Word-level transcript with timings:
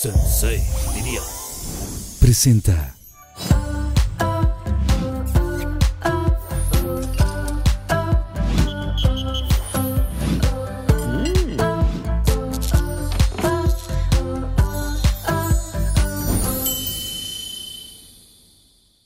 Sensei, 0.00 0.62
diría. 0.94 1.20
Presenta. 2.20 2.94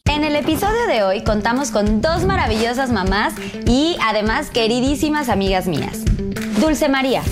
En 0.04 0.24
el 0.24 0.36
episodio 0.36 0.86
de 0.88 1.02
hoy 1.04 1.24
contamos 1.24 1.70
con 1.70 2.02
dos 2.02 2.24
maravillosas 2.24 2.92
mamás 2.92 3.32
y 3.66 3.96
además 4.02 4.50
queridísimas 4.50 5.30
amigas 5.30 5.66
mías. 5.66 6.04
Dulce 6.60 6.90
María. 6.90 7.22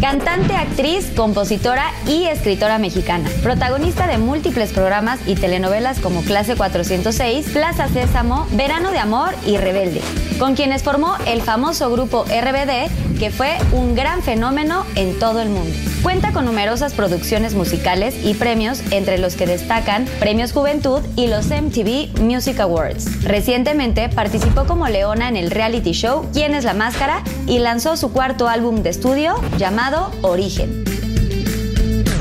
Cantante, 0.00 0.54
actriz, 0.54 1.12
compositora 1.14 1.84
y 2.06 2.24
escritora 2.24 2.78
mexicana. 2.78 3.28
Protagonista 3.42 4.06
de 4.06 4.18
múltiples 4.18 4.72
programas 4.72 5.20
y 5.26 5.36
telenovelas 5.36 6.00
como 6.00 6.22
Clase 6.22 6.56
406, 6.56 7.50
Plaza 7.50 7.88
Sésamo, 7.88 8.46
Verano 8.52 8.90
de 8.90 8.98
Amor 8.98 9.34
y 9.46 9.56
Rebelde. 9.56 10.00
Con 10.38 10.54
quienes 10.54 10.82
formó 10.82 11.16
el 11.26 11.42
famoso 11.42 11.90
grupo 11.90 12.24
RBD, 12.24 13.18
que 13.18 13.30
fue 13.30 13.56
un 13.72 13.94
gran 13.94 14.22
fenómeno 14.22 14.84
en 14.96 15.18
todo 15.18 15.40
el 15.40 15.50
mundo. 15.50 15.91
Cuenta 16.02 16.32
con 16.32 16.44
numerosas 16.44 16.94
producciones 16.94 17.54
musicales 17.54 18.16
y 18.24 18.34
premios, 18.34 18.82
entre 18.90 19.18
los 19.18 19.36
que 19.36 19.46
destacan 19.46 20.06
Premios 20.18 20.52
Juventud 20.52 21.00
y 21.14 21.28
los 21.28 21.46
MTV 21.46 22.20
Music 22.20 22.58
Awards. 22.58 23.22
Recientemente 23.22 24.08
participó 24.08 24.64
como 24.64 24.88
Leona 24.88 25.28
en 25.28 25.36
el 25.36 25.52
reality 25.52 25.92
show 25.92 26.28
¿Quién 26.32 26.54
es 26.54 26.64
la 26.64 26.74
máscara? 26.74 27.22
y 27.46 27.60
lanzó 27.60 27.96
su 27.96 28.12
cuarto 28.12 28.48
álbum 28.48 28.82
de 28.82 28.90
estudio 28.90 29.34
llamado 29.58 30.10
Origen. 30.22 30.84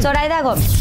Zoraida 0.01 0.41
Gómez. 0.41 0.80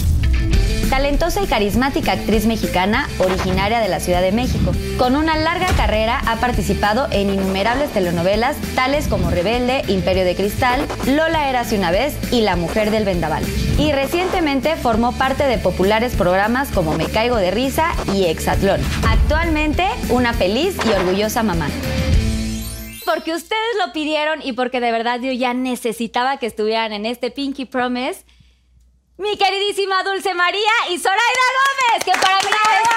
Talentosa 0.91 1.41
y 1.41 1.47
carismática 1.47 2.11
actriz 2.11 2.47
mexicana 2.47 3.09
originaria 3.21 3.79
de 3.79 3.87
la 3.87 4.01
Ciudad 4.01 4.21
de 4.23 4.33
México. 4.33 4.73
Con 4.99 5.15
una 5.15 5.37
larga 5.37 5.69
carrera 5.77 6.21
ha 6.27 6.41
participado 6.41 7.07
en 7.13 7.31
innumerables 7.31 7.93
telenovelas 7.93 8.57
tales 8.75 9.07
como 9.07 9.31
Rebelde, 9.31 9.85
Imperio 9.87 10.25
de 10.25 10.35
Cristal, 10.35 10.85
Lola 11.07 11.49
Érase 11.49 11.79
una 11.79 11.93
vez 11.93 12.19
y 12.33 12.41
La 12.41 12.57
Mujer 12.57 12.91
del 12.91 13.05
Vendaval. 13.05 13.45
Y 13.79 13.93
recientemente 13.93 14.75
formó 14.75 15.13
parte 15.13 15.45
de 15.45 15.59
populares 15.59 16.17
programas 16.17 16.71
como 16.73 16.95
Me 16.95 17.07
Caigo 17.07 17.37
de 17.37 17.53
Risa 17.53 17.93
y 18.13 18.25
Exatlón. 18.25 18.81
Actualmente 19.09 19.87
una 20.09 20.33
feliz 20.33 20.77
y 20.85 20.91
orgullosa 20.91 21.45
mamá. 21.45 21.69
Porque 23.05 23.33
ustedes 23.33 23.61
lo 23.85 23.93
pidieron 23.93 24.41
y 24.43 24.55
porque 24.55 24.81
de 24.81 24.91
verdad 24.91 25.21
yo 25.21 25.31
ya 25.31 25.55
necesitaba 25.55 26.39
que 26.39 26.47
estuvieran 26.47 26.93
en 26.93 27.07
este 27.07 27.31
Pinky 27.31 27.65
Promise 27.65 28.25
mi 29.21 29.37
queridísima 29.37 30.03
Dulce 30.03 30.33
María 30.33 30.71
y 30.91 30.99
Zoraida 30.99 31.47
Gómez, 31.59 32.05
que 32.05 32.13
para 32.13 32.39
mí 32.41 32.49
es 32.49 32.89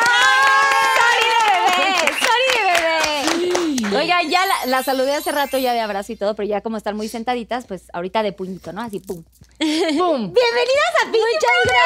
Sorry 1.04 1.28
de 1.36 1.44
bebé, 1.52 2.14
Sorry 2.24 2.50
de 2.56 3.82
bebé. 3.90 3.98
Oigan, 3.98 4.30
ya 4.30 4.46
la, 4.46 4.66
la 4.68 4.84
saludé 4.84 5.16
hace 5.16 5.34
rato 5.34 5.58
ya 5.58 5.74
de 5.74 5.82
abrazo 5.82 6.14
y 6.14 6.16
todo, 6.16 6.34
pero 6.34 6.48
ya 6.48 6.62
como 6.62 6.78
están 6.78 6.96
muy 6.96 7.10
sentaditas, 7.10 7.66
pues 7.66 7.88
ahorita 7.92 8.24
de 8.24 8.32
puñito, 8.32 8.72
¿no? 8.72 8.82
Así, 8.82 9.02
pum. 9.02 9.18
¡Pum! 9.24 9.28
Bienvenidas 9.60 10.94
a 11.02 11.12
Pinky 11.12 11.20
Muchas 11.20 11.52
Promise. 11.62 11.84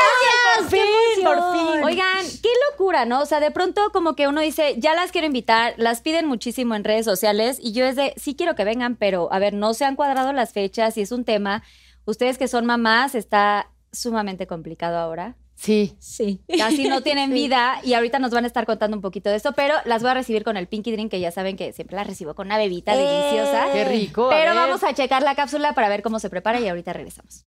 gracias. 0.60 0.70
¡Qué 0.70 1.16
Fin, 1.16 1.24
por 1.24 1.38
fin. 1.54 1.84
Oigan, 1.84 2.26
qué 2.44 2.50
locura, 2.70 3.06
¿no? 3.06 3.22
O 3.22 3.26
sea, 3.26 3.40
de 3.40 3.50
pronto 3.50 3.90
como 3.92 4.16
que 4.16 4.28
uno 4.28 4.42
dice, 4.42 4.76
ya 4.78 4.94
las 4.94 5.12
quiero 5.12 5.26
invitar, 5.26 5.74
las 5.78 6.02
piden 6.02 6.28
muchísimo 6.28 6.76
en 6.76 6.84
redes 6.84 7.06
sociales 7.06 7.58
y 7.60 7.72
yo 7.72 7.86
es 7.86 7.96
de, 7.96 8.14
sí 8.18 8.36
quiero 8.36 8.54
que 8.54 8.66
vengan, 8.66 8.98
pero 8.98 9.30
a 9.34 9.40
ver, 9.40 9.54
no 9.54 9.74
se 9.74 9.86
han 9.86 9.96
cuadrado 9.96 10.32
las 10.32 10.54
fechas 10.54 10.96
y 10.98 11.02
es 11.02 11.12
un 11.12 11.26
tema. 11.26 11.64
Ustedes 12.06 12.38
que 12.38 12.48
son 12.48 12.68
mamás, 12.68 13.16
está 13.16 13.72
sumamente 13.98 14.48
complicado 14.48 14.98
ahora. 14.98 15.36
Sí. 15.56 15.96
Sí. 16.00 16.42
Casi 16.58 16.88
no 16.88 17.02
tienen 17.02 17.32
vida 17.34 17.80
y 17.84 17.94
ahorita 17.94 18.20
nos 18.20 18.32
van 18.32 18.44
a 18.44 18.48
estar 18.48 18.66
contando 18.66 18.96
un 18.96 19.02
poquito 19.02 19.30
de 19.30 19.36
esto, 19.36 19.54
pero 19.54 19.74
las 19.86 20.02
voy 20.02 20.12
a 20.12 20.14
recibir 20.14 20.44
con 20.44 20.56
el 20.56 20.68
Pinky 20.68 20.92
Drink, 20.92 21.12
que 21.12 21.20
ya 21.20 21.32
saben 21.32 21.58
que 21.58 21.74
siempre 21.74 21.96
las 21.96 22.08
recibo 22.08 22.36
con 22.36 22.48
una 22.48 22.58
bebita 22.58 22.96
deliciosa. 22.96 23.72
Qué 23.74 23.86
rico. 23.86 24.28
Pero 24.30 24.54
vamos 24.54 24.84
a 24.84 24.94
checar 24.94 25.24
la 25.24 25.36
cápsula 25.36 25.74
para 25.74 25.90
ver 25.90 26.04
cómo 26.04 26.20
se 26.20 26.30
prepara 26.30 26.60
y 26.60 26.68
ahorita 26.68 26.94
regresamos. 26.94 27.46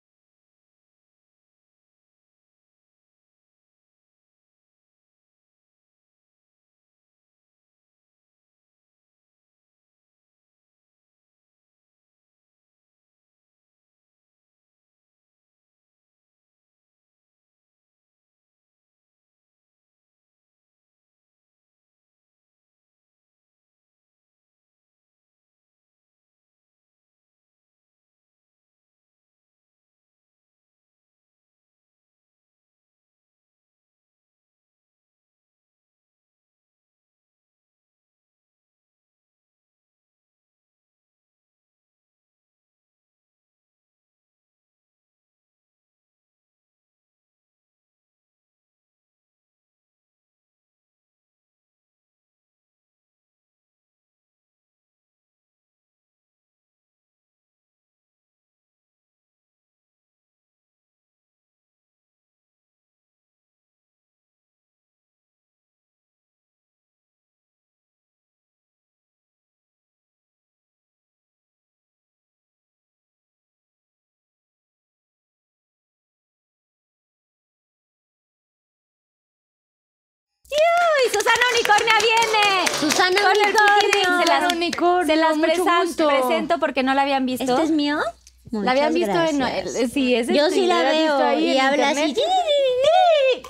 Susana 81.14 81.44
Unicornia 81.54 81.94
viene. 82.02 82.68
Susana 82.80 83.22
Con 83.22 83.32
el 83.32 83.38
Unicornio. 83.48 84.20
se 84.20 84.26
las, 84.26 84.52
Unicornio, 84.52 85.06
se 85.06 85.16
las 85.16 85.38
gusto. 85.86 86.08
presento 86.08 86.58
porque 86.60 86.84
no 86.84 86.94
la 86.94 87.02
habían 87.04 87.26
visto. 87.26 87.44
¿Este 87.44 87.64
es 87.64 87.72
mío? 87.72 88.00
la 88.52 88.72
habían 88.72 88.94
Muchas 88.94 89.08
visto 89.10 89.24
en 89.32 89.38
gracias. 89.40 89.76
el- 89.76 89.92
sí, 89.92 90.16
es 90.16 90.28
Yo 90.28 90.46
este, 90.48 90.60
sí 90.60 90.66
la 90.68 90.82
veo 90.84 91.18
ahí 91.18 91.46
y 91.48 91.52
en 91.58 91.62
habla 91.62 91.90
internet. 91.92 92.18
así. 92.18 92.22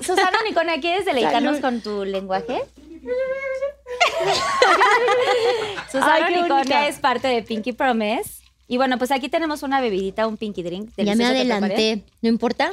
Susana 0.05 0.37
Unicornia, 0.41 0.79
¿quieres 0.79 1.05
deleitarnos 1.05 1.59
con 1.59 1.81
tu 1.81 2.05
lenguaje? 2.05 2.63
Susana 5.91 6.25
Ay, 6.27 6.33
Unicornia 6.35 6.87
es 6.87 6.99
parte 6.99 7.27
de 7.27 7.43
Pinky 7.43 7.73
Promise. 7.73 8.41
Y 8.67 8.77
bueno, 8.77 8.97
pues 8.97 9.11
aquí 9.11 9.29
tenemos 9.29 9.61
una 9.63 9.81
bebidita, 9.81 10.25
un 10.27 10.37
Pinky 10.37 10.63
Drink. 10.63 10.91
Ya 10.97 11.15
me 11.15 11.25
adelanté. 11.25 12.03
¿No 12.21 12.29
importa? 12.29 12.71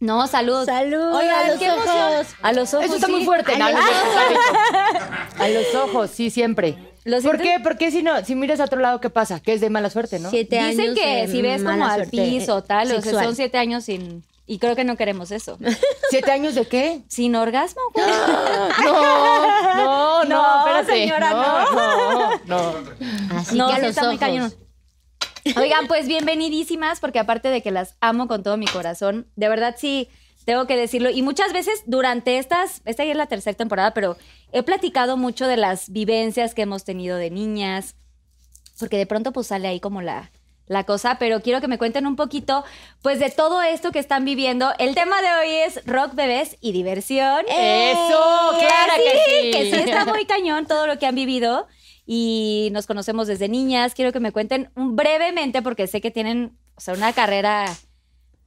No, 0.00 0.26
salud. 0.26 0.64
Salud, 0.64 1.14
Oigan, 1.14 1.34
a 1.44 1.48
los 1.50 1.58
qué 1.58 1.66
emoción. 1.66 1.96
ojos. 2.14 2.26
A 2.42 2.52
los 2.52 2.72
ojos. 2.74 2.86
Eso 2.86 2.94
está 2.96 3.06
sí. 3.06 3.12
muy 3.12 3.24
fuerte. 3.24 3.56
No, 3.58 3.66
A 3.66 3.70
no, 3.70 3.78
los 3.78 3.86
no, 5.38 5.44
A 5.44 5.48
los 5.48 5.74
ojos, 5.74 6.10
sí, 6.10 6.30
siempre. 6.30 6.76
¿Lo 7.04 7.20
¿Por 7.22 7.38
qué? 7.38 7.58
Porque 7.62 7.90
si 7.90 8.02
no, 8.02 8.24
si 8.24 8.34
miras 8.34 8.60
a 8.60 8.64
otro 8.64 8.80
lado, 8.80 9.00
¿qué 9.00 9.08
pasa? 9.10 9.40
Que 9.40 9.52
es 9.54 9.60
de 9.60 9.70
mala 9.70 9.88
suerte, 9.90 10.18
¿no? 10.18 10.28
Siete 10.30 10.56
Dicen 10.62 10.80
años 10.80 10.98
que 10.98 11.06
de 11.22 11.28
si 11.28 11.42
ves 11.42 11.62
como 11.62 11.86
al 11.86 12.06
piso 12.08 12.58
eh, 12.58 12.62
tal, 12.66 12.92
o 12.92 13.00
sea, 13.02 13.22
son 13.24 13.36
siete 13.36 13.58
años 13.58 13.84
sin... 13.84 14.24
Y 14.46 14.58
creo 14.58 14.74
que 14.74 14.82
no 14.84 14.96
queremos 14.96 15.30
eso. 15.30 15.58
¿Siete 16.10 16.32
años 16.32 16.54
de 16.56 16.66
qué? 16.66 17.02
¿Sin 17.08 17.36
orgasmo? 17.36 17.80
güey? 17.94 18.04
No, 18.84 20.24
no, 20.24 20.24
no, 20.24 20.24
No, 20.28 20.58
espérate. 20.58 20.92
señora, 20.92 21.30
no. 21.30 22.40
No, 22.46 22.72
no. 22.80 23.38
Así 23.38 23.56
No, 23.56 23.68
que 23.68 23.74
a 23.74 23.78
los 23.78 23.88
está 23.90 24.04
muy 24.10 24.16
ojos. 24.38 24.56
Oigan, 25.56 25.86
pues 25.86 26.06
bienvenidísimas, 26.06 27.00
porque 27.00 27.18
aparte 27.18 27.48
de 27.48 27.62
que 27.62 27.70
las 27.70 27.96
amo 28.00 28.28
con 28.28 28.42
todo 28.42 28.56
mi 28.56 28.66
corazón, 28.66 29.26
de 29.36 29.48
verdad 29.48 29.76
sí, 29.78 30.08
tengo 30.44 30.66
que 30.66 30.76
decirlo. 30.76 31.10
Y 31.10 31.22
muchas 31.22 31.52
veces 31.52 31.82
durante 31.86 32.38
estas, 32.38 32.82
esta 32.84 33.04
ya 33.04 33.12
es 33.12 33.16
la 33.16 33.26
tercera 33.26 33.56
temporada, 33.56 33.94
pero 33.94 34.16
he 34.52 34.62
platicado 34.62 35.16
mucho 35.16 35.46
de 35.46 35.56
las 35.56 35.90
vivencias 35.90 36.54
que 36.54 36.62
hemos 36.62 36.84
tenido 36.84 37.16
de 37.16 37.30
niñas, 37.30 37.96
porque 38.78 38.96
de 38.96 39.06
pronto 39.06 39.32
pues 39.32 39.48
sale 39.48 39.68
ahí 39.68 39.80
como 39.80 40.02
la, 40.02 40.30
la 40.66 40.84
cosa, 40.84 41.16
pero 41.18 41.40
quiero 41.40 41.60
que 41.60 41.68
me 41.68 41.78
cuenten 41.78 42.06
un 42.06 42.16
poquito, 42.16 42.64
pues 43.02 43.18
de 43.18 43.30
todo 43.30 43.62
esto 43.62 43.92
que 43.92 43.98
están 43.98 44.24
viviendo. 44.24 44.72
El 44.78 44.94
tema 44.94 45.20
de 45.20 45.28
hoy 45.32 45.54
es 45.66 45.84
rock, 45.86 46.14
bebés 46.14 46.56
y 46.60 46.72
diversión. 46.72 47.44
Eso, 47.48 48.52
claro 48.58 48.92
que 48.96 49.22
sí. 49.26 49.50
Que 49.50 49.70
sí 49.70 49.90
está 49.90 50.04
muy 50.04 50.24
cañón 50.26 50.66
todo 50.66 50.86
lo 50.86 50.98
que 50.98 51.06
han 51.06 51.14
vivido 51.14 51.66
y 52.12 52.70
nos 52.72 52.88
conocemos 52.88 53.28
desde 53.28 53.48
niñas. 53.48 53.94
Quiero 53.94 54.10
que 54.10 54.18
me 54.18 54.32
cuenten 54.32 54.72
brevemente, 54.74 55.62
porque 55.62 55.86
sé 55.86 56.00
que 56.00 56.10
tienen 56.10 56.58
o 56.74 56.80
sea, 56.80 56.94
una 56.94 57.12
carrera 57.12 57.66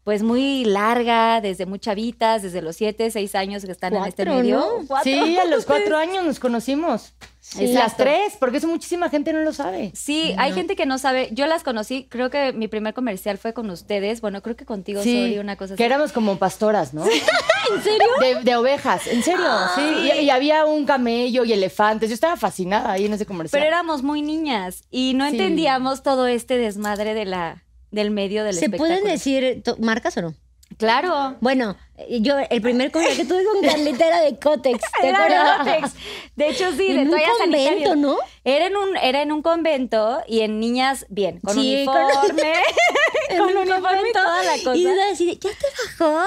pues 0.03 0.21
muy 0.23 0.65
larga, 0.65 1.39
desde 1.41 1.65
muy 1.65 1.79
chavitas, 1.79 2.41
desde 2.41 2.61
los 2.61 2.75
siete, 2.75 3.09
seis 3.11 3.35
años 3.35 3.63
que 3.65 3.71
están 3.71 3.95
en 3.95 4.03
este 4.05 4.25
medio. 4.25 4.57
¿no? 4.59 4.65
Cuatro. 4.87 5.11
Sí, 5.11 5.37
a 5.37 5.45
los 5.45 5.65
cuatro 5.65 5.97
años 5.97 6.25
nos 6.25 6.39
conocimos. 6.39 7.13
Exacto. 7.59 7.73
Las 7.73 7.97
tres, 7.97 8.33
porque 8.39 8.57
eso 8.57 8.67
muchísima 8.67 9.09
gente 9.09 9.31
no 9.33 9.39
lo 9.41 9.51
sabe. 9.53 9.91
Sí, 9.93 10.33
hay 10.37 10.53
gente 10.53 10.75
que 10.77 10.85
no 10.85 10.97
sabe. 10.97 11.29
Yo 11.33 11.45
las 11.45 11.63
conocí, 11.63 12.07
creo 12.09 12.29
que 12.29 12.53
mi 12.53 12.67
primer 12.69 12.93
comercial 12.93 13.37
fue 13.37 13.53
con 13.53 13.69
ustedes. 13.69 14.21
Bueno, 14.21 14.41
creo 14.41 14.55
que 14.55 14.65
contigo, 14.65 15.01
Sori, 15.01 15.37
una 15.39 15.55
cosa 15.57 15.73
así. 15.73 15.77
que 15.77 15.85
éramos 15.85 16.13
como 16.13 16.37
pastoras, 16.37 16.93
¿no? 16.93 17.03
¿En 17.75 17.81
serio? 17.83 18.07
De, 18.21 18.43
de 18.43 18.55
ovejas, 18.55 19.07
en 19.07 19.23
serio, 19.23 19.45
Ah, 19.45 19.71
sí. 19.75 19.81
Y, 19.81 20.19
y 20.25 20.29
había 20.29 20.65
un 20.65 20.85
camello 20.85 21.43
y 21.43 21.53
elefantes. 21.53 22.09
Yo 22.09 22.13
estaba 22.13 22.37
fascinada 22.37 22.91
ahí 22.93 23.05
en 23.05 23.13
ese 23.13 23.25
comercial. 23.25 23.59
Pero 23.61 23.67
éramos 23.67 24.03
muy 24.03 24.21
niñas 24.21 24.83
y 24.89 25.13
no 25.13 25.25
Sí. 25.29 25.31
entendíamos 25.35 26.01
todo 26.01 26.27
este 26.27 26.57
desmadre 26.57 27.13
de 27.13 27.25
la, 27.25 27.62
del 27.93 28.11
medio 28.11 28.43
del 28.43 28.53
¿Se 28.55 28.65
espectáculo. 28.65 28.99
pueden 28.99 29.11
decir 29.13 29.63
marcas 29.79 30.17
o 30.17 30.21
no? 30.23 30.35
Claro. 30.77 31.37
Bueno, 31.39 31.77
eh, 31.97 32.17
yo 32.21 32.35
el 32.49 32.61
primer 32.61 32.91
comercial 32.91 33.17
que 33.17 33.25
tuve 33.31 33.43
con 33.45 33.61
Carlita 33.61 34.07
era 34.07 34.21
de 34.21 34.39
Cotex. 34.39 34.79
¿Te 35.01 35.07
Era 35.09 35.23
de 35.25 35.29
látex. 35.29 35.93
De 36.35 36.49
hecho, 36.49 36.71
sí, 36.71 36.87
de 36.87 36.93
En 36.93 36.99
un 37.01 37.09
toallas 37.11 37.29
convento, 37.39 37.57
sanitarias. 37.69 37.97
¿no? 37.97 38.17
Era 38.43 38.65
en 38.65 38.75
un, 38.75 38.97
era 38.97 39.21
en 39.21 39.31
un 39.31 39.41
convento 39.43 40.21
y 40.27 40.39
en 40.41 40.59
niñas 40.59 41.05
bien, 41.09 41.39
con 41.41 41.53
Sí, 41.53 41.83
con- 41.85 41.95
uniforme, 41.95 42.53
con 43.37 43.41
un 43.41 43.57
uniforme 43.57 43.77
y 43.77 43.81
convento. 43.81 44.19
toda 44.23 44.43
la 44.43 44.53
cosa. 44.63 44.75
Y 44.75 44.83
yo 44.83 44.89
así 45.11 45.25
de, 45.27 45.33
¿ya 45.33 45.49
te 45.51 45.99
bajó? 45.99 46.25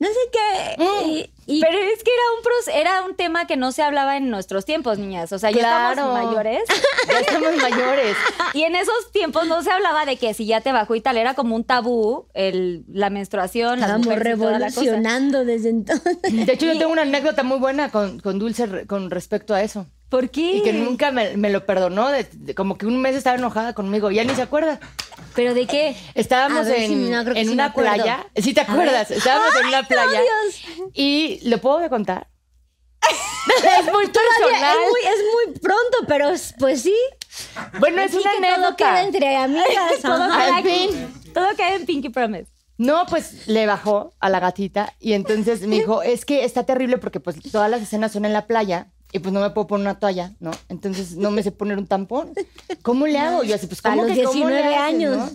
No 0.00 0.08
sé 0.08 0.14
qué. 0.32 0.84
Y- 1.06 1.30
y- 1.48 1.60
Pero 1.60 1.76
es 1.78 2.02
que 2.04 2.10
era 2.12 2.22
un 2.36 2.42
pros- 2.44 2.74
era 2.74 3.02
un 3.04 3.16
tema 3.16 3.46
que 3.46 3.56
no 3.56 3.72
se 3.72 3.82
hablaba 3.82 4.16
en 4.16 4.30
nuestros 4.30 4.64
tiempos, 4.64 4.98
niñas. 4.98 5.32
O 5.32 5.38
sea, 5.38 5.50
ya 5.50 5.58
Claro. 5.58 5.90
estamos 6.02 6.24
mayores. 6.24 6.62
Ya 7.08 7.20
estamos 7.20 7.56
mayores. 7.56 8.16
Y 8.52 8.62
en 8.64 8.76
esos 8.76 9.10
tiempos 9.12 9.46
no 9.46 9.62
se 9.62 9.70
hablaba 9.70 10.04
de 10.04 10.16
que 10.18 10.34
si 10.34 10.44
ya 10.46 10.60
te 10.60 10.72
bajó 10.72 10.94
y 10.94 11.00
tal, 11.00 11.16
era 11.16 11.32
como 11.34 11.56
un 11.56 11.64
tabú 11.64 12.26
el, 12.34 12.84
la 12.92 13.08
menstruación, 13.08 13.78
Estábamos 13.80 14.06
mujeres 14.06 14.36
y 14.36 14.38
toda 14.40 14.58
la 14.58 14.66
cosa. 14.66 14.80
revolucionando 14.82 15.44
desde 15.46 15.70
entonces. 15.70 16.18
De 16.22 16.52
hecho, 16.52 16.66
yo 16.66 16.78
tengo 16.78 16.92
una 16.92 17.02
anécdota 17.02 17.42
muy 17.42 17.58
buena 17.58 17.90
con, 17.90 18.20
con 18.20 18.38
Dulce 18.38 18.66
re- 18.66 18.86
con 18.86 19.10
respecto 19.10 19.54
a 19.54 19.62
eso. 19.62 19.86
¿Por 20.08 20.30
qué? 20.30 20.56
Y 20.56 20.62
que 20.62 20.72
nunca 20.72 21.10
me, 21.12 21.36
me 21.36 21.50
lo 21.50 21.66
perdonó. 21.66 22.08
de- 22.08 22.28
de- 22.32 22.54
como 22.54 22.78
que 22.78 22.86
un 22.86 23.00
mes 23.00 23.14
estaba 23.14 23.36
enojada 23.36 23.74
conmigo. 23.74 24.10
Ya 24.10 24.24
ni 24.24 24.34
se 24.34 24.42
acuerda. 24.42 24.80
¿Pero 25.34 25.52
de 25.54 25.66
qué? 25.66 25.94
Estábamos 26.14 26.66
ver, 26.66 26.80
en, 26.80 26.88
sí, 26.88 26.94
no, 27.10 27.22
creo 27.22 27.34
que 27.34 27.40
en 27.40 27.46
sí 27.46 27.50
me 27.50 27.54
una 27.54 27.64
acuerdo. 27.66 27.92
playa. 27.94 28.26
Sí, 28.36 28.54
te 28.54 28.60
acuerdas. 28.62 29.10
Estábamos 29.10 29.50
en 29.60 29.66
una 29.66 29.82
playa. 29.86 30.20
Y 30.94 31.40
lo 31.48 31.58
puedo 31.58 31.86
contar. 31.90 32.28
es 33.02 33.84
muy 33.92 34.06
personal. 34.06 34.76
Es 34.76 34.90
muy, 34.90 35.00
es 35.00 35.24
muy 35.46 35.58
pronto, 35.60 35.98
pero 36.06 36.30
es- 36.30 36.54
pues 36.58 36.82
sí. 36.82 36.94
Bueno, 37.78 38.00
es 38.02 38.10
Sí 38.12 38.16
una 38.16 38.30
que 38.32 38.36
todo 38.38 38.46
anécdota. 38.54 38.76
queda 38.76 39.02
entre 39.02 39.36
amigas. 39.36 39.68
Todo 40.02 40.22
ajá. 40.22 40.44
queda 40.46 40.56
Al 40.56 40.60
aquí. 40.66 40.88
fin. 40.88 41.32
Todo 41.34 41.48
queda 41.56 41.74
en 41.74 41.86
Pinky 41.86 42.08
Promise. 42.08 42.50
No, 42.78 43.06
pues 43.06 43.46
le 43.48 43.66
bajó 43.66 44.14
a 44.20 44.28
la 44.28 44.38
gatita 44.40 44.94
y 45.00 45.12
entonces 45.14 45.62
me 45.62 45.76
dijo, 45.76 46.02
es 46.02 46.24
que 46.24 46.44
está 46.44 46.64
terrible 46.64 46.96
porque 46.98 47.18
pues 47.20 47.36
todas 47.50 47.68
las 47.70 47.82
escenas 47.82 48.12
son 48.12 48.24
en 48.24 48.32
la 48.32 48.46
playa 48.46 48.92
y 49.12 49.18
pues 49.20 49.32
no 49.32 49.40
me 49.40 49.50
puedo 49.50 49.66
poner 49.66 49.86
una 49.86 49.98
toalla, 49.98 50.34
¿no? 50.40 50.50
Entonces 50.68 51.16
no 51.16 51.30
me 51.30 51.42
sé 51.42 51.50
poner 51.52 51.78
un 51.78 51.86
tampón. 51.86 52.32
¿Cómo 52.82 53.06
le 53.06 53.18
hago? 53.18 53.42
Yo 53.42 53.54
así, 53.54 53.66
pues 53.66 53.80
A 53.84 53.90
¿cómo 53.90 54.04
los 54.04 54.12
que 54.16 54.22
cómo 54.24 54.48
le 54.48 54.56
19 54.56 54.74
haces, 54.74 54.80
años. 54.94 55.16
no? 55.16 55.30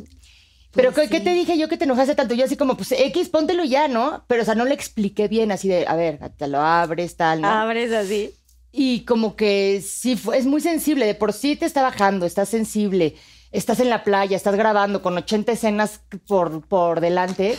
Pero 0.71 0.91
¿qué, 0.93 1.07
qué 1.07 1.19
te 1.19 1.33
dije 1.33 1.57
yo 1.57 1.69
que 1.69 1.77
te 1.77 1.83
enojaste 1.83 2.15
tanto? 2.15 2.33
Yo 2.33 2.45
así 2.45 2.57
como, 2.57 2.75
pues 2.75 2.91
X, 2.93 3.29
póntelo 3.29 3.63
ya, 3.63 3.87
¿no? 3.87 4.25
Pero 4.27 4.41
o 4.41 4.45
sea, 4.45 4.55
no 4.55 4.65
le 4.65 4.73
expliqué 4.73 5.27
bien 5.27 5.51
así 5.51 5.67
de, 5.67 5.85
a 5.87 5.95
ver, 5.95 6.19
te 6.35 6.47
lo 6.47 6.61
abres, 6.61 7.15
tal, 7.15 7.41
¿no? 7.41 7.47
Abres 7.47 7.91
así. 7.91 8.31
Y 8.71 9.01
como 9.05 9.35
que 9.35 9.83
sí, 9.87 10.19
es 10.33 10.45
muy 10.47 10.61
sensible, 10.61 11.05
de 11.05 11.13
por 11.13 11.31
sí 11.31 11.55
te 11.55 11.67
está 11.67 11.83
bajando, 11.83 12.25
estás 12.25 12.49
sensible, 12.49 13.15
estás 13.51 13.79
en 13.81 13.89
la 13.91 14.03
playa, 14.03 14.35
estás 14.35 14.55
grabando 14.55 15.03
con 15.03 15.15
80 15.15 15.51
escenas 15.51 15.99
por, 16.27 16.67
por 16.67 17.01
delante. 17.01 17.55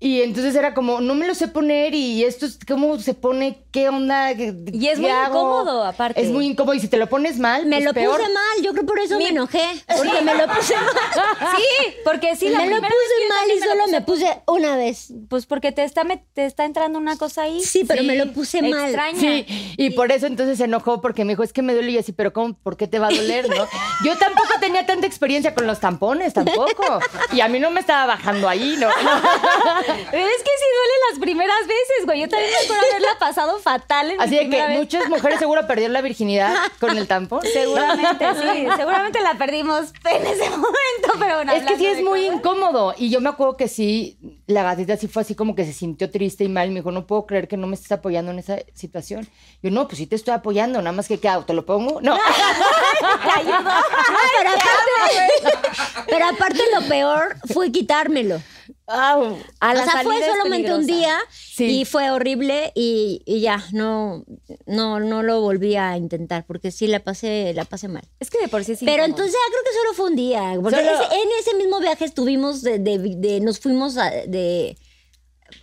Y 0.00 0.22
entonces 0.22 0.54
era 0.54 0.74
como, 0.74 1.00
no 1.00 1.14
me 1.16 1.26
lo 1.26 1.34
sé 1.34 1.48
poner 1.48 1.92
y 1.92 2.22
esto 2.22 2.46
es, 2.46 2.56
¿cómo 2.68 2.98
se 3.00 3.14
pone? 3.14 3.64
¿Qué 3.72 3.88
onda? 3.88 4.32
¿Qué- 4.36 4.54
Y 4.72 4.86
es 4.86 5.00
muy 5.00 5.10
hago? 5.10 5.38
incómodo, 5.40 5.84
aparte. 5.84 6.20
Es 6.22 6.30
muy 6.30 6.46
incómodo 6.46 6.74
y 6.74 6.80
si 6.80 6.86
te 6.86 6.96
lo 6.98 7.08
pones 7.08 7.38
mal, 7.40 7.66
Me 7.66 7.76
pues 7.76 7.84
lo 7.86 7.94
peor. 7.94 8.16
puse 8.20 8.32
mal, 8.32 8.62
yo 8.62 8.72
creo 8.74 8.86
por 8.86 9.00
eso 9.00 9.18
me 9.18 9.28
enojé. 9.30 9.64
Porque 9.96 10.22
me 10.22 10.34
lo 10.36 10.46
puse 10.54 10.74
mal. 10.76 11.56
Sí, 11.56 11.94
porque 12.04 12.36
sí, 12.36 12.48
la 12.48 12.60
me 12.60 12.66
lo 12.70 12.76
puse 12.76 12.88
mal 13.28 13.50
y 13.56 13.60
me 13.60 13.66
solo 13.66 13.86
me 13.88 14.00
puse 14.02 14.40
una 14.46 14.76
vez. 14.76 15.08
Pues 15.28 15.46
porque 15.46 15.72
te 15.72 15.82
está, 15.82 16.04
met- 16.04 16.22
te 16.32 16.44
está 16.46 16.64
entrando 16.64 16.96
una 17.00 17.16
cosa 17.16 17.42
ahí. 17.42 17.60
Sí, 17.60 17.84
pero 17.84 18.04
me 18.04 18.14
lo 18.14 18.32
puse 18.32 18.62
mal. 18.62 18.84
Extraña. 18.84 19.18
Sí, 19.20 19.74
y 19.76 19.90
por 19.90 20.12
eso 20.12 20.26
entonces 20.26 20.58
se 20.58 20.64
enojó 20.64 21.00
porque 21.00 21.24
me 21.24 21.32
dijo, 21.32 21.42
es 21.42 21.52
que 21.52 21.62
me 21.62 21.74
duele 21.74 21.90
y 21.90 21.98
así, 21.98 22.12
pero 22.12 22.32
¿cómo? 22.32 22.54
¿Por 22.54 22.76
qué 22.76 22.86
te 22.86 23.00
va 23.00 23.08
a 23.08 23.10
doler, 23.10 23.48
no? 23.48 23.66
Yo 24.04 24.16
tampoco 24.16 24.48
tenía 24.60 24.86
tanta 24.86 25.08
experiencia 25.08 25.56
con 25.56 25.66
los 25.66 25.80
tampones, 25.80 26.34
tampoco. 26.34 27.00
Y 27.32 27.40
a 27.40 27.48
mí 27.48 27.58
no 27.58 27.72
me 27.72 27.80
estaba 27.80 28.06
bajando 28.06 28.48
ahí, 28.48 28.76
¿no? 28.78 28.88
es 29.92 30.42
que 30.42 30.50
sí 30.58 30.66
duele 30.74 30.94
las 31.10 31.18
primeras 31.20 31.60
veces, 31.66 32.04
güey. 32.06 32.20
Yo 32.20 32.28
también 32.28 32.50
me 32.50 32.64
acuerdo 32.64 32.82
haberla 32.90 33.18
pasado 33.18 33.58
fatal 33.60 34.10
en 34.12 34.20
Así 34.20 34.30
mi 34.30 34.36
de 34.44 34.50
que 34.50 34.66
vez. 34.66 34.78
muchas 34.78 35.08
mujeres 35.08 35.38
seguro 35.38 35.66
perdieron 35.66 35.92
la 35.92 36.00
virginidad 36.02 36.54
con 36.80 36.96
el 36.96 37.06
tampón. 37.06 37.40
Seguramente, 37.52 38.26
sí. 38.34 38.66
Seguramente 38.76 39.20
la 39.20 39.34
perdimos 39.34 39.92
en 40.10 40.26
ese 40.26 40.50
momento, 40.50 41.12
pero 41.18 41.34
bueno. 41.36 41.52
Es 41.52 41.64
que 41.64 41.76
sí 41.76 41.86
es 41.86 42.02
muy 42.02 42.22
cosas- 42.22 42.36
incómodo. 42.36 42.94
Y 42.96 43.10
yo 43.10 43.20
me 43.20 43.28
acuerdo 43.30 43.56
que 43.56 43.68
sí, 43.68 44.18
la 44.46 44.62
gatita 44.62 44.96
sí 44.96 45.08
fue 45.08 45.22
así 45.22 45.34
como 45.34 45.54
que 45.54 45.64
se 45.64 45.72
sintió 45.72 46.10
triste 46.10 46.44
y 46.44 46.48
mal. 46.48 46.68
Me 46.70 46.76
dijo, 46.76 46.90
no 46.92 47.06
puedo 47.06 47.26
creer 47.26 47.48
que 47.48 47.56
no 47.56 47.66
me 47.66 47.74
estés 47.74 47.92
apoyando 47.92 48.30
en 48.32 48.38
esa 48.38 48.56
situación. 48.74 49.28
Yo, 49.62 49.70
no, 49.70 49.86
pues 49.88 49.98
sí 49.98 50.06
te 50.06 50.16
estoy 50.16 50.34
apoyando, 50.34 50.78
nada 50.80 50.92
más 50.92 51.08
que, 51.08 51.18
¿qué 51.18 51.28
hago? 51.28 51.44
¿Te 51.44 51.54
lo 51.54 51.64
pongo? 51.66 52.00
No. 52.00 52.16
Te 52.98 53.40
ayudo. 53.40 53.60
No, 53.62 54.18
pero 54.36 54.50
aparte, 54.50 55.58
pero 56.06 56.26
aparte 56.26 56.60
lo 56.74 56.88
peor 56.88 57.36
fue 57.52 57.70
quitármelo. 57.72 58.40
A 58.90 59.74
la 59.74 59.82
o 59.82 59.84
sea, 59.84 60.02
fue 60.02 60.18
solamente 60.24 60.72
un 60.74 60.86
día 60.86 61.18
Sí. 61.30 61.80
y 61.80 61.84
fue 61.84 62.10
horrible 62.10 62.72
y, 62.74 63.22
y 63.26 63.40
ya, 63.40 63.62
no, 63.72 64.24
no, 64.66 64.98
no 65.00 65.22
lo 65.22 65.40
volví 65.42 65.76
a 65.76 65.96
intentar 65.98 66.46
porque 66.46 66.70
sí 66.70 66.86
la 66.86 67.00
pasé, 67.00 67.52
la 67.54 67.64
pasé 67.66 67.88
mal. 67.88 68.02
Es 68.18 68.30
que 68.30 68.38
de 68.40 68.48
por 68.48 68.64
sí 68.64 68.72
es 68.72 68.78
Pero 68.78 68.90
incómodo. 69.04 69.06
entonces 69.10 69.34
ya 69.34 69.52
creo 69.52 69.62
que 69.64 69.78
solo 69.78 69.94
fue 69.94 70.06
un 70.10 70.16
día. 70.16 70.52
Porque 70.62 70.76
Solo- 70.76 70.90
ese- 71.02 71.14
en 71.22 71.28
ese 71.38 71.54
mismo 71.56 71.80
viaje 71.80 72.04
estuvimos 72.06 72.62
de, 72.62 72.78
de- 72.78 72.98
de- 73.16 73.40
nos 73.40 73.60
fuimos 73.60 73.98
a, 73.98 74.10
de 74.10 74.78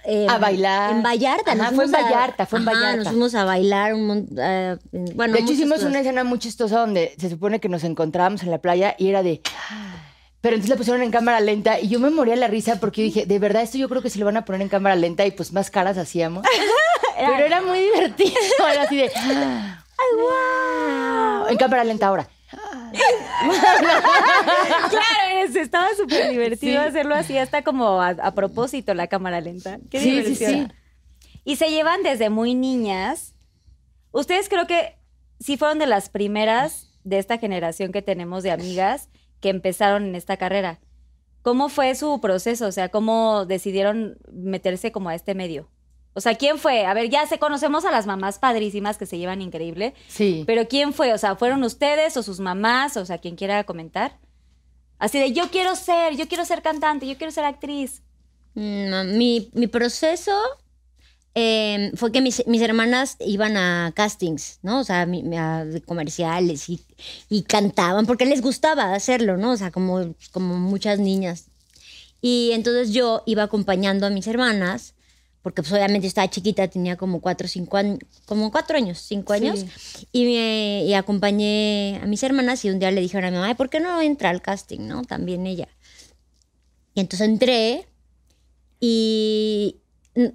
eh, 0.05 0.27
A 0.29 0.37
bailar. 0.37 0.91
En 0.91 1.01
Vallarta. 1.03 1.51
Ajá, 1.53 1.71
fue 1.71 1.85
en 1.85 1.91
fuimos 1.91 1.93
a- 1.93 2.03
Vallarta, 2.03 2.45
fue 2.45 2.59
en 2.59 2.67
Ajá, 2.69 2.77
Vallarta. 2.77 2.97
Nos 2.97 3.07
fuimos 3.09 3.35
a 3.35 3.45
bailar 3.45 3.93
un 3.95 4.27
eh, 4.37 4.77
bueno, 5.15 5.33
de 5.33 5.39
hecho, 5.41 5.53
hicimos 5.53 5.75
cosas. 5.77 5.89
una 5.89 5.99
escena 6.01 6.23
muy 6.23 6.37
chistosa 6.39 6.79
donde 6.79 7.15
se 7.19 7.29
supone 7.29 7.59
que 7.59 7.69
nos 7.69 7.83
encontrábamos 7.83 8.43
en 8.43 8.51
la 8.51 8.59
playa 8.59 8.95
y 8.99 9.09
era 9.09 9.23
de. 9.23 9.41
Pero 10.45 10.57
entonces 10.57 10.69
la 10.69 10.75
pusieron 10.75 11.01
en 11.01 11.09
cámara 11.09 11.39
lenta 11.39 11.79
y 11.79 11.87
yo 11.87 11.99
me 11.99 12.11
moría 12.11 12.35
la 12.35 12.45
risa 12.45 12.79
porque 12.79 13.01
yo 13.01 13.05
dije, 13.05 13.25
de 13.25 13.39
verdad, 13.39 13.63
esto 13.63 13.79
yo 13.79 13.89
creo 13.89 14.03
que 14.03 14.11
se 14.11 14.19
lo 14.19 14.25
van 14.25 14.37
a 14.37 14.45
poner 14.45 14.61
en 14.61 14.69
cámara 14.69 14.95
lenta 14.95 15.25
y 15.25 15.31
pues 15.31 15.51
más 15.51 15.71
caras 15.71 15.97
hacíamos. 15.97 16.45
Pero 17.17 17.45
era 17.47 17.61
muy 17.63 17.79
divertido. 17.79 18.29
Era 18.71 18.83
así 18.83 18.95
de. 18.95 19.09
¡Ay, 19.15 20.19
wow! 20.19 21.47
En 21.47 21.57
cámara 21.57 21.83
lenta 21.83 22.05
ahora. 22.05 22.29
Claro, 24.89 25.43
es- 25.43 25.55
estaba 25.55 25.87
súper 25.97 26.29
divertido 26.29 26.81
Sí. 26.81 26.87
hacerlo 26.89 27.15
así, 27.15 27.37
hasta 27.39 27.63
como 27.63 27.99
a, 28.01 28.09
a 28.09 28.35
propósito 28.35 28.93
la 28.93 29.07
cámara 29.07 29.41
lenta. 29.41 29.79
Qué 29.89 29.99
Sí, 29.99 30.05
sí, 30.05 30.11
diversión. 30.21 30.73
Y 31.43 31.55
se 31.55 31.69
llevan 31.71 32.03
desde 32.03 32.29
muy 32.29 32.53
niñas. 32.55 33.33
Ustedes 34.11 34.47
creo 34.49 34.67
que 34.67 34.95
sí 35.39 35.57
fueron 35.57 35.79
de 35.79 35.87
las 35.87 36.09
primeras 36.09 36.91
de 37.03 37.17
esta 37.19 37.37
generación 37.39 37.91
que 37.91 38.01
tenemos 38.01 38.43
de 38.43 38.51
amigas 38.51 39.09
que 39.45 39.49
empezaron 39.51 40.05
en 40.07 40.15
esta 40.15 40.37
carrera. 40.37 40.79
¿Cómo 41.43 41.69
fue 41.69 41.93
su 41.93 42.19
proceso? 42.19 42.65
O 42.65 42.71
sea, 42.71 42.89
¿cómo 42.89 43.45
decidieron 43.45 44.17
meterse 44.33 44.91
como 44.91 45.09
a 45.09 45.13
este 45.13 45.35
medio? 45.35 45.69
O 46.15 46.19
sea, 46.21 46.33
¿quién 46.33 46.57
fue? 46.57 46.87
A 46.87 46.95
ver, 46.95 47.11
ya 47.11 47.27
se 47.27 47.37
conocemos 47.37 47.85
a 47.85 47.91
las 47.91 48.07
mamás 48.07 48.39
padrísimas 48.39 48.97
que 48.97 49.05
se 49.05 49.19
llevan 49.19 49.43
increíble, 49.43 49.93
Sí. 50.07 50.43
pero 50.47 50.67
¿quién 50.67 50.93
fue? 50.93 51.13
O 51.13 51.19
sea, 51.19 51.35
¿fueron 51.35 51.61
ustedes 51.63 52.17
o 52.17 52.23
sus 52.23 52.39
mamás? 52.39 52.97
O 52.97 53.05
sea, 53.05 53.19
quien 53.19 53.35
quiera 53.35 53.63
comentar. 53.65 54.17
Así 54.97 55.19
de, 55.19 55.31
yo 55.31 55.51
quiero 55.51 55.75
ser, 55.75 56.15
yo 56.15 56.27
quiero 56.27 56.43
ser 56.43 56.63
cantante, 56.63 57.05
yo 57.05 57.15
quiero 57.17 57.29
ser 57.31 57.43
actriz. 57.45 58.01
Mi, 58.55 59.51
mi 59.53 59.67
proceso 59.67 60.35
eh, 61.35 61.91
fue 61.95 62.11
que 62.13 62.21
mis, 62.21 62.47
mis 62.47 62.61
hermanas 62.61 63.17
iban 63.19 63.57
a 63.57 63.91
castings, 63.93 64.59
¿no? 64.63 64.79
O 64.79 64.83
sea, 64.85 65.05
mi- 65.05 65.35
a 65.37 65.65
comerciales 65.85 66.69
y, 66.69 66.81
y 67.29 67.43
cantaban 67.43 68.05
porque 68.05 68.25
les 68.25 68.41
gustaba 68.41 68.93
hacerlo, 68.93 69.35
¿no? 69.37 69.51
O 69.51 69.57
sea, 69.57 69.69
como, 69.71 70.15
como 70.31 70.55
muchas 70.57 70.99
niñas. 70.99 71.45
Y 72.21 72.51
entonces 72.53 72.91
yo 72.93 73.21
iba 73.25 73.43
acompañando 73.43 74.07
a 74.07 74.09
mis 74.09 74.25
hermanas, 74.27 74.93
porque 75.41 75.61
pues 75.61 75.71
obviamente 75.73 76.07
estaba 76.07 76.27
chiquita, 76.29 76.67
tenía 76.69 76.95
como 76.95 77.19
cuatro, 77.21 77.47
cinco 77.47 77.77
años, 77.77 77.99
como 78.25 78.49
cuatro 78.49 78.77
años, 78.77 78.97
cinco 78.99 79.33
años, 79.33 79.59
y, 80.11 80.23
me, 80.25 80.83
y 80.85 80.93
acompañé 80.95 81.99
a 82.01 82.07
mis 82.07 82.23
hermanas 82.23 82.63
y 82.65 82.69
un 82.71 82.79
día 82.79 82.89
le 82.91 83.01
dijeron 83.01 83.25
a 83.25 83.29
mi 83.29 83.35
mamá, 83.35 83.47
"Ay, 83.49 83.53
¿por 83.55 83.69
qué 83.69 83.79
no 83.79 84.01
entra 84.01 84.29
al 84.31 84.41
casting, 84.41 84.79
no? 84.87 85.03
También 85.03 85.45
ella. 85.45 85.67
Y 86.95 87.01
entonces 87.01 87.27
entré 87.27 87.87
y 88.79 89.77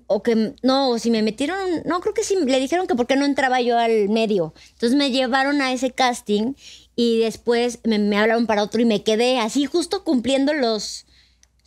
o 0.07 0.23
que 0.23 0.55
no, 0.63 0.91
o 0.91 0.99
si 0.99 1.11
me 1.11 1.23
metieron, 1.23 1.59
no 1.85 2.01
creo 2.01 2.15
que 2.15 2.25
sí, 2.25 2.37
le 2.37 2.61
dijeron 2.61 2.87
que 2.87 2.95
por 2.95 3.07
qué 3.07 3.17
no 3.17 3.25
entraba 3.25 3.61
yo 3.61 3.79
al 3.79 4.09
medio. 4.09 4.55
Entonces 4.73 4.97
me 4.97 5.11
llevaron 5.11 5.63
a 5.63 5.73
ese 5.73 5.91
casting 5.91 6.55
y 6.97 7.21
después 7.21 7.79
me, 7.85 7.99
me 7.99 8.19
hablaron 8.19 8.47
para 8.47 8.63
otro 8.63 8.81
y 8.81 8.85
me 8.85 9.03
quedé 9.03 9.39
así 9.39 9.65
justo 9.65 10.05
cumpliendo 10.05 10.53
los 10.53 11.07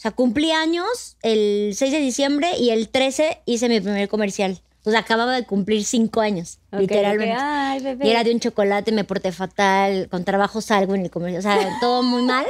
sea, 0.03 0.11
cumplí 0.11 0.51
años 0.51 1.15
el 1.21 1.73
6 1.75 1.91
de 1.91 1.99
diciembre 1.99 2.57
y 2.59 2.71
el 2.71 2.89
13 2.89 3.41
hice 3.45 3.69
mi 3.69 3.79
primer 3.79 4.09
comercial. 4.09 4.59
O 4.85 4.91
sea, 4.91 4.99
acababa 4.99 5.33
de 5.33 5.45
cumplir 5.45 5.85
cinco 5.85 6.19
años, 6.19 6.59
literalmente. 6.77 7.33
ok. 7.33 7.39
Ay, 7.41 7.79
bebé. 7.81 8.05
Y 8.05 8.09
era 8.09 8.25
de 8.25 8.33
un 8.33 8.41
chocolate, 8.41 8.91
me 8.91 9.05
porté 9.05 9.31
fatal, 9.31 10.09
con 10.09 10.25
trabajo 10.25 10.59
salgo 10.59 10.93
en 10.93 11.03
el 11.03 11.09
comercial, 11.09 11.39
o 11.39 11.41
sea, 11.41 11.77
todo 11.79 12.03
muy 12.03 12.21
mal. 12.21 12.45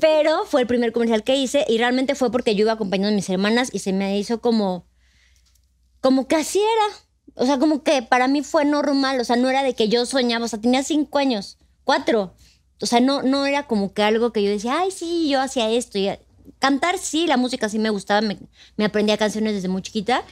Pero 0.00 0.44
fue 0.46 0.62
el 0.62 0.66
primer 0.66 0.90
comercial 0.90 1.22
que 1.22 1.36
hice 1.36 1.64
y 1.68 1.78
realmente 1.78 2.16
fue 2.16 2.32
porque 2.32 2.56
yo 2.56 2.62
iba 2.62 2.72
acompañando 2.72 3.12
a 3.12 3.14
mis 3.14 3.30
hermanas 3.30 3.70
y 3.72 3.78
se 3.78 3.92
me 3.92 4.18
hizo 4.18 4.40
como, 4.40 4.84
como 6.06 6.28
que 6.28 6.36
así 6.36 6.60
era. 6.60 6.96
O 7.34 7.46
sea, 7.46 7.58
como 7.58 7.82
que 7.82 8.00
para 8.00 8.28
mí 8.28 8.44
fue 8.44 8.64
normal, 8.64 9.18
o 9.18 9.24
sea, 9.24 9.34
no 9.34 9.50
era 9.50 9.64
de 9.64 9.74
que 9.74 9.88
yo 9.88 10.06
soñaba, 10.06 10.44
o 10.44 10.48
sea, 10.48 10.60
tenía 10.60 10.84
cinco 10.84 11.18
años, 11.18 11.58
cuatro. 11.82 12.32
O 12.80 12.86
sea, 12.86 13.00
no, 13.00 13.22
no 13.22 13.44
era 13.44 13.66
como 13.66 13.92
que 13.92 14.04
algo 14.04 14.32
que 14.32 14.40
yo 14.44 14.48
decía, 14.50 14.78
ay, 14.78 14.92
sí, 14.92 15.28
yo 15.28 15.40
hacía 15.40 15.68
esto. 15.68 15.98
Y 15.98 16.08
cantar 16.60 16.98
sí, 16.98 17.26
la 17.26 17.36
música 17.36 17.68
sí 17.68 17.80
me 17.80 17.90
gustaba, 17.90 18.20
me, 18.20 18.38
me 18.76 18.84
aprendía 18.84 19.16
canciones 19.16 19.54
desde 19.54 19.66
muy 19.66 19.82
chiquita, 19.82 20.22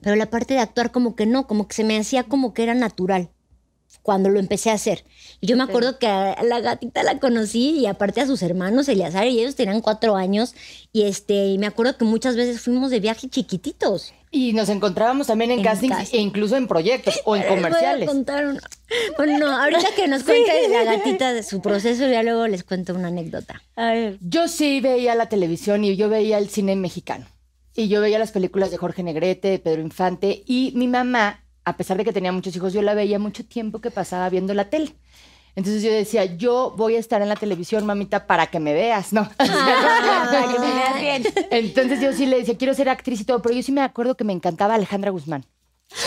pero 0.00 0.14
la 0.14 0.30
parte 0.30 0.54
de 0.54 0.60
actuar 0.60 0.92
como 0.92 1.16
que 1.16 1.26
no, 1.26 1.48
como 1.48 1.66
que 1.66 1.74
se 1.74 1.82
me 1.82 1.98
hacía 1.98 2.22
como 2.22 2.54
que 2.54 2.62
era 2.62 2.74
natural 2.74 3.30
cuando 4.02 4.28
lo 4.28 4.38
empecé 4.38 4.70
a 4.70 4.74
hacer. 4.74 5.04
Y 5.40 5.48
yo 5.48 5.56
me 5.56 5.64
acuerdo 5.64 5.98
que 5.98 6.06
a 6.06 6.40
la 6.44 6.60
gatita 6.60 7.02
la 7.02 7.18
conocí 7.18 7.80
y 7.80 7.86
aparte 7.86 8.20
a 8.20 8.26
sus 8.26 8.42
hermanos 8.42 8.88
Eleazar 8.88 9.26
y 9.26 9.40
ellos 9.40 9.56
tenían 9.56 9.80
cuatro 9.80 10.14
años 10.14 10.54
y 10.92 11.02
este 11.02 11.48
y 11.48 11.58
me 11.58 11.66
acuerdo 11.66 11.96
que 11.98 12.04
muchas 12.04 12.36
veces 12.36 12.60
fuimos 12.60 12.90
de 12.90 13.00
viaje 13.00 13.28
chiquititos. 13.28 14.12
Y 14.30 14.52
nos 14.52 14.68
encontrábamos 14.68 15.26
también 15.26 15.50
en, 15.50 15.58
En 15.60 15.64
castings 15.64 15.96
casting. 15.96 16.18
e 16.18 16.20
incluso 16.22 16.56
en 16.56 16.66
proyectos 16.68 17.20
o 17.24 17.34
en 17.36 17.42
voy 17.42 17.50
a 17.50 17.54
comerciales. 17.54 18.08
contar 18.08 18.46
una- 18.46 18.60
Bueno, 19.16 19.38
no, 19.38 19.56
ahorita 19.62 19.88
que 19.96 20.06
nos 20.08 20.22
cuente 20.24 20.68
la 20.68 20.84
gatita 20.84 21.32
de 21.32 21.42
su 21.42 21.60
proceso, 21.62 22.06
ya 22.08 22.22
luego 22.22 22.46
les 22.46 22.62
cuento 22.64 22.94
una 22.94 23.08
anécdota. 23.08 23.62
A 23.76 23.92
ver. 23.92 24.18
Yo 24.20 24.48
sí 24.48 24.80
veía 24.80 25.14
la 25.14 25.28
televisión 25.28 25.84
y 25.84 25.96
yo 25.96 26.08
veía 26.08 26.38
el 26.38 26.48
cine 26.50 26.76
mexicano. 26.76 27.26
Y 27.74 27.88
yo 27.88 28.00
veía 28.00 28.18
las 28.18 28.32
películas 28.32 28.70
de 28.70 28.76
Jorge 28.76 29.02
Negrete, 29.02 29.48
de 29.48 29.58
Pedro 29.58 29.80
Infante. 29.82 30.42
Y 30.46 30.72
mi 30.74 30.88
mamá, 30.88 31.44
a 31.64 31.76
pesar 31.76 31.96
de 31.96 32.04
que 32.04 32.12
tenía 32.12 32.32
muchos 32.32 32.54
hijos, 32.56 32.72
yo 32.72 32.82
la 32.82 32.94
veía 32.94 33.18
mucho 33.18 33.44
tiempo 33.44 33.80
que 33.80 33.90
pasaba 33.90 34.28
viendo 34.28 34.52
la 34.52 34.68
tele. 34.68 34.92
Entonces 35.58 35.82
yo 35.82 35.90
decía, 35.90 36.24
yo 36.24 36.72
voy 36.76 36.94
a 36.94 37.00
estar 37.00 37.20
en 37.20 37.28
la 37.28 37.34
televisión, 37.34 37.84
mamita, 37.84 38.28
para 38.28 38.46
que 38.46 38.60
me 38.60 38.72
veas, 38.72 39.12
¿no? 39.12 39.28
Para 39.38 40.52
que 40.52 40.58
me 40.60 40.72
veas 40.72 41.00
bien. 41.00 41.24
Entonces 41.50 42.00
yo 42.00 42.12
sí 42.12 42.26
le 42.26 42.38
decía, 42.38 42.56
quiero 42.56 42.74
ser 42.74 42.88
actriz 42.88 43.22
y 43.22 43.24
todo, 43.24 43.42
pero 43.42 43.56
yo 43.56 43.62
sí 43.64 43.72
me 43.72 43.80
acuerdo 43.80 44.16
que 44.16 44.22
me 44.22 44.32
encantaba 44.32 44.76
Alejandra 44.76 45.10
Guzmán. 45.10 45.44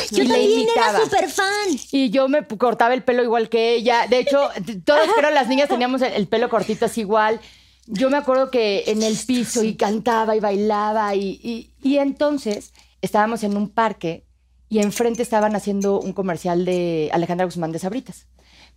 Yo 0.10 0.24
Y 0.24 0.28
también 0.30 0.68
era 0.74 0.98
súper 1.02 1.30
fan. 1.30 1.68
Y 1.92 2.12
yo 2.12 2.30
me 2.30 2.48
cortaba 2.48 2.94
el 2.94 3.04
pelo 3.04 3.24
igual 3.24 3.50
que 3.50 3.74
ella. 3.74 4.08
De 4.08 4.20
hecho, 4.20 4.50
todas 4.86 5.10
creo 5.18 5.32
las 5.32 5.50
niñas 5.50 5.68
teníamos 5.68 6.02
el, 6.02 6.14
el 6.14 6.30
pelo 6.30 6.48
cortito 6.50 6.86
así 6.86 7.02
igual. 7.02 7.42
Yo 7.88 8.10
me 8.10 8.16
acuerdo 8.16 8.52
que 8.52 8.86
en 8.88 9.04
el 9.04 9.18
piso 9.18 9.66
y 9.66 9.76
cantaba 9.76 10.34
y 10.34 10.40
bailaba 10.40 11.14
y, 11.14 11.42
y, 11.44 11.74
y 11.84 11.98
entonces 11.98 12.72
estábamos 13.02 13.44
en 13.44 13.58
un 13.58 13.68
parque 13.68 14.24
y 14.70 14.80
enfrente 14.80 15.22
estaban 15.22 15.58
haciendo 15.58 16.00
un 16.00 16.14
comercial 16.14 16.64
de 16.64 17.10
Alejandra 17.12 17.44
Guzmán 17.44 17.74
de 17.74 17.80
Sabritas. 17.80 18.28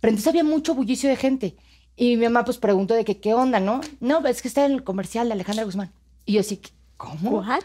Pero 0.05 0.11
entonces 0.11 0.27
había 0.27 0.43
mucho 0.43 0.75
bullicio 0.75 1.09
de 1.09 1.15
gente. 1.15 1.55
Y 1.95 2.15
mi 2.15 2.25
mamá 2.25 2.45
pues 2.45 2.59
preguntó 2.59 2.93
de 2.93 3.03
que 3.03 3.17
qué 3.19 3.33
onda, 3.33 3.59
¿no? 3.59 3.81
No, 3.99 4.23
es 4.27 4.43
que 4.43 4.47
está 4.47 4.63
en 4.63 4.73
el 4.73 4.83
comercial 4.83 5.25
de 5.27 5.33
Alejandra 5.33 5.63
Guzmán. 5.63 5.91
Y 6.27 6.33
yo 6.33 6.41
así, 6.41 6.61
¿cómo? 6.95 7.39
What? 7.39 7.61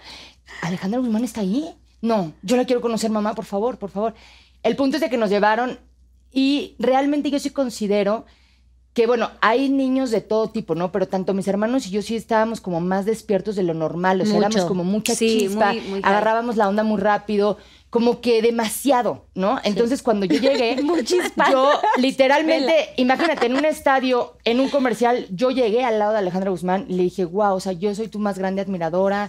¿Alejandra 0.62 1.00
Guzmán 1.00 1.22
está 1.22 1.42
ahí? 1.42 1.68
No, 2.00 2.32
yo 2.42 2.56
la 2.56 2.64
quiero 2.64 2.80
conocer, 2.80 3.10
mamá, 3.10 3.34
por 3.34 3.44
favor, 3.44 3.76
por 3.78 3.90
favor. 3.90 4.14
El 4.62 4.74
punto 4.74 4.96
es 4.96 5.02
de 5.02 5.10
que 5.10 5.18
nos 5.18 5.28
llevaron 5.28 5.78
y 6.32 6.76
realmente 6.78 7.30
yo 7.30 7.38
sí 7.38 7.50
considero 7.50 8.24
que, 8.94 9.06
bueno, 9.06 9.30
hay 9.42 9.68
niños 9.68 10.10
de 10.10 10.22
todo 10.22 10.48
tipo, 10.48 10.74
¿no? 10.74 10.92
Pero 10.92 11.08
tanto 11.08 11.34
mis 11.34 11.46
hermanos 11.46 11.86
y 11.86 11.90
yo 11.90 12.00
sí 12.00 12.16
estábamos 12.16 12.62
como 12.62 12.80
más 12.80 13.04
despiertos 13.04 13.54
de 13.54 13.64
lo 13.64 13.74
normal, 13.74 14.22
o 14.22 14.24
sea, 14.24 14.34
Mucho. 14.36 14.46
éramos 14.46 14.64
como 14.66 14.82
mucha 14.82 15.14
Sí, 15.14 15.40
chispa, 15.40 15.72
muy- 15.74 15.80
muy 15.82 16.00
agarrábamos 16.02 16.56
la 16.56 16.70
onda 16.70 16.84
muy 16.84 16.98
rápido, 17.00 17.58
como 17.90 18.20
que 18.20 18.40
demasiado, 18.40 19.26
¿no? 19.34 19.58
Entonces 19.64 20.02
cuando 20.02 20.24
yo 20.24 20.38
llegué, 20.40 20.76
yo 21.50 21.68
literalmente, 21.98 22.90
imagínate, 22.96 23.46
en 23.46 23.56
un 23.56 23.64
estadio, 23.64 24.36
en 24.44 24.60
un 24.60 24.68
comercial, 24.68 25.26
yo 25.30 25.50
llegué 25.50 25.84
al 25.84 25.98
lado 25.98 26.12
de 26.12 26.18
Alejandra 26.18 26.50
Guzmán 26.50 26.86
y 26.88 26.94
le 26.94 27.02
dije, 27.02 27.24
wow, 27.24 27.54
o 27.54 27.60
sea, 27.60 27.72
yo 27.72 27.92
soy 27.94 28.06
tu 28.08 28.20
más 28.20 28.38
grande 28.38 28.62
admiradora, 28.62 29.28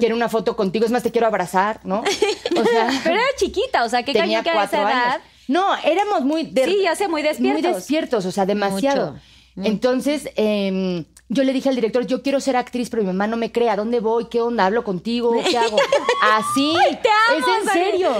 quiero 0.00 0.16
una 0.16 0.30
foto 0.30 0.56
contigo, 0.56 0.86
es 0.86 0.90
más, 0.90 1.02
te 1.02 1.10
quiero 1.12 1.26
abrazar, 1.26 1.80
¿no? 1.84 2.00
O 2.00 2.64
sea, 2.64 2.88
Pero 3.04 3.14
era 3.16 3.24
chiquita, 3.36 3.84
o 3.84 3.88
sea, 3.90 4.02
¿qué 4.02 4.14
tenía 4.14 4.42
que 4.42 4.50
a 4.50 4.52
esa 4.52 4.60
cuatro 4.62 4.80
edad? 4.88 5.10
años. 5.12 5.22
No, 5.48 5.76
éramos 5.84 6.22
muy... 6.24 6.44
de- 6.44 6.64
Sí, 6.64 6.80
ya 6.82 6.94
sé, 6.94 7.08
muy 7.08 7.22
despiertos. 7.22 7.62
Muy 7.62 7.72
despiertos, 7.74 8.24
o 8.26 8.32
sea, 8.32 8.46
demasiado. 8.46 9.16
Entonces, 9.56 10.28
em, 10.36 11.04
yo 11.28 11.44
le 11.44 11.52
dije 11.52 11.68
al 11.68 11.74
director, 11.74 12.06
yo 12.06 12.22
quiero 12.22 12.40
ser 12.40 12.56
actriz, 12.56 12.88
pero 12.90 13.02
mi 13.02 13.08
mamá 13.08 13.26
no 13.26 13.36
me 13.36 13.52
cree. 13.52 13.68
¿A 13.70 13.76
dónde 13.76 14.00
voy? 14.00 14.26
¿Qué 14.30 14.40
onda? 14.40 14.66
¿Hablo 14.66 14.82
contigo? 14.84 15.34
¿Qué 15.48 15.56
hago? 15.58 15.76
Así. 16.22 16.74
te 17.02 17.08
amo, 17.08 17.46
Es 17.46 17.62
en 17.66 17.72
serio. 17.72 18.12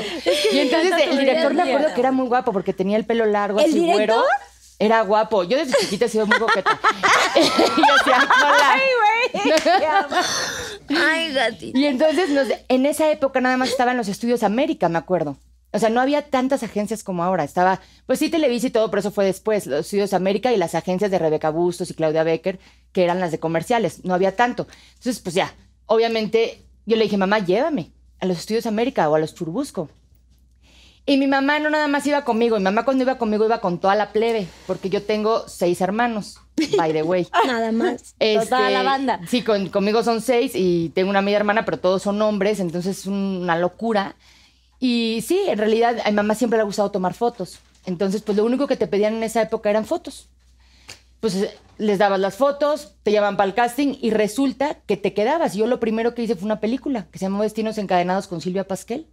y 0.52 0.58
entonces 0.58 0.92
el 1.08 1.18
director 1.18 1.54
me 1.54 1.62
acuerdo 1.62 1.94
que 1.94 2.00
era 2.00 2.12
muy 2.12 2.26
guapo 2.26 2.52
porque 2.52 2.72
tenía 2.72 2.96
el 2.96 3.04
pelo 3.06 3.24
largo, 3.26 3.58
¿El 3.60 3.66
así 3.66 3.74
director? 3.80 3.96
güero. 4.06 4.22
Era 4.80 5.00
guapo. 5.02 5.42
Yo 5.42 5.56
desde 5.58 5.76
chiquita 5.76 6.04
he 6.04 6.08
sido 6.08 6.26
muy 6.26 6.38
coqueta. 6.38 6.78
y 7.34 7.40
yo 7.40 7.94
decía, 7.98 8.28
hola. 8.40 8.76
Ay, 10.88 11.32
gatita. 11.32 11.76
Y 11.78 11.84
entonces, 11.86 12.30
nos- 12.30 12.48
en 12.68 12.86
esa 12.86 13.10
época 13.10 13.40
nada 13.40 13.56
más 13.56 13.70
estaban 13.70 13.96
los 13.96 14.08
estudios 14.08 14.42
América, 14.42 14.88
me 14.88 14.98
acuerdo. 14.98 15.36
O 15.72 15.78
sea, 15.78 15.90
no 15.90 16.00
había 16.00 16.22
tantas 16.30 16.62
agencias 16.62 17.04
como 17.04 17.22
ahora. 17.22 17.44
Estaba, 17.44 17.80
pues 18.06 18.18
sí, 18.18 18.30
Televisa 18.30 18.68
y 18.68 18.70
todo, 18.70 18.90
pero 18.90 19.00
eso 19.00 19.10
fue 19.10 19.24
después. 19.26 19.66
Los 19.66 19.80
estudios 19.80 20.14
América 20.14 20.52
y 20.52 20.56
las 20.56 20.74
agencias 20.74 21.10
de 21.10 21.18
Rebeca 21.18 21.50
Bustos 21.50 21.90
y 21.90 21.94
Claudia 21.94 22.22
Becker, 22.24 22.58
que 22.92 23.04
eran 23.04 23.20
las 23.20 23.32
de 23.32 23.38
comerciales. 23.38 24.04
No 24.04 24.14
había 24.14 24.34
tanto. 24.34 24.66
Entonces, 24.94 25.20
pues 25.20 25.34
ya, 25.34 25.54
obviamente, 25.86 26.62
yo 26.86 26.96
le 26.96 27.04
dije, 27.04 27.16
mamá, 27.18 27.40
llévame 27.40 27.92
a 28.20 28.26
los 28.26 28.38
estudios 28.38 28.66
América 28.66 29.08
o 29.10 29.14
a 29.14 29.18
los 29.18 29.34
Churubusco. 29.34 29.90
Y 31.04 31.16
mi 31.16 31.26
mamá 31.26 31.58
no 31.58 31.70
nada 31.70 31.88
más 31.88 32.06
iba 32.06 32.22
conmigo. 32.24 32.56
Mi 32.58 32.64
mamá 32.64 32.84
cuando 32.84 33.02
iba 33.04 33.16
conmigo 33.16 33.44
iba 33.46 33.60
con 33.60 33.78
toda 33.78 33.94
la 33.94 34.12
plebe, 34.12 34.46
porque 34.66 34.90
yo 34.90 35.02
tengo 35.02 35.48
seis 35.48 35.80
hermanos, 35.80 36.38
by 36.76 36.92
the 36.92 37.02
way. 37.02 37.26
Nada 37.46 37.72
más. 37.72 38.14
Toda 38.18 38.68
la 38.70 38.82
banda. 38.82 39.20
Sí, 39.26 39.42
con- 39.42 39.68
conmigo 39.70 40.02
son 40.02 40.20
seis 40.20 40.52
y 40.54 40.90
tengo 40.90 41.08
una 41.08 41.22
media 41.22 41.38
hermana, 41.38 41.64
pero 41.64 41.78
todos 41.78 42.02
son 42.02 42.20
hombres, 42.20 42.60
entonces 42.60 42.98
es 42.98 43.06
una 43.06 43.56
locura. 43.56 44.16
Y 44.80 45.24
sí, 45.26 45.40
en 45.48 45.58
realidad 45.58 45.98
a 46.04 46.10
mi 46.10 46.16
mamá 46.16 46.34
siempre 46.34 46.56
le 46.56 46.62
ha 46.62 46.66
gustado 46.66 46.90
tomar 46.90 47.14
fotos. 47.14 47.58
Entonces, 47.86 48.22
pues 48.22 48.36
lo 48.36 48.44
único 48.44 48.66
que 48.66 48.76
te 48.76 48.86
pedían 48.86 49.14
en 49.14 49.22
esa 49.22 49.42
época 49.42 49.70
eran 49.70 49.84
fotos. 49.84 50.28
Pues 51.20 51.34
eh, 51.34 51.56
les 51.78 51.98
dabas 51.98 52.20
las 52.20 52.36
fotos, 52.36 52.94
te 53.02 53.10
llaman 53.10 53.36
para 53.36 53.48
el 53.48 53.54
casting 53.54 53.94
y 54.00 54.10
resulta 54.10 54.74
que 54.86 54.96
te 54.96 55.14
quedabas. 55.14 55.54
Yo 55.54 55.66
lo 55.66 55.80
primero 55.80 56.14
que 56.14 56.22
hice 56.22 56.36
fue 56.36 56.44
una 56.44 56.60
película 56.60 57.06
que 57.10 57.18
se 57.18 57.24
llamó 57.24 57.42
Destinos 57.42 57.78
Encadenados 57.78 58.28
con 58.28 58.40
Silvia 58.40 58.66
Pasquel. 58.66 59.06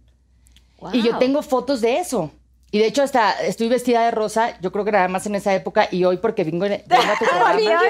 Y 0.92 1.02
yo 1.02 1.18
tengo 1.18 1.42
fotos 1.42 1.80
de 1.80 1.98
eso. 1.98 2.30
Y 2.76 2.78
de 2.78 2.88
hecho 2.88 3.02
hasta 3.02 3.32
estoy 3.40 3.68
vestida 3.68 4.04
de 4.04 4.10
rosa, 4.10 4.60
yo 4.60 4.70
creo 4.70 4.84
que 4.84 4.92
nada 4.92 5.08
más 5.08 5.24
en 5.24 5.34
esa 5.34 5.54
época 5.54 5.88
y 5.90 6.04
hoy 6.04 6.18
porque 6.18 6.44
vengo, 6.44 6.66
vengo 6.66 6.74
a 6.76 7.18
tu 7.18 7.24
programa. 7.24 7.58
Yo 7.58 7.68
digo, 7.68 7.80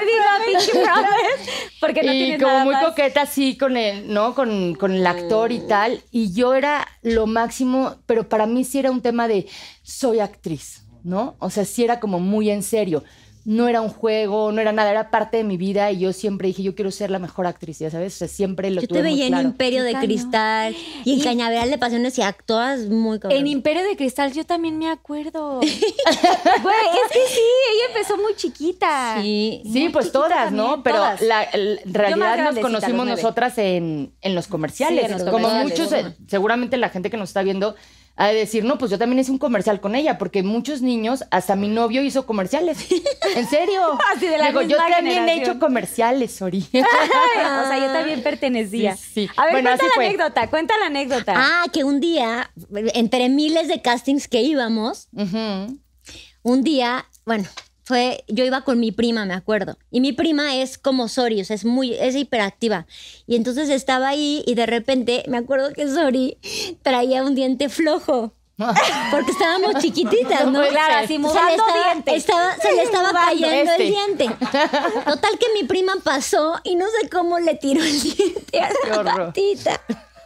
promise, 0.81 1.51
Porque 1.81 2.03
no 2.03 2.13
y 2.13 2.37
como 2.37 2.47
nada 2.47 2.63
muy 2.63 2.73
más. 2.73 2.85
coqueta 2.85 3.23
así 3.23 3.57
con 3.57 3.75
el, 3.75 4.13
¿no? 4.13 4.33
Con, 4.33 4.75
con 4.75 4.93
el 4.93 5.05
actor 5.05 5.51
y 5.51 5.59
tal. 5.59 6.01
Y 6.09 6.31
yo 6.31 6.53
era 6.53 6.87
lo 7.01 7.27
máximo, 7.27 7.97
pero 8.05 8.29
para 8.29 8.45
mí 8.45 8.63
sí 8.63 8.79
era 8.79 8.89
un 8.89 9.01
tema 9.01 9.27
de 9.27 9.45
soy 9.83 10.21
actriz, 10.21 10.85
¿no? 11.03 11.35
O 11.39 11.49
sea, 11.49 11.65
sí 11.65 11.83
era 11.83 11.99
como 11.99 12.21
muy 12.21 12.49
en 12.49 12.63
serio. 12.63 13.03
No 13.47 13.69
era 13.69 13.79
un 13.79 13.87
juego, 13.87 14.51
no 14.51 14.59
era 14.59 14.73
nada, 14.73 14.91
era 14.91 15.09
parte 15.09 15.37
de 15.37 15.45
mi 15.45 15.55
vida 15.55 15.89
y 15.89 15.99
yo 15.99 16.11
siempre 16.11 16.49
dije, 16.49 16.63
yo 16.63 16.75
quiero 16.75 16.91
ser 16.91 17.09
la 17.11 17.17
mejor 17.17 17.47
actriz, 17.47 17.79
ya 17.79 17.89
sabes, 17.89 18.15
o 18.15 18.17
sea, 18.17 18.27
siempre 18.27 18.69
lo 18.71 18.81
Yo 18.81 18.89
tuve 18.89 18.99
te 18.99 19.07
muy 19.07 19.13
veía 19.13 19.27
en. 19.27 19.45
Imperio 19.45 19.83
de. 19.83 19.93
Cristal 19.93 20.75
y 21.05 21.13
en 21.13 21.21
Cañaveral 21.21 21.69
de 21.69 21.77
Pasiones 21.77 22.17
y 22.17 22.23
actúas 22.23 22.81
muy 22.87 23.19
cabrón. 23.19 23.39
En 23.39 23.47
Imperio 23.47 23.83
de 23.83 23.95
Cristal 23.95 24.33
yo 24.33 24.45
también 24.45 24.77
me 24.77 24.89
acuerdo. 24.89 25.61
Güey, 25.61 26.75
es 27.05 27.11
que 27.11 27.19
sí, 27.29 27.41
ella 27.73 27.93
empezó 27.93 28.17
muy 28.17 28.35
chiquita. 28.35 29.21
Sí. 29.21 29.61
Sí, 29.71 29.89
pues 29.93 30.11
todas, 30.11 30.45
también, 30.45 30.65
¿no? 30.65 30.83
Pero 30.83 30.97
todas. 30.97 31.21
la, 31.21 31.43
en 31.43 31.93
realidad 31.93 32.51
nos 32.51 32.59
conocimos 32.59 33.07
nosotras 33.07 33.57
en, 33.59 34.11
en 34.21 34.35
los 34.35 34.47
comerciales. 34.47 34.99
Sí, 34.99 35.05
en 35.05 35.11
los 35.13 35.23
Como 35.23 35.47
comerciales, 35.47 35.79
muchos, 35.79 35.93
eh, 35.93 36.17
seguramente 36.27 36.75
la 36.75 36.89
gente 36.89 37.09
que 37.09 37.15
nos 37.15 37.29
está 37.29 37.43
viendo 37.43 37.75
de 38.25 38.33
decir, 38.33 38.63
no, 38.65 38.79
pues 38.79 38.89
yo 38.89 38.97
también 38.97 39.19
hice 39.19 39.31
un 39.31 39.37
comercial 39.37 39.79
con 39.79 39.93
ella, 39.95 40.17
porque 40.17 40.41
muchos 40.41 40.81
niños, 40.81 41.23
hasta 41.29 41.55
mi 41.55 41.67
novio 41.69 42.01
hizo 42.01 42.25
comerciales. 42.25 42.79
¿En 43.35 43.47
serio? 43.47 43.81
Así 44.15 44.25
de 44.25 44.39
la 44.39 44.47
Digo, 44.47 44.63
yo 44.63 44.77
también 44.77 45.29
he 45.29 45.41
hecho 45.43 45.59
comerciales, 45.59 46.31
Sori. 46.35 46.61
o 46.73 47.67
sea, 47.67 47.77
yo 47.79 47.93
también 47.93 48.23
pertenecía. 48.23 48.95
Sí, 48.95 49.09
sí. 49.13 49.29
A 49.37 49.43
ver, 49.45 49.53
Bueno, 49.53 49.69
cuenta 49.69 49.85
la 49.87 49.93
fue. 49.93 50.05
anécdota, 50.07 50.49
cuenta 50.49 50.73
la 50.79 50.85
anécdota. 50.87 51.33
Ah, 51.37 51.65
que 51.71 51.83
un 51.83 51.99
día, 51.99 52.49
entre 52.95 53.29
miles 53.29 53.67
de 53.67 53.81
castings 53.83 54.27
que 54.27 54.41
íbamos, 54.41 55.09
un 56.43 56.63
día, 56.63 57.05
bueno, 57.25 57.45
fue, 57.87 58.25
yo 58.27 58.43
iba 58.43 58.65
con 58.65 58.81
mi 58.81 58.91
prima, 58.91 59.23
me 59.25 59.33
acuerdo. 59.33 59.77
Y 59.91 60.01
mi 60.01 60.11
prima 60.11 60.57
es 60.57 60.77
como 60.77 61.07
Sori, 61.07 61.39
o 61.39 61.45
sea, 61.45 61.55
es 61.55 61.63
muy, 61.63 61.93
es 61.93 62.15
hiperactiva. 62.17 62.85
Y 63.27 63.37
entonces 63.37 63.69
estaba 63.69 64.09
ahí 64.09 64.43
y 64.45 64.55
de 64.55 64.65
repente 64.65 65.23
me 65.29 65.37
acuerdo 65.37 65.71
que 65.71 65.87
Sori 65.87 66.37
traía 66.81 67.23
un 67.23 67.33
diente 67.33 67.69
flojo. 67.69 68.33
Porque 69.11 69.31
estábamos 69.31 69.75
chiquititas, 69.81 70.47
¿no? 70.51 70.67
Claro, 70.67 70.95
así 70.95 71.07
Se 71.07 71.13
le 71.13 71.19
mudando 71.19 71.51
estaba, 71.53 71.83
dientes. 71.93 72.15
estaba- 72.15 72.55
se 72.57 72.73
le 72.73 72.81
estaba 72.83 73.11
cayendo 73.13 73.71
Este. 73.71 73.83
el 73.83 73.89
diente. 73.89 74.25
Total 75.05 75.37
que 75.39 75.45
mi 75.53 75.63
prima 75.65 75.93
pasó 76.03 76.55
y 76.65 76.75
no 76.75 76.85
sé 76.99 77.07
cómo 77.07 77.39
le 77.39 77.55
tiró 77.55 77.81
el 77.83 78.01
diente 78.01 78.59
a 78.61 78.69
Qué 78.83 78.89
la 78.89 78.99
horror. 78.99 79.33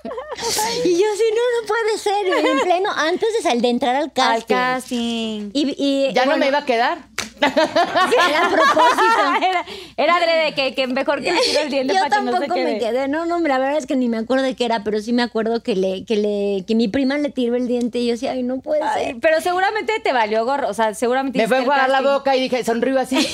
Y 0.83 0.97
yo 0.99 1.05
así, 1.13 1.23
no, 1.29 1.61
no 1.61 1.67
puede 1.67 1.97
ser. 1.97 2.27
Y 2.27 2.31
En 2.49 2.59
pleno, 2.61 2.89
antes 2.91 3.33
de, 3.33 3.41
sal- 3.41 3.61
de 3.61 3.69
entrar 3.69 3.95
al 3.95 4.03
Al 4.05 4.13
casting. 4.13 4.55
casting. 4.55 5.49
Y, 5.53 5.75
y, 5.77 6.11
Ya 6.13 6.23
no 6.25 6.31
bueno, 6.31 6.39
me 6.39 6.47
iba 6.47 6.57
a 6.59 6.65
quedar. 6.65 6.97
Era 7.41 8.45
a 8.45 8.49
propósito. 8.49 9.35
era, 9.47 9.65
era 9.97 10.15
adrede 10.15 10.53
que, 10.55 10.73
que 10.75 10.87
mejor 10.87 11.21
que 11.21 11.31
le 11.33 11.41
tiro 11.41 11.61
el 11.61 11.69
diente 11.69 11.93
Yo 11.93 11.99
para 12.01 12.17
que 12.17 12.21
no 12.23 12.31
se 12.31 12.37
tampoco 12.39 12.59
me 12.59 12.79
quedé. 12.79 13.07
No, 13.07 13.25
no, 13.25 13.39
la 13.39 13.57
verdad 13.59 13.77
es 13.77 13.85
que 13.87 13.95
ni 13.95 14.09
me 14.09 14.17
acuerdo 14.17 14.43
de 14.43 14.55
qué 14.55 14.65
era, 14.65 14.83
pero 14.83 14.99
sí 15.01 15.13
me 15.13 15.21
acuerdo 15.23 15.61
que 15.63 15.75
le, 15.75 16.05
que 16.05 16.15
le, 16.17 16.65
que 16.65 16.75
mi 16.75 16.87
prima 16.87 17.17
le 17.17 17.29
tiró 17.29 17.55
el 17.55 17.67
diente 17.67 17.99
y 17.99 18.07
yo 18.07 18.13
decía, 18.13 18.31
ay, 18.31 18.43
no 18.43 18.59
puede 18.59 18.81
Ay, 18.83 19.05
ser. 19.05 19.15
pero 19.21 19.41
seguramente 19.41 19.99
te 19.99 20.13
valió 20.13 20.45
gorro, 20.45 20.69
o 20.69 20.73
sea, 20.73 20.93
seguramente 20.93 21.37
Me 21.39 21.47
fue 21.47 21.57
a 21.57 21.59
enjuagar 21.61 21.89
la 21.89 21.97
casting. 21.99 22.13
boca 22.13 22.35
y 22.35 22.41
dije, 22.41 22.63
sonrío 22.63 22.99
así. 22.99 23.17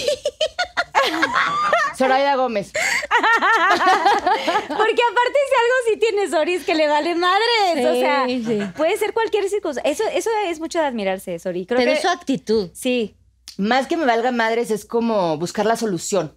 Zoraida 1.98 2.36
Gómez. 2.36 2.72
Porque 2.74 2.88
aparte 5.12 5.40
si 5.50 5.56
algo 5.56 5.76
sí 5.88 5.98
tiene 6.00 6.28
Que 6.66 6.76
le 6.76 6.88
vale 6.88 7.16
madres, 7.16 7.86
o 7.86 7.94
sea, 8.00 8.26
sí. 8.28 8.60
puede 8.76 8.98
ser 8.98 9.14
cualquier 9.14 9.50
circunstancia. 9.50 9.92
Eso, 9.92 10.04
eso 10.14 10.30
es 10.46 10.60
mucho 10.60 10.80
de 10.80 10.86
admirarse, 10.86 11.38
Sori. 11.40 11.66
Creo 11.66 11.80
Pero 11.80 11.92
que 11.92 11.98
es 11.98 12.02
su 12.02 12.10
actitud. 12.10 12.70
sí, 12.74 13.16
Más 13.58 13.88
que 13.88 13.98
me 13.98 14.06
valga 14.06 14.32
madres 14.32 14.70
es 14.72 14.86
como 14.86 15.38
buscar 15.38 15.66
la 15.66 15.76
solución. 15.76 16.34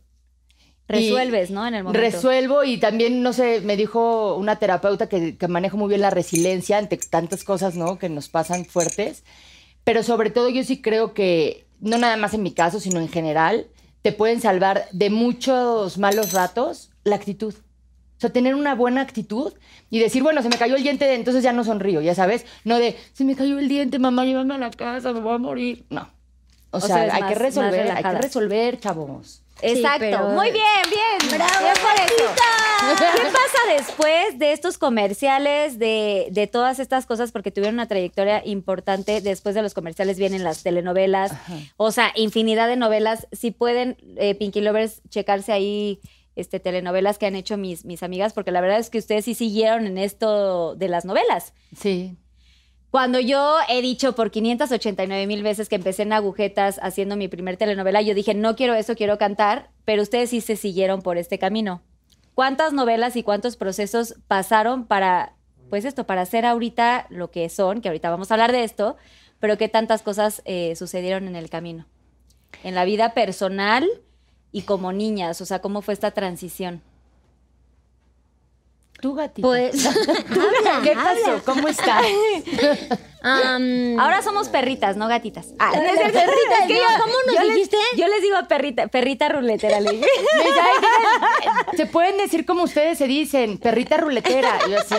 resuelves, 0.89 1.51
Y 1.51 1.53
¿no? 1.53 1.67
En 1.67 1.75
el 1.75 1.85
momento. 1.85 2.01
Resuelvo 2.01 2.65
y 2.65 2.79
también, 2.79 3.23
no 3.23 3.33
sé, 3.33 3.61
me 3.61 3.77
dijo 3.77 4.35
una 4.37 4.57
terapeuta 4.59 5.09
que, 5.09 5.37
que 5.37 5.49
manejo 5.49 5.77
muy 5.77 5.89
bien 5.89 6.01
la 6.01 6.11
resiliencia 6.11 6.79
ante 6.79 6.97
tantas 6.97 7.45
cosas, 7.45 7.75
¿no? 7.77 7.99
Que 7.99 8.09
nos 8.09 8.29
pasan 8.29 8.65
fuertes. 8.65 9.23
Pero 9.85 10.03
sobre 10.03 10.31
todo 10.31 10.49
yo 10.49 10.65
sí 10.65 10.83
creo 10.83 11.15
que, 11.15 11.67
no 11.81 11.97
nada 11.99 12.17
más 12.17 12.35
en 12.35 12.43
mi 12.43 12.53
caso, 12.53 12.81
sino 12.81 13.01
en 13.01 13.09
general, 13.09 13.67
te 14.03 14.13
pueden 14.13 14.41
salvar 14.41 14.87
de 14.93 15.11
muchos 15.11 15.99
malos 15.99 16.33
ratos 16.33 16.91
la 17.05 17.17
actitud. 17.17 17.55
O 18.21 18.23
sea, 18.23 18.31
tener 18.31 18.55
una 18.55 18.75
buena 18.75 19.01
actitud 19.01 19.55
y 19.89 19.99
decir, 19.99 20.23
bueno, 20.23 20.43
se 20.43 20.51
me 20.51 20.59
cayó 20.59 20.77
el 20.77 20.83
diente, 20.83 21.15
entonces 21.15 21.43
ya 21.43 21.55
no 21.55 21.65
sonrío, 21.65 22.03
ya 22.03 22.15
sabes. 22.15 22.45
No 22.65 22.79
de, 22.79 22.95
se 23.15 23.25
me 23.25 23.35
cayó 23.35 23.59
el 23.59 23.67
diente, 23.67 23.99
mamá, 23.99 24.27
llévame 24.27 24.57
a 24.57 24.59
la 24.59 24.71
casa, 24.71 25.15
me 25.15 25.21
voy 25.21 25.35
a 25.37 25.39
morir. 25.39 25.87
No. 25.89 26.07
O, 26.71 26.77
O 26.77 26.81
sea, 26.83 26.97
hay 27.15 27.23
más- 27.23 27.33
que 27.33 27.39
resolver, 27.39 27.91
hay 27.91 28.03
que 28.03 28.19
resolver, 28.19 28.79
chavos. 28.79 29.43
Exacto. 29.63 30.01
pero- 30.01 30.29
Muy 30.29 30.51
bien, 30.53 30.63
bien. 30.91 31.31
¡Bravo, 31.39 31.61
Bien 31.61 31.75
por 31.81 31.95
eso. 31.95 32.31
¿Qué 33.17 33.23
pasa 33.25 33.75
después 33.77 34.39
de 34.39 34.53
estos 34.53 34.77
comerciales, 34.79 35.79
de, 35.79 36.29
de 36.31 36.47
todas 36.47 36.79
estas 36.79 37.07
cosas? 37.07 37.33
Porque 37.33 37.51
tuvieron 37.51 37.75
una 37.77 37.89
trayectoria 37.89 38.43
importante. 38.47 39.21
Después 39.23 39.55
de 39.55 39.63
los 39.63 39.73
comerciales 39.75 40.19
vienen 40.19 40.45
las 40.45 40.63
telenovelas. 40.63 41.33
O 41.79 41.91
sea, 41.91 42.13
infinidad 42.17 42.69
de 42.69 42.77
novelas. 42.77 43.27
Si 43.33 43.51
pueden, 43.51 43.97
eh, 44.17 44.35
Pinky 44.35 44.61
Lovers, 44.61 45.01
checarse 45.09 45.53
ahí 45.53 46.01
este, 46.37 46.61
telenovelas 46.61 47.19
que 47.19 47.27
han 47.27 47.35
hecho 47.35 47.57
mis, 47.57 47.85
mis 47.85 48.03
amigas, 48.03 48.33
porque 48.33 48.51
la 48.51 48.61
verdad 48.61 48.79
es 48.79 48.91
que 48.91 48.99
ustedes 48.99 49.25
sí 49.25 49.35
siguieron 49.35 49.87
en 49.87 49.99
esto 49.99 50.75
de 50.77 50.89
las 50.89 51.05
novelas. 51.05 51.53
Sí. 51.77 52.17
Cuando 52.91 53.21
yo 53.21 53.59
he 53.69 53.83
dicho 53.83 54.17
por 54.17 54.33
589 54.33 55.27
mil 55.29 55.45
veces 55.45 55.69
que 55.69 55.77
empecé 55.77 56.03
en 56.03 56.13
agujetas 56.13 56.81
haciendo 56.83 57.17
mi 57.17 57.29
primer 57.29 57.57
telenovela, 57.57 58.03
yo 58.03 58.15
dije, 58.15 58.35
no 58.35 58.57
quiero 58.57 58.75
eso, 58.75 58.97
quiero 58.97 59.17
cantar, 59.17 59.71
pero 59.85 60.03
ustedes 60.03 60.31
sí 60.31 60.41
se 60.41 60.57
siguieron 60.57 61.01
por 61.01 61.17
este 61.17 61.39
camino. 61.39 61.83
¿Cuántas 62.35 62.73
novelas 62.73 63.15
y 63.15 63.23
cuántos 63.23 63.57
procesos 63.57 64.17
pasaron 64.27 64.87
para, 64.87 65.37
pues 65.69 65.85
esto, 65.85 66.05
para 66.05 66.27
ser 66.27 66.45
ahorita 66.45 67.07
lo 67.11 67.31
que 67.31 67.49
son, 67.49 67.81
que 67.81 67.89
ahorita 67.89 68.11
vamos 68.11 68.31
a 68.31 68.35
hablar 68.35 68.51
de 68.51 68.65
esto, 68.65 68.97
pero 69.39 69.57
qué 69.57 69.69
tantas 69.69 70.03
cosas 70.03 70.43
eh, 70.45 70.75
sucedieron 70.75 71.29
en 71.29 71.37
el 71.37 71.49
camino? 71.49 71.87
En 72.65 72.75
la 72.75 72.85
vida 72.85 73.15
personal 73.15 73.89
y 74.53 74.63
como 74.63 74.93
niñas, 74.93 75.41
o 75.41 75.47
sea, 75.47 75.61
¿cómo 75.61 75.83
fue 75.83 75.95
esta 75.95 76.11
transición? 76.11 76.83
Tú, 79.01 79.15
gatita. 79.15 79.47
Pues, 79.47 79.87
habla, 79.87 80.81
¿Qué 80.83 80.93
pasó? 80.95 81.31
habla. 81.31 81.43
¿Cómo 81.45 81.69
estás? 81.69 82.05
Ahora 83.23 84.23
somos 84.23 84.49
perritas, 84.49 84.97
no 84.97 85.09
gatitas. 85.09 85.49
Ah, 85.59 85.71
Las 85.73 85.83
no 85.83 85.89
es 85.89 85.95
cierto. 85.99 86.13
perritas, 86.19 86.61
Es 86.63 86.67
que 86.67 86.75
no, 86.75 86.81
yo- 86.81 87.03
¿cómo 87.03 87.15
nos 87.27 87.35
yo 87.35 87.43
les- 87.45 87.55
dijiste? 87.55 87.77
yo 87.97 88.07
les 88.09 88.23
digo 88.23 88.37
perrita, 88.49 88.87
perrita 88.89 89.29
ruletera, 89.29 89.81
le 89.81 89.91
dije. 89.91 90.07
Me 90.39 90.45
dice, 90.45 90.61
"Ay, 90.61 90.71
digan, 90.81 91.77
se 91.77 91.87
pueden 91.87 92.17
decir 92.17 92.47
como 92.47 92.65
ustedes 92.65 92.99
se 92.99 93.07
dicen, 93.07 93.59
perrita 93.59 93.97
ruletera. 93.99 94.59
Y 94.67 94.71
yo 94.71 94.79
así, 94.79 94.95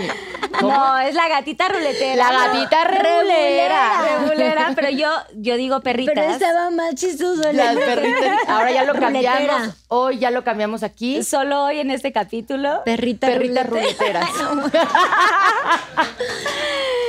¿cómo? 0.60 0.72
No, 0.72 1.00
es 1.00 1.16
la 1.16 1.28
gatita 1.30 1.68
ruletera. 1.70 2.16
La 2.32 2.48
gatita 2.48 2.84
rebulera. 2.84 4.20
Rebulera, 4.20 4.72
pero 4.76 4.90
yo, 4.90 5.10
yo 5.36 5.56
digo 5.58 5.82
perritas. 5.82 6.14
pero 6.16 6.32
estaba 6.32 6.70
más 6.70 6.96
chistoso. 6.96 7.52
Las 7.52 7.76
perritas. 7.76 8.38
Ahora 8.48 8.72
ya 8.72 8.84
lo 8.84 8.94
Ruletera. 8.94 9.34
cambiamos. 9.38 9.76
Hoy 9.88 10.20
ya 10.20 10.32
lo 10.32 10.44
cambiamos 10.44 10.84
aquí. 10.84 11.24
Solo 11.24 11.64
hoy 11.66 11.80
en 11.80 11.92
este 11.92 12.12
capítulo. 12.12 12.82
Perrita, 12.86 13.28
Perritas 13.28 13.68
ruleta. 13.68 14.04
ruleteras. 14.06 14.30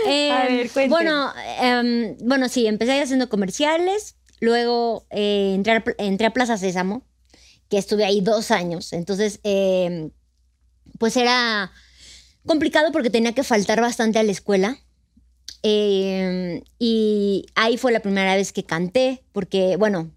Eh, 0.04 0.32
A 0.32 0.44
ver, 0.46 0.70
bueno, 0.88 1.01
em, 1.60 2.16
bueno, 2.18 2.48
sí, 2.48 2.66
empecé 2.66 3.00
haciendo 3.00 3.28
comerciales, 3.28 4.16
luego 4.40 5.06
eh, 5.10 5.52
entré, 5.54 5.72
a, 5.72 5.84
entré 5.98 6.26
a 6.26 6.32
Plaza 6.32 6.56
Sésamo, 6.56 7.02
que 7.68 7.78
estuve 7.78 8.04
ahí 8.04 8.20
dos 8.20 8.50
años, 8.50 8.92
entonces, 8.92 9.40
em, 9.42 10.10
pues 10.98 11.16
era 11.16 11.72
complicado 12.46 12.92
porque 12.92 13.10
tenía 13.10 13.32
que 13.32 13.44
faltar 13.44 13.80
bastante 13.80 14.18
a 14.18 14.22
la 14.22 14.32
escuela. 14.32 14.78
Em, 15.62 16.62
y 16.78 17.46
ahí 17.54 17.76
fue 17.76 17.92
la 17.92 18.00
primera 18.00 18.34
vez 18.34 18.52
que 18.52 18.64
canté, 18.64 19.22
porque, 19.32 19.76
bueno, 19.76 20.10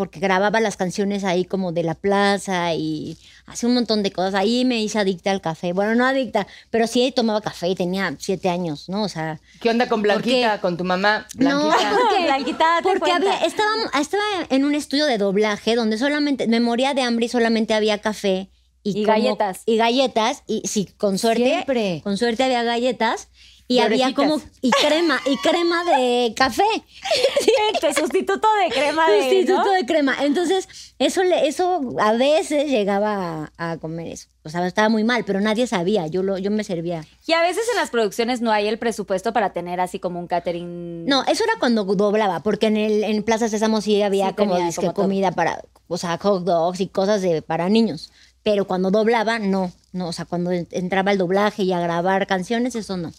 porque 0.00 0.18
grababa 0.18 0.60
las 0.60 0.78
canciones 0.78 1.24
ahí 1.24 1.44
como 1.44 1.72
de 1.72 1.82
la 1.82 1.94
plaza 1.94 2.72
y 2.72 3.18
hacía 3.44 3.68
un 3.68 3.74
montón 3.74 4.02
de 4.02 4.10
cosas. 4.10 4.34
Ahí 4.34 4.64
me 4.64 4.80
hice 4.82 4.98
adicta 4.98 5.30
al 5.30 5.42
café. 5.42 5.74
Bueno, 5.74 5.94
no 5.94 6.06
adicta, 6.06 6.46
pero 6.70 6.86
sí 6.86 7.12
tomaba 7.14 7.42
café 7.42 7.68
y 7.68 7.74
tenía 7.74 8.16
siete 8.18 8.48
años, 8.48 8.88
¿no? 8.88 9.02
O 9.02 9.10
sea, 9.10 9.38
¿Qué 9.60 9.68
onda 9.68 9.90
con 9.90 10.00
Blanquita, 10.00 10.58
con 10.62 10.78
tu 10.78 10.84
mamá? 10.84 11.26
no, 11.36 11.66
Blanquita. 11.68 11.90
porque, 12.00 12.24
Blanquita, 12.24 12.80
porque 12.82 13.12
había, 13.12 13.34
estaba, 13.44 13.68
estaba 14.00 14.22
en 14.48 14.64
un 14.64 14.74
estudio 14.74 15.04
de 15.04 15.18
doblaje 15.18 15.74
donde 15.74 15.98
solamente 15.98 16.46
me 16.48 16.60
moría 16.60 16.94
de 16.94 17.02
hambre 17.02 17.26
y 17.26 17.28
solamente 17.28 17.74
había 17.74 17.98
café. 17.98 18.48
Y, 18.82 19.00
Y 19.00 19.04
como- 19.04 19.08
galletas. 19.18 19.62
Y 19.66 19.76
galletas, 19.76 20.44
y 20.46 20.62
sí, 20.66 20.88
con 20.96 21.18
suerte. 21.18 21.44
Siempre. 21.44 22.00
Con 22.02 22.16
suerte 22.16 22.42
había 22.44 22.62
galletas. 22.62 23.28
Y 23.70 23.76
De 23.76 23.82
había 23.82 24.06
orejitas. 24.08 24.26
como. 24.28 24.42
Y 24.62 24.70
crema, 24.72 25.20
y 25.26 25.36
crema 25.36 25.84
de 25.84 26.32
café. 26.34 26.64
Tu 27.80 27.94
sustituto 28.00 28.48
de 28.64 28.68
crema 28.74 29.08
de. 29.08 29.20
Sustituto 29.22 29.64
¿no? 29.64 29.72
de 29.72 29.86
crema. 29.86 30.16
Entonces, 30.22 30.66
eso, 30.98 31.22
le, 31.22 31.46
eso 31.46 31.80
a 32.00 32.12
veces 32.14 32.68
llegaba 32.68 33.48
a, 33.56 33.70
a 33.72 33.78
comer 33.78 34.08
eso. 34.08 34.26
O 34.42 34.48
sea, 34.48 34.66
estaba 34.66 34.88
muy 34.88 35.04
mal, 35.04 35.24
pero 35.24 35.40
nadie 35.40 35.68
sabía. 35.68 36.08
Yo, 36.08 36.24
lo, 36.24 36.36
yo 36.38 36.50
me 36.50 36.64
servía. 36.64 37.04
Y 37.28 37.32
a 37.32 37.42
veces 37.42 37.62
en 37.70 37.76
las 37.76 37.90
producciones 37.90 38.40
no 38.40 38.50
hay 38.50 38.66
el 38.66 38.76
presupuesto 38.78 39.32
para 39.32 39.52
tener 39.52 39.78
así 39.80 40.00
como 40.00 40.18
un 40.18 40.26
catering. 40.26 41.06
No, 41.06 41.22
eso 41.28 41.44
era 41.44 41.52
cuando 41.60 41.84
doblaba, 41.84 42.40
porque 42.42 42.66
en 42.66 42.76
el 42.76 43.04
en 43.04 43.22
Plaza 43.22 43.48
Sésamo 43.48 43.80
sí 43.80 44.02
había 44.02 44.30
Sí, 44.30 44.34
como, 44.34 44.54
tenía 44.54 44.66
disque 44.66 44.80
como 44.82 44.94
comida 44.94 45.30
para, 45.30 45.62
o 45.86 45.96
sea, 45.96 46.18
hot 46.18 46.42
dogs 46.42 46.80
y 46.80 46.88
cosas 46.88 47.22
de 47.22 47.40
para 47.40 47.68
niños. 47.68 48.10
Pero 48.42 48.66
cuando 48.66 48.90
doblaba, 48.90 49.38
no, 49.38 49.70
no, 49.92 50.08
o 50.08 50.12
sea, 50.14 50.24
cuando 50.24 50.50
en- 50.50 50.66
entraba 50.70 51.12
el 51.12 51.18
doblaje 51.18 51.62
y 51.62 51.74
a 51.74 51.80
grabar 51.80 52.26
canciones, 52.26 52.74
eso 52.74 52.96
no. 52.96 53.12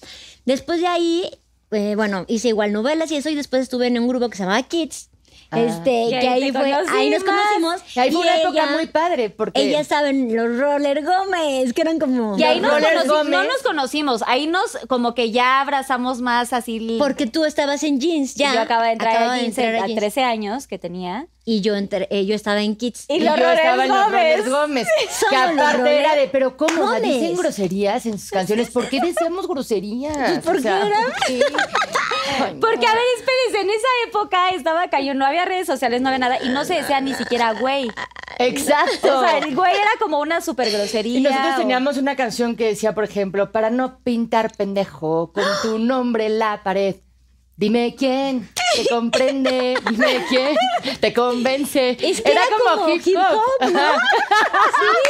Después 0.46 0.80
de 0.82 0.88
ahí, 0.88 1.30
eh, 1.72 1.94
bueno, 1.96 2.26
hice 2.28 2.50
igual 2.50 2.72
novelas 2.74 3.12
y 3.12 3.16
eso, 3.18 3.30
y 3.30 3.36
después 3.36 3.64
estuve 3.64 3.88
en 3.88 4.00
un 4.00 4.08
grupo 4.08 4.30
que 4.30 4.38
se 4.38 4.44
llamaba 4.44 4.64
Kids. 4.64 5.10
este, 5.54 6.04
Y 6.06 6.10
que 6.12 6.16
ahí 6.18 6.28
ahí 6.44 6.52
te 6.52 6.60
fue, 6.60 6.74
ahí 6.74 7.10
nos 7.10 7.24
conocimos. 7.24 7.24
conocimos. 7.24 7.98
Ahí 7.98 8.12
fue 8.12 8.22
y 8.22 8.24
una 8.24 8.42
época 8.42 8.68
muy 8.68 8.88
padre 8.88 9.30
porque 9.30 9.62
Ella 9.62 9.82
estaba 9.82 10.10
en 10.10 10.34
los 10.34 10.58
Roller 10.58 11.04
Gómez, 11.04 11.74
que 11.74 11.82
eran 11.82 12.00
como. 12.00 12.38
Y 12.38 12.44
ahí 12.44 12.60
nos 12.62 12.72
Rollers 12.72 13.04
conoci- 13.04 13.08
Gómez. 13.08 13.30
no 13.32 13.44
nos 13.44 13.62
conocimos, 13.62 14.24
ahí 14.28 14.48
nos 14.48 14.78
como 14.88 15.14
que 15.14 15.32
ya 15.32 15.60
abrazamos 15.62 16.22
más 16.22 16.54
así. 16.54 16.96
Porque 17.00 17.28
tú 17.28 17.44
estabas 17.44 17.84
en 17.84 18.00
jeans, 18.00 18.36
ya. 18.36 18.54
yo 18.54 18.62
acaba 18.62 18.86
de 18.86 18.94
entrar 18.94 19.12
Acababa 19.12 19.34
a, 19.34 19.38
de 19.38 19.44
15, 19.44 19.62
entrar 19.66 19.82
a 19.82 19.84
a 19.84 19.88
jeans. 19.88 20.00
13 20.00 20.24
años 20.24 20.68
que 20.68 20.80
tenía. 20.80 21.28
Y 21.44 21.62
yo, 21.62 21.76
entré- 21.76 22.08
eh, 22.12 22.26
yo 22.26 22.36
estaba 22.36 22.62
en 22.62 22.76
Kids. 22.76 23.06
Y 23.10 23.16
Y 23.16 23.20
yo 23.26 23.34
estaba 23.34 23.86
en 23.86 23.90
los 23.92 24.50
Gómez. 24.50 24.88
Somos 25.10 25.30
Que 25.30 25.36
aparte 25.36 26.00
era 26.00 26.16
de, 26.16 26.28
pero 26.28 26.56
¿cómo? 26.56 26.84
O 26.84 26.90
sea, 26.90 27.00
Gómez. 27.00 27.20
dicen 27.20 27.36
groserías 27.36 28.06
en 28.06 28.20
sus 28.20 28.30
canciones. 28.30 28.70
¿Por 28.70 28.88
qué 28.90 29.00
decíamos 29.02 29.48
groserías? 29.48 30.40
¿Por 30.46 30.58
O 30.58 30.60
sea, 30.60 30.82
qué 30.82 30.88
era? 30.88 31.02
¿por 31.02 31.14
qué? 31.26 31.34
Ay, 31.34 32.54
no. 32.54 32.60
Porque, 32.60 32.86
a 32.86 32.94
ver, 32.94 33.04
espérense, 33.18 33.62
en 33.62 33.70
esa 33.72 33.88
época 34.08 34.50
estaba 34.50 34.88
cayó, 34.90 35.14
no 35.16 35.26
había 35.26 35.46
redes 35.46 35.66
sociales, 35.66 36.02
no 36.02 36.10
había 36.10 36.20
nada, 36.20 36.38
y 36.44 36.50
no 36.50 36.64
se 36.64 36.76
decía 36.76 37.02
ni 37.02 37.14
siquiera 37.16 37.54
güey. 37.54 37.90
Exacto. 38.38 39.20
O 39.20 39.22
sea, 39.22 39.38
el 39.40 39.56
güey 39.56 39.74
era 39.74 39.90
como 40.00 40.20
una 40.20 40.42
super 40.42 40.70
grosería. 40.72 41.18
Y 41.20 41.22
nosotros 41.22 41.54
o- 41.56 41.60
teníamos 41.60 41.98
una 41.98 42.16
canción 42.16 42.56
que 42.56 42.66
decía, 42.68 42.94
por 42.94 43.04
ejemplo, 43.04 43.52
para 43.52 43.70
no 43.70 44.00
pintar 44.04 44.52
pendejo 44.56 45.32
con 45.34 45.44
tu 45.64 45.80
nombre 45.80 46.28
en 46.28 46.40
la 46.40 46.62
pared. 46.64 46.96
Dime 47.58 47.94
quién 47.98 48.50
te 48.76 48.88
comprende, 48.90 49.76
dime 49.90 50.26
quién 50.30 50.56
te 51.00 51.14
convence. 51.14 51.92
Es 52.02 52.22
que 52.22 52.32
era 52.32 52.42
como 52.58 52.90
hip 52.90 53.06
hop, 53.18 53.70
¿no? 53.72 53.92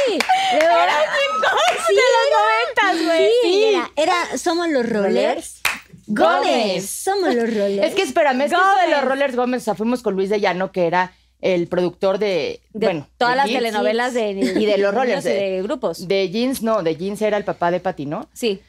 Sí. 0.06 0.18
Era 0.52 1.00
hip 1.02 1.44
hop 1.44 1.88
de 1.88 1.94
los 1.94 2.96
noventas, 2.98 3.06
güey. 3.06 3.30
Sí, 3.42 3.64
Era, 3.64 3.90
era- 3.96 4.38
somos 4.38 4.68
los 4.68 4.86
rollers. 4.88 5.60
Gómez. 6.06 6.90
Somos 6.90 7.34
los 7.34 7.48
rollers. 7.54 7.86
Es 7.88 7.94
que 7.94 8.02
espérame, 8.02 8.42
es 8.42 8.50
que 8.50 8.56
eso 8.56 8.64
de 8.66 8.72
Gómez. 8.84 8.90
los 8.90 9.04
Rollers 9.04 9.36
Gómez, 9.36 9.62
o 9.62 9.64
sea, 9.64 9.74
fuimos 9.74 10.02
con 10.02 10.14
Luis 10.14 10.28
de 10.28 10.40
Llano, 10.40 10.72
que 10.72 10.86
era 10.86 11.12
el 11.40 11.68
productor 11.68 12.18
de, 12.18 12.60
De 12.72 12.86
bueno, 12.86 13.08
todas 13.16 13.32
de 13.34 13.36
las 13.38 13.46
telenovelas 13.46 14.12
de, 14.14 14.30
y 14.32 14.66
de 14.66 14.78
los 14.78 14.94
Rollers. 14.94 15.24
de 15.24 15.62
grupos. 15.62 16.06
De 16.06 16.28
Jeans, 16.28 16.62
no, 16.62 16.82
de 16.82 16.96
Jeans 16.96 17.22
era 17.22 17.36
el 17.38 17.44
papá 17.44 17.70
de 17.70 17.80
Pati, 17.80 18.04
¿no? 18.06 18.28
Sí. 18.34 18.60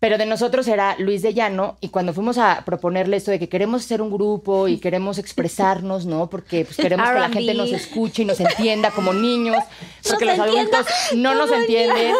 Pero 0.00 0.16
de 0.16 0.26
nosotros 0.26 0.68
era 0.68 0.96
Luis 0.98 1.22
de 1.22 1.34
Llano, 1.34 1.76
y 1.80 1.88
cuando 1.88 2.12
fuimos 2.14 2.38
a 2.38 2.62
proponerle 2.64 3.16
esto 3.16 3.32
de 3.32 3.38
que 3.40 3.48
queremos 3.48 3.84
hacer 3.84 4.00
un 4.00 4.10
grupo 4.10 4.68
y 4.68 4.78
queremos 4.80 5.18
expresarnos, 5.18 6.06
¿no? 6.06 6.30
Porque 6.30 6.64
pues, 6.64 6.76
queremos 6.76 7.08
que 7.08 7.18
la 7.18 7.28
gente 7.30 7.54
nos 7.54 7.72
escuche 7.72 8.22
y 8.22 8.24
nos 8.24 8.40
entienda 8.40 8.90
como 8.92 9.12
niños, 9.12 9.62
porque 10.08 10.24
Nos 10.24 10.38
los 10.38 10.46
entienda 10.46 10.78
adultos 10.78 10.94
no 11.16 11.34
nos 11.34 11.50
entienden. 11.50 12.14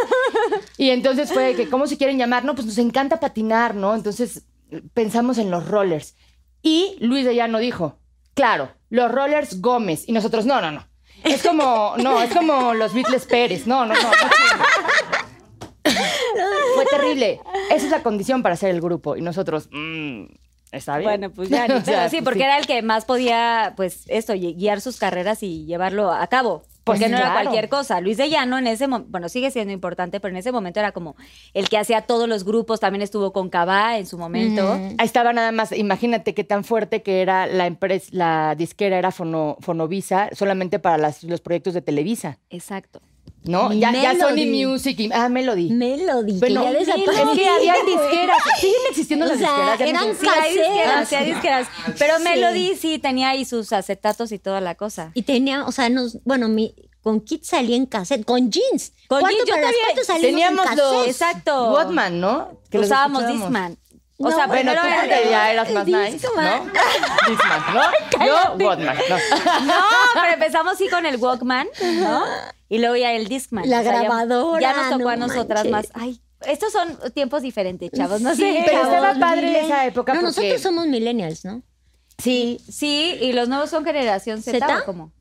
Y 0.77 0.91
entonces 0.91 1.33
fue 1.33 1.43
de 1.45 1.55
que, 1.55 1.69
¿cómo 1.69 1.87
se 1.87 1.97
quieren 1.97 2.19
llamar? 2.19 2.45
No, 2.45 2.55
pues 2.55 2.67
nos 2.67 2.79
encanta 2.79 3.21
patinar, 3.21 3.75
¿no? 3.75 3.95
Entonces 3.95 4.45
pensamos 4.95 5.39
en 5.39 5.51
los 5.51 5.67
rollers. 5.67 6.15
Y 6.63 6.97
Luis 7.01 7.25
de 7.25 7.35
Llano 7.35 7.59
dijo, 7.59 7.99
claro, 8.35 8.71
los 8.91 9.11
rollers 9.11 9.61
Gómez. 9.61 10.05
Y 10.07 10.13
nosotros, 10.13 10.47
no, 10.47 10.61
no, 10.61 10.71
no. 10.71 10.87
Es 11.25 11.43
como, 11.43 11.95
no, 11.99 12.23
es 12.23 12.33
como 12.33 12.75
los 12.75 12.95
Beatles 12.95 13.27
Pérez. 13.27 13.67
No, 13.67 13.85
no, 13.87 13.95
no. 13.95 14.01
no. 14.03 14.88
Fue 16.83 16.99
terrible. 16.99 17.41
Esa 17.71 17.87
es 17.87 17.91
la 17.91 18.03
condición 18.03 18.43
para 18.43 18.55
hacer 18.55 18.71
el 18.71 18.81
grupo. 18.81 19.17
Y 19.17 19.23
nosotros, 19.23 19.69
mm, 19.73 20.25
está 20.73 20.99
bien. 20.99 21.11
Bueno, 21.11 21.31
pues 21.31 21.49
ya, 21.49 21.67
ni 21.69 21.75
O 21.79 21.85
sea, 21.85 22.01
pedo, 22.01 22.09
sí, 22.11 22.23
porque 22.23 22.41
sí. 22.41 22.45
era 22.45 22.59
el 22.59 22.67
que 22.67 22.83
más 22.83 23.05
podía, 23.05 23.75
pues, 23.77 24.05
esto, 24.09 24.35
gui- 24.35 24.57
guiar 24.57 24.81
sus 24.81 24.99
carreras 24.99 25.43
y 25.43 25.65
llevarlo 25.67 26.13
a 26.13 26.27
cabo. 26.27 26.63
Pues 26.85 27.01
Porque 27.01 27.11
no 27.13 27.19
era 27.19 27.35
cualquier 27.35 27.69
cosa. 27.69 28.01
Luis 28.01 28.17
de 28.17 28.31
Llano 28.31 28.57
en 28.57 28.67
ese 28.67 28.89
momento, 28.89 29.11
bueno, 29.11 29.29
sigue 29.29 29.51
siendo 29.51 29.75
importante, 29.75 30.21
pero 30.21 30.33
en 30.33 30.39
ese 30.39 30.53
momento 30.53 30.81
era 30.81 30.93
como 30.93 31.17
el 31.53 31.69
que 31.69 31.77
hacía 31.77 32.01
todos 32.01 32.27
los 32.27 32.45
grupos, 32.45 32.81
también 32.81 33.03
estuvo 33.03 33.31
con 33.35 33.51
Cabá 33.51 33.99
en 33.99 34.07
su 34.07 34.17
momento. 34.17 34.73
Ahí 34.73 34.95
estaba 35.05 35.35
nada 35.35 35.53
más, 35.53 35.73
imagínate 35.73 36.33
qué 36.33 36.45
tan 36.45 36.65
fuerte 36.65 37.03
que 37.03 37.21
era 37.21 37.47
la 37.47 37.67
empresa, 37.67 38.09
la 38.13 38.55
disquera 38.57 38.97
era 38.97 39.11
Fono, 39.11 39.59
Fonovisa, 39.61 40.31
solamente 40.33 40.79
para 40.79 40.97
las- 40.97 41.25
los 41.25 41.43
proyectos 41.43 41.75
de 41.75 41.83
Televisa, 41.83 42.39
Exacto. 42.49 43.03
¿No? 43.45 43.73
Ya, 43.73 43.93
ya 43.93 44.19
Sony. 44.19 44.47
Music 44.47 44.99
y, 45.01 45.11
ah, 45.13 45.29
Melody. 45.29 45.71
Melody, 45.71 46.39
Bueno, 46.39 46.63
que 46.65 46.73
ya 46.73 46.79
desapareció. 46.79 47.31
es 47.33 47.39
que 47.39 47.49
había 47.49 47.75
disqueras, 47.87 48.43
siguen 48.61 48.81
existiendo 48.91 49.27
O 49.27 49.29
las 49.29 49.39
sea, 49.39 49.77
disqueras. 49.77 49.81
eran. 49.81 50.17
Sí, 50.17 50.27
hay 50.29 50.53
disqueras, 50.55 50.87
Caseras. 50.95 51.09
sí, 51.09 51.15
hay 51.15 51.27
disqueras. 51.33 51.69
Pero 51.99 52.17
Sí. 52.19 52.23
Melody 52.25 52.77
sí 52.77 52.99
tenía 52.99 53.31
ahí 53.31 53.45
sus 53.45 53.73
acetatos 53.73 54.33
y 54.33 54.39
toda 54.39 54.61
la 54.61 54.75
cosa. 54.75 55.11
Y 55.15 55.23
tenía, 55.23 55.65
o 55.65 55.73
sea, 55.73 55.89
nos, 55.89 56.19
bueno, 56.25 56.49
mi, 56.49 56.75
con 57.03 57.21
Kit 57.21 57.45
salía 57.45 57.77
en 57.77 57.87
cassette, 57.87 58.25
con 58.25 58.51
jeans. 58.51 58.93
Con 59.09 59.21
¿Cuánto 59.21 59.37
jeans, 59.45 59.49
yo 59.49 59.55
también. 59.55 60.21
Teníamos 60.21 60.67
en 60.67 60.77
los? 60.77 61.07
Exacto. 61.07 61.73
Walkman, 61.73 62.21
¿no? 62.21 62.61
Que 62.71 62.79
Usábamos 62.81 63.23
escuchábamos. 63.23 63.79
O 64.21 64.29
No, 64.29 64.35
sea, 64.35 64.47
Bueno, 64.49 64.73
primero 64.73 64.83
tú 64.83 65.01
porque 65.01 65.25
de- 65.25 65.31
ya 65.31 65.53
eras 65.53 65.71
más 65.73 65.87
nice. 65.87 65.97
¿no? 66.01 66.09
Discman, 67.29 67.63
¿no? 67.73 68.27
Yo, 68.27 68.67
Walkman, 68.67 68.97
no. 69.09 69.17
No, 69.67 69.75
pero 70.15 70.33
empezamos 70.35 70.77
sí 70.77 70.89
con 70.89 71.07
el 71.07 71.17
Walkman, 71.19 71.69
¿no? 72.01 72.25
Y 72.69 72.79
luego 72.79 72.97
ya 72.97 73.13
el 73.13 73.29
Discman. 73.29 73.69
La 73.71 73.83
grabadora, 73.83 74.61
Ya, 74.61 74.75
nos 74.77 74.91
tocó 74.91 75.05
no 75.05 75.09
a 75.11 75.17
nosotras 75.17 75.65
manches. 75.69 75.93
más. 75.95 76.03
Ay, 76.03 76.21
estos 76.47 76.73
son 76.73 76.99
tiempos 77.15 77.43
diferentes, 77.43 77.91
chavos. 77.93 78.21
No 78.21 78.35
Sí, 78.35 78.43
sé. 78.43 78.63
pero 78.67 78.83
chavos. 78.83 78.95
estaba 78.95 79.21
padre 79.21 79.61
esa 79.61 79.87
época 79.87 80.15
No, 80.15 80.21
porque- 80.21 80.27
nosotros 80.41 80.61
somos 80.63 80.87
millennials, 80.89 81.45
¿no? 81.45 81.63
Sí, 82.19 82.61
Sí, 82.69 83.17
y 83.21 83.33
los 83.33 83.49
nuevos 83.49 83.71
son 83.71 83.85
generación 83.85 84.43
Z. 84.43 84.59
¿Zeta? 84.59 84.81
¿o 84.81 84.85
cómo? 84.85 85.13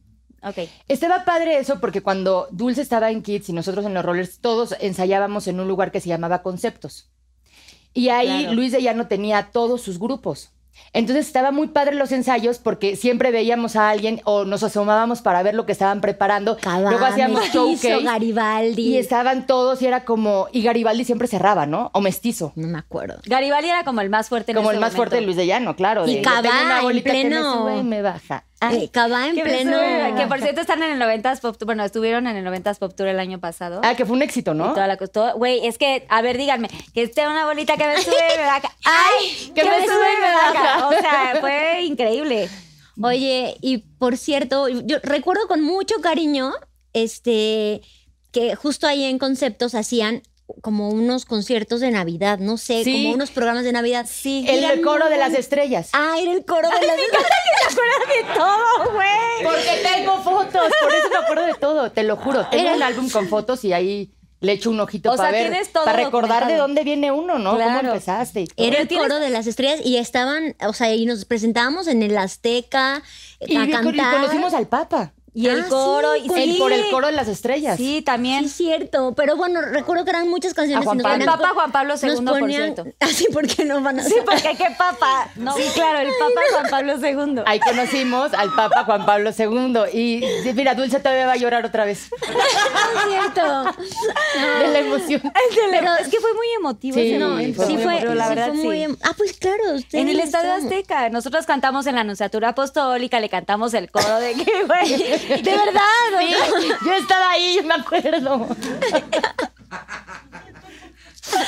Ok. 0.41 0.57
Estaba 0.87 1.23
padre 1.23 1.59
eso 1.59 1.79
porque 1.79 2.01
cuando 2.01 2.47
Dulce 2.51 2.81
estaba 2.81 3.11
en 3.11 3.21
Kids 3.21 3.49
y 3.49 3.53
nosotros 3.53 3.85
en 3.85 3.93
los 3.93 4.03
Rollers, 4.03 4.39
todos 4.39 4.75
ensayábamos 4.79 5.47
en 5.47 5.59
un 5.59 5.67
lugar 5.67 5.91
que 5.91 6.01
se 6.01 6.09
llamaba 6.09 6.41
Conceptos. 6.41 7.11
Y 7.97 8.09
ahí 8.09 8.41
Claro. 8.43 8.53
Luis 8.55 8.71
de 8.71 8.81
Llano 8.81 9.07
tenía 9.07 9.49
todos 9.51 9.81
sus 9.81 9.97
grupos. 9.99 10.51
Entonces 10.93 11.25
estaba 11.25 11.49
muy 11.51 11.69
padre 11.69 11.95
los 11.95 12.11
ensayos 12.11 12.59
porque 12.59 12.95
siempre 12.95 13.31
veíamos 13.31 13.75
a 13.75 13.89
alguien 13.89 14.21
o 14.25 14.45
nos 14.45 14.61
asomábamos 14.61 15.23
para 15.23 15.41
ver 15.41 15.55
lo 15.55 15.65
que 15.65 15.71
estaban 15.71 16.01
preparando. 16.01 16.55
Cabá, 16.57 16.91
Luego 16.91 17.03
hacíamos 17.05 17.41
Mestizo, 17.41 17.65
showcase 17.67 18.03
Garibaldi. 18.03 18.81
y 18.83 18.97
estaban 18.97 19.47
todos 19.47 19.81
y 19.81 19.87
era 19.87 20.05
como 20.05 20.47
y 20.51 20.61
Garibaldi 20.61 21.03
siempre 21.03 21.27
cerraba, 21.27 21.65
¿no? 21.65 21.89
O 21.93 22.01
mestizo. 22.01 22.53
No 22.55 22.67
me 22.67 22.77
acuerdo. 22.77 23.17
Garibaldi 23.25 23.69
era 23.69 23.83
como 23.83 24.01
el 24.01 24.11
más 24.11 24.29
fuerte 24.29 24.51
en 24.51 24.57
Como 24.57 24.69
ese 24.69 24.75
el 24.75 24.81
más 24.81 24.89
momento. 24.91 24.97
fuerte 24.97 25.15
de 25.15 25.21
Luis 25.23 25.35
de 25.37 25.47
Llano, 25.47 25.75
claro. 25.75 26.03
Y 26.07 26.17
de, 26.17 26.21
yo 26.21 26.29
tengo 26.29 26.43
Cabá, 26.43 26.81
en 26.81 26.87
que 26.89 26.93
me 26.93 27.01
pleno- 27.23 27.53
sube 27.63 27.77
y 27.79 27.83
me 27.83 28.01
baja. 28.03 28.43
Ay, 28.59 28.85
Eh, 28.85 28.89
en 28.93 29.35
pleno. 29.43 29.77
que 30.17 30.27
por 30.27 30.41
cierto 30.41 30.61
están 30.61 30.81
en 30.81 30.91
el 30.93 30.99
90s 30.99 31.39
Pop 31.41 31.57
Tour. 31.57 31.67
Bueno, 31.67 31.83
estuvieron 31.83 32.25
en 32.27 32.35
el 32.37 32.45
90s 32.45 32.79
Pop 32.79 32.93
Tour 32.95 33.07
el 33.07 33.19
año 33.19 33.39
pasado. 33.39 33.81
ah, 33.83 33.95
que 33.95 34.05
fue 34.05 34.15
un 34.15 34.21
éxito, 34.23 34.53
Y 34.53 34.57
¿no? 34.57 34.73
toda 34.73 34.87
la 34.87 34.97
cosa. 34.97 35.33
Güey, 35.33 35.65
es 35.67 35.77
que, 35.77 36.05
a 36.09 36.21
ver, 36.21 36.37
díganme, 36.37 36.67
que 36.93 37.03
esté 37.03 37.27
una 37.27 37.45
bolita 37.45 37.77
que 37.77 37.85
me 37.85 37.97
sube 38.01 38.15
y 38.35 38.37
me 38.37 38.45
baja. 38.45 38.71
¡Ay! 38.85 39.51
que 39.53 39.63
me 39.63 39.85
sube 39.85 40.13
y 40.17 40.21
me 40.21 40.33
baja. 40.33 40.87
O 40.87 40.91
sea, 40.91 41.37
fue 41.39 41.81
increíble. 41.83 42.49
Oye, 43.01 43.57
y 43.61 43.77
por 43.77 44.17
cierto, 44.17 44.67
yo 44.69 44.97
recuerdo 45.03 45.47
con 45.47 45.61
mucho 45.61 45.95
cariño 46.01 46.51
este 46.93 47.81
que 48.31 48.55
justo 48.55 48.87
ahí 48.87 49.03
en 49.03 49.19
Conceptos 49.19 49.75
hacían 49.75 50.23
como 50.61 50.89
unos 50.89 51.25
conciertos 51.25 51.79
de 51.81 51.91
Navidad, 51.91 52.39
no 52.39 52.57
sé, 52.57 52.83
Sí. 52.83 52.91
como 53.03 53.13
unos 53.15 53.31
programas 53.31 53.63
de 53.63 53.71
Navidad. 53.73 54.05
Sí. 54.09 54.45
El, 54.47 54.63
Eran 54.63 54.81
coro 54.81 55.09
de 55.09 55.17
las 55.17 55.33
estrellas. 55.33 55.89
Ah, 55.93 56.15
era 56.21 56.31
el 56.31 56.45
coro 56.45 56.69
de 56.69 56.87
las 56.87 56.97
de 56.97 58.33
todo, 58.33 58.93
güey. 58.93 59.07
Porque 59.43 59.83
tengo 59.83 60.21
fotos, 60.23 60.71
por 60.81 60.93
eso 60.93 61.09
me 61.09 61.17
acuerdo 61.17 61.45
de 61.45 61.53
todo, 61.55 61.91
te 61.91 62.03
lo 62.03 62.15
juro. 62.17 62.47
Tengo 62.49 62.63
Era- 62.65 62.75
un 62.75 62.83
álbum 62.83 63.09
con 63.09 63.27
fotos 63.27 63.63
y 63.65 63.73
ahí 63.73 64.11
le 64.39 64.51
echo 64.53 64.69
un 64.69 64.79
ojito 64.79 65.11
O 65.11 65.15
para 65.15 65.31
sea, 65.31 65.39
ver, 65.41 65.49
tienes 65.51 65.73
todo 65.73 65.83
para 65.85 65.97
recordar 66.03 66.47
de 66.47 66.55
dónde 66.57 66.83
viene 66.83 67.11
uno, 67.11 67.39
¿no? 67.39 67.55
Claro. 67.55 67.79
¿Cómo 67.79 67.89
empezaste? 67.93 68.41
y 68.41 68.47
todo. 68.47 68.67
Era 68.67 68.79
el 68.81 68.87
tienes- 68.87 69.07
coro 69.07 69.19
de 69.19 69.29
las 69.29 69.47
estrellas 69.47 69.79
y 69.83 69.97
estaban, 69.97 70.55
o 70.65 70.73
sea, 70.73 70.93
y 70.93 71.05
nos 71.05 71.25
presentábamos 71.25 71.87
en 71.87 72.03
el 72.03 72.17
Azteca 72.17 73.01
y, 73.39 73.57
a 73.57 73.65
y 73.65 73.71
cantar. 73.71 74.15
conocimos 74.21 74.53
al 74.53 74.67
Papa. 74.67 75.13
Y 75.39 75.47
el 75.49 75.61
Ah, 75.61 75.65
coro. 75.69 76.13
sí, 76.15 76.21
y 76.23 76.39
El- 76.41 76.53
sí. 76.53 76.57
por 76.59 76.73
el 76.73 76.89
coro 76.89 77.05
de 77.07 77.13
las 77.13 77.27
estrellas. 77.27 77.77
Sí, 77.77 78.01
también. 78.01 78.49
Sí, 78.49 78.65
cierto, 78.65 79.13
pero 79.15 79.35
bueno, 79.35 79.61
recuerdo 79.61 80.03
que 80.03 80.09
eran 80.09 80.27
muchas 80.29 80.55
canciones. 80.55 80.81
A 80.81 80.85
Juan 80.85 80.97
Pablo. 80.97 81.13
ponían- 81.13 81.29
El 81.29 81.39
Papa 81.39 81.53
Juan 81.53 81.71
Pablo 81.71 81.93
nos 81.93 82.03
II, 82.03 82.25
por 82.25 82.39
ponían- 82.39 82.73
cierto. 82.73 82.85
Así, 82.99 83.27
¿por 83.31 83.47
qué 83.47 83.63
no 83.63 83.79
van 83.81 83.99
a 83.99 84.03
Sí, 84.03 84.15
porque 84.25 84.55
qué 84.57 84.67
papa. 84.77 85.29
No, 85.35 85.55
sí, 85.55 85.61
claro, 85.75 85.99
el 85.99 86.07
Papa 86.07 86.41
Juan 86.51 86.65
Pablo 86.71 86.93
II. 87.35 87.41
Ahí 87.45 87.59
conocimos 87.59 88.33
al 88.33 88.51
Papa 88.55 88.83
Juan 88.85 89.05
Pablo 89.05 89.29
II. 89.37 89.77
Y 89.93 90.23
mira, 90.55 90.73
Dulce 90.73 90.99
todavía 90.99 91.27
va 91.27 91.33
a 91.33 91.37
llorar 91.37 91.63
otra 91.65 91.85
vez 91.85 92.09
Es 92.21 93.03
cierto. 93.07 93.41
de 94.59 94.67
la 94.69 94.79
emoción. 94.79 95.21
Pero 95.69 95.91
es 96.01 96.07
que 96.07 96.19
fue 96.19 96.33
muy 96.33 96.47
emotivo. 96.57 96.95
Sí, 96.95 97.09
ese 97.09 97.19
no, 97.19 97.29
momento. 97.29 97.57
fue 97.57 97.65
sí 97.67 97.73
muy 97.73 97.83
fue, 97.83 97.97
Pero 97.99 98.15
la 98.15 98.27
sí 98.29 98.33
fue 98.35 98.51
muy 98.53 98.81
em- 98.83 98.97
Ah, 99.03 99.11
pues 99.15 99.33
claro, 99.37 99.63
En 99.93 100.09
el 100.09 100.19
Estadio 100.19 100.51
Azteca. 100.53 101.09
Nosotros 101.09 101.45
cantamos 101.45 101.85
en 101.85 101.93
la 101.95 102.01
Anunciatura 102.01 102.49
Apostólica, 102.49 103.19
le 103.19 103.29
cantamos 103.29 103.73
el 103.75 103.91
coro 103.91 104.17
de 104.19 104.33
que, 104.33 104.63
güey. 104.65 105.26
De 105.43 105.51
verdad. 105.51 105.81
o 106.15 106.19
Sí, 106.19 106.33
sea, 106.33 106.77
yo 106.85 106.93
estaba 106.93 107.31
ahí, 107.31 107.55
yo 107.55 107.63
me 107.63 107.73
acuerdo. 107.75 108.47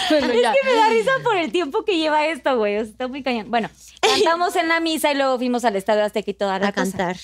Bueno, 0.09 0.33
ya. 0.33 0.51
Es 0.51 0.57
que 0.61 0.67
me 0.69 0.75
da 0.75 0.89
risa 0.89 1.11
por 1.23 1.37
el 1.37 1.51
tiempo 1.51 1.85
que 1.85 1.97
lleva 1.97 2.25
esto, 2.27 2.57
güey. 2.57 2.77
O 2.77 2.81
sea, 2.81 2.91
está 2.91 3.07
muy 3.07 3.23
cañón. 3.23 3.49
Bueno, 3.49 3.69
cantamos 4.01 4.55
en 4.55 4.67
la 4.67 4.79
misa 4.79 5.11
y 5.11 5.15
luego 5.15 5.37
fuimos 5.37 5.63
al 5.65 5.75
Estadio 5.75 6.03
Azteca 6.03 6.31
y 6.31 6.33
toda 6.33 6.59
la 6.59 6.67
a 6.67 6.71
cosa. 6.73 6.83
cantar. 6.97 7.15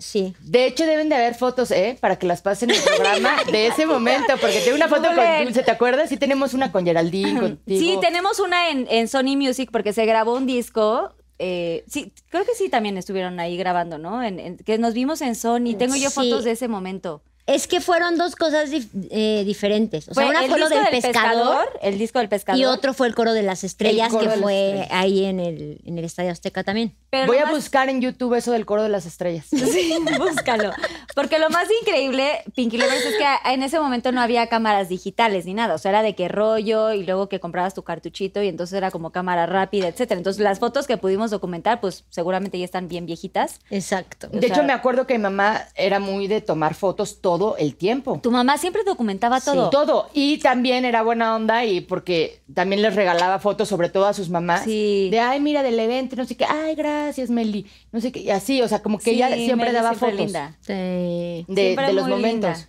Sí. 0.00 0.34
De 0.40 0.66
hecho, 0.66 0.86
deben 0.86 1.08
de 1.08 1.16
haber 1.16 1.34
fotos, 1.34 1.70
¿eh? 1.72 1.96
Para 2.00 2.18
que 2.18 2.26
las 2.26 2.40
pasen 2.42 2.70
en 2.70 2.76
el 2.76 2.82
programa 2.82 3.36
de 3.50 3.66
ese 3.68 3.84
momento, 3.86 4.32
porque 4.40 4.60
tengo 4.60 4.76
una 4.76 4.88
foto 4.88 5.08
con. 5.14 5.44
Dulce, 5.44 5.62
¿te 5.62 5.70
acuerdas? 5.70 6.08
Sí 6.08 6.16
tenemos 6.16 6.54
una 6.54 6.70
con 6.72 6.84
Geraldine, 6.84 7.40
contigo. 7.40 7.80
Sí, 7.80 7.98
tenemos 8.00 8.38
una 8.40 8.70
en, 8.70 8.86
en 8.90 9.08
Sony 9.08 9.36
Music 9.36 9.70
porque 9.72 9.92
se 9.92 10.04
grabó 10.06 10.34
un 10.34 10.46
disco. 10.46 11.14
Eh, 11.38 11.84
sí, 11.88 12.12
creo 12.30 12.44
que 12.44 12.54
sí 12.54 12.68
también 12.68 12.96
estuvieron 12.98 13.38
ahí 13.40 13.56
grabando, 13.56 13.98
¿no? 13.98 14.22
En- 14.22 14.40
en- 14.40 14.56
que 14.58 14.78
nos 14.78 14.94
vimos 14.94 15.20
en 15.20 15.34
Sony. 15.34 15.74
Tengo 15.78 15.94
yo 15.96 16.10
Sí. 16.10 16.14
fotos 16.14 16.44
de 16.44 16.52
ese 16.52 16.68
momento. 16.68 17.22
Es 17.48 17.66
que 17.66 17.80
fueron 17.80 18.16
dos 18.18 18.36
cosas 18.36 18.70
dif- 18.70 18.88
eh, 19.10 19.42
diferentes. 19.44 20.06
O 20.08 20.14
sea, 20.14 20.22
Fue 20.22 20.30
una 20.30 20.44
el 20.44 20.50
fue 20.50 20.58
lo 20.60 20.68
disco 20.68 20.84
del, 20.84 21.00
pescador, 21.02 21.66
el 21.82 21.98
disco 21.98 22.18
del 22.18 22.28
pescador. 22.28 22.60
y 22.60 22.64
otro 22.66 22.92
fue 22.92 23.06
el 23.08 23.14
coro 23.14 23.32
de 23.32 23.42
las 23.42 23.64
estrellas, 23.64 24.14
que 24.14 24.26
las 24.26 24.38
fue 24.38 24.66
estrellas. 24.82 24.88
ahí 24.92 25.24
en 25.24 25.40
el, 25.40 25.80
en 25.86 25.96
el 25.98 26.04
Estadio 26.04 26.30
Azteca 26.30 26.62
también. 26.62 26.94
Pero 27.10 27.26
Voy 27.26 27.38
a 27.38 27.46
más- 27.46 27.54
buscar 27.54 27.88
en 27.88 28.02
YouTube 28.02 28.34
eso 28.34 28.52
del 28.52 28.66
coro 28.66 28.82
de 28.82 28.90
las 28.90 29.06
estrellas. 29.06 29.46
Sí, 29.50 29.94
búscalo. 30.18 30.72
Porque 31.14 31.38
lo 31.38 31.48
más 31.50 31.68
increíble, 31.80 32.42
Pinky 32.54 32.76
Lovers, 32.78 33.04
es 33.06 33.16
que 33.16 33.50
en 33.52 33.62
ese 33.62 33.80
momento 33.80 34.12
no 34.12 34.20
había 34.20 34.46
cámaras 34.48 34.88
digitales 34.90 35.46
ni 35.46 35.54
nada. 35.54 35.74
O 35.74 35.78
sea, 35.78 35.90
era 35.90 36.02
de 36.02 36.14
que 36.14 36.28
rollo 36.28 36.92
y 36.92 37.04
luego 37.04 37.28
que 37.30 37.40
comprabas 37.40 37.72
tu 37.74 37.82
cartuchito 37.82 38.42
y 38.42 38.48
entonces 38.48 38.76
era 38.76 38.90
como 38.90 39.10
cámara 39.10 39.46
rápida, 39.46 39.88
etcétera. 39.88 40.18
Entonces, 40.18 40.42
las 40.42 40.58
fotos 40.58 40.86
que 40.86 40.96
pudimos 40.98 41.30
documentar, 41.30 41.80
pues 41.80 42.04
seguramente 42.10 42.58
ya 42.58 42.64
están 42.66 42.88
bien 42.88 43.06
viejitas. 43.06 43.60
Exacto. 43.70 44.28
De 44.28 44.46
hecho, 44.46 44.62
me 44.64 44.72
acuerdo 44.74 45.06
que 45.06 45.14
mi 45.14 45.22
mamá 45.22 45.62
era 45.76 45.98
muy 45.98 46.26
de 46.26 46.40
tomar 46.42 46.74
fotos 46.74 47.20
todo 47.22 47.37
el 47.56 47.76
tiempo. 47.76 48.18
Tu 48.22 48.30
mamá 48.30 48.58
siempre 48.58 48.82
documentaba 48.84 49.40
todo. 49.40 49.70
Todo. 49.70 50.10
Y 50.12 50.38
también 50.38 50.84
era 50.84 51.02
buena 51.02 51.34
onda 51.36 51.64
y 51.64 51.80
porque 51.80 52.40
también 52.52 52.82
les 52.82 52.94
regalaba 52.94 53.38
fotos, 53.38 53.68
sobre 53.68 53.88
todo 53.88 54.06
a 54.06 54.12
sus 54.14 54.28
mamás. 54.30 54.64
Sí. 54.64 55.08
De, 55.10 55.20
ay, 55.20 55.40
mira, 55.40 55.62
del 55.62 55.78
evento, 55.78 56.16
no 56.16 56.24
sé 56.24 56.36
qué. 56.36 56.44
Ay, 56.44 56.74
gracias, 56.74 57.30
Meli. 57.30 57.66
No 57.92 58.00
sé 58.00 58.12
qué. 58.12 58.20
Y 58.20 58.30
así, 58.30 58.60
o 58.62 58.68
sea, 58.68 58.82
como 58.82 58.98
que 58.98 59.04
Sí, 59.04 59.10
ella 59.10 59.28
siempre 59.34 59.66
Meli 59.66 59.74
daba 59.74 59.90
siempre 59.90 60.10
fotos 60.10 60.24
linda. 60.26 60.56
Sí. 60.60 60.72
de, 60.72 61.44
Siempre 61.54 61.86
de 61.86 61.92
los 61.92 62.04
muy 62.04 62.12
momentos. 62.16 62.50
linda. 62.58 62.68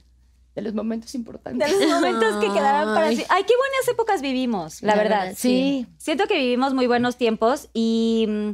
de 0.55 0.61
los 0.61 0.73
momentos 0.73 1.15
importantes. 1.15 1.67
De 1.79 1.85
los 1.87 1.89
momentos 2.01 2.35
que 2.43 2.47
quedaron 2.51 2.93
para 2.93 3.07
Ay. 3.07 3.15
sí. 3.17 3.23
Ay, 3.29 3.43
qué 3.47 3.53
buenas 3.57 3.87
épocas 3.89 4.21
vivimos, 4.21 4.81
la, 4.81 4.95
La 4.95 5.01
verdad. 5.01 5.19
verdad, 5.21 5.35
sí. 5.37 5.87
Siento 5.97 6.25
que 6.27 6.35
vivimos 6.37 6.73
muy 6.73 6.85
buenos 6.87 7.15
tiempos 7.17 7.69
y 7.73 8.25
mm, 8.27 8.49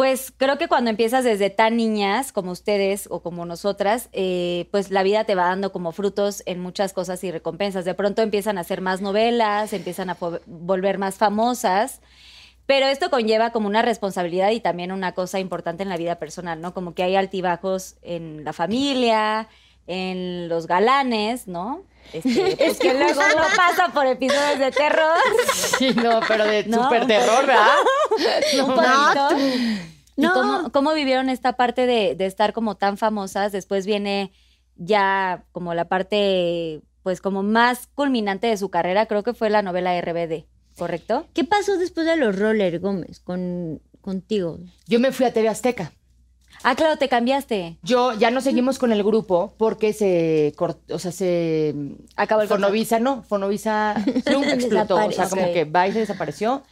pues 0.00 0.32
creo 0.34 0.56
que 0.56 0.66
cuando 0.66 0.88
empiezas 0.88 1.24
desde 1.24 1.50
tan 1.50 1.76
niñas 1.76 2.32
como 2.32 2.52
ustedes 2.52 3.06
o 3.10 3.20
como 3.20 3.44
nosotras, 3.44 4.08
eh, 4.14 4.66
pues 4.70 4.90
la 4.90 5.02
vida 5.02 5.24
te 5.24 5.34
va 5.34 5.44
dando 5.44 5.72
como 5.72 5.92
frutos 5.92 6.42
en 6.46 6.58
muchas 6.58 6.94
cosas 6.94 7.22
y 7.22 7.30
recompensas. 7.30 7.84
De 7.84 7.92
pronto 7.92 8.22
empiezan 8.22 8.56
a 8.56 8.62
hacer 8.62 8.80
más 8.80 9.02
novelas, 9.02 9.74
empiezan 9.74 10.08
a 10.08 10.16
volver 10.46 10.96
más 10.96 11.16
famosas. 11.16 12.00
Pero 12.64 12.86
esto 12.86 13.10
conlleva 13.10 13.50
como 13.52 13.66
una 13.66 13.82
responsabilidad 13.82 14.52
y 14.52 14.60
también 14.60 14.90
una 14.90 15.12
cosa 15.12 15.38
importante 15.38 15.82
en 15.82 15.90
la 15.90 15.98
vida 15.98 16.18
personal, 16.18 16.62
¿no? 16.62 16.72
Como 16.72 16.94
que 16.94 17.02
hay 17.02 17.16
altibajos 17.16 17.96
en 18.00 18.42
la 18.42 18.54
familia, 18.54 19.48
en 19.86 20.48
los 20.48 20.66
galanes, 20.66 21.46
¿no? 21.46 21.84
Este, 22.12 22.56
pues 22.58 22.78
que 22.78 22.94
luego 22.94 23.20
uno 23.20 23.44
pasa 23.56 23.88
por 23.92 24.06
episodios 24.06 24.58
de 24.58 24.70
terror. 24.70 25.16
Sí, 25.78 25.94
no, 25.94 26.20
pero 26.28 26.44
de 26.44 26.64
No, 26.64 26.84
súper 26.84 27.02
un 27.02 27.08
terror, 27.08 27.46
¿verdad? 27.46 27.76
un 28.64 28.74
poquito. 28.74 29.38
¿Y 30.16 30.22
No. 30.22 30.34
cómo, 30.34 30.72
cómo 30.72 30.92
vivieron 30.92 31.28
esta 31.30 31.54
parte 31.56 31.86
de, 31.86 32.14
de 32.14 32.26
estar 32.26 32.52
como 32.52 32.76
tan 32.76 32.98
famosas? 32.98 33.52
Después 33.52 33.86
viene 33.86 34.32
ya 34.76 35.44
como 35.52 35.72
la 35.74 35.86
parte, 35.88 36.80
pues 37.02 37.20
como 37.20 37.42
más 37.42 37.86
culminante 37.94 38.46
de 38.48 38.56
su 38.56 38.70
carrera, 38.70 39.06
creo 39.06 39.22
que 39.22 39.32
fue 39.34 39.48
la 39.50 39.62
novela 39.62 39.98
RBD, 40.00 40.44
¿correcto? 40.76 41.26
¿Qué 41.34 41.44
pasó 41.44 41.76
después 41.78 42.06
de 42.06 42.16
los 42.16 42.38
roller, 42.38 42.78
Gómez, 42.80 43.20
con, 43.20 43.80
contigo? 44.00 44.58
Yo 44.86 45.00
me 45.00 45.12
fui 45.12 45.26
a 45.26 45.32
TV 45.32 45.48
Azteca. 45.48 45.92
Ah, 46.62 46.74
claro, 46.74 46.96
te 46.98 47.08
cambiaste. 47.08 47.78
Yo 47.82 48.12
ya 48.12 48.30
no 48.30 48.40
seguimos 48.40 48.78
con 48.78 48.92
el 48.92 49.02
grupo 49.02 49.54
porque 49.56 49.92
se 49.92 50.52
cortó, 50.56 50.94
o 50.94 50.98
sea, 50.98 51.10
se 51.12 51.74
Acabó 52.16 52.42
el 52.42 52.48
Fonovisa, 52.48 52.98
no, 53.00 53.22
Fonovisa 53.22 53.94
explotó, 54.26 54.96
o 54.96 55.10
sea, 55.10 55.28
como 55.28 55.52
que 55.52 55.64
va 55.64 55.88
y 55.88 55.92
se 55.92 56.00
desapareció. 56.00 56.62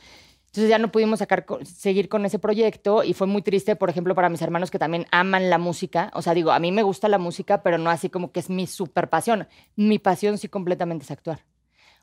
Entonces 0.47 0.71
ya 0.71 0.79
no 0.79 0.91
pudimos 0.91 1.19
sacar, 1.19 1.45
seguir 1.65 2.09
con 2.09 2.25
ese 2.25 2.39
proyecto 2.39 3.05
y 3.05 3.13
fue 3.13 3.27
muy 3.27 3.43
triste, 3.43 3.77
por 3.77 3.91
ejemplo, 3.91 4.15
para 4.15 4.29
mis 4.31 4.41
hermanos 4.43 4.71
que 4.71 4.79
también 4.79 5.07
aman 5.11 5.51
la 5.51 5.59
música. 5.59 6.11
O 6.15 6.23
sea, 6.23 6.33
digo, 6.35 6.53
a 6.53 6.59
mí 6.59 6.73
me 6.73 6.83
gusta 6.83 7.07
la 7.09 7.19
música, 7.19 7.63
pero 7.63 7.77
no 7.79 7.91
así 7.91 8.09
como 8.09 8.33
que 8.33 8.41
es 8.41 8.49
mi 8.49 8.67
super 8.67 9.09
pasión. 9.11 9.47
Mi 9.77 9.99
pasión 9.99 10.39
sí 10.39 10.49
completamente 10.49 11.05
es 11.05 11.11
actuar. 11.11 11.45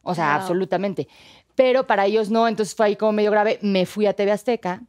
O 0.04 0.14
sea, 0.14 0.28
Wow. 0.34 0.36
absolutamente. 0.42 1.08
Pero 1.56 1.88
para 1.88 2.06
ellos 2.06 2.30
no, 2.30 2.48
entonces 2.48 2.76
fue 2.76 2.86
ahí 2.86 2.96
como 2.96 3.14
medio 3.14 3.32
grave. 3.32 3.58
Me 3.64 3.88
fui 3.88 4.06
a 4.06 4.14
TV 4.14 4.32
Azteca 4.32 4.84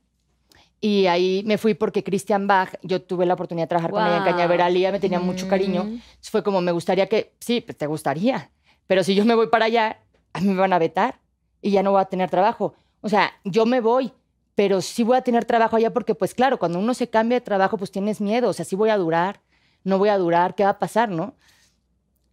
y 0.81 1.07
ahí 1.07 1.43
me 1.47 1.59
fui 1.59 1.75
porque 1.75 2.05
Christian 2.05 2.47
Bach, 2.47 2.75
yo 2.83 3.03
tuve 3.03 3.27
la 3.27 3.35
oportunidad 3.35 3.65
de 3.65 3.69
trabajar 3.69 3.91
con 3.91 4.03
ella 4.03 4.19
en 4.19 4.25
Wow. 4.25 4.33
Cañaveral 4.33 4.77
y 4.77 4.81
ella 4.81 4.93
me 4.93 5.01
tenía 5.01 5.19
mucho 5.21 5.49
cariño. 5.49 5.83
Entonces 5.83 6.31
fue 6.31 6.43
como, 6.43 6.61
me 6.61 6.73
gustaría 6.73 7.07
que, 7.09 7.33
sí, 7.41 7.61
pues 7.61 7.77
te 7.77 7.87
gustaría, 7.87 8.51
pero 8.87 9.03
si 9.03 9.15
yo 9.15 9.25
me 9.25 9.35
voy 9.35 9.49
para 9.49 9.65
allá, 9.67 9.99
a 10.33 10.41
mí 10.41 10.49
me 10.49 10.61
van 10.61 10.73
a 10.73 10.79
vetar 10.79 11.19
y 11.63 11.71
ya 11.71 11.83
no 11.83 11.93
voy 11.93 12.01
a 12.01 12.05
tener 12.05 12.31
trabajo. 12.31 12.75
O 13.01 13.09
sea, 13.09 13.33
yo 13.45 13.67
me 13.67 13.81
voy, 13.81 14.13
pero 14.55 14.81
sí 14.81 15.03
voy 15.03 15.17
a 15.17 15.23
tener 15.23 15.45
trabajo 15.45 15.77
allá 15.77 15.93
porque, 15.93 16.15
pues 16.15 16.35
claro, 16.35 16.59
cuando 16.59 16.79
uno 16.79 16.95
se 16.95 17.09
cambia 17.09 17.39
de 17.39 17.45
trabajo, 17.45 17.79
pues 17.79 17.91
tienes 17.91 18.21
miedo. 18.21 18.49
O 18.49 18.53
sea, 18.53 18.65
sí 18.65 18.77
voy 18.77 18.91
a 18.91 18.97
durar, 18.97 19.41
no 19.83 19.99
voy 19.99 20.09
a 20.11 20.19
durar, 20.19 20.55
¿qué 20.55 20.65
va 20.65 20.71
a 20.71 20.79
pasar, 20.79 21.09
no? 21.09 21.35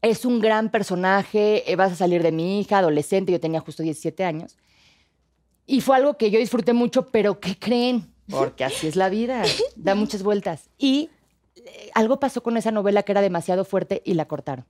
Es 0.02 0.26
un 0.26 0.40
gran 0.40 0.70
personaje, 0.70 1.72
eh, 1.72 1.76
vas 1.76 1.94
a 1.94 1.96
salir 1.96 2.22
de 2.24 2.32
mi 2.32 2.60
hija, 2.60 2.80
adolescente, 2.80 3.32
yo 3.32 3.40
tenía 3.40 3.62
justo 3.62 3.84
17 3.84 4.26
años. 4.26 4.58
Y 5.66 5.82
fue 5.82 5.96
algo 5.96 6.18
que 6.18 6.30
yo 6.30 6.40
disfruté 6.40 6.74
mucho, 6.74 7.08
pero 7.08 7.40
¿qué 7.40 7.58
creen? 7.58 8.13
Porque 8.38 8.64
así 8.64 8.88
es 8.88 8.96
la 8.96 9.10
vida, 9.10 9.44
da 9.76 9.96
muchas 9.96 10.24
vueltas. 10.24 10.70
Y 10.78 11.10
eh, 11.56 11.92
algo 11.94 12.20
pasó 12.20 12.44
con 12.44 12.58
esa 12.58 12.72
novela 12.72 13.04
que 13.04 13.12
era 13.12 13.22
demasiado 13.22 13.66
fuerte 13.66 14.02
y 14.06 14.14
la 14.14 14.26
cortaron. 14.26 14.66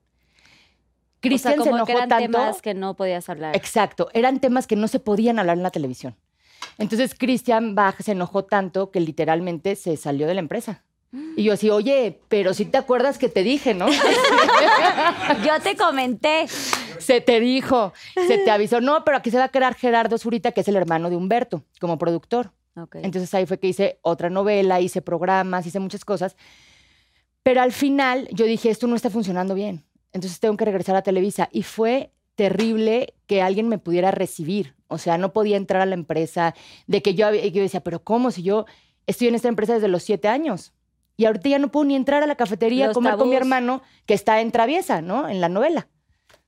Cristian 1.19 1.59
o 1.59 1.63
sea, 1.63 1.63
se 1.63 1.69
enojó 1.69 1.85
que 1.85 1.91
eran 1.93 2.09
tanto. 2.09 2.37
temas 2.37 2.61
que 2.61 2.73
no 2.73 2.95
podías 2.95 3.29
hablar. 3.29 3.55
Exacto, 3.55 4.09
eran 4.13 4.39
temas 4.39 4.67
que 4.67 4.75
no 4.75 4.87
se 4.87 4.99
podían 4.99 5.39
hablar 5.39 5.57
en 5.57 5.63
la 5.63 5.71
televisión. 5.71 6.15
Entonces 6.77 7.15
Christian 7.17 7.75
Bach 7.75 8.01
se 8.01 8.11
enojó 8.11 8.45
tanto 8.45 8.91
que 8.91 8.99
literalmente 8.99 9.75
se 9.75 9.95
salió 9.97 10.27
de 10.27 10.33
la 10.33 10.39
empresa. 10.41 10.83
Y 11.35 11.43
yo 11.43 11.53
así, 11.53 11.69
oye, 11.69 12.19
pero 12.27 12.55
si 12.55 12.65
te 12.65 12.77
acuerdas 12.79 13.19
que 13.19 13.29
te 13.29 13.43
dije, 13.43 13.75
¿no? 13.75 13.85
Yo 15.45 15.59
te 15.61 15.75
comenté. 15.75 16.47
se 16.97 17.21
te 17.21 17.39
dijo, 17.39 17.93
se 18.15 18.39
te 18.39 18.49
avisó. 18.49 18.81
No, 18.81 19.03
pero 19.03 19.17
aquí 19.17 19.29
se 19.29 19.37
va 19.37 19.43
a 19.43 19.49
quedar 19.49 19.75
Gerardo 19.75 20.17
Zurita, 20.17 20.53
que 20.53 20.61
es 20.61 20.67
el 20.67 20.75
hermano 20.75 21.11
de 21.11 21.15
Humberto, 21.15 21.63
como 21.79 21.99
productor. 21.99 22.51
Entonces 23.03 23.33
ahí 23.33 23.45
fue 23.45 23.59
que 23.59 23.67
hice 23.67 23.99
otra 24.01 24.29
novela, 24.29 24.81
hice 24.81 25.01
programas, 25.01 25.65
hice 25.65 25.79
muchas 25.79 26.05
cosas. 26.05 26.35
Pero 27.43 27.61
al 27.61 27.71
final 27.71 28.27
yo 28.31 28.45
dije, 28.45 28.69
esto 28.69 28.87
no 28.87 28.95
está 28.95 29.09
funcionando 29.09 29.53
bien. 29.55 29.83
Entonces 30.11 30.39
tengo 30.39 30.55
que 30.57 30.65
regresar 30.65 30.95
a 30.95 31.01
Televisa. 31.01 31.49
Y 31.51 31.63
fue 31.63 32.11
terrible 32.35 33.13
que 33.27 33.41
alguien 33.41 33.67
me 33.67 33.77
pudiera 33.77 34.11
recibir. 34.11 34.75
O 34.87 34.97
sea, 34.97 35.17
no 35.17 35.33
podía 35.33 35.57
entrar 35.57 35.81
a 35.81 35.85
la 35.85 35.95
empresa. 35.95 36.55
De 36.87 37.01
que 37.01 37.15
yo, 37.15 37.27
había- 37.27 37.45
yo 37.47 37.61
decía, 37.61 37.81
pero 37.81 38.03
¿cómo? 38.03 38.31
Si 38.31 38.43
yo 38.43 38.65
estoy 39.07 39.27
en 39.27 39.35
esta 39.35 39.49
empresa 39.49 39.73
desde 39.73 39.87
los 39.87 40.03
siete 40.03 40.27
años. 40.27 40.73
Y 41.17 41.25
ahorita 41.25 41.49
ya 41.49 41.59
no 41.59 41.69
puedo 41.71 41.85
ni 41.85 41.95
entrar 41.95 42.23
a 42.23 42.27
la 42.27 42.35
cafetería 42.35 42.85
a 42.85 42.87
comer 42.93 43.11
con 43.17 43.29
mi 43.29 43.35
hermano 43.35 43.81
que 44.07 44.13
está 44.15 44.41
en 44.41 44.51
Traviesa, 44.51 45.01
¿no? 45.01 45.27
En 45.29 45.41
la 45.41 45.49
novela. 45.49 45.87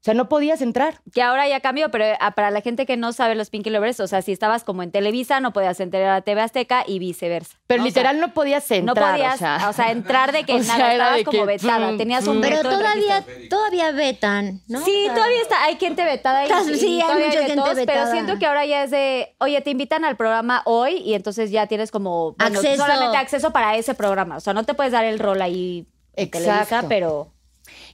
O 0.05 0.11
sea, 0.13 0.13
no 0.13 0.29
podías 0.29 0.61
entrar. 0.61 1.01
Que 1.15 1.23
ahora 1.23 1.47
ya 1.47 1.61
cambió, 1.61 1.89
pero 1.89 2.05
ah, 2.19 2.35
para 2.35 2.51
la 2.51 2.61
gente 2.61 2.85
que 2.85 2.95
no 2.95 3.11
sabe 3.11 3.33
los 3.33 3.49
Pinky 3.49 3.71
Lovers, 3.71 3.99
o 3.99 4.05
sea, 4.05 4.21
si 4.21 4.33
estabas 4.33 4.63
como 4.63 4.83
en 4.83 4.91
Televisa, 4.91 5.39
no 5.39 5.51
podías 5.51 5.79
entrar 5.79 6.05
a 6.05 6.21
TV 6.21 6.41
Azteca 6.41 6.83
y 6.85 6.99
viceversa. 6.99 7.57
Pero 7.65 7.81
¿no? 7.81 7.87
O 7.87 7.91
sea, 7.91 8.03
literal 8.03 8.19
no 8.21 8.31
podías 8.31 8.69
no 8.69 8.75
entrar. 8.75 9.13
podías, 9.13 9.41
o 9.67 9.73
sea, 9.73 9.89
entrar 9.89 10.31
de 10.31 10.43
que 10.45 10.53
o 10.53 10.61
sea, 10.63 10.77
nada, 10.77 10.91
estabas 10.93 11.23
como 11.23 11.39
que, 11.39 11.45
vetada, 11.45 11.97
tenías 11.97 12.27
un. 12.27 12.39
Pero 12.39 12.61
todavía, 12.61 13.25
todavía 13.49 13.91
vetan, 13.93 14.61
¿no? 14.67 14.85
Sí, 14.85 14.91
O 14.91 15.05
sea, 15.05 15.15
todavía 15.15 15.41
está, 15.41 15.63
hay 15.63 15.75
gente 15.77 16.03
vetada 16.03 16.45
y, 16.45 16.49
sí, 16.77 17.01
hay 17.01 17.23
mucha 17.25 17.39
gente 17.39 17.55
vetos, 17.55 17.69
pero 17.69 17.75
vetada. 17.75 18.11
siento 18.11 18.37
que 18.37 18.45
ahora 18.45 18.63
ya 18.63 18.83
es 18.83 18.91
de, 18.91 19.35
oye, 19.39 19.59
te 19.61 19.71
invitan 19.71 20.05
al 20.05 20.17
programa 20.17 20.61
hoy 20.65 20.97
y 20.97 21.15
entonces 21.15 21.49
ya 21.49 21.65
tienes 21.65 21.89
como 21.89 22.33
bueno, 22.33 22.59
Acceso. 22.59 22.83
solamente 22.83 23.17
acceso 23.17 23.49
para 23.49 23.75
ese 23.75 23.95
programa, 23.95 24.37
o 24.37 24.39
sea, 24.39 24.53
no 24.53 24.65
te 24.65 24.75
puedes 24.75 24.91
dar 24.91 25.03
el 25.03 25.17
rol 25.17 25.41
ahí 25.41 25.87
en 26.15 26.29
Televisa, 26.29 26.61
Exacto. 26.61 26.89
pero 26.89 27.34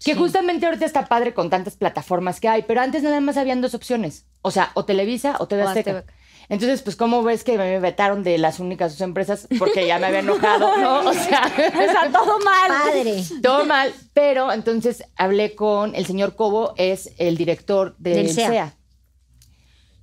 Que 0.03 0.15
justamente 0.15 0.65
ahorita 0.65 0.85
está 0.85 1.05
padre 1.05 1.33
con 1.33 1.49
tantas 1.49 1.75
plataformas 1.75 2.39
que 2.39 2.47
hay, 2.47 2.63
pero 2.63 2.81
antes 2.81 3.03
nada 3.03 3.21
más 3.21 3.37
habían 3.37 3.61
dos 3.61 3.73
opciones. 3.73 4.25
O 4.41 4.51
sea, 4.51 4.71
o 4.73 4.85
Televisa 4.85 5.35
o 5.39 5.47
TV 5.47 5.63
O 5.63 5.67
Azteca. 5.67 5.91
Azteca. 5.99 6.13
Entonces, 6.49 6.81
pues, 6.81 6.97
¿cómo 6.97 7.23
ves 7.23 7.45
que 7.45 7.57
me 7.57 7.79
vetaron 7.79 8.23
de 8.23 8.37
las 8.37 8.59
únicas 8.59 8.91
dos 8.91 9.01
empresas? 9.01 9.47
Porque 9.57 9.87
ya 9.87 9.99
me 9.99 10.07
había 10.07 10.19
enojado, 10.19 10.75
¿no? 10.77 10.99
O 11.09 11.13
sea, 11.13 11.49
sea, 11.55 12.11
todo 12.11 12.39
mal. 12.39 12.67
Padre. 12.67 13.23
todo 13.41 13.65
mal. 13.65 13.93
Pero 14.13 14.51
entonces 14.51 15.05
hablé 15.15 15.55
con 15.55 15.95
el 15.95 16.05
señor 16.05 16.35
Cobo, 16.35 16.73
es 16.75 17.11
el 17.19 17.37
director 17.37 17.95
del, 17.99 18.15
Del 18.15 18.29
CEA. 18.33 18.49
CEA. 18.49 18.75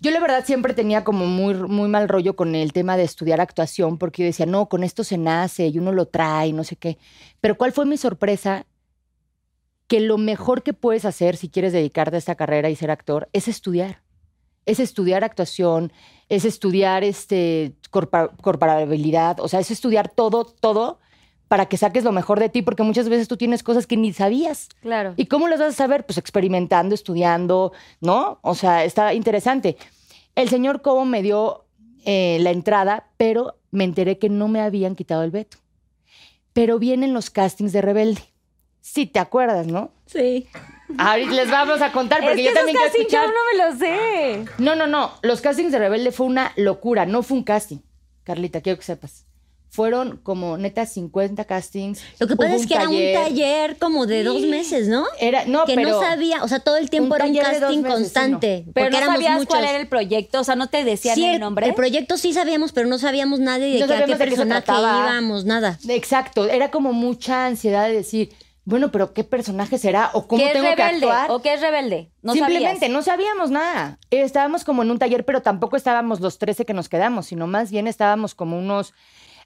Yo 0.01 0.13
la 0.13 0.21
verdad 0.21 0.45
siempre 0.47 0.75
tenía 0.75 1.03
como 1.03 1.27
muy, 1.27 1.55
muy 1.55 1.89
mal 1.89 2.09
rollo 2.09 2.37
con 2.37 2.55
el 2.55 2.73
tema 2.73 2.97
de 2.97 3.03
estudiar 3.03 3.41
actuación, 3.41 3.99
porque 3.99 4.23
yo 4.23 4.27
decía, 4.27 4.47
no, 4.47 4.69
con 4.71 4.85
esto 4.85 5.03
se 5.03 5.19
nace 5.19 5.67
y 5.67 5.79
uno 5.79 5.93
lo 5.93 6.07
trae, 6.07 6.53
no 6.53 6.63
sé 6.63 6.77
qué. 6.77 6.99
Pero 7.41 7.59
¿cuál 7.59 7.73
fue 7.73 7.85
mi 7.85 7.97
sorpresa? 7.97 8.65
Que 9.89 10.01
lo 10.01 10.19
mejor 10.19 10.63
que 10.63 10.73
puedes 10.73 11.05
hacer 11.05 11.37
si 11.37 11.49
quieres 11.49 11.73
dedicarte 11.73 12.17
a 12.17 12.19
esta 12.19 12.37
carrera 12.37 12.71
y 12.71 12.77
ser 12.77 12.91
actor 12.91 13.29
es 13.33 13.49
estudiar. 13.49 14.03
Es 14.67 14.81
estudiar 14.81 15.25
actuación, 15.25 15.93
es 16.29 16.45
estudiar 16.45 17.03
este, 17.03 17.75
corporabilidad, 17.91 19.41
o 19.41 19.49
sea, 19.49 19.61
es 19.61 19.71
estudiar 19.71 20.11
todo, 20.11 20.45
todo 20.45 21.01
para 21.49 21.67
que 21.67 21.79
saques 21.79 22.05
lo 22.05 22.13
mejor 22.13 22.39
de 22.39 22.51
ti, 22.51 22.63
porque 22.63 22.83
muchas 22.83 23.09
veces 23.09 23.27
tú 23.27 23.37
tienes 23.37 23.63
cosas 23.63 23.87
que 23.87 23.97
ni 23.97 24.13
sabías. 24.13 24.69
Claro. 24.83 25.15
¿Y 25.17 25.27
cómo 25.27 25.49
las 25.49 25.59
vas 25.59 25.71
a 25.71 25.77
saber? 25.77 26.05
Pues 26.05 26.19
experimentando, 26.19 26.95
estudiando, 26.95 27.73
¿no? 28.01 28.39
O 28.43 28.55
sea, 28.55 28.85
está 28.85 29.15
interesante. 29.15 29.77
El 30.35 30.51
señor 30.51 30.83
Cobo 30.83 31.07
me 31.07 31.23
dio 31.23 31.65
eh, 32.05 32.39
la 32.43 32.51
entrada, 32.51 33.09
pero 33.17 33.57
me 33.71 33.85
enteré 33.85 34.19
que 34.19 34.29
no 34.29 34.49
me 34.49 34.61
habían 34.61 34.95
quitado 34.95 35.23
el 35.23 35.31
veto. 35.31 35.57
Pero 36.53 36.79
vienen 36.79 37.15
los 37.15 37.31
castings 37.31 37.73
de 37.73 37.83
Rebelde. 37.83 38.23
Sí, 38.93 39.07
te 39.07 39.19
acuerdas, 39.19 39.67
¿no? 39.67 39.91
Sí. 40.07 40.49
Ahorita 40.97 41.33
les 41.33 41.51
vamos 41.51 41.83
a 41.83 41.93
contar, 41.93 42.21
porque 42.21 42.33
es 42.33 42.37
que 42.39 42.45
yo 42.45 42.55
también 42.55 42.77
esos 42.77 42.91
quiero 42.93 43.09
castings 43.09 43.13
yo 43.13 43.19
escuchar. 43.19 43.35
no 43.35 43.67
me 43.67 43.73
lo 43.73 43.79
sé. 43.79 44.53
No, 44.59 44.75
no, 44.75 44.87
no. 44.87 45.13
Los 45.23 45.41
castings 45.43 45.73
de 45.73 45.79
Rebelde 45.79 46.13
fue 46.13 46.27
una 46.27 46.53
locura. 46.57 47.05
No 47.05 47.23
fue 47.23 47.37
un 47.37 47.45
casting. 47.45 47.79
Carlita, 48.25 48.63
quiero 48.63 48.79
que 48.79 48.85
sepas. 48.85 49.27
Fueron 49.71 50.17
como 50.23 50.57
neta 50.57 50.87
50 50.87 51.45
castings. 51.45 52.03
Lo 52.19 52.27
que 52.27 52.37
pasa 52.37 52.55
es 52.55 52.67
que 52.67 52.75
era 52.75 52.89
un 52.89 53.13
taller 53.13 53.77
como 53.77 54.07
de 54.07 54.25
dos 54.25 54.41
meses, 54.41 54.89
¿no? 54.89 55.05
Era, 55.21 55.45
no, 55.45 55.67
que 55.67 55.75
pero 55.75 55.91
no 55.91 56.01
sabía, 56.01 56.43
o 56.43 56.49
sea, 56.49 56.61
todo 56.61 56.79
el 56.79 56.89
tiempo 56.89 57.15
un 57.15 57.21
era 57.21 57.27
un 57.27 57.37
casting 57.37 57.83
meses, 57.83 57.85
sí, 57.85 57.93
constante. 57.93 58.65
Pero 58.73 58.87
porque 58.87 59.05
no 59.05 59.13
sabías 59.13 59.35
muchos. 59.35 59.49
cuál 59.49 59.65
era 59.65 59.79
el 59.79 59.87
proyecto, 59.87 60.41
o 60.41 60.45
sea, 60.45 60.57
no 60.57 60.69
te 60.69 60.85
decían 60.85 61.15
Sí, 61.17 61.27
el 61.27 61.41
nombre. 61.41 61.67
El 61.67 61.75
proyecto 61.75 62.17
sí 62.17 62.33
sabíamos, 62.33 62.73
pero 62.73 62.89
no 62.89 62.99
sabíamos 62.99 63.41
nada 63.41 63.59
de 63.59 63.79
No 63.79 63.87
qué, 63.87 63.95
a 63.95 64.05
qué 64.07 64.17
personaje 64.17 64.73
íbamos, 64.73 65.45
nada. 65.45 65.79
Exacto, 65.87 66.49
era 66.49 66.71
como 66.71 66.95
mucha 66.95 67.45
ansiedad 67.47 67.87
de 67.89 67.93
decir, 67.93 68.31
bueno, 68.69 68.93
pero 68.93 69.15
¿qué 69.15 69.25
personaje 69.25 69.79
será? 69.79 70.11
¿O 70.13 70.29
cómo 70.29 70.43
¿Qué 70.43 70.49
es 70.49 70.53
tengo 70.53 70.77
que 70.77 70.83
actuar? 70.83 71.31
¿O 71.31 71.41
qué 71.41 71.55
es 71.55 71.63
rebelde? 71.63 72.13
No 72.21 72.35
Simplemente 72.35 72.81
sabías. 72.81 72.93
no 72.93 73.01
sabíamos 73.03 73.51
nada. 73.51 73.99
Estábamos 74.11 74.65
como 74.65 74.83
en 74.83 74.91
un 74.91 74.99
taller, 74.99 75.25
pero 75.25 75.41
tampoco 75.41 75.75
estábamos 75.75 76.21
los 76.21 76.39
13 76.39 76.67
que 76.67 76.75
nos 76.75 76.91
quedamos, 76.91 77.25
sino 77.25 77.47
más 77.47 77.71
bien 77.71 77.87
estábamos 77.87 78.35
como 78.35 78.59
unos... 78.59 78.93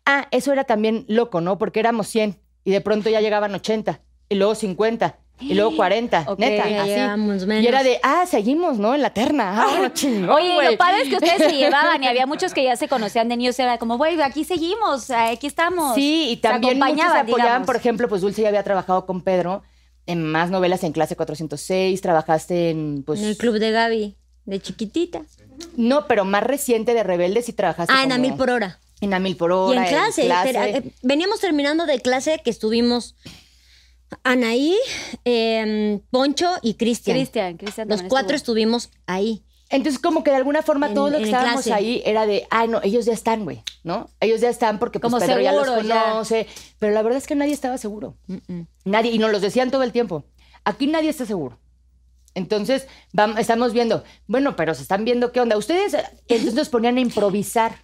Ah, 0.05 0.27
eso 0.33 0.53
era 0.53 0.65
también 0.65 1.05
loco, 1.07 1.41
¿no? 1.41 1.57
Porque 1.57 1.79
éramos 1.79 2.09
100 2.09 2.41
y 2.65 2.73
de 2.73 2.81
pronto 2.81 3.11
ya 3.11 3.21
llegaban 3.21 3.55
80 3.55 4.01
y 4.29 4.35
luego 4.35 4.57
50 4.57 5.17
Y 5.40 5.55
luego 5.55 5.75
40, 5.77 6.25
Ok, 6.29 6.38
neta, 6.38 6.68
ya 6.68 6.83
así. 6.83 6.90
llevamos 6.90 7.47
menos. 7.47 7.64
Y 7.64 7.66
era 7.66 7.83
de, 7.83 7.99
ah, 8.03 8.25
seguimos, 8.27 8.79
¿no? 8.79 8.95
En 8.95 9.03
la 9.03 9.12
terna. 9.12 9.66
Ah, 9.85 9.90
chingón, 9.92 10.31
Oye, 10.31 10.55
güey. 10.55 10.71
lo 10.73 10.79
padre 10.79 11.03
es 11.03 11.09
que 11.09 11.14
ustedes 11.16 11.51
se 11.51 11.53
llevaban 11.57 12.03
y 12.03 12.07
había 12.07 12.27
muchos 12.27 12.55
que 12.55 12.62
ya 12.64 12.77
se 12.77 12.87
conocían 12.88 13.29
de 13.29 13.37
niños. 13.37 13.59
Era 13.59 13.79
como, 13.79 13.97
güey, 13.99 14.21
aquí 14.23 14.45
seguimos, 14.45 15.11
aquí 15.11 15.47
estamos. 15.47 15.95
Sí, 15.95 16.29
y 16.31 16.35
Se 16.37 16.40
también 16.42 16.79
muchos 16.79 16.87
acompañaban, 16.90 17.16
apoyaban, 17.27 17.47
digamos. 17.47 17.66
por 17.66 17.77
ejemplo, 17.77 18.09
pues 18.09 18.21
Dulce 18.23 18.42
ya 18.42 18.49
había 18.49 18.62
trabajado 18.62 19.05
con 19.07 19.23
Pedro 19.23 19.62
en 20.07 20.23
más 20.25 20.51
novelas 20.51 20.83
en 20.85 20.92
clase 20.92 21.14
406, 21.16 22.01
trabajaste 22.01 22.71
en, 22.71 23.03
pues, 23.05 23.21
En 23.21 23.27
el 23.27 23.37
club 23.37 23.59
de 23.59 23.71
Gaby, 23.71 24.16
de 24.47 24.61
chiquitita. 24.61 25.23
no, 25.77 26.07
pero 26.09 26.25
más 26.25 26.42
reciente 26.42 26.92
de 26.95 27.03
Rebeldes 27.05 27.49
y 27.49 27.53
trabajaste 27.53 27.92
Ah, 27.97 28.03
en 28.03 28.11
a 28.12 28.18
mil 28.18 28.35
por 28.35 28.51
hora. 28.51 28.79
En 29.01 29.14
a 29.14 29.18
mil 29.21 29.37
por 29.37 29.51
Y 29.51 29.55
hora, 29.55 29.83
en 29.85 29.88
clase. 29.88 30.25
clase. 30.27 30.53
pero, 30.53 30.64
eh, 30.64 30.92
veníamos 31.03 31.40
terminando 31.40 31.87
de 31.87 32.01
clase 32.01 32.40
que 32.45 32.51
estuvimos 32.51 33.14
Anaí, 34.25 34.77
eh, 35.25 36.01
Poncho 36.11 36.48
y 36.62 36.75
Cristian. 36.75 37.16
Cristian, 37.16 37.57
Cristian 37.57 37.88
Los 37.88 38.03
cuatro 38.03 38.37
estuvo. 38.37 38.57
estuvimos 38.57 38.90
ahí. 39.07 39.42
Entonces, 39.70 39.98
como 40.01 40.22
que 40.22 40.31
de 40.31 40.37
alguna 40.37 40.61
forma 40.62 40.88
En- 40.88 40.94
todos 40.94 41.11
los 41.11 41.20
que 41.20 41.27
estábamos 41.27 41.62
clase. 41.62 41.72
ahí 41.72 42.03
era 42.05 42.27
de, 42.27 42.46
ay, 42.51 42.68
no, 42.68 42.81
ellos 42.83 43.07
ya 43.07 43.14
están, 43.14 43.44
güey, 43.44 43.62
¿no? 43.85 44.11
Ellos 44.20 44.40
ya 44.42 44.51
están 44.51 44.79
porque 44.79 45.01
pues, 45.01 45.11
Como 45.11 45.25
Pedro 45.25 45.40
ya 45.40 45.53
los 45.53 45.66
ya. 45.87 46.05
conoce. 46.11 46.46
Pero 46.79 46.92
la 46.92 47.01
verdad 47.03 47.16
es 47.18 47.27
que 47.27 47.35
nadie 47.35 47.55
estaba 47.55 47.79
seguro. 47.79 48.16
Nadie, 48.85 49.12
y 49.12 49.18
nos 49.18 49.33
los 49.33 49.40
decían 49.40 49.70
todo 49.70 49.83
el 49.83 49.92
tiempo. 49.92 50.25
Aquí 50.64 50.87
nadie 50.88 51.09
está 51.09 51.25
seguro. 51.25 51.59
Entonces, 52.35 52.87
vam- 53.14 53.38
estamos 53.38 53.72
viendo, 53.72 54.05
bueno, 54.27 54.57
pero 54.57 54.75
se 54.75 54.83
están 54.83 55.05
viendo 55.05 55.33
qué 55.33 55.40
onda. 55.40 55.57
Ustedes 55.57 55.94
entonces 56.29 56.55
nos 56.55 56.68
ponían 56.68 56.96
a 56.98 57.01
improvisar. 57.01 57.77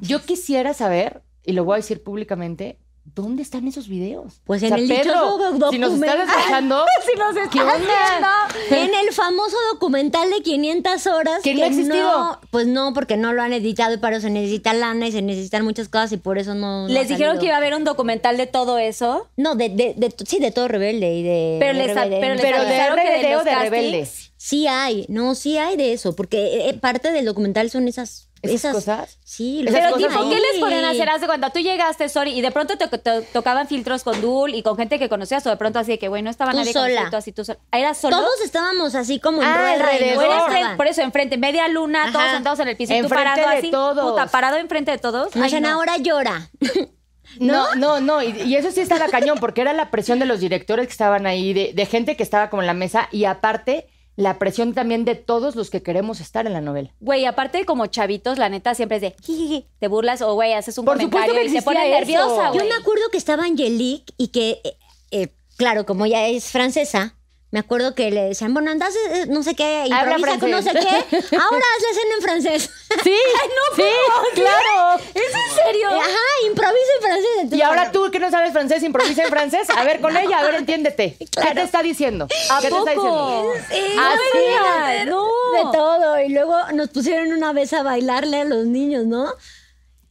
Yo 0.00 0.20
quisiera 0.22 0.74
saber, 0.74 1.22
y 1.44 1.52
lo 1.52 1.64
voy 1.64 1.74
a 1.74 1.76
decir 1.76 2.02
públicamente, 2.02 2.78
¿dónde 3.04 3.42
están 3.42 3.68
esos 3.68 3.86
videos? 3.88 4.40
Pues 4.44 4.62
en 4.62 4.72
el 4.72 4.88
Pedro, 4.88 5.38
dichoso 5.52 5.70
si 5.70 5.78
nos 5.78 5.92
escuchando, 5.92 6.84
Si 7.06 7.18
nos 7.18 7.34
¿qué 7.50 7.58
están 7.58 7.82
onda? 7.82 8.48
En 8.70 8.94
el 8.94 9.12
famoso 9.12 9.56
documental 9.72 10.30
de 10.30 10.40
500 10.42 11.06
horas. 11.08 11.40
Que 11.42 11.54
no 11.54 11.62
ha 11.62 11.66
existido. 11.66 11.96
no- 12.02 12.40
pues 12.50 12.66
no, 12.66 12.92
porque 12.94 13.16
no 13.16 13.32
lo 13.32 13.42
han 13.42 13.52
editado 13.52 13.94
y 13.94 13.98
para 13.98 14.16
eso 14.16 14.26
se 14.26 14.30
necesita 14.30 14.72
lana 14.72 15.06
y 15.08 15.12
se 15.12 15.22
necesitan 15.22 15.64
muchas 15.64 15.88
cosas 15.88 16.12
y 16.12 16.16
por 16.16 16.38
eso 16.38 16.54
no. 16.54 16.88
no 16.88 16.88
Les 16.88 17.08
dijeron 17.08 17.38
que 17.38 17.46
iba 17.46 17.54
a 17.54 17.58
haber 17.58 17.74
un 17.74 17.84
documental 17.84 18.36
de 18.36 18.46
todo 18.46 18.78
eso. 18.78 19.28
No, 19.36 19.54
de, 19.54 19.68
de, 19.68 19.94
de- 19.96 20.14
sí, 20.26 20.38
de 20.40 20.50
todo 20.50 20.68
rebelde 20.68 21.12
y 21.14 21.22
de. 21.22 21.56
Pero 21.60 21.72
les- 21.74 21.94
Rebelde. 21.94 22.18
pero 22.20 22.34
les 22.34 22.42
Pero 22.42 22.56
de 22.62 22.66
avisaron 22.66 22.98
que 22.98 23.26
de 23.28 23.36
o 23.36 23.44
de 23.44 23.54
rebeldes. 23.54 24.32
Sí 24.36 24.66
hay, 24.66 25.06
no, 25.08 25.34
sí 25.34 25.56
hay 25.56 25.76
de 25.76 25.92
eso, 25.94 26.14
porque 26.14 26.68
eh, 26.68 26.74
parte 26.74 27.12
del 27.12 27.24
documental 27.24 27.70
son 27.70 27.88
esas. 27.88 28.23
¿Esas 28.50 28.72
cosas? 28.74 29.18
Sí, 29.24 29.60
Esas 29.66 29.74
Pero 29.80 29.94
cosas 29.94 30.08
tipo, 30.10 30.28
¿qué 30.30 30.36
les 30.40 30.60
ponían 30.60 30.84
a 30.84 30.90
hacer? 30.90 31.08
Hace 31.08 31.26
cuando 31.26 31.50
tú 31.50 31.60
llegaste, 31.60 32.08
sorry, 32.08 32.32
y 32.32 32.40
de 32.40 32.50
pronto 32.50 32.76
te, 32.76 32.86
te 32.88 33.22
tocaban 33.32 33.68
filtros 33.68 34.02
con 34.04 34.20
Dul 34.20 34.54
y 34.54 34.62
con 34.62 34.76
gente 34.76 34.98
que 34.98 35.08
conocías, 35.08 35.46
o 35.46 35.50
de 35.50 35.56
pronto 35.56 35.78
así 35.78 35.92
de 35.92 35.98
que, 35.98 36.08
güey, 36.08 36.22
no 36.22 36.30
estaba 36.30 36.50
Tú 36.52 36.58
nadie 36.58 36.72
sola. 36.72 36.86
conocido, 36.88 37.10
tú 37.10 37.16
así 37.16 37.32
tú 37.32 37.44
sola. 37.44 37.58
¿Era 37.72 37.94
solo? 37.94 38.16
Todos 38.16 38.40
estábamos 38.44 38.94
así 38.94 39.20
como 39.20 39.42
en 39.42 39.48
Ah, 39.48 39.72
alrededor. 39.72 40.50
Frente- 40.50 40.76
por 40.76 40.86
eso, 40.86 41.02
enfrente, 41.02 41.36
media 41.38 41.68
luna, 41.68 42.04
Ajá. 42.04 42.12
todos 42.12 42.30
sentados 42.32 42.58
en 42.60 42.68
el 42.68 42.76
piso, 42.76 42.92
y 42.94 42.98
tú 42.98 43.04
Enfrente 43.04 43.24
parado 43.30 43.50
de 43.50 43.56
así. 43.58 43.70
todos. 43.70 44.10
Puta, 44.10 44.26
parado 44.26 44.56
enfrente 44.56 44.90
de 44.90 44.98
todos. 44.98 45.34
Ay, 45.36 45.60
no. 45.60 45.68
ahora 45.68 45.96
llora. 45.98 46.50
No, 47.40 47.74
no, 47.74 48.00
no. 48.00 48.22
Y, 48.22 48.28
y 48.42 48.54
eso 48.56 48.70
sí 48.70 48.80
estaba 48.80 49.08
cañón, 49.08 49.38
porque 49.40 49.60
era 49.60 49.72
la 49.72 49.90
presión 49.90 50.18
de 50.20 50.26
los 50.26 50.38
directores 50.40 50.86
que 50.86 50.92
estaban 50.92 51.26
ahí, 51.26 51.52
de, 51.52 51.72
de 51.74 51.86
gente 51.86 52.16
que 52.16 52.22
estaba 52.22 52.48
como 52.48 52.62
en 52.62 52.66
la 52.68 52.74
mesa, 52.74 53.08
y 53.10 53.24
aparte, 53.24 53.88
la 54.16 54.38
presión 54.38 54.74
también 54.74 55.04
de 55.04 55.14
todos 55.16 55.56
los 55.56 55.70
que 55.70 55.82
queremos 55.82 56.20
estar 56.20 56.46
en 56.46 56.52
la 56.52 56.60
novela. 56.60 56.90
Güey, 57.00 57.24
aparte 57.26 57.64
como 57.64 57.86
chavitos, 57.86 58.38
la 58.38 58.48
neta 58.48 58.74
siempre 58.74 58.96
es 58.96 59.02
de 59.02 59.14
jijiji, 59.22 59.66
te 59.80 59.88
burlas 59.88 60.22
o 60.22 60.34
güey, 60.34 60.52
haces 60.52 60.78
un 60.78 60.84
Por 60.84 61.00
supuesto 61.00 61.28
comentario 61.32 61.50
que 61.52 61.56
y 61.56 61.60
te 61.60 61.62
pones 61.64 61.82
eso. 61.84 61.90
nerviosa, 61.98 62.46
Yo 62.48 62.54
güey. 62.54 62.68
me 62.68 62.74
acuerdo 62.74 63.02
que 63.10 63.18
estaba 63.18 63.44
Angelique 63.44 64.12
y 64.16 64.28
que, 64.28 64.60
eh, 64.62 64.76
eh, 65.10 65.34
claro, 65.56 65.84
como 65.84 66.04
ella 66.06 66.28
es 66.28 66.44
francesa, 66.50 67.16
me 67.54 67.60
acuerdo 67.60 67.94
que 67.94 68.10
le 68.10 68.22
decían, 68.22 68.52
bueno, 68.52 68.72
andas, 68.72 68.92
eh, 69.12 69.26
no 69.28 69.44
sé 69.44 69.54
qué, 69.54 69.84
improvisa 69.86 70.40
con 70.40 70.50
no 70.50 70.60
sé 70.60 70.72
qué, 70.72 70.88
ahora 71.36 71.64
haz 71.76 71.82
la 71.82 71.90
escena 71.92 72.14
en 72.16 72.22
francés. 72.22 72.70
Sí, 73.04 73.16
sí, 73.76 73.82
claro. 74.34 75.00
¿Es 75.14 75.22
en 75.34 75.64
serio? 75.64 75.88
Ajá, 75.88 76.46
improvisa 76.46 76.92
en 76.96 77.02
francés. 77.02 77.26
Entonces, 77.38 77.58
Y 77.58 77.62
ahora 77.62 77.90
tú 77.90 78.08
que 78.10 78.20
no 78.20 78.30
sabes 78.30 78.52
francés, 78.52 78.82
improvisa 78.84 79.24
en 79.24 79.30
francés. 79.30 79.68
A 79.76 79.82
ver, 79.84 80.00
con 80.00 80.16
ella, 80.16 80.38
a 80.38 80.42
ver, 80.44 80.54
entiéndete. 80.54 81.16
¿Qué 81.18 81.54
te 81.54 81.62
está 81.62 81.82
diciendo? 81.82 82.28
¿A 82.50 82.60
¿Qué 82.60 82.70
te 82.70 82.76
está 82.76 82.90
diciendo? 82.92 83.52
Sí, 83.68 83.96
Ah, 83.98 85.04
no. 85.06 85.26
No. 85.26 85.70
De 85.70 85.76
todo. 85.76 86.20
Y 86.20 86.28
luego 86.30 86.56
nos 86.72 86.88
pusieron 86.90 87.32
una 87.32 87.52
vez 87.52 87.72
a 87.72 87.82
bailarle 87.82 88.40
a 88.40 88.44
los 88.44 88.64
niños, 88.64 89.04
¿no? 89.06 89.32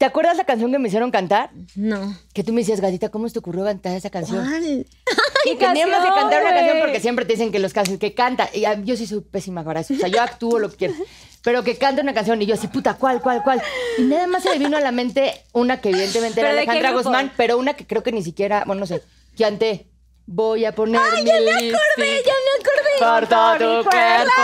¿Te 0.03 0.07
acuerdas 0.07 0.35
la 0.35 0.43
canción 0.43 0.69
que 0.69 0.79
me 0.79 0.89
hicieron 0.89 1.11
cantar? 1.11 1.51
No. 1.75 2.13
Que 2.33 2.43
tú 2.43 2.51
me 2.51 2.59
decías, 2.59 2.81
gatita, 2.81 3.07
¿cómo 3.07 3.25
se 3.29 3.31
te 3.31 3.39
ocurrió 3.39 3.63
cantar 3.63 3.95
esa 3.95 4.09
canción? 4.09 4.45
¿Cuál? 4.45 4.85
Y 5.45 5.55
teníamos 5.55 5.95
que 6.03 6.09
cantar 6.09 6.41
una 6.41 6.53
canción 6.53 6.77
porque 6.81 6.99
siempre 6.99 7.23
te 7.23 7.33
dicen 7.33 7.53
que 7.53 7.59
los 7.59 7.71
canciones 7.71 8.01
que 8.01 8.13
canta. 8.13 8.49
Y 8.53 8.65
ah, 8.65 8.81
yo 8.83 8.97
sí 8.97 9.07
soy 9.07 9.21
pésima 9.21 9.63
para 9.63 9.79
eso. 9.79 9.93
O 9.93 9.97
sea, 9.97 10.09
yo 10.09 10.21
actúo 10.21 10.59
lo 10.59 10.69
que 10.71 10.75
quiero. 10.75 10.93
Pero 11.41 11.63
que 11.63 11.77
cante 11.77 12.01
una 12.01 12.13
canción 12.13 12.41
y 12.41 12.45
yo 12.45 12.55
así, 12.55 12.67
puta, 12.67 12.95
¿cuál, 12.95 13.21
cuál, 13.21 13.43
cuál? 13.43 13.61
Y 13.97 14.01
nada 14.01 14.27
más 14.27 14.43
se 14.43 14.49
me 14.49 14.59
vino 14.59 14.75
a 14.75 14.81
la 14.81 14.91
mente 14.91 15.35
una 15.53 15.79
que 15.79 15.91
evidentemente 15.91 16.41
era 16.41 16.49
¿Pero 16.49 16.59
de 16.59 16.65
qué 16.65 16.71
Alejandra? 16.71 17.01
Guzmán, 17.01 17.31
pero 17.37 17.57
una 17.57 17.73
que 17.75 17.87
creo 17.87 18.03
que 18.03 18.11
ni 18.11 18.23
siquiera, 18.23 18.65
bueno, 18.65 18.81
no 18.81 18.85
sé, 18.85 19.01
que 19.37 19.45
ante 19.45 19.87
voy 20.25 20.65
a 20.65 20.71
poner 20.71 21.01
mi 21.13 21.23
ya 21.25 21.39
me 21.39 21.51
acordé, 21.51 22.23
ya 22.23 22.33
me 22.45 22.51
acordé. 22.59 22.91
por 22.99 23.27
todo 23.27 23.83
tu 23.83 23.89
cuerpo. 23.89 24.41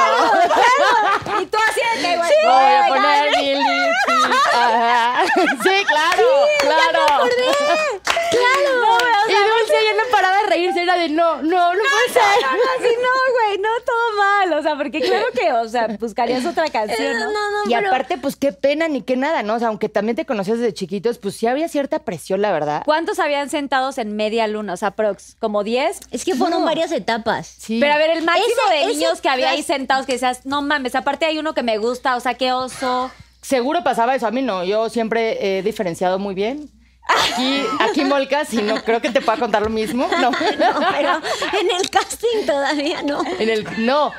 Y 1.41 1.45
tú 1.45 1.57
así 1.69 1.81
de 1.81 2.01
que, 2.01 2.17
güey. 2.17 2.31
Voy 2.43 2.73
a 2.73 2.87
poner 2.87 3.31
mi 3.37 3.55
lipstick. 3.55 4.29
Sí, 5.63 5.85
claro, 5.85 6.27
claro. 6.59 7.05
Claro. 8.29 8.97
y 9.27 9.33
Dulce 9.33 9.77
ya 9.85 9.93
no 9.93 10.03
paraba 10.11 10.38
reírse, 10.49 10.81
era 10.81 10.97
de 10.97 11.09
no, 11.09 11.37
no, 11.37 11.41
no 11.41 11.79
puede 11.79 12.13
ser. 12.13 12.21
No, 12.41 12.51
no, 12.51 12.63
así 12.77 12.93
no, 12.95 13.47
güey, 13.47 13.57
no 13.59 13.69
todo 13.85 14.17
mal. 14.17 14.59
O 14.59 14.61
sea, 14.63 14.75
porque 14.75 14.99
claro 15.01 15.25
que, 15.33 15.51
o 15.53 15.67
sea, 15.69 15.87
buscarías 15.99 16.45
otra 16.45 16.67
canción, 16.71 17.13
No, 17.19 17.25
¿no? 17.25 17.31
no, 17.31 17.51
no, 17.65 17.71
Y 17.71 17.73
pero- 17.75 17.87
aparte, 17.89 18.17
pues 18.17 18.35
qué 18.35 18.51
pena 18.51 18.87
ni 18.87 19.01
qué 19.01 19.15
nada, 19.15 19.43
¿no? 19.43 19.55
O 19.55 19.59
sea, 19.59 19.67
aunque 19.69 19.89
también 19.89 20.15
te 20.15 20.25
conocías 20.25 20.57
desde 20.59 20.73
chiquitos, 20.73 21.17
pues 21.19 21.35
sí 21.35 21.47
había 21.47 21.67
cierta 21.69 21.99
presión, 21.99 22.41
la 22.41 22.51
verdad. 22.51 22.81
¿Cuántos 22.85 23.19
habían 23.19 23.49
sentados 23.49 23.97
en 23.97 24.15
media 24.15 24.47
luna? 24.47 24.73
O 24.73 24.77
sea, 24.77 24.91
prox, 24.91 25.35
como 25.39 25.63
10. 25.63 25.99
Es 26.11 26.25
que 26.25 26.35
fueron 26.35 26.61
No. 26.61 26.65
varias 26.65 26.91
etapas. 26.91 27.47
Sí. 27.47 27.79
Pero 27.79 27.93
a 27.93 27.97
ver, 27.97 28.09
el 28.11 28.23
máximo 28.23 28.47
Ese- 28.67 28.73
de 28.73 28.81
ese 28.83 28.93
niños 28.93 29.21
que 29.21 29.29
había 29.29 29.49
ahí 29.51 29.63
sentados 29.63 30.05
que 30.05 30.13
decías, 30.13 30.45
no 30.45 30.61
mames, 30.61 30.95
aparte 30.95 31.25
hay 31.25 31.37
uno 31.39 31.53
que 31.53 31.63
me 31.63 31.77
gusta, 31.77 32.15
o 32.15 32.19
sea, 32.19 32.33
qué 32.33 32.51
oso. 32.51 33.11
Seguro 33.41 33.83
pasaba 33.83 34.15
eso, 34.15 34.27
a 34.27 34.31
mí 34.31 34.41
no. 34.41 34.63
Yo 34.65 34.89
siempre 34.89 35.57
he 35.59 35.61
diferenciado 35.63 36.19
muy 36.19 36.35
bien. 36.35 36.69
Aquí, 37.09 37.63
aquí 37.79 38.05
Molcas, 38.05 38.53
y 38.53 38.61
no 38.61 38.83
creo 38.83 39.01
que 39.01 39.09
te 39.11 39.21
pueda 39.21 39.37
contar 39.39 39.61
lo 39.63 39.69
mismo. 39.69 40.07
No. 40.21 40.31
No, 40.59 40.79
pero 40.91 41.13
en 41.59 41.71
el 41.79 41.89
casting 41.89 42.45
todavía 42.45 43.01
no. 43.03 43.21
En 43.39 43.49
el, 43.49 43.65
no. 43.85 44.11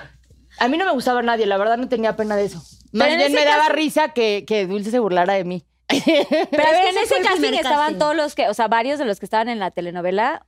A 0.58 0.68
mí 0.68 0.76
no 0.76 0.84
me 0.84 0.92
gustaba 0.92 1.22
nadie, 1.22 1.46
la 1.46 1.56
verdad 1.56 1.78
no 1.78 1.88
tenía 1.88 2.16
pena 2.16 2.36
de 2.36 2.46
eso. 2.46 2.62
Más 2.92 3.08
en 3.08 3.18
bien 3.18 3.32
me 3.32 3.44
daba 3.44 3.64
caso- 3.64 3.72
risa 3.74 4.08
que, 4.08 4.44
que 4.46 4.66
Dulce 4.66 4.90
se 4.90 4.98
burlara 4.98 5.34
de 5.34 5.44
mí. 5.44 5.64
Pero 5.88 5.98
a 6.02 6.04
es 6.70 6.80
que 6.80 6.88
en 6.90 6.98
ese 6.98 7.20
casting 7.22 7.52
estaban 7.54 7.78
casting. 7.78 7.98
todos 7.98 8.16
los 8.16 8.34
que, 8.34 8.48
o 8.48 8.54
sea, 8.54 8.68
varios 8.68 8.98
de 8.98 9.04
los 9.04 9.18
que 9.20 9.26
estaban 9.26 9.48
en 9.48 9.58
la 9.60 9.70
telenovela. 9.70 10.46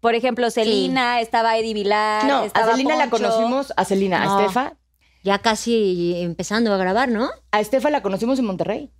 Por 0.00 0.14
ejemplo, 0.14 0.50
Celina, 0.50 1.20
estaba 1.22 1.56
Eddie 1.56 1.72
Vilar, 1.74 2.24
No, 2.26 2.40
a 2.40 2.44
estaba 2.46 2.72
Celina 2.72 2.96
la 2.96 3.08
conocimos, 3.08 3.72
a 3.76 3.84
Celina, 3.86 4.22
a. 4.22 4.40
Estefa. 4.40 4.74
Ya 5.22 5.38
casi 5.38 6.20
empezando 6.22 6.72
a 6.74 6.76
grabar, 6.76 7.08
¿no? 7.08 7.30
A 7.50 7.60
Estefa 7.60 7.88
la 7.88 8.02
conocimos 8.02 8.38
en 8.38 8.44
Monterrey, 8.44 8.92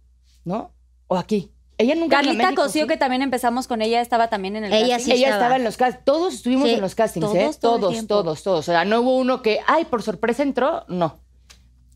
¿no? 0.44 0.72
O 1.07 1.18
aquí. 1.18 1.53
Ella 1.76 1.94
nunca 1.96 2.16
Carlita 2.18 2.44
México, 2.44 2.62
Cosío, 2.62 2.82
¿sí? 2.82 2.88
que 2.88 2.96
también 2.96 3.22
empezamos 3.22 3.66
con 3.66 3.82
ella, 3.82 4.00
estaba 4.00 4.28
también 4.28 4.54
en 4.56 4.64
el 4.64 4.72
Ella 4.72 4.96
casting. 4.96 5.04
sí. 5.04 5.12
Ella 5.18 5.26
estaba. 5.28 5.42
estaba 5.44 5.56
en 5.56 5.64
los 5.64 5.76
castings. 5.76 6.04
Todos 6.04 6.34
estuvimos 6.34 6.68
Sí, 6.68 6.74
en 6.74 6.80
los 6.80 6.94
castings, 6.94 7.26
todos, 7.26 7.37
¿eh? 7.37 7.58
todo 7.60 7.78
Todos, 7.78 8.06
todos, 8.06 8.42
todos. 8.42 8.58
O 8.60 8.72
sea, 8.72 8.84
no 8.84 9.00
hubo 9.00 9.16
uno 9.18 9.42
que, 9.42 9.58
ay, 9.66 9.84
por 9.87 10.02
sorpresa 10.02 10.42
entró. 10.42 10.84
No. 10.88 11.18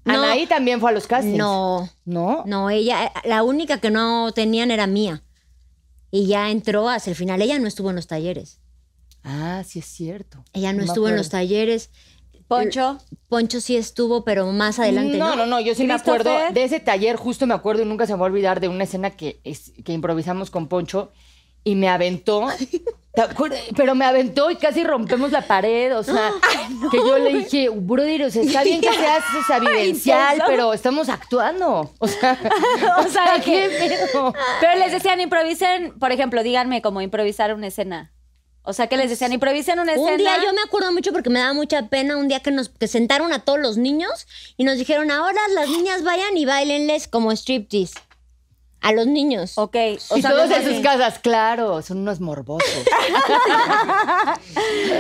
No. 0.04 0.14
Anaí 0.14 0.46
también 0.46 0.80
fue 0.80 0.90
a 0.90 0.94
los 0.94 1.06
castings. 1.06 1.36
No, 1.36 1.88
¿No? 2.04 2.42
no, 2.46 2.70
ella, 2.70 3.12
la 3.24 3.42
única 3.42 3.78
que 3.78 3.90
no 3.90 4.32
tenían 4.32 4.70
era 4.70 4.86
mía. 4.86 5.22
Y 6.10 6.26
ya 6.26 6.50
entró 6.50 6.88
hacia 6.88 7.10
el 7.10 7.16
final. 7.16 7.42
Ella 7.42 7.58
no 7.58 7.68
estuvo 7.68 7.90
en 7.90 7.96
los 7.96 8.06
talleres. 8.06 8.60
Ah, 9.22 9.62
sí 9.66 9.80
es 9.80 9.84
cierto. 9.84 10.42
Ella 10.54 10.72
no, 10.72 10.82
estuvo 10.82 11.08
en 11.08 11.16
los 11.16 11.28
talleres. 11.28 11.90
Poncho. 12.48 12.98
Poncho 13.28 13.60
sí 13.60 13.76
estuvo, 13.76 14.24
pero 14.24 14.46
más 14.52 14.78
adelante. 14.78 15.18
No, 15.18 15.36
no, 15.36 15.46
no, 15.46 15.60
yo 15.60 15.74
sí 15.74 15.84
me 15.84 15.94
acuerdo 15.94 16.30
de 16.52 16.64
ese 16.64 16.80
taller, 16.80 17.16
justo 17.16 17.46
me 17.46 17.54
acuerdo 17.54 17.82
y 17.82 17.86
nunca 17.86 18.06
se 18.06 18.14
me 18.14 18.20
va 18.20 18.26
a 18.26 18.30
olvidar 18.30 18.60
de 18.60 18.68
una 18.68 18.84
escena 18.84 19.10
que, 19.10 19.40
es- 19.44 19.72
que 19.84 19.92
improvisamos 19.92 20.50
con 20.50 20.66
Poncho 20.68 21.12
y 21.64 21.74
me 21.74 21.88
aventó. 21.88 22.46
¿te 23.14 23.22
acuerdas? 23.22 23.60
Pero 23.76 23.96
me 23.96 24.04
aventó 24.04 24.48
y 24.50 24.54
casi 24.56 24.84
rompemos 24.84 25.32
la 25.32 25.42
pared, 25.42 25.96
o 25.98 26.04
sea, 26.04 26.30
que 26.90 26.98
yo 26.98 27.18
le 27.18 27.34
dije, 27.34 27.68
brother, 27.68 28.22
o 28.24 28.30
sea, 28.30 28.42
está 28.42 28.62
bien 28.62 28.80
que 28.80 28.92
seas 28.92 29.24
o 29.42 29.44
sea, 29.44 29.58
vivencial, 29.60 30.40
pero 30.46 30.72
estamos 30.72 31.08
actuando. 31.08 31.92
O 31.98 32.06
sea, 32.06 32.38
O 33.04 33.08
sea, 33.08 33.40
¿qué 33.44 33.68
que... 33.68 33.96
Pero 34.60 34.78
les 34.78 34.92
decían, 34.92 35.20
improvisen, 35.20 35.98
por 35.98 36.12
ejemplo, 36.12 36.42
díganme 36.44 36.80
cómo 36.80 37.02
improvisar 37.02 37.52
una 37.54 37.66
escena. 37.66 38.12
O 38.68 38.74
sea, 38.74 38.86
que 38.86 38.98
les 38.98 39.08
decían, 39.08 39.32
improvisen 39.32 39.80
una 39.80 39.92
escena. 39.92 40.10
Un 40.10 40.18
día 40.18 40.36
yo 40.44 40.52
me 40.52 40.60
acuerdo 40.60 40.92
mucho 40.92 41.10
porque 41.10 41.30
me 41.30 41.38
daba 41.38 41.54
mucha 41.54 41.88
pena 41.88 42.18
un 42.18 42.28
día 42.28 42.40
que 42.40 42.50
nos 42.50 42.68
que 42.68 42.86
sentaron 42.86 43.32
a 43.32 43.38
todos 43.38 43.58
los 43.58 43.78
niños 43.78 44.26
y 44.58 44.64
nos 44.64 44.76
dijeron, 44.76 45.10
ahora 45.10 45.40
las 45.54 45.70
niñas 45.70 46.02
vayan 46.02 46.36
y 46.36 46.44
bailenles 46.44 47.08
como 47.08 47.32
striptease. 47.32 47.94
A 48.82 48.92
los 48.92 49.06
niños. 49.06 49.56
Ok. 49.56 49.74
O 50.10 50.18
y 50.18 50.22
sea, 50.22 50.30
todos 50.30 50.50
no 50.50 50.56
en 50.56 50.64
sus 50.64 50.80
casas, 50.82 51.18
claro, 51.18 51.80
son 51.80 51.98
unos 51.98 52.20
morbosos. 52.20 52.68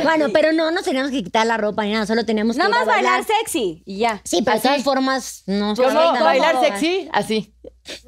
Bueno, 0.02 0.28
pero 0.32 0.52
no 0.52 0.70
nos 0.70 0.84
teníamos 0.84 1.10
que 1.10 1.22
quitar 1.22 1.46
la 1.46 1.58
ropa 1.58 1.84
ni 1.84 1.92
nada, 1.92 2.06
solo 2.06 2.24
teníamos 2.24 2.56
Nada 2.56 2.70
que 2.70 2.76
ir 2.76 2.82
a 2.82 2.84
más 2.86 2.94
bailar 2.94 3.24
sexy 3.24 3.82
y 3.84 3.98
ya. 3.98 4.20
Sí, 4.24 4.40
pero 4.42 4.56
de 4.56 4.62
todas 4.62 4.82
formas, 4.82 5.42
no 5.46 5.76
sé, 5.76 5.82
nada. 5.82 6.22
¿Bailar 6.22 6.60
sexy? 6.60 7.08
Así. 7.12 7.54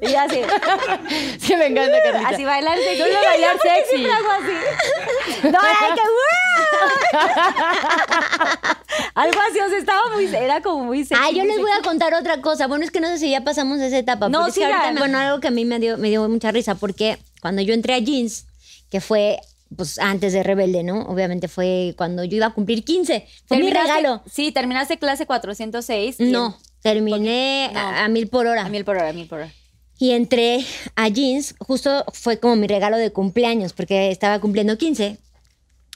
Y 0.01 0.07
ya 0.09 0.23
así. 0.23 0.41
Sí, 1.39 1.55
me 1.55 1.67
encanta, 1.67 1.97
Carlita. 2.03 2.29
Así 2.29 2.45
bailar 2.45 2.77
sexy. 2.77 2.97
Solo 3.01 3.13
bailar 3.25 3.57
sexy. 3.61 3.89
Siempre 3.89 4.11
hago 4.11 4.29
así. 4.31 4.53
No, 5.43 5.49
era 5.49 5.95
que 5.95 6.01
Algo 9.15 9.39
así, 9.49 9.59
o 9.59 9.69
sea, 9.69 9.77
estaba 9.77 10.01
muy, 10.13 10.25
era 10.35 10.61
como 10.61 10.85
muy 10.85 11.03
sexy. 11.05 11.23
Ah, 11.25 11.31
yo 11.31 11.43
les 11.43 11.59
voy 11.59 11.71
a 11.71 11.81
contar 11.83 12.13
otra 12.13 12.41
cosa. 12.41 12.67
Bueno, 12.67 12.83
es 12.85 12.91
que 12.91 12.99
no 12.99 13.07
sé 13.07 13.17
si 13.19 13.29
ya 13.31 13.41
pasamos 13.43 13.79
esa 13.79 13.97
etapa. 13.97 14.29
No, 14.29 14.39
porque 14.39 14.49
es 14.49 14.55
que 14.55 14.61
sigan. 14.65 14.73
ahorita 14.73 14.93
me- 14.93 14.99
bueno, 14.99 15.17
algo 15.17 15.39
que 15.39 15.47
a 15.47 15.51
mí 15.51 15.65
me 15.65 15.79
dio, 15.79 15.97
me 15.97 16.09
dio 16.09 16.27
mucha 16.29 16.51
risa, 16.51 16.75
porque 16.75 17.17
cuando 17.41 17.61
yo 17.61 17.73
entré 17.73 17.93
a 17.95 17.99
Jeans, 17.99 18.45
que 18.89 19.01
fue 19.01 19.39
pues 19.75 19.99
antes 19.99 20.33
de 20.33 20.43
Rebelde, 20.43 20.83
¿no? 20.83 21.03
Obviamente 21.03 21.47
fue 21.47 21.93
cuando 21.97 22.23
yo 22.25 22.35
iba 22.37 22.47
a 22.47 22.53
cumplir 22.53 22.83
15. 22.83 23.25
Fue 23.45 23.57
mi 23.57 23.71
regalo. 23.71 24.21
Sí, 24.29 24.51
terminaste 24.51 24.97
clase 24.97 25.25
406. 25.25 26.19
y 26.19 26.25
No, 26.25 26.57
terminé 26.81 27.69
No. 27.73 27.79
a, 27.79 28.03
a 28.03 28.07
mil 28.09 28.27
por 28.27 28.47
hora. 28.47 28.65
A 28.65 28.69
mil 28.69 28.83
por 28.83 28.97
hora, 28.97 29.09
a 29.09 29.13
mil 29.13 29.27
por 29.27 29.39
hora. 29.39 29.51
Y 30.01 30.13
entré 30.13 30.65
a 30.95 31.09
Jeans, 31.09 31.53
justo 31.59 32.03
fue 32.11 32.39
como 32.39 32.55
mi 32.55 32.65
regalo 32.65 32.97
de 32.97 33.11
cumpleaños, 33.11 33.71
porque 33.71 34.09
estaba 34.09 34.39
cumpliendo 34.41 34.75
15. 34.75 35.19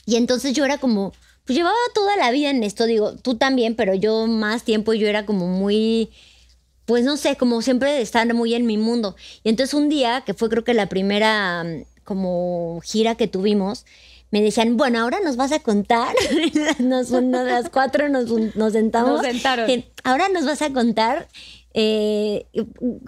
Y 0.06 0.16
entonces 0.18 0.54
yo 0.54 0.64
era 0.64 0.78
como, 0.78 1.12
pues 1.44 1.58
llevaba 1.58 1.76
toda 1.96 2.16
la 2.16 2.30
vida 2.30 2.52
en 2.52 2.62
esto, 2.62 2.86
digo, 2.86 3.16
tú 3.16 3.38
también, 3.38 3.76
pero 3.76 3.96
yo 3.96 4.28
más 4.28 4.62
tiempo 4.62 4.94
yo 4.94 5.08
era 5.08 5.26
como 5.26 5.48
muy, 5.48 6.12
pues 6.86 7.04
no 7.04 7.18
sé, 7.18 7.36
como 7.36 7.64
siempre 7.64 8.00
estar 8.00 8.32
muy 8.32 8.54
en 8.54 8.68
mi 8.68 8.78
mundo. 8.78 9.16
Y 9.44 9.50
entonces 9.50 9.74
un 9.74 9.90
día, 9.90 10.22
que 10.24 10.36
fue 10.36 10.50
creo 10.50 10.64
que 10.64 10.76
la 10.76 10.88
primera 10.88 11.64
mm, 11.64 11.86
como 12.04 12.82
gira 12.84 13.16
que 13.16 13.28
tuvimos, 13.28 13.88
me 14.30 14.40
decían, 14.40 14.78
bueno, 14.78 15.00
ahora 15.00 15.20
nos 15.24 15.36
vas 15.36 15.52
a 15.52 15.62
contar. 15.62 16.16
nos, 16.78 17.10
de 17.10 17.22
las 17.22 17.70
cuatro 17.72 18.08
nos, 18.08 18.30
nos 18.56 18.74
sentamos. 18.74 19.14
Nos 19.14 19.22
sentaron. 19.26 19.84
Ahora 20.04 20.30
nos 20.30 20.46
vas 20.46 20.62
a 20.62 20.72
contar 20.72 21.28
eh, 21.78 22.48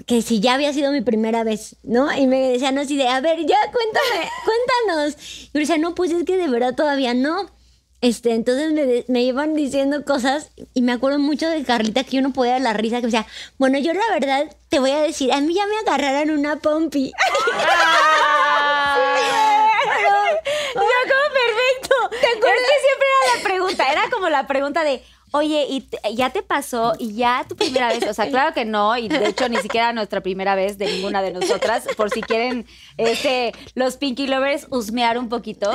que 0.05 0.21
si 0.21 0.41
ya 0.41 0.55
había 0.55 0.73
sido 0.73 0.91
mi 0.91 0.99
primera 0.99 1.45
vez, 1.45 1.77
¿no? 1.83 2.11
Y 2.13 2.27
me 2.27 2.49
decían 2.49 2.77
así 2.77 2.97
de, 2.97 3.07
a 3.07 3.21
ver, 3.21 3.39
ya 3.45 3.55
cuéntame, 3.71 4.29
cuéntanos. 4.45 5.15
Y 5.17 5.51
yo 5.53 5.59
decía, 5.61 5.77
no, 5.77 5.95
pues 5.95 6.11
es 6.11 6.25
que 6.25 6.35
de 6.35 6.49
verdad 6.49 6.75
todavía 6.75 7.13
no. 7.13 7.49
Este, 8.01 8.33
entonces 8.33 8.73
me, 8.73 9.05
me 9.07 9.23
iban 9.23 9.55
diciendo 9.55 10.03
cosas 10.03 10.51
y 10.73 10.81
me 10.81 10.91
acuerdo 10.91 11.17
mucho 11.17 11.49
de 11.49 11.63
Carlita 11.63 12.03
que 12.03 12.17
yo 12.17 12.21
no 12.21 12.33
podía 12.33 12.53
dar 12.53 12.61
la 12.61 12.73
risa, 12.73 12.97
que 12.97 13.03
me 13.03 13.11
decía, 13.11 13.25
bueno, 13.57 13.79
yo 13.79 13.93
la 13.93 14.03
verdad 14.11 14.53
te 14.67 14.79
voy 14.79 14.91
a 14.91 14.99
decir, 14.99 15.31
a 15.31 15.39
mí 15.39 15.53
ya 15.53 15.65
me 15.65 15.77
agarraron 15.77 16.37
una 16.37 16.57
pompi. 16.57 17.13
Yo 20.75 20.81
como 20.83 21.33
perfecto. 21.33 21.95
¿Te 22.09 22.37
acuerdas? 22.37 22.59
Es 22.59 22.67
que 22.67 22.81
siempre 22.81 23.07
era 23.07 23.37
la 23.37 23.43
pregunta, 23.43 23.91
era 23.91 24.09
como 24.09 24.29
la 24.29 24.45
pregunta 24.45 24.83
de, 24.83 25.03
oye, 25.31 25.65
¿y 25.69 25.87
ya 26.15 26.29
te 26.31 26.41
pasó? 26.41 26.93
¿Y 26.99 27.13
ya 27.15 27.45
tu 27.47 27.55
primera 27.55 27.89
vez? 27.89 28.03
O 28.09 28.13
sea, 28.13 28.29
claro 28.29 28.53
que 28.53 28.65
no, 28.65 28.97
y 28.97 29.07
de 29.07 29.27
hecho 29.29 29.49
ni 29.49 29.57
siquiera 29.57 29.91
nuestra 29.93 30.21
primera 30.21 30.55
vez 30.55 30.77
de 30.77 30.85
ninguna 30.87 31.21
de 31.21 31.31
nosotras, 31.33 31.85
por 31.97 32.09
si 32.09 32.21
quieren 32.21 32.65
este, 32.97 33.51
los 33.75 33.97
Pinky 33.97 34.27
Lovers 34.27 34.67
husmear 34.69 35.17
un 35.17 35.29
poquito. 35.29 35.71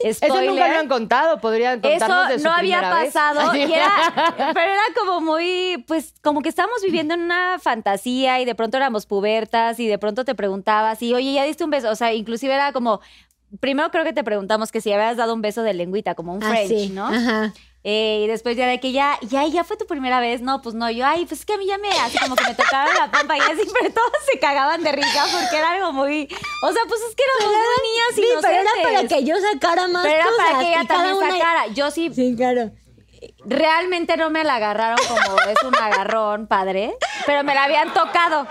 Eso 0.00 0.26
nunca 0.28 0.38
Spoiler. 0.40 0.70
lo 0.70 0.78
han 0.80 0.88
contado, 0.88 1.40
podrían 1.40 1.80
contarnos 1.80 2.28
de 2.28 2.34
Eso 2.34 2.42
su 2.42 2.48
no 2.48 2.54
había 2.54 2.80
vez. 2.80 3.12
pasado, 3.14 3.54
y 3.56 3.62
era, 3.72 4.34
pero 4.54 4.60
era 4.72 4.82
como 4.98 5.20
muy, 5.20 5.82
pues, 5.88 6.14
como 6.22 6.42
que 6.42 6.48
estábamos 6.50 6.82
viviendo 6.82 7.14
en 7.14 7.20
una 7.22 7.58
fantasía 7.60 8.40
y 8.40 8.44
de 8.44 8.54
pronto 8.54 8.76
éramos 8.76 9.06
pubertas 9.06 9.80
y 9.80 9.86
de 9.86 9.98
pronto 9.98 10.24
te 10.24 10.34
preguntabas 10.34 11.00
y, 11.02 11.14
oye, 11.14 11.32
¿ya 11.32 11.44
diste 11.44 11.64
un 11.64 11.70
beso? 11.70 11.90
O 11.90 11.96
sea, 11.96 12.12
inclusive 12.12 12.52
era 12.54 12.72
como, 12.72 13.00
primero 13.60 13.90
creo 13.90 14.04
que 14.04 14.12
te 14.12 14.24
preguntamos 14.24 14.70
que 14.72 14.80
si 14.80 14.92
habías 14.92 15.16
dado 15.16 15.32
un 15.34 15.40
beso 15.42 15.62
de 15.62 15.74
lengüita, 15.74 16.14
como 16.14 16.34
un 16.34 16.42
Ah, 16.42 16.50
French, 16.50 16.68
sí, 16.68 16.88
¿no? 16.90 17.06
Ajá. 17.06 17.52
Eh, 17.86 18.22
y 18.24 18.26
después 18.28 18.56
ya 18.56 18.66
de 18.66 18.80
que 18.80 18.92
ya, 18.92 19.18
ya, 19.20 19.46
ya 19.46 19.62
fue 19.62 19.76
tu 19.76 19.86
primera 19.86 20.18
vez, 20.18 20.40
no, 20.40 20.62
pues 20.62 20.74
no, 20.74 20.90
yo, 20.90 21.04
ay, 21.06 21.26
pues 21.26 21.40
es 21.40 21.46
que 21.46 21.52
a 21.52 21.58
mí 21.58 21.66
ya 21.66 21.76
me, 21.76 21.90
así 21.90 22.16
como 22.18 22.34
que 22.34 22.44
me 22.44 22.54
tocaron 22.54 22.94
la 22.94 23.10
pompa 23.10 23.36
y 23.36 23.40
así, 23.40 23.60
pero 23.78 23.92
todos 23.94 24.10
se 24.32 24.38
cagaban 24.38 24.82
de 24.82 24.90
risa 24.92 25.24
porque 25.30 25.58
era 25.58 25.72
algo 25.72 25.92
muy, 25.92 26.22
o 26.62 26.72
sea, 26.72 26.82
pues 26.88 27.00
es 27.02 27.14
que 27.14 27.22
éramos 27.42 27.54
niñas 27.84 28.14
Sí, 28.14 28.22
pero 28.40 28.54
era 28.54 28.70
para 28.70 28.90
inocentes. 28.92 29.18
que 29.18 29.24
yo 29.24 29.34
sacara 29.52 29.86
más 29.88 30.02
Pero 30.02 30.14
era 30.14 30.24
cosas. 30.24 30.44
para 30.46 30.58
que 30.60 30.68
ella 30.70 30.84
también 30.86 31.16
una- 31.16 31.30
sacara. 31.30 31.66
Yo 31.74 31.90
sí, 31.90 32.10
Sí, 32.14 32.34
claro. 32.34 32.70
Realmente 33.46 34.16
no 34.16 34.30
me 34.30 34.44
la 34.44 34.56
agarraron 34.56 34.98
como 35.08 35.38
es 35.50 35.62
un 35.66 35.74
agarrón, 35.76 36.46
padre, 36.46 36.94
pero 37.26 37.42
me 37.44 37.54
la 37.54 37.64
habían 37.64 37.92
tocado. 37.92 38.46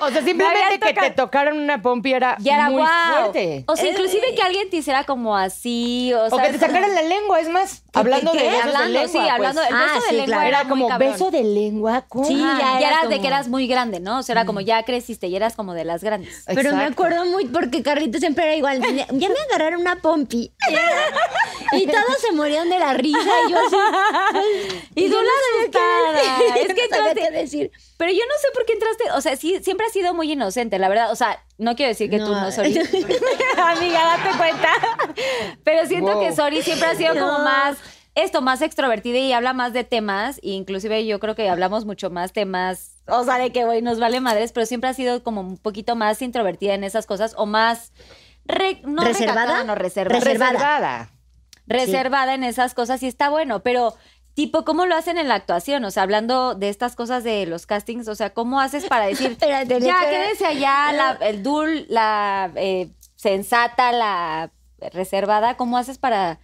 O 0.00 0.10
sea, 0.10 0.20
Me 0.20 0.28
simplemente 0.28 0.78
que 0.80 0.92
te 0.92 1.10
tocaron 1.10 1.58
una 1.58 1.80
pompi 1.80 2.12
era, 2.12 2.36
Y 2.38 2.48
era 2.50 2.68
muy 2.70 2.82
fuerte. 2.84 3.64
O 3.66 3.76
sea, 3.76 3.88
inclusive 3.90 4.34
que 4.34 4.42
alguien 4.42 4.68
te 4.70 4.76
hiciera 4.76 5.04
como 5.04 5.36
así, 5.36 6.12
o, 6.14 6.24
O 6.24 6.30
sea, 6.30 6.46
que 6.46 6.52
te 6.52 6.58
sacaran 6.58 6.94
la 6.94 7.02
lengua, 7.02 7.40
es 7.40 7.48
más, 7.48 7.82
hablando 7.94 8.32
¿qué? 8.32 8.38
de 8.42 8.48
besos 8.50 8.64
Hablando, 8.66 8.84
de 8.84 8.92
lengua. 8.92 9.08
sí, 9.12 9.18
pues. 9.18 9.30
hablando 9.32 9.60
del 9.62 9.74
Ah, 9.74 9.78
beso 9.86 9.94
de 9.94 10.00
sí, 10.10 10.14
lengua 10.16 10.26
claro. 10.26 10.42
era, 10.48 10.60
Era 10.60 10.68
como 10.68 10.88
cabrón. 10.88 11.12
beso 11.12 11.30
de 11.30 11.44
lengua. 11.44 12.04
¿cómo? 12.08 12.24
Sí, 12.26 12.36
ya 12.38 12.58
ya, 12.58 12.78
era 12.78 12.88
eras 12.98 13.08
de 13.10 13.20
que 13.20 13.26
eras 13.26 13.48
muy 13.48 13.66
grande, 13.66 14.00
¿no? 14.00 14.18
O 14.18 14.22
sea, 14.22 14.34
era 14.34 14.44
como 14.44 14.60
ya 14.60 14.82
creciste 14.84 15.26
y 15.28 15.36
eras 15.36 15.54
como 15.56 15.72
de 15.74 15.84
las 15.84 16.02
grandes. 16.04 16.44
Pero 16.46 16.74
me 16.74 16.84
acuerdo 16.84 17.24
muy 17.24 17.46
porque 17.46 17.82
Carlita 17.82 18.18
siempre 18.18 18.44
era 18.44 18.54
igual. 18.54 18.80
Ya 18.82 19.06
ya 19.10 19.28
me 19.28 19.34
agarraron 19.50 19.80
una 19.80 19.96
pompi. 19.96 20.52
y 21.72 21.86
todos 21.86 22.18
se 22.20 22.32
morían 22.32 22.68
de 22.68 22.78
la 22.78 22.92
risa. 22.94 23.18
Y 23.46 23.50
yo 23.50 23.58
así. 23.58 23.76
Y 24.94 25.06
tú 25.08 25.12
yo 25.12 25.22
la 25.22 25.28
no 25.28 25.60
asustada. 25.60 26.56
Es 26.60 26.74
que 26.74 26.88
no 26.90 26.96
entraste- 26.96 27.14
qué 27.14 27.30
decir. 27.30 27.70
Pero 27.96 28.12
yo 28.12 28.18
no 28.26 28.34
sé 28.40 28.48
por 28.54 28.66
qué 28.66 28.72
entraste, 28.74 29.04
o 29.14 29.20
sea, 29.20 29.36
sí, 29.36 29.58
siempre 29.62 29.86
has 29.86 29.92
sido 29.92 30.12
muy 30.14 30.30
inocente, 30.32 30.78
la 30.78 30.88
verdad. 30.88 31.10
O 31.12 31.16
sea, 31.16 31.42
no 31.58 31.74
quiero 31.76 31.88
decir 31.90 32.10
que 32.10 32.18
tú 32.18 32.26
No. 32.32 32.50
Sori. 32.52 32.78
Amiga, 33.58 34.16
date 34.18 34.36
cuenta. 34.36 34.68
Pero 35.64 35.86
siento 35.86 36.12
Wow. 36.14 36.20
que 36.20 36.32
Sori 36.36 36.62
siempre 36.62 36.88
ha 36.88 36.94
sido 36.94 37.14
como 37.14 37.38
más, 37.40 37.78
esto, 38.14 38.40
más 38.42 38.60
extrovertida 38.62 39.18
y 39.18 39.32
habla 39.32 39.52
más 39.52 39.72
de 39.72 39.84
temas. 39.84 40.38
E 40.38 40.50
inclusive 40.50 41.06
yo 41.06 41.18
creo 41.20 41.34
que 41.34 41.48
hablamos 41.48 41.84
mucho 41.86 42.10
más 42.10 42.32
temas, 42.32 42.92
o 43.06 43.24
sea, 43.24 43.38
de 43.38 43.50
que, 43.52 43.64
güey, 43.64 43.82
nos 43.82 43.98
vale 43.98 44.20
madres, 44.20 44.52
pero 44.52 44.66
siempre 44.66 44.90
ha 44.90 44.94
sido 44.94 45.22
como 45.22 45.40
un 45.40 45.56
poquito 45.58 45.96
más 45.96 46.20
introvertida 46.22 46.74
en 46.74 46.84
esas 46.84 47.06
cosas 47.06 47.34
o 47.36 47.46
más... 47.46 47.92
re- 48.44 48.80
no 48.84 49.02
¿Reservada? 49.02 49.40
recatada, 49.42 49.64
no, 49.64 49.74
reservada. 49.74 50.20
Reservada. 50.20 51.10
Reservada. 51.66 52.34
en 52.34 52.44
esas 52.44 52.74
cosas 52.74 53.02
y 53.02 53.06
está 53.06 53.28
bueno, 53.28 53.62
pero 53.62 53.94
tipo, 54.34 54.64
¿cómo 54.64 54.86
lo 54.86 54.94
hacen 54.94 55.16
en 55.18 55.28
la 55.28 55.34
actuación? 55.34 55.84
O 55.84 55.90
sea, 55.90 56.02
hablando 56.02 56.54
de 56.54 56.68
estas 56.68 56.94
cosas 56.96 57.24
de 57.24 57.46
los 57.46 57.66
castings, 57.66 58.06
o 58.08 58.14
sea, 58.14 58.30
¿cómo 58.30 58.60
haces 58.60 58.84
para 58.86 59.06
decir, 59.06 59.30
Espérate, 59.32 59.80
ya, 59.80 59.92
espérate. 59.94 60.10
quédese 60.10 60.46
allá, 60.46 60.92
la- 60.92 61.18
el 61.26 61.42
dul, 61.42 61.86
la 61.88 62.50
eh, 62.56 62.88
sensata, 63.14 63.92
la 63.92 64.50
reservada, 64.92 65.56
¿cómo 65.56 65.78
haces 65.78 65.96
para, 65.96 66.38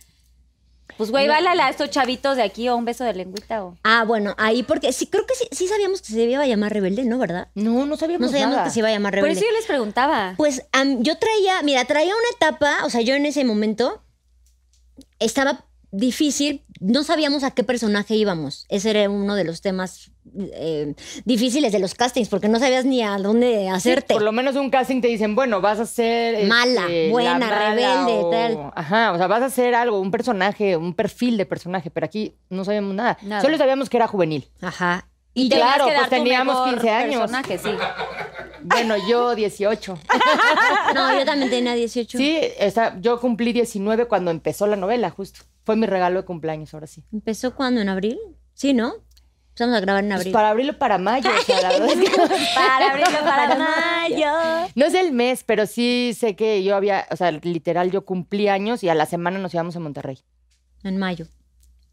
pues, 0.96 1.10
güey, 1.10 1.28
bailale 1.28 1.60
a 1.62 1.68
estos 1.68 1.90
chavitos 1.90 2.36
de 2.36 2.42
aquí 2.42 2.68
o 2.68 2.76
un 2.76 2.84
beso 2.86 3.04
de 3.04 3.12
lengüita 3.14 3.62
o... 3.64 3.76
Ah, 3.84 4.04
bueno, 4.06 4.34
ahí 4.38 4.62
porque 4.62 4.92
sí, 4.92 5.06
creo 5.06 5.26
que 5.26 5.34
sí, 5.34 5.46
sí 5.52 5.68
sabíamos 5.68 6.00
que 6.00 6.08
se 6.08 6.22
iba 6.24 6.42
a 6.42 6.46
llamar 6.46 6.72
Rebelde, 6.72 7.04
¿no? 7.04 7.18
¿Verdad? 7.18 7.48
No, 7.54 7.84
no 7.86 7.96
sabíamos, 7.96 8.26
No 8.26 8.32
sabíamos 8.32 8.54
nada. 8.56 8.64
que 8.64 8.70
se 8.72 8.78
iba 8.80 8.88
a 8.88 8.92
llamar 8.92 9.12
Por 9.12 9.22
Rebelde. 9.22 9.40
eso 9.40 9.50
yo 9.50 9.56
les 9.56 9.66
preguntaba. 9.66 10.34
Pues 10.38 10.62
am, 10.72 11.02
yo 11.02 11.18
traía, 11.18 11.62
mira, 11.62 11.84
traía 11.84 12.14
una 12.14 12.28
etapa, 12.36 12.84
o 12.84 12.90
sea, 12.90 13.00
yo 13.02 13.14
en 13.14 13.26
ese 13.26 13.44
momento 13.44 14.01
estaba 15.24 15.64
difícil, 15.94 16.64
no 16.80 17.04
sabíamos 17.04 17.44
a 17.44 17.50
qué 17.50 17.64
personaje 17.64 18.14
íbamos. 18.14 18.64
Ese 18.70 18.90
era 18.90 19.10
uno 19.10 19.34
de 19.34 19.44
los 19.44 19.60
temas 19.60 20.10
eh, 20.54 20.94
difíciles 21.26 21.70
de 21.70 21.78
los 21.80 21.94
castings, 21.94 22.30
porque 22.30 22.48
no 22.48 22.58
sabías 22.58 22.86
ni 22.86 23.02
a 23.02 23.18
dónde 23.18 23.64
Sí, 23.64 23.68
hacerte. 23.68 24.14
por 24.14 24.22
lo 24.22 24.32
menos 24.32 24.56
un 24.56 24.70
casting 24.70 25.02
te 25.02 25.08
dicen, 25.08 25.34
bueno, 25.34 25.60
vas 25.60 25.80
a 25.80 25.84
ser... 25.86 26.34
este, 26.36 26.46
Mala, 26.46 26.86
buena, 27.10 27.38
mala 27.38 27.70
rebelde, 27.74 28.12
o- 28.24 28.30
tal. 28.30 28.72
Ajá, 28.74 29.12
o 29.12 29.18
sea, 29.18 29.26
vas 29.26 29.42
a 29.42 29.50
ser 29.50 29.74
algo, 29.74 30.00
un 30.00 30.10
personaje, 30.10 30.78
un 30.78 30.94
perfil 30.94 31.36
de 31.36 31.44
personaje, 31.44 31.90
pero 31.90 32.06
aquí 32.06 32.36
no 32.48 32.64
sabíamos 32.64 32.94
nada. 32.94 33.18
Nada. 33.20 33.42
Solo 33.42 33.58
sabíamos 33.58 33.90
que 33.90 33.98
era 33.98 34.06
juvenil. 34.06 34.48
Ajá. 34.62 35.08
Y 35.34 35.50
claro, 35.50 35.86
pues 35.94 36.08
teníamos 36.08 36.54
mejor 36.56 36.70
15 36.74 36.90
años. 36.90 37.20
personaje, 37.20 37.58
sí. 37.58 37.70
Bueno, 38.64 38.94
yo 39.08 39.34
18. 39.34 39.98
No, 40.94 41.18
yo 41.18 41.24
también 41.24 41.50
tenía 41.50 41.74
18. 41.74 42.18
Sí, 42.18 42.38
esa- 42.58 42.98
yo 43.00 43.18
cumplí 43.20 43.52
19 43.52 44.06
cuando 44.06 44.30
empezó 44.30 44.66
la 44.66 44.76
novela, 44.76 45.10
justo. 45.10 45.40
Fue 45.64 45.76
mi 45.76 45.86
regalo 45.86 46.20
de 46.20 46.26
cumpleaños, 46.26 46.74
ahora 46.74 46.86
sí. 46.86 47.02
¿Empezó 47.12 47.54
cuando? 47.54 47.80
¿En 47.80 47.88
abril? 47.88 48.18
Sí, 48.54 48.74
¿no? 48.74 48.94
Empezamos 49.50 49.76
a 49.76 49.80
grabar 49.80 50.02
en 50.04 50.08
Pues 50.10 50.20
abril. 50.20 50.32
para 50.32 50.48
abril 50.50 50.70
o 50.70 50.78
para 50.78 50.98
mayo, 50.98 51.30
o 51.30 51.42
sea, 51.44 51.60
la 51.62 51.68
verdad 51.78 51.88
es 51.90 52.10
que- 52.10 52.16
Para 52.54 52.90
abrirlo 52.90 53.18
para 53.20 53.54
mayo. 53.56 54.70
No 54.74 54.84
es 54.86 54.94
el 54.94 55.12
mes, 55.12 55.44
pero 55.44 55.66
sí 55.66 56.16
sé 56.18 56.36
que 56.36 56.62
yo 56.64 56.74
había, 56.76 57.06
o 57.10 57.16
sea, 57.16 57.30
literal, 57.30 57.90
yo 57.90 58.04
cumplí 58.04 58.48
años 58.48 58.82
y 58.82 58.88
a 58.88 58.94
la 58.94 59.06
semana 59.06 59.38
nos 59.38 59.52
íbamos 59.54 59.76
a 59.76 59.80
Monterrey. 59.80 60.18
En 60.84 60.96
mayo. 60.98 61.26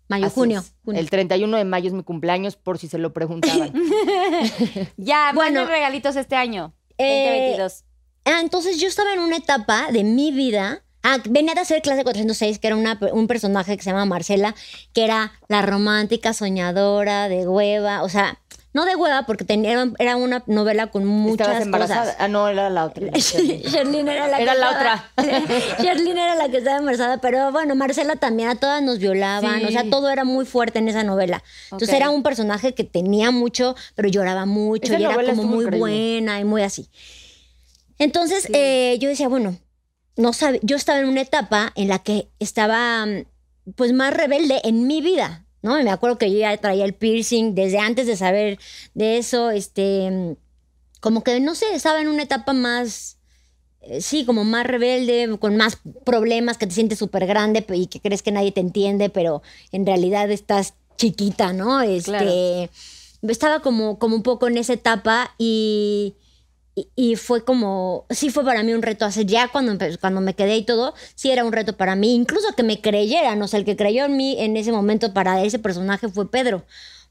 Mayo, 0.09 0.25
Así 0.25 0.35
junio. 0.35 0.63
El 0.87 1.09
31 1.09 1.55
de 1.57 1.63
mayo 1.65 1.87
es 1.87 1.93
mi 1.93 2.03
cumpleaños, 2.03 2.55
por 2.57 2.77
si 2.79 2.87
se 2.89 2.97
lo 2.97 3.13
preguntaban. 3.13 3.71
Ya, 4.97 5.31
Bueno. 5.33 5.61
bueno, 5.61 5.65
regalitos 5.65 6.15
este 6.15 6.35
año, 6.35 6.73
Eh, 6.97 7.53
2022. 7.55 7.83
Ah, 8.25 8.39
entonces 8.41 8.79
yo 8.79 8.87
estaba 8.87 9.13
en 9.13 9.19
una 9.19 9.37
etapa 9.37 9.91
de 9.91 10.03
mi 10.03 10.31
vida. 10.31 10.83
Ah, 11.01 11.17
venía 11.29 11.53
de 11.53 11.61
hacer 11.61 11.81
clase 11.81 12.03
406, 12.03 12.59
que 12.59 12.67
era 12.67 12.75
una- 12.75 12.99
un 13.13 13.27
personaje 13.27 13.77
que 13.77 13.83
se 13.83 13.89
llama 13.91 14.03
Marcela, 14.05 14.53
que 14.93 15.05
era 15.05 15.31
la 15.47 15.61
romántica 15.61 16.33
soñadora 16.33 17.29
de 17.29 17.47
hueva. 17.47 18.03
O 18.03 18.09
sea, 18.09 18.37
no 18.71 18.85
de 18.85 18.95
hueva, 18.95 19.23
porque 19.25 19.45
tenía, 19.45 19.91
era 19.97 20.15
una 20.15 20.43
novela 20.45 20.87
con 20.87 21.05
muchas 21.05 21.47
Estabas 21.47 21.63
embarazada. 21.65 22.01
cosas. 22.01 22.15
Ah, 22.19 22.27
no, 22.27 22.47
era 22.47 22.69
la 22.69 22.85
otra. 22.85 23.07
Sherlyn 23.17 24.07
era 24.07 24.27
la 24.27 24.39
Era 24.39 24.53
que 24.53 24.59
la 24.59 24.69
estaba- 24.71 25.09
Sherlyn 25.81 26.17
era 26.17 26.35
la 26.35 26.49
que 26.49 26.57
estaba 26.57 26.77
embarazada, 26.77 27.17
pero 27.19 27.51
bueno, 27.51 27.73
Marcela 27.75 28.15
también, 28.15 28.49
a 28.49 28.55
todas 28.55 28.83
nos 28.83 28.99
violaban, 28.99 29.59
Sí. 29.61 29.65
o 29.65 29.71
sea, 29.71 29.89
todo 29.89 30.09
era 30.11 30.23
muy 30.23 30.45
fuerte 30.45 30.77
en 30.79 30.87
esa 30.87 31.03
novela. 31.03 31.43
Entonces 31.71 31.93
era 31.95 32.09
un 32.11 32.21
personaje 32.21 32.73
que 32.75 32.83
tenía 32.83 33.31
mucho, 33.31 33.75
pero 33.95 34.07
lloraba 34.07 34.45
mucho 34.45 34.83
Esa 34.93 34.99
y 34.99 35.03
era 35.03 35.15
como 35.15 35.43
muy 35.43 35.65
increíble. 35.65 35.79
buena 35.79 36.39
y 36.39 36.43
muy 36.45 36.61
así. 36.61 36.89
Entonces 37.97 38.47
eh, 38.53 38.97
yo 38.99 39.09
decía, 39.09 39.27
bueno, 39.27 39.57
no 40.15 40.33
sabe, 40.33 40.59
yo 40.63 40.75
estaba 40.75 40.99
en 40.99 41.07
una 41.07 41.21
etapa 41.21 41.71
en 41.75 41.87
la 41.87 41.99
que 41.99 42.29
estaba 42.39 43.05
mm, 43.05 43.23
pues 43.75 43.93
más 43.93 44.13
rebelde 44.13 44.61
en 44.63 44.87
mi 44.87 45.01
vida, 45.01 45.45
¿no? 45.61 45.79
Y 45.79 45.83
me 45.83 45.91
acuerdo 45.91 46.17
que 46.17 46.31
yo 46.31 46.39
ya 46.39 46.55
traía 46.57 46.85
el 46.85 46.93
piercing 46.93 47.55
desde 47.55 47.79
antes 47.79 48.07
de 48.07 48.15
saber 48.15 48.59
de 48.93 49.17
eso, 49.17 49.51
este, 49.51 50.37
como 50.99 51.23
que 51.23 51.39
no 51.39 51.55
sé, 51.55 51.73
estaba 51.73 52.01
en 52.01 52.07
una 52.07 52.23
etapa 52.23 52.53
más, 52.53 53.17
eh, 53.81 54.01
sí, 54.01 54.25
como 54.25 54.43
más 54.43 54.65
rebelde, 54.65 55.37
con 55.39 55.57
más 55.57 55.77
problemas, 56.05 56.57
que 56.57 56.67
te 56.67 56.73
sientes 56.73 56.99
súper 56.99 57.25
grande 57.25 57.65
y 57.73 57.87
que 57.87 57.99
crees 57.99 58.21
que 58.21 58.31
nadie 58.31 58.51
te 58.51 58.61
entiende, 58.61 59.09
pero 59.09 59.41
en 59.71 59.85
realidad 59.85 60.29
estás 60.31 60.73
chiquita, 60.97 61.53
¿no? 61.53 61.81
Este, 61.81 62.69
estaba 63.21 63.61
como, 63.61 63.99
como 63.99 64.15
un 64.15 64.23
poco 64.23 64.47
en 64.47 64.57
esa 64.57 64.73
etapa 64.73 65.33
y, 65.37 66.15
y, 66.95 67.11
y 67.11 67.15
fue 67.15 67.43
como, 67.43 68.05
sí 68.09 68.29
fue 68.29 68.43
para 68.45 68.63
mí 68.63 68.73
un 68.73 68.81
reto 68.81 69.05
hacer, 69.05 69.25
ya 69.25 69.47
cuando, 69.47 69.77
cuando 69.99 70.21
me 70.21 70.35
quedé 70.35 70.57
y 70.57 70.63
todo, 70.63 70.93
sí 71.15 71.31
era 71.31 71.43
un 71.43 71.51
reto 71.51 71.75
para 71.77 71.95
mí, 71.95 72.13
incluso 72.15 72.53
que 72.55 72.63
me 72.63 72.81
creyeran, 72.81 73.41
o 73.41 73.47
sea, 73.47 73.59
el 73.59 73.65
que 73.65 73.75
creyó 73.75 74.05
en 74.05 74.17
mí 74.17 74.35
en 74.39 74.57
ese 74.57 74.71
momento 74.71 75.13
para 75.13 75.43
ese 75.43 75.59
personaje 75.59 76.09
fue 76.09 76.29
Pedro. 76.29 76.63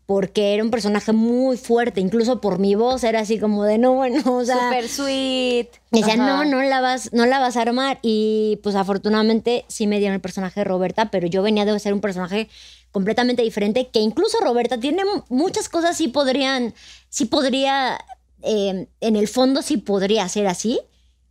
Porque 0.07 0.55
era 0.55 0.65
un 0.65 0.71
personaje 0.71 1.13
muy 1.13 1.59
fuerte, 1.59 2.01
incluso 2.01 2.41
por 2.41 2.59
mi 2.59 2.75
voz 2.75 3.05
era 3.05 3.21
así 3.21 3.39
como 3.39 3.65
de 3.65 3.77
no, 3.77 3.93
bueno, 3.93 4.23
o 4.37 4.43
sea. 4.43 4.57
Super 4.57 4.89
sweet. 4.89 5.69
Y 5.93 6.01
decía, 6.01 6.15
Ajá. 6.15 6.27
no, 6.27 6.45
no 6.47 6.63
la, 6.63 6.81
vas, 6.81 7.13
no 7.13 7.27
la 7.27 7.39
vas 7.39 7.59
a 7.59 7.61
armar. 7.61 7.99
Y 8.01 8.59
pues 8.63 8.75
afortunadamente 8.75 9.67
sí 9.69 9.87
me 9.87 9.99
dieron 9.99 10.15
el 10.15 10.23
personaje 10.23 10.61
de 10.61 10.65
Roberta, 10.65 11.11
pero 11.11 11.27
yo 11.27 11.43
venía 11.43 11.67
de 11.67 11.79
ser 11.79 11.93
un 11.93 12.01
personaje 12.01 12.49
completamente 12.91 13.43
diferente, 13.43 13.89
que 13.93 14.01
incluso 14.01 14.39
Roberta 14.41 14.81
tiene 14.81 15.03
muchas 15.29 15.69
cosas, 15.69 15.97
sí 15.97 16.09
podrían, 16.09 16.75
sí 17.11 17.27
podría, 17.27 17.99
eh, 18.43 18.89
en 19.01 19.17
el 19.17 19.29
fondo 19.29 19.63
sí 19.63 19.77
podría 19.79 20.29
ser 20.29 20.47
así, 20.47 20.81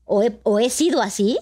o 0.05 0.23
he, 0.23 0.37
o 0.43 0.59
he 0.59 0.69
sido 0.69 1.01
así, 1.01 1.37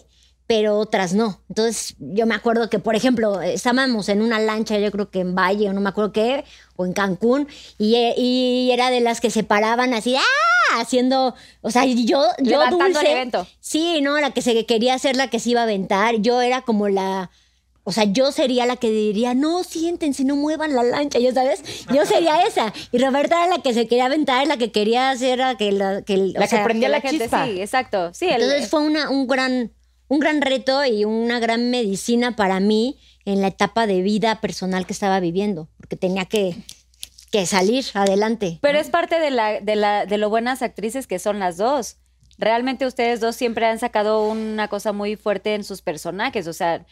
pero 0.48 0.78
otras 0.78 1.14
no. 1.14 1.42
Entonces 1.50 1.96
yo 2.00 2.26
me 2.28 2.36
acuerdo 2.36 2.70
que, 2.70 2.78
por 2.80 2.96
ejemplo, 2.96 3.42
estábamos 3.42 4.10
en 4.10 4.22
una 4.22 4.40
lancha, 4.40 4.78
yo 4.78 4.92
creo 4.92 5.10
que 5.10 5.20
en 5.22 5.34
Valle, 5.36 5.70
o 5.70 5.74
no 5.74 5.82
me 5.82 5.90
acuerdo 5.90 6.12
qué, 6.12 6.44
o 6.76 6.86
en 6.86 6.94
Cancún, 6.94 7.48
y, 7.80 7.96
e- 7.96 8.14
y 8.18 8.70
era 8.72 8.92
de 8.92 9.00
las 9.02 9.22
que 9.22 9.32
se 9.32 9.44
paraban 9.44 9.94
así, 9.94 10.16
¡ah! 10.16 10.22
Haciendo, 10.80 11.36
o 11.62 11.72
sea, 11.72 11.86
yo, 11.86 11.96
yo 12.06 12.26
Levantando 12.40 12.86
el 12.88 12.94
dulce. 12.94 13.12
evento. 13.12 13.48
Sí, 13.60 14.02
no, 14.02 14.20
la 14.20 14.32
que 14.32 14.42
se 14.42 14.66
quería 14.66 14.96
hacer 14.96 15.16
la 15.16 15.30
que 15.30 15.40
se 15.40 15.52
iba 15.52 15.62
a 15.62 15.64
aventar. 15.64 16.16
Yo 16.18 16.42
era 16.42 16.64
como 16.64 16.90
la. 16.90 17.30
O 17.88 17.92
sea, 17.92 18.04
yo 18.06 18.32
sería 18.32 18.66
la 18.66 18.78
que 18.78 18.90
diría, 18.90 19.36
no, 19.36 19.64
siéntense, 19.64 20.24
no 20.26 20.36
muevan 20.36 20.74
la 20.76 20.82
lancha, 20.84 21.20
¿ya 21.20 21.32
sabes? 21.32 21.62
Yo 21.94 22.04
sería 22.06 22.42
esa. 22.48 22.74
Y 22.92 22.98
Roberta 22.98 23.46
era 23.46 23.58
la 23.58 23.62
que 23.64 23.74
se 23.76 23.88
quería 23.88 24.06
aventar, 24.08 24.46
la 24.48 24.58
que 24.58 24.72
quería 24.72 25.12
hacer 25.12 25.38
la 25.38 25.56
que... 25.56 25.72
La, 25.72 26.02
que, 26.02 26.18
La 26.18 26.42
que 26.42 26.48
sea, 26.48 26.64
prendía 26.64 26.90
la, 26.90 26.98
la 26.98 27.02
gente, 27.02 27.26
chispa. 27.26 27.46
sí, 27.46 27.62
exacto. 27.62 28.12
Sí, 28.14 28.26
el- 28.26 28.42
Entonces 28.42 28.70
fue 28.70 28.82
una, 28.82 29.10
un, 29.12 29.28
gran, 29.28 29.72
un 30.08 30.20
gran 30.20 30.42
reto 30.42 30.84
y 30.84 31.06
una 31.06 31.40
gran 31.40 31.70
medicina 31.70 32.36
para 32.36 32.60
mí 32.60 32.98
en 33.24 33.42
la 33.42 33.48
etapa 33.50 33.86
de 33.88 34.02
vida 34.02 34.42
personal 34.42 34.86
que 34.88 34.94
estaba 34.94 35.20
viviendo, 35.20 35.70
porque 35.78 35.96
tenía 35.96 36.26
que, 36.26 36.56
que 37.32 37.46
salir 37.46 37.86
adelante. 37.94 38.58
Pero 38.62 38.80
es 38.80 38.90
parte 38.90 39.20
de, 39.20 39.30
la, 39.30 39.60
de, 39.62 39.76
la, 39.76 40.08
de 40.08 40.18
lo 40.18 40.30
buenas 40.30 40.64
actrices 40.64 41.06
que 41.06 41.20
son 41.20 41.38
las 41.40 41.58
dos. 41.58 41.98
Realmente 42.40 42.86
ustedes 42.88 43.20
dos 43.20 43.36
siempre 43.36 43.66
han 43.68 43.78
sacado 43.80 44.28
una 44.28 44.68
cosa 44.70 44.92
muy 44.92 45.16
fuerte 45.16 45.54
en 45.56 45.64
sus 45.64 45.82
personajes. 45.82 46.48
O 46.48 46.54
sea, 46.54 46.86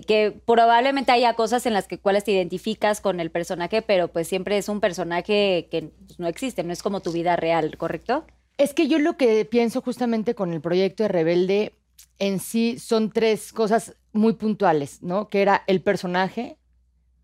que 0.00 0.40
probablemente 0.46 1.12
haya 1.12 1.34
cosas 1.34 1.66
en 1.66 1.74
las 1.74 1.86
que 1.86 1.98
cuales 1.98 2.24
te 2.24 2.32
identificas 2.32 3.00
con 3.00 3.20
el 3.20 3.30
personaje, 3.30 3.82
pero 3.82 4.08
pues 4.08 4.28
siempre 4.28 4.56
es 4.58 4.68
un 4.68 4.80
personaje 4.80 5.68
que 5.70 5.92
pues, 6.06 6.18
no 6.18 6.26
existe, 6.28 6.64
no 6.64 6.72
es 6.72 6.82
como 6.82 7.00
tu 7.00 7.12
vida 7.12 7.36
real, 7.36 7.76
¿correcto? 7.76 8.24
Es 8.58 8.74
que 8.74 8.88
yo 8.88 8.98
lo 8.98 9.16
que 9.16 9.44
pienso 9.44 9.82
justamente 9.82 10.34
con 10.34 10.52
el 10.52 10.60
proyecto 10.60 11.02
de 11.02 11.08
Rebelde 11.08 11.74
en 12.18 12.38
sí 12.38 12.78
son 12.78 13.10
tres 13.10 13.52
cosas 13.52 13.96
muy 14.12 14.34
puntuales, 14.34 15.02
¿no? 15.02 15.28
Que 15.28 15.42
era 15.42 15.62
el 15.66 15.82
personaje, 15.82 16.58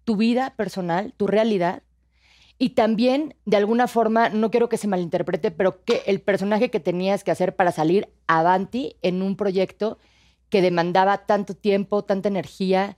tu 0.04 0.16
vida 0.16 0.54
personal, 0.56 1.14
tu 1.16 1.26
realidad, 1.26 1.82
y 2.58 2.70
también, 2.70 3.36
de 3.44 3.56
alguna 3.56 3.86
forma, 3.86 4.30
no 4.30 4.50
quiero 4.50 4.68
que 4.68 4.78
se 4.78 4.88
malinterprete, 4.88 5.52
pero 5.52 5.84
que 5.84 6.02
el 6.06 6.20
personaje 6.20 6.70
que 6.70 6.80
tenías 6.80 7.22
que 7.22 7.30
hacer 7.30 7.54
para 7.54 7.70
salir 7.70 8.08
avanti 8.26 8.96
en 9.00 9.22
un 9.22 9.36
proyecto 9.36 9.98
que 10.50 10.62
demandaba 10.62 11.26
tanto 11.26 11.54
tiempo, 11.54 12.04
tanta 12.04 12.28
energía. 12.28 12.96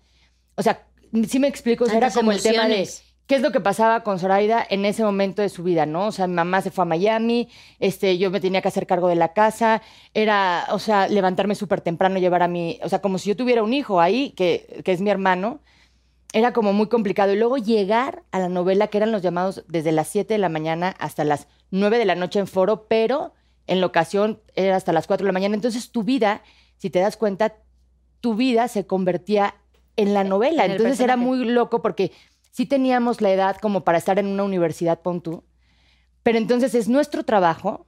O 0.55 0.62
sea, 0.62 0.86
sí 1.28 1.38
me 1.38 1.48
explico, 1.48 1.84
o 1.84 1.86
sea, 1.86 1.98
era 1.98 2.11
como 2.11 2.32
el 2.32 2.42
tema 2.42 2.68
de 2.68 2.88
qué 3.26 3.36
es 3.36 3.42
lo 3.42 3.53
que 3.53 3.61
pasaba 3.61 4.03
con 4.03 4.18
Zoraida 4.18 4.66
en 4.68 4.84
ese 4.84 5.05
momento 5.05 5.40
de 5.40 5.48
su 5.48 5.62
vida, 5.62 5.86
¿no? 5.86 6.07
O 6.09 6.12
sea, 6.12 6.26
mi 6.26 6.34
mamá 6.34 6.62
se 6.62 6.72
fue 6.72 6.82
a 6.82 6.84
Miami, 6.84 7.48
este, 7.78 8.18
yo 8.18 8.30
me 8.30 8.40
tenía 8.40 8.61
que 8.61 8.68
hacer 8.68 8.86
cargo 8.86 9.07
de 9.07 9.14
la 9.14 9.32
casa, 9.32 9.82
era, 10.14 10.66
o 10.70 10.80
sea, 10.80 11.07
levantarme 11.07 11.55
súper 11.55 11.80
temprano, 11.80 12.18
llevar 12.18 12.42
a 12.42 12.48
mi, 12.48 12.80
o 12.82 12.88
sea, 12.88 13.01
como 13.01 13.18
si 13.18 13.28
yo 13.28 13.36
tuviera 13.36 13.62
un 13.62 13.72
hijo 13.72 14.01
ahí, 14.01 14.30
que, 14.30 14.82
que 14.84 14.90
es 14.90 15.01
mi 15.01 15.11
hermano, 15.11 15.61
era 16.32 16.53
como 16.53 16.72
muy 16.72 16.88
complicado. 16.88 17.32
Y 17.32 17.36
luego 17.36 17.57
llegar 17.57 18.24
a 18.30 18.38
la 18.38 18.48
novela, 18.48 18.88
que 18.88 18.98
eran 18.98 19.12
los 19.12 19.22
llamados 19.22 19.64
desde 19.68 19.92
las 19.92 20.09
7 20.09 20.34
de 20.34 20.38
la 20.38 20.48
mañana 20.48 20.94
hasta 20.98 21.24
las 21.24 21.48
9 21.70 21.98
de 21.98 22.05
la 22.05 22.14
noche 22.14 22.38
en 22.38 22.46
foro, 22.46 22.86
pero 22.88 23.34
en 23.66 23.80
la 23.80 23.86
ocasión 23.86 24.40
era 24.55 24.76
hasta 24.76 24.92
las 24.92 25.07
4 25.07 25.24
de 25.24 25.28
la 25.28 25.32
mañana. 25.32 25.55
Entonces 25.55 25.90
tu 25.90 26.03
vida, 26.03 26.42
si 26.80 26.88
te 26.88 26.98
das 26.98 27.18
cuenta, 27.18 27.56
tu 28.20 28.34
vida 28.34 28.66
se 28.66 28.86
convertía 28.86 29.54
en 29.96 30.14
la 30.14 30.24
novela. 30.24 30.64
En 30.64 30.70
el 30.70 30.76
Entonces 30.78 31.00
era 31.00 31.18
muy 31.18 31.44
loco 31.44 31.82
porque 31.82 32.10
sí 32.52 32.64
teníamos 32.64 33.20
la 33.20 33.30
edad 33.30 33.58
como 33.58 33.84
para 33.84 33.98
estar 33.98 34.18
en 34.18 34.26
una 34.26 34.44
universidad, 34.44 35.02
pon 35.02 35.20
tú. 35.20 35.44
Pero 36.22 36.38
entonces 36.38 36.74
es 36.74 36.88
nuestro 36.88 37.22
trabajo 37.24 37.86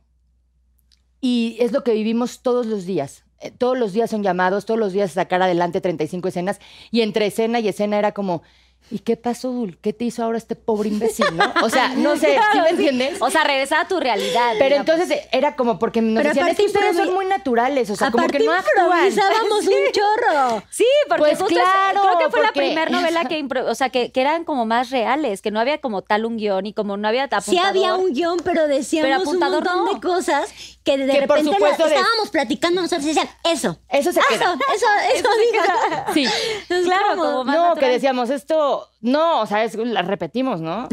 y 1.23 1.57
es 1.59 1.73
lo 1.73 1.83
que 1.85 1.95
vivimos 1.95 2.43
todos 2.43 2.67
los 2.67 2.85
días. 2.85 3.25
Eh, 3.41 3.51
Todos 3.51 3.79
los 3.79 3.95
días 3.95 4.11
son 4.11 4.23
llamados, 4.23 4.67
todos 4.67 4.79
los 4.79 4.93
días 4.93 5.13
sacar 5.13 5.41
adelante 5.41 5.81
35 5.81 6.29
escenas 6.29 6.61
y 6.91 7.01
entre 7.01 7.25
escena 7.25 7.61
y 7.61 7.69
escena 7.69 7.99
era 7.99 8.13
como, 8.13 8.43
¿y 8.91 8.99
qué 8.99 9.17
pasó, 9.17 9.51
Dul? 9.53 9.79
¿Qué 9.81 9.93
te 9.93 10.05
hizo 10.05 10.23
ahora 10.23 10.39
este 10.39 10.55
pobre 10.57 10.89
imbécil, 10.91 11.27
no? 11.37 11.45
O 11.63 11.71
sea, 11.71 11.89
no 11.91 12.17
sé, 12.17 12.27
¿sí 12.29 12.33
Claro, 12.37 12.61
me 12.63 12.69
sí. 12.69 12.75
entiendes? 12.89 13.23
O 13.23 13.31
sea, 13.31 13.45
regresar 13.45 13.85
a 13.85 13.89
tu 13.89 13.99
realidad. 14.01 14.53
Pero 14.59 14.77
digamos. 14.77 14.89
entonces 15.01 15.21
era 15.33 15.57
como 15.57 15.79
porque 15.79 16.03
nos 16.03 16.17
Pero 16.23 16.29
decían, 16.31 16.49
es 16.49 16.53
aparte 16.55 16.63
que 16.63 16.67
ustedes 16.79 16.97
improvi- 16.97 17.05
son 17.07 17.15
muy 17.15 17.27
naturales, 17.27 17.91
o 17.91 17.97
sea, 17.97 18.11
como 18.11 18.27
que 18.27 18.39
no 18.41 18.53
improvisábamos 18.57 19.67
un 19.67 19.73
chorro. 19.93 20.63
Sí, 20.71 20.85
porque 21.09 21.23
Pues 21.23 21.39
justo 21.39 21.55
es- 21.55 21.61
claro, 21.63 22.03
creo 22.03 22.19
que 22.19 22.31
fue 22.31 22.43
la 22.43 22.53
primera 22.53 22.91
novela 22.91 23.25
que, 23.25 23.47
o 23.67 23.75
sea, 23.75 23.89
que, 23.91 24.11
que 24.13 24.21
eran 24.21 24.45
como 24.45 24.67
más 24.67 24.91
reales, 24.91 25.43
que 25.43 25.51
no 25.51 25.61
había 25.61 25.79
como 25.79 26.03
tal 26.03 26.25
un 26.25 26.37
guion 26.37 26.67
y 26.67 26.73
como 26.73 26.97
no 26.97 27.09
había 27.09 27.25
apuntador. 27.25 27.51
Sí 27.55 27.59
había 27.59 27.95
un 27.95 28.13
guion, 28.13 28.39
pero 28.45 28.67
decíamos 28.69 29.11
Pero 29.11 29.31
un 29.31 29.39
montón 29.39 29.85
no. 29.85 29.95
de 29.95 30.01
cosas 30.01 30.53
que 30.85 30.99
de 30.99 31.07
Que 31.07 31.27
por 31.27 31.37
repente 31.39 31.51
la- 31.51 31.57
supuesto 31.57 31.85
de- 31.89 31.95
estábamos 31.95 32.31
platicando 32.31 32.83
nosotros 32.83 33.05
y 33.05 33.09
decían, 33.09 33.29
eso. 33.45 33.79
Eso 33.89 34.13
se 34.13 34.21
queda. 34.29 34.55
Eso, 34.75 34.75
eso, 34.75 34.87
eso, 35.15 35.29
diga. 35.51 36.07
Sí. 36.15 36.25
Es 36.69 36.85
Claro, 36.85 37.09
como- 37.11 37.23
como 37.23 37.45
más 37.45 37.57
No, 37.57 37.63
natural. 37.69 37.79
que 37.89 37.93
decíamos 37.95 38.31
esto, 38.31 38.89
no, 39.01 39.41
o 39.43 39.47
sea, 39.47 39.65
es, 39.65 39.75
la 39.77 40.03
repetimos, 40.03 40.61
¿no? 40.61 40.89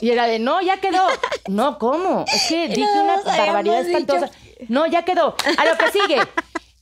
Y 0.00 0.10
era 0.10 0.26
de, 0.26 0.38
no, 0.38 0.60
ya 0.62 0.78
quedó. 0.80 1.06
No, 1.48 1.78
¿cómo? 1.78 2.24
Es 2.32 2.42
que 2.48 2.68
dije 2.74 2.80
No 2.82 3.02
una 3.04 3.16
barbaridad 3.22 3.84
dicho. 3.84 3.98
espantosa. 3.98 4.30
No, 4.68 4.86
ya 4.86 5.04
quedó. 5.04 5.34
A 5.58 5.64
lo 5.64 5.76
que 5.76 5.90
sigue. 5.90 6.18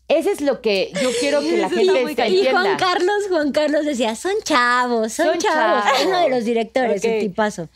Ese 0.08 0.32
es 0.32 0.40
lo 0.40 0.60
que 0.60 0.90
yo 1.00 1.08
quiero 1.20 1.38
que 1.40 1.56
la 1.56 1.68
Eso 1.68 1.76
gente. 1.76 2.28
Y 2.28 2.38
entienda. 2.38 2.50
Juan 2.50 2.76
Carlos, 2.76 3.14
Juan 3.28 3.52
Carlos 3.52 3.84
decía, 3.84 4.16
son 4.16 4.32
chavos, 4.42 5.12
son, 5.12 5.26
Son 5.26 5.38
chavos. 5.38 5.84
uno 6.04 6.18
de 6.18 6.28
los 6.30 6.44
directores, 6.44 7.04
el 7.04 7.20
tipazo. 7.20 7.68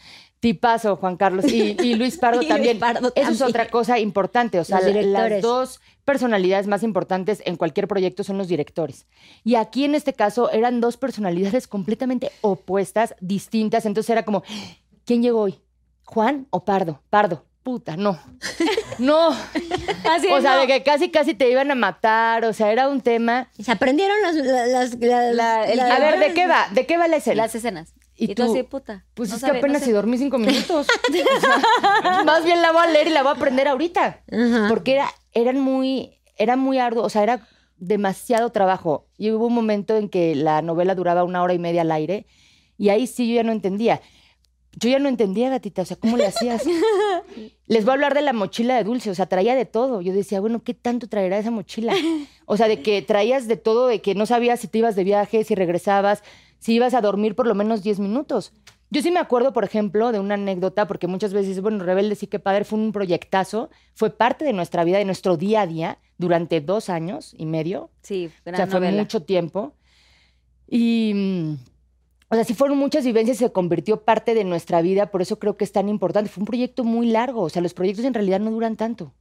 Tipazo, 0.44 0.96
Juan 0.96 1.16
Carlos. 1.16 1.46
Y, 1.50 1.74
y 1.82 1.94
Luis 1.94 2.18
Pardo 2.18 2.36
Y 2.42 2.44
Luis 2.44 2.48
también. 2.54 2.78
Pardo 2.78 3.12
Eso 3.14 3.30
es 3.30 3.40
otra 3.40 3.68
cosa 3.70 3.98
importante. 3.98 4.60
O 4.60 4.64
sea, 4.64 4.80
las 4.80 5.40
dos 5.40 5.80
personalidades 6.04 6.66
más 6.66 6.82
importantes 6.82 7.42
en 7.46 7.56
cualquier 7.56 7.88
proyecto 7.88 8.24
son 8.24 8.36
los 8.36 8.46
directores. 8.46 9.06
Y 9.42 9.54
aquí 9.54 9.84
en 9.86 9.94
este 9.94 10.12
caso 10.12 10.50
eran 10.50 10.82
dos 10.82 10.98
personalidades 10.98 11.66
completamente 11.66 12.30
opuestas, 12.42 13.14
distintas. 13.20 13.86
Entonces 13.86 14.10
era 14.10 14.26
como, 14.26 14.42
¿quién 15.06 15.22
llegó 15.22 15.40
hoy? 15.40 15.60
¿Juan 16.04 16.46
o 16.50 16.62
Pardo? 16.66 17.00
Pardo. 17.08 17.46
Puta, 17.62 17.96
no. 17.96 18.18
No. 18.98 19.30
Así 19.30 20.28
O 20.30 20.40
sea, 20.40 20.54
no. 20.54 20.60
de 20.60 20.66
que 20.68 20.82
casi, 20.84 21.10
casi 21.10 21.34
te 21.34 21.50
iban 21.50 21.70
a 21.70 21.74
matar. 21.74 22.44
O 22.44 22.52
sea, 22.52 22.70
era 22.70 22.88
un 22.88 23.00
tema. 23.00 23.48
Se 23.58 23.72
aprendieron 23.72 24.16
las... 24.22 24.34
las, 24.36 24.68
las- 24.68 25.00
las- 25.00 25.34
La- 25.34 25.64
el 25.64 25.78
las- 25.78 25.90
A 25.90 25.98
ver, 25.98 26.18
¿de 26.20 26.32
qué 26.34 26.46
va? 26.46 26.68
¿De 26.70 26.86
qué 26.86 26.96
va 26.98 27.08
la 27.08 27.16
escena? 27.16 27.42
Las 27.42 27.54
escenas. 27.54 27.94
¿Y 28.16 28.30
Y, 28.30 28.34
tú, 28.34 28.44
así, 28.44 28.62
puta. 28.62 29.04
Pues 29.14 29.28
no 29.30 29.34
es 29.36 29.40
sabe- 29.40 29.52
que 29.54 29.58
apenas 29.58 29.80
no 29.80 29.84
si 29.86 29.90
sé. 29.90 29.92
dormí 29.96 30.18
cinco 30.18 30.38
minutos. 30.38 30.86
O 30.88 31.12
sea, 31.40 32.22
más 32.24 32.44
bien 32.44 32.62
la 32.62 32.72
voy 32.72 32.82
a 32.84 32.90
leer 32.90 33.08
y 33.08 33.10
la 33.10 33.22
voy 33.22 33.30
a 33.30 33.34
aprender 33.34 33.66
ahorita. 33.68 34.22
Ajá. 34.30 34.66
Porque 34.68 34.92
era, 34.94 35.08
eran 35.32 35.58
muy, 35.60 36.20
era 36.36 36.56
muy 36.56 36.78
arduo, 36.78 37.02
o 37.04 37.08
sea, 37.10 37.22
era 37.22 37.46
demasiado 37.76 38.50
trabajo. 38.50 39.06
Y 39.18 39.30
hubo 39.32 39.46
un 39.46 39.54
momento 39.54 39.96
en 39.96 40.08
que 40.08 40.34
la 40.34 40.62
novela 40.62 40.94
duraba 40.94 41.24
una 41.24 41.42
hora 41.42 41.54
y 41.54 41.58
media 41.58 41.82
al 41.82 41.90
aire 41.92 42.26
y 42.78 42.88
ahí 42.90 43.06
sí 43.06 43.28
yo 43.28 43.34
ya 43.36 43.42
no 43.42 43.52
entendía. 43.52 44.00
yo 44.80 44.88
ya 44.90 44.98
no 44.98 45.08
entendía, 45.08 45.50
gatita, 45.50 45.82
o 45.82 45.84
sea, 45.84 45.96
¿cómo 45.96 46.16
le 46.16 46.26
hacías? 46.26 46.62
Les 47.66 47.84
voy 47.84 47.90
a 47.92 47.94
hablar 47.94 48.14
de 48.14 48.22
la 48.22 48.32
mochila 48.32 48.76
de 48.76 48.84
dulce, 48.84 49.10
o 49.10 49.14
sea, 49.14 49.26
traía 49.26 49.54
de 49.54 49.64
todo. 49.64 50.00
Yo 50.00 50.12
decía, 50.12 50.40
bueno, 50.40 50.62
¿qué 50.62 50.74
tanto 50.74 51.08
traerá 51.08 51.38
esa 51.38 51.50
mochila? 51.50 51.94
O 52.46 52.56
sea, 52.56 52.68
de 52.68 52.82
que 52.82 53.00
traías 53.02 53.46
de 53.48 53.56
todo, 53.56 53.86
de 53.86 54.00
que 54.02 54.14
no 54.14 54.26
sabías 54.26 54.60
si 54.60 54.68
te 54.68 54.78
ibas 54.78 54.96
de 54.96 55.04
viaje, 55.04 55.44
si 55.44 55.54
regresabas, 55.54 56.22
si 56.64 56.72
ibas 56.72 56.94
a 56.94 57.02
dormir 57.02 57.34
por 57.34 57.46
lo 57.46 57.54
menos 57.54 57.82
10 57.82 57.98
minutos. 57.98 58.54
Yo 58.88 59.02
sí 59.02 59.10
me 59.10 59.20
acuerdo, 59.20 59.52
por 59.52 59.64
ejemplo, 59.64 60.12
de 60.12 60.18
una 60.18 60.32
anécdota, 60.32 60.86
porque 60.86 61.06
muchas 61.06 61.34
veces, 61.34 61.60
bueno, 61.60 61.84
Rebelde 61.84 62.14
sí 62.14 62.26
que 62.26 62.38
padre, 62.38 62.64
fue 62.64 62.78
un 62.78 62.90
proyectazo, 62.90 63.68
fue 63.92 64.08
parte 64.08 64.46
de 64.46 64.54
nuestra 64.54 64.82
vida, 64.82 64.96
de 64.96 65.04
nuestro 65.04 65.36
día 65.36 65.60
a 65.60 65.66
día, 65.66 65.98
durante 66.16 66.62
dos 66.62 66.88
años 66.88 67.34
y 67.36 67.44
medio. 67.44 67.90
Sí, 68.00 68.30
gran 68.46 68.54
o 68.54 68.56
sea, 68.56 68.66
fue 68.66 68.80
novela. 68.80 69.02
mucho 69.02 69.22
tiempo. 69.24 69.74
Y, 70.66 71.12
mm, 71.14 71.52
o 72.30 72.34
sea, 72.34 72.44
sí 72.44 72.54
fueron 72.54 72.78
muchas 72.78 73.04
vivencias, 73.04 73.36
se 73.36 73.52
convirtió 73.52 74.02
parte 74.02 74.32
de 74.32 74.44
nuestra 74.44 74.80
vida, 74.80 75.10
por 75.10 75.20
eso 75.20 75.38
creo 75.38 75.58
que 75.58 75.64
es 75.64 75.72
tan 75.72 75.90
importante. 75.90 76.30
Fue 76.30 76.40
un 76.40 76.46
proyecto 76.46 76.82
muy 76.82 77.08
largo, 77.08 77.42
o 77.42 77.50
sea, 77.50 77.60
los 77.60 77.74
proyectos 77.74 78.06
en 78.06 78.14
realidad 78.14 78.40
no 78.40 78.50
duran 78.50 78.76
tanto. 78.76 79.12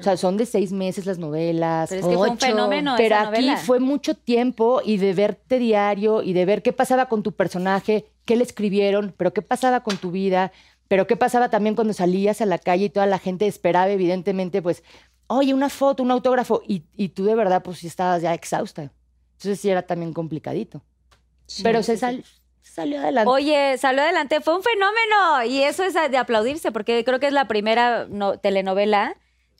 O 0.00 0.02
sea, 0.02 0.16
son 0.16 0.36
de 0.36 0.46
seis 0.46 0.72
meses 0.72 1.06
las 1.06 1.18
novelas. 1.18 1.88
Pero 1.88 2.00
es 2.02 2.06
que 2.06 2.14
fue 2.16 2.26
un 2.28 2.34
ocho. 2.34 2.46
fenómeno 2.46 2.94
Pero 2.96 3.14
esa 3.16 3.28
aquí 3.28 3.40
novela. 3.42 3.56
fue 3.58 3.80
mucho 3.80 4.14
tiempo 4.14 4.80
y 4.84 4.96
de 4.98 5.12
verte 5.14 5.58
diario 5.58 6.22
y 6.22 6.32
de 6.32 6.44
ver 6.44 6.62
qué 6.62 6.72
pasaba 6.72 7.06
con 7.06 7.22
tu 7.22 7.32
personaje, 7.32 8.06
qué 8.24 8.36
le 8.36 8.42
escribieron, 8.44 9.14
pero 9.16 9.32
qué 9.32 9.42
pasaba 9.42 9.80
con 9.80 9.96
tu 9.96 10.10
vida, 10.10 10.52
pero 10.88 11.06
qué 11.06 11.16
pasaba 11.16 11.48
también 11.50 11.74
cuando 11.74 11.92
salías 11.92 12.40
a 12.40 12.46
la 12.46 12.58
calle 12.58 12.84
y 12.86 12.90
toda 12.90 13.06
la 13.06 13.18
gente 13.18 13.46
esperaba, 13.46 13.88
evidentemente, 13.90 14.62
pues, 14.62 14.82
oye, 15.28 15.52
una 15.54 15.68
foto, 15.68 16.02
un 16.02 16.10
autógrafo, 16.12 16.62
y, 16.66 16.84
y 16.96 17.08
tú 17.08 17.24
de 17.24 17.34
verdad, 17.34 17.62
pues, 17.62 17.78
sí 17.78 17.86
estabas 17.88 18.22
ya 18.22 18.32
exhausta. 18.34 18.92
Entonces 19.32 19.60
sí 19.60 19.68
era 19.68 19.82
también 19.82 20.12
complicadito. 20.12 20.82
pero 21.62 21.82
se 21.82 21.96
sal- 21.96 22.24
salió 22.62 23.00
adelante. 23.00 23.30
Oye, 23.30 23.76
salió 23.78 24.02
adelante, 24.02 24.40
fue 24.40 24.56
un 24.56 24.62
fenómeno 24.62 25.44
y 25.48 25.62
eso 25.62 25.82
es 25.84 25.94
de 25.94 26.16
aplaudirse 26.16 26.72
porque 26.72 27.04
creo 27.04 27.20
que 27.20 27.26
es 27.26 27.32
la 27.32 27.46
primera 27.48 28.06
no- 28.08 28.38
telenovela 28.38 29.16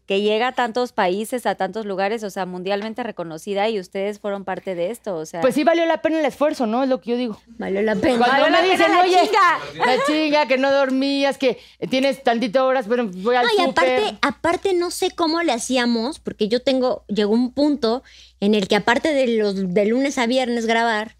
que 0.07 0.21
llega 0.21 0.49
a 0.49 0.53
tantos 0.53 0.93
países, 0.93 1.47
a 1.47 1.57
tantos 1.57 1.85
lugares, 1.85 2.23
o 2.23 2.31
sea, 2.31 2.47
mundialmente 2.47 3.03
reconocida 3.03 3.69
y 3.69 3.81
ustedes 3.81 4.21
fueron 4.21 4.45
parte 4.45 4.77
de 4.77 4.91
esto, 4.93 5.17
o 5.17 5.27
sea. 5.27 5.41
Pues 5.41 5.55
sí 5.57 5.65
valió 5.65 5.85
la 5.85 6.01
pena 6.01 6.21
el 6.21 6.25
esfuerzo, 6.25 6.67
¿no? 6.67 6.85
Es 6.85 6.89
lo 6.89 7.01
que 7.01 7.11
yo 7.11 7.17
digo. 7.17 7.41
Valió 7.59 7.83
la 7.83 7.97
pena. 7.97 8.19
Cuando 8.19 8.43
Valió 8.43 8.49
la 8.51 8.63
me 8.63 8.69
pena 8.69 8.73
dicen, 8.79 8.93
la 8.97 9.03
oye, 9.03 9.17
chinga". 9.27 9.85
la 9.87 10.05
chinga, 10.07 10.47
que 10.47 10.59
no 10.59 10.71
dormías, 10.73 11.39
que 11.39 11.59
tienes 11.91 12.23
tantito 12.23 12.65
horas, 12.65 12.87
pero 12.89 13.07
voy 13.09 13.35
al 13.35 13.47
No, 13.47 13.53
y 13.53 13.67
súper. 13.67 13.69
aparte, 14.01 14.19
aparte 14.23 14.75
no 14.75 14.93
sé 14.93 15.11
cómo 15.11 15.43
le 15.43 15.53
hacíamos, 15.53 16.21
porque 16.21 16.47
yo 16.47 16.63
tengo, 16.63 17.05
llegó 17.09 17.33
un 17.35 17.53
punto 17.53 18.05
en 18.39 18.55
el 18.55 18.69
que 18.69 18.77
aparte 18.77 19.13
de 19.13 19.27
los 19.39 19.75
de 19.75 19.87
lunes 19.87 20.19
a 20.19 20.27
viernes 20.27 20.67
grabar, 20.67 21.17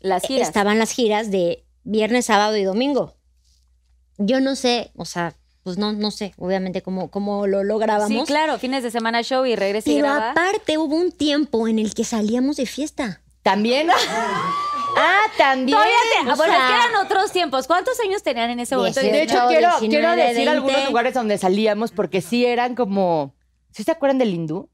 las 0.00 0.22
giras. 0.22 0.48
estaban 0.48 0.78
las 0.78 0.92
giras 0.92 1.30
de 1.30 1.64
viernes, 1.82 2.24
sábado 2.24 2.56
y 2.56 2.62
domingo. 2.64 3.14
Yo 4.16 4.40
no 4.40 4.54
sé, 4.56 4.92
o 4.96 5.04
sea, 5.04 5.34
pues 5.64 5.76
no, 5.78 5.92
no 5.92 6.10
sé, 6.12 6.34
obviamente 6.38 6.82
cómo, 6.82 7.10
cómo 7.10 7.46
lo 7.48 7.64
lográbamos. 7.64 8.08
Sí, 8.28 8.32
claro, 8.32 8.58
fines 8.58 8.82
de 8.84 8.90
semana 8.92 9.22
show 9.22 9.44
y 9.46 9.56
regresa 9.56 9.90
y 9.90 9.94
Pero 9.96 10.06
graba. 10.08 10.30
aparte 10.30 10.78
hubo 10.78 10.94
un 10.94 11.10
tiempo 11.10 11.66
en 11.66 11.78
el 11.80 11.92
que 11.94 12.04
salíamos 12.04 12.56
de 12.56 12.66
fiesta. 12.66 13.20
¿También? 13.42 13.88
ah, 13.90 15.22
también. 15.36 15.76
Todavía 15.76 15.96
te- 16.24 16.32
o 16.32 16.36
bueno, 16.36 16.52
es 16.54 16.60
que 16.60 16.66
sea- 16.66 16.84
eran 16.86 17.04
otros 17.04 17.32
tiempos. 17.32 17.66
¿Cuántos 17.66 17.98
años 18.00 18.22
tenían 18.22 18.50
en 18.50 18.60
ese 18.60 18.76
momento? 18.76 19.00
Dieciocho. 19.00 19.18
De 19.18 19.24
hecho, 19.24 19.48
18, 19.48 19.48
quiero, 19.48 19.68
19, 19.80 19.88
quiero 19.88 20.10
decir 20.16 20.36
20. 20.36 20.50
algunos 20.50 20.88
lugares 20.88 21.14
donde 21.14 21.38
salíamos 21.38 21.90
porque 21.92 22.20
sí 22.20 22.44
eran 22.46 22.74
como... 22.74 23.34
¿Sí 23.72 23.82
se 23.82 23.90
acuerdan 23.90 24.18
del 24.18 24.32
hindú? 24.34 24.68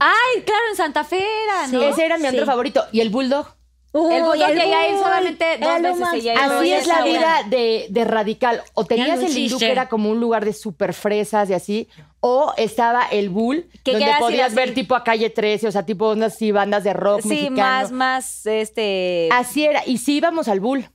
Ay, 0.00 0.42
claro, 0.44 0.62
en 0.70 0.76
Santa 0.76 1.04
Fe 1.04 1.22
era, 1.44 1.66
¿no? 1.68 1.82
Ese 1.82 2.04
era 2.06 2.16
mi 2.18 2.28
Sí. 2.28 2.34
otro 2.34 2.46
favorito. 2.46 2.84
Y 2.92 3.00
el 3.00 3.10
bulldog. 3.10 3.46
El 3.94 4.00
Uy, 4.00 4.20
bulldog 4.20 4.48
llegué 4.48 4.74
a 4.74 4.88
ir 4.90 4.98
solamente 4.98 5.44
dos 5.58 5.82
veces 5.82 6.14
y 6.14 6.20
ya. 6.20 6.34
Así 6.34 6.72
es 6.72 6.86
la 6.86 7.02
vida 7.04 7.42
de, 7.48 7.86
de 7.88 8.04
radical. 8.04 8.62
O 8.74 8.84
tenías 8.84 9.20
el 9.22 9.36
hindú 9.36 9.58
que 9.58 9.70
era 9.70 9.88
como 9.88 10.10
un 10.10 10.20
lugar 10.20 10.44
de 10.44 10.52
super 10.52 10.92
fresas 10.92 11.48
y 11.48 11.54
así, 11.54 11.88
o 12.20 12.52
estaba 12.58 13.04
el 13.10 13.30
bull, 13.30 13.66
Que 13.84 13.92
donde 13.92 14.10
así, 14.10 14.20
podías 14.20 14.48
así. 14.48 14.56
ver 14.56 14.74
tipo 14.74 14.94
a 14.94 15.02
calle 15.04 15.30
13, 15.30 15.68
o 15.68 15.72
sea, 15.72 15.86
tipo 15.86 16.10
unas 16.12 16.34
así 16.34 16.52
bandas 16.52 16.84
de 16.84 16.92
rock 16.92 17.22
Sí, 17.22 17.28
mexicano. 17.28 17.56
más, 17.56 17.92
más, 17.92 18.46
este... 18.46 19.28
Así 19.32 19.64
era. 19.64 19.82
Y 19.86 19.98
sí 19.98 20.16
íbamos 20.16 20.48
al 20.48 20.60
bull. 20.60 20.86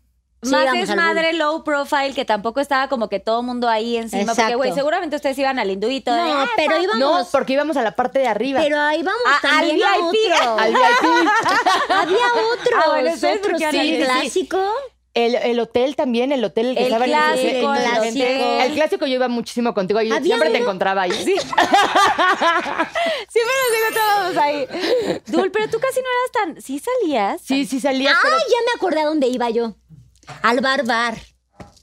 Sí, 0.44 0.52
más 0.52 0.64
íbamos 0.64 0.84
es 0.84 0.90
al 0.90 0.96
madre 0.98 1.34
low 1.34 1.64
profile, 1.64 2.14
que 2.14 2.26
tampoco 2.26 2.60
estaba 2.60 2.88
como 2.90 3.10
que 3.10 3.20
todo 3.20 3.42
mundo 3.44 3.68
ahí 3.70 3.98
encima. 3.98 4.34
Porque, 4.36 4.56
güey, 4.56 4.74
seguramente 4.74 5.16
ustedes 5.16 5.38
iban 5.40 5.60
al 5.60 5.70
hinduito. 5.72 6.12
de, 6.14 6.18
No, 6.22 6.34
"Ah, 6.42 6.50
pero 6.56 6.82
íbamos. 6.82 7.00
No, 7.00 7.28
porque 7.32 7.54
íbamos 7.54 7.78
a 7.78 7.82
la 7.82 7.92
parte 7.96 8.20
de 8.20 8.28
arriba. 8.28 8.60
Pero 8.62 8.80
ahí 8.80 9.02
vamos 9.04 9.22
A- 9.26 9.42
también 9.42 9.82
al 9.84 10.02
VIP. 10.12 10.34
otro. 10.34 10.58
al 10.60 10.74
VIP. 10.74 11.30
Había 11.90 12.28
otros, 12.54 12.74
Ah, 12.86 12.90
bueno, 12.90 13.12
porque 13.42 13.72
sí, 13.72 13.80
sí, 13.98 14.04
clásico. 14.04 14.60
El, 15.16 15.36
el 15.36 15.60
hotel 15.60 15.96
también, 15.96 16.32
el 16.32 16.44
hotel 16.44 16.70
el 16.70 16.76
que 16.76 16.88
El 16.88 16.94
estaba 16.94 17.06
en 17.06 17.12
clásico, 17.12 17.76
en- 17.76 17.82
el 17.82 17.84
clásico. 17.84 18.62
El 18.64 18.74
clásico 18.74 19.06
yo 19.06 19.14
iba 19.14 19.28
muchísimo 19.28 19.74
contigo. 19.76 20.00
Había 20.00 20.20
siempre 20.22 20.50
te 20.50 20.58
encontraba 20.58 21.04
ahí. 21.04 21.12
Sí. 21.12 21.36
Siempre 23.30 23.54
nos 23.60 23.78
encontrábamos 23.80 24.38
ahí. 24.38 24.68
Dul, 25.28 25.52
pero 25.52 25.68
tú 25.70 25.80
casi 25.80 26.00
no 26.02 26.08
eras 26.08 26.32
tan... 26.56 26.62
¿Sí 26.62 26.80
salías? 26.80 27.42
Sí, 27.44 27.66
sí 27.66 27.80
salías. 27.80 28.14
Ah, 28.16 28.20
pero- 28.24 28.38
ya 28.38 28.58
me 28.66 28.72
acordé 28.76 29.02
a 29.02 29.06
dónde 29.06 29.28
iba 29.28 29.50
yo. 29.50 29.76
Al 30.42 30.60
bar 30.62 30.84
bar. 30.86 31.18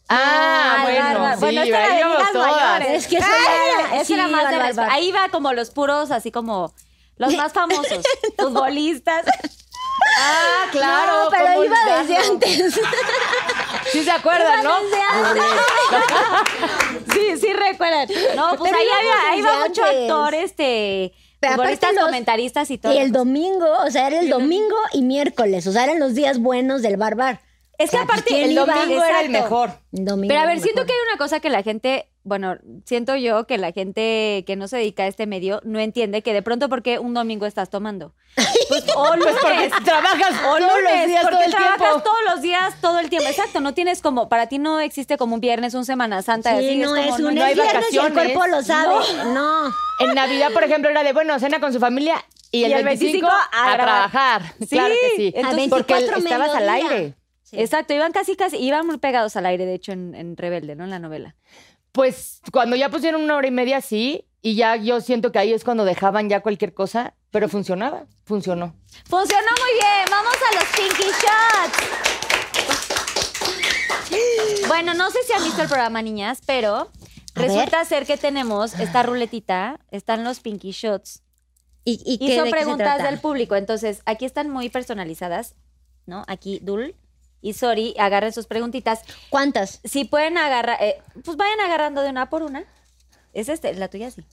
Ah, 0.09 0.79
bueno. 0.83 1.35
sí, 1.35 1.41
bueno, 1.41 1.63
esta 1.63 1.97
era 1.97 2.09
de 2.09 2.39
mayores. 2.39 2.89
Es 2.91 3.07
que 3.07 3.17
eso 3.19 3.27
Ah, 3.31 3.85
era- 3.91 3.97
ese 3.97 4.05
sí, 4.07 4.15
era 4.15 4.27
más 4.29 4.77
de. 4.77 4.83
Ahí 4.91 5.09
iba 5.09 5.29
como 5.29 5.53
los 5.53 5.71
puros, 5.71 6.11
así 6.11 6.33
como 6.33 6.75
los 7.17 7.33
más 7.37 7.53
famosos, 7.53 8.03
futbolistas. 8.39 9.25
Ah, 10.19 10.67
claro. 10.73 11.25
No, 11.25 11.31
pero 11.31 11.47
¿cómo 11.47 11.65
iba 11.65 11.77
desde 11.99 12.17
antes. 12.17 12.81
Sí 13.93 14.05
se 14.05 14.11
acuerdan, 14.11 14.63
¿no? 14.63 14.81
desde 14.83 15.01
antes. 15.03 15.45
Sí, 17.13 17.37
sí 17.41 17.53
recuerdan. 17.53 18.09
No, 18.37 18.57
pues 18.57 18.71
Pero 18.71 18.79
ahí, 18.83 18.87
había, 18.99 19.31
ahí 19.31 19.39
iba 19.41 19.51
desde 19.51 19.69
mucho 19.69 19.85
actor, 19.85 20.35
este, 20.35 21.13
Pero 21.41 21.55
futbolistas, 21.55 21.95
los- 21.95 22.05
comentaristas 22.05 22.71
y 22.71 22.79
todo. 22.79 22.93
Y 22.93 22.99
el 22.99 23.11
domingo, 23.11 23.67
o 23.85 23.91
sea, 23.91 24.07
era 24.07 24.21
el 24.21 24.29
domingo 24.29 24.77
y 24.93 25.03
miércoles, 25.03 25.67
o 25.67 25.73
sea, 25.73 25.85
eran 25.85 25.99
los 25.99 26.15
días 26.15 26.39
buenos 26.39 26.83
del 26.83 26.97
bar 26.99 27.17
bar. 27.17 27.41
Es 27.81 27.91
que 27.91 27.97
O 27.97 28.01
sea, 28.01 28.07
pues, 28.07 28.19
aparte 28.19 28.25
¿quién 28.35 28.45
El 28.45 28.53
iba? 28.53 28.65
domingo 28.67 29.03
era 29.05 29.21
el 29.23 29.31
mejor. 29.31 29.71
Domingo 29.91 30.29
Pero 30.29 30.41
a 30.41 30.47
ver, 30.47 30.61
siento 30.61 30.83
mejor. 30.83 30.87
que 30.87 30.93
hay 30.93 30.99
una 31.09 31.19
cosa 31.19 31.41
que 31.41 31.49
la 31.51 31.63
gente, 31.63 32.07
bueno, 32.25 32.57
siento 32.85 33.17
yo 33.17 33.47
que 33.47 33.57
la 33.57 33.73
gente 33.73 34.45
que 34.47 34.55
no 34.57 34.69
se 34.69 34.77
dedica 34.77 35.05
a 35.05 35.07
este 35.07 35.27
medio 35.27 35.61
no 35.65 35.79
entiende 35.81 36.23
que 36.23 36.33
de 36.35 36.43
pronto 36.43 36.69
porque 36.69 36.99
un 36.99 37.15
domingo 37.15 37.47
estás 37.47 37.71
tomando. 37.71 38.13
Pues 38.69 38.85
o 38.95 39.17
lunes. 39.17 39.35
Porque 39.41 39.71
trabajas 39.85 40.35
O 40.47 40.57
todos 40.57 40.61
los 40.61 40.77
lunes, 40.83 41.07
días, 41.09 41.23
porque 41.23 41.37
todo 41.37 41.45
el 41.47 41.51
trabajas 41.53 41.79
tiempo. 41.79 42.01
todos 42.03 42.19
los 42.31 42.43
días, 42.43 42.75
todo 42.83 42.99
el 42.99 43.09
tiempo. 43.09 43.29
Exacto, 43.29 43.61
no 43.61 43.73
tienes 43.73 44.03
como, 44.03 44.29
para 44.29 44.47
ti 44.49 44.59
no 44.59 44.79
existe 44.81 45.17
como 45.17 45.35
un 45.37 45.41
viernes, 45.41 45.73
un 45.75 45.85
Semana 45.87 46.21
Santa. 46.23 46.59
Sí, 46.59 46.67
así, 46.69 46.77
no 46.79 46.89
como, 46.91 47.01
es 47.03 47.19
un 47.19 47.35
no 47.35 47.43
hay 47.45 47.53
es 47.53 47.57
viernes 47.63 47.93
y 47.93 47.97
el 47.97 48.03
vacaciones. 48.03 48.13
cuerpo 48.35 48.47
lo 48.47 48.63
sabe. 48.63 48.95
No. 49.33 49.75
En 50.01 50.15
Navidad, 50.15 50.53
por 50.53 50.65
ejemplo, 50.65 50.91
era 50.91 51.03
de, 51.03 51.13
bueno, 51.15 51.39
cena 51.41 51.61
con 51.61 51.73
su 51.73 51.81
familia 51.81 52.23
y 52.53 52.65
el, 52.65 52.71
Y 52.73 52.75
el 52.75 52.85
25, 52.85 53.27
25 53.27 53.29
a, 53.53 53.75
trabajar. 53.77 54.43
Sí, 54.61 54.67
claro 54.69 54.95
que 55.01 55.17
sí. 55.17 55.33
entonces- 55.35 55.69
porque 55.71 55.95
24 55.95 56.19
estabas 56.25 56.51
al 56.55 56.67
mediodía. 56.71 57.15
Aire. 57.53 57.65
Exacto, 57.65 57.95
iban 57.95 58.13
casi, 58.13 58.37
casi, 58.37 58.57
iban 58.59 58.87
muy 58.87 58.99
pegados 58.99 59.37
al 59.37 59.47
aire, 59.47 59.67
de 59.67 59.75
hecho, 59.75 59.93
en, 59.93 60.15
en 60.15 60.37
Rebelde, 60.37 60.75
¿no? 60.77 60.85
En 60.85 60.91
la 60.91 60.99
novela. 60.99 61.37
Pues 61.93 62.41
cuando 62.53 62.77
ya 62.77 62.89
pusieron 62.89 63.23
una 63.23 63.37
hora 63.37 63.47
y 63.49 63.51
media, 63.51 63.81
sí. 63.81 64.25
Y 64.43 64.55
ya 64.55 64.77
yo 64.77 65.01
siento 65.03 65.33
que 65.33 65.39
ahí 65.39 65.53
es 65.53 65.65
cuando 65.65 65.85
dejaban 65.85 66.29
ya 66.31 66.41
cualquier 66.41 66.73
cosa, 66.73 67.15
pero 67.31 67.49
funcionaba, 67.49 68.07
funcionó. 68.25 68.75
Funcionó 69.05 69.49
muy 69.61 69.73
bien. 69.75 70.07
Vamos 70.11 70.35
a 70.51 70.55
los 70.55 70.65
Pinky 70.77 71.11
Shots. 71.11 71.79
Bueno, 74.67 74.95
no 74.95 75.11
sé 75.11 75.19
si 75.27 75.33
han 75.33 75.45
visto 75.45 75.61
el 75.63 75.69
programa, 75.69 76.01
niñas, 76.01 76.41
pero 76.47 76.91
A 77.35 77.41
resulta 77.41 77.85
ser 77.85 78.07
que 78.07 78.17
tenemos 78.17 78.75
esta 78.79 79.03
ruletita, 79.03 79.79
están 79.91 80.25
los 80.25 80.41
Pinky 80.41 80.71
Shots. 80.71 81.23
¿Y, 81.85 82.01
y, 82.05 82.15
Y 82.15 82.19
qué, 82.29 82.37
son 82.37 82.45
de 82.47 82.51
qué 82.51 82.59
se 82.59 82.65
preguntas 82.65 82.97
trata? 82.97 83.11
del 83.11 83.21
público. 83.21 83.57
Entonces, 83.57 84.03
aquí 84.07 84.25
están 84.25 84.49
muy 84.49 84.69
personalizadas, 84.69 85.55
¿no? 86.07 86.25
Aquí 86.29 86.61
Dul 86.63 86.95
y 87.43 87.55
Sori 87.55 87.95
agarren 87.99 88.33
sus 88.33 88.47
preguntitas. 88.47 89.01
¿Cuántas? 89.31 89.81
Si 89.85 90.05
pueden 90.05 90.39
agarrar, 90.39 90.79
eh, 90.83 90.99
pues 91.25 91.37
vayan 91.37 91.61
agarrando 91.61 92.03
de 92.03 92.11
una 92.11 92.31
por 92.31 92.43
una. 92.43 92.65
Es 93.33 93.49
este, 93.49 93.75
la 93.75 93.89
tuya 93.89 94.11
sí. 94.11 94.25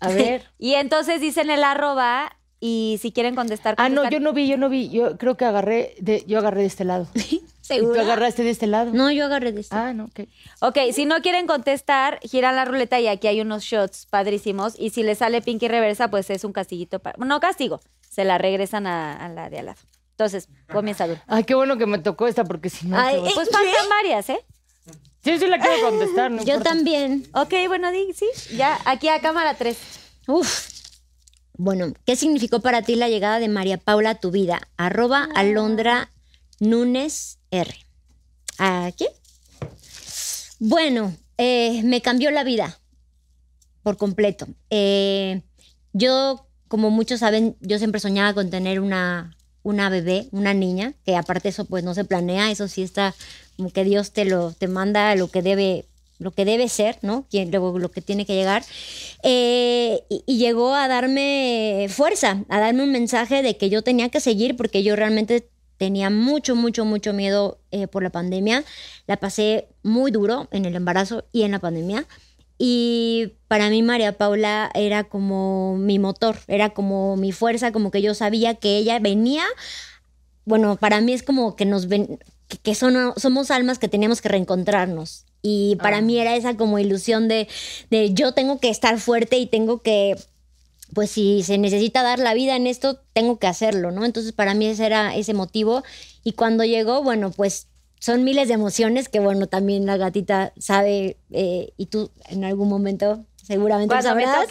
A 0.00 0.08
ver. 0.08 0.50
Y 0.58 0.74
entonces 0.74 1.20
dicen 1.20 1.50
el 1.50 1.64
arroba 1.64 2.36
y 2.60 2.98
si 3.02 3.12
quieren 3.12 3.34
contestar. 3.34 3.74
ah, 3.78 3.88
no, 3.88 4.08
yo 4.08 4.20
no 4.20 4.32
vi, 4.32 4.48
yo 4.48 4.56
no 4.56 4.68
vi. 4.68 4.88
Yo 4.88 5.18
creo 5.18 5.36
que 5.36 5.44
agarré 5.44 5.94
de, 6.00 6.24
yo 6.26 6.38
agarré 6.38 6.62
de 6.62 6.66
este 6.66 6.84
lado. 6.84 7.06
¿Y 7.14 7.42
tú 7.78 7.94
agarraste 7.98 8.42
de 8.42 8.50
este 8.50 8.66
lado? 8.66 8.92
No, 8.92 9.10
yo 9.10 9.24
agarré 9.24 9.52
de 9.52 9.60
este. 9.60 9.74
Ah, 9.74 9.92
no, 9.92 10.04
ok. 10.04 10.20
Ok, 10.60 10.78
si 10.92 11.06
no 11.06 11.20
quieren 11.22 11.46
contestar, 11.46 12.20
giran 12.22 12.56
la 12.56 12.64
ruleta 12.64 13.00
y 13.00 13.06
aquí 13.06 13.26
hay 13.26 13.40
unos 13.40 13.64
shots 13.64 14.06
padrísimos. 14.06 14.78
Y 14.78 14.90
si 14.90 15.02
les 15.02 15.18
sale 15.18 15.42
Pinky 15.42 15.68
reversa, 15.68 16.08
pues 16.08 16.28
es 16.30 16.44
un 16.44 16.52
castiguito 16.52 17.00
para. 17.00 17.22
No 17.24 17.40
castigo, 17.40 17.80
se 18.08 18.24
la 18.24 18.38
regresan 18.38 18.86
a, 18.86 19.12
a 19.14 19.28
la 19.28 19.50
de 19.50 19.58
al 19.58 19.66
lado. 19.66 19.80
Entonces, 20.14 20.48
comienza 20.72 21.08
Dul. 21.08 21.20
Ay, 21.26 21.42
qué 21.42 21.56
bueno 21.56 21.76
que 21.76 21.86
me 21.86 21.98
tocó 21.98 22.28
esta 22.28 22.44
porque 22.44 22.70
si 22.70 22.86
no. 22.86 22.96
Ay, 22.96 23.18
Pues 23.20 23.50
faltan 23.50 23.88
varias, 23.88 24.28
¿eh? 24.30 24.38
Sí, 25.24 25.38
sí 25.38 25.46
la 25.48 25.58
quiero 25.58 25.88
contestar, 25.90 26.30
no 26.30 26.38
Yo 26.44 26.54
importa. 26.54 26.70
también. 26.70 27.26
Ok, 27.34 27.52
bueno, 27.66 27.90
di, 27.90 28.12
sí. 28.12 28.26
Ya, 28.56 28.78
aquí 28.84 29.08
a 29.08 29.20
cámara 29.20 29.54
3. 29.54 29.76
Uf. 30.28 30.68
Bueno, 31.56 31.92
¿qué 32.04 32.14
significó 32.14 32.60
para 32.60 32.82
ti 32.82 32.94
la 32.94 33.08
llegada 33.08 33.38
de 33.40 33.48
María 33.48 33.78
Paula 33.78 34.10
a 34.10 34.14
tu 34.16 34.30
vida? 34.30 34.60
Arroba 34.76 35.28
Alondra 35.34 36.12
Núñez 36.60 37.38
R. 37.50 37.74
¿A 38.58 38.92
quién? 38.96 39.10
Bueno, 40.60 41.12
eh, 41.38 41.82
me 41.84 42.02
cambió 42.02 42.30
la 42.30 42.44
vida 42.44 42.78
por 43.82 43.96
completo. 43.96 44.46
Eh, 44.70 45.42
yo, 45.92 46.46
como 46.68 46.90
muchos 46.90 47.20
saben, 47.20 47.56
yo 47.60 47.78
siempre 47.78 48.00
soñaba 48.00 48.34
con 48.34 48.50
tener 48.50 48.80
una, 48.80 49.36
una 49.64 49.88
bebé, 49.88 50.28
una 50.30 50.54
niña, 50.54 50.94
que 51.04 51.16
aparte 51.16 51.48
eso 51.48 51.64
pues 51.64 51.82
no 51.82 51.94
se 51.94 52.04
planea, 52.04 52.52
eso 52.52 52.68
sí 52.68 52.82
está 52.82 53.14
como 53.56 53.70
que 53.70 53.82
Dios 53.82 54.12
te 54.12 54.24
lo 54.24 54.52
te 54.52 54.68
manda 54.68 55.16
lo 55.16 55.28
que 55.28 55.42
debe 55.42 55.86
lo 56.20 56.30
que 56.30 56.44
debe 56.44 56.68
ser, 56.68 56.98
¿no? 57.02 57.26
Luego 57.32 57.76
lo 57.80 57.90
que 57.90 58.00
tiene 58.00 58.24
que 58.24 58.36
llegar. 58.36 58.64
Eh, 59.24 60.04
y, 60.08 60.22
y 60.26 60.38
llegó 60.38 60.72
a 60.72 60.86
darme 60.86 61.88
fuerza, 61.90 62.44
a 62.48 62.60
darme 62.60 62.84
un 62.84 62.92
mensaje 62.92 63.42
de 63.42 63.56
que 63.56 63.68
yo 63.68 63.82
tenía 63.82 64.08
que 64.10 64.20
seguir 64.20 64.56
porque 64.56 64.84
yo 64.84 64.94
realmente 64.94 65.48
tenía 65.76 66.10
mucho, 66.10 66.54
mucho, 66.54 66.84
mucho 66.84 67.12
miedo 67.12 67.58
eh, 67.70 67.86
por 67.86 68.02
la 68.02 68.10
pandemia. 68.10 68.64
La 69.06 69.16
pasé 69.16 69.68
muy 69.82 70.10
duro 70.10 70.48
en 70.50 70.64
el 70.64 70.76
embarazo 70.76 71.24
y 71.32 71.42
en 71.42 71.52
la 71.52 71.58
pandemia. 71.58 72.06
Y 72.58 73.32
para 73.48 73.68
mí 73.68 73.82
María 73.82 74.16
Paula 74.16 74.70
era 74.74 75.04
como 75.04 75.76
mi 75.76 75.98
motor, 75.98 76.38
era 76.46 76.70
como 76.70 77.16
mi 77.16 77.32
fuerza, 77.32 77.72
como 77.72 77.90
que 77.90 78.02
yo 78.02 78.14
sabía 78.14 78.54
que 78.54 78.76
ella 78.76 78.98
venía 79.00 79.44
bueno, 80.44 80.76
para 80.76 81.00
mí 81.00 81.12
es 81.12 81.22
como 81.22 81.56
que 81.56 81.64
nos 81.64 81.88
ven, 81.88 82.18
que, 82.48 82.58
que 82.58 82.74
son, 82.74 83.14
somos 83.16 83.50
almas 83.50 83.78
que 83.78 83.88
teníamos 83.88 84.20
que 84.20 84.28
reencontrarnos. 84.28 85.24
Y 85.42 85.76
para 85.76 86.00
mí 86.00 86.18
era 86.18 86.36
esa 86.36 86.56
como 86.56 86.78
ilusión 86.78 87.28
de, 87.28 87.48
de 87.90 88.14
yo 88.14 88.32
tengo 88.32 88.60
que 88.60 88.70
estar 88.70 88.98
fuerte 88.98 89.36
y 89.36 89.46
tengo 89.46 89.82
que, 89.82 90.16
pues 90.94 91.10
si 91.10 91.42
se 91.42 91.58
necesita 91.58 92.02
dar 92.02 92.18
la 92.18 92.32
vida 92.32 92.56
en 92.56 92.66
esto, 92.66 92.98
tengo 93.12 93.38
que 93.38 93.46
hacerlo, 93.46 93.90
¿no? 93.90 94.06
Entonces 94.06 94.32
para 94.32 94.54
mí 94.54 94.66
ese 94.66 94.86
era 94.86 95.14
ese 95.14 95.34
motivo. 95.34 95.82
Y 96.22 96.32
cuando 96.32 96.64
llegó, 96.64 97.02
bueno, 97.02 97.30
pues 97.30 97.66
son 98.04 98.22
miles 98.24 98.48
de 98.48 98.54
emociones 98.54 99.08
que, 99.08 99.18
bueno, 99.20 99.46
también 99.46 99.86
la 99.86 99.96
gatita 99.96 100.52
sabe 100.58 101.16
eh, 101.30 101.72
y 101.78 101.86
tú 101.86 102.10
en 102.28 102.44
algún 102.44 102.68
momento 102.68 103.24
seguramente 103.42 103.94
lo 103.94 104.02
sabrás. 104.02 104.46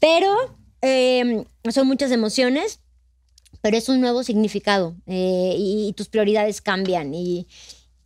Pero 0.00 0.36
eh, 0.82 1.44
son 1.70 1.86
muchas 1.86 2.10
emociones 2.10 2.80
pero 3.62 3.76
es 3.76 3.88
un 3.90 4.00
nuevo 4.00 4.22
significado 4.22 4.94
eh, 5.06 5.54
y, 5.58 5.88
y 5.88 5.92
tus 5.92 6.08
prioridades 6.08 6.62
cambian. 6.62 7.12
Y, 7.12 7.46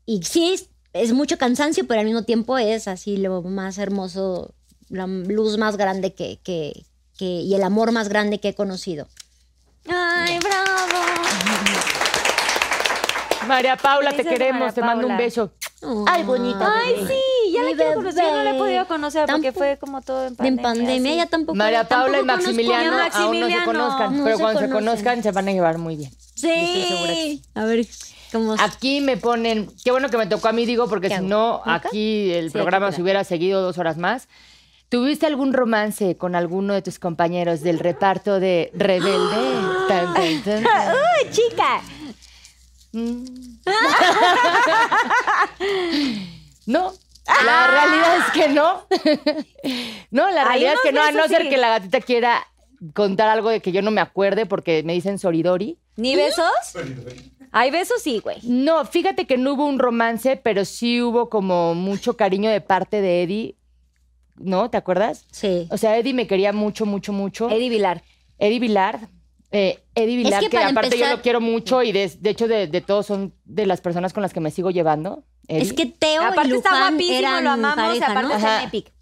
y 0.04 0.20
sí, 0.24 0.52
es, 0.52 0.68
es 0.92 1.12
mucho 1.12 1.38
cansancio, 1.38 1.86
pero 1.86 2.00
al 2.00 2.06
mismo 2.06 2.22
tiempo 2.24 2.58
es 2.58 2.88
así 2.88 3.16
lo 3.18 3.40
más 3.42 3.78
hermoso, 3.78 4.52
la 4.88 5.06
luz 5.06 5.56
más 5.58 5.76
grande 5.76 6.12
que, 6.12 6.40
que, 6.42 6.84
que- 7.16 7.24
y 7.42 7.54
el 7.54 7.62
amor 7.62 7.92
más 7.92 8.08
grande 8.08 8.40
que 8.40 8.48
he 8.48 8.54
conocido. 8.54 9.06
Ay, 9.86 10.38
bravo. 10.40 11.23
María 13.46 13.76
Paula, 13.76 14.12
te 14.12 14.24
queremos, 14.24 14.60
María 14.60 14.72
te 14.74 14.80
mando 14.82 15.06
un 15.06 15.12
Paula. 15.12 15.24
beso. 15.24 15.52
Ay, 16.06 16.22
bonita. 16.24 16.72
Ay, 16.82 16.94
bebé. 16.94 17.08
sí, 17.14 17.52
ya 17.52 17.62
la 17.62 17.68
Mi 17.70 17.74
quiero 17.74 17.94
conocer. 17.94 18.24
Yo 18.24 18.30
no 18.30 18.36
la 18.36 18.42
he 18.42 18.44
bebé. 18.52 18.58
podido 18.58 18.86
conocer 18.86 19.26
porque 19.26 19.42
Tampoco- 19.52 19.58
fue 19.58 19.78
como 19.78 20.00
todo 20.02 20.22
en 20.22 20.28
En 20.28 20.36
pandemia. 20.36 20.62
pandemia 20.62 21.10
sí. 21.12 21.16
ya 21.18 21.26
tampoco. 21.26 21.56
María 21.56 21.84
Paula 21.84 22.20
y 22.20 22.26
tampoco 22.26 22.26
conozco- 22.26 22.46
Maximiliano, 22.46 22.96
a 22.96 23.00
aún 23.00 23.00
no 23.00 23.02
se 23.04 23.18
Maximiliano. 23.20 23.64
conozcan, 23.66 24.16
No 24.18 24.24
pero 24.24 24.36
se 24.36 24.42
cuando 24.42 24.60
se 24.60 24.66
conocen. 24.68 24.86
conozcan 24.86 25.22
se 25.22 25.30
van 25.32 25.48
a 25.48 25.52
llevar 25.52 25.78
muy 25.78 25.96
bien. 25.96 26.10
estoy 26.34 26.84
segura 26.88 27.08
que 27.12 27.14
Sí. 27.14 27.42
A 27.54 27.64
ver, 27.64 27.86
¿cómo? 28.32 28.56
Aquí 28.58 29.00
me 29.00 29.16
ponen, 29.18 29.70
qué 29.84 29.90
bueno 29.90 30.08
que 30.08 30.16
me 30.16 30.26
tocó 30.26 30.48
a 30.48 30.52
mí, 30.52 30.64
digo, 30.66 30.88
porque 30.88 31.08
¿Qué 31.08 31.14
si 31.14 31.18
hago? 31.20 31.28
no, 31.28 31.62
¿Nunca? 31.66 31.88
aquí 31.88 32.32
el 32.32 32.46
Sí, 32.50 32.52
programa 32.52 32.86
aquí 32.88 32.96
se 32.96 33.02
hubiera 33.02 33.24
seguido 33.24 33.60
dos 33.62 33.76
horas 33.78 33.96
más. 33.98 34.28
¿Tuviste 34.88 35.26
algún 35.26 35.52
romance 35.52 36.16
con 36.16 36.34
alguno 36.36 36.72
de 36.74 36.82
tus 36.82 36.98
compañeros 36.98 37.62
del 37.62 37.78
reparto 37.78 38.38
de 38.40 38.70
Rebelde? 38.74 39.36
Tan, 39.88 40.14
tan, 40.14 40.42
tan, 40.44 40.62
tan. 40.62 40.64
¡Ay, 40.88 41.30
chica! 41.30 41.80
Mm. 42.94 43.24
No, 46.66 46.92
la 47.44 47.66
realidad 47.66 48.18
es 48.18 48.32
que 48.32 48.48
no. 48.48 48.86
No, 50.10 50.30
la 50.30 50.44
realidad 50.44 50.74
es 50.74 50.80
que 50.82 50.92
no, 50.92 51.02
a 51.02 51.12
no 51.12 51.28
ser 51.28 51.42
sí. 51.42 51.50
que 51.50 51.58
la 51.58 51.68
gatita 51.68 52.00
quiera 52.00 52.46
contar 52.94 53.28
algo 53.28 53.50
de 53.50 53.60
que 53.60 53.72
yo 53.72 53.82
no 53.82 53.90
me 53.90 54.00
acuerde 54.00 54.46
porque 54.46 54.82
me 54.82 54.94
dicen 54.94 55.18
Soridori. 55.18 55.78
¿Ni 55.96 56.16
besos? 56.16 56.50
Hay 57.52 57.70
besos, 57.70 58.02
sí, 58.02 58.18
güey. 58.18 58.38
No, 58.42 58.84
fíjate 58.84 59.26
que 59.26 59.36
no 59.36 59.52
hubo 59.52 59.66
un 59.66 59.78
romance, 59.78 60.36
pero 60.36 60.64
sí 60.64 61.00
hubo 61.00 61.28
como 61.28 61.74
mucho 61.74 62.16
cariño 62.16 62.50
de 62.50 62.60
parte 62.60 63.00
de 63.00 63.22
Eddie. 63.22 63.56
¿No? 64.36 64.68
¿Te 64.70 64.76
acuerdas? 64.76 65.26
Sí. 65.30 65.68
O 65.70 65.78
sea, 65.78 65.96
Eddie 65.96 66.14
me 66.14 66.26
quería 66.26 66.52
mucho, 66.52 66.86
mucho, 66.86 67.12
mucho. 67.12 67.48
Eddie 67.48 67.70
Vilar. 67.70 68.02
Eddie 68.38 68.58
Vilar. 68.58 69.08
Eh, 69.54 69.84
Eddie 69.94 70.16
Vilar, 70.16 70.40
que 70.42 70.50
que, 70.50 70.58
aparte 70.58 70.98
yo 70.98 71.08
lo 71.08 71.22
quiero 71.22 71.40
mucho 71.40 71.80
y 71.84 71.92
de, 71.92 72.10
de 72.18 72.30
hecho 72.30 72.48
de, 72.48 72.66
de 72.66 72.80
todos 72.80 73.06
son 73.06 73.32
de 73.44 73.66
las 73.66 73.80
personas 73.80 74.12
con 74.12 74.22
las 74.22 74.32
que 74.32 74.40
me 74.40 74.50
sigo 74.50 74.72
llevando. 74.72 75.22
Eddie. 75.46 75.62
Es 75.62 75.72
que 75.72 75.86
Teo 75.86 76.22
y 76.22 76.24
Aparte 76.24 76.56
está 76.56 76.70
Luján 76.70 76.94
guapísimo, 76.94 77.18
eran 77.18 77.44
lo 77.44 77.50
amamos, 77.50 77.76
pareja, 77.76 78.10
aparte 78.10 78.28
¿no? 78.28 78.34
Ajá. 78.34 78.62
en 78.62 78.68
Epic. 78.68 78.92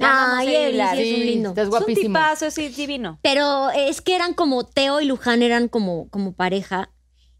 Ay, 0.00 0.48
Eddie 0.48 0.86
sí, 0.90 1.02
es 1.02 1.14
un 1.14 1.26
lindo. 1.26 1.48
Estás 1.50 1.68
Es 1.68 1.88
un 1.88 1.94
tipazo, 1.94 2.50
sí, 2.50 2.68
divino. 2.70 3.20
Pero 3.22 3.70
es 3.70 4.00
que 4.00 4.16
eran 4.16 4.34
como 4.34 4.64
Teo 4.64 5.00
y 5.00 5.04
Luján 5.04 5.42
eran 5.42 5.68
como, 5.68 6.08
como 6.10 6.32
pareja. 6.32 6.90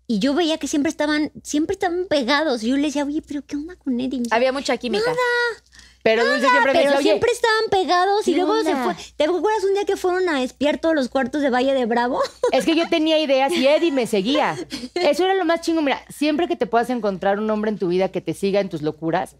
Y 0.06 0.20
yo 0.20 0.34
veía 0.34 0.58
que 0.58 0.68
siempre 0.68 0.90
estaban, 0.90 1.32
siempre 1.42 1.74
estaban 1.74 2.06
pegados. 2.08 2.62
Y 2.62 2.68
yo 2.68 2.76
le 2.76 2.82
decía, 2.82 3.04
oye, 3.04 3.22
pero 3.26 3.44
¿qué 3.46 3.56
onda 3.56 3.76
con 3.76 3.98
Eddie? 3.98 4.22
Había 4.30 4.52
mucha 4.52 4.76
química. 4.76 5.12
Pero 6.02 6.24
Dulce 6.24 6.48
siempre 6.48 6.72
me 6.72 6.78
Pero 6.78 6.84
decía, 6.84 6.98
oye, 6.98 7.08
siempre 7.10 7.30
estaban 7.30 7.64
pegados 7.70 8.26
y 8.26 8.32
¿qué 8.32 8.36
luego 8.38 8.62
se 8.62 8.72
onda? 8.72 8.84
fue. 8.84 8.94
¿Te 9.16 9.24
acuerdas 9.24 9.64
un 9.64 9.74
día 9.74 9.84
que 9.84 9.96
fueron 9.96 10.28
a 10.30 10.42
espiar 10.42 10.78
todos 10.78 10.94
los 10.94 11.08
cuartos 11.10 11.42
de 11.42 11.50
Valle 11.50 11.74
de 11.74 11.84
Bravo? 11.86 12.20
es 12.52 12.64
que 12.64 12.74
yo 12.74 12.88
tenía 12.88 13.18
ideas 13.18 13.52
y 13.52 13.66
Eddie 13.66 13.92
me 13.92 14.06
seguía. 14.06 14.56
Eso 14.94 15.24
era 15.24 15.34
lo 15.34 15.44
más 15.44 15.60
chingo. 15.60 15.82
Mira, 15.82 16.00
siempre 16.08 16.48
que 16.48 16.56
te 16.56 16.66
puedas 16.66 16.88
encontrar 16.90 17.38
un 17.38 17.50
hombre 17.50 17.70
en 17.70 17.78
tu 17.78 17.88
vida 17.88 18.08
que 18.08 18.20
te 18.22 18.32
siga 18.32 18.60
en 18.60 18.70
tus 18.70 18.80
locuras, 18.80 19.36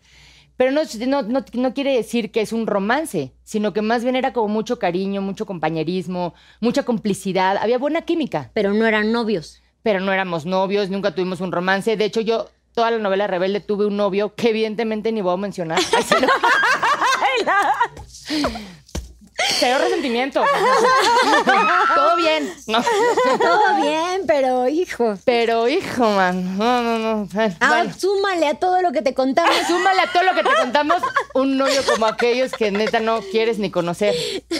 pero 0.59 0.71
no, 0.73 0.83
no, 1.07 1.23
no, 1.23 1.45
no 1.55 1.73
quiere 1.73 1.95
decir 1.97 2.31
que 2.31 2.43
es 2.43 2.53
un 2.53 2.67
romance, 2.67 3.33
sino 3.43 3.73
que 3.73 3.81
más 3.81 4.03
bien 4.03 4.15
era 4.15 4.35
como 4.35 4.49
mucho 4.49 4.79
cariño, 4.79 5.23
mucho 5.23 5.47
compañerismo, 5.47 6.35
mucha 6.61 6.83
complicidad. 6.83 7.57
Había 7.57 7.79
buena 7.79 8.03
química, 8.03 8.51
Pero 8.53 8.75
no 8.75 8.85
eran 8.87 9.11
novios. 9.13 9.63
pero 9.83 10.01
no 10.01 10.13
éramos 10.13 10.45
novios, 10.45 10.91
nunca 10.91 11.15
tuvimos 11.15 11.41
un 11.41 11.53
romance. 11.53 11.97
De 11.97 12.05
hecho, 12.05 12.21
yo 12.21 12.51
toda 12.81 12.93
la 12.93 12.99
novela 12.99 13.27
Rebelde 13.27 13.61
tuve 13.61 13.85
un 13.85 13.99
novio 13.99 14.35
que 14.35 14.49
evidentemente 14.49 15.13
ni 15.13 15.21
voy 15.21 15.35
a 15.35 15.37
mencionar. 15.37 15.79
Cero 19.59 19.79
resentimiento. 19.83 20.43
Todo 21.95 22.17
bien. 22.17 22.53
No. 22.67 22.83
Todo 23.41 23.77
bien, 23.83 24.23
pero 24.27 24.69
hijo. 24.69 25.15
Pero, 25.25 25.69
hijo, 25.69 26.11
man. 26.11 26.57
No, 26.59 26.83
no, 26.83 26.99
no. 26.99 27.29
Ah, 27.61 27.69
Bueno, 27.69 27.95
súmale 27.97 28.47
a 28.47 28.55
todo 28.55 28.81
lo 28.83 28.93
que 28.93 29.03
te 29.03 29.15
contamos. 29.15 29.55
súmale 29.67 30.01
a 30.03 30.13
todo 30.13 30.23
lo 30.23 30.35
que 30.35 30.43
te 30.43 30.55
contamos 30.61 30.97
un 31.35 31.57
novio 31.57 31.83
como 31.91 32.07
aquellos 32.07 32.53
que 32.53 32.71
neta 32.71 33.01
no 33.01 33.21
quieres 33.31 33.59
ni 33.59 33.71
conocer. 33.71 34.15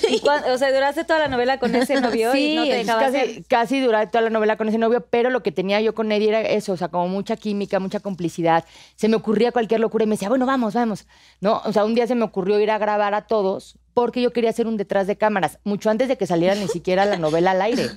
¿Y 0.09 0.21
cuán- 0.21 0.45
o 0.51 0.59
sea, 0.59 0.73
duraste 0.73 1.05
toda 1.05 1.19
la 1.21 1.29
novela 1.29 1.59
con 1.59 1.75
ese 1.75 1.95
novio 2.01 2.35
y 2.35 2.55
no 2.57 2.65
te 2.65 2.85
casi, 2.85 3.43
casi 3.49 3.81
duré 3.81 4.07
toda 4.07 4.23
la 4.23 4.31
novela 4.31 4.57
con 4.57 4.69
ese 4.69 4.79
novio, 4.79 5.05
pero 5.09 5.31
lo 5.31 5.43
que 5.43 5.53
tenía 5.53 5.81
yo 5.81 5.95
con 5.95 6.11
Eddie 6.13 6.29
era 6.29 6.41
eso, 6.43 6.73
o 6.73 6.77
sea, 6.77 6.89
como 6.89 7.09
mucha 7.09 7.37
química, 7.37 7.79
mucha 7.81 8.01
complicidad. 8.01 8.65
Se 8.97 9.09
me 9.09 9.17
ocurría 9.17 9.53
cualquier 9.53 9.81
locura 9.81 10.05
y 10.05 10.07
me 10.07 10.15
decía, 10.15 10.29
bueno, 10.29 10.47
vamos, 10.47 10.75
vamos. 10.75 11.07
¿No? 11.41 11.63
O 11.65 11.73
sea, 11.73 11.85
un 11.85 11.95
día 11.95 12.07
se 12.07 12.15
me 12.15 12.25
ocurrió 12.25 12.59
ir 12.61 12.71
a 12.71 12.79
grabar 12.79 13.15
a 13.15 13.27
todos 13.27 13.77
porque 13.95 14.21
yo 14.23 14.33
quería 14.33 14.51
hacer 14.51 14.67
un 14.67 14.77
detrás 14.77 15.07
de 15.07 15.17
cámaras, 15.17 15.59
mucho 15.65 15.91
antes 15.91 16.09
de 16.09 16.17
que 16.17 16.27
saliera 16.27 16.55
ni 16.55 16.69
siquiera 16.69 17.05
la 17.05 17.17
novela 17.17 17.51
al 17.53 17.63
aire. 17.63 17.89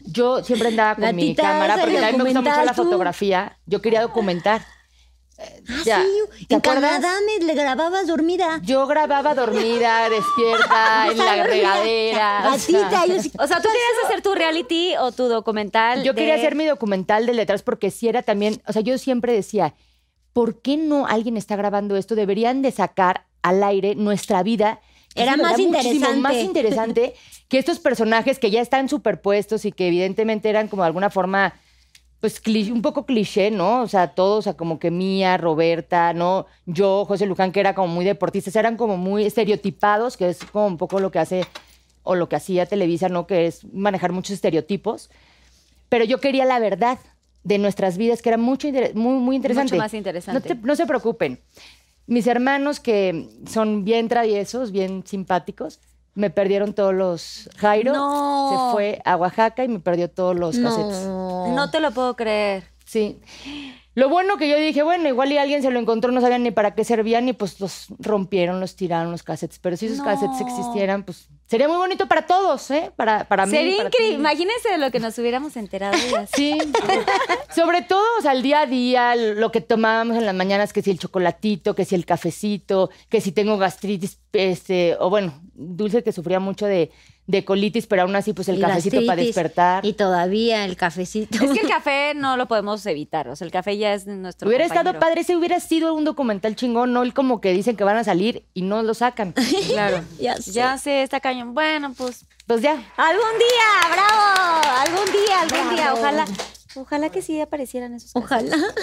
Yo 0.00 0.42
siempre 0.44 0.68
andaba 0.68 0.94
con 0.96 1.16
mi 1.16 1.34
cámara 1.34 1.76
porque 1.78 1.98
a 1.98 2.12
mí 2.12 2.18
me 2.18 2.24
gusta 2.24 2.40
mucho 2.40 2.64
la 2.64 2.72
tú. 2.74 2.84
fotografía. 2.84 3.58
Yo 3.66 3.82
quería 3.82 4.00
documentar. 4.02 4.60
Eh, 5.40 5.62
Ah, 5.68 5.82
ya, 5.84 6.02
sí, 6.02 6.46
¿te 6.48 6.54
en 6.54 6.58
acuerdas? 6.58 6.90
Canadá 7.00 7.14
me 7.38 7.44
le 7.46 7.54
grababas 7.54 8.06
dormida. 8.08 8.58
Yo 8.64 8.86
grababa 8.88 9.34
dormida, 9.36 10.08
despierta, 10.10 11.08
en 11.12 11.18
la 11.18 11.44
regadera. 11.44 12.42
o 12.52 12.58
sea. 12.58 12.80
Gatita, 12.80 13.06
yo 13.06 13.22
sí- 13.22 13.32
O 13.38 13.46
sea, 13.46 13.58
¿tú 13.58 13.68
querías 13.68 14.04
hacer 14.04 14.20
tu 14.22 14.34
reality 14.34 14.94
o 14.98 15.12
tu 15.12 15.28
documental? 15.28 16.02
Yo 16.02 16.12
de- 16.12 16.18
quería 16.18 16.34
hacer 16.34 16.56
mi 16.56 16.64
documental 16.66 17.26
del 17.26 17.36
detrás 17.36 17.62
porque 17.62 17.92
si 17.92 18.08
era 18.08 18.22
también, 18.22 18.60
o 18.66 18.72
sea, 18.72 18.82
yo 18.82 18.98
siempre 18.98 19.32
decía, 19.32 19.74
¿por 20.32 20.60
qué 20.60 20.76
no 20.76 21.06
alguien 21.06 21.36
está 21.36 21.54
grabando 21.54 21.96
esto? 21.96 22.16
Deberían 22.16 22.60
de 22.62 22.72
sacar 22.72 23.26
al 23.42 23.62
aire 23.62 23.94
nuestra 23.94 24.42
vida. 24.42 24.80
Era 25.22 25.36
más 25.36 25.58
interesante. 25.58 26.18
Más 26.20 26.34
interesante 26.36 27.14
que 27.48 27.58
estos 27.58 27.78
personajes 27.78 28.38
que 28.38 28.50
ya 28.50 28.60
están 28.60 28.88
superpuestos 28.88 29.64
y 29.64 29.72
que 29.72 29.88
evidentemente 29.88 30.48
eran 30.50 30.68
como 30.68 30.82
de 30.82 30.86
alguna 30.88 31.10
forma, 31.10 31.54
pues 32.20 32.40
un 32.70 32.82
poco 32.82 33.06
cliché, 33.06 33.50
¿no? 33.50 33.82
O 33.82 33.88
sea, 33.88 34.08
todos, 34.08 34.38
o 34.38 34.42
sea, 34.42 34.54
como 34.54 34.78
que 34.78 34.90
Mía, 34.90 35.36
Roberta, 35.36 36.12
¿no? 36.12 36.46
Yo, 36.66 37.04
José 37.06 37.26
Luján, 37.26 37.52
que 37.52 37.60
era 37.60 37.74
como 37.74 37.88
muy 37.88 38.04
deportistas, 38.04 38.54
eran 38.56 38.76
como 38.76 38.96
muy 38.96 39.24
estereotipados, 39.24 40.16
que 40.16 40.28
es 40.28 40.38
como 40.44 40.66
un 40.66 40.76
poco 40.76 41.00
lo 41.00 41.10
que 41.10 41.18
hace 41.20 41.44
o 42.02 42.14
lo 42.14 42.28
que 42.28 42.36
hacía 42.36 42.66
Televisa, 42.66 43.08
¿no? 43.08 43.26
Que 43.26 43.46
es 43.46 43.64
manejar 43.72 44.12
muchos 44.12 44.32
estereotipos 44.32 45.10
pero 45.90 46.04
yo 46.04 46.18
quería 46.20 46.44
la 46.44 46.58
verdad 46.58 46.98
de 47.44 47.56
nuestras 47.56 47.96
vidas, 47.96 48.20
que 48.20 48.28
era 48.28 48.36
mucho 48.36 48.68
inter- 48.68 48.94
muy, 48.94 49.14
muy 49.20 49.36
interesante. 49.36 49.72
Mucho 49.72 49.82
más 49.82 49.94
interesante. 49.94 50.48
No, 50.50 50.60
te- 50.60 50.66
no 50.66 50.76
se 50.76 50.84
preocupen. 50.84 51.40
Mis 52.08 52.26
hermanos, 52.26 52.80
que 52.80 53.28
son 53.46 53.84
bien 53.84 54.08
traviesos, 54.08 54.72
bien 54.72 55.04
simpáticos, 55.06 55.78
me 56.14 56.30
perdieron 56.30 56.72
todos 56.72 56.92
los... 56.94 57.48
Jairo 57.58 57.92
No. 57.92 58.50
se 58.50 58.72
fue 58.74 59.02
a 59.04 59.14
Oaxaca 59.16 59.62
y 59.62 59.68
me 59.68 59.78
perdió 59.78 60.10
todos 60.10 60.34
los 60.34 60.58
cassettes. 60.58 61.04
No. 61.06 61.54
No 61.54 61.70
te 61.70 61.78
lo 61.78 61.92
puedo 61.92 62.16
creer. 62.16 62.64
Sí. 62.84 63.20
Lo 63.94 64.08
bueno 64.08 64.36
que 64.38 64.48
yo 64.48 64.56
dije, 64.56 64.82
bueno, 64.82 65.06
igual 65.08 65.30
y 65.32 65.38
alguien 65.38 65.60
se 65.62 65.70
lo 65.70 65.78
encontró, 65.78 66.10
no 66.10 66.20
sabían 66.20 66.42
ni 66.42 66.50
para 66.50 66.74
qué 66.74 66.82
servían 66.82 67.28
y 67.28 67.34
pues 67.34 67.60
los 67.60 67.86
rompieron, 67.98 68.58
los 68.58 68.74
tiraron 68.74 69.10
los 69.12 69.22
cassettes. 69.22 69.58
Pero 69.58 69.76
si 69.76 69.86
esos 69.86 69.98
No. 69.98 70.04
cassettes 70.04 70.40
existieran, 70.40 71.02
pues 71.04 71.28
sería 71.48 71.66
muy 71.66 71.78
bonito 71.78 72.06
para 72.06 72.26
todos, 72.26 72.70
¿eh? 72.70 72.92
Para, 72.94 73.24
para 73.24 73.46
mí. 73.46 73.52
Sería 73.52 73.86
increíble. 73.86 73.90
ti. 74.10 74.14
Imagínense 74.14 74.68
de 74.70 74.78
lo 74.78 74.90
que 74.90 75.00
nos 75.00 75.18
hubiéramos 75.18 75.56
enterado. 75.56 75.96
Sí, 76.36 76.56
sobre 77.54 77.82
todo, 77.82 78.04
o 78.18 78.22
sea, 78.22 78.32
el 78.32 78.42
día 78.42 78.60
a 78.60 78.66
día, 78.66 79.16
lo 79.16 79.50
que 79.50 79.60
tomábamos 79.60 80.16
en 80.16 80.26
las 80.26 80.34
mañanas, 80.34 80.72
que 80.72 80.82
si 80.82 80.90
el 80.90 80.98
chocolatito, 80.98 81.74
que 81.74 81.84
si 81.84 81.94
el 81.94 82.06
cafecito, 82.06 82.90
que 83.08 83.20
si 83.20 83.32
tengo 83.32 83.58
gastritis, 83.58 84.18
este, 84.32 84.96
o 85.00 85.10
bueno, 85.10 85.32
Dulce 85.54 86.04
que 86.04 86.12
sufría 86.12 86.38
mucho 86.38 86.66
de, 86.66 86.92
de 87.26 87.44
colitis, 87.44 87.86
pero 87.86 88.02
aún 88.02 88.16
así, 88.16 88.32
pues 88.32 88.48
el 88.48 88.56
Y 88.56 88.60
cafecito 88.60 89.04
para 89.04 89.20
despertar. 89.20 89.84
Y 89.84 89.92
todavía 89.92 90.64
el 90.64 90.76
cafecito. 90.76 91.44
Es 91.44 91.50
que 91.50 91.60
el 91.60 91.68
café 91.68 92.14
no 92.14 92.36
lo 92.36 92.46
podemos 92.46 92.84
evitar. 92.86 93.28
O 93.28 93.36
sea, 93.36 93.44
el 93.44 93.50
café 93.50 93.76
ya 93.76 93.92
es 93.92 94.06
nuestro. 94.06 94.48
Hubiera 94.48 94.64
estado 94.64 94.98
padre, 94.98 95.20
ese 95.20 95.36
hubiera 95.36 95.60
sido 95.60 95.94
un 95.94 96.04
documental 96.04 96.56
chingón, 96.56 96.92
no 96.92 97.02
el 97.02 97.12
como 97.12 97.40
que 97.40 97.52
dicen 97.52 97.76
que 97.76 97.84
van 97.84 97.96
a 97.96 98.04
salir 98.04 98.44
y 98.54 98.62
no 98.62 98.82
lo 98.82 98.94
sacan. 98.94 99.34
Claro. 99.68 100.02
Ya 100.18 100.36
sé. 100.36 100.52
Ya 100.52 100.78
sé, 100.78 101.02
está 101.02 101.20
Bueno, 101.44 101.94
pues. 101.94 102.24
Pues 102.46 102.62
ya. 102.62 102.72
Algún 102.96 103.38
día, 103.38 103.92
bravo. 103.92 104.68
Algún 104.78 105.12
día, 105.12 105.40
algún 105.42 105.74
día. 105.76 105.94
Ojalá. 105.94 106.24
Ojalá 106.76 107.10
que 107.10 107.22
sí 107.22 107.40
aparecieran 107.40 107.94
esos. 107.94 108.12
casos. 108.12 108.24
Ojalá. 108.24 108.56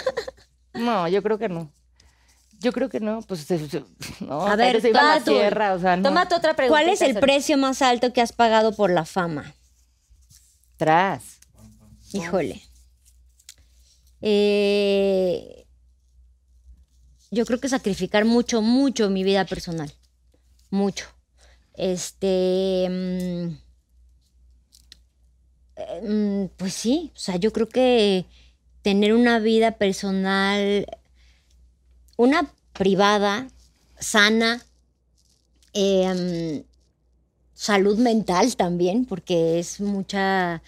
No, 0.74 1.08
yo 1.08 1.24
creo 1.24 1.38
que 1.38 1.48
no. 1.48 1.72
Yo 2.60 2.74
creo 2.74 2.90
que 2.90 3.00
no, 3.00 3.22
pues 3.22 3.42
se- 3.46 3.70
se- 3.70 3.86
no, 4.20 4.46
A 4.46 4.58
ver, 4.58 4.82
se 4.82 4.90
iba 4.90 5.00
a 5.14 5.20
la 5.22 5.74
o 5.74 5.80
sea, 5.80 5.96
no. 5.96 6.04
Tómate 6.04 6.36
otra 6.36 6.54
pregunta. 6.54 6.82
¿Cuál 6.84 6.94
es 6.94 7.00
el 7.02 7.18
precio 7.20 7.58
más 7.58 7.82
alto 7.82 8.12
que 8.12 8.22
has 8.22 8.34
pagado 8.34 8.76
por 8.76 8.90
la 8.92 9.06
fama? 9.06 9.54
Tras. 10.76 11.40
Híjole. 12.12 12.62
Eh, 14.22 15.66
yo 17.32 17.46
creo 17.46 17.60
que 17.62 17.70
sacrificar 17.70 18.26
mucho, 18.26 18.62
mucho 18.62 19.10
mi 19.10 19.24
vida 19.24 19.46
personal. 19.46 19.94
Mucho. 20.72 21.06
Este. 21.78 22.88
mm, 22.90 23.48
eh, 25.78 26.02
mm, 26.04 26.46
pues 26.58 26.74
sí, 26.74 27.12
o 27.16 27.20
sea, 27.20 27.36
yo 27.38 27.52
creo 27.52 27.68
que 27.70 28.26
tener 28.82 29.14
una 29.14 29.40
vida 29.40 29.72
personal, 29.72 30.86
una 32.18 32.52
privada, 32.74 33.48
sana, 34.00 34.62
em, 35.74 36.64
salud 37.54 37.98
mental 37.98 38.56
también, 38.56 39.06
porque 39.06 39.60
es 39.60 39.82
mucha, 39.82 40.62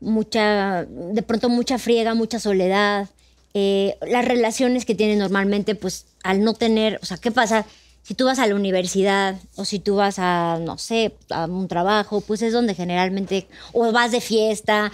mucha, 0.00 0.84
de 0.86 1.22
pronto 1.22 1.48
mucha 1.48 1.78
friega, 1.78 2.14
mucha 2.14 2.40
soledad. 2.40 3.08
eh, 3.54 3.96
las 4.08 4.24
relaciones 4.24 4.86
que 4.86 4.94
tienes 4.94 5.18
normalmente, 5.18 5.74
pues 5.74 6.06
al 6.24 6.42
no 6.42 6.54
tener, 6.54 6.98
o 7.02 7.06
sea, 7.06 7.18
¿qué 7.18 7.30
pasa? 7.30 7.66
Si 8.02 8.14
tú 8.14 8.24
vas 8.26 8.38
a 8.38 8.46
la 8.46 8.54
universidad 8.54 9.36
o 9.56 9.64
si 9.64 9.78
tú 9.78 9.96
vas 9.96 10.18
a, 10.18 10.58
no 10.60 10.76
sé, 10.78 11.14
a 11.30 11.46
un 11.46 11.68
trabajo, 11.68 12.20
pues 12.20 12.42
es 12.42 12.52
donde 12.52 12.74
generalmente, 12.74 13.46
o 13.72 13.92
vas 13.92 14.10
de 14.10 14.20
fiesta, 14.20 14.90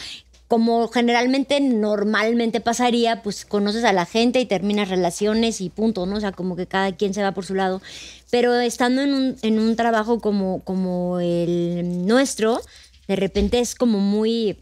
como 0.46 0.88
generalmente 0.88 1.61
normalmente 1.61 2.61
pasaría, 2.61 3.22
pues 3.22 3.44
conoces 3.44 3.84
a 3.84 3.92
la 3.92 4.06
gente 4.06 4.40
y 4.40 4.46
terminas 4.46 4.88
relaciones 4.88 5.61
y 5.61 5.68
punto, 5.68 6.06
¿no? 6.06 6.16
O 6.16 6.20
sea, 6.20 6.32
como 6.32 6.56
que 6.56 6.66
cada 6.66 6.92
quien 6.92 7.14
se 7.14 7.22
va 7.22 7.32
por 7.32 7.44
su 7.44 7.54
lado. 7.54 7.82
Pero 8.30 8.54
estando 8.61 9.02
en 9.02 9.14
un, 9.14 9.36
en 9.42 9.59
un 9.59 9.76
trabajo 9.76 10.20
como, 10.20 10.61
como 10.64 11.20
el 11.20 12.06
nuestro, 12.06 12.61
de 13.06 13.16
repente 13.16 13.61
es 13.61 13.74
como 13.74 13.98
muy 13.98 14.59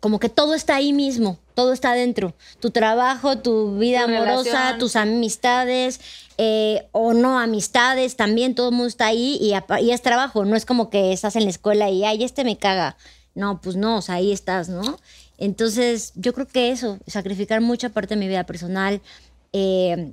como 0.00 0.18
que 0.18 0.28
todo 0.28 0.54
está 0.54 0.76
ahí 0.76 0.92
mismo, 0.92 1.38
todo 1.56 1.72
está 1.72 1.92
adentro. 1.92 2.34
Tu 2.60 2.70
trabajo, 2.70 3.38
tu 3.38 3.78
vida 3.78 4.06
Tu 4.06 4.14
amorosa, 4.14 4.50
relación. 4.50 4.78
tus 4.78 4.94
amistades 4.94 6.00
eh, 6.36 6.86
o 6.92 7.14
no 7.14 7.40
amistades, 7.40 8.14
también 8.14 8.54
todo 8.54 8.68
el 8.68 8.74
mundo 8.74 8.88
está 8.88 9.06
ahí 9.06 9.38
y, 9.40 9.54
es 9.90 10.02
trabajo. 10.02 10.44
No 10.44 10.54
es 10.54 10.66
como 10.66 10.90
que 10.90 11.14
estás 11.14 11.34
en 11.34 11.44
la 11.44 11.50
escuela 11.50 11.88
y, 11.88 12.04
ay, 12.04 12.22
este 12.22 12.44
me 12.44 12.58
caga. 12.58 12.98
No, 13.34 13.58
pues 13.62 13.74
no, 13.74 13.96
o 13.96 14.02
sea, 14.02 14.16
ahí 14.16 14.32
estás, 14.32 14.68
¿no? 14.68 14.98
Entonces, 15.38 16.12
yo 16.14 16.34
creo 16.34 16.46
que 16.46 16.70
eso, 16.70 16.98
sacrificar 17.06 17.62
mucha 17.62 17.88
parte 17.88 18.14
de 18.14 18.20
mi 18.20 18.28
vida 18.28 18.44
personal, 18.44 19.00
eh, 19.54 20.12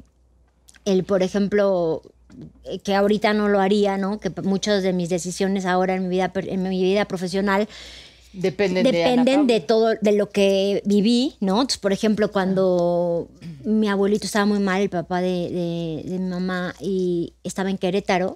el, 0.86 1.04
por 1.04 1.24
ejemplo, 1.24 2.04
eh, 2.64 2.80
que 2.80 2.96
ahorita 2.96 3.34
no 3.34 3.50
lo 3.50 3.60
haría, 3.60 3.98
¿no? 3.98 4.20
Que 4.22 4.30
muchas 4.44 4.82
de 4.82 4.94
mis 4.94 5.10
decisiones 5.10 5.66
ahora 5.66 5.96
en 5.96 6.04
mi 6.04 6.10
vida, 6.10 6.32
en 6.36 6.64
mi 6.64 6.82
vida 6.82 7.04
profesional 7.06 7.68
Dependen, 8.34 8.84
de 8.84 8.92
dependen 8.92 9.36
Paula. 9.42 9.54
de 9.54 9.60
todo, 9.62 9.94
de 10.02 10.12
lo 10.14 10.30
que 10.30 10.82
viví, 10.86 11.36
¿no? 11.40 11.54
Entonces, 11.62 11.78
por 11.78 11.94
ejemplo, 11.94 12.32
cuando 12.32 13.28
mi 13.64 13.88
abuelito 13.88 14.26
estaba 14.26 14.46
muy 14.46 14.60
mal, 14.60 14.82
el 14.82 14.90
papá 14.90 15.22
de, 15.22 15.50
de- 15.50 16.10
de 16.10 16.20
mi 16.20 16.30
mamá, 16.30 16.74
y 16.80 17.34
estaba 17.44 17.70
en 17.70 17.78
Querétaro 17.78 18.36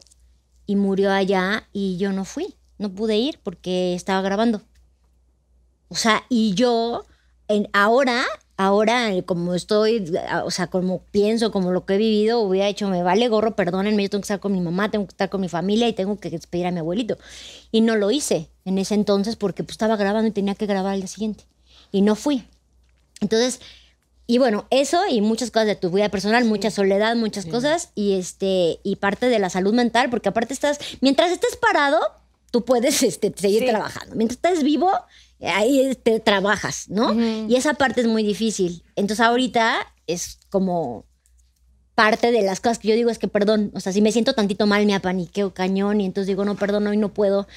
y 0.67 0.75
murió 0.75 1.11
allá 1.11 1.67
y 1.73 1.97
yo 1.97 2.11
no 2.13 2.25
fui, 2.25 2.53
no 2.77 2.89
pude 2.93 3.17
ir 3.17 3.39
porque 3.43 3.95
estaba 3.95 4.21
grabando. 4.21 4.61
O 5.89 5.95
sea, 5.95 6.23
y 6.29 6.53
yo 6.53 7.05
en, 7.47 7.69
ahora, 7.73 8.23
ahora 8.57 9.09
como 9.25 9.55
estoy, 9.55 10.13
o 10.43 10.51
sea, 10.51 10.67
como 10.67 11.01
pienso, 11.11 11.51
como 11.51 11.71
lo 11.71 11.85
que 11.85 11.95
he 11.95 11.97
vivido, 11.97 12.41
hubiera 12.41 12.67
hecho, 12.67 12.89
me 12.89 13.03
vale 13.03 13.27
gorro, 13.29 13.55
perdónenme, 13.55 14.03
yo 14.03 14.09
tengo 14.09 14.21
que 14.21 14.25
estar 14.25 14.39
con 14.41 14.51
mi 14.51 14.59
mamá, 14.59 14.91
tengo 14.91 15.05
que 15.07 15.11
estar 15.13 15.29
con 15.29 15.41
mi 15.41 15.47
familia 15.49 15.87
y 15.87 15.93
tengo 15.93 16.19
que 16.19 16.29
despedir 16.29 16.67
a 16.67 16.71
mi 16.71 16.79
abuelito. 16.79 17.17
Y 17.71 17.81
no 17.81 17.95
lo 17.95 18.11
hice 18.11 18.49
en 18.67 18.77
ese 18.77 18.93
entonces 18.95 19.35
porque 19.35 19.63
pues, 19.63 19.73
estaba 19.75 19.95
grabando 19.95 20.27
y 20.27 20.31
tenía 20.31 20.53
que 20.55 20.65
grabar 20.65 20.93
al 20.93 20.99
día 20.99 21.07
siguiente. 21.07 21.45
Y 21.91 22.01
no 22.01 22.15
fui. 22.15 22.43
Entonces, 23.21 23.61
y 24.27 24.39
bueno, 24.39 24.65
eso 24.69 24.99
y 25.09 25.21
muchas 25.21 25.51
cosas 25.51 25.67
de 25.67 25.75
tu 25.75 25.89
vida 25.89 26.09
personal, 26.09 26.43
mucha 26.43 26.69
soledad, 26.69 27.15
muchas 27.15 27.45
cosas 27.45 27.91
y 27.95 28.13
este 28.15 28.79
y 28.83 28.97
parte 28.97 29.29
de 29.29 29.39
la 29.39 29.49
salud 29.49 29.73
mental, 29.73 30.09
porque 30.09 30.29
aparte 30.29 30.53
estás, 30.53 30.79
mientras 30.99 31.31
estés 31.31 31.55
parado, 31.55 31.97
tú 32.51 32.65
puedes 32.65 33.03
este, 33.03 33.33
seguir 33.35 33.61
Sí. 33.63 33.69
trabajando. 33.69 34.15
Mientras 34.15 34.37
estés 34.37 34.63
vivo, 34.63 34.91
ahí 35.41 35.97
te 36.03 36.19
trabajas, 36.19 36.89
¿no? 36.89 37.13
Y 37.47 37.55
esa 37.55 37.73
parte 37.75 38.01
es 38.01 38.07
muy 38.07 38.23
difícil. 38.23 38.83
Entonces 38.97 39.25
ahorita 39.25 39.77
es 40.07 40.39
como 40.49 41.05
parte 41.95 42.31
de 42.31 42.43
las 42.43 42.59
cosas 42.59 42.77
que 42.79 42.89
yo 42.89 42.95
digo 42.95 43.09
es 43.09 43.17
que 43.17 43.27
perdón, 43.27 43.71
o 43.73 43.79
sea, 43.79 43.91
si 43.91 44.01
me 44.01 44.11
siento 44.11 44.33
tantito 44.33 44.67
mal 44.67 44.85
me 44.85 44.93
apaniqueo 44.93 45.53
cañón 45.55 45.99
y 45.99 46.05
entonces 46.05 46.27
digo, 46.27 46.45
no, 46.45 46.55
perdón, 46.55 46.85
hoy 46.85 46.97
no 46.97 47.11
puedo 47.13 47.47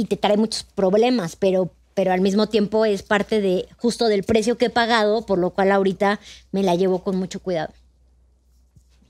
y 0.00 0.06
te 0.06 0.16
trae 0.16 0.36
muchos 0.36 0.64
problemas, 0.64 1.36
pero 1.36 1.70
pero 1.94 2.12
al 2.12 2.20
mismo 2.20 2.48
tiempo 2.48 2.84
es 2.86 3.02
parte 3.02 3.40
de 3.42 3.68
justo 3.76 4.06
del 4.06 4.22
precio 4.22 4.56
que 4.56 4.66
he 4.66 4.70
pagado, 4.70 5.26
por 5.26 5.38
lo 5.38 5.50
cual 5.50 5.70
ahorita 5.70 6.18
me 6.50 6.62
la 6.62 6.74
llevo 6.74 7.02
con 7.02 7.16
mucho 7.16 7.40
cuidado. 7.40 7.74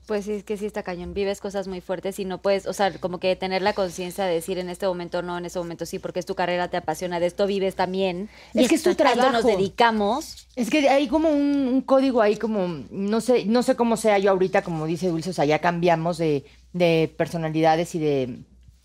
Pues 0.07 0.25
sí, 0.25 0.33
es 0.33 0.43
que 0.43 0.57
sí 0.57 0.65
está 0.65 0.83
cañón. 0.83 1.13
Vives 1.13 1.39
cosas 1.39 1.69
muy 1.69 1.79
fuertes 1.79 2.19
y 2.19 2.25
no 2.25 2.41
puedes, 2.41 2.65
o 2.65 2.73
sea, 2.73 2.91
como 2.99 3.19
que 3.19 3.33
tener 3.37 3.61
la 3.61 3.71
conciencia 3.71 4.25
de 4.25 4.33
decir 4.33 4.57
en 4.57 4.67
este 4.67 4.87
momento 4.87 5.21
no, 5.21 5.37
en 5.37 5.45
este 5.45 5.59
momento 5.59 5.85
sí, 5.85 5.99
porque 5.99 6.19
es 6.19 6.25
tu 6.25 6.35
carrera, 6.35 6.67
te 6.67 6.75
apasiona, 6.75 7.21
de 7.21 7.27
esto 7.27 7.47
vives 7.47 7.75
también. 7.75 8.29
Es 8.53 8.67
que 8.67 8.75
es 8.75 8.83
tu 8.83 8.89
esto 8.89 9.05
nos 9.05 9.13
trabajo. 9.13 9.47
dedicamos. 9.47 10.47
Es 10.57 10.69
que 10.69 10.89
hay 10.89 11.07
como 11.07 11.29
un, 11.29 11.69
un 11.69 11.81
código 11.81 12.21
ahí 12.21 12.35
como, 12.35 12.83
no 12.89 13.21
sé, 13.21 13.45
no 13.45 13.63
sé 13.63 13.77
cómo 13.77 13.95
sea 13.95 14.17
yo 14.17 14.31
ahorita, 14.31 14.63
como 14.63 14.85
dice 14.85 15.07
Dulce, 15.07 15.29
o 15.29 15.33
sea, 15.33 15.45
ya 15.45 15.59
cambiamos 15.59 16.17
de, 16.17 16.43
de 16.73 17.13
personalidades 17.15 17.95
y 17.95 17.99
de, 17.99 18.39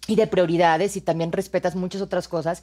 y 0.07 0.17
de 0.17 0.27
prioridades 0.27 0.97
y 0.97 1.01
también 1.01 1.33
respetas 1.33 1.75
muchas 1.77 2.01
otras 2.03 2.29
cosas. 2.29 2.63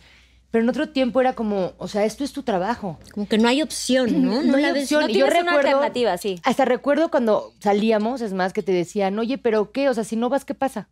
Pero 0.52 0.64
en 0.64 0.70
otro 0.70 0.90
tiempo 0.90 1.20
era 1.20 1.34
como, 1.34 1.74
o 1.80 1.88
sea, 1.88 2.06
esto 2.06 2.24
es 2.24 2.32
tu 2.32 2.44
trabajo. 2.44 3.00
Como 3.12 3.28
que 3.28 3.40
no 3.40 3.48
hay 3.48 3.64
opción, 3.64 4.24
¿no? 4.24 4.44
No, 4.44 4.58
hay 4.58 4.64
la 4.64 4.72
opción. 4.74 5.02
no 5.02 5.10
Y 5.10 5.14
yo 5.14 5.26
tienes 5.26 5.42
una 5.42 5.52
recuerdo, 5.52 5.70
alternativa, 5.70 6.18
sí. 6.18 6.40
Hasta 6.44 6.64
recuerdo 6.64 7.10
cuando 7.10 7.54
salíamos, 7.60 8.22
es 8.22 8.34
más, 8.34 8.54
que 8.54 8.62
te 8.62 8.72
decían, 8.72 9.18
oye, 9.18 9.40
pero 9.40 9.72
¿qué? 9.72 9.90
O 9.90 9.96
sea, 9.96 10.04
si 10.04 10.16
no 10.16 10.30
vas, 10.30 10.46
¿qué 10.46 10.54
pasa? 10.54 10.90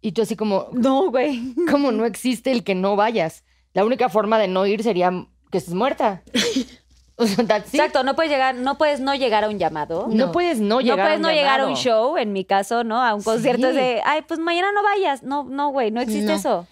Y 0.00 0.12
tú 0.12 0.22
así 0.22 0.36
como, 0.36 0.68
No, 0.72 1.10
güey. 1.10 1.54
como 1.70 1.90
no 1.90 2.04
existe 2.04 2.52
el 2.52 2.62
que 2.62 2.76
no 2.76 2.94
vayas. 2.94 3.42
La 3.74 3.84
única 3.84 4.08
forma 4.08 4.38
de 4.38 4.46
no 4.46 4.64
ir 4.64 4.84
sería 4.84 5.10
que 5.50 5.58
estés 5.58 5.74
muerta. 5.74 6.22
O 7.20 7.26
sea, 7.26 7.44
that's 7.46 7.68
it. 7.74 7.80
Exacto, 7.80 8.02
no 8.02 8.14
puedes 8.16 8.32
llegar, 8.32 8.54
no 8.54 8.78
puedes 8.78 8.98
no 9.00 9.14
llegar 9.14 9.44
a 9.44 9.48
un 9.48 9.58
llamado. 9.58 10.08
No, 10.10 10.32
puedes 10.32 10.58
no 10.60 10.80
llegar 10.80 10.98
no 10.98 11.04
puedes 11.04 11.14
a 11.14 11.16
un 11.18 11.22
no 11.22 11.30
llegar 11.30 11.60
a 11.60 11.66
un 11.66 11.76
show, 11.76 12.16
en 12.16 12.32
mi 12.32 12.44
caso, 12.44 12.82
¿no? 12.82 13.02
A 13.02 13.14
un 13.14 13.22
concierto 13.22 13.68
Sí. 13.70 13.76
de, 13.76 14.00
ay, 14.04 14.22
pues 14.26 14.40
mañana 14.40 14.68
no 14.72 14.82
vayas. 14.82 15.22
No, 15.22 15.44
no, 15.44 15.68
güey, 15.70 15.90
no 15.90 16.00
existe 16.00 16.32
No. 16.32 16.34
eso. 16.34 16.66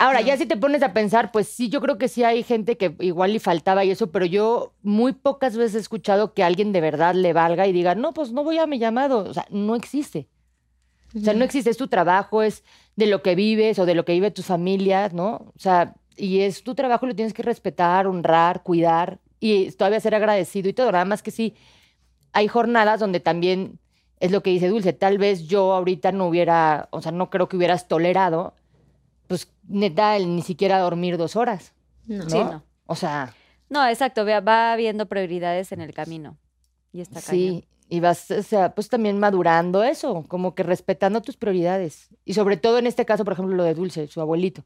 Ahora, 0.00 0.20
ya 0.20 0.36
si 0.36 0.46
te 0.46 0.56
pones 0.56 0.84
a 0.84 0.92
pensar, 0.92 1.32
pues 1.32 1.48
sí, 1.48 1.68
yo 1.68 1.80
creo 1.80 1.98
que 1.98 2.06
sí 2.06 2.22
hay 2.22 2.44
gente 2.44 2.76
que 2.76 2.94
igual 3.00 3.32
le 3.32 3.40
faltaba 3.40 3.84
y 3.84 3.90
eso, 3.90 4.12
pero 4.12 4.24
yo 4.26 4.72
muy 4.82 5.12
pocas 5.12 5.56
veces 5.56 5.74
he 5.74 5.78
escuchado 5.80 6.34
que 6.34 6.44
alguien 6.44 6.72
de 6.72 6.80
verdad 6.80 7.16
le 7.16 7.32
valga 7.32 7.66
y 7.66 7.72
diga, 7.72 7.96
no, 7.96 8.14
pues 8.14 8.30
no 8.30 8.44
voy 8.44 8.58
a 8.58 8.68
mi 8.68 8.78
llamado. 8.78 9.18
O 9.28 9.34
sea, 9.34 9.46
no 9.50 9.74
existe. 9.74 10.28
O 11.16 11.18
sea, 11.20 11.34
no 11.34 11.44
existe, 11.44 11.70
es 11.70 11.76
tu 11.76 11.88
trabajo, 11.88 12.42
es 12.42 12.62
de 12.94 13.06
lo 13.06 13.22
que 13.22 13.34
vives 13.34 13.78
o 13.80 13.86
de 13.86 13.94
lo 13.96 14.04
que 14.04 14.12
vive 14.12 14.30
tu 14.30 14.42
familia, 14.42 15.08
¿no? 15.12 15.52
O 15.56 15.58
sea, 15.58 15.94
y 16.16 16.40
es 16.42 16.62
tu 16.62 16.74
trabajo 16.76 17.06
y 17.06 17.08
lo 17.08 17.16
tienes 17.16 17.32
que 17.34 17.42
respetar, 17.42 18.06
honrar, 18.06 18.62
cuidar 18.62 19.18
y 19.40 19.70
todavía 19.72 20.00
ser 20.00 20.14
agradecido 20.14 20.68
y 20.68 20.72
todo. 20.72 20.92
Nada 20.92 21.04
más 21.04 21.22
que 21.22 21.30
sí, 21.30 21.54
hay 22.32 22.48
jornadas 22.48 23.00
donde 23.00 23.20
también 23.20 23.78
es 24.20 24.32
lo 24.32 24.42
que 24.42 24.50
dice 24.50 24.68
Dulce, 24.68 24.92
tal 24.92 25.18
vez 25.18 25.46
yo 25.46 25.72
ahorita 25.72 26.12
no 26.12 26.26
hubiera, 26.26 26.88
o 26.90 27.00
sea, 27.00 27.12
no 27.12 27.30
creo 27.30 27.48
que 27.48 27.56
hubieras 27.56 27.88
tolerado, 27.88 28.54
pues 29.28 29.52
neta, 29.68 30.16
el 30.16 30.34
ni 30.34 30.42
siquiera 30.42 30.78
dormir 30.80 31.16
dos 31.16 31.36
horas. 31.36 31.72
No. 32.06 32.24
¿no? 32.24 32.30
Sí, 32.30 32.38
no. 32.38 32.62
O 32.86 32.94
sea, 32.94 33.34
No, 33.68 33.86
exacto, 33.86 34.24
va 34.24 34.76
viendo 34.76 35.06
prioridades 35.06 35.72
en 35.72 35.80
el 35.80 35.92
camino. 35.94 36.36
Y 36.92 37.02
está. 37.02 37.20
Sí, 37.20 37.66
y 37.88 38.00
vas, 38.00 38.30
o 38.30 38.42
sea, 38.42 38.74
pues 38.74 38.88
también 38.88 39.18
madurando 39.18 39.84
eso, 39.84 40.24
como 40.26 40.54
que 40.54 40.62
respetando 40.62 41.20
tus 41.20 41.36
prioridades. 41.36 42.08
Y 42.24 42.34
sobre 42.34 42.56
todo 42.56 42.78
en 42.78 42.86
este 42.86 43.04
caso, 43.04 43.24
por 43.24 43.34
ejemplo, 43.34 43.54
lo 43.54 43.64
de 43.64 43.74
Dulce, 43.74 44.06
su 44.08 44.20
abuelito. 44.20 44.64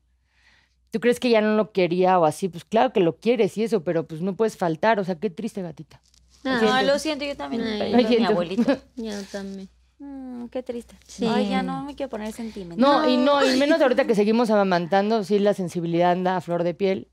¿Tú 0.93 1.01
crees 1.01 1.19
que 1.19 1.31
ya 1.31 1.41
no 1.41 1.57
lo 1.57 1.73
quería 1.73 2.19
o 2.19 2.27
así? 2.27 2.51
Pues 2.51 2.67
claro 2.67 2.93
que 2.93 3.01
lo 3.01 3.17
quieres 3.17 3.57
y 3.57 3.65
eso, 3.65 3.83
pero 3.83 4.07
pues 4.07 4.21
no 4.21 4.37
puedes 4.37 4.59
faltar. 4.59 5.01
O 5.01 5.05
sea, 5.05 5.15
qué 5.15 5.31
triste, 5.31 5.63
gatita. 5.63 6.03
No, 6.45 6.83
lo 6.83 6.99
siento, 6.99 7.25
yo 7.25 7.35
también. 7.35 7.63
Ay. 7.63 7.81
a 7.81 7.85
Ay, 7.85 7.95
mi 7.95 8.05
siento. 8.05 8.31
abuelito. 8.31 8.79
yo 8.97 9.13
también. 9.33 9.71
Mm, 9.99 10.49
qué 10.49 10.63
triste. 10.63 10.95
Sí. 11.07 11.27
Ay, 11.27 11.49
ya 11.49 11.63
no 11.63 11.85
me 11.85 11.95
quiero 11.95 12.11
poner 12.11 12.33
sentimental. 12.33 12.79
No, 12.79 13.09
y 13.09 13.17
no, 13.17 13.43
y 13.43 13.57
menos 13.57 13.81
ahorita 13.81 14.07
que 14.07 14.15
seguimos 14.15 14.51
amamantando, 14.51 15.25
sí, 15.25 15.39
la 15.39 15.55
sensibilidad 15.55 16.11
anda 16.13 16.37
a 16.37 16.41
flor 16.43 16.63
de 16.63 16.75
piel. 16.75 17.09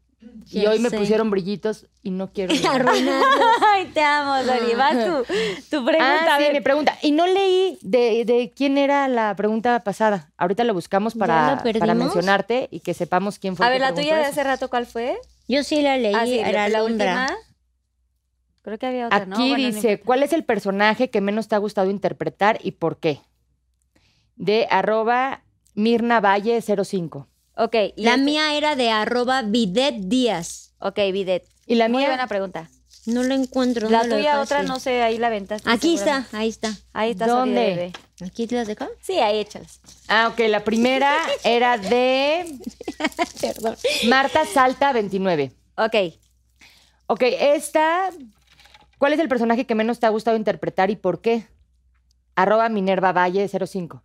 Y 0.51 0.65
hoy 0.65 0.79
me 0.79 0.91
pusieron 0.91 1.29
brillitos 1.29 1.85
y 2.03 2.11
no 2.11 2.31
quiero. 2.33 2.53
Ay, 3.73 3.85
te 3.93 4.01
amo, 4.01 4.35
Dori. 4.43 4.73
Vas 4.75 4.93
tu, 5.05 5.23
tu 5.69 5.85
pregunta. 5.85 6.35
Ah, 6.35 6.37
sí, 6.39 6.45
mi 6.51 6.59
pregunta. 6.61 6.97
Y 7.01 7.11
no 7.11 7.25
leí 7.25 7.77
de, 7.81 8.25
de 8.25 8.51
quién 8.55 8.77
era 8.77 9.07
la 9.07 9.35
pregunta 9.35 9.79
pasada. 9.83 10.31
Ahorita 10.37 10.63
lo 10.65 10.73
buscamos 10.73 11.13
¿Ya 11.13 11.19
para, 11.19 11.63
para 11.79 11.93
mencionarte 11.93 12.67
y 12.71 12.81
que 12.81 12.93
sepamos 12.93 13.39
quién 13.39 13.55
fue. 13.55 13.65
A 13.65 13.69
ver, 13.69 13.79
la 13.79 13.93
tuya 13.93 14.17
de 14.17 14.25
hace 14.25 14.43
rato, 14.43 14.69
¿cuál 14.69 14.85
fue? 14.85 15.17
Yo 15.47 15.63
sí 15.63 15.81
la 15.81 15.97
leí, 15.97 16.13
Ah, 16.15 16.25
sí, 16.25 16.39
era 16.39 16.67
la 16.67 16.79
Alondra. 16.79 17.11
última. 17.29 17.37
Creo 18.61 18.77
que 18.77 18.85
había 18.87 19.05
otra, 19.07 19.25
¿no? 19.25 19.35
Aquí 19.37 19.49
Bueno, 19.49 19.69
no 19.69 19.73
dice. 19.75 19.99
¿cuál 20.01 20.21
es 20.23 20.33
el 20.33 20.43
personaje 20.43 21.09
que 21.09 21.21
menos 21.21 21.47
te 21.47 21.55
ha 21.55 21.59
gustado 21.59 21.89
interpretar 21.89 22.59
y 22.61 22.71
por 22.71 22.99
qué? 22.99 23.21
De 24.35 24.67
arroba 24.69 25.43
Mirna 25.75 26.19
Valle 26.19 26.61
05. 26.61 27.27
Ok. 27.61 27.75
y 27.95 28.03
La 28.03 28.11
este- 28.11 28.23
mía 28.23 28.55
era 28.55 28.75
de 28.75 28.89
arroba 28.89 29.41
Videt 29.41 29.95
Díaz. 29.99 30.73
Ok, 30.79 30.95
Bidet. 31.11 31.45
Y 31.65 31.75
la 31.75 31.89
Muy 31.89 31.99
mía, 31.99 32.07
buena 32.09 32.27
pregunta. 32.27 32.69
No 33.05 33.21
la 33.23 33.35
encuentro. 33.35 33.89
La 33.89 33.99
¿dónde 33.99 34.15
lo 34.15 34.21
tuya, 34.21 34.41
otra, 34.41 34.63
no 34.63 34.79
sé, 34.79 35.01
ahí 35.01 35.17
la 35.17 35.29
ventaste. 35.29 35.69
Aquí 35.69 35.95
está, 35.95 36.27
ahí 36.31 36.47
está. 36.49 36.73
Ahí 36.93 37.11
está 37.11 37.27
¿Dónde? 37.27 37.91
¿Aquí 38.25 38.47
las 38.47 38.67
dejó? 38.67 38.87
Sí, 39.01 39.19
ahí 39.19 39.39
échalas. 39.39 39.79
ah, 40.07 40.29
ok, 40.31 40.39
la 40.49 40.63
primera 40.63 41.15
era 41.43 41.77
de 41.77 42.57
Perdón. 43.41 43.75
Marta 44.07 44.45
Salta 44.45 44.93
29. 44.93 45.51
Ok. 45.77 45.95
Ok, 47.07 47.21
esta, 47.23 48.09
¿cuál 48.97 49.13
es 49.13 49.19
el 49.19 49.27
personaje 49.29 49.65
que 49.65 49.75
menos 49.75 49.99
te 49.99 50.05
ha 50.05 50.09
gustado 50.09 50.37
interpretar 50.37 50.89
y 50.91 50.95
por 50.95 51.21
qué? 51.21 51.47
Arroba 52.35 52.69
Minerva 52.69 53.11
Valle 53.11 53.47
05. 53.47 54.01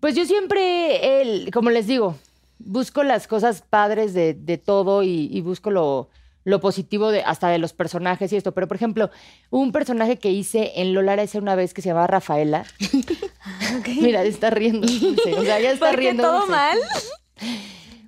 Pues 0.00 0.14
yo 0.14 0.24
siempre, 0.26 1.20
el- 1.22 1.50
como 1.52 1.70
les 1.70 1.86
digo, 1.86 2.16
busco 2.58 3.02
las 3.02 3.26
cosas 3.26 3.62
padres 3.62 4.14
de, 4.14 4.34
de 4.34 4.58
todo 4.58 5.02
y, 5.02 5.28
y 5.32 5.40
busco 5.40 5.70
lo, 5.70 6.08
lo 6.44 6.60
positivo 6.60 7.10
de, 7.10 7.22
hasta 7.22 7.48
de 7.48 7.58
los 7.58 7.72
personajes 7.72 8.32
y 8.32 8.36
esto. 8.36 8.52
Pero, 8.52 8.68
por 8.68 8.76
ejemplo, 8.76 9.10
un 9.50 9.72
personaje 9.72 10.18
que 10.18 10.30
hice 10.30 10.72
en 10.80 10.94
Lola 10.94 11.14
ese 11.14 11.38
una 11.38 11.54
vez 11.54 11.74
que 11.74 11.82
se 11.82 11.88
llamaba 11.88 12.06
Rafaela. 12.06 12.64
Mira, 14.00 14.22
está 14.24 14.50
riendo. 14.50 14.86
Dulce, 14.86 15.34
O 15.34 15.42
sea, 15.42 15.60
ya 15.60 15.70
está 15.72 15.86
¿Por 15.86 15.96
qué 15.96 16.00
riendo. 16.02 16.22
todo 16.22 16.36
Dulce. 16.40 16.52
mal? 16.52 16.78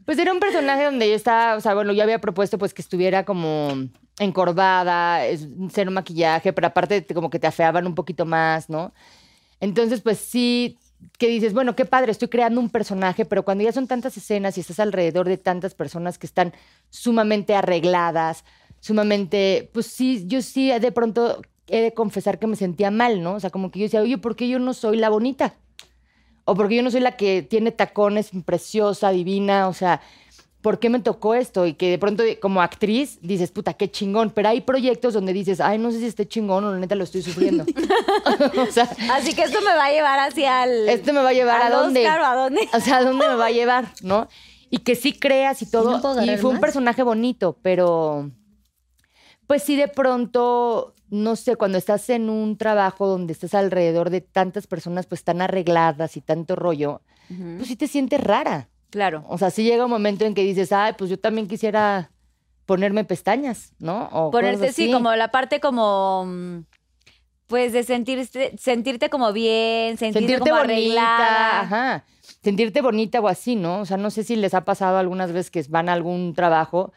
Pues 0.06 0.18
era 0.18 0.32
un 0.32 0.40
personaje 0.40 0.84
donde 0.86 1.08
yo 1.08 1.14
estaba, 1.14 1.54
o 1.54 1.60
sea, 1.60 1.72
bueno, 1.74 1.92
yo 1.92 2.02
había 2.02 2.20
propuesto 2.20 2.58
pues 2.58 2.74
que 2.74 2.82
estuviera 2.82 3.24
como 3.24 3.74
encorvada, 4.18 5.24
es- 5.26 5.46
cero 5.70 5.92
maquillaje, 5.92 6.52
pero 6.52 6.66
aparte 6.66 7.00
te- 7.02 7.14
como 7.14 7.30
que 7.30 7.38
te 7.38 7.46
afeaban 7.46 7.86
un 7.86 7.94
poquito 7.94 8.26
más, 8.26 8.68
¿no? 8.68 8.92
Entonces, 9.60 10.00
pues 10.00 10.18
sí, 10.18 10.78
que 11.18 11.28
dices, 11.28 11.52
bueno, 11.52 11.76
qué 11.76 11.84
padre, 11.84 12.12
estoy 12.12 12.28
creando 12.28 12.60
un 12.60 12.70
personaje, 12.70 13.24
pero 13.24 13.44
cuando 13.44 13.64
ya 13.64 13.72
son 13.72 13.86
tantas 13.86 14.16
escenas 14.16 14.56
y 14.56 14.60
estás 14.60 14.80
alrededor 14.80 15.28
de 15.28 15.36
tantas 15.36 15.74
personas 15.74 16.18
que 16.18 16.26
están 16.26 16.52
sumamente 16.88 17.54
arregladas, 17.54 18.44
sumamente, 18.80 19.70
pues 19.72 19.86
sí, 19.86 20.24
yo 20.26 20.42
sí 20.42 20.70
de 20.78 20.92
pronto 20.92 21.42
he 21.66 21.82
de 21.82 21.94
confesar 21.94 22.38
que 22.38 22.46
me 22.46 22.56
sentía 22.56 22.90
mal, 22.90 23.22
¿no? 23.22 23.34
O 23.34 23.40
sea, 23.40 23.50
como 23.50 23.70
que 23.70 23.78
yo 23.78 23.84
decía, 23.84 24.00
oye, 24.00 24.18
¿por 24.18 24.34
qué 24.34 24.48
yo 24.48 24.58
no 24.58 24.74
soy 24.74 24.96
la 24.96 25.08
bonita? 25.08 25.54
O 26.44 26.54
porque 26.54 26.76
yo 26.76 26.82
no 26.82 26.90
soy 26.90 27.00
la 27.00 27.16
que 27.16 27.42
tiene 27.42 27.70
tacones, 27.70 28.30
preciosa, 28.44 29.10
divina, 29.10 29.68
o 29.68 29.72
sea, 29.72 30.00
¿por 30.62 30.78
qué 30.78 30.90
me 30.90 31.00
tocó 31.00 31.34
esto? 31.34 31.66
Y 31.66 31.74
que 31.74 31.90
de 31.90 31.98
pronto 31.98 32.22
como 32.40 32.62
actriz 32.62 33.18
dices, 33.22 33.50
puta, 33.50 33.74
qué 33.74 33.90
chingón, 33.90 34.30
pero 34.30 34.48
hay 34.48 34.60
proyectos 34.60 35.14
donde 35.14 35.32
dices, 35.32 35.60
ay, 35.60 35.78
no 35.78 35.90
sé 35.90 35.98
si 36.00 36.06
esté 36.06 36.26
chingón 36.28 36.64
o 36.64 36.72
la 36.72 36.78
neta 36.78 36.94
lo 36.94 37.04
estoy 37.04 37.22
sufriendo. 37.22 37.64
o 38.56 38.66
sea, 38.66 38.88
Así 39.12 39.34
que 39.34 39.42
esto 39.42 39.60
me 39.60 39.74
va 39.74 39.86
a 39.86 39.92
llevar 39.92 40.18
hacia 40.18 40.64
el. 40.64 40.88
¿esto 40.88 41.12
me 41.12 41.22
va 41.22 41.30
a 41.30 41.32
llevar 41.32 41.62
a 41.62 41.66
al 41.66 41.72
dónde? 41.72 42.00
Oscar 42.00 42.20
o 42.20 42.24
a 42.24 42.34
dónde? 42.34 42.68
O 42.72 42.80
sea, 42.80 42.98
¿a 42.98 43.04
dónde 43.04 43.28
me 43.28 43.34
va 43.34 43.46
a 43.46 43.50
llevar, 43.50 43.92
no? 44.02 44.28
Y 44.70 44.78
que 44.78 44.94
sí 44.94 45.12
creas 45.12 45.62
y 45.62 45.70
todo. 45.70 45.98
no 45.98 46.24
y 46.24 46.36
fue 46.36 46.50
un 46.50 46.60
personaje 46.60 47.02
bonito, 47.02 47.58
pero 47.60 48.30
pues 49.48 49.64
sí 49.64 49.74
de 49.74 49.88
pronto, 49.88 50.94
no 51.08 51.34
sé, 51.34 51.56
cuando 51.56 51.76
estás 51.76 52.08
en 52.08 52.30
un 52.30 52.56
trabajo 52.56 53.08
donde 53.08 53.32
estás 53.32 53.54
alrededor 53.54 54.10
de 54.10 54.20
tantas 54.20 54.68
personas 54.68 55.06
pues 55.06 55.24
tan 55.24 55.42
arregladas 55.42 56.16
y 56.16 56.20
tanto 56.20 56.54
rollo, 56.54 57.02
pues 57.26 57.66
sí 57.66 57.74
te 57.74 57.88
sientes 57.88 58.20
rara. 58.22 58.69
Claro. 58.90 59.24
O 59.28 59.38
sea, 59.38 59.50
sí 59.50 59.62
llega 59.64 59.84
un 59.84 59.90
momento 59.90 60.24
en 60.24 60.34
que 60.34 60.42
dices, 60.42 60.72
ay, 60.72 60.94
pues 60.98 61.10
yo 61.10 61.18
también 61.18 61.46
quisiera 61.48 62.10
ponerme 62.66 63.04
pestañas, 63.04 63.72
¿no? 63.78 64.08
O 64.12 64.30
Ponerte, 64.30 64.72
sí, 64.72 64.90
como 64.92 65.14
la 65.16 65.28
parte 65.30 65.60
como. 65.60 66.24
mm, 66.26 66.64
Pues 67.46 67.72
de 67.72 67.82
sentirte, 67.82 68.56
sentirte 68.58 69.10
como 69.10 69.32
bien, 69.32 69.96
sentirte, 69.98 70.20
sentirte 70.20 70.50
como 70.50 70.62
bonita, 70.62 71.16
arreglada. 71.16 71.60
ajá. 71.60 72.04
Sentirte 72.44 72.80
bonita 72.80 73.20
o 73.20 73.26
así, 73.28 73.56
¿no? 73.56 73.80
O 73.80 73.84
sea, 73.86 73.96
no 73.96 74.10
sé 74.10 74.22
si 74.24 74.36
les 74.36 74.54
ha 74.54 74.64
pasado 74.64 74.98
algunas 74.98 75.32
veces 75.32 75.50
que 75.50 75.64
van 75.68 75.88
a 75.88 75.92
algún 75.92 76.32
trabajo, 76.34 76.92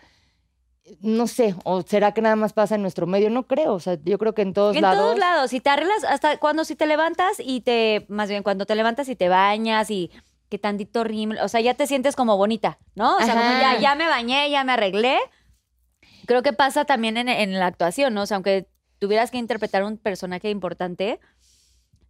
no 1.02 1.28
sé, 1.28 1.56
o 1.64 1.82
será 1.82 2.14
que 2.14 2.22
nada 2.22 2.36
más 2.36 2.54
pasa 2.54 2.76
en 2.76 2.82
nuestro 2.82 3.08
medio, 3.08 3.30
no 3.30 3.48
creo, 3.48 3.74
o 3.74 3.80
sea, 3.80 3.98
yo 4.04 4.18
creo 4.20 4.34
que 4.34 4.42
en 4.44 4.54
todos 4.54 4.76
En 4.76 4.82
lados. 4.84 5.00
todos 5.02 5.18
lados, 5.18 5.50
si 5.50 5.60
te 5.60 5.70
arreglas, 5.70 6.04
hasta 6.04 6.38
cuando 6.38 6.66
si 6.66 6.76
te 6.76 6.86
levantas 6.86 7.38
y 7.40 7.62
te, 7.62 8.06
más 8.10 8.30
bien 8.30 8.44
cuando 8.44 8.66
te 8.66 8.76
levantas 8.76 9.08
y 9.10 9.16
te 9.16 9.28
bañas 9.30 9.90
y 9.90 10.12
que 10.54 10.60
tantito 10.60 11.04
rímel, 11.04 11.40
o 11.40 11.48
sea, 11.48 11.62
ya 11.62 11.74
te 11.74 11.88
sientes 11.88 12.16
como 12.16 12.38
bonita, 12.38 12.78
¿no? 12.94 13.18
O 13.18 13.22
sea, 13.22 13.34
como 13.34 13.60
ya, 13.60 13.80
ya 13.80 13.96
me 13.96 14.06
bañé, 14.06 14.52
ya 14.52 14.64
me 14.64 14.74
arreglé. 14.74 15.18
Creo 16.28 16.44
que 16.44 16.54
pasa 16.54 16.86
también 16.86 17.18
en, 17.18 17.28
en 17.28 17.58
la 17.58 17.66
actuación, 17.66 18.14
¿no? 18.14 18.22
O 18.22 18.26
sea, 18.28 18.36
aunque 18.36 18.68
tuvieras 19.00 19.32
que 19.32 19.40
interpretar 19.40 19.84
un 19.84 19.98
personaje 19.98 20.52
importante, 20.52 21.20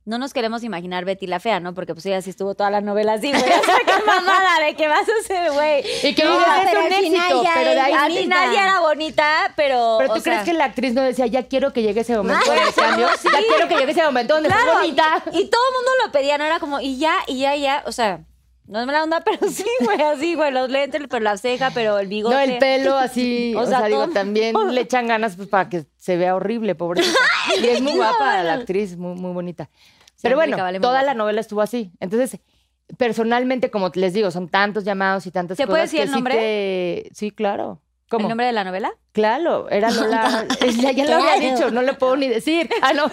no 0.06 0.18
nos 0.18 0.34
queremos 0.34 0.66
imaginar 0.66 1.06
Betty 1.06 1.28
la 1.28 1.40
fea, 1.40 1.62
¿no? 1.62 1.74
Porque 1.74 1.94
pues 1.94 2.06
ella 2.06 2.22
sí 2.22 2.32
estuvo 2.32 2.56
toda 2.56 2.70
la 2.70 2.82
novela 2.82 3.14
así, 3.14 3.32
güey. 3.32 3.42
O 3.62 3.64
sea, 3.64 3.80
qué 3.86 4.04
mamada 4.06 4.66
de 4.66 4.76
qué 4.76 4.90
va 4.90 4.98
a 4.98 5.06
suceder, 5.06 5.52
güey. 5.54 5.82
Y 6.04 6.14
que 6.14 6.26
No, 6.26 6.38
pero 6.66 6.86
un 6.86 6.92
éxito, 6.92 7.44
pero 7.56 7.70
de 7.72 7.80
ahí 7.80 7.94
Al 7.94 8.10
misma. 8.12 8.24
final 8.24 8.54
ya 8.54 8.64
era 8.64 8.80
bonita, 8.82 9.54
pero. 9.56 9.96
Pero 10.00 10.12
o 10.12 10.16
tú 10.18 10.22
crees 10.22 10.40
sea, 10.40 10.44
que 10.44 10.54
la 10.54 10.66
actriz 10.66 10.94
no 10.94 11.02
decía, 11.02 11.26
ya 11.28 11.48
quiero 11.48 11.72
que 11.72 11.82
llegue 11.82 12.02
ese 12.02 12.18
momento 12.18 12.52
de 12.52 12.74
cambio, 12.76 13.08
sí. 13.18 13.30
ya 13.32 13.40
quiero 13.48 13.70
que 13.70 13.76
llegue 13.78 13.92
ese 13.94 14.04
momento 14.04 14.34
donde 14.34 14.50
Claro, 14.50 14.74
soy 14.74 14.82
bonita. 14.82 15.24
Y, 15.32 15.40
y 15.44 15.50
todo 15.50 15.62
el 15.70 15.74
mundo 15.78 15.92
lo 16.06 16.12
pedía, 16.12 16.38
no 16.38 16.44
era 16.44 16.60
como, 16.60 16.82
y 16.82 16.98
ya, 16.98 17.16
y 17.28 17.40
ya, 17.40 17.56
y 17.56 17.62
ya. 17.62 17.84
O 17.86 17.94
sea, 17.94 18.20
no 18.74 18.80
es 18.82 18.88
mala 18.88 19.04
onda, 19.04 19.22
pero 19.26 19.48
sí, 19.52 19.66
güey, 19.86 20.02
así, 20.02 20.34
güey, 20.34 20.52
los 20.52 20.68
lentes, 20.70 21.00
pero 21.08 21.24
la 21.24 21.38
ceja, 21.38 21.70
pero 21.76 22.00
el 22.00 22.08
bigote. 22.08 22.34
No, 22.36 22.42
el 22.42 22.58
pelo 22.58 22.98
así, 22.98 23.54
O 23.58 23.68
sea, 23.68 23.84
digo, 23.86 24.08
también 24.10 24.56
le 24.72 24.82
echan 24.82 25.08
ganas 25.08 25.36
pues 25.36 25.48
para 25.48 25.70
que 25.70 25.86
se 25.96 26.18
vea 26.18 26.36
horrible, 26.36 26.74
pobrecita. 26.74 27.18
Y 27.62 27.68
es 27.68 27.82
muy 27.82 27.94
guapa 27.94 28.42
la 28.42 28.56
actriz, 28.56 28.98
muy, 28.98 29.14
muy 29.16 29.32
bonita. 29.32 29.70
Pero 30.24 30.38
bueno, 30.38 30.58
Vale, 30.58 30.80
toda 30.80 30.94
guapa. 30.94 31.06
la 31.06 31.14
novela 31.14 31.40
estuvo 31.40 31.62
así. 31.62 31.92
Entonces, 32.00 32.40
personalmente, 32.98 33.70
como 33.70 33.92
les 33.94 34.14
digo, 34.14 34.32
son 34.32 34.50
tantos 34.50 34.86
llamados 34.86 35.28
y 35.28 35.32
tantas 35.32 35.58
¿Se 35.58 35.64
cosas 35.66 35.70
puede 35.72 35.82
decir 35.84 36.00
que 36.00 36.04
el 36.04 36.10
sí 36.10 36.16
nombre? 36.16 36.34
te- 36.36 37.10
Sí, 37.14 37.30
claro. 37.32 37.80
¿Cómo? 38.10 38.24
¿El 38.26 38.30
nombre 38.30 38.48
de 38.48 38.54
la 38.54 38.64
novela? 38.64 38.94
Claro, 39.12 39.70
era 39.70 39.92
Lola. 39.92 40.46
ya, 40.82 40.92
ya 40.92 41.06
lo 41.06 41.16
había 41.24 41.52
dicho, 41.52 41.70
no 41.72 41.82
lo 41.84 41.96
puedo 41.98 42.16
ni 42.16 42.28
decir. 42.28 42.70
Ah, 42.82 42.94
no. 42.94 43.06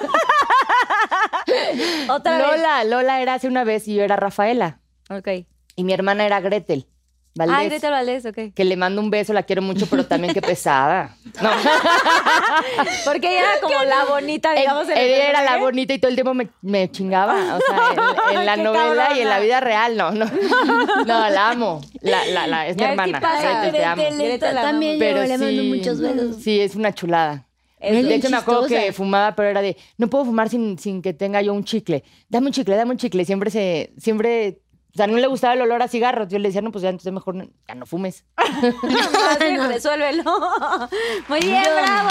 Otra 2.14 2.38
vez. 2.38 2.46
Lola, 2.46 2.84
Lola 2.84 3.20
era 3.20 3.34
hace 3.34 3.48
una 3.48 3.64
vez 3.64 3.86
y 3.88 3.94
yo 3.96 4.02
era 4.02 4.16
Rafaela. 4.16 4.78
Ok. 5.10 5.28
Y 5.76 5.84
mi 5.84 5.92
hermana 5.92 6.24
era 6.24 6.40
Gretel. 6.40 6.86
Valdés. 7.34 7.56
Ay, 7.56 7.68
Gretel 7.68 7.90
Valdés, 7.92 8.26
ok. 8.26 8.54
Que 8.54 8.64
le 8.64 8.76
mando 8.76 9.00
un 9.00 9.08
beso, 9.08 9.32
la 9.32 9.44
quiero 9.44 9.62
mucho, 9.62 9.86
pero 9.86 10.04
también 10.04 10.34
qué 10.34 10.42
pesada. 10.42 11.16
No. 11.40 11.50
Porque 13.04 13.28
ella 13.28 13.52
era 13.52 13.60
como 13.60 13.82
la 13.84 14.04
bonita, 14.04 14.52
digamos. 14.52 14.88
en 14.88 14.98
el 14.98 14.98
Ella 14.98 15.30
era 15.30 15.42
la 15.42 15.58
bonita 15.58 15.94
y 15.94 15.98
todo 15.98 16.08
el 16.08 16.16
tiempo 16.16 16.34
me, 16.34 16.48
me 16.62 16.90
chingaba. 16.90 17.56
O 17.56 17.60
sea, 17.60 18.30
en, 18.32 18.38
en 18.38 18.46
la 18.46 18.56
novela 18.56 19.16
y 19.16 19.20
en 19.20 19.28
la 19.28 19.38
vida 19.38 19.60
real, 19.60 19.96
no, 19.96 20.10
no. 20.10 20.26
No, 20.26 21.30
la 21.30 21.50
amo. 21.50 21.80
La, 22.00 22.24
la, 22.26 22.46
la, 22.48 22.66
es 22.66 22.76
mi 22.76 22.82
hermana. 22.82 23.20
pasa, 23.20 23.62
Gretel, 23.62 23.80
te 23.80 23.84
amo. 23.84 24.02
Gretel, 24.02 24.54
la 24.54 24.62
también 24.62 24.96
amamos. 24.96 25.14
yo 25.14 25.14
Pero 25.14 25.22
le 25.22 25.38
mando 25.38 25.62
sí, 25.62 25.68
muchos 25.68 26.00
besos. 26.00 26.36
Sí, 26.42 26.60
es 26.60 26.74
una 26.74 26.92
chulada. 26.92 27.46
Es 27.78 28.06
de 28.06 28.14
hecho, 28.14 28.28
me 28.28 28.36
acuerdo 28.36 28.66
que 28.66 28.92
fumaba, 28.92 29.34
pero 29.34 29.48
era 29.48 29.62
de, 29.62 29.76
no 29.96 30.08
puedo 30.08 30.26
fumar 30.26 30.50
sin, 30.50 30.78
sin 30.78 31.00
que 31.00 31.14
tenga 31.14 31.40
yo 31.40 31.54
un 31.54 31.64
chicle. 31.64 32.04
Dame 32.28 32.48
un 32.48 32.52
chicle, 32.52 32.76
dame 32.76 32.90
un 32.90 32.98
chicle. 32.98 33.24
Siempre 33.24 33.50
se, 33.50 33.94
siempre, 33.96 34.58
o 34.92 34.96
sea, 34.96 35.06
no 35.06 35.16
le 35.18 35.26
gustaba 35.26 35.54
el 35.54 35.60
olor 35.62 35.82
a 35.82 35.88
cigarros. 35.88 36.28
Yo 36.28 36.38
le 36.38 36.48
decía, 36.48 36.62
no, 36.62 36.72
pues 36.72 36.82
ya, 36.82 36.88
entonces 36.90 37.12
mejor 37.12 37.34
no- 37.36 37.48
ya 37.68 37.74
no 37.74 37.86
fumes. 37.86 38.24
Así, 38.36 39.56
resuélvelo. 39.68 40.22
Muy 41.28 41.40
bien, 41.40 41.62
bravo. 41.62 42.08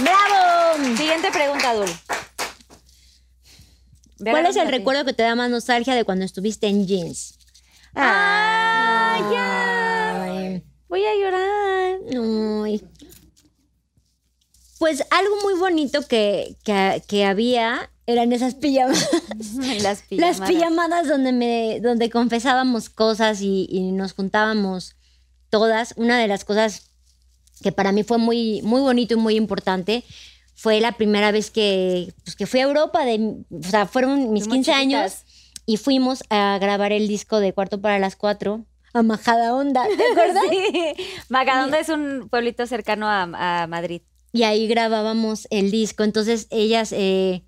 ¡Bravo! 0.00 0.96
Siguiente 0.96 1.30
pregunta, 1.30 1.74
Dul. 1.74 1.88
¿Cuál 4.18 4.46
es 4.46 4.56
el 4.56 4.68
recuerdo 4.68 5.04
que 5.04 5.12
te 5.12 5.22
da 5.24 5.34
más 5.34 5.50
nostalgia 5.50 5.94
de 5.94 6.04
cuando 6.04 6.24
estuviste 6.24 6.68
en 6.68 6.86
jeans? 6.86 7.38
¡Ah, 7.94 9.18
ya! 9.32 10.22
Ay, 10.24 10.62
Voy 10.88 11.04
a 11.04 11.14
llorar. 11.14 11.98
ay. 12.64 12.82
Pues 14.78 15.04
algo 15.10 15.36
muy 15.42 15.54
bonito 15.54 16.06
que, 16.08 16.56
que, 16.64 17.02
que 17.06 17.24
había 17.24 17.91
eran 18.06 18.32
esas 18.32 18.54
pijamadas. 18.54 19.08
Las 19.38 19.76
Las 19.82 20.02
pijamadas. 20.02 20.50
pijamadas 20.50 21.08
donde, 21.08 21.32
me, 21.32 21.80
donde 21.80 22.10
confesábamos 22.10 22.90
cosas 22.90 23.40
y, 23.40 23.66
y 23.70 23.92
nos 23.92 24.12
juntábamos 24.14 24.96
todas. 25.50 25.94
Una 25.96 26.18
de 26.18 26.28
las 26.28 26.44
cosas 26.44 26.90
que 27.62 27.72
para 27.72 27.92
mí 27.92 28.02
fue 28.02 28.18
muy, 28.18 28.60
muy 28.62 28.80
bonito 28.80 29.14
y 29.14 29.18
muy 29.18 29.36
importante 29.36 30.04
fue 30.54 30.80
la 30.80 30.92
primera 30.92 31.32
vez 31.32 31.50
que, 31.50 32.12
pues, 32.24 32.36
que 32.36 32.46
fui 32.46 32.60
a 32.60 32.64
Europa. 32.64 33.04
De, 33.04 33.36
o 33.50 33.62
sea, 33.68 33.86
fueron 33.86 34.32
mis 34.32 34.44
Fuimos 34.44 34.66
15 34.66 34.72
años 34.72 35.12
y 35.66 35.76
fuimos 35.76 36.24
a 36.30 36.58
grabar 36.60 36.92
el 36.92 37.08
disco 37.08 37.38
de 37.40 37.52
Cuarto 37.52 37.80
para 37.80 37.98
las 37.98 38.16
Cuatro 38.16 38.64
a 38.94 39.02
Majada 39.02 39.54
Onda, 39.54 39.84
¿te 39.86 40.04
acuerdas? 40.12 40.42
Sí. 40.50 40.94
Magadonda 41.30 41.78
es 41.78 41.88
un 41.88 42.28
pueblito 42.28 42.66
cercano 42.66 43.08
a, 43.08 43.62
a 43.62 43.66
Madrid. 43.66 44.02
y 44.32 44.42
ahí 44.42 44.66
grabábamos 44.66 45.46
el 45.50 45.70
disco. 45.70 46.04
Entonces 46.04 46.46
ellas 46.50 46.92
eh, 46.92 47.42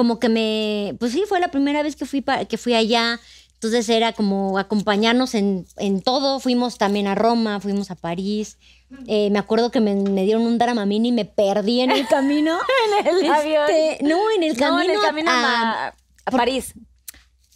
como 0.00 0.18
que 0.18 0.30
me, 0.30 0.94
pues 0.98 1.12
sí, 1.12 1.24
fue 1.28 1.40
la 1.40 1.48
primera 1.50 1.82
vez 1.82 1.94
que 1.94 2.06
fui, 2.06 2.22
pa- 2.22 2.46
que 2.46 2.56
fui 2.56 2.72
allá. 2.72 3.20
Entonces 3.52 3.86
era 3.90 4.14
como 4.14 4.56
acompañarnos 4.58 5.34
en, 5.34 5.66
en 5.76 6.00
todo. 6.00 6.40
Fuimos 6.40 6.78
también 6.78 7.06
a 7.06 7.14
Roma, 7.14 7.60
fuimos 7.60 7.90
a 7.90 7.96
París. 7.96 8.56
Eh, 9.06 9.28
me 9.30 9.38
acuerdo 9.38 9.70
que 9.70 9.80
me, 9.80 9.94
me 9.94 10.24
dieron 10.24 10.44
un 10.46 10.56
Dramamine 10.56 11.08
y 11.08 11.12
me 11.12 11.26
perdí 11.26 11.82
en 11.82 11.90
el 11.90 12.08
camino. 12.08 12.58
En 13.06 13.16
el 13.18 13.30
avión. 13.30 13.64
Este, 13.70 14.02
No, 14.02 14.16
en 14.34 14.42
el 14.44 14.56
camino. 14.56 14.76
no, 14.78 14.82
en 14.82 14.90
el 14.92 15.00
camino 15.02 15.30
a, 15.30 15.34
a- 15.38 15.42
Ma- 15.42 15.94
a 16.24 16.30
París. 16.30 16.72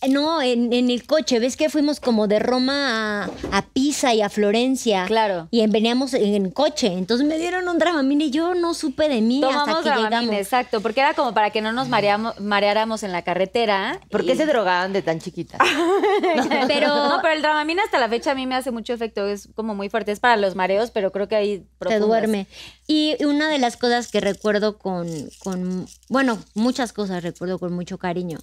No, 0.09 0.41
en, 0.43 0.73
en 0.73 0.91
el 0.91 1.07
coche. 1.07 1.39
¿Ves 1.39 1.57
que 1.57 1.69
fuimos 1.71 2.01
como 2.01 2.27
de 2.29 2.39
Roma 2.39 3.25
a, 3.25 3.31
a 3.53 3.63
Pisa 3.63 4.15
y 4.15 4.23
a 4.23 4.29
Florencia? 4.29 5.05
Claro. 5.07 5.49
Y 5.51 5.61
en- 5.61 5.71
veníamos 5.73 6.15
en 6.15 6.51
coche. 6.51 6.89
Entonces 6.89 7.27
me 7.27 7.39
dieron 7.39 7.69
un 7.69 7.79
Dramamine 7.79 8.27
y 8.27 8.31
yo 8.31 8.55
no 8.55 8.75
supe 8.75 9.09
de 9.09 9.21
mí 9.21 9.43
hasta 9.45 9.59
Tomamos 9.61 9.83
que 9.83 9.89
Dramamine, 9.89 10.21
llegamos. 10.21 10.35
exacto, 10.41 10.81
porque 10.81 11.01
era 11.01 11.15
como 11.15 11.33
para 11.35 11.51
que 11.51 11.61
no 11.61 11.73
nos 11.73 11.89
mareamo- 11.89 12.35
mareáramos 12.41 13.03
en 13.03 13.13
la 13.13 13.23
carretera. 13.23 14.01
¿Por 14.11 14.23
y- 14.23 14.27
qué 14.27 14.37
se 14.37 14.47
drogaban 14.47 14.93
de 14.93 15.03
tan 15.03 15.21
chiquitas? 15.21 15.61
Pero, 16.69 16.89
No, 16.89 17.19
pero 17.23 17.35
el 17.35 17.43
Dramamine 17.43 17.83
hasta 17.83 17.99
la 17.99 18.09
fecha 18.09 18.33
a 18.33 18.35
mí 18.35 18.47
me 18.47 18.55
hace 18.55 18.71
mucho 18.71 18.93
efecto, 18.93 19.27
es 19.27 19.49
como 19.55 19.75
muy 19.75 19.89
fuerte, 19.89 20.13
es 20.13 20.21
para 20.21 20.37
los 20.37 20.55
mareos, 20.55 20.91
pero 20.91 21.13
creo 21.13 21.29
que 21.29 21.37
ahí 21.37 21.67
te 21.87 21.99
duerme. 21.99 22.47
Y 22.87 23.23
una 23.25 23.49
de 23.49 23.59
las 23.59 23.77
cosas 23.77 24.11
que 24.11 24.21
recuerdo 24.21 24.79
con, 24.79 25.07
con, 25.43 25.87
bueno, 26.09 26.39
muchas 26.55 26.93
cosas 26.93 27.23
recuerdo 27.23 27.59
con 27.59 27.73
mucho 27.73 27.99
cariño. 27.99 28.39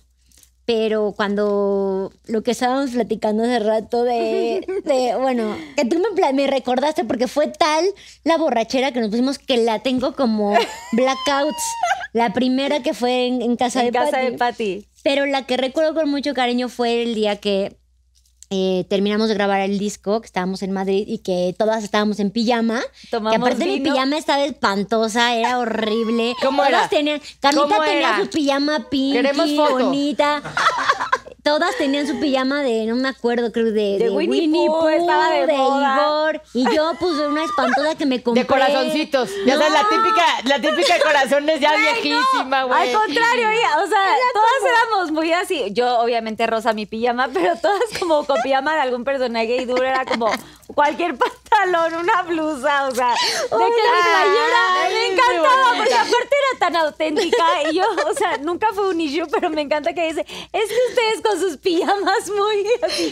Pero 0.65 1.13
cuando 1.15 2.11
lo 2.25 2.43
que 2.43 2.51
estábamos 2.51 2.91
platicando 2.91 3.43
hace 3.43 3.59
rato 3.59 4.03
de, 4.03 4.65
de, 4.85 5.15
bueno, 5.17 5.55
que 5.75 5.85
tú 5.85 6.01
me, 6.33 6.47
recordaste 6.47 7.03
porque 7.03 7.27
fue 7.27 7.47
tal 7.47 7.85
la 8.23 8.37
borrachera 8.37 8.91
que 8.91 9.01
nos 9.01 9.09
pusimos 9.09 9.39
que 9.39 9.57
la 9.57 9.79
tengo 9.79 10.13
como 10.13 10.53
blackouts. 10.93 11.63
La 12.13 12.33
primera 12.33 12.83
que 12.83 12.93
fue 12.93 13.27
en, 13.27 13.41
en 13.41 13.55
casa 13.55 13.79
En 13.81 13.87
de 13.87 13.91
casa 13.91 14.17
de 14.19 14.33
Patty. 14.33 14.87
Pero 15.03 15.25
la 15.25 15.45
que 15.45 15.57
recuerdo 15.57 15.93
con 15.95 16.09
mucho 16.09 16.33
cariño 16.33 16.69
fue 16.69 17.01
el 17.01 17.15
día 17.15 17.37
que 17.37 17.80
eh, 18.51 18.85
terminamos 18.89 19.29
de 19.29 19.33
grabar 19.33 19.61
el 19.61 19.79
disco, 19.79 20.19
que 20.21 20.25
estábamos 20.25 20.61
en 20.61 20.71
Madrid 20.73 21.05
y 21.07 21.19
que 21.19 21.55
todas 21.57 21.83
estábamos 21.85 22.19
en 22.19 22.31
pijama. 22.31 22.81
Tomamos 23.09 23.31
que 23.31 23.37
aparte 23.37 23.65
mi 23.65 23.79
pijama 23.79 24.17
estaba 24.17 24.43
espantosa, 24.43 25.33
era 25.35 25.57
horrible. 25.59 26.35
¿Cómo 26.41 26.57
todas 26.61 26.69
era? 26.73 26.89
tenían, 26.89 27.21
Carlita 27.39 27.63
¿Cómo 27.67 27.81
tenía 27.81 27.99
era? 28.09 28.19
su 28.19 28.29
pijama 28.29 28.89
pinky, 28.89 29.57
bonita. 29.57 30.41
Todas 31.43 31.75
tenían 31.79 32.05
su 32.05 32.19
pijama 32.19 32.61
de, 32.61 32.85
no 32.85 32.95
me 32.95 33.07
acuerdo, 33.09 33.51
creo 33.51 33.71
de, 33.71 33.97
De 33.97 34.11
Winnie 34.11 34.47
Pooh, 34.67 34.87
estaba 34.89 35.31
de. 35.31 35.51
Igor. 35.55 36.41
Y 36.53 36.63
yo 36.75 36.91
puse 36.99 37.25
una 37.25 37.43
espantosa 37.43 37.95
que 37.95 38.05
me 38.05 38.21
compré. 38.21 38.43
De 38.43 38.47
corazoncitos. 38.47 39.27
Ya 39.47 39.57
sabes, 39.57 39.73
la 39.73 39.81
No. 39.81 39.89
típica, 39.89 40.25
la 40.45 40.61
típica 40.61 40.93
de 40.93 41.01
corazones 41.01 41.59
ya 41.59 41.71
viejísima, 41.75 42.65
güey. 42.65 42.89
Al 42.89 42.95
contrario, 42.95 43.47
o 43.47 43.87
sea, 43.87 44.05
todas 44.33 44.71
éramos 44.71 45.11
muy 45.11 45.33
así. 45.33 45.63
Yo, 45.71 45.99
obviamente, 46.01 46.45
rosa 46.45 46.73
mi 46.73 46.85
pijama, 46.85 47.27
pero 47.33 47.55
todas 47.59 47.81
como 47.99 48.23
con 48.23 48.37
pijama 48.43 48.75
de 48.75 48.81
algún 48.81 49.03
personaje 49.03 49.57
y 49.57 49.65
duro 49.65 49.83
era 49.83 50.05
como 50.05 50.29
cualquier 50.73 51.15
pantalón, 51.17 51.95
una 52.01 52.21
blusa, 52.23 52.87
o 52.87 52.95
sea, 52.95 53.09
de 53.11 53.47
que 53.49 53.55
mi 53.55 54.01
playera 54.03 54.83
Ay, 54.83 54.93
me 54.93 55.05
encantaba, 55.13 55.73
porque 55.77 55.93
aparte 55.93 56.35
era 56.51 56.59
tan 56.59 56.75
auténtica 56.77 57.45
y 57.69 57.75
yo, 57.75 57.83
o 58.09 58.13
sea, 58.13 58.37
nunca 58.37 58.67
fue 58.73 58.89
un 58.89 59.01
issue, 59.01 59.27
pero 59.31 59.49
me 59.49 59.61
encanta 59.61 59.93
que 59.93 60.07
dice, 60.07 60.21
es 60.21 60.69
que 60.69 60.77
ustedes 60.89 61.21
con 61.23 61.39
sus 61.39 61.57
pijamas 61.57 62.29
muy. 62.29 62.63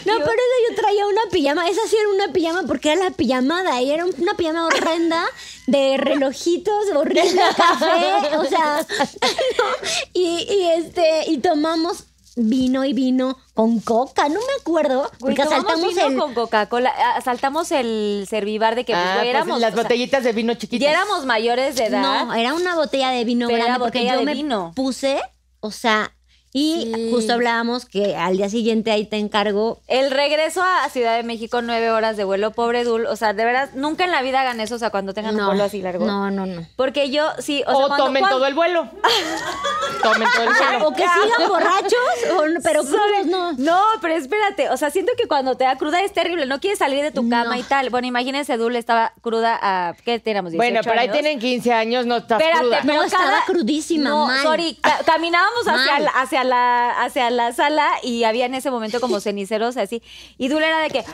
No, 0.06 0.14
pero 0.18 0.32
eso 0.32 0.70
yo 0.70 0.76
traía 0.76 1.06
una 1.06 1.22
pijama. 1.30 1.68
Esa 1.68 1.86
sí 1.86 1.96
era 1.96 2.08
una 2.08 2.32
pijama 2.32 2.62
porque 2.66 2.92
era 2.92 3.04
la 3.04 3.10
pijamada. 3.10 3.80
Y 3.82 3.90
era 3.90 4.04
un- 4.04 4.14
una 4.18 4.34
pijama 4.34 4.66
horrenda 4.66 5.24
de 5.66 5.96
relojitos, 5.98 6.90
horrible 6.94 7.42
café. 7.56 8.36
O 8.38 8.44
sea, 8.44 8.86
no. 9.58 9.64
y, 10.12 10.46
y 10.48 10.70
este, 10.76 11.24
y 11.30 11.38
tomamos 11.38 12.04
vino 12.48 12.84
y 12.84 12.92
vino 12.92 13.36
con 13.54 13.80
coca. 13.80 14.28
No 14.28 14.34
me 14.40 14.52
acuerdo. 14.60 15.02
Güey, 15.20 15.34
Porque 15.36 15.42
asaltamos 15.42 15.88
vino 15.94 16.06
el. 16.06 16.16
con 16.16 16.34
Coca-Cola, 16.34 16.90
asaltamos 17.16 17.70
el 17.72 18.26
servibar 18.28 18.74
de 18.74 18.84
que 18.84 18.92
pues, 18.92 19.04
Ah, 19.04 19.16
pues, 19.18 19.28
éramos 19.28 19.60
las 19.60 19.72
o 19.72 19.74
sea, 19.74 19.82
botellitas 19.82 20.24
de 20.24 20.32
vino 20.32 20.54
chiquitas. 20.54 20.84
ya 20.86 20.90
éramos 20.92 21.26
mayores 21.26 21.76
de 21.76 21.86
edad. 21.86 22.24
No, 22.26 22.34
era 22.34 22.54
una 22.54 22.74
botella 22.74 23.10
de 23.10 23.24
vino 23.24 23.46
Pero 23.46 23.56
grande 23.58 23.70
era 23.70 23.78
porque 23.78 23.98
botella 23.98 24.14
yo 24.14 24.18
de 24.20 24.24
me 24.26 24.34
vino. 24.34 24.72
puse, 24.74 25.20
o 25.60 25.70
sea, 25.70 26.12
y 26.52 26.90
Sí. 26.94 27.10
justo 27.12 27.32
hablábamos 27.34 27.86
que 27.86 28.16
al 28.16 28.36
día 28.36 28.48
siguiente 28.48 28.90
ahí 28.90 29.06
te 29.06 29.16
encargo 29.18 29.78
El 29.86 30.10
regreso 30.10 30.62
a 30.62 30.88
Ciudad 30.90 31.16
de 31.16 31.22
México, 31.22 31.62
nueve 31.62 31.90
horas 31.90 32.16
de 32.16 32.24
vuelo, 32.24 32.50
pobre 32.52 32.82
Dul. 32.84 33.06
O 33.06 33.16
sea, 33.16 33.32
de 33.34 33.44
verdad, 33.44 33.70
nunca 33.74 34.04
en 34.04 34.10
la 34.10 34.20
vida 34.22 34.40
hagan 34.40 34.60
eso, 34.60 34.74
o 34.74 34.78
sea, 34.78 34.90
cuando 34.90 35.14
tengan 35.14 35.38
un 35.38 35.46
vuelo 35.46 35.64
así 35.64 35.80
largo. 35.82 36.04
No, 36.06 36.30
no, 36.30 36.46
no. 36.46 36.66
Porque 36.76 37.10
yo, 37.10 37.28
sí, 37.38 37.62
o, 37.66 37.70
O, 37.72 37.76
sea, 37.78 37.86
cuando- 37.88 38.04
tomen 38.06 38.24
todo 38.28 38.46
el 38.46 38.54
vuelo. 38.54 38.88
tomen 40.02 40.28
todo 40.32 40.42
el 40.44 40.48
O 40.48 40.54
sea, 40.54 40.70
vuelo. 40.72 40.88
o 40.88 40.92
que 40.94 41.02
sigan 41.02 41.48
borrachos, 41.48 41.92
o 42.36 42.42
pero 42.62 42.80
crudos 42.82 43.26
no. 43.26 43.52
No, 43.52 43.80
pero 44.00 44.14
espérate, 44.14 44.70
o 44.70 44.76
sea, 44.76 44.90
siento 44.90 45.12
que 45.16 45.28
cuando 45.28 45.56
te 45.56 45.64
da 45.64 45.76
cruda 45.76 46.00
es 46.02 46.12
terrible, 46.12 46.46
no 46.46 46.60
quieres 46.60 46.78
salir 46.78 47.02
de 47.02 47.10
tu 47.10 47.28
cama 47.28 47.54
No. 47.54 47.60
y 47.60 47.62
tal. 47.62 47.90
Bueno, 47.90 48.06
imagínense, 48.06 48.56
Dul 48.56 48.76
estaba 48.76 49.12
cruda 49.20 49.58
a, 49.60 49.94
¿qué 50.04 50.18
teníamos? 50.18 50.52
18 50.52 50.58
Bueno, 50.72 50.80
pero 50.84 51.00
ahí 51.00 51.08
tienen 51.10 51.38
15 51.38 51.72
años, 51.72 52.06
no 52.06 52.16
estás 52.18 52.40
Espérate, 52.40 52.62
cruda. 52.64 52.78
pero 52.82 52.94
No, 52.94 53.02
estaba 53.04 53.38
crudísima, 53.46 54.10
No, 54.10 54.26
mal. 54.26 54.42
sorry, 54.42 54.74
ca- 54.82 55.00
caminábamos 55.04 55.66
hacia 55.68 55.92
Mal. 55.92 56.04
la, 56.04 56.10
hacia 56.40 56.44
la 56.44 56.90
hacia 57.02 57.30
la 57.30 57.52
sala 57.52 57.88
y 58.02 58.24
había 58.24 58.46
en 58.46 58.54
ese 58.54 58.70
momento 58.70 59.00
como 59.00 59.20
ceniceros 59.20 59.76
así. 59.76 60.02
Y 60.38 60.48
Dul 60.48 60.62
era 60.62 60.80
de 60.80 60.90
que 60.90 61.04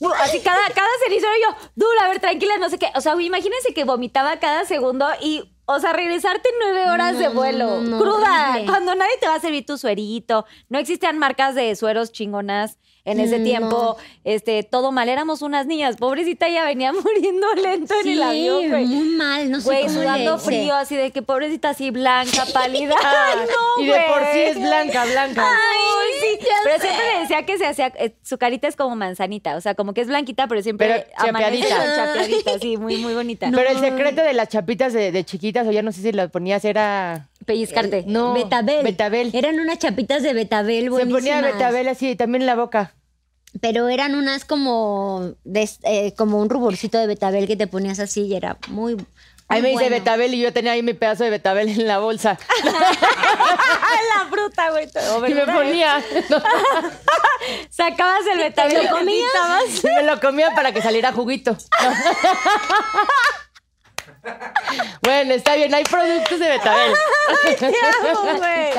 uh, 0.00 0.12
así 0.20 0.40
cada 0.40 0.68
cada 0.70 0.88
cenicero 1.04 1.32
yo, 1.42 1.68
Dul, 1.74 1.98
a 2.02 2.08
ver, 2.08 2.20
tranquila, 2.20 2.58
no 2.58 2.68
sé 2.68 2.78
qué. 2.78 2.88
O 2.94 3.00
sea, 3.00 3.20
imagínense 3.20 3.74
que 3.74 3.84
vomitaba 3.84 4.38
cada 4.38 4.64
segundo 4.64 5.06
y 5.20 5.52
o 5.66 5.80
sea, 5.80 5.92
regresarte 5.92 6.48
nueve 6.60 6.88
horas 6.88 7.14
No, 7.14 7.18
de 7.18 7.28
vuelo, 7.28 7.66
no, 7.66 7.80
no, 7.80 7.98
cruda, 7.98 8.62
cuando 8.66 8.94
nadie 8.94 9.16
te 9.20 9.26
va 9.26 9.34
a 9.34 9.40
servir 9.40 9.66
tu 9.66 9.76
suerito, 9.76 10.46
no 10.68 10.78
existían 10.78 11.18
marcas 11.18 11.56
de 11.56 11.74
sueros 11.74 12.12
chingonas 12.12 12.78
en 13.06 13.20
ese 13.20 13.38
Mm, 13.38 13.44
tiempo, 13.44 13.96
este, 14.24 14.62
todo 14.62 14.92
mal, 14.92 15.08
éramos 15.08 15.40
unas 15.40 15.66
niñas, 15.66 15.96
pobrecita 15.96 16.48
ya 16.48 16.64
venía 16.64 16.92
muriendo 17.04 17.46
lento 17.54 17.94
en 18.04 18.08
el 18.08 18.22
avión, 18.22 18.68
güey. 18.68 18.84
muy 18.86 19.08
mal, 19.16 19.50
no 19.50 19.60
sé 19.60 19.64
Güey, 19.66 19.88
sudando 19.88 20.32
le- 20.36 20.38
frío, 20.42 20.74
así 20.74 20.94
de 20.96 21.10
que 21.12 21.22
pobrecita 21.22 21.70
así 21.70 21.90
blanca, 21.90 22.44
pálida. 22.52 22.94
Ay, 23.02 23.38
no, 23.46 23.82
y 23.82 23.86
de 23.86 23.92
por 24.08 24.20
sí 24.32 24.38
es 24.40 24.60
blanca, 24.60 25.04
blanca. 25.06 25.48
Ay, 25.48 26.20
sí. 26.20 26.38
ya 26.44 26.54
Pero 26.64 26.76
sé. 26.76 26.82
siempre 26.82 27.06
le 27.14 27.20
decía 27.20 27.46
que 27.46 27.58
se 27.58 27.66
hacía, 27.66 27.86
eh, 27.96 28.14
su 28.22 28.36
carita 28.38 28.68
es 28.68 28.76
como 28.76 28.94
manzanita, 28.96 29.56
o 29.56 29.60
sea, 29.60 29.74
como 29.74 29.94
que 29.94 30.00
es 30.02 30.08
blanquita, 30.08 30.46
pero 30.48 30.62
siempre 30.62 31.06
Pero 31.16 31.28
amanece 31.30 31.62
chapeadita. 31.68 31.96
chapeadita, 31.96 32.58
sí, 32.58 32.76
muy, 32.76 32.96
muy 32.98 33.14
bonita. 33.14 33.48
Pero 33.54 33.70
el 33.70 33.78
secreto 33.78 34.22
de 34.22 34.32
las 34.32 34.48
chapitas 34.48 34.92
de, 34.92 35.12
de 35.12 35.24
chiquitas, 35.24 35.66
o 35.66 35.70
ya 35.70 35.82
no 35.82 35.92
sé 35.92 36.02
si 36.02 36.12
las 36.12 36.30
ponías, 36.30 36.64
era... 36.64 37.28
Pellizcarte. 37.46 38.02
No, 38.08 38.32
Betabel. 38.34 38.82
Betabel. 38.82 39.30
Eran 39.32 39.60
unas 39.60 39.78
chapitas 39.78 40.24
de 40.24 40.32
betabel 40.34 40.84
Se 40.84 40.90
buenísimas. 40.90 41.20
ponía 41.22 41.40
betabel 41.40 41.86
así, 41.86 42.16
también 42.16 42.42
en 42.42 42.46
la 42.46 42.56
boca. 42.56 42.92
Pero 43.60 43.88
eran 43.88 44.14
unas 44.14 44.44
como 44.44 45.34
de, 45.44 45.68
eh, 45.84 46.12
como 46.16 46.40
un 46.40 46.50
ruborcito 46.50 46.98
de 46.98 47.06
betabel 47.06 47.46
que 47.46 47.56
te 47.56 47.66
ponías 47.66 48.00
así 48.00 48.22
y 48.22 48.34
era 48.34 48.58
muy. 48.68 48.96
Ahí 49.48 49.62
me 49.62 49.68
dice 49.68 49.84
bueno. 49.84 49.96
betabel 49.96 50.34
y 50.34 50.40
yo 50.40 50.52
tenía 50.52 50.72
ahí 50.72 50.82
mi 50.82 50.92
pedazo 50.92 51.22
de 51.22 51.30
betabel 51.30 51.68
en 51.68 51.86
la 51.86 51.98
bolsa. 51.98 52.36
la 52.64 54.26
fruta, 54.28 54.70
güey. 54.70 54.88
Y 55.30 55.34
me 55.34 55.46
ponía... 55.46 56.02
Sacabas 57.70 58.26
el 58.32 58.38
betabel. 58.38 58.84
lo 58.84 58.90
comías? 58.90 59.84
Y 59.84 59.86
me 59.86 60.02
lo 60.02 60.18
comía 60.18 60.52
para 60.54 60.72
que 60.72 60.82
saliera 60.82 61.12
juguito. 61.12 61.56
bueno, 65.02 65.34
está 65.34 65.54
bien, 65.54 65.72
hay 65.72 65.84
productos 65.84 66.40
de 66.40 66.48
betabel. 66.48 66.92
Te 67.56 67.66
amo, 67.66 68.38
güey. 68.38 68.72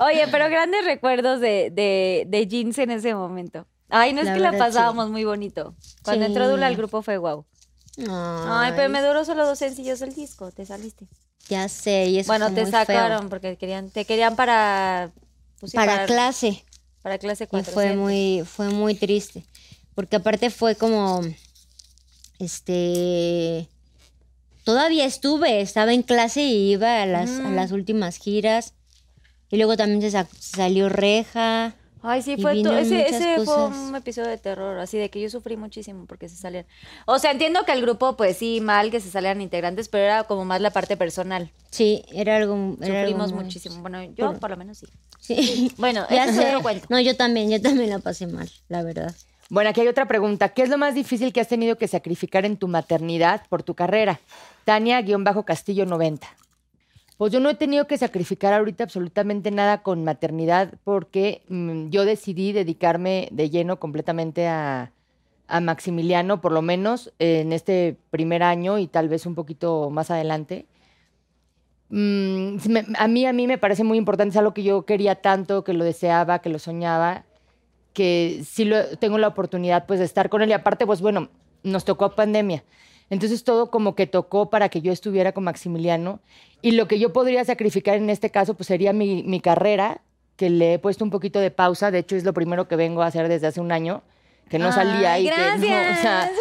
Oye, 0.00 0.28
pero 0.30 0.50
grandes 0.50 0.84
recuerdos 0.84 1.40
de, 1.40 1.70
de, 1.70 2.24
de 2.26 2.46
jeans 2.46 2.76
en 2.78 2.90
ese 2.90 3.14
momento. 3.14 3.66
Ay, 3.90 4.12
no 4.12 4.20
es 4.20 4.26
La 4.26 4.34
que 4.34 4.40
la 4.40 4.52
pasábamos 4.52 5.10
muy 5.10 5.24
bonito. 5.24 5.74
Cuando 6.02 6.24
Sí. 6.24 6.30
entró 6.32 6.48
Dula 6.48 6.66
al 6.68 6.76
grupo 6.76 7.02
fue 7.02 7.16
guau. 7.18 7.44
Ay, 8.08 8.72
pero 8.76 8.88
me 8.88 9.02
duró 9.02 9.24
solo 9.24 9.44
dos 9.46 9.58
sencillos 9.58 10.00
el 10.02 10.14
disco, 10.14 10.50
te 10.52 10.64
saliste. 10.64 11.06
Ya 11.48 11.68
sé, 11.68 12.06
y 12.06 12.18
eso 12.18 12.28
bueno, 12.28 12.46
fue 12.46 12.54
te 12.54 12.62
muy 12.62 12.70
feo. 12.70 12.80
sacaron 12.80 13.28
porque 13.28 13.56
querían, 13.56 13.90
te 13.90 14.04
querían 14.04 14.36
para 14.36 15.10
pues 15.58 15.72
sí, 15.72 15.76
para, 15.76 16.06
clase. 16.06 16.64
para 17.02 17.18
clase 17.18 17.44
Y 17.44 17.46
4. 17.48 17.72
fue 17.72 17.94
muy, 17.96 18.42
fue 18.46 18.68
muy 18.68 18.94
triste. 18.94 19.44
Porque 19.94 20.16
aparte 20.16 20.50
fue 20.50 20.76
como. 20.76 21.22
Este. 22.38 23.68
todavía 24.64 25.04
estuve, 25.04 25.60
estaba 25.60 25.92
en 25.92 26.02
clase 26.02 26.42
y 26.42 26.72
iba 26.72 27.02
a 27.02 27.06
las, 27.06 27.30
a 27.30 27.50
las 27.50 27.72
últimas 27.72 28.16
giras. 28.16 28.74
Y 29.50 29.56
luego 29.56 29.76
también 29.76 30.00
se, 30.00 30.10
sa- 30.12 30.28
salió 30.38 30.88
Reja. 30.88 31.74
Ay, 32.02 32.22
sí, 32.22 32.34
Y 32.38 32.42
fue 32.42 32.54
vino 32.54 32.70
to- 32.70 32.78
ese, 32.78 33.06
ese 33.08 33.44
fue 33.44 33.66
un 33.66 33.94
episodio 33.94 34.28
de 34.28 34.38
terror, 34.38 34.78
así 34.78 34.96
de 34.96 35.10
que 35.10 35.20
yo 35.20 35.28
sufrí 35.28 35.56
muchísimo 35.56 36.06
porque 36.06 36.28
se 36.28 36.36
salían. 36.36 36.64
O 37.06 37.18
sea, 37.18 37.30
entiendo 37.30 37.64
que 37.66 37.72
el 37.72 37.82
grupo, 37.82 38.16
pues 38.16 38.38
sí, 38.38 38.60
mal 38.62 38.90
que 38.90 39.00
se 39.00 39.10
salieran 39.10 39.40
integrantes, 39.42 39.88
pero 39.88 40.04
era 40.04 40.24
como 40.24 40.44
más 40.46 40.60
la 40.62 40.70
parte 40.70 40.96
personal. 40.96 41.50
Sí, 41.70 42.02
era 42.12 42.36
algo. 42.36 42.76
Era 42.80 43.02
Sufrimos 43.02 43.32
muchísimo. 43.32 43.82
Bueno, 43.82 44.02
yo 44.16 44.32
por 44.38 44.50
lo 44.50 44.56
menos 44.56 44.78
sí. 44.78 44.86
Sí. 45.20 45.72
Bueno, 45.78 46.06
Ya 46.08 46.24
ese 46.24 46.30
es 46.32 46.36
sé. 46.38 46.46
otro 46.48 46.62
cuento. 46.62 46.86
No, 46.88 46.98
yo 47.00 47.16
también, 47.16 47.50
yo 47.50 47.60
también 47.60 47.90
la 47.90 47.98
pasé 47.98 48.26
mal, 48.26 48.50
la 48.68 48.82
verdad. 48.82 49.14
Bueno, 49.50 49.70
aquí 49.70 49.80
hay 49.80 49.88
otra 49.88 50.06
pregunta. 50.06 50.50
¿Qué 50.50 50.62
es 50.62 50.68
lo 50.68 50.78
más 50.78 50.94
difícil 50.94 51.32
que 51.32 51.40
has 51.40 51.48
tenido 51.48 51.76
que 51.76 51.88
sacrificar 51.88 52.46
en 52.46 52.56
tu 52.56 52.68
maternidad 52.68 53.42
por 53.48 53.62
tu 53.64 53.74
carrera? 53.74 54.20
Tania-Castillo 54.64 55.86
90. 55.86 56.26
Pues 57.20 57.34
yo 57.34 57.40
no 57.40 57.50
he 57.50 57.54
tenido 57.54 57.86
que 57.86 57.98
sacrificar 57.98 58.54
ahorita 58.54 58.84
absolutamente 58.84 59.50
nada 59.50 59.82
con 59.82 60.04
maternidad 60.04 60.72
porque 60.84 61.42
mm, 61.50 61.90
yo 61.90 62.06
decidí 62.06 62.52
dedicarme 62.52 63.28
de 63.30 63.50
lleno 63.50 63.78
completamente 63.78 64.48
a, 64.48 64.92
a 65.46 65.60
Maximiliano, 65.60 66.40
por 66.40 66.52
lo 66.52 66.62
menos 66.62 67.12
en 67.18 67.52
este 67.52 67.98
primer 68.08 68.42
año 68.42 68.78
y 68.78 68.86
tal 68.86 69.10
vez 69.10 69.26
un 69.26 69.34
poquito 69.34 69.90
más 69.90 70.10
adelante. 70.10 70.64
Mm, 71.90 72.56
a 72.96 73.06
mí, 73.06 73.26
a 73.26 73.34
mí 73.34 73.46
me 73.46 73.58
parece 73.58 73.84
muy 73.84 73.98
importante, 73.98 74.30
es 74.30 74.38
algo 74.38 74.54
que 74.54 74.62
yo 74.62 74.86
quería 74.86 75.16
tanto, 75.16 75.62
que 75.62 75.74
lo 75.74 75.84
deseaba, 75.84 76.38
que 76.38 76.48
lo 76.48 76.58
soñaba, 76.58 77.26
que 77.92 78.40
sí 78.46 78.66
tengo 78.98 79.18
la 79.18 79.28
oportunidad 79.28 79.84
pues 79.84 79.98
de 79.98 80.06
estar 80.06 80.30
con 80.30 80.40
él 80.40 80.48
y 80.48 80.54
aparte 80.54 80.86
pues 80.86 81.02
bueno, 81.02 81.28
nos 81.64 81.84
tocó 81.84 82.14
pandemia. 82.14 82.64
Entonces 83.10 83.44
todo 83.44 83.70
como 83.70 83.94
que 83.94 84.06
tocó 84.06 84.50
para 84.50 84.68
que 84.68 84.80
yo 84.80 84.92
estuviera 84.92 85.32
con 85.32 85.44
Maximiliano 85.44 86.20
y 86.62 86.72
lo 86.72 86.88
que 86.88 86.98
yo 86.98 87.12
podría 87.12 87.44
sacrificar 87.44 87.96
en 87.96 88.08
este 88.08 88.30
caso 88.30 88.54
pues 88.54 88.68
sería 88.68 88.92
mi, 88.92 89.22
mi 89.24 89.40
carrera, 89.40 90.00
que 90.36 90.48
le 90.48 90.74
he 90.74 90.78
puesto 90.78 91.04
un 91.04 91.10
poquito 91.10 91.40
de 91.40 91.50
pausa, 91.50 91.90
de 91.90 91.98
hecho 91.98 92.16
es 92.16 92.24
lo 92.24 92.32
primero 92.32 92.68
que 92.68 92.76
vengo 92.76 93.02
a 93.02 93.06
hacer 93.06 93.28
desde 93.28 93.48
hace 93.48 93.60
un 93.60 93.72
año, 93.72 94.02
que 94.48 94.58
no 94.58 94.72
salía 94.72 95.18
y 95.18 95.24
que 95.24 95.30
no, 95.30 95.36
o 95.36 95.58
sea, 95.58 95.88
gracias. 96.00 96.30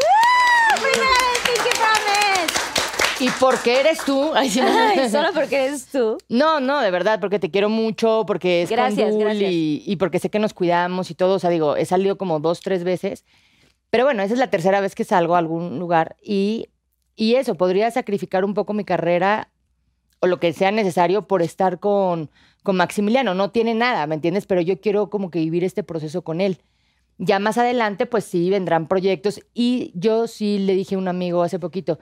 Y 3.19 3.29
porque 3.31 3.81
eres 3.81 3.99
tú, 4.05 4.31
Ay, 4.33 4.49
sí, 4.49 4.61
Ay, 4.63 5.09
solo 5.09 5.29
porque 5.33 5.65
eres 5.65 5.87
tú. 5.87 6.17
No, 6.29 6.61
no, 6.61 6.79
de 6.79 6.89
verdad, 6.89 7.19
porque 7.19 7.37
te 7.37 7.51
quiero 7.51 7.67
mucho, 7.67 8.23
porque 8.25 8.61
es 8.61 8.69
Gracias, 8.69 9.09
con 9.09 9.11
Dul 9.11 9.23
gracias. 9.23 9.51
Y, 9.51 9.83
y 9.85 9.95
porque 9.97 10.19
sé 10.19 10.29
que 10.29 10.39
nos 10.39 10.53
cuidamos 10.53 11.11
y 11.11 11.15
todo. 11.15 11.35
O 11.35 11.39
sea, 11.39 11.49
digo, 11.49 11.75
he 11.75 11.85
salido 11.85 12.17
como 12.17 12.39
dos, 12.39 12.61
tres 12.61 12.85
veces. 12.85 13.25
Pero 13.89 14.05
bueno, 14.05 14.21
esa 14.23 14.33
es 14.33 14.39
la 14.39 14.49
tercera 14.49 14.81
vez 14.81 14.95
que 14.95 15.03
salgo 15.03 15.35
a 15.35 15.39
algún 15.39 15.79
lugar. 15.79 16.15
Y, 16.21 16.69
y 17.15 17.35
eso, 17.35 17.55
podría 17.55 17.89
sacrificar 17.91 18.45
un 18.45 18.53
poco 18.53 18.73
mi 18.73 18.83
carrera 18.85 19.49
o 20.19 20.27
lo 20.27 20.39
que 20.39 20.53
sea 20.53 20.71
necesario 20.71 21.27
por 21.27 21.41
estar 21.41 21.79
con, 21.79 22.29
con 22.63 22.75
Maximiliano. 22.77 23.33
No 23.33 23.51
tiene 23.51 23.73
nada, 23.73 24.05
¿me 24.07 24.15
entiendes? 24.15 24.45
Pero 24.45 24.61
yo 24.61 24.79
quiero 24.79 25.09
como 25.09 25.31
que 25.31 25.39
vivir 25.39 25.63
este 25.63 25.83
proceso 25.83 26.23
con 26.23 26.41
él. 26.41 26.59
Ya 27.17 27.39
más 27.39 27.57
adelante, 27.57 28.05
pues 28.05 28.25
sí, 28.25 28.49
vendrán 28.49 28.87
proyectos. 28.87 29.41
Y 29.53 29.91
yo 29.95 30.27
sí 30.27 30.59
le 30.59 30.75
dije 30.75 30.95
a 30.95 30.97
un 30.99 31.07
amigo 31.07 31.43
hace 31.43 31.59
poquito, 31.59 31.99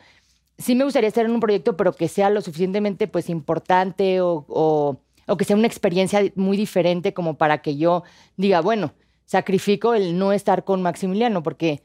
sí 0.57 0.75
me 0.75 0.83
gustaría 0.83 1.07
estar 1.09 1.25
en 1.25 1.31
un 1.31 1.39
proyecto, 1.39 1.77
pero 1.77 1.93
que 1.93 2.07
sea 2.07 2.29
lo 2.29 2.41
suficientemente 2.41 3.07
pues 3.07 3.29
importante 3.29 4.21
o, 4.21 4.45
o- 4.49 5.01
o 5.29 5.37
que 5.37 5.43
sea 5.45 5.55
una 5.57 5.67
experiencia 5.67 6.21
muy 6.35 6.55
diferente 6.57 7.13
como 7.13 7.37
para 7.37 7.61
que 7.61 7.77
yo 7.77 8.03
diga, 8.37 8.61
bueno, 8.61 8.93
sacrifico 9.27 9.93
el 9.93 10.17
no 10.17 10.31
estar 10.33 10.63
con 10.63 10.81
Maximiliano, 10.81 11.43
porque, 11.43 11.83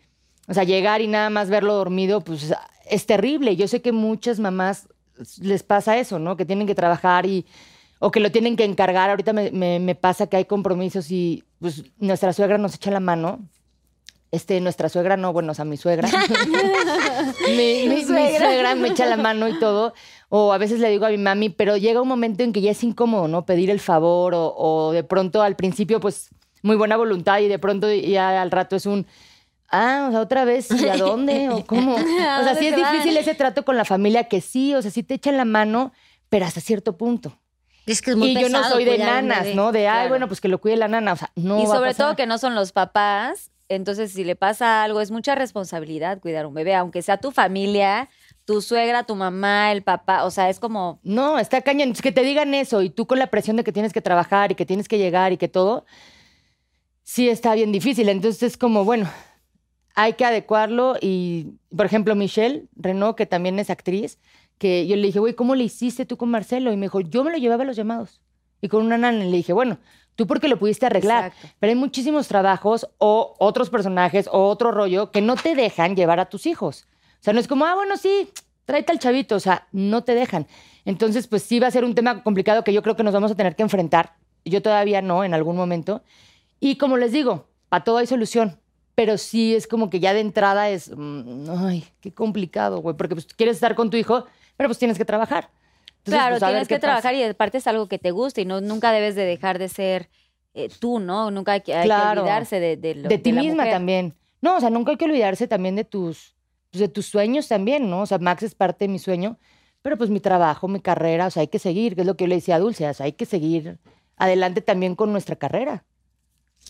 o 0.49 0.55
sea, 0.55 0.65
llegar 0.65 1.03
y 1.03 1.09
nada 1.09 1.29
más 1.29 1.51
verlo 1.51 1.75
dormido, 1.75 2.23
pues 2.23 2.55
es 2.89 3.05
terrible. 3.07 3.55
Yo 3.57 3.69
sé 3.69 3.83
que 3.83 3.93
muchas 3.93 4.41
mamás 4.41 4.89
les 5.41 5.63
pasa 5.63 5.99
eso, 5.99 6.19
¿no? 6.19 6.37
Que 6.39 6.47
tienen 6.47 6.67
que 6.67 6.75
trabajar 6.75 7.27
y 7.27 7.45
o 7.99 8.11
que 8.11 8.21
lo 8.21 8.33
tienen 8.33 8.57
que 8.57 8.65
encargar. 8.65 9.11
Ahorita 9.11 9.33
me, 9.33 9.51
me- 9.51 9.79
me 9.79 9.95
pasa 9.95 10.27
que 10.29 10.37
hay 10.39 10.45
compromisos 10.47 11.11
y 11.11 11.45
pues 11.61 11.85
nuestra 11.99 12.33
suegra 12.33 12.57
nos 12.59 12.75
echa 12.77 12.91
la 12.91 13.01
mano. 13.01 13.41
Este, 14.33 14.59
nuestra 14.63 14.89
suegra, 14.89 15.19
no, 15.19 15.33
bueno, 15.35 15.53
o 15.53 15.55
sea, 15.55 15.65
mi 15.67 15.77
suegra. 15.77 16.09
mi, 17.49 17.87
mi- 17.87 17.89
mi 17.97 18.05
suegra. 18.05 18.75
me 18.75 18.89
echa 18.89 19.07
la 19.07 19.17
mano 19.17 19.49
y 19.49 19.59
todo. 19.59 19.93
O 20.29 20.53
a 20.53 20.59
veces 20.59 20.81
le 20.81 20.89
digo 20.91 21.05
a 21.07 21.11
mi 21.11 21.19
mami, 21.19 21.51
pero 21.51 21.77
llega 21.77 22.01
un 22.01 22.09
momento 22.09 22.43
en 22.43 22.53
que 22.53 22.61
ya 22.61 22.71
es 22.71 22.83
incómodo, 22.83 23.29
¿no? 23.29 23.45
Pedir 23.45 23.69
el 23.71 23.81
favor 23.81 24.35
o, 24.35 24.55
o 24.57 24.93
de 24.93 25.05
pronto 25.05 25.43
al 25.43 25.57
principio, 25.57 26.01
pues, 26.01 26.31
muy 26.63 26.77
buena 26.77 26.97
voluntad 26.97 27.41
y 27.41 27.49
de 27.49 27.59
pronto 27.59 27.93
ya 27.93 28.41
al 28.41 28.51
rato 28.51 28.77
es 28.77 28.87
un... 28.87 29.07
Ah, 29.69 30.07
o 30.09 30.11
sea, 30.11 30.21
otra 30.21 30.45
vez, 30.45 30.71
¿y 30.71 30.89
a 30.89 30.97
dónde? 30.97 31.49
¿O 31.49 31.65
cómo? 31.67 31.95
O 31.97 32.45
sea, 32.45 32.55
sí 32.55 32.69
es 32.69 32.77
difícil 32.77 33.17
ese 33.17 33.35
trato 33.35 33.65
con 33.65 33.77
la 33.77 33.85
familia 33.85 34.25
que 34.25 34.41
sí, 34.41 34.75
o 34.75 34.83
sea, 34.83 34.91
sí 34.91 35.03
te 35.03 35.15
echan 35.15 35.37
la 35.37 35.45
mano, 35.45 35.93
pero 36.29 36.45
hasta 36.47 36.61
cierto 36.61 36.97
punto. 36.97 37.39
Es 37.87 38.01
que 38.01 38.13
es 38.13 38.17
muy 38.17 38.31
y 38.31 38.41
yo 38.41 38.49
no 38.49 38.63
soy 38.65 38.85
de 38.85 38.99
nanas. 38.99 39.55
¿no? 39.55 39.73
De, 39.73 39.89
ay, 39.89 40.09
bueno, 40.09 40.29
pues 40.29 40.41
que 40.41 40.49
lo 40.49 40.61
cuide 40.61 40.77
la 40.77 40.89
nana. 40.89 41.15
O 41.15 41.17
sea, 41.17 41.31
no 41.35 41.59
y 41.59 41.67
va 41.67 41.75
a 41.75 41.77
sobre 41.77 41.91
pasar. 41.91 42.07
todo 42.07 42.17
que 42.17 42.27
no 42.27 42.39
son 42.39 42.55
los 42.55 42.73
papás, 42.73 43.51
entonces 43.69 44.13
si 44.13 44.25
le 44.25 44.37
pasa 44.37 44.85
algo 44.85 45.01
es 45.01 45.11
mucha 45.11 45.35
responsabilidad 45.35 46.21
cuidar 46.21 46.47
un 46.47 46.55
bebé, 46.55 46.75
aunque 46.75 47.03
sea 47.03 47.17
tu 47.17 47.33
familia, 47.33 48.09
tu 48.45 48.61
suegra, 48.61 49.05
tu 49.05 49.17
mamá, 49.17 49.73
el 49.73 49.83
papá, 49.83 50.25
o 50.25 50.31
sea, 50.31 50.51
es 50.51 50.61
como 50.61 51.01
No, 51.03 51.39
está 51.39 51.63
cañón. 51.63 51.91
Es 51.93 52.03
que 52.03 52.13
te 52.13 52.23
digan 52.23 52.55
eso 52.55 52.83
y 52.83 52.91
tú 52.91 53.07
con 53.07 53.19
la 53.19 53.29
presión 53.29 53.57
de 53.57 53.65
que 53.65 53.73
tienes 53.73 53.93
que 53.93 54.03
trabajar 54.03 54.53
y 54.53 54.55
que 54.55 54.67
tienes 54.67 54.89
que 54.89 54.99
llegar 54.99 55.33
y 55.33 55.37
que 55.37 55.49
todo, 55.49 55.85
sí 57.13 57.29
está 57.29 57.55
bien 57.55 57.73
difícil. 57.73 58.09
Entonces 58.09 58.43
es 58.43 58.57
como, 58.57 58.87
bueno, 58.87 59.07
hay 59.95 60.15
que 60.15 60.25
adecuarlo 60.25 60.97
y, 60.99 61.59
por 61.77 61.85
ejemplo, 61.85 62.15
Michelle 62.15 62.69
Renault, 62.75 63.19
que 63.19 63.27
también 63.27 63.59
es 63.59 63.69
actriz, 63.69 64.19
que 64.57 64.87
yo 64.87 64.97
le 64.97 65.09
dije, 65.09 65.19
güey, 65.19 65.35
¿cómo 65.35 65.55
le 65.55 65.65
hiciste 65.65 66.07
tú 66.07 66.17
con 66.17 66.31
Marcelo? 66.31 66.73
Y 66.73 66.77
me 66.79 66.87
dijo, 66.87 67.01
yo 67.01 67.23
me 67.23 67.31
lo 67.31 67.37
llevaba 67.37 67.65
a 67.65 67.67
los 67.67 67.77
llamados. 67.77 68.23
Y 68.63 68.69
con 68.69 68.87
una 68.87 68.97
nana 68.97 69.25
le 69.25 69.37
dije, 69.37 69.53
bueno, 69.53 69.79
tú 70.17 70.27
porque 70.27 70.49
lo 70.49 70.59
pudiste 70.59 70.87
arreglar. 70.87 71.27
Exacto. 71.27 71.57
Pero 71.61 71.73
hay 71.73 71.79
muchísimos 71.79 72.29
trabajos 72.29 72.89
o 72.97 73.35
otros 73.39 73.69
personajes 73.69 74.27
o 74.33 74.49
otro 74.49 74.71
rollo 74.71 75.11
que 75.11 75.21
no 75.21 75.37
te 75.37 75.55
dejan 75.55 75.95
llevar 75.95 76.19
a 76.19 76.31
tus 76.31 76.47
hijos. 76.47 76.87
O 77.21 77.25
sea, 77.25 77.35
no 77.35 77.41
es 77.41 77.49
como, 77.49 77.67
ah, 77.67 77.75
bueno, 77.75 77.99
sí, 77.99 78.31
tráete 78.65 78.91
al 78.91 78.99
chavito. 78.99 79.37
O 79.37 79.41
sea, 79.41 79.69
no 79.73 80.03
te 80.03 80.15
dejan. 80.15 80.47
Entonces, 80.87 81.27
pues 81.27 81.43
sí 81.43 81.61
va 81.61 81.67
a 81.67 81.73
ser 81.73 81.85
un 81.85 81.95
tema 81.95 82.23
complicado 82.23 82.65
que 82.65 82.73
yo 82.73 82.83
creo 82.83 82.97
que 82.97 83.03
nos 83.03 83.13
vamos 83.13 83.33
a 83.33 83.35
tener 83.35 83.55
que 83.55 83.65
enfrentar. 83.65 84.15
Yo 84.47 84.63
todavía 84.63 85.03
no, 85.03 85.25
en 85.25 85.35
algún 85.35 85.57
momento. 85.57 86.03
Y 86.65 86.77
como 86.77 86.97
les 86.97 87.11
digo, 87.11 87.49
para 87.69 87.83
todo 87.83 87.97
hay 87.97 88.07
solución. 88.07 88.61
Pero 88.95 89.19
sí 89.19 89.55
es 89.57 89.67
como 89.67 89.91
que 89.91 89.99
ya 89.99 90.15
de 90.15 90.21
entrada 90.21 90.71
es, 90.71 90.93
mm, 90.95 91.51
ay, 91.67 91.85
qué 92.01 92.13
complicado, 92.15 92.79
güey. 92.81 92.97
Porque 92.97 93.17
pues 93.17 93.27
quieres 93.27 93.57
estar 93.57 93.75
con 93.75 93.91
tu 93.91 93.97
hijo, 93.97 94.27
pero 94.57 94.69
pues 94.69 94.79
tienes 94.79 94.97
que 94.97 95.05
trabajar. 95.05 95.51
Entonces, 95.89 96.15
claro, 96.15 96.37
pues, 96.39 96.49
tienes 96.51 96.69
que 96.69 96.79
trabajar 96.79 97.13
pasa. 97.15 97.15
y 97.15 97.23
aparte 97.25 97.59
es 97.59 97.67
algo 97.67 97.89
que 97.89 97.99
te 97.99 98.13
gusta 98.13 98.41
y 98.41 98.45
no 98.45 98.61
nunca 98.61 98.93
debes 98.93 99.17
de 99.17 99.25
dejar 99.25 99.59
de 99.59 99.69
ser 99.69 100.09
eh, 100.55 100.69
tú, 100.79 101.01
¿no? 101.01 101.31
Nunca 101.33 101.53
hay 101.53 101.63
que, 101.63 101.75
hay 101.75 101.81
que 101.83 101.87
Claro. 101.87 102.21
olvidarse 102.21 102.61
de, 102.61 102.77
de, 102.77 102.95
lo- 102.95 103.09
de 103.09 103.19
ti 103.19 103.33
la 103.33 103.41
misma 103.43 103.57
mujer. 103.65 103.73
también. 103.73 104.15
No, 104.41 104.57
o 104.57 104.61
sea, 104.61 104.71
nunca 104.71 104.93
hay 104.93 104.97
que 104.99 105.07
olvidarse 105.07 105.49
también 105.49 105.75
de 105.75 105.85
tus, 105.85 106.37
pues, 106.71 106.81
de 106.81 106.89
tus 106.89 107.07
sueños 107.07 107.49
también, 107.49 107.91
¿no? 107.91 108.03
O 108.03 108.07
sea, 108.07 108.19
Max 108.19 108.43
es 108.45 108.55
parte 108.55 108.85
de 108.85 108.89
mi 108.89 108.99
sueño, 109.01 109.39
pero 109.81 109.97
pues 109.97 110.11
mi 110.11 110.21
trabajo, 110.21 110.69
mi 110.69 110.79
carrera, 110.81 111.27
o 111.27 111.31
sea, 111.31 111.41
hay 111.41 111.49
que 111.49 111.59
seguir, 111.59 111.95
que 111.97 112.03
es 112.03 112.07
lo 112.07 112.17
que 112.17 112.25
yo 112.25 112.29
le 112.29 112.35
decía 112.37 112.57
a 112.57 112.59
Dulce, 112.61 112.87
o 112.89 112.93
sea, 112.95 113.07
hay 113.07 113.13
que 113.13 113.25
seguir 113.27 113.79
adelante 114.17 114.61
también 114.61 114.95
con 114.95 115.11
nuestra 115.13 115.35
carrera. 115.37 115.85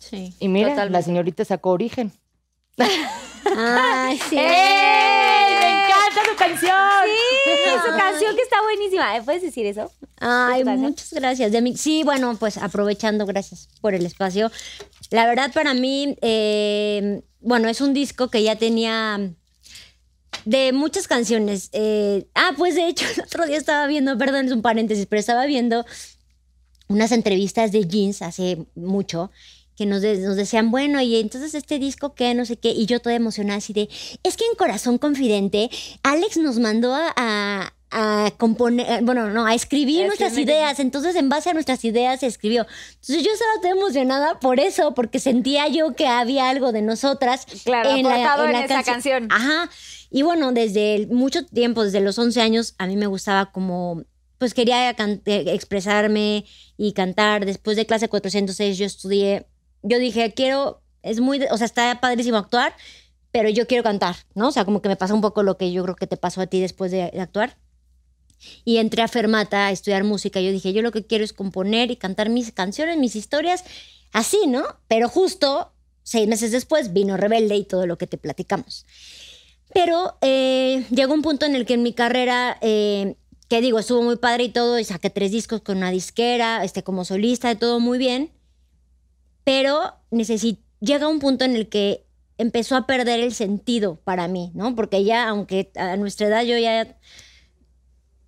Sí. 0.01 0.35
Y 0.39 0.49
mira, 0.49 0.85
la 0.87 1.03
señorita 1.03 1.45
sacó 1.45 1.71
origen. 1.71 2.13
Ay, 2.79 4.19
sí. 4.29 4.37
¡Ey! 4.39 5.55
¡Me 5.61 5.85
encanta 5.85 6.23
tu 6.31 6.37
canción! 6.37 6.73
Sí, 7.45 7.71
su 7.85 7.97
canción 7.97 8.37
que 8.37 8.43
está 8.43 8.63
buenísima. 8.63 9.17
¿Eh? 9.17 9.23
¿Puedes 9.25 9.43
decir 9.43 9.67
eso? 9.67 9.91
Ay, 10.19 10.63
Gracias. 10.63 10.79
muchas 10.81 11.13
gracias. 11.13 11.53
De 11.53 11.61
mí- 11.63 11.77
sí, 11.77 12.03
bueno, 12.05 12.37
pues 12.39 12.59
aprovechando, 12.59 13.27
gracias 13.27 13.69
por 13.81 13.95
el 13.95 14.07
espacio. 14.07 14.51
La 15.11 15.27
verdad, 15.27 15.53
para 15.53 15.75
mí, 15.75 16.17
eh, 16.23 17.23
bueno, 17.41 17.69
es 17.69 17.81
un 17.81 17.93
disco 17.95 18.29
que 18.29 18.43
ya 18.43 18.57
tenía 18.57 19.31
de 20.45 20.73
muchas 20.73 21.07
canciones. 21.09 21.69
Eh, 21.73 22.27
ah, 22.35 22.53
pues 22.57 22.75
de 22.75 22.89
hecho, 22.89 23.07
el 23.17 23.23
otro 23.23 23.47
día 23.47 23.57
estaba 23.59 23.87
viendo, 23.87 24.17
perdón, 24.19 24.47
es 24.47 24.53
un 24.53 24.63
paréntesis, 24.63 25.07
pero 25.07 25.21
estaba 25.21 25.47
viendo 25.47 25.85
unas 26.89 27.13
entrevistas 27.13 27.73
de 27.73 27.87
Jeans 27.87 28.23
hace 28.23 28.67
mucho 28.75 29.31
que 29.83 29.87
nos, 29.87 30.01
de- 30.01 30.19
nos 30.19 30.37
decían, 30.37 30.71
bueno, 30.71 31.01
y 31.01 31.17
entonces 31.17 31.55
este 31.55 31.79
disco, 31.81 32.15
¿qué? 32.15 32.35
No 32.35 32.45
sé 32.45 32.57
qué. 32.57 32.71
Y 32.71 32.87
yo 32.87 33.01
toda 33.01 33.17
emocionada 33.17 33.59
así 33.59 33.73
de, 33.73 33.89
es 34.23 34.37
que 34.37 34.45
en 34.45 34.55
Corazón 34.57 34.99
Confidente, 34.99 35.71
Alex 36.05 36.37
nos 36.37 36.59
mandó 36.61 36.95
a, 36.95 37.13
a- 37.17 38.31
componer, 38.39 38.87
eh, 38.89 38.99
bueno, 39.03 39.29
no, 39.31 39.45
a 39.45 39.55
escribir 39.55 40.03
Es 40.03 40.07
nuestras 40.07 40.39
ideas. 40.39 40.79
Entonces, 40.79 41.17
en 41.17 41.29
base 41.29 41.51
a 41.51 41.55
nuestras 41.55 41.85
ideas 41.85 42.21
se 42.21 42.27
escribió. 42.27 42.65
Entonces, 43.01 43.25
yo 43.25 43.33
estaba 43.33 43.53
toda 43.61 43.71
emocionada 43.71 44.39
por 44.41 44.61
eso, 44.61 44.95
porque 44.95 45.19
sentía 45.19 45.67
yo 45.69 45.95
que 45.95 46.07
había 46.07 46.49
algo 46.49 46.71
de 46.73 46.83
nosotras. 46.83 47.45
Claro, 47.65 47.91
aportado 47.91 48.47
en 48.47 48.55
esa 48.57 48.83
canción. 48.85 49.29
Ajá. 49.33 49.69
Y 50.11 50.23
bueno, 50.23 50.53
desde 50.53 50.95
el- 50.95 51.09
mucho 51.09 51.45
tiempo, 51.45 51.83
desde 51.85 52.01
los 52.01 52.19
11 52.19 52.41
años, 52.41 52.75
a 52.79 52.87
mí 52.87 52.97
me 52.97 53.07
gustaba 53.07 53.51
como, 53.51 54.05
pues 54.39 54.55
quería 54.55 54.91
eh, 54.91 54.95
expresarme 55.27 56.45
y 56.77 56.93
cantar. 56.95 57.45
Después 57.47 57.77
de 57.77 57.85
clase 57.87 58.09
406 58.09 58.79
yo 58.79 58.87
estudié, 58.87 59.47
yo 59.83 59.99
dije, 59.99 60.33
quiero, 60.35 60.83
es 61.03 61.21
muy, 61.21 61.43
o 61.51 61.57
sea, 61.57 61.67
está 61.67 62.01
padrísimo 62.01 62.37
actuar, 62.37 62.75
pero 63.33 63.49
yo 63.49 63.67
quiero 63.67 63.83
cantar, 63.83 64.17
¿no? 64.35 64.49
O 64.49 64.53
sea, 64.53 64.65
como 64.65 64.83
que 64.83 64.89
me 64.89 64.97
pasa 64.97 65.15
un 65.15 65.23
poco 65.23 65.43
lo 65.43 65.57
que 65.57 65.73
yo 65.73 65.83
creo 65.83 65.97
que 65.97 66.07
te 66.07 66.17
pasó 66.17 66.43
a 66.43 66.47
ti 66.47 66.61
después 66.61 66.91
de, 66.91 67.05
actuar. 67.19 67.57
Y 68.65 68.79
entré 68.79 69.03
a 69.03 69.09
Fermata 69.09 69.67
a 69.67 69.71
estudiar 69.71 70.05
música. 70.05 70.41
Yo 70.41 70.51
dije, 70.51 70.73
yo 70.73 70.83
lo 70.83 70.91
que 70.93 71.07
quiero 71.07 71.25
es 71.25 71.33
componer 71.33 71.91
y 71.91 71.97
cantar 71.97 72.29
mis 72.29 72.53
canciones, 72.53 72.99
mis 72.99 73.17
historias, 73.17 73.65
así, 74.13 74.47
¿no? 74.49 74.65
Pero 74.89 75.09
justo 75.09 75.73
seis 76.03 76.29
meses 76.29 76.51
después 76.51 76.93
vino 76.93 77.17
Rebelde 77.17 77.57
y 77.57 77.65
todo 77.65 77.87
lo 77.87 77.99
que 77.99 78.07
te 78.07 78.19
platicamos. 78.19 78.85
Pero 79.73 80.19
eh, 80.21 80.85
llegó 80.91 81.15
un 81.15 81.23
punto 81.23 81.47
en 81.47 81.55
el 81.55 81.65
que 81.65 81.75
en 81.75 81.83
mi 81.83 81.95
carrera, 81.95 82.59
eh, 82.61 83.17
que 83.49 83.61
digo, 83.61 83.79
estuvo 83.79 84.03
muy 84.03 84.17
padre 84.17 84.45
y 84.45 84.49
todo, 84.51 84.79
y 84.79 84.85
saqué 84.85 85.09
tres 85.09 85.31
discos 85.31 85.63
con 85.63 85.79
una 85.79 85.91
disquera, 85.91 86.65
este, 86.65 86.83
como 86.83 87.05
solista, 87.05 87.49
de 87.49 87.57
todo 87.57 87.81
muy 87.81 87.97
bien. 87.97 88.31
Pero 89.45 89.95
llega 90.81 91.09
un 91.09 91.19
punto 91.19 91.45
en 91.45 91.57
el 91.57 91.69
que 91.69 92.05
empezó 92.39 92.77
a 92.77 92.87
perder 92.87 93.21
el 93.21 93.35
sentido 93.35 93.97
para 93.97 94.29
mí, 94.29 94.51
¿no? 94.55 94.75
Porque 94.75 95.05
ya, 95.05 95.29
aunque 95.29 95.71
a 95.77 95.97
nuestra 95.97 96.27
edad 96.27 96.43
yo 96.43 96.59
ya 96.59 96.97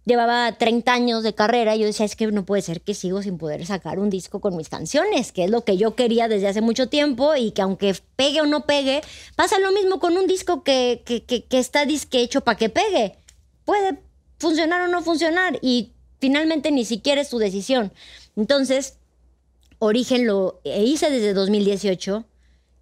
llevaba 0.05 0.53
30 0.53 0.93
años 0.93 1.23
de 1.23 1.35
carrera, 1.35 1.77
yo 1.77 1.87
decía, 1.87 2.05
es 2.05 2.15
que 2.15 2.27
no 2.27 2.45
puede 2.45 2.63
ser 2.63 2.83
que 2.83 2.95
sigo 2.95 3.23
sin 3.23 3.39
poder 3.39 3.65
sacar 3.67 3.99
un 3.99 4.11
disco 4.11 4.41
con 4.41 4.57
mis 4.57 4.69
canciones, 4.69 5.33
que 5.33 5.45
es 5.45 5.51
lo 5.51 5.65
que 5.65 5.77
yo 5.77 5.95
quería 5.95 6.29
desde 6.29 6.49
hace 6.49 6.61
mucho 6.61 6.89
tiempo 6.89 7.35
y 7.35 7.53
que 7.53 7.63
aunque 7.63 7.97
pegue 8.17 8.43
o 8.43 8.47
no 8.47 8.67
pegue, 8.67 9.01
pasa 9.37 9.59
lo 9.59 9.73
mismo 9.73 9.99
con 10.01 10.17
un 10.17 10.27
disco 10.27 10.63
que, 10.63 11.03
que, 11.07 11.25
que, 11.25 11.45
que 11.45 11.59
está 11.59 11.87
disque 11.87 12.21
hecho 12.21 12.43
para 12.43 12.59
que 12.59 12.69
pegue. 12.69 13.17
Puede 13.65 13.99
funcionar 14.39 14.83
o 14.83 14.89
no 14.89 15.03
funcionar 15.03 15.59
y 15.63 15.93
finalmente 16.21 16.71
ni 16.71 16.85
siquiera 16.85 17.21
es 17.21 17.31
tu 17.31 17.39
decisión. 17.39 17.93
Entonces, 18.37 18.99
Origen 19.79 20.27
lo 20.27 20.61
hice 20.65 21.11
desde 21.11 21.35
2018. 21.35 22.25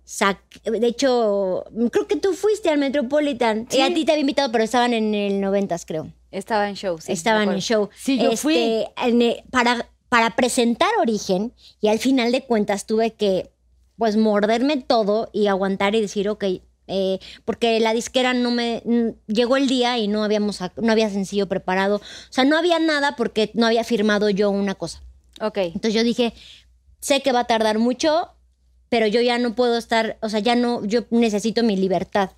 Sac- 0.07 0.63
de 0.65 0.87
hecho, 0.87 1.65
creo 1.91 2.07
que 2.07 2.17
tú 2.17 2.35
fuiste 2.35 2.69
al 2.71 2.79
Metropolitan. 2.79 3.69
Y 3.71 3.81
a 3.81 3.93
ti 3.95 4.05
te 4.05 4.13
había 4.13 4.21
invitado, 4.23 4.51
pero 4.51 4.65
estaban 4.65 4.93
en 4.95 5.15
el 5.15 5.41
90, 5.41 5.77
creo. 5.87 6.13
Estaba 6.31 6.69
en 6.69 6.77
show, 6.77 6.99
sí. 6.99 7.13
estaban 7.13 7.51
en 7.53 7.61
show. 7.61 7.89
Sí, 7.97 8.19
yo 8.19 8.37
fui. 8.37 8.85
en, 8.97 9.23
eh, 9.23 9.45
para, 9.51 9.89
para 10.09 10.35
presentar 10.35 10.89
Origen, 11.01 11.53
y 11.81 11.89
al 11.89 11.99
final 11.99 12.33
de 12.33 12.43
cuentas 12.45 12.87
tuve 12.87 13.13
que, 13.13 13.51
pues, 13.97 14.17
morderme 14.17 14.79
todo 14.79 15.31
y 15.33 15.47
aguantar 15.47 15.95
y 15.95 16.01
decir, 16.01 16.29
ok, 16.29 16.45
eh, 16.89 17.19
porque 17.45 17.79
la 17.81 17.95
disquera 17.95 18.35
no 18.35 18.51
me... 18.51 18.83
Llegó 19.29 19.57
el 19.57 19.69
día 19.69 19.99
y 19.99 20.09
no, 20.09 20.25
habíamos, 20.25 20.59
no 20.77 20.93
había 20.93 21.09
sencillo 21.11 21.49
preparado. 21.49 21.97
O 21.97 22.01
sea, 22.33 22.45
no 22.45 22.57
había 22.59 22.79
nada 22.81 23.15
porque 23.17 23.51
no 23.55 23.67
había 23.67 23.85
firmado 23.85 24.29
yo 24.31 24.51
una 24.51 24.75
cosa. 24.75 25.01
Ok. 25.41 25.59
Entonces 25.59 25.95
yo 25.95 26.03
dije, 26.03 26.35
sé 27.03 27.21
que 27.21 27.33
va 27.33 27.41
a 27.41 27.45
tardar 27.47 27.79
mucho, 27.79 28.31
pero 28.89 29.07
yo 29.07 29.21
ya 29.21 29.37
no 29.37 29.55
puedo 29.55 29.77
estar, 29.77 30.17
o 30.23 30.31
sea, 30.31 30.41
ya 30.41 30.55
no, 30.55 30.83
yo 30.87 31.05
necesito 31.11 31.63
mi 31.63 31.77
libertad 31.77 32.31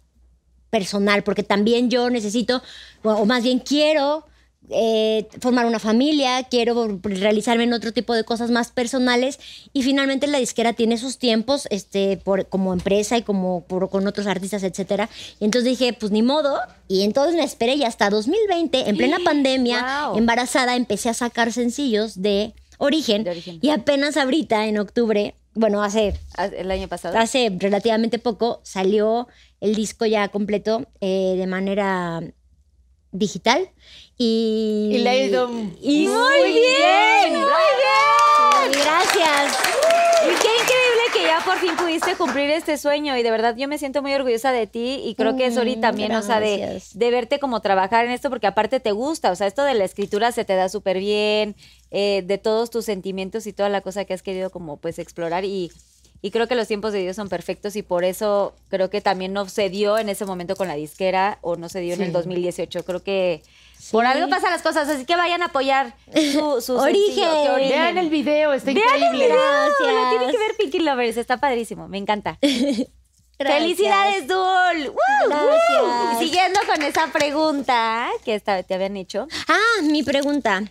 personal, 0.70 1.22
porque 1.22 1.42
también 1.44 1.88
yo 1.90 2.10
necesito, 2.10 2.60
o 3.04 3.24
más 3.26 3.44
bien 3.44 3.60
quiero 3.60 4.26
eh, 4.70 5.28
formar 5.40 5.66
una 5.66 5.78
familia, 5.78 6.42
quiero 6.44 6.98
realizarme 7.02 7.64
en 7.64 7.72
otro 7.74 7.92
tipo 7.92 8.14
de 8.14 8.24
cosas 8.24 8.50
más 8.50 8.72
personales 8.72 9.38
y 9.72 9.82
finalmente 9.82 10.26
la 10.26 10.38
disquera 10.38 10.72
tiene 10.72 10.96
sus 10.96 11.18
tiempos 11.18 11.68
este, 11.70 12.16
por, 12.16 12.48
como 12.48 12.72
empresa 12.72 13.16
y 13.18 13.22
como 13.22 13.62
por- 13.64 13.90
con 13.90 14.06
otros 14.06 14.26
artistas, 14.26 14.62
etcétera. 14.62 15.08
Y 15.38 15.44
entonces 15.44 15.70
dije, 15.78 15.92
pues 15.92 16.10
ni 16.12 16.22
modo, 16.22 16.58
y 16.88 17.02
entonces 17.02 17.36
me 17.36 17.44
esperé 17.44 17.74
y 17.74 17.84
hasta 17.84 18.08
2020, 18.10 18.88
en 18.88 18.96
plena 18.96 19.18
pandemia, 19.24 20.08
Wow. 20.08 20.18
embarazada, 20.18 20.74
empecé 20.76 21.10
a 21.10 21.14
sacar 21.14 21.52
sencillos 21.52 22.20
de 22.22 22.54
origen, 22.84 23.26
Origen. 23.28 23.58
y 23.62 23.70
apenas 23.70 24.16
ahorita, 24.16 24.66
en 24.66 24.78
octubre, 24.78 25.34
bueno, 25.54 25.82
hace 25.82 26.14
Ah, 26.36 26.46
El 26.46 26.70
año 26.70 26.88
pasado. 26.88 27.16
hace 27.18 27.50
relativamente 27.58 28.18
poco 28.18 28.60
salió 28.64 29.28
el 29.60 29.74
disco 29.74 30.04
ya 30.06 30.28
completo 30.28 30.86
eh, 31.00 31.34
de 31.36 31.46
manera 31.46 32.22
digital 33.12 33.70
y 34.18 34.90
Y 34.94 34.98
le 34.98 35.10
ha 35.10 35.16
ido 35.16 35.48
y 35.80 36.06
muy 36.08 36.42
bien, 36.52 37.32
muy 37.32 37.42
bien 37.80 38.72
gracias 38.82 39.52
Y 40.24 40.28
qué 40.42 40.48
increíble 40.48 41.02
que 41.12 41.22
ya 41.22 41.40
por 41.44 41.58
fin 41.58 41.76
pudiste 41.76 42.16
cumplir 42.16 42.50
este 42.50 42.76
sueño 42.78 43.16
y 43.16 43.22
de 43.22 43.30
verdad 43.30 43.54
yo 43.56 43.68
me 43.68 43.78
siento 43.78 44.02
muy 44.02 44.12
orgullosa 44.14 44.50
de 44.52 44.66
ti 44.66 45.02
y 45.04 45.14
creo 45.14 45.36
que 45.36 45.50
Sori 45.52 45.76
también, 45.76 46.12
o 46.14 46.22
sea, 46.22 46.40
de, 46.40 46.56
gracias. 46.58 46.98
de 46.98 47.10
verte 47.10 47.38
como 47.38 47.60
trabajar 47.60 48.04
en 48.06 48.10
esto 48.10 48.30
porque 48.30 48.46
aparte 48.48 48.80
te 48.80 48.90
gusta, 48.92 49.30
o 49.30 49.36
sea, 49.36 49.46
esto 49.46 49.62
de 49.64 49.74
la 49.74 49.84
escritura 49.84 50.32
se 50.32 50.44
te 50.44 50.54
da 50.56 50.68
súper 50.68 50.98
bien, 50.98 51.54
eh, 51.94 52.22
de 52.26 52.36
todos 52.38 52.68
tus 52.70 52.84
sentimientos 52.84 53.46
y 53.46 53.52
toda 53.52 53.68
la 53.70 53.80
cosa 53.80 54.04
que 54.04 54.12
has 54.14 54.22
querido 54.22 54.50
como 54.50 54.76
pues 54.78 54.98
explorar 54.98 55.44
y, 55.44 55.70
y 56.20 56.30
creo 56.30 56.48
que 56.48 56.54
los 56.56 56.66
tiempos 56.68 56.92
de 56.92 57.00
Dios 57.00 57.14
son 57.16 57.28
perfectos 57.28 57.76
y 57.76 57.82
por 57.82 58.02
eso 58.04 58.54
creo 58.68 58.90
que 58.90 59.00
también 59.00 59.32
no 59.32 59.48
se 59.48 59.70
dio 59.70 59.96
en 59.98 60.08
ese 60.08 60.24
momento 60.26 60.56
con 60.56 60.68
la 60.68 60.74
disquera 60.74 61.38
o 61.40 61.56
no 61.56 61.68
se 61.68 61.80
dio 61.80 61.94
en 61.94 62.02
el 62.02 62.12
2018, 62.12 62.84
creo 62.84 63.02
que 63.02 63.42
por 63.92 64.06
algo 64.06 64.28
pasan 64.30 64.50
las 64.50 64.62
cosas, 64.62 64.88
así 64.88 65.04
que 65.04 65.14
vayan 65.14 65.42
a 65.42 65.46
apoyar 65.46 65.94
su, 66.32 66.60
su 66.62 66.76
Origen. 66.78 67.04
sencillo, 67.14 67.44
que 67.44 67.50
Origen. 67.50 67.70
Vean 67.78 67.98
el 67.98 68.08
video, 68.10 68.52
está 68.54 68.72
Vean 68.72 68.86
el 68.88 69.02
increíble. 69.02 69.24
video, 69.26 69.36
Gracias. 69.38 69.94
lo 70.04 70.08
tienen 70.10 70.30
que 70.30 70.38
ver 70.38 70.56
Pinky 70.56 70.78
Lovers, 70.80 71.16
está 71.18 71.36
padrísimo, 71.36 71.86
me 71.88 71.98
encanta. 71.98 72.38
Gracias. 73.36 73.60
¡Felicidades, 73.62 74.28
Dul! 74.28 74.88
¡Woo! 74.90 75.28
Gracias. 75.28 75.82
¡Woo! 75.82 76.18
Siguiendo 76.20 76.60
con 76.72 76.82
esa 76.82 77.08
pregunta 77.12 78.08
que 78.24 78.34
esta- 78.36 78.62
te 78.62 78.74
habían 78.74 78.96
hecho. 78.96 79.26
ah 79.48 79.82
mi 79.82 80.02
pregunta 80.02 80.62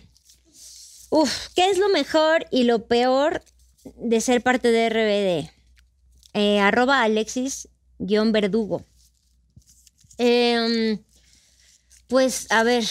Uf, 1.16 1.46
¿qué 1.54 1.70
es 1.70 1.78
lo 1.78 1.88
mejor 1.90 2.44
y 2.50 2.64
lo 2.64 2.86
peor 2.86 3.40
de 3.84 4.20
ser 4.20 4.42
parte 4.42 4.72
de 4.72 4.88
RBD? 4.88 5.48
Eh, 6.32 6.58
arroba 6.58 7.02
Alexis 7.02 7.68
guion 8.00 8.32
verdugo. 8.32 8.82
Em, 10.18 10.98
pues, 12.08 12.50
a 12.50 12.64
ver, 12.64 12.82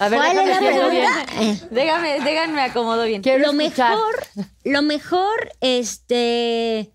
A 0.00 0.08
ver, 0.08 0.18
¿cuál 0.18 0.38
es 0.38 0.48
la 0.48 0.58
pregunta? 0.58 1.26
Eh, 1.40 1.60
Déjame, 1.70 2.20
déjame 2.20 2.60
acomodo 2.62 3.04
bien. 3.04 3.22
Quiero 3.22 3.52
lo 3.52 3.60
escuchar. 3.62 3.92
mejor, 3.92 4.26
lo 4.64 4.82
mejor, 4.82 5.52
este, 5.60 6.90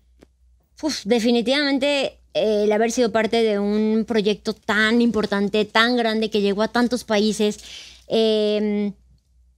uf, 0.82 1.00
definitivamente 1.04 2.18
eh, 2.34 2.64
el 2.64 2.72
haber 2.72 2.92
sido 2.92 3.10
parte 3.10 3.42
de 3.42 3.58
un 3.58 4.04
proyecto 4.06 4.52
tan 4.52 5.00
importante, 5.00 5.64
tan 5.64 5.96
grande 5.96 6.28
que 6.28 6.42
llegó 6.42 6.62
a 6.62 6.68
tantos 6.68 7.04
países. 7.04 7.58
Eh, 8.08 8.92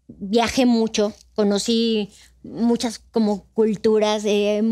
viajé 0.08 0.66
mucho, 0.66 1.12
conocí 1.34 2.10
muchas 2.42 2.98
como 2.98 3.46
culturas, 3.54 4.24
eh, 4.24 4.62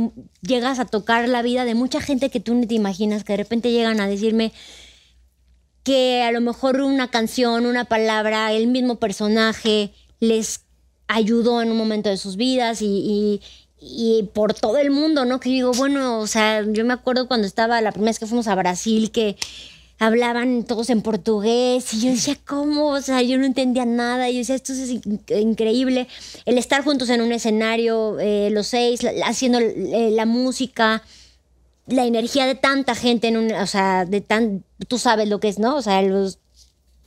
llegas 0.43 0.79
a 0.79 0.85
tocar 0.85 1.29
la 1.29 1.43
vida 1.43 1.65
de 1.65 1.75
mucha 1.75 2.01
gente 2.01 2.31
que 2.31 2.41
tú 2.41 2.55
ni 2.55 2.67
te 2.67 2.75
imaginas, 2.75 3.25
que 3.25 3.33
de 3.33 3.39
repente 3.39 3.73
llegan 3.73 4.01
a 4.01 4.07
decirme 4.09 4.53
que 5.83 6.23
a 6.23 6.33
lo 6.33 6.41
mejor 6.41 6.81
una 6.81 7.11
canción, 7.11 7.67
una 7.67 7.85
palabra, 7.85 8.53
el 8.53 8.67
mismo 8.69 8.97
personaje 8.97 9.93
les 10.21 10.63
ayudó 11.09 11.61
en 11.61 11.71
un 11.71 11.77
momento 11.77 12.09
de 12.09 12.17
sus 12.17 12.37
vidas 12.37 12.81
y, 12.81 13.41
y- 13.79 14.23
por 14.33 14.55
todo 14.55 14.79
el 14.79 14.91
mundo, 14.91 15.27
¿no? 15.27 15.41
Que 15.41 15.51
digo, 15.51 15.73
bueno, 15.73 16.21
o 16.21 16.27
sea, 16.27 16.65
yo 16.67 16.87
me 16.87 16.95
acuerdo 16.95 17.29
cuando 17.29 17.47
estaba 17.47 17.83
la 17.83 17.93
primera 17.93 18.11
vez 18.11 18.19
que 18.19 18.27
fuimos 18.27 18.47
a 18.49 18.55
Brasil, 18.55 19.11
que 19.11 19.37
hablaban 19.99 20.65
todos 20.65 20.91
en 20.91 21.03
portugués 21.03 21.95
y 21.95 22.01
yo 22.01 22.11
decía, 22.11 22.37
¿cómo? 22.47 22.89
O 22.89 23.01
sea, 23.01 23.23
yo 23.23 23.39
no 23.39 23.45
entendía 23.47 23.85
nada. 23.87 24.29
Y 24.29 24.35
yo 24.35 24.39
decía, 24.41 24.55
esto 24.57 24.73
es 24.73 24.91
in- 24.91 25.21
increíble. 25.29 26.09
El 26.45 26.59
estar 26.59 26.83
juntos 26.85 27.09
en 27.11 27.21
un 27.21 27.33
escenario, 27.33 28.19
eh, 28.21 28.51
los 28.51 28.67
seis, 28.67 29.01
haciendo 29.25 29.59
eh, 29.61 30.11
la 30.13 30.27
música, 30.27 31.03
la 31.87 32.05
energía 32.07 32.47
de 32.47 32.55
tanta 32.55 32.95
gente 32.95 33.29
en 33.29 33.37
un, 33.37 33.53
o 33.53 33.67
sea, 33.67 34.05
de 34.05 34.21
tan, 34.21 34.65
tú 34.89 34.99
sabes 34.99 35.29
lo 35.29 35.39
que 35.41 35.49
es, 35.49 35.59
¿no? 35.59 35.77
O 35.77 35.83
sea, 35.83 36.01
los, 36.03 36.39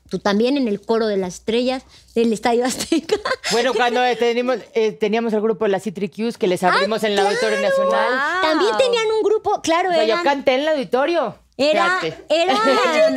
tú 0.10 0.20
también 0.20 0.56
en 0.56 0.68
el 0.68 0.80
coro 0.80 1.08
de 1.08 1.18
las 1.18 1.36
estrellas 1.36 1.84
del 2.16 2.32
Estadio 2.32 2.66
Azteca. 2.66 3.16
Bueno, 3.52 3.74
cuando 3.74 4.04
eh, 4.04 4.16
teníamos, 4.18 4.58
eh, 4.74 4.92
teníamos 4.92 5.32
el 5.34 5.40
grupo 5.42 5.64
de 5.66 5.72
la 5.72 5.80
Citricus 5.80 6.38
que 6.38 6.48
les 6.48 6.64
abrimos 6.64 7.02
en 7.04 7.14
el 7.14 7.20
Auditorio 7.20 7.62
Nacional. 7.62 8.42
También 8.42 8.72
tenían 8.78 9.06
un 9.18 9.24
grupo, 9.24 9.62
claro, 9.62 9.90
O 9.90 9.94
sea, 9.94 10.04
yo 10.06 10.16
canté 10.24 10.56
en 10.56 10.62
el 10.62 10.68
auditorio. 10.68 11.36
Era, 11.58 12.00
Fíjate. 12.02 12.26
era, 12.30 12.54
era 12.94 13.10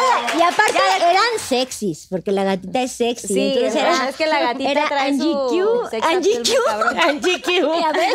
la- 0.00 0.38
y 0.38 0.42
aparte 0.42 0.78
eran 1.00 1.38
sexys, 1.38 2.06
porque 2.10 2.32
la 2.32 2.44
gatita 2.44 2.82
es 2.82 2.92
sexy. 2.92 3.28
Sí, 3.28 3.52
entonces 3.54 3.76
era, 3.82 4.08
es 4.08 4.16
que 4.16 4.26
la 4.26 4.40
gatita 4.40 4.70
era 4.70 4.86
trae 4.88 5.08
Angie 5.10 5.24
su 5.24 5.46
Q, 5.48 5.88
sex 5.90 6.06
Angie 6.10 6.38
Q. 6.38 6.52
Angie 7.02 7.42
Q. 7.44 7.50
Ya 7.80 7.92
ves. 7.92 8.12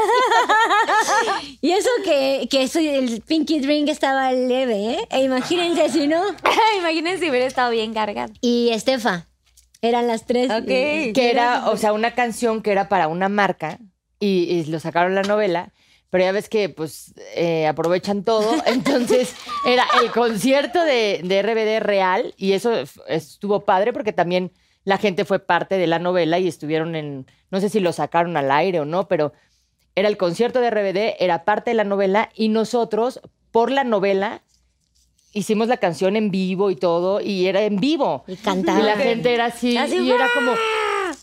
y 1.62 1.72
eso 1.72 1.90
que, 2.04 2.48
que 2.50 2.68
soy- 2.68 2.88
el 2.90 3.22
Pinky 3.22 3.60
Drink 3.60 3.90
estaba 3.90 4.32
leve, 4.32 4.92
¿eh? 4.94 5.08
E 5.12 5.24
imagínense 5.24 5.90
si 5.90 6.08
no. 6.08 6.22
Imagínense 6.80 7.24
si 7.24 7.30
hubiera 7.30 7.46
estado 7.46 7.72
bien 7.72 7.94
cargado. 7.94 8.34
Y 8.42 8.70
Estefa, 8.72 9.28
eran 9.82 10.08
las 10.08 10.26
tres. 10.26 10.52
Ok. 10.52 10.66
Que 10.68 11.30
era, 11.32 11.70
o 11.70 11.78
sea, 11.78 11.94
una 11.94 12.14
canción 12.16 12.62
que 12.62 12.72
era 12.72 12.90
para 12.90 13.08
una 13.08 13.30
marca 13.30 13.80
y, 14.20 14.44
y 14.44 14.66
lo 14.66 14.80
sacaron 14.80 15.16
la 15.16 15.24
novela. 15.24 15.72
Pero 16.12 16.26
ya 16.26 16.32
ves 16.32 16.50
que, 16.50 16.70
pues, 16.70 17.16
eh, 17.36 17.66
aprovechan 17.66 18.24
todo. 18.24 18.54
Entonces, 18.68 19.34
era 19.66 19.86
el 20.04 20.12
concierto 20.12 20.84
de, 20.84 21.22
de 21.24 21.42
RBD 21.42 21.84
real 21.84 22.36
y 22.38 22.52
eso 22.52 22.72
estuvo 23.08 23.66
padre 23.66 23.94
porque 23.94 24.14
también 24.14 24.52
la 24.84 24.98
gente 24.98 25.26
fue 25.26 25.40
parte 25.40 25.78
de 25.78 25.88
la 25.88 25.98
novela 25.98 26.38
y 26.38 26.48
estuvieron 26.48 26.96
en, 26.96 27.26
no 27.50 27.60
sé 27.60 27.70
si 27.70 27.80
lo 27.80 27.94
sacaron 27.94 28.38
al 28.38 28.52
aire 28.52 28.80
o 28.80 28.86
no, 28.86 29.08
pero 29.08 29.34
era 29.96 30.08
el 30.08 30.18
concierto 30.18 30.62
de 30.62 30.70
RBD, 30.70 31.16
era 31.20 31.44
parte 31.44 31.72
de 31.72 31.76
la 31.76 31.84
novela 31.84 32.30
y 32.36 32.50
nosotros 32.50 33.22
por 33.52 33.72
la 33.72 33.84
novela 33.84 34.42
hicimos 35.34 35.68
la 35.68 35.78
canción 35.78 36.16
en 36.16 36.32
vivo 36.32 36.72
y 36.72 36.76
todo, 36.76 37.22
y 37.22 37.48
era 37.48 37.62
en 37.62 37.78
vivo. 37.78 38.24
Y 38.28 38.36
cantaba. 38.38 38.80
Y 38.80 38.84
la 38.84 38.98
gente 38.98 39.34
era 39.34 39.46
así, 39.46 39.78
Así, 39.78 39.98
y 39.98 40.12
era 40.12 40.28
como, 40.34 40.54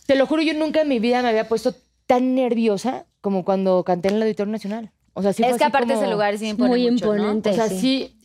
te 0.07 0.15
lo 0.15 0.27
juro, 0.27 0.43
yo 0.43 0.55
nunca 0.55 0.83
en 0.83 0.89
mi 0.89 0.99
vida 0.99 1.23
me 1.23 1.29
había 1.29 1.49
puesto 1.49 1.75
tan 2.07 2.35
nerviosa 2.35 3.07
como 3.21 3.45
cuando 3.45 3.83
canté 3.85 4.09
en 4.09 4.17
el 4.17 4.23
Auditorio 4.23 4.53
Nacional. 4.53 4.91
O 5.15 5.23
sea, 5.23 5.33
sí 5.33 5.43
Es 5.43 5.49
fue 5.51 5.59
que 5.59 5.65
así 5.65 5.71
aparte 5.71 5.95
como- 5.95 6.03
ese 6.03 6.11
lugar 6.13 6.39
sí 6.39 6.49
impone 6.49 6.71
Muy 6.71 6.91
mucho, 6.91 7.07
¿no? 7.07 7.15
imponente. 7.15 7.51
o 7.51 7.55
sea, 7.55 7.69
sí. 7.69 7.79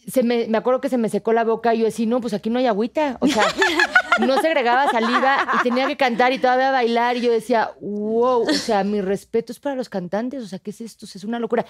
sí, 0.06 0.11
se 0.11 0.22
me, 0.24 0.48
me 0.48 0.57
acuerdo 0.57 0.80
que 0.82 0.90
se 0.90 0.98
me 0.98 1.10
secó 1.10 1.34
la 1.34 1.44
boca 1.44 1.74
y 1.74 1.80
yo 1.80 1.86
decía, 1.86 2.06
no, 2.06 2.22
pues 2.22 2.34
aquí 2.34 2.49
no 2.49 2.60
hay 2.60 2.68
agüita. 2.68 3.18
O 3.22 3.28
sea, 3.28 3.44
no 4.20 4.40
se 4.41 4.48
agregaba 4.48 4.90
saliva 4.90 5.48
y 5.60 5.64
tenía 5.64 5.88
que 5.88 5.98
cantar 5.98 6.34
y 6.34 6.40
todavía 6.40 6.72
bailar. 6.72 7.18
Y 7.18 7.22
yo 7.22 7.32
decía, 7.32 7.72
wow, 7.82 8.41
o 8.44 8.53
sea, 8.53 8.84
mi 8.84 9.02
respeto 9.02 9.52
es 9.52 9.60
para 9.60 9.76
los 9.76 9.90
cantantes. 9.90 10.44
O 10.44 10.48
sea, 10.48 10.60
¿qué 10.60 10.70
es 10.72 10.82
esto? 10.82 11.06
O 11.06 11.07
sea, 11.07 11.20
es 11.20 11.24
una 11.24 11.40
locura. 11.40 11.65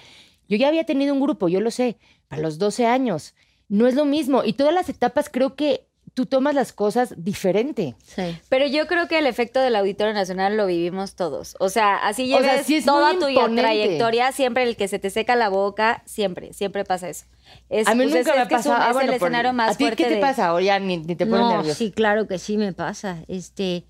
Yo 0.48 0.56
ya 0.58 0.68
había 0.68 0.84
tenido 0.84 1.14
un 1.14 1.20
grupo, 1.20 1.48
yo 1.48 1.60
lo 1.60 1.70
sé, 1.70 1.96
a 2.28 2.36
los 2.38 2.58
12 2.58 2.86
años. 2.86 3.34
No 3.68 3.86
es 3.86 3.94
lo 3.94 4.04
mismo. 4.04 4.44
Y 4.44 4.52
todas 4.54 4.74
las 4.74 4.88
etapas 4.90 5.30
creo 5.30 5.54
que 5.54 5.86
tú 6.14 6.26
tomas 6.26 6.54
las 6.54 6.72
cosas 6.72 7.14
diferente. 7.16 7.94
Sí. 8.04 8.38
Pero 8.48 8.66
yo 8.66 8.86
creo 8.86 9.08
que 9.08 9.18
el 9.18 9.26
efecto 9.26 9.60
del 9.60 9.74
Auditorio 9.76 10.14
Nacional 10.14 10.56
lo 10.56 10.66
vivimos 10.66 11.16
todos. 11.16 11.56
O 11.58 11.68
sea, 11.68 11.96
así 11.96 12.32
O 12.32 12.38
sea, 12.38 12.50
lleves 12.52 12.66
sí 12.66 12.76
es 12.76 12.84
toda 12.84 13.18
tu 13.18 13.28
imponente. 13.28 13.62
trayectoria, 13.62 14.30
siempre 14.32 14.62
el 14.62 14.76
que 14.76 14.86
se 14.88 14.98
te 15.00 15.10
seca 15.10 15.34
la 15.36 15.48
boca, 15.48 16.02
siempre, 16.06 16.52
siempre 16.52 16.84
pasa 16.84 17.08
eso. 17.08 17.24
Es, 17.68 17.86
A 17.88 17.94
mí 17.94 18.04
pues, 18.04 18.14
nunca 18.14 18.30
es- 18.30 18.36
me 18.36 18.42
es 18.42 18.48
que 18.48 18.54
es 18.54 18.58
pasa. 18.60 18.70
un- 18.76 18.82
Ah, 18.82 18.92
bueno, 18.92 19.08
el 19.10 19.16
escenario 19.16 19.52
más 19.52 19.70
¿A 19.72 19.76
ti 19.76 19.84
fuerte 19.84 20.02
qué 20.04 20.08
te 20.08 20.14
de- 20.16 20.20
pasa? 20.20 20.54
O 20.54 20.60
ya 20.60 20.78
ni, 20.78 20.96
ni 20.98 21.16
te 21.16 21.26
pones 21.26 21.40
No, 21.40 21.56
nervioso. 21.56 21.78
sí, 21.78 21.90
claro 21.90 22.26
que 22.28 22.38
sí 22.38 22.56
me 22.56 22.72
pasa. 22.72 23.18
Este, 23.28 23.84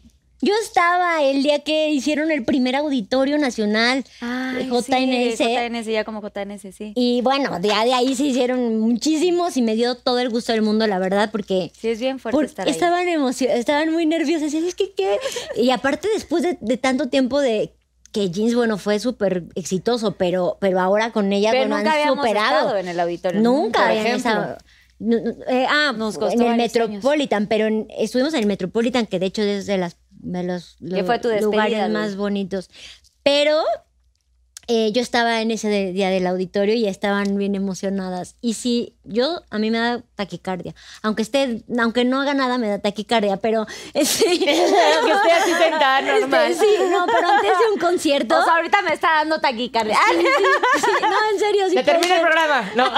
yo 0.45 0.53
estaba 0.63 1.23
el 1.23 1.43
día 1.43 1.61
que 1.61 1.91
hicieron 1.91 2.31
el 2.31 2.45
primer 2.45 2.77
auditorio 2.77 3.39
nacional 3.39 4.05
Ay, 4.21 4.69
JNS. 4.69 5.37
Sí, 5.39 5.45
JNS, 5.57 5.87
ya 5.87 6.05
como 6.05 6.21
JNS, 6.21 6.75
sí. 6.75 6.93
y 6.95 7.21
bueno, 7.23 7.59
de, 7.61 7.69
de 7.69 7.73
ahí 7.95 8.15
se 8.15 8.25
hicieron 8.25 8.79
muchísimos 8.81 9.57
y 9.57 9.63
me 9.63 9.75
dio 9.75 9.97
todo 9.97 10.19
el 10.21 10.29
gusto 10.31 10.53
del 10.53 10.63
mundo, 10.63 10.87
la 10.87 10.99
verdad, 10.99 11.31
porque 11.33 11.73
Sí, 11.79 11.89
es 11.89 11.99
bien 12.01 12.19
fuerte 12.19 12.37
por- 12.37 12.45
estar 12.45 12.67
ahí. 12.67 12.73
estaban 12.73 13.09
emocionados, 13.09 13.61
estaban 13.61 13.91
muy 13.93 14.07
nerviosos. 14.07 14.43
Decían, 14.43 14.65
es 14.65 14.75
que 14.75 14.93
qué. 14.93 15.19
Y 15.57 15.71
aparte, 15.71 16.09
después 16.15 16.43
de, 16.43 16.59
de 16.61 16.77
tanto 16.77 17.09
tiempo 17.09 17.41
de 17.41 17.73
que 18.13 18.31
Jeans, 18.31 18.55
bueno, 18.55 18.79
fue 18.79 19.01
súper 19.01 19.45
exitoso, 19.57 20.13
pero, 20.13 20.57
pero 20.61 20.79
ahora 20.81 21.11
con 21.11 21.33
ella, 21.33 21.51
Pero 21.51 21.63
bueno, 21.69 21.79
nunca 21.79 21.93
han 22.03 22.09
superado. 22.15 22.59
estado 22.61 22.77
en 22.79 22.89
el 22.89 23.01
auditorio. 23.01 23.41
Nunca 23.41 23.89
habían 23.89 24.07
estado. 24.07 24.57
No, 25.01 25.19
no, 25.21 25.31
eh, 25.49 25.67
ah, 25.69 25.93
Nos 25.97 26.17
costó 26.17 26.35
en 26.41 26.43
el 26.43 26.61
años. 26.61 26.73
Metropolitan, 26.75 27.49
pero 27.49 27.67
en- 27.67 27.89
estuvimos 27.99 28.33
en 28.35 28.41
el 28.41 28.47
Metropolitan, 28.47 29.07
que 29.07 29.19
de 29.19 29.27
hecho 29.27 29.43
es 29.43 29.67
de, 29.67 29.79
las, 29.79 29.97
de 30.25 30.43
los 30.43 30.77
Que 30.81 31.05
fue 31.05 31.19
tu 31.19 31.29
lugares 31.31 31.89
más 31.91 32.17
bonitos. 32.17 32.71
Pero 33.23 33.63
eh, 34.67 34.93
yo 34.93 35.03
estaba 35.03 35.43
en 35.43 35.51
ese 35.51 35.69
de- 35.69 35.93
día 35.93 36.09
del 36.09 36.27
auditorio 36.27 36.75
y 36.75 36.87
estaban 36.87 37.37
bien 37.37 37.55
emocionadas. 37.55 38.37
Y 38.41 38.55
sí, 38.55 38.97
yo, 39.05 39.43
a 39.51 39.59
mí 39.59 39.71
me 39.71 39.77
da 39.77 40.03
taquicardia. 40.15 40.75
Aunque 41.03 41.21
esté, 41.21 41.63
aunque 41.79 42.07
no 42.07 42.23
haga 42.23 42.33
nada, 42.33 42.57
me 42.57 42.69
da 42.69 42.79
taquicardia, 42.79 43.37
pero 43.37 43.67
sí. 44.05 44.39
que 44.39 44.53
esté 44.53 45.33
así 45.33 45.51
sentada 45.53 46.01
normal. 46.19 46.51
Este, 46.51 46.65
sí, 46.65 46.73
no, 46.91 47.05
pero 47.05 47.29
antes 47.29 47.51
de 47.51 47.73
un 47.75 47.79
concierto. 47.79 48.39
O 48.39 48.43
sea, 48.45 48.55
ahorita 48.55 48.81
me 48.83 48.95
está 48.95 49.09
dando 49.17 49.39
taquicardia. 49.39 49.99
sí, 50.19 50.27
sí, 50.81 50.87
no, 51.03 51.33
en 51.35 51.39
serio, 51.39 51.69
sí. 51.69 51.75
Se 51.77 51.83
termina 51.85 52.17
el 52.17 52.23
programa. 52.23 52.73
No. 52.75 52.91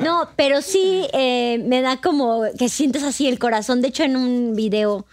No, 0.00 0.28
pero 0.34 0.60
sí 0.60 1.06
eh, 1.12 1.62
me 1.64 1.82
da 1.82 1.98
como 2.00 2.42
que 2.58 2.68
sientes 2.68 3.04
así 3.04 3.28
el 3.28 3.38
corazón. 3.38 3.80
De 3.80 3.88
hecho, 3.88 4.02
en 4.02 4.16
un 4.16 4.56
video 4.56 5.06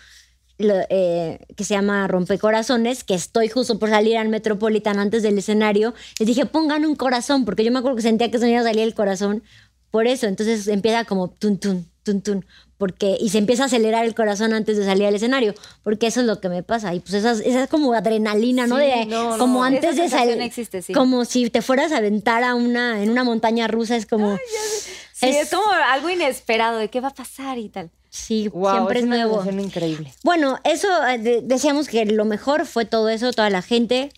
lo- 0.60 0.76
eh, 0.90 1.40
que 1.56 1.64
se 1.64 1.74
llama 1.74 2.08
Rompecorazones, 2.08 3.04
que 3.04 3.16
estoy 3.16 3.48
justo 3.50 3.80
por 3.80 3.90
salir 3.90 4.18
al 4.18 4.30
Metropolitan 4.30 5.00
antes 5.00 5.24
del 5.24 5.38
escenario, 5.38 5.94
les 6.20 6.28
dije, 6.28 6.46
pongan 6.46 6.86
un 6.86 6.96
corazón, 6.96 7.46
porque 7.46 7.64
yo 7.64 7.72
me 7.72 7.80
acuerdo 7.80 7.96
que 7.96 8.02
sentía 8.04 8.30
que 8.30 8.38
se 8.38 8.46
me 8.46 8.52
iba 8.52 8.62
a 8.62 8.64
salir 8.64 8.84
el 8.84 8.94
corazón. 8.94 9.42
Por 9.90 10.06
eso, 10.06 10.28
entonces 10.28 10.68
empieza 10.68 11.06
como 11.06 11.30
tun, 11.30 11.58
tun, 11.58 11.90
tun, 12.04 12.22
tun. 12.22 12.46
Porque, 12.78 13.18
y 13.20 13.30
se 13.30 13.40
empieza 13.40 13.64
a 13.64 13.66
acelerar 13.66 14.06
el 14.06 14.16
corazón 14.16 14.54
antes 14.54 14.78
de 14.78 14.86
salir 14.86 15.06
al 15.06 15.14
escenario, 15.16 15.54
porque 15.84 16.08
eso 16.08 16.22
es 16.22 16.26
lo 16.28 16.40
que 16.40 16.48
me 16.48 16.64
pasa. 16.64 16.94
Y 16.94 17.00
pues 17.02 17.14
esa, 17.16 17.32
es- 17.32 17.40
esa 17.42 17.64
es 17.64 17.70
como 17.70 17.94
adrenalina, 17.94 18.68
¿no? 18.68 18.78
De, 18.78 19.06
no, 19.06 19.38
como 19.38 19.60
no. 19.60 19.64
antes 19.64 19.96
Esa 19.96 20.04
de 20.04 20.10
salir. 20.10 20.42
existe, 20.42 20.82
sí. 20.82 20.94
Como 20.94 21.26
si 21.26 21.50
te 21.50 21.62
fueras 21.62 21.92
a 21.92 21.98
aventar 21.98 22.44
a 22.44 22.56
una, 22.56 23.04
en 23.04 23.10
una 23.10 23.24
montaña 23.26 23.68
rusa, 23.68 23.96
es 23.98 24.06
como. 24.06 24.38
Sí, 25.14 25.28
es, 25.28 25.50
como 25.50 25.66
algo 25.92 26.10
inesperado 26.10 26.78
de 26.78 26.90
qué 26.90 27.02
va 27.02 27.10
a 27.10 27.14
pasar 27.14 27.58
y 27.58 27.68
tal. 27.68 27.90
Sí, 28.10 28.48
Wow, 28.48 28.72
siempre 28.72 29.00
es 29.00 29.06
una 29.06 29.16
nuevo. 29.26 29.44
increíble. 29.62 30.14
Bueno, 30.24 30.58
eso 30.64 30.88
eh, 31.08 31.18
de- 31.20 31.42
decíamos 31.42 31.88
que 31.88 32.06
lo 32.06 32.26
mejor 32.26 32.66
fue 32.66 32.86
todo 32.86 33.10
eso, 33.10 33.32
toda 33.34 33.50
la 33.50 33.62
gente. 33.62 34.12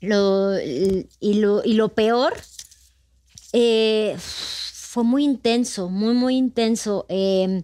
Lo, 0.00 0.58
y, 0.60 1.34
lo, 1.34 1.64
y 1.64 1.74
lo 1.74 1.94
peor 1.94 2.34
eh, 3.52 4.16
fue 4.18 5.04
muy 5.04 5.24
intenso, 5.24 5.88
muy, 5.88 6.14
muy 6.14 6.36
intenso. 6.36 7.06
eh, 7.08 7.62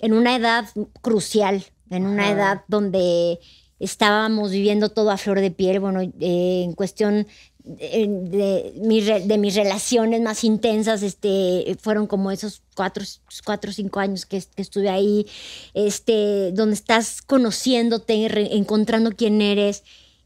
en 0.00 0.12
una 0.12 0.36
edad 0.36 0.68
crucial, 1.00 1.64
en 1.88 2.04
una 2.04 2.30
edad 2.30 2.62
donde 2.68 3.40
estábamos 3.78 4.50
viviendo 4.50 4.90
todo 4.90 5.10
a 5.10 5.16
flor 5.16 5.40
de 5.40 5.50
piel, 5.50 5.80
bueno, 5.80 6.02
eh, 6.02 6.62
en 6.62 6.74
cuestión 6.74 7.26
de, 7.64 8.72
mis 8.76 9.06
de 9.06 9.38
mis 9.38 9.54
relaciones 9.54 10.20
más 10.20 10.44
intensas, 10.44 11.02
este, 11.02 11.76
fueron 11.80 12.06
como 12.06 12.30
esos 12.30 12.60
cuatro, 12.76 13.04
cuatro 13.44 13.70
o 13.70 13.74
cinco 13.74 14.00
años 14.00 14.26
que, 14.26 14.42
que 14.54 14.60
estuve 14.62 14.90
ahí, 14.90 15.26
este, 15.72 16.52
donde 16.52 16.74
estás 16.74 17.22
conociéndote, 17.22 18.28
re- 18.28 18.54
encontrando 18.54 19.12
quién 19.12 19.40
eres 19.40 19.82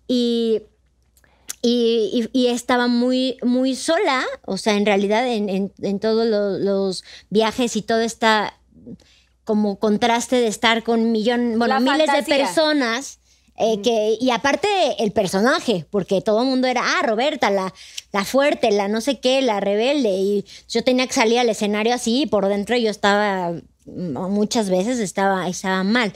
y 0.09 0.63
y, 1.61 2.29
y- 2.33 2.39
y 2.41 2.47
estaba 2.49 2.87
muy, 2.87 3.37
muy 3.43 3.75
sola, 3.75 4.25
o 4.47 4.57
sea, 4.59 4.75
en 4.77 4.87
realidad 4.87 5.27
en, 5.27 5.49
en- 5.49 5.73
en 5.83 5.99
todos 5.99 6.25
lo- 6.27 6.57
los 6.59 7.03
viajes 7.31 7.75
y 7.75 7.83
todo 7.83 7.99
está 8.01 8.55
como 9.43 9.79
contraste 9.81 10.37
de 10.37 10.47
estar 10.47 10.85
con 10.85 11.11
millón, 11.11 11.59
bueno, 11.59 11.75
La 11.75 11.81
miles 11.81 12.07
fantasía. 12.07 12.37
de 12.37 12.43
personas. 12.45 13.18
Eh, 13.61 13.83
que, 13.83 14.17
y 14.21 14.31
aparte 14.31 14.69
el 15.01 15.11
personaje, 15.11 15.85
porque 15.91 16.21
todo 16.21 16.43
el 16.43 16.49
mundo 16.49 16.69
era, 16.69 16.83
ah, 16.85 17.03
Roberta, 17.03 17.51
la, 17.51 17.75
la 18.13 18.25
fuerte, 18.25 18.71
la 18.71 18.87
no 18.87 19.01
sé 19.01 19.19
qué, 19.19 19.43
la 19.43 19.59
rebelde. 19.59 20.11
Y 20.11 20.45
yo 20.69 20.85
tenía 20.85 21.07
que 21.09 21.15
salir 21.15 21.41
al 21.41 21.49
escenario 21.49 21.93
así 21.93 22.23
y 22.23 22.27
por 22.27 22.47
dentro 22.47 22.77
yo 22.77 22.89
estaba, 22.91 23.53
mm, 23.87 24.17
muchas 24.31 24.71
veces 24.71 25.01
estaba, 25.01 25.49
estaba 25.49 25.83
mal. 25.83 26.13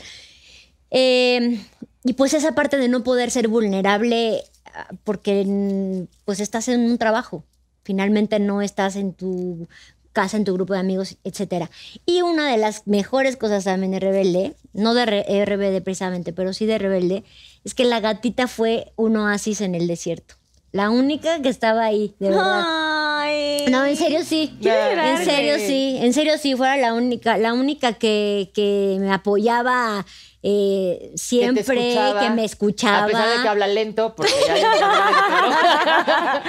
Eh, 0.92 1.58
y 2.04 2.12
pues 2.12 2.32
esa 2.34 2.54
parte 2.54 2.76
de 2.76 2.88
no 2.88 3.02
poder 3.02 3.30
ser 3.30 3.48
vulnerable 3.48 4.44
ah, 4.74 4.88
porque 5.02 5.44
mm, 5.44 6.06
pues 6.24 6.38
estás 6.38 6.68
en 6.68 6.80
un 6.82 6.98
trabajo. 6.98 7.44
Finalmente 7.82 8.38
no 8.38 8.62
estás 8.62 8.94
en 8.94 9.14
tu 9.14 9.66
casa, 10.12 10.36
en 10.36 10.44
tu 10.44 10.54
grupo 10.54 10.74
de 10.74 10.80
amigos, 10.80 11.16
etcétera. 11.24 11.70
Y 12.06 12.22
una 12.22 12.50
de 12.50 12.58
las 12.58 12.86
mejores 12.86 13.36
cosas 13.36 13.64
también 13.64 13.92
de 13.92 14.00
Rebelde, 14.00 14.54
no 14.72 14.94
de 14.94 15.06
Re- 15.06 15.44
RBD 15.44 15.82
precisamente, 15.82 16.32
pero 16.32 16.52
sí 16.52 16.66
de 16.66 16.78
Rebelde, 16.78 17.24
es 17.64 17.74
que 17.74 17.84
la 17.84 18.00
gatita 18.00 18.46
fue 18.48 18.92
un 18.96 19.16
oasis 19.16 19.60
en 19.60 19.74
el 19.74 19.86
desierto. 19.86 20.34
La 20.70 20.88
única 20.90 21.42
que 21.42 21.48
estaba 21.50 21.84
ahí, 21.84 22.14
de 22.18 22.30
verdad. 22.30 22.62
Ay. 22.66 23.66
No, 23.70 23.84
en 23.84 23.94
serio 23.96 24.24
sí. 24.24 24.56
En 24.62 25.24
serio 25.24 25.54
sí. 25.58 25.98
En 26.00 26.12
serio 26.14 26.38
sí, 26.38 26.54
fuera 26.56 26.76
la 26.78 26.94
única, 26.94 27.36
la 27.36 27.52
única 27.52 27.92
que, 27.92 28.50
que 28.54 28.96
me 28.98 29.12
apoyaba 29.12 30.06
eh, 30.44 31.12
siempre, 31.14 31.62
que, 31.64 32.30
me 32.34 32.44
escuchaba. 32.44 33.04
A 33.04 33.06
pesar 33.06 33.36
de 33.36 33.42
que 33.42 33.48
habla 33.48 33.68
lento, 33.68 34.14
porque 34.16 34.32
ya 34.44 34.56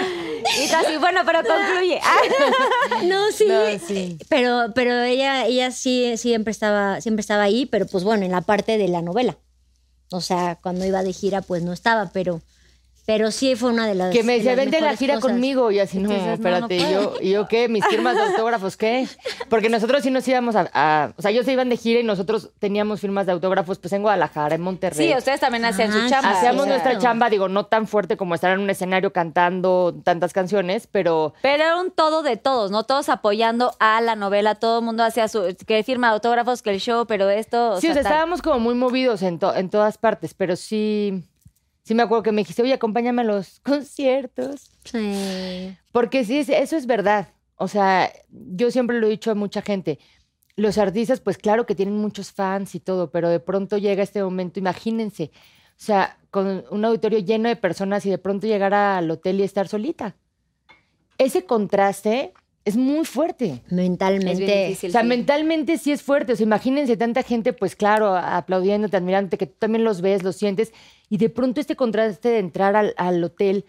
Y 0.63 0.67
tú 0.67 0.75
así, 0.75 0.97
bueno, 0.97 1.21
pero 1.25 1.41
concluye. 1.43 2.01
No, 3.03 3.31
sí. 3.31 3.45
No, 3.47 3.61
sí. 3.85 4.17
Pero, 4.29 4.71
pero 4.73 4.99
ella, 5.01 5.45
ella 5.45 5.69
sí 5.69 6.17
siempre 6.17 6.49
estaba, 6.51 7.01
siempre 7.01 7.21
estaba 7.21 7.43
ahí, 7.43 7.67
pero 7.67 7.85
pues 7.85 8.03
bueno, 8.03 8.25
en 8.25 8.31
la 8.31 8.41
parte 8.41 8.79
de 8.79 8.87
la 8.87 9.03
novela. 9.03 9.37
O 10.09 10.21
sea, 10.21 10.57
cuando 10.61 10.85
iba 10.85 11.03
de 11.03 11.13
gira, 11.13 11.41
pues 11.41 11.61
no 11.61 11.71
estaba, 11.71 12.09
pero, 12.11 12.41
pero 13.05 13.31
sí 13.31 13.55
fue 13.55 13.69
una 13.71 13.87
de 13.87 13.95
las. 13.95 14.11
Que 14.13 14.23
me 14.23 14.33
de 14.33 14.37
decía, 14.39 14.55
vente 14.55 14.77
a 14.77 14.81
la 14.81 14.95
gira 14.95 15.15
cosas". 15.15 15.31
conmigo. 15.31 15.71
Y 15.71 15.79
así, 15.79 15.99
no, 15.99 16.09
Entonces, 16.09 16.33
espérate. 16.35 16.77
no 16.79 16.89
y, 16.89 16.93
yo, 16.93 17.13
¿Y 17.21 17.29
yo 17.31 17.47
qué? 17.47 17.67
¿Mis 17.67 17.85
firmas 17.85 18.15
de 18.15 18.21
autógrafos 18.31 18.77
qué? 18.77 19.07
Porque 19.49 19.69
nosotros 19.69 20.03
sí 20.03 20.09
nos 20.11 20.27
íbamos 20.27 20.55
a, 20.55 20.69
a- 20.73 21.11
O 21.17 21.21
sea, 21.21 21.31
ellos 21.31 21.45
se 21.45 21.51
iban 21.53 21.69
de 21.69 21.77
gira 21.77 21.99
y 21.99 22.03
nosotros 22.03 22.51
teníamos 22.59 23.01
firmas 23.01 23.25
de 23.25 23.31
autógrafos 23.33 23.77
pues 23.79 23.91
en 23.93 24.01
Guadalajara, 24.03 24.55
en 24.55 24.61
Monterrey. 24.61 25.07
Sí, 25.09 25.17
ustedes 25.17 25.39
también 25.39 25.65
hacían 25.65 25.91
Ah, 25.91 25.93
su 26.03 26.09
chamba. 26.09 26.31
Hacíamos 26.31 26.67
nuestra 26.67 26.97
chamba, 26.97 27.29
digo, 27.29 27.49
no 27.49 27.65
tan 27.65 27.87
fuerte 27.87 28.15
como 28.17 28.35
estar 28.35 28.51
en 28.51 28.59
un 28.59 28.69
escenario 28.69 29.11
cantando 29.11 29.93
tantas 30.03 30.31
canciones, 30.33 30.87
pero 30.91 31.33
Pero 31.41 31.63
era 31.63 31.79
un 31.81 31.91
todo 31.91 32.23
de 32.23 32.37
todos, 32.37 32.71
¿no? 32.71 32.83
Todos 32.83 33.09
apoyando 33.09 33.73
a 33.79 33.99
la 34.01 34.15
novela, 34.15 34.55
todo 34.55 34.79
el 34.79 34.85
mundo 34.85 35.03
hacía 35.03 35.27
su, 35.27 35.55
que 35.67 35.83
firma 35.83 36.07
de 36.07 36.13
autógrafos, 36.13 36.61
que 36.61 36.69
el 36.69 36.79
show, 36.79 37.05
pero 37.05 37.29
esto, 37.29 37.71
o 37.71 37.81
sí, 37.81 37.89
o 37.89 37.93
sea, 37.93 38.01
estábamos 38.01 38.41
como 38.41 38.59
muy 38.59 38.75
movidos 38.75 39.21
en, 39.23 39.39
to- 39.39 39.55
en 39.55 39.69
todas 39.69 39.97
partes, 39.97 40.33
pero 40.33 40.55
sí, 40.55 41.23
sí 41.83 41.93
me 41.95 42.03
acuerdo 42.03 42.23
que 42.23 42.31
me 42.31 42.41
dijiste, 42.41 42.61
oye, 42.61 42.73
acompáñame 42.73 43.21
a 43.21 43.25
los 43.25 43.59
conciertos. 43.61 44.71
Sí. 44.85 45.75
Porque 45.91 46.25
sí, 46.25 46.39
es- 46.39 46.49
eso 46.49 46.75
es 46.77 46.85
verdad. 46.85 47.29
O 47.55 47.67
sea, 47.67 48.11
yo 48.29 48.71
siempre 48.71 48.99
lo 48.99 49.07
he 49.07 49.11
dicho 49.11 49.31
a 49.31 49.35
mucha 49.35 49.61
gente. 49.61 49.99
Los 50.55 50.77
artistas, 50.77 51.19
pues 51.19 51.37
claro 51.37 51.65
que 51.65 51.75
tienen 51.75 51.97
muchos 51.97 52.31
fans 52.31 52.75
y 52.75 52.79
todo, 52.79 53.09
pero 53.11 53.29
de 53.29 53.39
pronto 53.39 53.77
llega 53.77 54.03
este 54.03 54.23
momento, 54.23 54.59
imagínense, 54.59 55.31
o 55.69 55.75
sea, 55.85 56.17
con 56.29 56.63
un 56.69 56.85
auditorio 56.85 57.19
lleno 57.19 57.49
de 57.49 57.55
personas 57.55 58.05
y 58.05 58.09
de 58.09 58.17
pronto 58.19 58.45
llegar 58.47 58.73
al 58.73 59.09
hotel 59.09 59.39
y 59.39 59.43
estar 59.43 59.67
solita. 59.67 60.15
Ese 61.17 61.45
contraste 61.45 62.33
es 62.65 62.75
muy 62.77 63.05
fuerte. 63.05 63.61
Mentalmente. 63.69 64.67
difícil. 64.67 64.89
O 64.89 64.91
sea, 64.93 65.01
sí. 65.01 65.07
mentalmente 65.07 65.77
sí 65.77 65.91
es 65.91 66.01
fuerte. 66.01 66.33
O 66.33 66.35
sea, 66.35 66.45
imagínense 66.45 66.97
tanta 66.97 67.21
gente, 67.23 67.53
pues 67.53 67.75
claro, 67.75 68.15
aplaudiéndote, 68.15 68.95
admirándote, 68.97 69.37
que 69.37 69.47
tú 69.47 69.55
también 69.59 69.83
los 69.83 70.01
ves, 70.01 70.23
los 70.23 70.35
sientes. 70.35 70.71
Y 71.13 71.17
de 71.17 71.29
pronto 71.29 71.61
este 71.61 71.75
contraste 71.75 72.29
de 72.29 72.39
entrar 72.39 72.75
al, 72.75 72.95
al 72.97 73.23
hotel, 73.23 73.65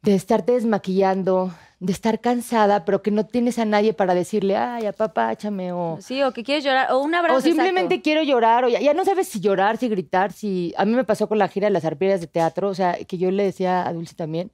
de 0.00 0.14
estarte 0.14 0.52
desmaquillando, 0.52 1.52
de 1.78 1.92
estar 1.92 2.22
cansada, 2.22 2.86
pero 2.86 3.02
que 3.02 3.10
no 3.10 3.26
tienes 3.26 3.58
a 3.58 3.66
nadie 3.66 3.92
para 3.92 4.14
decirle, 4.14 4.56
ay, 4.56 4.86
apapáchame, 4.86 5.72
o, 5.72 5.98
Sí, 6.00 6.22
o 6.22 6.32
que 6.32 6.42
quieres 6.42 6.64
llorar, 6.64 6.90
o 6.92 7.00
un 7.00 7.14
abrazo. 7.14 7.36
o 7.36 7.40
simplemente 7.42 7.96
exacto. 7.96 8.02
quiero 8.04 8.22
llorar, 8.22 8.64
o 8.64 8.68
ya, 8.70 8.80
ya 8.80 8.94
no 8.94 9.04
sabes 9.04 9.28
si 9.28 9.40
llorar, 9.40 9.76
si 9.76 9.88
gritar, 9.90 10.32
si... 10.32 10.72
A 10.78 10.86
mí 10.86 10.92
me 10.94 11.04
pasó 11.04 11.28
con 11.28 11.36
la 11.38 11.48
gira 11.48 11.66
de 11.66 11.70
las 11.72 11.84
arpías 11.84 12.22
de 12.22 12.28
teatro, 12.28 12.70
o 12.70 12.74
sea, 12.74 12.94
que 12.94 13.18
yo 13.18 13.30
le 13.30 13.44
decía 13.44 13.86
a 13.86 13.92
Dulce 13.92 14.14
también, 14.14 14.50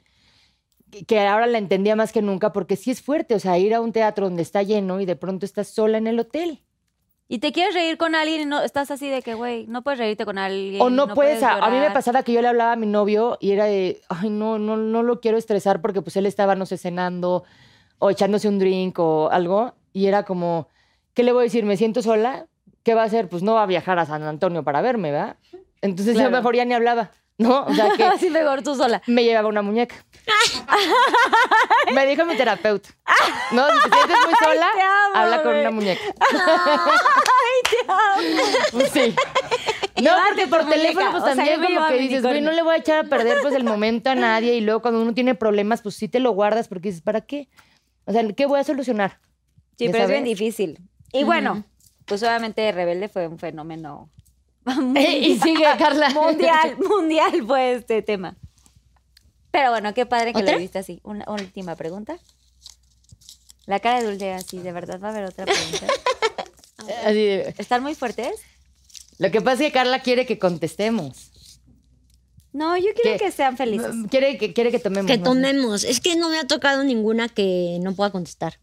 que- 0.91 1.05
que 1.05 1.21
ahora 1.21 1.47
la 1.47 1.59
entendía 1.59 1.95
más 1.95 2.11
que 2.11 2.23
nunca, 2.23 2.53
porque 2.53 2.75
sí 2.75 2.91
es 2.91 3.01
fuerte, 3.03 3.37
o 3.37 3.39
sea, 3.39 3.57
ir 3.57 3.73
a 3.73 3.81
un 3.81 3.93
teatro 3.93 4.27
donde 4.27 4.43
está 4.43 4.65
lleno 4.65 5.01
y 5.01 5.07
de 5.07 5.15
pronto 5.15 5.47
estás 5.47 5.69
sola 5.69 5.97
en 5.99 6.09
el 6.09 6.19
hotel. 6.19 6.59
Y 7.33 7.39
te 7.39 7.53
quieres 7.53 7.75
reír 7.75 7.97
con 7.97 8.17
alguien 8.17 8.41
y 8.41 8.45
no 8.45 8.61
estás 8.61 8.91
así 8.91 9.09
de 9.09 9.23
que, 9.23 9.35
güey, 9.35 9.65
no 9.69 9.83
puedes 9.83 10.01
reírte 10.01 10.25
con 10.25 10.37
alguien. 10.37 10.83
O 10.83 10.91
no, 10.91 11.15
puedes, 11.15 11.41
a, 11.45 11.65
a 11.65 11.71
mí 11.71 11.79
me 11.79 11.93
pasaba 11.93 12.25
que 12.25 12.33
yo 12.33 12.43
le 12.43 12.49
hablaba 12.49 12.73
a 12.73 12.77
mi 12.77 12.89
novio 12.89 13.39
y 13.41 13.53
era 13.53 13.67
de, 13.67 14.01
ay, 14.09 14.31
no, 14.31 14.59
no, 14.59 14.77
no 14.77 15.05
lo 15.05 15.21
quiero 15.21 15.39
estresar 15.39 15.81
porque 15.81 16.03
pues 16.03 16.17
él 16.17 16.27
estaba, 16.27 16.57
no 16.57 16.67
sé, 16.67 16.77
cenando 16.77 17.45
o 18.01 18.11
echándose 18.11 18.49
un 18.49 18.59
drink 18.59 18.99
o 18.99 19.31
algo 19.31 19.75
y 19.93 20.07
era 20.07 20.25
como, 20.25 20.67
¿qué 21.15 21.23
le 21.23 21.31
voy 21.31 21.43
a 21.43 21.45
decir? 21.45 21.65
¿Me 21.65 21.77
siento 21.77 22.03
sola? 22.03 22.47
¿Qué 22.83 22.95
va 22.95 23.03
a 23.03 23.05
hacer? 23.05 23.29
Pues 23.29 23.45
no 23.45 23.55
va 23.55 23.63
a 23.63 23.67
viajar 23.67 24.01
a 24.01 24.07
San 24.07 24.25
Antonio 24.25 24.65
para 24.65 24.83
verme, 24.83 25.13
¿verdad? 25.13 25.37
Entonces 25.83 26.19
yo 26.19 26.33
mejor 26.33 26.57
ya 26.57 26.65
ni 26.65 26.75
hablaba, 26.75 27.13
¿no? 27.41 27.65
O 27.65 27.75
sea 27.75 27.91
que 27.97 28.05
Así 28.11 28.31
mejor 28.31 28.63
tú 28.63 28.75
sola. 28.77 29.03
me 29.07 29.25
llevaba 29.25 29.49
una 29.49 29.63
muñeca. 29.63 29.97
me 31.95 32.07
dijo 32.07 32.25
mi 32.27 32.37
terapeuta, 32.37 32.91
¿no? 33.53 33.67
Si 33.69 33.91
te 33.91 33.97
sientes 33.97 34.17
muy 34.27 34.35
sola, 34.45 34.67
te 34.75 34.83
amo, 34.83 35.15
habla 35.15 35.43
con 35.43 35.55
una 35.57 35.71
muñeca. 35.71 36.03
Sí. 38.93 39.15
No, 40.03 40.11
porque 40.29 40.47
por 40.47 40.69
teléfono, 40.69 41.11
pues 41.11 41.23
O 41.23 41.27
sea, 41.27 41.35
también 41.35 41.61
me 41.61 41.75
como 41.75 41.89
que 41.89 41.99
dices, 41.99 42.23
güey, 42.23 42.41
no 42.41 42.53
le 42.53 42.63
voy 42.63 42.75
a 42.75 42.79
echar 42.79 43.05
a 43.05 43.09
perder 43.09 43.39
pues 43.43 43.55
el 43.55 43.65
momento 43.65 44.11
a 44.11 44.15
nadie. 44.15 44.55
Y 44.55 44.61
luego 44.61 44.81
cuando 44.83 45.01
uno 45.01 45.15
tiene 45.15 45.35
problemas, 45.35 45.83
pues 45.83 45.97
sí 45.97 46.09
te 46.09 46.21
lo 46.21 46.33
guardas 46.33 46.69
porque 46.69 46.89
dices, 46.89 47.03
¿para 47.03 47.21
qué? 47.23 47.49
O 48.05 48.13
sea, 48.13 48.27
¿qué 48.33 48.47
voy 48.47 48.61
a 48.61 48.65
solucionar? 48.65 49.19
Sí, 49.79 49.87
¿Ya 49.87 49.93
pero 49.93 50.05
es 50.05 50.11
bien 50.11 50.25
difícil. 50.25 50.79
Y 51.13 51.25
bueno, 51.25 51.65
pues 52.07 52.23
obviamente 52.23 52.71
Rebelde 52.73 53.09
fue 53.09 53.27
un 53.27 53.39
fenómeno 53.39 54.11
y 54.97 55.39
sigue, 55.39 55.65
Carla. 55.79 56.11
mundial, 56.15 56.77
mundial 56.79 57.45
fue 57.47 57.75
este 57.75 58.03
tema. 58.03 58.37
Pero 59.51 59.71
bueno, 59.71 59.93
qué 59.95 60.07
padre 60.07 60.33
que 60.33 60.43
¿Otra? 60.43 60.55
lo 60.55 60.59
viste 60.59 60.79
así. 60.79 61.01
Una 61.03 61.25
última 61.29 61.77
pregunta. 61.77 62.19
La 63.67 63.81
cara 63.81 64.01
de 64.01 64.07
Dulce 64.07 64.33
así, 64.33 64.59
¿de 64.59 64.73
verdad 64.73 65.01
va 65.01 65.09
a 65.09 65.11
haber 65.11 65.25
otra 65.25 65.45
pregunta? 65.45 65.87
Así 67.05 67.15
de- 67.15 67.55
¿Están 67.59 67.83
muy 67.83 67.95
fuertes? 67.95 68.41
Lo 69.19 69.31
que 69.31 69.43
pasa 69.43 69.63
es 69.63 69.69
que 69.69 69.73
Carla 69.73 70.01
quiere 70.01 70.25
que 70.25 70.39
contestemos. 70.39 71.31
No, 72.53 72.77
yo 72.77 72.89
quiero 73.01 73.19
que 73.19 73.31
sean 73.31 73.57
felices. 73.57 73.95
Quiere 74.11 74.39
que, 74.39 74.53
quiere 74.53 74.71
que 74.71 74.79
tomemos. 74.81 75.11
Que 75.11 75.19
tomemos. 75.19 75.85
Es 75.85 76.01
que 76.01 76.17
no 76.17 76.31
me 76.31 76.39
ha 76.39 76.47
tocado 76.47 76.83
ninguna 76.83 77.29
que 77.29 77.79
no 77.83 77.95
pueda 77.95 78.11
contestar. 78.11 78.59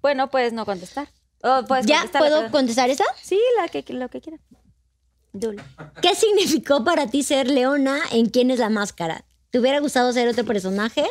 Bueno, 0.00 0.28
puedes 0.30 0.52
no 0.52 0.64
contestar. 0.64 1.08
O 1.42 1.64
puedes 1.66 1.86
¿Ya 1.86 1.98
contestar, 1.98 2.20
puedo 2.20 2.50
contestar 2.50 2.90
esta? 2.90 3.04
Sí, 3.22 3.38
la 3.58 3.68
que, 3.68 3.84
lo 3.92 4.08
que 4.08 4.20
quieran. 4.20 4.40
Dul. 5.34 5.60
¿Qué 6.00 6.14
significó 6.14 6.82
para 6.84 7.08
ti 7.08 7.22
ser 7.22 7.50
Leona 7.50 8.00
en 8.12 8.30
quién 8.30 8.50
es 8.50 8.58
la 8.58 8.70
máscara? 8.70 9.26
¿Te 9.50 9.58
hubiera 9.58 9.80
gustado 9.80 10.10
ser 10.12 10.28
otro 10.28 10.44
personaje? 10.44 11.04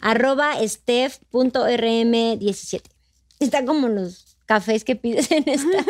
Arroba 0.00 0.54
steph.rm17. 0.66 2.82
Está 3.40 3.64
como 3.64 3.88
los 3.88 4.36
cafés 4.46 4.84
que 4.84 4.94
pides 4.96 5.30
en 5.30 5.44
esta. 5.46 5.68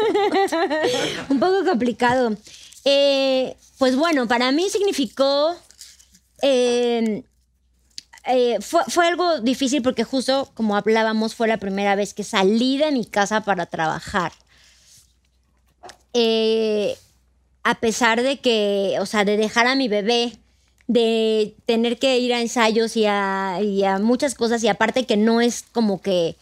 Un 1.31 1.39
poco 1.39 1.65
complicado. 1.65 2.37
Eh, 2.85 3.57
pues 3.79 3.95
bueno, 3.97 4.27
para 4.27 4.51
mí 4.51 4.69
significó... 4.71 5.55
eh, 6.43 7.23
eh, 8.31 8.59
fue, 8.61 8.83
fue 8.89 9.07
algo 9.07 9.41
difícil 9.41 9.81
porque 9.81 10.05
justo 10.05 10.51
como 10.53 10.77
hablábamos 10.77 11.35
fue 11.35 11.49
la 11.49 11.57
primera 11.57 11.95
vez 11.95 12.13
que 12.13 12.25
salí 12.25 12.77
de 12.77 12.93
mi 12.93 13.07
casa 13.07 13.41
para 13.41 13.65
trabajar. 13.65 14.33
Eh, 16.13 16.95
a 17.71 17.75
pesar 17.81 18.23
de 18.23 18.39
que, 18.39 18.97
o 18.99 19.05
sea, 19.05 19.25
de 19.27 19.37
dejar 19.37 19.67
a 19.67 19.75
mi 19.75 19.89
bebé, 19.89 20.33
de 20.87 21.55
tener 21.67 21.99
que 21.99 22.19
ir 22.19 22.33
a 22.33 22.41
ensayos 22.41 22.97
y 22.97 23.05
a, 23.07 23.59
y 23.63 23.85
a 23.85 23.99
muchas 23.99 24.35
cosas, 24.35 24.65
y 24.65 24.69
aparte 24.69 25.05
que 25.05 25.19
no 25.19 25.43
es 25.43 25.65
como 25.73 26.01
que 26.01 26.37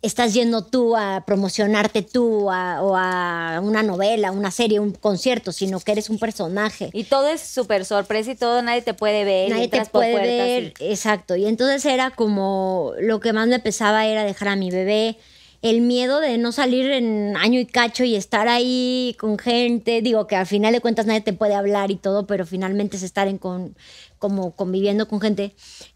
estás 0.00 0.32
yendo 0.32 0.62
tú 0.64 0.96
a 0.96 1.24
promocionarte 1.26 2.00
tú 2.00 2.50
a- 2.50 2.80
o 2.82 2.96
a 2.96 3.60
una 3.62 3.82
novela, 3.82 4.30
una 4.32 4.50
serie, 4.50 4.80
un 4.80 4.92
concierto, 4.92 5.52
sino 5.52 5.78
que 5.80 5.92
eres 5.92 6.08
un 6.08 6.18
personaje. 6.18 6.88
Y 6.94 7.04
todo 7.04 7.28
es 7.28 7.42
súper 7.42 7.84
sorpresa 7.84 8.30
y 8.30 8.36
todo, 8.36 8.62
nadie 8.62 8.80
te 8.80 8.94
puede 8.94 9.24
ver. 9.24 9.50
Nadie 9.50 9.68
te 9.68 9.84
puede 9.84 10.12
y- 10.12 10.38
ver, 10.38 10.72
exacto. 10.80 11.36
Y 11.36 11.44
entonces 11.44 11.84
era 11.84 12.10
como 12.12 12.92
lo 13.00 13.20
que 13.20 13.34
más 13.34 13.46
me 13.48 13.58
pesaba 13.58 14.06
era 14.06 14.24
dejar 14.24 14.48
a 14.48 14.56
mi 14.56 14.70
bebé, 14.70 15.18
el 15.62 15.80
miedo 15.80 16.20
de 16.20 16.38
no 16.38 16.52
salir 16.52 16.90
en 16.90 17.36
año 17.36 17.58
y 17.60 17.66
cacho 17.66 18.04
y 18.04 18.14
estar 18.16 18.48
ahí 18.48 19.16
con 19.18 19.38
gente. 19.38 20.02
Digo 20.02 20.26
que 20.26 20.36
al 20.36 20.46
final 20.46 20.72
de 20.72 20.80
cuentas 20.80 21.06
nadie 21.06 21.20
te 21.22 21.32
puede 21.32 21.54
hablar 21.54 21.90
y 21.90 21.96
todo, 21.96 22.26
pero 22.26 22.46
finalmente 22.46 22.96
es 22.96 23.02
estar 23.02 23.28
en 23.28 23.38
con, 23.38 23.76
como 24.18 24.52
conviviendo 24.56 25.08
con 25.08 25.20
gente. 25.20 25.54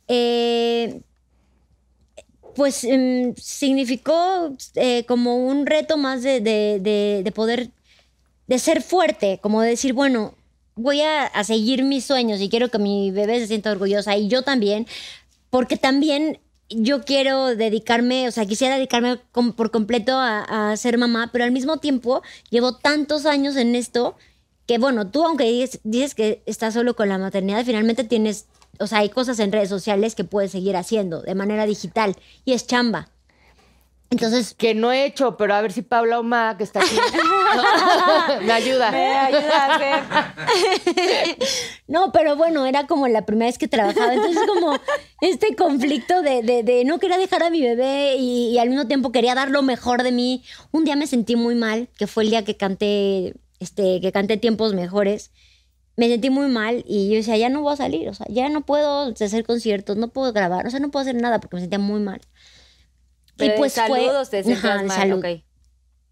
Eh, 0.08 1.00
pues 2.54 2.84
em, 2.84 3.34
significó 3.36 4.54
eh, 4.74 5.04
como 5.06 5.36
un 5.36 5.66
reto 5.66 5.96
más 5.96 6.22
de, 6.22 6.40
de- 6.40 6.78
de- 6.80 7.22
de 7.24 7.32
poder, 7.32 7.70
de 8.48 8.58
ser 8.58 8.82
fuerte, 8.82 9.38
como 9.42 9.62
de 9.62 9.70
decir, 9.70 9.92
bueno, 9.92 10.34
voy 10.74 11.00
a, 11.02 11.26
a 11.26 11.44
seguir 11.44 11.84
mis 11.84 12.04
sueños 12.04 12.40
y 12.40 12.48
quiero 12.48 12.68
que 12.70 12.78
mi 12.78 13.10
bebé 13.10 13.38
se 13.40 13.46
sienta 13.48 13.70
orgullosa 13.70 14.16
y 14.16 14.28
yo 14.28 14.42
también, 14.42 14.86
porque 15.50 15.76
también 15.76 16.40
yo 16.70 17.02
quiero 17.02 17.56
dedicarme, 17.56 18.28
o 18.28 18.30
sea, 18.30 18.46
quisiera 18.46 18.76
dedicarme 18.76 19.18
por 19.56 19.70
completo 19.70 20.12
a, 20.16 20.70
a 20.70 20.76
ser 20.76 20.96
mamá, 20.98 21.30
pero 21.32 21.44
al 21.44 21.52
mismo 21.52 21.78
tiempo 21.78 22.22
llevo 22.48 22.76
tantos 22.76 23.26
años 23.26 23.56
en 23.56 23.74
esto 23.74 24.16
que 24.70 24.78
bueno, 24.78 25.10
tú 25.10 25.24
aunque 25.24 25.50
dices, 25.50 25.80
dices 25.82 26.14
que 26.14 26.44
estás 26.46 26.74
solo 26.74 26.94
con 26.94 27.08
la 27.08 27.18
maternidad, 27.18 27.64
finalmente 27.64 28.04
tienes, 28.04 28.46
o 28.78 28.86
sea, 28.86 28.98
hay 28.98 29.08
cosas 29.08 29.40
en 29.40 29.50
redes 29.50 29.68
sociales 29.68 30.14
que 30.14 30.22
puedes 30.22 30.52
seguir 30.52 30.76
haciendo 30.76 31.22
de 31.22 31.34
manera 31.34 31.66
digital 31.66 32.14
y 32.44 32.52
es 32.52 32.68
chamba. 32.68 33.08
Entonces, 34.10 34.54
Que 34.54 34.74
no 34.74 34.90
he 34.90 35.04
hecho, 35.06 35.36
pero 35.36 35.54
a 35.54 35.60
ver 35.62 35.70
si 35.72 35.82
Paula 35.82 36.18
Oma, 36.18 36.56
que 36.58 36.64
está 36.64 36.80
aquí, 36.80 36.96
me 38.44 38.52
ayuda. 38.52 38.90
Me 38.90 39.16
ayuda 39.16 39.64
a 39.66 39.74
hacer. 39.76 41.38
no, 41.88 42.10
pero 42.12 42.36
bueno, 42.36 42.66
era 42.66 42.86
como 42.86 43.06
la 43.08 43.24
primera 43.24 43.46
vez 43.48 43.58
que 43.58 43.68
trabajaba, 43.68 44.12
entonces 44.14 44.42
como 44.48 44.76
este 45.20 45.54
conflicto 45.54 46.22
de, 46.22 46.42
de- 46.42 46.62
de 46.64 46.84
no 46.84 46.98
quería 46.98 47.18
dejar 47.18 47.42
a 47.44 47.50
mi 47.50 47.60
bebé 47.62 48.16
y, 48.18 48.48
y 48.48 48.58
al 48.58 48.68
mismo 48.68 48.86
tiempo 48.86 49.12
quería 49.12 49.34
dar 49.34 49.50
lo 49.50 49.62
mejor 49.62 50.02
de 50.02 50.12
mí. 50.12 50.42
Un 50.72 50.84
día 50.84 50.96
me 50.96 51.06
sentí 51.06 51.36
muy 51.36 51.54
mal, 51.54 51.88
que 51.96 52.06
fue 52.06 52.24
el 52.24 52.30
día 52.30 52.44
que 52.44 52.56
canté, 52.56 53.34
este, 53.60 54.00
que 54.00 54.10
canté 54.12 54.36
tiempos 54.36 54.74
mejores. 54.74 55.30
Me 55.96 56.08
sentí 56.08 56.30
muy 56.30 56.48
mal 56.48 56.82
y 56.86 57.10
yo 57.10 57.16
decía, 57.16 57.36
ya 57.36 57.48
no 57.50 57.60
voy 57.62 57.74
a 57.74 57.76
salir, 57.76 58.08
o 58.08 58.14
sea, 58.14 58.26
ya 58.30 58.48
no 58.48 58.62
puedo 58.62 59.08
hacer 59.12 59.44
conciertos, 59.44 59.96
no 59.98 60.08
puedo 60.08 60.32
grabar, 60.32 60.66
o 60.66 60.70
sea, 60.70 60.80
no 60.80 60.90
puedo 60.90 61.02
hacer 61.02 61.14
nada 61.20 61.40
porque 61.40 61.56
me 61.56 61.60
sentía 61.60 61.78
muy 61.78 62.00
mal. 62.00 62.20
Pero 63.40 63.54
y 63.54 63.58
pues 63.58 63.74
fue- 63.74 64.00
te 64.30 64.52
Ajá, 64.52 64.82
mal, 64.82 64.90
salud. 64.90 65.24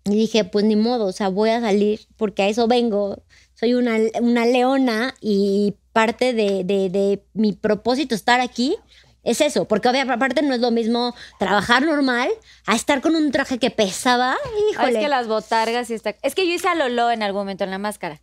Y 0.05 0.11
dije, 0.11 0.45
pues 0.45 0.65
ni 0.65 0.75
modo, 0.77 1.07
o 1.07 1.13
sea, 1.13 1.29
voy 1.29 1.51
a 1.51 1.61
salir 1.61 2.01
porque 2.17 2.43
a 2.43 2.49
eso 2.49 2.67
vengo. 2.67 3.23
Soy 3.55 3.75
una, 3.75 3.97
una 4.21 4.47
leona 4.47 5.15
y 5.21 5.75
parte 5.93 6.33
de, 6.33 6.65
de- 6.65 6.89
de 6.91 7.25
mi 7.35 7.53
propósito 7.53 8.15
estar 8.15 8.41
aquí 8.41 8.77
es 9.25 9.41
eso, 9.43 9.67
porque 9.67 9.89
aparte 9.89 10.43
no 10.43 10.55
es 10.55 10.61
lo 10.61 10.71
mismo 10.71 11.15
trabajar 11.39 11.85
normal 11.85 12.31
a 12.67 12.77
estar 12.77 13.01
con 13.03 13.17
un 13.17 13.31
traje 13.33 13.59
que 13.59 13.71
pesaba. 13.71 14.33
Ah, 14.33 14.49
Híjole. 14.73 14.93
es 14.93 14.99
que 14.99 15.09
las 15.09 15.27
botargas 15.27 15.91
y 15.91 15.95
está. 15.95 16.15
Es 16.23 16.35
que 16.35 16.47
yo 16.47 16.55
hice 16.55 16.69
a 16.69 16.75
Lolo 16.75 17.11
en 17.11 17.23
algún 17.23 17.41
momento 17.43 17.65
en 17.65 17.71
la 17.71 17.79
máscara. 17.79 18.23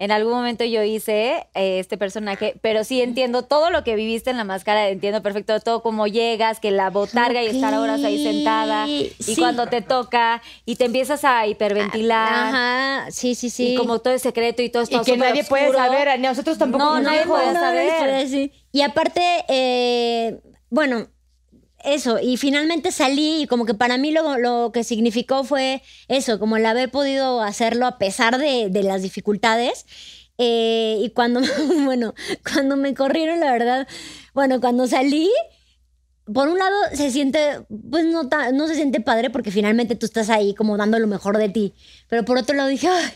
En 0.00 0.10
algún 0.12 0.32
momento 0.32 0.64
yo 0.64 0.82
hice 0.82 1.46
eh, 1.54 1.78
este 1.78 1.98
personaje, 1.98 2.56
pero 2.62 2.84
sí 2.84 3.02
entiendo 3.02 3.42
todo 3.44 3.70
lo 3.70 3.84
que 3.84 3.94
viviste 3.96 4.30
en 4.30 4.38
la 4.38 4.44
máscara, 4.44 4.88
entiendo 4.88 5.22
perfecto 5.22 5.60
todo 5.60 5.82
cómo 5.82 6.06
llegas, 6.06 6.58
que 6.58 6.70
la 6.70 6.88
botarga 6.88 7.42
y 7.42 7.48
estar 7.48 7.74
horas 7.74 8.02
ahí 8.02 8.24
sentada 8.24 8.88
y 8.88 9.12
Sí. 9.20 9.36
cuando 9.36 9.66
te 9.66 9.82
toca 9.82 10.40
y 10.64 10.76
te 10.76 10.86
empiezas 10.86 11.22
a 11.24 11.46
hiperventilar 11.46 12.32
Ajá, 12.32 13.10
sí, 13.10 13.34
sí, 13.34 13.50
sí. 13.50 13.74
y 13.74 13.76
como 13.76 13.98
todo 13.98 14.14
es 14.14 14.22
secreto 14.22 14.62
y 14.62 14.70
todo 14.70 14.84
Y 14.84 14.94
está 14.94 15.04
que 15.04 15.18
nadie 15.18 15.44
puede 15.44 15.70
saber, 15.70 16.18
ni 16.18 16.26
a 16.26 16.30
nosotros 16.30 16.56
tampoco 16.56 16.82
No, 16.82 16.94
nos 16.94 17.02
nadie 17.02 17.26
puede 17.26 17.52
No, 17.52 17.60
saber. 17.60 18.50
Y 18.72 18.80
aparte, 18.80 19.22
eh, 19.48 20.40
bueno, 20.70 21.08
eso, 21.84 22.18
y 22.20 22.36
finalmente 22.36 22.92
salí 22.92 23.42
y 23.42 23.46
como 23.46 23.64
que 23.66 23.74
para 23.74 23.98
mí 23.98 24.10
lo, 24.12 24.38
lo 24.38 24.70
que 24.72 24.84
significó 24.84 25.44
fue 25.44 25.82
eso, 26.08 26.38
como 26.38 26.56
el 26.56 26.66
haber 26.66 26.90
podido 26.90 27.40
hacerlo 27.42 27.86
a 27.86 27.98
pesar 27.98 28.38
de, 28.38 28.68
de 28.70 28.82
las 28.82 29.02
dificultades. 29.02 29.86
Eh, 30.38 30.98
y 31.02 31.10
cuando, 31.10 31.40
bueno, 31.84 32.14
cuando 32.50 32.76
me 32.76 32.94
corrieron, 32.94 33.40
la 33.40 33.52
verdad, 33.52 33.88
bueno, 34.34 34.60
cuando 34.60 34.86
salí, 34.86 35.28
por 36.32 36.48
un 36.48 36.58
lado 36.58 36.76
se 36.94 37.10
siente, 37.10 37.60
pues 37.90 38.04
no, 38.04 38.28
ta- 38.28 38.52
no 38.52 38.68
se 38.68 38.76
siente 38.76 39.00
padre 39.00 39.30
porque 39.30 39.50
finalmente 39.50 39.96
tú 39.96 40.06
estás 40.06 40.30
ahí 40.30 40.54
como 40.54 40.76
dando 40.76 40.98
lo 41.00 41.08
mejor 41.08 41.36
de 41.38 41.48
ti. 41.48 41.74
Pero 42.08 42.24
por 42.24 42.38
otro 42.38 42.54
lado 42.54 42.68
dije, 42.68 42.86
ay, 42.88 43.10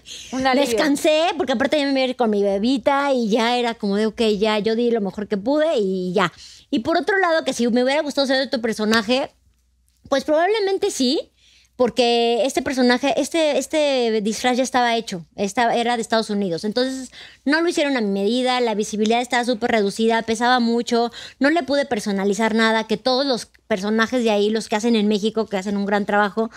descansé 0.67 1.21
porque 1.37 1.53
aparte 1.53 1.79
ya 1.79 1.85
me 1.87 1.93
iba 1.93 2.01
a 2.01 2.09
ir 2.09 2.17
con 2.17 2.31
mi 2.31 2.43
bebita 2.43 3.13
y 3.13 3.29
ya 3.29 3.57
era 3.57 3.75
como 3.75 3.97
de, 3.97 4.07
ok, 4.07 4.21
ya 4.39 4.59
yo 4.59 4.75
di 4.75 4.91
lo 4.91 5.01
mejor 5.01 5.29
que 5.29 5.37
pude 5.37 5.77
y 5.79 6.13
ya. 6.13 6.33
Y 6.75 6.81
por 6.81 6.99
otro 6.99 7.17
lado, 7.19 7.45
que 7.45 7.53
si 7.53 7.69
me 7.69 7.85
hubiera 7.85 8.03
gustado 8.03 8.27
ser 8.27 8.45
otro 8.45 8.61
personaje, 8.61 9.31
pues 10.09 10.25
probablemente 10.25 10.91
sí, 10.91 11.31
porque 11.77 12.45
este 12.47 12.63
personaje, 12.63 13.15
este, 13.17 13.59
este 13.59 14.21
disfraz 14.23 14.57
ya 14.57 14.65
estaba 14.65 14.97
hecho, 14.97 15.25
estaba, 15.37 15.77
era 15.77 15.95
de 15.95 16.03
Estados 16.03 16.31
Unidos. 16.31 16.65
Entonces 16.65 17.13
no 17.45 17.61
lo 17.61 17.69
hicieron 17.69 17.97
a 17.97 18.01
mi 18.01 18.11
medida, 18.11 18.61
la 18.61 18.75
visibilidad 18.75 19.21
estaba 19.21 19.45
súper 19.45 19.71
reducida, 19.71 20.23
pesaba 20.23 20.59
mucho, 20.59 21.13
no 21.39 21.49
le 21.51 21.63
pude 21.63 21.87
personalizar 21.87 22.57
nada, 22.57 22.89
que 22.89 22.97
todos 22.97 23.25
los 23.25 23.47
personajes 23.69 24.25
de 24.25 24.33
ahí, 24.33 24.51
los 24.51 24.69
que 24.69 24.75
hacen 24.75 24.97
en 24.97 25.07
México, 25.07 25.47
que 25.47 25.57
hacen 25.57 25.77
un 25.77 25.87
gran 25.87 26.07
trabajo, 26.07 26.51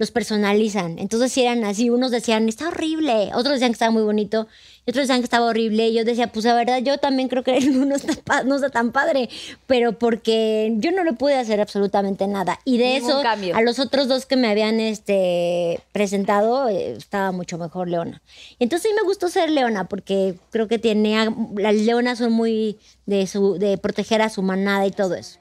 los 0.00 0.10
personalizan. 0.10 0.98
Entonces 0.98 1.30
si 1.30 1.42
eran 1.42 1.62
así, 1.62 1.90
unos 1.90 2.10
decían, 2.10 2.48
está 2.48 2.68
horrible, 2.68 3.30
otros 3.34 3.52
decían 3.52 3.68
que 3.70 3.74
estaba 3.74 3.90
muy 3.90 4.02
bonito, 4.02 4.48
y 4.86 4.90
otros 4.90 5.02
decían 5.02 5.20
que 5.20 5.24
estaba 5.24 5.44
horrible. 5.44 5.88
Y 5.88 5.94
yo 5.94 6.04
decía, 6.04 6.32
pues 6.32 6.46
la 6.46 6.54
verdad, 6.54 6.78
yo 6.78 6.96
también 6.96 7.28
creo 7.28 7.44
que 7.44 7.60
no 7.60 7.94
está, 7.94 8.42
no 8.44 8.54
está 8.54 8.70
tan 8.70 8.92
padre, 8.92 9.28
pero 9.66 9.98
porque 9.98 10.72
yo 10.78 10.90
no 10.92 11.04
le 11.04 11.12
pude 11.12 11.36
hacer 11.36 11.60
absolutamente 11.60 12.26
nada. 12.26 12.58
Y 12.64 12.78
de 12.78 12.94
Ningún 12.94 13.10
eso, 13.10 13.22
cambio. 13.22 13.54
a 13.54 13.60
los 13.60 13.78
otros 13.78 14.08
dos 14.08 14.24
que 14.24 14.36
me 14.36 14.48
habían 14.48 14.80
este, 14.80 15.80
presentado, 15.92 16.70
eh, 16.70 16.92
estaba 16.92 17.30
mucho 17.30 17.58
mejor 17.58 17.86
Leona. 17.86 18.22
Entonces 18.58 18.88
sí 18.88 18.96
me 18.96 19.06
gustó 19.06 19.28
ser 19.28 19.50
Leona, 19.50 19.86
porque 19.86 20.36
creo 20.50 20.66
que 20.66 20.78
tiene, 20.78 21.28
las 21.56 21.74
leonas 21.74 22.16
son 22.16 22.32
muy 22.32 22.78
de, 23.04 23.26
su, 23.26 23.58
de 23.58 23.76
proteger 23.76 24.22
a 24.22 24.30
su 24.30 24.40
manada 24.40 24.86
y 24.86 24.92
todo 24.92 25.14
eso. 25.14 25.39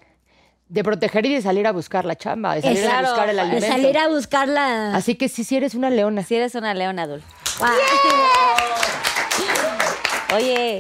De 0.70 0.84
proteger 0.84 1.26
y 1.26 1.34
de 1.34 1.42
salir 1.42 1.66
a 1.68 1.72
buscar 1.72 2.06
la 2.06 2.16
chamba, 2.16 2.54
de 2.56 2.62
salir 2.62 2.86
a 2.88 3.02
buscar 3.02 3.30
el 3.30 3.36
de 3.36 3.42
De 3.44 3.50
alimento. 3.50 3.68
salir 3.68 3.98
a 3.98 4.08
buscarla. 4.08 4.96
Así 4.96 5.16
que 5.16 5.28
sí, 5.28 5.44
sí 5.44 5.58
eres 5.58 5.74
una 5.76 5.90
leona. 5.90 6.24
Si 6.24 6.36
eres 6.36 6.54
una 6.56 6.74
leona, 6.76 7.08
Dul. 7.08 7.24
Guau. 7.58 7.72
Oye, 10.36 10.80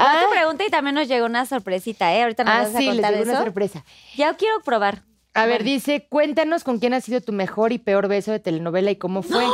Ah. 0.00 0.20
ah. 0.20 0.24
tu 0.24 0.30
pregunta 0.30 0.64
y 0.66 0.70
también 0.70 0.94
nos 0.94 1.08
llegó 1.08 1.26
una 1.26 1.44
sorpresita, 1.46 2.14
¿eh? 2.14 2.22
Ahorita 2.22 2.44
nos 2.44 2.54
Ah, 2.54 2.58
vas 2.64 2.74
a 2.74 2.78
sí, 2.78 2.84
les 2.86 2.94
contar 2.94 3.10
llegó 3.12 3.22
eso. 3.24 3.32
una 3.32 3.42
sorpresa. 3.44 3.84
Ya 4.16 4.34
quiero 4.34 4.60
probar. 4.60 5.02
A 5.34 5.46
ver, 5.46 5.62
dice, 5.64 6.06
cuéntanos 6.08 6.64
con 6.64 6.78
quién 6.78 6.94
ha 6.94 7.00
sido 7.00 7.20
tu 7.20 7.32
mejor 7.32 7.72
y 7.72 7.78
peor 7.78 8.08
beso 8.08 8.32
de 8.32 8.40
telenovela 8.40 8.90
y 8.90 8.96
cómo 8.96 9.22
fue. 9.22 9.44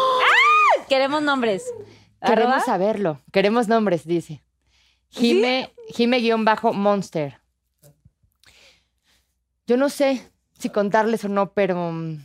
Queremos 0.88 1.22
nombres. 1.22 1.64
Queremos 2.24 2.52
Arroba. 2.54 2.60
saberlo. 2.64 3.20
Queremos 3.32 3.68
nombres, 3.68 4.06
dice. 4.06 4.42
Jime, 5.10 5.72
Jime-Monster. 5.94 7.38
Yo 9.66 9.76
no 9.76 9.88
sé 9.88 10.30
si 10.58 10.68
contarles 10.70 11.24
o 11.24 11.28
no, 11.28 11.52
pero 11.52 11.90
mm, 11.92 12.18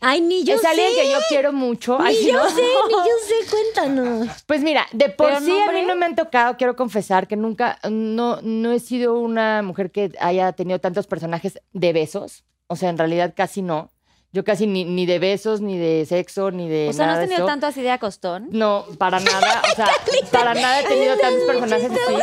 Ay, 0.00 0.20
ni 0.20 0.42
yo 0.44 0.54
es 0.54 0.60
sé. 0.62 0.68
alguien 0.68 0.90
que 0.96 1.10
yo 1.12 1.18
quiero 1.28 1.52
mucho. 1.52 1.98
Ni 2.00 2.06
Ay, 2.08 2.26
yo 2.26 2.32
no. 2.42 2.48
sé, 2.50 2.62
ni 2.62 2.92
yo 2.94 3.14
sé, 3.26 3.50
cuéntanos. 3.50 4.42
Pues 4.46 4.62
mira, 4.62 4.86
de 4.92 5.08
por 5.10 5.28
¿Pero 5.28 5.40
sí 5.40 5.50
a 5.52 5.58
nombre? 5.58 5.80
mí 5.80 5.86
no 5.86 5.94
me 5.94 6.06
han 6.06 6.16
tocado, 6.16 6.56
quiero 6.56 6.74
confesar 6.74 7.28
que 7.28 7.36
nunca, 7.36 7.78
no, 7.88 8.40
no 8.42 8.72
he 8.72 8.80
sido 8.80 9.14
una 9.18 9.62
mujer 9.62 9.92
que 9.92 10.10
haya 10.20 10.52
tenido 10.52 10.80
tantos 10.80 11.06
personajes 11.06 11.60
de 11.72 11.92
besos. 11.92 12.44
O 12.66 12.74
sea, 12.76 12.90
en 12.90 12.98
realidad 12.98 13.34
casi 13.36 13.62
no. 13.62 13.90
Yo 14.34 14.44
casi 14.44 14.66
ni, 14.66 14.86
ni 14.86 15.04
de 15.04 15.18
besos, 15.18 15.60
ni 15.60 15.76
de 15.76 16.06
sexo, 16.06 16.50
ni 16.50 16.66
de 16.66 16.88
O 16.88 16.92
sea, 16.94 17.04
¿no 17.04 17.12
nada 17.12 17.22
has 17.22 17.28
de 17.28 17.34
tenido 17.34 17.44
eso. 17.46 17.52
tanto 17.52 17.66
así 17.66 17.82
de 17.82 17.90
acostón? 17.90 18.48
No, 18.50 18.86
para 18.96 19.20
nada. 19.20 19.60
O 19.70 19.76
sea, 19.76 19.88
para 20.32 20.54
nada 20.54 20.80
he 20.80 20.84
tenido 20.84 21.16
tantos 21.18 21.42
personajes 21.44 21.90
así. 21.90 22.14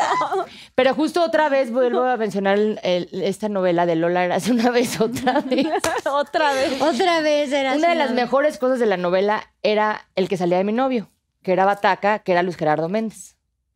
Pero 0.73 0.95
justo 0.95 1.23
otra 1.23 1.49
vez 1.49 1.72
vuelvo 1.72 2.02
a 2.03 2.18
mencionar 2.18 2.57
el- 2.57 2.80
el- 2.81 3.10
esta 3.23 3.48
novela 3.48 3.86
de 3.86 3.95
Lola 3.95 4.26
Eras 4.26 4.48
una 4.48 4.72
vez 4.72 4.99
otra 4.99 5.41
vez. 5.45 5.68
Otra 6.11 6.53
vez. 6.53 6.81
Otra 6.81 7.22
vez 7.22 7.52
era 7.53 7.76
Una 7.76 7.90
de 7.90 7.95
las 7.95 8.10
¿no? 8.10 8.15
mejores 8.15 8.57
cosas 8.57 8.80
de 8.80 8.88
la 8.88 8.98
novela 8.98 9.44
era 9.61 10.07
el 10.15 10.27
que 10.30 10.38
salía 10.38 10.57
de 10.57 10.64
mi 10.64 10.73
novio, 10.73 11.11
que 11.44 11.52
era 11.53 11.65
Bataca, 11.65 12.19
que 12.19 12.31
era 12.31 12.41
Luis 12.41 12.57
Gerardo 12.57 12.90
Méndez. 12.90 13.36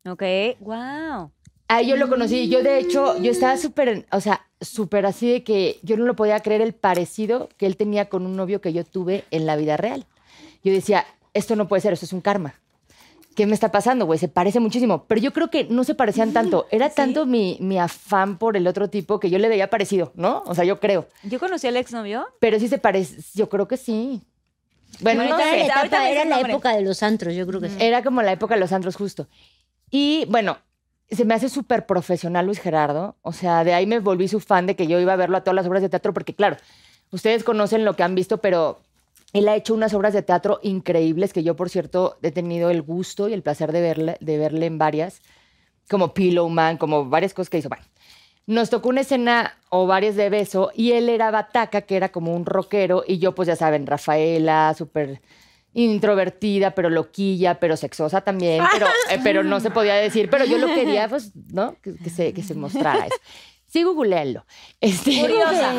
Ok, 0.10 0.24
wow. 0.60 1.32
Ahí 1.68 1.88
yo 1.88 1.96
lo 1.96 2.10
conocí. 2.10 2.50
Yo, 2.50 2.62
de 2.62 2.78
hecho, 2.80 3.18
yo 3.22 3.32
estaba 3.32 3.58
súper, 3.58 4.06
o 4.12 4.22
sea, 4.22 4.48
súper 4.62 5.06
así 5.06 5.32
de 5.32 5.44
que 5.44 5.80
yo 5.82 5.98
no 5.98 6.06
lo 6.06 6.16
podía 6.16 6.40
creer 6.42 6.62
el 6.62 6.74
parecido 6.74 7.50
que 7.58 7.66
él 7.66 7.78
tenía 7.78 8.10
con 8.10 8.26
un 8.26 8.36
novio 8.36 8.62
que 8.62 8.74
yo 8.74 8.84
tuve 8.84 9.24
en 9.32 9.46
la 9.46 9.56
vida 9.56 9.78
real. 9.78 10.06
Yo 10.64 10.72
decía, 10.72 11.06
esto 11.34 11.56
no 11.56 11.68
puede 11.68 11.82
ser, 11.82 11.94
esto 11.94 12.06
es 12.06 12.14
un 12.14 12.22
karma. 12.22 12.56
¿Qué 13.36 13.48
me 13.48 13.54
está 13.54 13.72
pasando, 13.72 14.06
güey? 14.06 14.20
Se 14.20 14.28
parece 14.28 14.60
muchísimo. 14.60 15.06
Pero 15.08 15.20
yo 15.20 15.34
creo 15.34 15.50
que 15.50 15.64
no 15.66 15.84
se 15.84 15.96
parecían 15.96 16.34
tanto. 16.34 16.68
Era 16.70 16.92
tanto 16.92 17.26
mi, 17.26 17.58
mi 17.60 17.80
afán 17.80 18.38
por 18.38 18.56
el 18.56 18.68
otro 18.68 18.90
tipo 18.90 19.20
que 19.20 19.32
yo 19.32 19.40
le 19.40 19.50
veía 19.50 19.72
parecido, 19.72 20.12
¿no? 20.16 20.44
O 20.46 20.54
sea, 20.54 20.66
yo 20.66 20.80
creo. 20.80 21.08
¿Yo 21.24 21.40
conocí 21.40 21.66
al 21.66 21.78
exnovio? 21.78 22.28
Pero 22.40 22.60
sí 22.60 22.68
se 22.68 22.78
parece, 22.78 23.22
yo 23.34 23.50
creo 23.50 23.68
que 23.68 23.78
sí. 23.78 24.22
Bueno, 25.00 25.24
no 25.24 25.38
sé. 25.38 25.66
Era 25.66 26.26
la 26.26 26.42
época 26.42 26.76
de 26.76 26.84
los 26.84 27.02
antros, 27.02 27.34
yo 27.34 27.48
creo 27.48 27.60
que 27.60 27.70
sí. 27.70 27.78
Era 27.80 28.04
como 28.04 28.22
la 28.22 28.34
época 28.34 28.54
de 28.54 28.60
los 28.60 28.72
antros 28.72 28.96
justo. 28.96 29.28
Y 29.90 30.26
bueno, 30.30 30.58
se 31.10 31.26
me 31.26 31.34
hace 31.34 31.50
súper 31.50 31.86
profesional 31.86 32.46
Luis 32.46 32.60
Gerardo. 32.60 33.16
O 33.22 33.34
sea, 33.34 33.64
de 33.64 33.74
ahí 33.74 33.86
me 33.86 34.00
volví 34.00 34.28
su 34.28 34.40
fan 34.40 34.66
de 34.66 34.76
que 34.76 34.88
yo 34.88 35.00
iba 35.00 35.14
a 35.14 35.18
verlo 35.18 35.38
a 35.38 35.42
todas 35.42 35.56
las 35.56 35.68
obras 35.68 35.82
de 35.82 35.90
teatro, 35.90 36.14
porque 36.14 36.36
claro, 36.36 36.58
ustedes 37.12 37.44
conocen 37.44 37.86
lo 37.86 37.96
que 37.96 38.04
han 38.04 38.16
visto, 38.16 38.38
pero 38.38 38.80
él 39.34 39.48
ha 39.48 39.56
hecho 39.56 39.74
unas 39.74 39.94
obras 39.94 40.14
de 40.14 40.22
teatro 40.22 40.60
increíbles 40.62 41.34
que 41.34 41.44
yo, 41.44 41.56
por 41.56 41.70
cierto, 41.70 42.18
he 42.22 42.32
tenido 42.32 42.70
el 42.70 42.82
gusto 42.82 43.30
y 43.30 43.34
el 43.34 43.42
placer 43.42 43.72
de 43.72 43.82
verle, 43.82 44.18
de 44.20 44.38
verle 44.38 44.68
en 44.68 44.78
varias, 44.78 45.22
como 45.90 46.14
Pillow 46.14 46.50
Man, 46.50 46.78
como 46.78 47.06
varias 47.10 47.34
cosas 47.34 47.50
que 47.50 47.58
hizo. 47.58 47.70
Bueno, 47.70 47.84
nos 48.46 48.70
tocó 48.70 48.90
una 48.90 49.02
escena 49.02 49.58
o 49.70 49.88
varias 49.88 50.16
de 50.16 50.30
beso 50.30 50.72
y 50.76 50.92
él 50.92 51.10
era 51.10 51.32
Bataca, 51.32 51.82
que 51.82 51.96
era 51.96 52.10
como 52.12 52.36
un 52.36 52.46
rockero, 52.46 53.04
y 53.08 53.18
yo, 53.20 53.34
pues 53.34 53.48
ya 53.48 53.56
saben, 53.56 53.88
Rafaela, 53.88 54.74
súper 54.78 55.22
introvertida, 55.74 56.72
pero 56.72 56.90
loquilla, 56.90 57.60
pero 57.60 57.78
sexosa 57.78 58.22
también, 58.22 58.64
pero, 58.72 58.88
eh, 59.10 59.20
pero 59.24 59.44
no 59.44 59.60
se 59.60 59.72
podía 59.72 59.96
decir, 59.96 60.30
pero 60.30 60.46
yo 60.46 60.58
lo 60.58 60.68
quería, 60.68 61.08
pues, 61.08 61.32
¿no? 61.52 61.76
Que, 61.82 61.96
que 61.96 62.10
se, 62.10 62.34
que 62.34 62.44
se 62.44 62.54
mostrara 62.54 63.08
eso. 63.08 63.16
Sí, 63.74 63.82
googlealo. 63.82 64.46
Este, 64.82 65.20
Curiosa. 65.20 65.74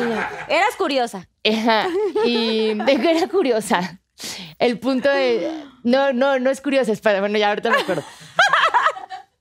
Eras 0.49 0.75
curiosa. 0.77 1.29
Ajá, 1.49 1.87
Y 2.25 2.73
de 2.73 2.99
que 2.99 3.11
era 3.11 3.27
curiosa. 3.29 4.01
El 4.59 4.79
punto 4.79 5.07
de. 5.09 5.49
No, 5.83 6.11
no, 6.11 6.37
no 6.39 6.49
es 6.49 6.59
curiosa, 6.59 6.91
espera, 6.91 7.21
bueno, 7.21 7.37
ya 7.37 7.49
ahorita 7.49 7.69
me 7.69 7.77
acuerdo. 7.77 8.03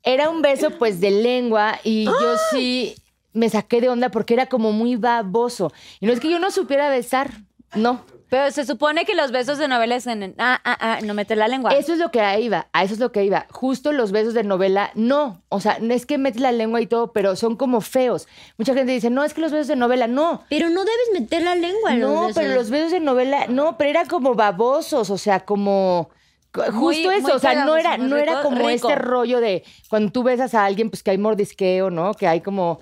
Era 0.04 0.30
un 0.30 0.40
beso, 0.40 0.70
pues, 0.78 1.00
de 1.00 1.10
lengua 1.10 1.80
y 1.82 2.04
yo 2.04 2.36
sí 2.52 2.94
me 3.32 3.48
saqué 3.48 3.80
de 3.80 3.88
onda 3.88 4.10
porque 4.10 4.34
era 4.34 4.46
como 4.46 4.70
muy 4.70 4.94
baboso. 4.94 5.72
Y 5.98 6.06
no 6.06 6.12
es 6.12 6.20
que 6.20 6.30
yo 6.30 6.38
no 6.38 6.50
supiera 6.52 6.88
besar, 6.90 7.32
no. 7.74 8.04
Pero 8.34 8.50
se 8.50 8.66
supone 8.66 9.04
que 9.04 9.14
los 9.14 9.30
besos 9.30 9.58
de 9.58 9.68
novela 9.68 9.94
es 9.94 10.08
en... 10.08 10.34
Ah, 10.38 10.60
ah, 10.64 10.76
ah, 10.80 10.98
no 11.04 11.14
meter 11.14 11.38
la 11.38 11.46
lengua. 11.46 11.70
Eso 11.70 11.92
es 11.92 12.00
lo 12.00 12.10
que 12.10 12.20
ahí 12.20 12.46
iba, 12.46 12.66
a 12.72 12.82
eso 12.82 12.94
es 12.94 12.98
lo 12.98 13.12
que 13.12 13.22
iba. 13.22 13.46
Justo 13.52 13.92
los 13.92 14.10
besos 14.10 14.34
de 14.34 14.42
novela, 14.42 14.90
no. 14.96 15.44
O 15.50 15.60
sea, 15.60 15.78
no 15.80 15.94
es 15.94 16.04
que 16.04 16.18
metes 16.18 16.42
la 16.42 16.50
lengua 16.50 16.80
y 16.80 16.88
todo, 16.88 17.12
pero 17.12 17.36
son 17.36 17.54
como 17.54 17.80
feos. 17.80 18.26
Mucha 18.58 18.74
gente 18.74 18.90
dice, 18.90 19.08
no, 19.08 19.22
es 19.22 19.34
que 19.34 19.40
los 19.40 19.52
besos 19.52 19.68
de 19.68 19.76
novela, 19.76 20.08
no. 20.08 20.42
Pero 20.50 20.68
no 20.68 20.80
debes 20.84 21.20
meter 21.20 21.42
la 21.42 21.54
lengua 21.54 21.92
en 21.92 22.00
No, 22.00 22.26
los 22.26 22.34
pero 22.34 22.56
los 22.56 22.70
besos 22.70 22.90
de 22.90 22.98
novela, 22.98 23.46
no, 23.46 23.78
pero 23.78 23.90
eran 23.90 24.08
como 24.08 24.34
babosos, 24.34 25.10
o 25.10 25.16
sea, 25.16 25.38
como 25.38 26.10
justo 26.52 26.72
Muy- 26.72 26.96
eso, 27.04 27.20
muy 27.20 27.30
o 27.30 27.38
sea, 27.38 27.64
no 27.64 27.76
era, 27.76 27.98
no 27.98 28.16
era 28.16 28.42
como 28.42 28.66
rico. 28.66 28.88
este 28.88 28.96
rollo 28.96 29.38
de 29.40 29.62
cuando 29.88 30.10
tú 30.10 30.24
besas 30.24 30.54
a 30.54 30.64
alguien, 30.64 30.90
pues 30.90 31.04
que 31.04 31.12
hay 31.12 31.18
mordisqueo, 31.18 31.88
¿no? 31.88 32.14
Que 32.14 32.26
hay 32.26 32.40
como, 32.40 32.80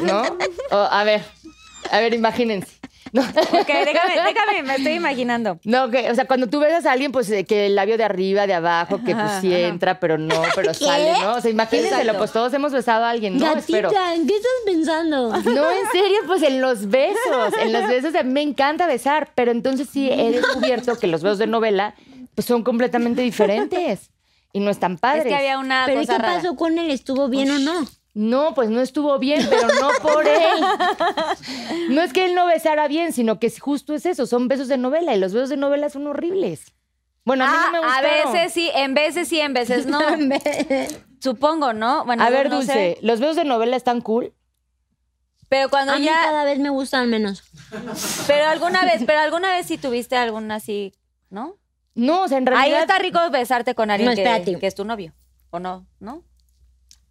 ¿no? 0.00 0.22
O, 0.70 0.76
a 0.76 1.04
ver, 1.04 1.20
a 1.90 1.98
ver, 2.00 2.14
imagínense. 2.14 2.81
No, 3.14 3.20
Ok, 3.20 3.66
déjame, 3.66 4.14
déjame, 4.14 4.62
me 4.64 4.74
estoy 4.76 4.92
imaginando. 4.94 5.58
no, 5.64 5.90
que, 5.90 6.10
o 6.10 6.14
sea, 6.14 6.24
cuando 6.26 6.46
tú 6.46 6.60
besas 6.60 6.86
a 6.86 6.92
alguien, 6.92 7.12
pues 7.12 7.28
eh, 7.30 7.44
que 7.44 7.66
el 7.66 7.74
labio 7.74 7.98
de 7.98 8.04
arriba, 8.04 8.46
de 8.46 8.54
abajo, 8.54 9.00
que 9.04 9.14
pues 9.14 9.30
sí 9.42 9.52
entra, 9.54 10.00
pero 10.00 10.16
no, 10.16 10.40
pero 10.54 10.72
sale, 10.72 11.12
¿no? 11.20 11.34
O 11.34 11.40
sea, 11.42 11.50
imagínenselo, 11.50 12.16
pues 12.16 12.32
todos 12.32 12.54
hemos 12.54 12.72
besado 12.72 13.04
a 13.04 13.10
alguien, 13.10 13.36
¿no? 13.38 13.44
Gatita, 13.44 13.58
Espero. 13.60 13.90
¿en 14.14 14.26
qué 14.26 14.34
estás 14.36 14.50
pensando? 14.64 15.28
No, 15.28 15.70
en 15.70 15.90
serio, 15.92 16.18
pues 16.26 16.42
en 16.42 16.60
los 16.62 16.88
besos. 16.88 17.52
En 17.60 17.72
los 17.72 17.86
besos 17.86 18.12
me 18.24 18.40
encanta 18.40 18.86
besar, 18.86 19.30
pero 19.34 19.50
entonces 19.50 19.88
sí 19.92 20.08
he 20.10 20.30
descubierto 20.30 20.98
que 20.98 21.06
los 21.06 21.22
besos 21.22 21.38
de 21.38 21.46
novela 21.46 21.94
pues 22.34 22.46
son 22.46 22.62
completamente 22.62 23.20
diferentes 23.20 24.10
y 24.54 24.60
no 24.60 24.70
están 24.70 24.96
padres. 24.96 25.26
Es 25.26 25.28
que 25.28 25.36
había 25.36 25.58
una 25.58 25.82
¿Pero 25.84 26.00
¿y 26.00 26.06
cosa 26.06 26.16
qué 26.16 26.22
rara. 26.22 26.34
pasó 26.36 26.56
con 26.56 26.78
él? 26.78 26.90
¿Estuvo 26.90 27.28
bien 27.28 27.50
o 27.50 27.58
no? 27.58 27.86
No, 28.14 28.52
pues 28.54 28.68
no 28.68 28.80
estuvo 28.82 29.18
bien, 29.18 29.46
pero 29.48 29.68
no 29.80 29.88
por 30.02 30.26
él. 30.28 30.60
No 31.88 32.02
es 32.02 32.12
que 32.12 32.26
él 32.26 32.34
no 32.34 32.46
besara 32.46 32.86
bien, 32.88 33.12
sino 33.12 33.38
que 33.38 33.50
justo 33.50 33.94
es 33.94 34.04
eso, 34.06 34.26
son 34.26 34.48
besos 34.48 34.68
de 34.68 34.76
novela 34.76 35.14
y 35.14 35.18
los 35.18 35.32
besos 35.32 35.48
de 35.48 35.56
novela 35.56 35.88
son 35.88 36.06
horribles. 36.06 36.72
Bueno, 37.24 37.44
a 37.44 37.48
mí 37.50 37.56
Ah, 37.56 37.70
no 37.72 37.80
me 37.82 37.86
a 37.86 38.00
gustaron. 38.02 38.32
veces 38.34 38.52
sí, 38.52 38.70
en 38.74 38.94
veces 38.94 39.28
sí, 39.28 39.40
en 39.40 39.54
veces 39.54 39.86
no. 39.86 39.98
Supongo, 41.20 41.72
¿no? 41.72 42.04
Bueno, 42.04 42.24
A 42.24 42.30
ver, 42.30 42.50
no 42.50 42.56
Dulce, 42.56 42.72
sé. 42.72 42.98
los 43.00 43.20
besos 43.20 43.36
de 43.36 43.44
novela 43.44 43.76
están 43.76 44.00
cool. 44.00 44.34
Pero 45.48 45.68
cuando 45.68 45.92
A 45.92 45.98
mí 45.98 46.04
ya, 46.06 46.20
cada 46.22 46.44
vez 46.44 46.58
me 46.58 46.70
gustan 46.70 47.08
menos. 47.10 47.44
pero 48.26 48.46
alguna 48.48 48.84
vez, 48.84 49.02
pero 49.06 49.20
alguna 49.20 49.52
vez 49.52 49.66
sí 49.66 49.78
tuviste 49.78 50.16
alguna 50.16 50.56
así, 50.56 50.94
¿no? 51.30 51.56
No, 51.94 52.22
o 52.22 52.28
sea, 52.28 52.38
en 52.38 52.48
Ahí 52.48 52.54
realidad 52.54 52.80
está 52.82 52.98
rico 52.98 53.18
besarte 53.30 53.74
con 53.74 53.90
alguien 53.90 54.08
No, 54.10 54.16
que, 54.16 54.22
espérate. 54.22 54.58
que 54.58 54.66
es 54.66 54.74
tu 54.74 54.84
novio, 54.84 55.12
¿o 55.50 55.60
no? 55.60 55.86
¿No? 56.00 56.22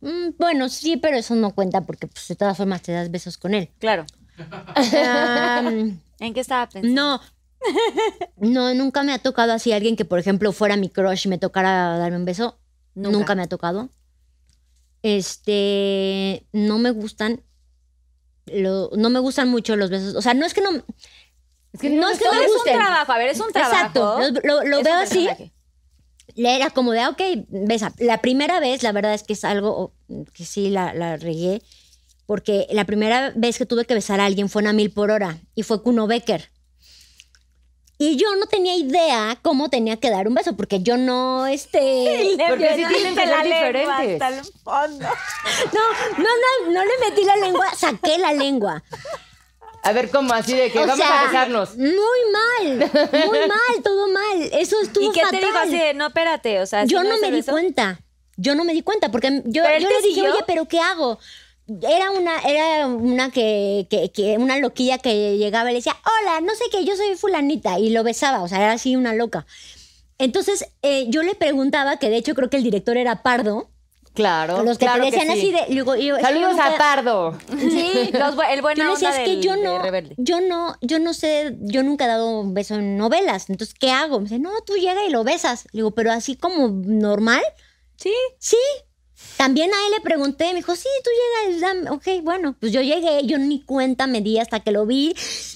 Mm, 0.01 0.31
bueno, 0.37 0.67
sí, 0.69 0.97
pero 0.97 1.17
eso 1.17 1.35
no 1.35 1.53
cuenta 1.53 1.81
porque 1.81 2.07
pues, 2.07 2.27
de 2.27 2.35
todas 2.35 2.57
formas 2.57 2.81
te 2.81 2.91
das 2.91 3.09
besos 3.11 3.37
con 3.37 3.53
él. 3.53 3.69
Claro. 3.79 4.05
¿En 6.19 6.33
qué 6.33 6.39
estaba 6.39 6.67
pensando? 6.69 7.01
no. 7.01 7.21
No, 8.37 8.73
nunca 8.73 9.03
me 9.03 9.13
ha 9.13 9.19
tocado 9.19 9.53
así 9.53 9.71
alguien 9.71 9.95
que, 9.95 10.03
por 10.05 10.17
ejemplo, 10.17 10.51
fuera 10.51 10.75
mi 10.77 10.89
crush 10.89 11.27
y 11.27 11.29
me 11.29 11.37
tocara 11.37 11.97
darme 11.99 12.17
un 12.17 12.25
beso. 12.25 12.57
Nunca. 12.95 13.17
Nunca, 13.17 13.35
me 13.35 13.43
ha 13.43 13.47
tocado. 13.47 13.89
Este, 15.03 16.45
no 16.51 16.77
me 16.79 16.91
gustan, 16.91 17.43
lo- 18.47 18.89
no 18.97 19.09
me 19.11 19.19
gustan 19.19 19.49
mucho 19.49 19.75
los 19.75 19.89
besos. 19.89 20.15
O 20.15 20.21
sea, 20.21 20.33
no 20.33 20.45
es 20.45 20.53
que 20.53 20.61
no, 20.61 20.69
Es 21.73 21.79
que 21.79 21.89
no 21.91 22.09
es 22.09 22.17
que 22.17 22.25
Todo 22.25 22.33
me 22.35 22.41
es 22.45 22.49
un 22.51 22.55
gusten. 22.57 22.77
trabajo, 22.77 23.11
a 23.11 23.17
ver, 23.17 23.27
es 23.29 23.39
un 23.39 23.51
trabajo. 23.51 23.75
Exacto. 23.75 24.19
Lo, 24.19 24.61
lo- 24.61 24.63
lo 24.67 24.77
Es 24.79 24.83
veo 24.83 24.95
así. 24.95 25.25
personaje. 25.27 25.51
Le 26.35 26.55
era 26.55 26.69
como 26.69 26.91
de, 26.91 26.99
ah, 27.01 27.09
ok, 27.09 27.21
besa. 27.49 27.93
La 27.97 28.21
primera 28.21 28.59
vez, 28.59 28.83
la 28.83 28.91
verdad 28.91 29.13
es 29.13 29.23
que 29.23 29.33
es 29.33 29.43
algo 29.43 29.93
que 30.33 30.45
sí 30.45 30.69
la, 30.69 30.93
la 30.93 31.17
regué, 31.17 31.61
porque 32.25 32.67
la 32.71 32.85
primera 32.85 33.33
vez 33.35 33.57
que 33.57 33.65
tuve 33.65 33.85
que 33.85 33.93
besar 33.93 34.19
a 34.19 34.25
alguien 34.25 34.49
fue 34.49 34.61
en 34.61 34.69
a 34.69 34.73
mil 34.73 34.91
por 34.91 35.11
hora 35.11 35.39
y 35.55 35.63
fue 35.63 35.81
Kuno 35.81 36.07
Becker. 36.07 36.49
Y 38.01 38.15
yo 38.15 38.35
no 38.35 38.47
tenía 38.47 38.75
idea 38.75 39.37
cómo 39.43 39.69
tenía 39.69 39.95
que 39.97 40.09
dar 40.09 40.27
un 40.27 40.33
beso, 40.33 40.55
porque 40.55 40.81
yo 40.81 40.97
no, 40.97 41.45
este... 41.45 42.35
Porque 42.49 42.69
sí 42.75 42.83
tienen 42.87 43.15
que 43.15 43.27
ser 43.27 43.43
diferentes. 43.43 44.21
hasta 44.21 44.39
el 44.39 44.45
fondo. 44.63 45.07
No, 45.73 45.81
no, 46.17 46.23
no, 46.23 46.71
no 46.71 46.83
le 46.83 47.09
metí 47.09 47.23
la 47.23 47.35
lengua, 47.35 47.67
saqué 47.77 48.17
la 48.17 48.33
lengua. 48.33 48.83
A 49.83 49.93
ver, 49.93 50.09
¿cómo? 50.11 50.33
Así 50.33 50.53
de 50.53 50.71
que 50.71 50.77
O 50.79 50.81
vamos 50.81 50.97
sea, 50.97 51.21
a 51.21 51.25
besarnos. 51.27 51.75
Muy 51.77 51.89
mal, 51.97 52.91
muy 53.27 53.39
mal, 53.39 53.83
todo 53.83 54.07
mal. 54.09 54.49
Eso 54.53 54.75
estuvo 54.81 55.09
¿Y 55.09 55.11
qué 55.13 55.21
fatal. 55.21 55.39
te 55.39 55.45
dijo 55.45 55.57
así 55.57 55.77
de, 55.77 55.93
no, 55.95 56.07
espérate, 56.07 56.59
o 56.59 56.65
sea, 56.65 56.85
yo 56.85 57.01
si 57.01 57.07
no 57.07 57.17
me 57.19 57.31
di 57.31 57.41
cuenta. 57.43 57.99
Yo 58.37 58.55
no 58.55 58.63
me 58.63 58.73
di 58.73 58.81
cuenta 58.81 59.09
porque 59.11 59.41
yo, 59.45 59.63
¿Pero 59.63 59.75
él 59.75 59.83
yo 59.83 59.89
te 59.89 59.95
le 59.95 60.01
dije, 60.07 60.21
oye, 60.21 60.43
pero 60.47 60.65
¿qué 60.65 60.79
hago? 60.79 61.19
Era 61.67 62.11
una, 62.11 62.39
era 62.41 62.87
una 62.87 63.29
que, 63.31 63.87
que, 63.89 64.11
que- 64.11 64.37
una 64.37 64.57
loquilla 64.57 64.97
que 64.97 65.37
llegaba 65.37 65.69
y 65.69 65.73
le 65.73 65.79
decía, 65.79 65.95
hola, 66.21 66.41
no 66.41 66.53
sé 66.55 66.65
qué, 66.71 66.83
yo 66.85 66.95
soy 66.95 67.15
fulanita, 67.15 67.77
y 67.79 67.89
lo 67.91 68.03
besaba, 68.03 68.41
o 68.41 68.47
sea, 68.47 68.57
era 68.59 68.73
así 68.73 68.95
una 68.95 69.13
loca. 69.13 69.45
Entonces, 70.17 70.65
eh, 70.81 71.05
yo 71.09 71.23
le 71.23 71.33
preguntaba, 71.35 71.97
que 71.97 72.09
de 72.09 72.17
hecho 72.17 72.35
creo 72.35 72.49
que 72.49 72.57
el 72.57 72.63
director 72.63 72.97
era 72.97 73.23
Pardo, 73.23 73.69
Claro. 74.13 74.63
los 74.63 74.77
que 74.77 74.85
claro 74.85 75.03
te 75.05 75.11
decían 75.11 75.27
sí. 75.27 75.39
así 75.39 75.51
de. 75.51 75.73
digo, 75.73 75.95
yo- 75.95 76.17
que 76.17 76.21
Saludos 76.21 76.59
a 76.59 76.77
Pardo. 76.77 77.37
Sí, 77.47 78.09
los 78.11 78.35
el 78.49 78.61
decía, 78.61 79.09
onda 79.09 79.23
que 79.23 79.41
yo 79.41 79.55
no, 79.55 79.81
yo 80.17 80.41
no, 80.41 80.75
yo 80.81 80.99
no 80.99 81.13
sé, 81.13 81.55
yo 81.61 81.81
nunca 81.83 82.05
he 82.05 82.07
dado 82.07 82.41
un 82.41 82.53
beso 82.53 82.75
en 82.75 82.97
novelas, 82.97 83.49
entonces, 83.49 83.73
¿qué 83.79 83.91
hago? 83.91 84.19
Me 84.19 84.23
dice, 84.25 84.39
no, 84.39 84.51
tú 84.65 84.75
llega 84.75 85.05
y 85.05 85.09
lo 85.11 85.23
besas. 85.23 85.65
Le 85.71 85.79
digo, 85.79 85.91
pero 85.91 86.11
así 86.11 86.35
como 86.35 86.67
normal. 86.69 87.41
Sí. 87.95 88.13
Sí. 88.39 88.57
También 89.37 89.71
a 89.71 89.85
él 89.87 89.93
le 89.97 90.01
pregunté, 90.01 90.49
me 90.49 90.55
dijo, 90.57 90.75
sí, 90.75 90.87
tú 91.03 91.09
llegas, 91.49 91.61
dame". 91.61 91.89
ok, 91.89 92.23
bueno, 92.23 92.55
pues 92.59 92.71
yo 92.71 92.81
llegué, 92.81 93.25
yo 93.25 93.39
ni 93.39 93.61
cuenta 93.63 94.05
me 94.05 94.21
di 94.21 94.37
hasta 94.37 94.59
que 94.59 94.71
lo 94.71 94.85
vi, 94.85 95.15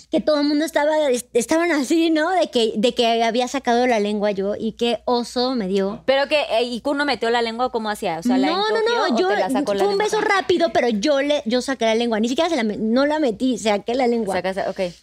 que 0.09 0.21
todo 0.21 0.39
el 0.41 0.47
mundo 0.47 0.65
estaba, 0.65 0.95
estaban 1.33 1.71
así, 1.71 2.09
¿no? 2.09 2.31
De 2.31 2.49
que, 2.49 2.73
de 2.77 2.95
que 2.95 3.21
había 3.23 3.47
sacado 3.47 3.85
la 3.85 3.99
lengua 3.99 4.31
yo 4.31 4.55
y 4.57 4.71
qué 4.71 5.01
oso 5.05 5.53
me 5.53 5.67
dio. 5.67 6.01
Pero 6.05 6.27
que, 6.27 6.41
eh, 6.49 6.63
¿y 6.63 6.81
Kuno 6.81 7.05
metió 7.05 7.29
la 7.29 7.43
lengua 7.43 7.71
cómo 7.71 7.91
hacía? 7.91 8.17
O 8.17 8.23
sea, 8.23 8.39
¿la 8.39 8.47
no, 8.47 8.67
no, 8.69 9.09
no, 9.09 9.17
yo 9.19 9.27
te 9.27 9.35
la 9.37 9.49
sacó 9.51 9.73
la 9.75 9.79
fue 9.83 9.87
un 9.93 9.97
lengua? 9.99 10.05
beso 10.05 10.21
rápido, 10.21 10.69
pero 10.73 10.89
yo 10.89 11.21
le, 11.21 11.43
yo 11.45 11.61
saqué 11.61 11.85
la 11.85 11.93
lengua, 11.95 12.19
ni 12.19 12.27
siquiera 12.29 12.49
se 12.49 12.55
la, 12.55 12.63
no 12.63 13.05
la 13.05 13.19
metí, 13.19 13.57
saqué 13.59 13.93
la 13.93 14.07
lengua. 14.07 14.35
Sacaste- 14.41 14.67
ok. 14.67 14.95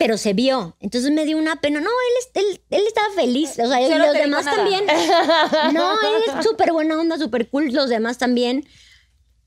Pero 0.00 0.16
se 0.16 0.32
vio. 0.32 0.78
Entonces 0.80 1.12
me 1.12 1.26
dio 1.26 1.36
una 1.36 1.60
pena. 1.60 1.78
No, 1.78 1.90
él, 1.90 2.42
él, 2.42 2.60
él 2.70 2.84
estaba 2.86 3.08
feliz. 3.14 3.58
O 3.58 3.68
sea, 3.68 3.82
y 3.82 3.90
Yo 3.90 3.98
los 3.98 4.14
demás 4.14 4.46
nada. 4.46 4.56
también. 4.56 4.84
No, 5.74 5.92
él 5.92 6.22
es 6.38 6.42
súper 6.42 6.72
buena 6.72 6.98
onda, 6.98 7.18
súper 7.18 7.50
cool. 7.50 7.70
Los 7.70 7.90
demás 7.90 8.16
también. 8.16 8.66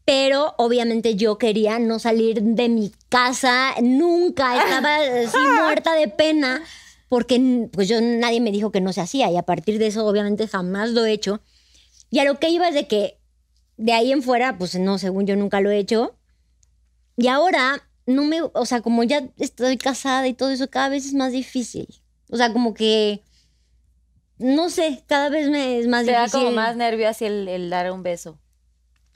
Pero 0.06 0.54
obviamente 0.60 1.16
yo 1.16 1.40
quería 1.40 1.80
no 1.80 1.98
salir 1.98 2.44
de 2.44 2.70
mi 2.70 2.92
casa 3.10 3.74
nunca. 3.82 4.64
Estaba 4.64 4.98
así 4.98 5.38
muerta 5.64 5.96
de 5.96 6.08
pena. 6.08 6.62
Porque 7.10 7.68
pues 7.72 7.88
yo 7.88 8.00
nadie 8.00 8.40
me 8.40 8.52
dijo 8.52 8.72
que 8.72 8.80
no 8.80 8.94
se 8.94 9.02
hacía. 9.02 9.32
Y 9.32 9.38
a 9.38 9.44
partir 9.44 9.80
de 9.80 9.88
eso, 9.88 10.06
obviamente, 10.06 10.48
jamás 10.48 10.92
lo 10.92 11.04
he 11.04 11.14
hecho. 11.14 11.42
Y 12.12 12.20
a 12.20 12.26
lo 12.26 12.38
que 12.38 12.50
iba 12.50 12.68
es 12.68 12.76
de 12.76 12.88
que 12.88 13.18
de 13.78 13.94
ahí 13.94 14.12
en 14.12 14.22
fuera, 14.22 14.60
pues 14.60 14.76
no, 14.76 15.00
según 15.00 15.26
yo 15.26 15.36
nunca 15.36 15.62
lo 15.62 15.72
he 15.72 15.80
hecho. 15.80 16.16
Y 17.18 17.28
ahora, 17.28 17.82
no 18.06 18.24
me, 18.24 18.42
o 18.42 18.66
sea, 18.66 18.82
como 18.82 19.04
ya 19.04 19.30
estoy 19.38 19.78
casada 19.78 20.28
y 20.28 20.34
todo 20.34 20.50
eso, 20.50 20.70
cada 20.70 20.90
vez 20.90 21.06
es 21.06 21.14
más 21.14 21.32
difícil. 21.32 21.88
O 22.30 22.38
sea, 22.38 22.52
como 22.52 22.74
que, 22.74 23.24
no 24.38 24.70
sé, 24.70 25.04
cada 25.08 25.30
vez 25.30 25.50
me 25.50 25.80
es 25.80 25.88
más 25.88 26.06
Te 26.06 26.12
da 26.12 26.22
difícil. 26.26 26.40
como 26.42 26.52
más 26.56 26.76
nervio 26.76 27.08
así 27.08 27.26
el, 27.26 27.48
el 27.48 27.70
dar 27.70 27.92
un 27.92 28.04
beso. 28.04 28.40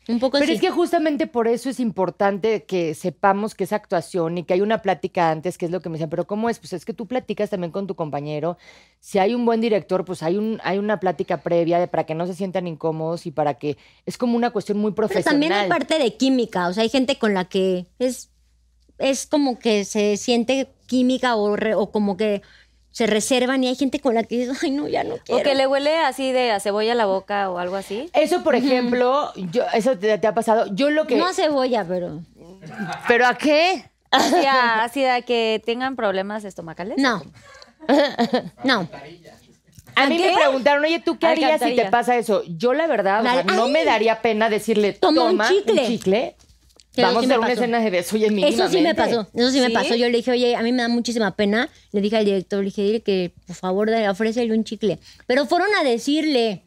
Un 0.09 0.19
poco 0.19 0.39
Pero 0.39 0.53
es 0.53 0.61
que 0.61 0.71
justamente 0.71 1.27
por 1.27 1.49
eso 1.49 1.69
es 1.69 1.81
importante 1.81 2.63
que 2.63 2.93
sepamos 2.93 3.53
que 3.55 3.65
es 3.65 3.73
actuación 3.73 4.37
y 4.37 4.43
que 4.45 4.53
hay 4.53 4.61
una 4.61 4.81
plática 4.81 5.31
antes, 5.31 5.57
que 5.57 5.65
es 5.65 5.71
lo 5.71 5.81
que 5.81 5.89
me 5.89 5.95
decían, 5.95 6.09
pero 6.09 6.25
¿cómo 6.25 6.49
es? 6.49 6.59
Pues 6.59 6.71
es 6.71 6.85
que 6.85 6.93
tú 6.93 7.07
platicas 7.07 7.49
también 7.49 7.71
con 7.71 7.87
tu 7.87 7.95
compañero. 7.95 8.57
Si 9.01 9.19
hay 9.19 9.33
un 9.35 9.43
buen 9.45 9.59
director, 9.59 10.05
pues 10.05 10.23
hay, 10.23 10.37
un, 10.37 10.61
hay 10.63 10.77
una 10.77 11.01
plática 11.01 11.41
previa 11.41 11.77
de, 11.79 11.89
para 11.89 12.05
que 12.05 12.15
no 12.15 12.25
se 12.25 12.35
sientan 12.35 12.67
incómodos 12.67 13.25
y 13.25 13.31
para 13.31 13.55
que 13.55 13.75
es 14.05 14.17
como 14.17 14.37
una 14.37 14.51
cuestión 14.51 14.77
muy 14.77 14.91
Pero 14.91 15.07
profesional. 15.09 15.33
también 15.33 15.51
hay 15.51 15.67
parte 15.67 15.99
de 15.99 16.15
química, 16.15 16.69
o 16.69 16.73
sea, 16.73 16.83
hay 16.83 16.89
gente 16.89 17.17
con 17.17 17.33
la 17.33 17.43
que 17.43 17.87
es, 17.99 18.29
es 18.97 19.27
como 19.27 19.59
que 19.59 19.85
se 19.85 20.17
siente 20.17 20.67
química 20.87 21.35
o, 21.35 21.55
re- 21.55 21.75
o 21.75 21.91
como 21.91 22.17
que 22.17 22.41
se 22.91 23.05
reservan 23.05 23.63
y 23.63 23.67
hay 23.67 23.75
gente 23.75 23.99
con 23.99 24.15
la 24.15 24.23
que 24.23 24.37
dices, 24.39 24.57
ay, 24.63 24.71
no, 24.71 24.87
ya 24.87 25.03
no 25.03 25.17
quiero. 25.17 25.41
O 25.41 25.43
que 25.43 25.53
le 25.53 25.67
huele 25.67 25.97
así 25.99 26.31
de 26.31 26.49
a 26.51 26.59
cebolla 26.59 26.93
a 26.93 26.95
la 26.95 27.05
boca 27.05 27.49
o 27.51 27.59
algo 27.59 27.75
así. 27.75 28.09
Eso, 28.13 28.43
por 28.43 28.55
ejemplo, 28.55 29.31
yo, 29.35 29.63
eso 29.73 29.97
te, 29.97 30.17
te 30.17 30.27
ha 30.27 30.33
pasado. 30.33 30.65
Yo 30.73 30.89
lo 30.89 31.05
que. 31.05 31.15
No 31.15 31.27
a 31.27 31.33
cebolla, 31.33 31.85
pero... 31.87 32.21
¿Pero 33.07 33.27
a 33.27 33.35
qué? 33.37 33.83
Así 34.09 34.45
a, 34.45 34.83
así 34.83 35.05
a 35.05 35.21
que 35.21 35.61
tengan 35.65 35.95
problemas 35.95 36.43
estomacales. 36.43 36.97
No. 36.97 37.21
No. 38.63 38.87
A 39.95 40.05
mí 40.07 40.19
me 40.19 40.33
preguntaron, 40.33 40.83
oye, 40.83 40.99
¿tú 40.99 41.17
qué 41.17 41.27
harías 41.27 41.61
si 41.61 41.75
te 41.75 41.85
pasa 41.85 42.15
eso? 42.17 42.43
Yo, 42.47 42.73
la 42.73 42.85
verdad, 42.87 43.21
o 43.21 43.23
sea, 43.23 43.31
Ay. 43.47 43.55
no 43.55 43.67
me 43.67 43.83
daría 43.83 44.21
pena 44.21 44.49
decirle, 44.49 44.93
Toma 44.93 45.21
toma, 45.29 45.47
un 45.49 45.55
chicle". 45.55 45.87
chicle. 45.87 46.35
Pero 46.97 47.09
Vamos 47.09 47.23
a 47.23 47.25
hacer 47.27 47.39
una 47.39 47.51
escena 47.53 47.79
de 47.79 47.89
beso, 47.91 48.15
oye, 48.15 48.25
Eso 48.47 48.67
sí 48.69 48.81
me 48.81 48.95
pasó, 48.95 49.27
eso 49.35 49.51
sí 49.51 49.61
me 49.61 49.69
pasó. 49.69 49.93
Yo 49.93 50.09
le 50.09 50.17
dije, 50.17 50.31
oye, 50.31 50.55
a 50.55 50.63
mí 50.63 50.71
me 50.71 50.81
da 50.81 50.87
muchísima 50.87 51.35
pena. 51.35 51.69
Le 51.91 52.01
dije 52.01 52.17
al 52.17 52.25
director, 52.25 52.59
le 52.59 52.65
dije, 52.65 52.81
dile 52.81 53.01
que 53.03 53.33
por 53.45 53.55
favor 53.55 53.87
ofrécele 54.09 54.51
un 54.51 54.63
chicle. 54.63 54.97
Pero 55.27 55.45
fueron 55.45 55.67
a 55.79 55.83
decirle. 55.83 56.63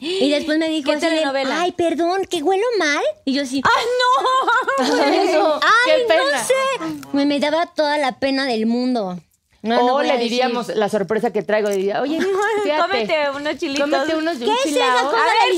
Y 0.00 0.28
después 0.30 0.58
me 0.58 0.68
dijo 0.68 0.90
¿Qué 0.90 0.96
así 0.96 1.06
de, 1.06 1.12
telenovela? 1.12 1.60
ay, 1.60 1.70
perdón, 1.72 2.22
que 2.28 2.42
huelo 2.42 2.64
mal. 2.80 3.02
Y 3.24 3.34
yo 3.34 3.42
así, 3.42 3.62
¡Ay, 3.64 3.84
no! 4.00 4.96
Eso, 5.22 5.60
ay, 5.62 5.92
qué 6.00 6.04
pena. 6.08 6.22
no 6.32 6.38
sé. 6.44 7.06
Me, 7.12 7.26
me 7.26 7.38
daba 7.38 7.66
toda 7.66 7.96
la 7.98 8.18
pena 8.18 8.46
del 8.46 8.66
mundo. 8.66 9.20
No, 9.62 9.76
no 9.86 9.94
o 9.94 9.98
a 9.98 10.02
le 10.02 10.12
decir. 10.14 10.30
diríamos 10.30 10.68
la 10.68 10.88
sorpresa 10.88 11.32
que 11.32 11.42
traigo, 11.42 11.68
diría, 11.68 12.00
oye, 12.00 12.18
fíjate, 12.62 12.80
Cómete 12.82 13.30
unos 13.34 13.56
chilitos. 13.58 13.90
cómete 13.90 14.14
unos 14.16 14.38
¿Qué 14.38 14.44
es 14.52 14.62
chilaos. 14.62 15.02
cosa 15.02 15.16
A 15.16 15.24
ver, 15.26 15.56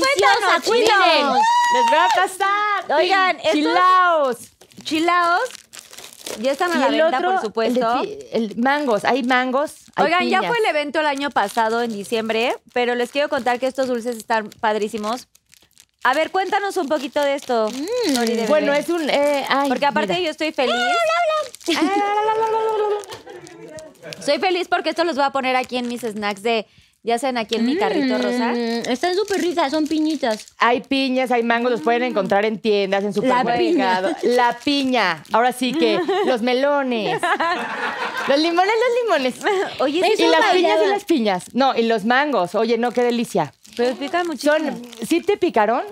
cuéntanos, 0.65 1.37
les 1.73 1.89
voy 1.89 1.99
a 1.99 2.07
pasar. 2.15 2.97
Oigan, 2.99 3.37
estos- 3.37 3.51
chilaos. 3.53 4.37
Chilaos. 4.83 5.41
Ya 6.39 6.51
están 6.51 6.71
a 6.71 6.75
Y 6.75 6.79
la 6.79 6.87
el 6.87 6.93
venta, 7.01 7.17
otro, 7.17 7.29
por 7.29 7.35
el, 7.65 7.73
supuesto. 7.75 8.01
de 8.01 8.29
el 8.33 8.55
mangos, 8.57 9.05
hay 9.05 9.23
mangos. 9.23 9.73
hay 9.95 10.05
Oigan, 10.05 10.27
ya 10.29 10.41
fue 10.43 10.57
el 10.57 10.65
evento 10.65 10.99
el 11.01 11.05
año 11.05 11.29
pasado, 11.29 11.81
en 11.83 11.91
diciembre, 11.93 12.55
pero 12.73 12.95
les 12.95 13.11
quiero 13.11 13.29
contar 13.29 13.59
que 13.59 13.67
estos 13.67 13.87
dulces 13.87 14.17
están 14.17 14.49
padrísimos. 14.49 15.27
A 16.05 16.13
ver, 16.13 16.31
cuéntanos 16.31 16.75
un 16.77 16.87
poquito 16.89 17.21
de 17.21 17.35
esto. 17.35 17.69
Nori 18.13 18.35
de. 18.35 18.47
Bueno, 18.47 18.73
es 18.73 18.89
un. 18.89 19.09
eh, 19.09 19.45
ay, 19.47 19.69
Porque 19.69 19.85
aparte 19.85 20.13
mira. 20.13 20.25
yo 20.25 20.31
estoy 20.31 20.51
feliz. 20.53 20.73
Soy 24.19 24.39
feliz 24.39 24.67
porque 24.67 24.89
esto 24.89 25.03
los 25.03 25.15
voy 25.15 25.25
a 25.25 25.31
poner 25.31 25.55
aquí 25.55 25.77
en 25.77 25.87
mis 25.87 26.01
snacks 26.01 26.43
de, 26.43 26.65
ya 27.03 27.19
saben, 27.19 27.37
aquí 27.37 27.55
en 27.55 27.65
mi 27.65 27.75
carrito 27.75 28.17
rosa. 28.17 28.53
Mm, 28.53 28.89
están 28.89 29.13
súper 29.15 29.41
ricas, 29.41 29.71
son 29.71 29.87
piñitas. 29.87 30.53
Hay 30.57 30.81
piñas, 30.81 31.31
hay 31.31 31.43
mangos, 31.43 31.71
los 31.71 31.81
pueden 31.81 32.03
encontrar 32.03 32.45
en 32.45 32.59
tiendas, 32.59 33.03
en 33.03 33.13
supermercados. 33.13 34.13
La 34.23 34.57
piña. 34.63 35.21
Ahora 35.33 35.51
sí 35.51 35.73
que 35.73 35.99
los 36.25 36.41
melones. 36.41 37.21
Los 38.29 38.39
limones, 38.39 38.73
los 38.73 39.03
limones. 39.03 39.35
Oye, 39.79 40.01
sí 40.15 40.23
y 40.23 40.27
las 40.27 40.53
piñas 40.53 40.79
y 40.85 40.89
las 40.89 41.03
piñas. 41.03 41.43
No, 41.53 41.75
y 41.75 41.83
los 41.83 42.05
mangos. 42.05 42.55
Oye, 42.55 42.77
no, 42.77 42.91
qué 42.91 43.03
delicia. 43.03 43.53
Pero 43.75 43.95
pican 43.95 44.25
muchísimo. 44.27 44.55
Son, 44.55 44.81
¿sí 45.05 45.21
te 45.21 45.35
picaron? 45.35 45.83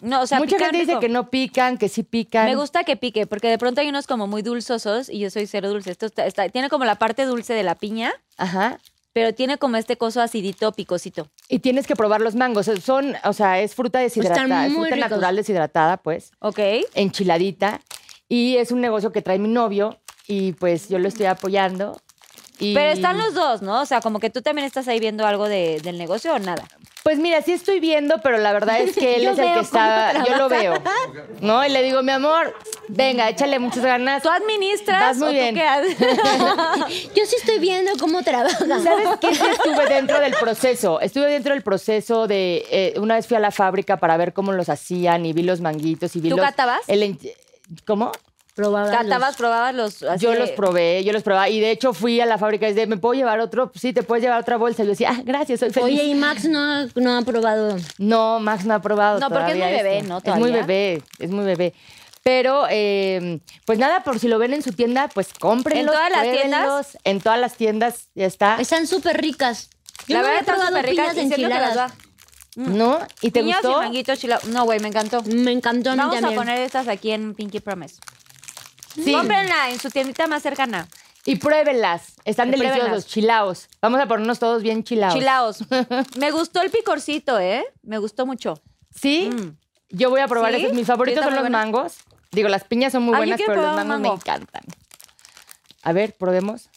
No, 0.00 0.20
o 0.22 0.26
sea, 0.26 0.38
Mucha 0.38 0.58
gente 0.58 0.76
dice 0.78 0.92
rico. 0.92 1.00
que 1.00 1.08
no 1.08 1.30
pican, 1.30 1.78
que 1.78 1.88
sí 1.88 2.02
pican. 2.02 2.46
Me 2.46 2.54
gusta 2.56 2.84
que 2.84 2.96
pique, 2.96 3.26
porque 3.26 3.48
de 3.48 3.58
pronto 3.58 3.80
hay 3.80 3.88
unos 3.88 4.06
como 4.06 4.26
muy 4.26 4.42
dulzosos 4.42 5.08
y 5.08 5.18
yo 5.20 5.30
soy 5.30 5.46
cero 5.46 5.68
dulce. 5.70 5.90
Esto 5.90 6.06
está- 6.06 6.26
está- 6.26 6.48
tiene 6.48 6.68
como 6.68 6.84
la 6.84 6.96
parte 6.96 7.24
dulce 7.24 7.54
de 7.54 7.62
la 7.62 7.74
piña, 7.74 8.12
Ajá. 8.36 8.78
pero 9.12 9.34
tiene 9.34 9.56
como 9.58 9.76
este 9.78 9.96
coso 9.96 10.20
acidito, 10.20 10.72
picosito. 10.72 11.28
Y 11.48 11.60
tienes 11.60 11.86
que 11.86 11.96
probar 11.96 12.20
los 12.20 12.34
mangos. 12.34 12.70
Son, 12.84 13.14
o 13.24 13.32
sea, 13.32 13.60
es 13.60 13.74
fruta 13.74 13.98
deshidratada, 14.00 14.66
es 14.66 14.72
muy 14.72 14.82
fruta 14.82 14.96
ricos. 14.96 15.10
natural 15.10 15.36
deshidratada, 15.36 15.96
pues, 15.96 16.32
¿Ok? 16.40 16.58
enchiladita. 16.94 17.80
Y 18.28 18.56
es 18.56 18.72
un 18.72 18.80
negocio 18.80 19.12
que 19.12 19.22
trae 19.22 19.38
mi 19.38 19.48
novio 19.48 19.98
y 20.26 20.52
pues 20.52 20.88
yo 20.88 20.98
lo 20.98 21.08
estoy 21.08 21.26
apoyando. 21.26 22.00
Y 22.58 22.74
Pero 22.74 22.90
están 22.92 23.18
los 23.18 23.34
dos, 23.34 23.62
¿no? 23.62 23.82
O 23.82 23.86
sea, 23.86 24.00
como 24.00 24.18
que 24.18 24.30
tú 24.30 24.40
también 24.42 24.66
estás 24.66 24.88
ahí 24.88 24.98
viendo 24.98 25.26
algo 25.26 25.48
de- 25.48 25.80
del 25.82 25.96
negocio 25.98 26.34
o 26.34 26.38
nada. 26.38 26.64
Pues 27.06 27.20
mira, 27.20 27.40
sí 27.40 27.52
estoy 27.52 27.78
viendo, 27.78 28.16
pero 28.20 28.36
la 28.38 28.52
verdad 28.52 28.80
es 28.80 28.96
que 28.96 29.14
él 29.16 29.22
Yo 29.22 29.30
es 29.30 29.38
el 29.38 29.44
veo 29.44 29.54
que 29.54 29.60
está. 29.60 30.24
Yo 30.26 30.36
lo 30.36 30.48
veo. 30.48 30.74
¿No? 31.40 31.64
Y 31.64 31.68
le 31.68 31.84
digo, 31.84 32.02
mi 32.02 32.10
amor, 32.10 32.52
venga, 32.88 33.28
échale 33.28 33.60
muchas 33.60 33.84
ganas. 33.84 34.24
¿Tú 34.24 34.28
administras 34.28 35.00
Vas 35.00 35.16
muy 35.18 35.28
o 35.28 35.30
bien. 35.30 35.54
tú 35.54 35.60
qué 35.60 35.66
haces? 35.68 35.96
Yo 37.14 37.24
sí 37.26 37.36
estoy 37.36 37.60
viendo 37.60 37.92
cómo 38.00 38.24
trabaja. 38.24 38.58
¿Sabes 38.58 39.08
qué? 39.20 39.32
Sí 39.36 39.44
estuve 39.52 39.86
dentro 39.88 40.18
del 40.18 40.32
proceso. 40.34 41.00
Estuve 41.00 41.26
dentro 41.30 41.52
del 41.54 41.62
proceso 41.62 42.26
de. 42.26 42.64
eh, 42.72 42.94
una 42.98 43.14
vez 43.14 43.28
fui 43.28 43.36
a 43.36 43.40
la 43.40 43.52
fábrica 43.52 43.98
para 43.98 44.16
ver 44.16 44.32
cómo 44.32 44.50
los 44.50 44.68
hacían 44.68 45.24
y 45.26 45.32
vi 45.32 45.44
los 45.44 45.60
manguitos 45.60 46.16
y 46.16 46.20
vi 46.20 46.30
¿Tú 46.30 46.36
los. 46.38 46.44
catabas? 46.44 46.80
el 46.88 47.04
en- 47.04 47.18
¿Cómo? 47.86 48.10
Probaba 48.56 48.90
Catabas, 48.90 49.28
los- 49.28 49.36
probabas 49.36 49.74
los. 49.74 50.02
así 50.02 50.24
Yo 50.24 50.30
de- 50.32 50.38
los 50.38 50.50
probé, 50.52 51.04
yo 51.04 51.12
los 51.12 51.22
probaba. 51.22 51.48
Y 51.50 51.60
de 51.60 51.70
hecho 51.70 51.92
fui 51.92 52.20
a 52.20 52.26
la 52.26 52.38
fábrica 52.38 52.66
y 52.68 52.72
dije, 52.72 52.86
¿me 52.86 52.96
puedo 52.96 53.12
llevar 53.14 53.38
otro? 53.38 53.70
Sí, 53.74 53.92
te 53.92 54.02
puedes 54.02 54.24
llevar 54.24 54.40
otra 54.40 54.56
bolsa. 54.56 54.82
Y 54.82 54.86
yo 54.86 54.90
decía, 54.92 55.10
ah, 55.12 55.20
gracias, 55.24 55.60
soy 55.60 55.70
feliz. 55.70 56.00
Oye, 56.00 56.04
y 56.08 56.14
Max 56.14 56.46
no 56.46 56.58
ha, 56.58 56.86
no 56.94 57.16
ha 57.18 57.22
probado. 57.22 57.76
No, 57.98 58.40
Max 58.40 58.64
no 58.64 58.72
ha 58.74 58.80
probado. 58.80 59.20
No, 59.20 59.28
porque 59.28 59.52
es 59.52 59.58
todavía 59.58 59.66
muy 59.66 59.76
bebé, 59.76 59.96
esto. 59.98 60.08
¿no? 60.08 60.18
Es 60.18 60.24
muy 60.24 60.50
Todavía. 60.50 60.60
bebé, 60.66 61.02
es 61.18 61.30
muy 61.30 61.44
bebé. 61.44 61.74
Pero, 62.22 62.64
eh, 62.70 63.40
pues 63.66 63.78
nada, 63.78 64.02
por 64.02 64.18
si 64.18 64.26
lo 64.26 64.38
ven 64.38 64.54
en 64.54 64.62
su 64.62 64.72
tienda, 64.72 65.08
pues 65.12 65.28
cómprenlos. 65.38 65.94
¿En 65.94 65.98
todas 66.00 66.10
las 66.10 66.22
tiendas? 66.32 66.98
En 67.04 67.20
todas 67.20 67.38
las 67.38 67.54
tiendas, 67.54 68.08
ya 68.14 68.26
está. 68.26 68.56
Están 68.58 68.86
súper 68.86 69.20
ricas. 69.20 69.68
Yo 70.08 70.14
La 70.16 70.22
no 70.22 70.28
verdad 70.28 70.40
están 70.40 70.66
súper 70.66 70.86
ricas 70.86 71.16
enchiladas. 71.16 71.92
¿No? 72.56 73.00
¿Y 73.20 73.30
te 73.32 73.40
Piñas 73.40 73.60
gustó? 73.60 73.82
y 73.82 73.84
manguitos 73.84 74.18
No, 74.48 74.64
güey, 74.64 74.80
me 74.80 74.88
encantó. 74.88 75.22
Me 75.24 75.52
encantó 75.52 75.90
a 75.90 75.92
mí 75.94 75.98
Vamos 76.00 76.24
a 76.24 76.30
poner 76.34 76.58
estas 76.62 76.88
aquí 76.88 77.10
en 77.10 77.34
Pinky 77.34 77.60
Promise. 77.60 77.96
Sí. 79.04 79.12
Cómprenla 79.12 79.70
en 79.70 79.78
su 79.78 79.90
tiendita 79.90 80.26
más 80.26 80.42
cercana. 80.42 80.88
Y 81.24 81.36
pruébenlas. 81.36 82.14
Están 82.24 82.48
Y 82.48 82.52
deliciosos, 82.52 82.78
pruébenlas. 82.80 83.06
chilaos. 83.06 83.68
Vamos 83.82 84.00
a 84.00 84.06
ponernos 84.06 84.38
todos 84.38 84.62
bien 84.62 84.84
chilaos. 84.84 85.14
Chilaos. 85.14 85.58
me 86.18 86.30
gustó 86.30 86.62
el 86.62 86.70
picorcito, 86.70 87.38
¿eh? 87.38 87.64
Me 87.82 87.98
gustó 87.98 88.26
mucho. 88.26 88.60
Sí, 88.94 89.30
yo 89.90 90.08
voy 90.10 90.20
a 90.20 90.28
probar 90.28 90.54
¿Sí? 90.54 90.62
esos. 90.62 90.74
Mis 90.74 90.86
favoritos 90.86 91.20
¿Sí 91.20 91.24
son 91.24 91.34
los 91.34 91.42
buena? 91.42 91.58
mangos. 91.58 91.96
Digo, 92.32 92.48
las 92.48 92.64
piñas 92.64 92.92
son 92.92 93.02
muy 93.02 93.14
Ah, 93.14 93.18
yo 93.18 93.20
buenas, 93.20 93.36
quiero 93.38 93.52
pero 93.52 93.62
los 93.62 93.70
probar 93.72 93.84
un 93.84 93.88
mangos 93.88 94.02
me 94.02 94.08
mango. 94.08 94.20
encantan. 94.20 94.62
A 95.82 95.92
ver, 95.92 96.14
probemos. 96.16 96.68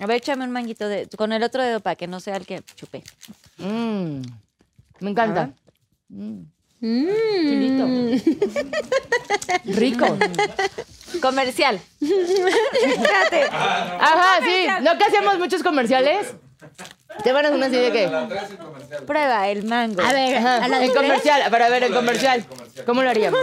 A 0.00 0.06
ver, 0.06 0.16
échame 0.18 0.44
un 0.44 0.50
manguito 0.50 0.88
de, 0.88 1.08
con 1.16 1.32
el 1.32 1.42
otro 1.42 1.62
dedo 1.62 1.80
para 1.80 1.96
que 1.96 2.06
no 2.06 2.20
sea 2.20 2.36
el 2.36 2.46
que 2.46 2.62
chupé. 2.76 3.02
Mm, 3.58 4.20
me 5.00 5.10
encanta. 5.10 5.50
Mm. 6.08 6.42
Chilito. 6.80 7.86
Rico. 9.64 10.18
Comercial. 11.20 11.80
Espérate. 12.00 13.42
Ajá, 13.44 14.44
sí. 14.44 14.66
¿No 14.82 14.96
que 14.98 15.04
hacemos 15.04 15.38
muchos 15.38 15.62
comerciales? 15.62 16.34
Te 17.24 17.32
van 17.32 17.44
a 17.44 17.48
hacer 17.48 17.56
una 17.56 17.66
así 17.66 17.76
de 17.76 17.92
que. 17.92 19.04
Prueba 19.06 19.48
el 19.48 19.64
mango. 19.64 20.02
A 20.02 20.12
ver, 20.12 20.36
Ajá, 20.36 20.64
a 20.64 20.84
el 20.84 20.92
comercial. 20.94 21.50
Para 21.50 21.68
ver, 21.68 21.84
el 21.84 21.94
comercial. 21.94 22.46
¿Cómo 22.86 23.02
lo 23.02 23.10
haríamos? 23.10 23.40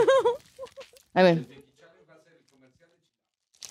A 1.14 1.24
ver. 1.24 1.46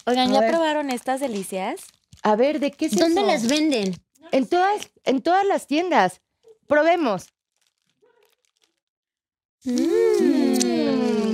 Oigan, 0.06 0.34
A 0.34 0.40
¿ya 0.40 0.48
probaron 0.48 0.90
estas 0.90 1.20
delicias? 1.20 1.80
A 2.22 2.36
ver, 2.36 2.60
¿de 2.60 2.70
qué 2.70 2.86
es 2.86 2.96
¿Dónde 2.96 3.22
eso? 3.22 3.30
las 3.30 3.48
venden? 3.48 3.96
En 4.32 4.46
todas, 4.46 4.90
en 5.04 5.22
todas 5.22 5.46
las 5.46 5.66
tiendas. 5.66 6.20
Probemos. 6.66 7.34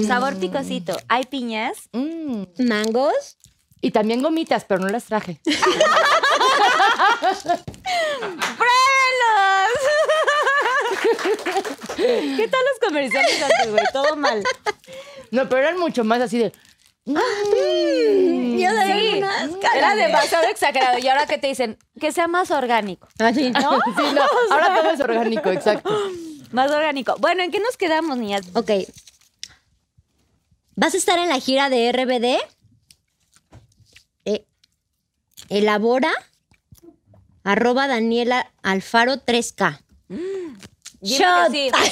Sabor 0.07 0.37
picosito. 0.39 0.97
Hay 1.09 1.25
piñas. 1.25 1.77
Mm. 1.93 2.45
¿Mangos? 2.59 3.37
Y 3.81 3.91
también 3.91 4.23
gomitas, 4.23 4.65
pero 4.65 4.81
no 4.81 4.89
las 4.89 5.05
traje. 5.05 5.41
¡Pruébenlos! 5.45 5.71
¿Qué 12.37 12.49
tal 12.49 12.61
los 12.61 12.89
comerciales 12.89 13.43
antes, 13.43 13.71
güey? 13.73 13.85
Todo 13.93 14.15
mal. 14.17 14.45
No, 15.33 15.49
pero 15.49 15.63
eran 15.63 15.79
mucho 15.79 16.05
más 16.05 16.21
así 16.21 16.39
de. 16.39 16.53
Yo 17.07 17.15
Sí, 18.61 19.23
era 19.75 19.95
demasiado 19.97 20.45
exagerado. 20.51 20.99
Y 20.99 21.09
ahora 21.09 21.27
que 21.27 21.39
te 21.39 21.49
dicen 21.49 21.79
que 21.99 22.13
sea 22.13 22.29
más 22.29 22.53
orgánico. 22.53 23.09
Así. 23.19 23.51
¿No? 23.51 23.81
Sí, 23.97 24.05
no. 24.15 24.23
Ahora 24.51 24.77
todo 24.77 24.91
es 24.93 25.01
orgánico, 25.01 25.51
exacto. 25.51 25.91
Más 26.51 26.71
orgánico. 26.71 27.17
Bueno, 27.19 27.43
¿en 27.43 27.51
qué 27.51 27.61
nos 27.61 27.77
quedamos, 27.77 28.19
niñas? 28.19 28.43
Ok. 28.55 28.71
¿Vas 30.75 30.95
a 30.95 30.97
estar 30.97 31.19
en 31.19 31.29
la 31.29 31.39
gira 31.41 31.69
de 31.69 31.93
RBD? 31.93 32.39
Eh, 34.25 34.45
elabora 35.49 36.13
arroba 37.45 37.87
Daniela 37.87 38.51
Alfaro 38.63 39.15
3K. 39.17 39.81
Dime 40.09 40.59
Shot. 41.03 41.51
sí. 41.53 41.71
Ay, 41.75 41.91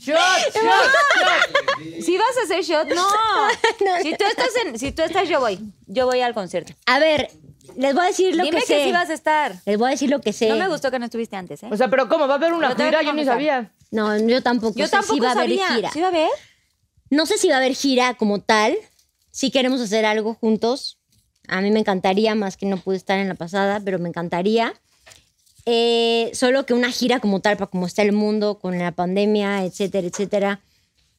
Shot, 0.00 0.16
shot, 0.54 0.54
shot. 0.54 2.02
Si 2.02 2.16
vas 2.16 2.36
a 2.38 2.42
hacer 2.44 2.62
shot, 2.64 2.88
no. 2.88 3.06
Si 4.02 4.16
tú 4.16 4.24
estás 4.24 4.48
en, 4.64 4.78
si 4.78 4.92
tú 4.92 5.02
estás, 5.02 5.28
yo 5.28 5.40
voy. 5.40 5.58
Yo 5.86 6.06
voy 6.06 6.20
al 6.22 6.32
concierto. 6.32 6.72
A 6.86 6.98
ver, 6.98 7.30
les 7.76 7.94
voy 7.94 8.04
a 8.04 8.06
decir 8.08 8.34
lo 8.36 8.44
Dime 8.44 8.60
que 8.60 8.66
que, 8.66 8.74
sé. 8.74 8.84
sí 8.84 8.92
vas 8.92 9.10
a 9.10 9.14
estar. 9.14 9.54
Les 9.66 9.78
voy 9.78 9.88
a 9.88 9.90
decir 9.90 10.10
lo 10.10 10.20
que 10.20 10.32
sé. 10.32 10.48
No 10.48 10.56
me 10.56 10.68
gustó 10.68 10.90
que 10.90 10.98
no 10.98 11.04
estuviste 11.04 11.36
antes, 11.36 11.62
¿eh? 11.62 11.68
O 11.70 11.76
sea, 11.76 11.88
pero 11.88 12.08
¿cómo? 12.08 12.26
¿Va 12.26 12.34
a 12.34 12.36
haber 12.36 12.52
una 12.52 12.74
gira? 12.74 13.00
que 13.00 13.06
Yo 13.06 13.12
ni 13.12 13.24
sabía. 13.24 13.72
No, 13.90 14.16
yo 14.18 14.42
tampoco 14.42 14.78
yo 14.78 14.86
sé 14.86 14.92
tampoco 14.92 15.14
si 15.14 15.20
va 15.20 15.28
a 15.28 15.32
haber 15.32 15.48
sabía. 15.50 15.68
gira. 15.74 15.90
¿Sí 15.90 16.00
va 16.00 16.06
a 16.06 16.10
haber? 16.10 16.28
No 17.10 17.26
sé 17.26 17.38
si 17.38 17.48
va 17.48 17.54
a 17.54 17.58
haber 17.58 17.74
gira 17.74 18.14
como 18.14 18.40
tal. 18.40 18.76
Si 19.30 19.50
queremos 19.50 19.80
hacer 19.80 20.04
algo 20.06 20.34
juntos. 20.34 20.98
A 21.48 21.60
mí 21.60 21.70
me 21.70 21.80
encantaría, 21.80 22.34
más 22.36 22.56
que 22.56 22.66
no 22.66 22.76
pude 22.76 22.96
estar 22.96 23.18
en 23.18 23.28
la 23.28 23.34
pasada, 23.34 23.80
pero 23.84 23.98
me 23.98 24.08
encantaría. 24.08 24.72
Eh, 25.66 26.30
solo 26.32 26.64
que 26.64 26.74
una 26.74 26.90
gira 26.90 27.20
como 27.20 27.40
tal, 27.40 27.56
para 27.56 27.70
como 27.70 27.86
está 27.86 28.02
el 28.02 28.12
mundo 28.12 28.58
con 28.58 28.78
la 28.78 28.92
pandemia, 28.92 29.64
etcétera, 29.64 30.06
etcétera. 30.06 30.60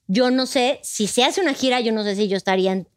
Yo 0.07 0.31
no 0.31 0.45
sé, 0.45 0.79
si 0.83 1.07
se 1.07 1.23
hace 1.23 1.41
una 1.41 1.53
gira, 1.53 1.79
yo 1.81 1.91
no 1.91 2.03
sé 2.03 2.15
si 2.15 2.27
yo 2.27 2.37
estaría 2.37 2.71
en 2.71 2.87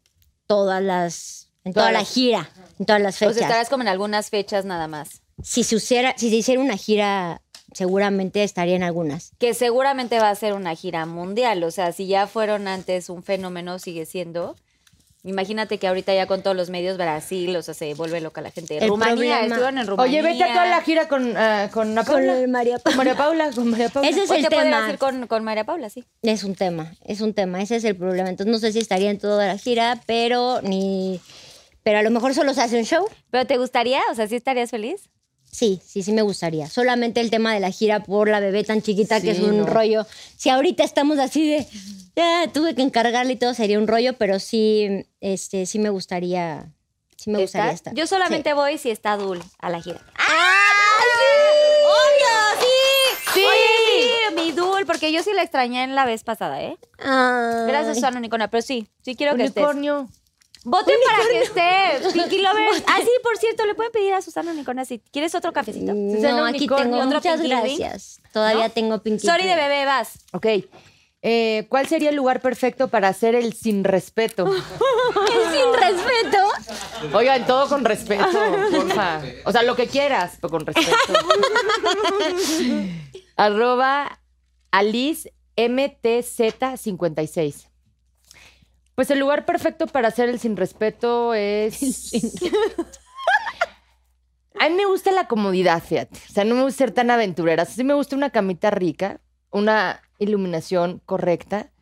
todas 0.47 0.81
las, 0.81 1.49
en 1.63 1.73
toda 1.73 1.91
la 1.91 2.03
gira, 2.03 2.49
en 2.79 2.85
todas 2.85 3.01
las 3.01 3.15
O 3.15 3.19
fechas. 3.19 3.35
sea, 3.35 3.47
estarás 3.47 3.69
como 3.69 3.83
en 3.83 3.87
algunas 3.89 4.29
fechas 4.29 4.65
nada 4.65 4.87
más. 4.87 5.21
Si 5.43 5.63
se, 5.63 5.75
hiciera, 5.75 6.13
si 6.17 6.29
se 6.29 6.35
hiciera 6.37 6.61
una 6.61 6.77
gira, 6.77 7.41
seguramente 7.73 8.43
estaría 8.43 8.75
en 8.75 8.83
algunas. 8.83 9.31
Que 9.37 9.53
seguramente 9.53 10.19
va 10.19 10.29
a 10.29 10.35
ser 10.35 10.53
una 10.53 10.75
gira 10.75 11.05
mundial. 11.05 11.63
O 11.63 11.71
sea, 11.71 11.91
si 11.91 12.07
ya 12.07 12.27
fueron 12.27 12.67
antes 12.67 13.09
un 13.09 13.21
fenómeno, 13.23 13.79
sigue 13.79 14.05
siendo. 14.05 14.55
Imagínate 15.23 15.79
que 15.79 15.87
ahorita 15.87 16.13
ya 16.13 16.27
con 16.27 16.43
todos 16.43 16.55
los 16.55 16.69
medios 16.69 16.97
Brasil, 16.97 17.55
o 17.55 17.61
sea, 17.63 17.73
se 17.73 17.95
vuelve 17.95 18.21
loca 18.21 18.41
la 18.41 18.51
gente. 18.51 18.77
El 18.77 18.89
Rumanía, 18.89 19.15
problema- 19.15 19.41
estuvieron 19.41 19.77
en 19.79 19.87
Rumanía. 19.87 20.19
Oye, 20.21 20.21
vete 20.21 20.43
a 20.43 20.47
toda 20.53 20.65
la 20.67 20.81
gira 20.81 21.07
con, 21.07 21.35
ah, 21.35 21.69
con 21.73 21.95
Paula. 21.95 22.35
Con 22.35 22.51
María 22.51 22.77
Con 22.77 22.95
María 22.95 23.15
Paula, 23.15 23.51
con 23.51 23.67
María 23.71 23.89
Paula. 23.89 24.07
Ese 24.07 24.21
es 24.23 24.29
el 24.29 24.47
tema. 24.47 24.95
con, 24.99 25.25
con 25.25 25.43
María 25.43 25.63
Paula, 25.63 25.89
sí. 25.89 26.05
Es 26.21 26.43
un 26.43 26.53
tema, 26.53 26.93
es 27.03 27.21
un 27.21 27.33
tema, 27.33 27.59
ese 27.59 27.77
es 27.77 27.83
el 27.85 27.95
problema. 27.95 28.29
Entonces 28.29 28.51
no 28.53 28.59
sé 28.59 28.71
si 28.71 28.77
estaría 28.77 29.09
en 29.09 29.17
toda 29.17 29.47
la 29.47 29.57
gira, 29.57 29.99
pero 30.05 30.61
ni 30.61 31.19
pero 31.85 31.99
a 31.99 32.01
lo 32.01 32.09
mejor 32.09 32.33
solo 32.33 32.51
se 32.55 32.61
hace 32.61 32.79
un 32.79 32.83
show. 32.83 33.05
¿Pero 33.29 33.45
te 33.45 33.57
gustaría? 33.57 34.01
O 34.11 34.15
sea, 34.15 34.27
¿sí 34.27 34.35
estarías 34.35 34.71
feliz? 34.71 35.07
Sí, 35.51 35.79
sí, 35.85 36.01
sí 36.01 36.11
me 36.13 36.23
gustaría. 36.23 36.67
Solamente 36.67 37.21
el 37.21 37.29
tema 37.29 37.53
de 37.53 37.59
la 37.59 37.69
gira 37.69 38.01
por 38.03 38.27
la 38.27 38.39
bebé 38.39 38.63
tan 38.63 38.81
chiquita 38.81 39.21
que 39.21 39.31
es 39.31 39.37
Sí, 39.37 39.43
un 39.43 39.59
no. 39.59 39.65
rollo. 39.67 40.05
Si 40.35 40.49
ahorita 40.49 40.83
estamos 40.83 41.19
así 41.19 41.47
de 41.47 41.67
ya 42.15 42.51
tuve 42.51 42.73
que 42.73 42.81
encargarle 42.81 43.33
y 43.33 43.35
todo 43.35 43.53
sería 43.53 43.77
un 43.77 43.87
rollo, 43.87 44.13
pero 44.17 44.39
sí 44.39 45.05
este 45.21 45.65
sí 45.67 45.77
me 45.79 45.89
gustaría 45.89 46.65
sí 47.17 47.29
me 47.29 47.37
gustaría 47.39 47.71
estar. 47.71 47.93
Yo 47.93 48.07
solamente 48.07 48.49
Sí. 48.49 48.55
voy 48.55 48.77
si 48.79 48.89
está 48.89 49.15
Dul 49.15 49.41
a 49.59 49.69
la 49.69 49.79
gira. 49.81 50.01
¡Obvio! 51.85 52.59
¡Sí! 52.59 53.31
¡Sí! 53.35 53.45
Oye, 53.45 53.67
sí, 54.29 54.35
mi 54.35 54.51
Dul, 54.51 54.85
porque 54.85 55.11
yo 55.11 55.21
sí 55.23 55.31
la 55.33 55.43
extrañé 55.43 55.83
en 55.83 55.95
la 55.95 56.05
vez 56.05 56.23
pasada, 56.23 56.61
¿eh? 56.63 56.77
Ay. 56.99 57.67
Gracias, 57.67 57.95
Susana 57.97 58.17
Unicornia, 58.17 58.49
pero 58.49 58.61
sí, 58.61 58.87
sí 59.03 59.15
quiero 59.15 59.35
que 59.35 59.43
estés. 59.45 59.63
Unicornio. 59.63 60.09
Voten 60.65 60.95
para 61.05 61.23
que 61.29 61.41
esté. 61.43 62.01
Pinky 62.11 62.41
Lovers. 62.41 62.83
Ah, 62.87 62.97
sí, 63.01 63.09
por 63.23 63.37
cierto, 63.37 63.65
le 63.65 63.75
pueden 63.75 63.91
pedir 63.91 64.13
a 64.13 64.21
Susana 64.21 64.51
Unicornia 64.51 64.83
si 64.83 64.99
quieres 64.99 65.33
otro 65.35 65.53
cafecito. 65.53 65.93
Susana 65.93 66.37
No, 66.37 66.45
aquí 66.45 66.57
Unicornio, 66.57 66.91
tengo 66.91 66.97
otro 67.05 67.17
muchas 67.19 67.39
Pinky 67.39 67.49
gracias. 67.49 68.19
Todavía 68.33 68.67
tengo 68.69 69.01
Pinky. 69.01 69.25
Sorry 69.25 69.45
de 69.45 69.55
bebé, 69.55 69.85
vas. 69.85 70.19
Ok. 70.33 70.47
Eh, 71.27 71.65
¿Cuál 71.69 71.87
sería 71.87 72.09
el 72.09 72.15
lugar 72.15 72.39
perfecto 72.41 72.87
para 72.87 73.07
hacer 73.07 73.33
el 73.33 73.53
sin 73.53 73.83
respeto? 73.83 74.45
Sin 75.51 75.73
respeto. 75.73 76.37
Oigan, 77.17 77.47
todo 77.47 77.67
con 77.67 77.83
respeto, 77.85 78.27
porfa. 78.71 79.21
O 79.45 79.51
sea, 79.51 79.63
lo 79.63 79.75
que 79.75 79.87
quieras, 79.87 80.37
pero 80.39 80.51
con 80.51 80.63
respeto. 80.65 80.95
Arroba 83.37 84.19
Alice 84.71 85.33
MTZ56. 85.57 87.69
Pues 88.95 89.11
el 89.11 89.19
lugar 89.19 89.45
perfecto 89.45 89.87
para 89.87 90.07
hacer 90.07 90.29
el 90.29 90.39
sin 90.39 90.55
respeto 90.55 91.33
es. 91.33 92.11
A 94.57 94.69
mí 94.69 94.75
me 94.75 94.85
gusta 94.85 95.11
la 95.11 95.27
comodidad, 95.27 95.83
fíjate. 95.83 96.17
O 96.29 96.33
sea, 96.33 96.45
no 96.45 96.55
me 96.55 96.63
gusta 96.63 96.77
ser 96.77 96.91
tan 96.91 97.11
aventurera. 97.11 97.65
Sí 97.65 97.83
me 97.83 97.93
gusta 97.93 98.15
una 98.15 98.29
camita 98.29 98.71
rica, 98.71 99.19
una 99.51 100.01
iluminación 100.17 101.01
correcta, 101.05 101.73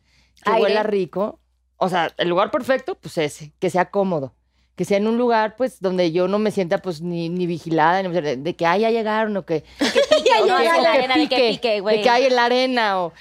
que 0.44 0.50
Aire. 0.50 0.62
huela 0.62 0.82
rico. 0.82 1.38
O 1.76 1.88
sea, 1.88 2.12
el 2.18 2.28
lugar 2.28 2.50
perfecto, 2.50 2.96
pues 2.96 3.16
ese, 3.18 3.52
que 3.60 3.70
sea 3.70 3.90
cómodo. 3.90 4.34
Que 4.76 4.84
sea 4.84 4.96
en 4.96 5.06
un 5.06 5.16
lugar, 5.18 5.54
pues, 5.56 5.80
donde 5.80 6.10
yo 6.12 6.26
no 6.28 6.38
me 6.38 6.50
sienta, 6.50 6.78
pues, 6.78 7.00
ni, 7.00 7.28
ni 7.28 7.46
vigilada, 7.46 8.02
ni- 8.02 8.08
de, 8.20 8.36
de 8.36 8.56
que, 8.56 8.66
ay, 8.66 8.80
ya 8.82 8.90
llegaron, 8.90 9.36
o 9.36 9.44
que... 9.46 9.64
o 10.42 10.46
no, 10.46 10.56
que- 10.58 10.66
en 10.66 10.82
la 10.82 10.92
que 10.92 10.98
arena, 10.98 11.16
de 11.16 11.28
que 11.28 11.50
pique, 11.52 11.80
güey. 11.80 11.98
De 11.98 12.02
que 12.02 12.10
hay 12.10 12.24
en 12.26 12.36
la 12.36 12.44
arena, 12.46 13.00
o... 13.02 13.12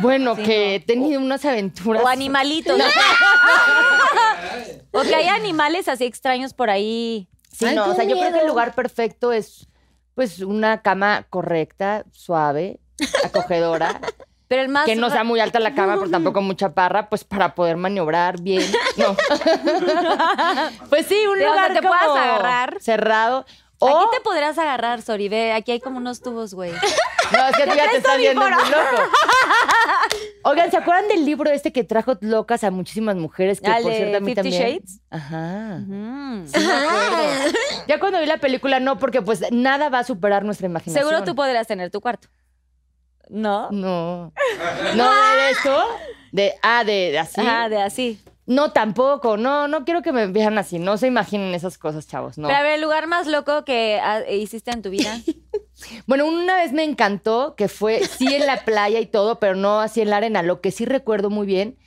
Bueno, 0.00 0.36
Sí, 0.36 0.42
que 0.42 0.56
no. 0.56 0.62
he 0.74 0.80
tenido 0.80 1.20
unas 1.20 1.44
aventuras... 1.44 2.02
O 2.04 2.08
animalitos. 2.08 2.78
o 4.92 5.02
que 5.02 5.14
hay 5.14 5.28
animales 5.28 5.88
así 5.88 6.04
extraños 6.04 6.54
por 6.54 6.70
ahí. 6.70 7.28
Sí, 7.50 7.66
Ay, 7.66 7.74
no, 7.74 7.90
o 7.90 7.94
sea, 7.94 8.04
yo 8.04 8.16
creo 8.18 8.32
que 8.32 8.40
el 8.40 8.46
lugar 8.46 8.74
perfecto 8.74 9.32
es, 9.32 9.68
pues, 10.14 10.40
una 10.40 10.82
cama 10.82 11.26
correcta, 11.30 12.04
suave, 12.12 12.80
acogedora, 13.24 14.00
Pero 14.50 14.62
el 14.62 14.68
más. 14.68 14.84
que 14.84 14.96
no 14.96 15.10
sea 15.10 15.22
muy 15.22 15.38
alta 15.38 15.60
la 15.60 15.76
cama, 15.76 15.94
pero 15.96 16.10
tampoco 16.10 16.40
mucha 16.42 16.74
parra, 16.74 17.08
pues, 17.08 17.22
para 17.22 17.54
poder 17.54 17.76
maniobrar 17.76 18.40
bien. 18.42 18.64
No. 18.96 19.14
pues 20.90 21.06
sí, 21.06 21.14
un 21.30 21.38
De 21.38 21.44
donde 21.44 21.60
lugar 21.62 21.72
te 21.72 21.80
puedas 21.82 22.16
agarrar. 22.16 22.76
cerrado. 22.80 23.46
O, 23.78 23.88
Aquí 23.88 24.06
te 24.16 24.20
podrías 24.22 24.58
agarrar, 24.58 25.02
Soribe. 25.02 25.52
Aquí 25.52 25.70
hay 25.70 25.78
como 25.80 25.98
unos 25.98 26.20
tubos, 26.20 26.52
güey. 26.52 26.72
No, 27.32 27.46
es 27.46 27.56
que 27.58 27.64
tú 27.64 27.76
ya 27.76 27.88
te 27.88 27.98
estás 27.98 28.18
viendo 28.18 28.40
muy 28.40 28.50
loco. 28.50 29.02
Oigan, 30.42 30.68
¿se 30.68 30.78
acuerdan 30.78 31.06
del 31.06 31.24
libro 31.24 31.48
este 31.48 31.72
que 31.72 31.84
trajo 31.84 32.18
locas 32.22 32.64
a 32.64 32.72
muchísimas 32.72 33.14
mujeres? 33.14 33.60
Que 33.60 33.70
Ah, 33.70 33.78
por 33.80 33.92
¿el 33.92 33.96
cierto 33.98 34.16
a 34.16 34.20
mí 34.20 34.34
Fifty 34.34 34.50
también. 34.50 34.62
Shades? 34.78 35.00
Ajá. 35.10 35.78
Mm. 35.78 36.44
Sí 36.48 36.58
me 36.58 36.72
acuerdo. 36.72 37.58
Ya 37.86 38.00
cuando 38.00 38.18
vi 38.18 38.26
la 38.26 38.38
película, 38.38 38.80
no, 38.80 38.98
porque 38.98 39.22
pues 39.22 39.44
nada 39.52 39.90
va 39.90 40.00
a 40.00 40.04
superar 40.04 40.44
nuestra 40.44 40.66
imaginación. 40.66 41.06
Seguro 41.08 41.24
tú 41.24 41.36
podrías 41.36 41.68
tener 41.68 41.88
tu 41.92 42.00
cuarto. 42.00 42.26
¿No? 43.30 43.70
No. 43.70 44.32
¿No 44.94 45.10
de 45.34 45.50
eso? 45.50 45.84
De, 46.32 46.54
ah, 46.62 46.84
de, 46.84 47.10
de 47.12 47.18
así. 47.18 47.40
Ajá, 47.40 47.68
de 47.68 47.80
así. 47.80 48.20
No, 48.46 48.72
tampoco. 48.72 49.36
No, 49.36 49.68
no 49.68 49.84
quiero 49.84 50.02
que 50.02 50.12
me 50.12 50.26
vean 50.26 50.58
así. 50.58 50.80
No 50.80 50.96
se 50.96 51.06
imaginen 51.06 51.54
esas 51.54 51.78
cosas, 51.78 52.08
chavos. 52.08 52.36
No. 52.36 52.48
Pero 52.48 52.58
a 52.58 52.62
ver, 52.62 52.72
el 52.72 52.80
lugar 52.80 53.06
más 53.06 53.28
loco 53.28 53.64
que 53.64 54.00
ah, 54.02 54.28
hiciste 54.28 54.70
en 54.72 54.82
tu 54.82 54.90
vida. 54.90 55.18
Bueno, 56.06 56.26
una 56.26 56.56
vez 56.56 56.72
me 56.72 56.84
encantó 56.84 57.54
que 57.56 57.66
fue 57.66 58.04
sí 58.04 58.34
en 58.34 58.44
la 58.44 58.66
playa 58.66 59.00
y 59.00 59.06
todo, 59.06 59.40
pero 59.40 59.54
no 59.54 59.80
así 59.80 60.02
en 60.02 60.10
la 60.10 60.18
arena. 60.18 60.42
Lo 60.42 60.60
que 60.60 60.72
sí 60.72 60.84
recuerdo 60.84 61.30
muy 61.30 61.46
bien 61.46 61.78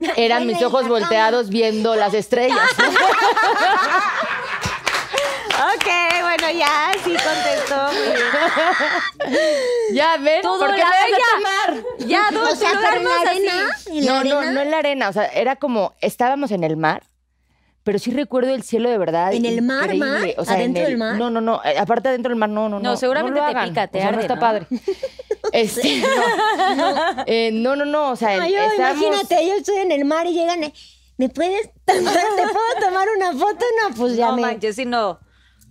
eran 0.16 0.48
mis 0.48 0.60
ojos 0.62 0.88
volteados 0.88 1.48
viendo 1.48 1.94
las 1.94 2.12
estrellas. 2.12 2.58
Ok, 5.74 5.86
bueno, 6.22 6.58
ya, 6.58 6.92
sí 7.04 7.10
contestó. 7.10 7.92
Muy 7.92 8.12
bien. 8.12 9.36
ya 9.94 10.16
ven, 10.18 10.42
Todo 10.42 10.58
¿por 10.58 10.74
qué 10.74 10.80
la 10.80 10.86
me 10.86 10.92
vas 10.92 11.20
a 11.20 11.36
tomar? 11.36 11.84
Ya, 12.06 12.30
Dulce, 12.30 12.52
O 12.52 12.56
sea, 12.56 12.72
lugar 12.74 12.90
pero 12.94 13.00
en 13.00 13.04
la 13.04 13.30
arena, 13.30 13.76
en 13.86 14.04
la 14.04 14.12
No, 14.12 14.24
no, 14.24 14.38
arena, 14.38 14.52
no 14.52 14.60
en 14.60 14.70
la 14.70 14.78
arena. 14.78 15.08
O 15.08 15.12
sea, 15.12 15.26
era 15.26 15.56
como, 15.56 15.94
estábamos 16.00 16.50
en 16.50 16.64
el 16.64 16.76
mar, 16.76 17.02
pero 17.82 17.98
sí 17.98 18.10
recuerdo 18.10 18.52
el 18.54 18.62
cielo 18.62 18.90
de 18.90 18.98
verdad. 18.98 19.32
¿En 19.32 19.44
el 19.46 19.62
mar, 19.62 19.84
increíble. 19.94 20.10
mar? 20.10 20.34
O 20.38 20.44
sea, 20.44 20.54
en 20.54 20.60
¿Adentro 20.60 20.82
el- 20.82 20.88
del 20.90 20.98
mar? 20.98 21.14
No, 21.16 21.30
no, 21.30 21.40
no. 21.40 21.60
eh, 21.64 21.78
Aparte 21.78 22.08
adentro 22.08 22.30
del 22.30 22.38
mar, 22.38 22.48
no, 22.48 22.68
no, 22.68 22.78
no. 22.78 22.90
No, 22.90 22.96
seguramente 22.96 23.38
lo 23.40 23.44
te 23.46 23.50
hagan. 23.52 23.68
pica, 23.68 23.86
te 23.86 23.98
O 23.98 24.00
sea, 24.00 24.08
arde, 24.08 24.16
no 24.16 24.22
está 24.22 24.34
¿no? 24.34 24.40
padre. 24.40 24.66
Este, 25.52 26.02
no. 26.76 27.24
Eh, 27.26 27.50
no, 27.52 27.76
no, 27.76 27.84
no. 27.84 28.10
O 28.10 28.16
sea, 28.16 28.30
Ay, 28.42 28.52
yo, 28.52 28.60
estábamos- 28.62 29.00
imagínate, 29.04 29.46
yo 29.46 29.54
estoy 29.54 29.76
en 29.76 29.92
el 29.92 30.04
mar 30.04 30.26
y 30.26 30.32
llegan. 30.32 30.64
eh, 30.64 30.72
¿Me 31.18 31.28
puedes 31.28 31.70
tomar, 31.86 32.12
¿Te 32.36 32.42
puedo 32.42 32.86
tomar 32.88 33.06
una 33.16 33.32
foto? 33.32 33.64
No, 33.80 33.94
pues 33.94 34.16
ya 34.16 34.26
No 34.26 34.36
me. 34.36 34.42
manches, 34.42 34.74
sí, 34.76 34.84
no. 34.84 35.18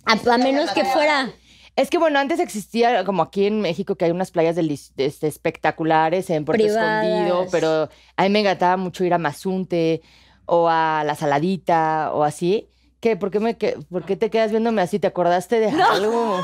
A, 0.06 0.34
a 0.34 0.38
menos 0.38 0.70
que 0.70 0.84
fuera. 0.84 1.30
Es 1.74 1.90
que 1.90 1.98
bueno, 1.98 2.18
antes 2.18 2.40
existía 2.40 3.04
como 3.04 3.22
aquí 3.22 3.46
en 3.46 3.60
México 3.60 3.96
que 3.96 4.06
hay 4.06 4.10
unas 4.10 4.30
playas 4.30 4.56
delis- 4.56 4.92
este, 4.96 5.26
espectaculares 5.26 6.30
en 6.30 6.44
Puerto 6.46 6.62
Privadas. 6.64 7.04
Escondido, 7.04 7.46
pero 7.50 7.90
a 8.16 8.22
mí 8.22 8.28
me 8.30 8.40
encantaba 8.40 8.78
mucho 8.78 9.04
ir 9.04 9.12
a 9.12 9.18
Mazunte 9.18 10.00
o 10.46 10.68
a 10.70 11.02
La 11.04 11.14
Saladita 11.14 12.12
o 12.14 12.24
así. 12.24 12.68
¿Qué? 13.00 13.14
¿Por 13.14 13.30
qué, 13.30 13.40
me, 13.40 13.58
que- 13.58 13.76
¿Por 13.90 14.06
qué 14.06 14.16
te 14.16 14.30
quedas 14.30 14.52
viéndome 14.52 14.80
así? 14.80 14.98
¿Te 14.98 15.06
acordaste 15.06 15.60
de 15.60 15.68
algo? 15.68 16.40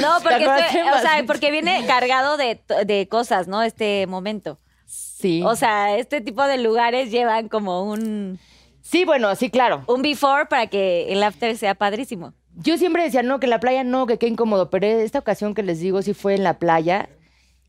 No, 0.00 0.18
porque, 0.22 0.44
estoy- 0.44 0.62
qué 0.72 0.82
o 0.90 0.98
sea, 1.00 1.22
porque 1.26 1.50
viene 1.50 1.84
cargado 1.86 2.36
de, 2.36 2.60
de 2.86 3.08
cosas, 3.08 3.48
¿no? 3.48 3.62
Este 3.62 4.06
momento. 4.06 4.58
Sí. 4.86 5.42
O 5.44 5.54
sea, 5.54 5.96
este 5.96 6.20
tipo 6.20 6.42
de 6.44 6.58
lugares 6.58 7.10
llevan 7.10 7.48
como 7.48 7.84
un, 7.84 8.38
sí, 8.90 9.04
bueno, 9.04 9.34
sí, 9.36 9.50
claro. 9.50 9.84
un 9.86 10.02
before 10.02 10.46
para 10.46 10.66
que 10.66 11.12
el 11.12 11.22
after 11.22 11.56
sea 11.56 11.74
padrísimo. 11.74 12.32
Yo 12.56 12.76
siempre 12.78 13.02
decía, 13.04 13.22
no, 13.22 13.38
que 13.40 13.46
en 13.46 13.50
la 13.50 13.60
playa 13.60 13.84
no, 13.84 14.06
que 14.06 14.18
qué 14.18 14.26
incómodo, 14.26 14.70
pero 14.70 14.86
esta 14.86 15.18
ocasión 15.20 15.54
que 15.54 15.62
les 15.62 15.80
digo 15.80 16.02
sí 16.02 16.14
fue 16.14 16.34
en 16.34 16.42
la 16.44 16.58
playa. 16.58 17.08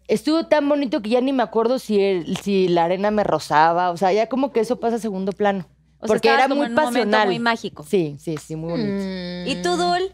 Estuvo 0.08 0.48
tan 0.48 0.68
bonito 0.68 1.02
que 1.02 1.10
ya 1.12 1.22
ni 1.22 1.32
me 1.32 1.44
acuerdo 1.44 1.80
si, 1.80 2.02
el- 2.02 2.38
si 2.38 2.68
la 2.68 2.86
arena 2.86 3.12
me 3.12 3.24
rozaba, 3.24 3.92
o 3.92 3.98
sea, 3.98 4.12
ya 4.12 4.28
como 4.28 4.52
que 4.52 4.60
eso 4.60 4.80
pasa 4.80 4.96
a 4.98 5.00
segundo 5.00 5.32
plano. 5.32 5.66
O 6.00 6.08
sea, 6.08 6.16
porque 6.16 6.28
estabas 6.30 6.40
era 6.40 6.50
como 6.50 6.56
muy 6.62 6.66
en 6.66 6.72
un 6.72 6.76
momento 6.76 6.98
pasional. 7.00 7.28
muy 7.28 7.40
mágico. 7.40 7.86
Sí, 7.88 8.18
sí, 8.20 8.36
sí, 8.38 8.56
muy 8.56 8.72
bonito. 8.72 9.04
Mm, 9.06 9.48
¿Y 9.48 9.62
tú, 9.62 9.78
Dul? 9.78 10.14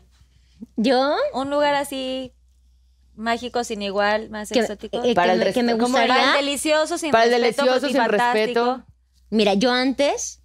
¿Yo? 0.76 1.16
Un 1.34 1.50
lugar 1.50 1.74
así 1.76 2.34
mágico, 3.16 3.64
sin 3.64 3.82
igual, 3.82 4.30
más 4.30 4.50
Que, 4.50 4.60
exótico. 4.60 5.02
eh, 5.04 5.16
Para 5.16 5.36
que 5.38 5.48
el 5.48 5.54
que 5.54 5.64
me 5.64 5.78
¿cómo 5.78 5.98
era? 5.98 6.08
Para 6.08 6.20
el 6.20 6.26
gustaría. 6.26 6.46
delicioso, 6.46 6.98
sin 6.98 7.12
Para 7.12 7.24
el 7.24 7.32
respeto, 7.32 7.64
delicioso, 7.64 7.88
sin 7.88 7.98
fantástico. 7.98 8.66
respeto. 8.66 8.86
Mira, 9.30 9.54
yo 9.56 9.72
antes, 9.72 10.42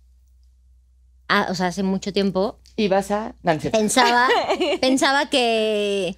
ah, 1.32 1.46
o 1.50 1.54
sea, 1.54 1.68
hace 1.68 1.82
mucho 1.82 2.12
tiempo, 2.12 2.58
Y 2.76 2.88
vas 2.88 3.10
a. 3.10 3.34
No, 3.42 3.58
pensaba, 3.58 4.28
pensaba 4.80 5.28
que, 5.30 6.16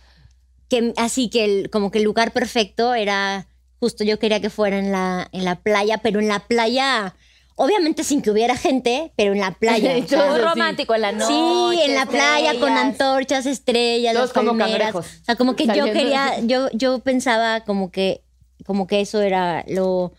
que 0.69 0.93
así 0.97 1.28
que 1.31 1.45
el, 1.45 1.70
como 1.70 1.91
que 1.91 1.99
el 1.99 2.05
lugar 2.05 2.32
perfecto 2.32 2.95
era 2.95 3.47
justo 3.81 4.03
yo 4.05 4.19
quería 4.19 4.41
que 4.41 4.49
fuera 4.51 4.78
en 4.78 4.91
la, 4.93 5.28
en 5.32 5.45
la 5.45 5.57
playa, 5.57 5.99
pero 5.99 6.19
en 6.19 6.28
la 6.28 6.41
playa, 6.41 7.15
obviamente 7.55 8.03
sin 8.03 8.23
que 8.23 8.31
hubiera 8.31 8.57
gente, 8.57 9.12
pero 9.16 9.32
en 9.32 9.41
la 9.41 9.51
playa. 9.53 9.97
Y 9.99 10.03
o 10.03 10.09
sea, 10.09 10.19
todos 10.19 10.31
Muy 10.31 10.41
así. 10.41 10.49
romántico 10.49 10.95
en 10.95 11.01
la 11.03 11.12
noche. 11.12 11.27
Sí, 11.35 11.82
en 11.82 11.95
la 11.95 12.07
playa 12.07 12.59
con 12.59 12.73
antorchas, 12.73 13.45
estrellas, 13.47 14.15
Todos 14.15 14.28
las 14.28 14.32
como 14.32 14.57
palmeras. 14.57 14.93
cangrejos. 14.93 15.07
O 15.20 15.24
sea, 15.24 15.36
como 15.36 15.55
que 15.55 15.66
yo 15.66 15.85
quería, 15.85 16.41
yo, 16.41 16.69
yo 16.73 17.01
pensaba 17.01 17.61
como 17.61 17.91
que, 17.91 18.23
como 18.65 18.86
que 18.86 19.03
eso 19.03 19.20
era 19.20 19.65
lo 19.69 20.12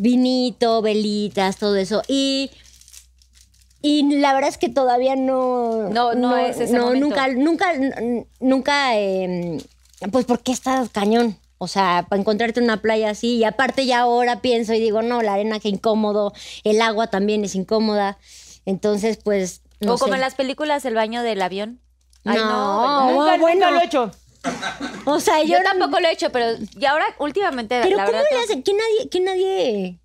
vinito, 0.00 0.82
velitas, 0.82 1.56
todo 1.56 1.76
eso. 1.76 2.02
Y, 2.08 2.50
y 3.80 4.16
la 4.16 4.32
verdad 4.34 4.50
es 4.50 4.58
que 4.58 4.68
todavía 4.68 5.16
no. 5.16 5.88
No, 5.90 6.14
no 6.14 6.36
es 6.36 6.58
ese 6.60 6.72
no, 6.74 6.86
momento. 6.86 7.06
nunca, 7.06 7.28
nunca, 7.28 7.72
nunca, 8.40 8.96
eh, 8.98 9.58
pues 10.10 10.24
porque 10.24 10.52
está 10.52 10.86
cañón. 10.92 11.38
O 11.60 11.66
sea, 11.66 12.06
para 12.08 12.20
encontrarte 12.20 12.60
una 12.60 12.80
playa 12.80 13.10
así. 13.10 13.36
Y 13.36 13.44
aparte 13.44 13.84
ya 13.84 14.00
ahora 14.00 14.40
pienso 14.40 14.72
y 14.74 14.80
digo, 14.80 15.02
no, 15.02 15.22
la 15.22 15.34
arena 15.34 15.58
qué 15.58 15.68
incómodo, 15.68 16.32
el 16.64 16.80
agua 16.80 17.08
también 17.08 17.44
es 17.44 17.54
incómoda. 17.54 18.18
Entonces, 18.64 19.18
pues. 19.22 19.62
No 19.80 19.94
o 19.94 19.98
como 19.98 20.12
sé. 20.12 20.16
en 20.16 20.20
las 20.20 20.34
películas, 20.34 20.84
el 20.84 20.94
baño 20.94 21.22
del 21.22 21.42
avión. 21.42 21.80
Ay, 22.24 22.38
No, 22.38 23.06
¿verdad? 23.06 23.14
nunca, 23.14 23.38
bueno. 23.38 23.54
nunca 23.54 23.70
lo 23.70 23.80
he 23.80 23.84
hecho. 23.84 24.10
O 25.04 25.20
sea, 25.20 25.42
yo, 25.42 25.58
Yo 25.58 25.62
tampoco 25.64 25.98
lo 26.00 26.06
he 26.08 26.12
hecho, 26.12 26.30
pero 26.30 26.46
y 26.78 26.84
ahora 26.84 27.04
últimamente 27.18 27.80
Pero 27.82 27.96
la 27.96 28.04
¿cómo 28.04 28.16
verdad 28.18 28.30
le 28.30 28.38
hace? 28.44 28.62
¿Qué 28.62 28.72
nadie, 28.72 29.08
que 29.10 29.20
nadie? 29.20 29.98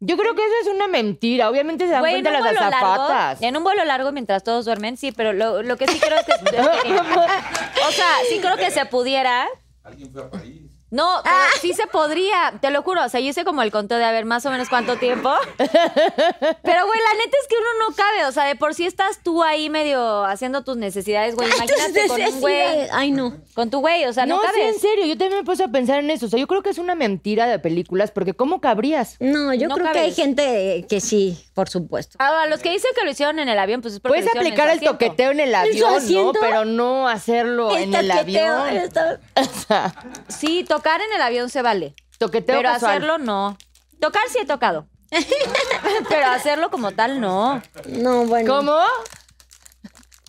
Yo 0.00 0.16
creo 0.16 0.34
que 0.34 0.42
eso 0.44 0.54
es 0.70 0.76
una 0.76 0.86
mentira. 0.86 1.50
Obviamente 1.50 1.86
se 1.86 1.90
dan 1.92 2.00
Güey, 2.00 2.14
en 2.16 2.22
cuenta 2.22 2.30
un 2.38 2.44
las 2.44 2.54
vuelo 2.54 2.70
largo, 2.70 2.86
azafatas. 3.02 3.42
en 3.42 3.56
un 3.56 3.64
vuelo 3.64 3.84
largo 3.84 4.12
mientras 4.12 4.44
todos 4.44 4.64
duermen, 4.64 4.96
sí, 4.96 5.10
pero 5.10 5.32
lo, 5.32 5.62
lo 5.62 5.76
que 5.76 5.88
sí 5.88 5.98
creo 5.98 6.18
es 6.18 6.24
que, 6.24 6.32
es 6.32 6.40
que- 6.82 6.92
o 7.88 7.90
sea, 7.92 8.08
sí 8.28 8.38
creo 8.40 8.56
que 8.56 8.70
se 8.70 8.84
pudiera. 8.86 9.46
Alguien 9.82 10.12
fue 10.12 10.22
a 10.22 10.30
París. 10.30 10.67
No, 10.90 11.20
pero 11.22 11.36
Ah. 11.36 11.46
sí 11.60 11.74
se 11.74 11.86
podría, 11.86 12.54
te 12.60 12.70
lo 12.70 12.82
juro. 12.82 13.04
O 13.04 13.08
sea, 13.08 13.20
yo 13.20 13.28
hice 13.28 13.44
como 13.44 13.62
el 13.62 13.70
conteo 13.70 13.98
de 13.98 14.04
a 14.04 14.12
ver 14.12 14.24
más 14.24 14.46
o 14.46 14.50
menos 14.50 14.68
cuánto 14.68 14.96
tiempo. 14.96 15.30
Pero, 15.58 16.86
güey, 16.86 17.00
la 17.00 17.14
neta 17.14 17.36
es 17.42 17.48
que 17.48 17.56
uno 17.56 17.88
no 17.88 17.94
cabe. 17.96 18.24
O 18.26 18.32
sea, 18.32 18.44
de 18.44 18.56
por 18.56 18.74
sí 18.74 18.86
estás 18.86 19.20
tú 19.22 19.42
ahí 19.42 19.68
medio 19.70 20.24
haciendo 20.24 20.62
tus 20.64 20.76
necesidades, 20.76 21.34
güey. 21.34 21.48
Imagínate 21.48 22.08
con 22.08 22.20
un 22.20 22.40
güey. 22.40 22.88
Ay, 22.92 23.10
no. 23.10 23.36
Con 23.54 23.70
tu 23.70 23.80
güey, 23.80 24.04
o 24.06 24.12
sea, 24.12 24.26
no, 24.26 24.36
No, 24.36 24.42
sí, 24.54 24.60
en 24.60 24.78
serio, 24.78 25.04
yo 25.06 25.16
también 25.18 25.40
me 25.40 25.44
puse 25.44 25.64
a 25.64 25.68
pensar 25.68 25.98
en 26.00 26.10
eso. 26.10 26.26
O 26.26 26.28
sea, 26.28 26.38
yo 26.38 26.46
creo 26.46 26.62
que 26.62 26.70
es 26.70 26.78
una 26.78 26.94
mentira 26.94 27.46
de 27.46 27.58
películas, 27.58 28.10
porque 28.10 28.34
¿cómo 28.34 28.60
cabrías? 28.60 29.16
No, 29.20 29.52
yo 29.54 29.68
No 29.68 29.74
creo 29.74 29.92
que 29.92 29.98
hay 29.98 30.12
gente 30.14 30.86
que 30.88 31.00
sí, 31.00 31.38
por 31.58 31.68
supuesto. 31.68 32.16
Ahora, 32.20 32.46
los 32.46 32.60
que 32.60 32.70
dicen 32.70 32.92
que 32.96 33.04
lo 33.04 33.10
hicieron 33.10 33.40
en 33.40 33.48
el 33.48 33.58
avión, 33.58 33.80
pues 33.82 33.94
es 33.94 33.98
porque 34.00 34.10
Puedes 34.20 34.26
lo 34.26 34.28
hicieron 34.42 34.46
en 34.46 34.52
aplicar 34.52 34.66
su 34.66 34.70
el 34.70 34.78
asiento. 34.78 34.92
toqueteo 34.92 35.30
en 35.32 35.40
el 35.40 35.54
avión, 35.56 35.80
¿no? 35.90 35.96
asiento? 35.96 36.38
Pero 36.40 36.64
no 36.64 37.08
hacerlo 37.08 37.76
en 37.76 37.92
el 37.96 38.08
toqueteo, 38.08 38.58
avión. 38.58 38.76
está- 38.84 39.20
O 39.34 39.44
sea, 39.44 39.94
Sí, 40.28 40.62
tocar 40.62 41.00
en 41.00 41.12
el 41.12 41.20
avión 41.20 41.50
se 41.50 41.60
vale. 41.62 41.96
toqueteo 42.18 42.58
pero 42.58 42.70
casual. 42.70 42.92
hacerlo 42.92 43.18
no. 43.18 43.58
Tocar 44.00 44.22
sí 44.28 44.38
he 44.40 44.46
tocado. 44.46 44.86
pero 46.08 46.26
hacerlo 46.28 46.70
como 46.70 46.92
tal 46.92 47.20
no. 47.20 47.60
No, 47.88 48.24
bueno. 48.26 48.54
¿Cómo? 48.54 48.78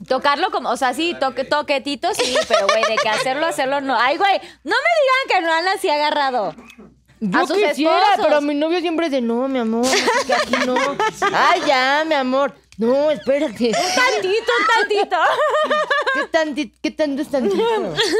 Tocarlo 0.07 0.49
como, 0.49 0.69
o 0.69 0.77
sea, 0.77 0.95
sí, 0.95 1.15
toque, 1.19 1.43
toquetito 1.43 2.11
sí, 2.15 2.35
pero 2.47 2.65
güey, 2.67 2.81
de 2.89 2.95
que 2.95 3.09
hacerlo, 3.09 3.45
hacerlo 3.45 3.81
no. 3.81 3.95
Ay, 3.99 4.17
güey, 4.17 4.39
no 4.63 4.75
me 4.75 5.27
digan 5.27 5.27
que 5.29 5.41
no 5.45 5.53
han 5.53 5.67
así 5.67 5.89
agarrado. 5.89 6.55
Yo 7.21 7.39
A 7.39 7.45
sus 7.47 7.57
quisiera, 7.57 7.99
esposos. 8.11 8.25
pero 8.27 8.41
mi 8.41 8.55
novio 8.55 8.79
siempre 8.79 9.09
dice, 9.09 9.21
no, 9.21 9.47
mi 9.49 9.59
amor, 9.59 9.85
que 10.25 10.33
aquí 10.33 10.55
no. 10.65 10.75
Ay, 11.33 11.61
ya, 11.67 12.03
mi 12.07 12.15
amor. 12.15 12.53
No, 12.77 13.11
espérate. 13.11 13.71
Tantito, 13.71 14.51
tantito. 14.73 15.17
¿Qué, 16.13 16.21
tanti- 16.31 16.73
qué 16.81 16.91
tanto 16.91 17.21
es 17.21 17.27
tantito? 17.29 17.61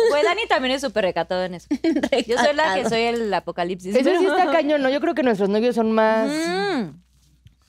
Güey, 0.09 0.23
Dani 0.23 0.47
también 0.49 0.75
es 0.75 0.81
súper 0.81 1.05
recatado 1.05 1.45
en 1.45 1.53
eso. 1.55 1.67
Yo 2.27 2.37
soy 2.37 2.53
la 2.53 2.75
que 2.75 2.89
soy 2.89 3.01
el 3.03 3.33
apocalipsis. 3.33 3.95
Eso 3.95 4.09
sí 4.19 4.25
está 4.25 4.51
cañón, 4.51 4.81
¿no? 4.81 4.89
Yo 4.89 4.99
creo 4.99 5.15
que 5.15 5.23
nuestros 5.23 5.47
novios 5.47 5.75
son 5.75 5.93
más... 5.93 6.29
Mm. 6.29 6.89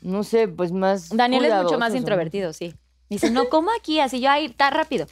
no 0.02 0.24
sé, 0.24 0.48
pues 0.48 0.72
más. 0.72 1.10
Daniel 1.10 1.44
es 1.44 1.54
mucho 1.62 1.78
más 1.78 1.94
introvertido, 1.94 2.52
sí. 2.52 2.74
Dice, 3.08 3.30
no, 3.30 3.48
¿cómo 3.48 3.70
aquí? 3.78 4.00
Así 4.00 4.20
yo 4.20 4.28
ahí, 4.30 4.46
está 4.46 4.70
rápido. 4.70 5.06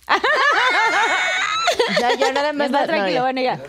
Ya, 2.01 2.15
ya 2.17 2.33
nada 2.33 2.53
más. 2.53 2.67
Está 2.67 2.81
no, 2.81 2.87
tranquilo, 2.87 3.15
ya. 3.15 3.23
bueno, 3.23 3.41
ya. 3.41 3.61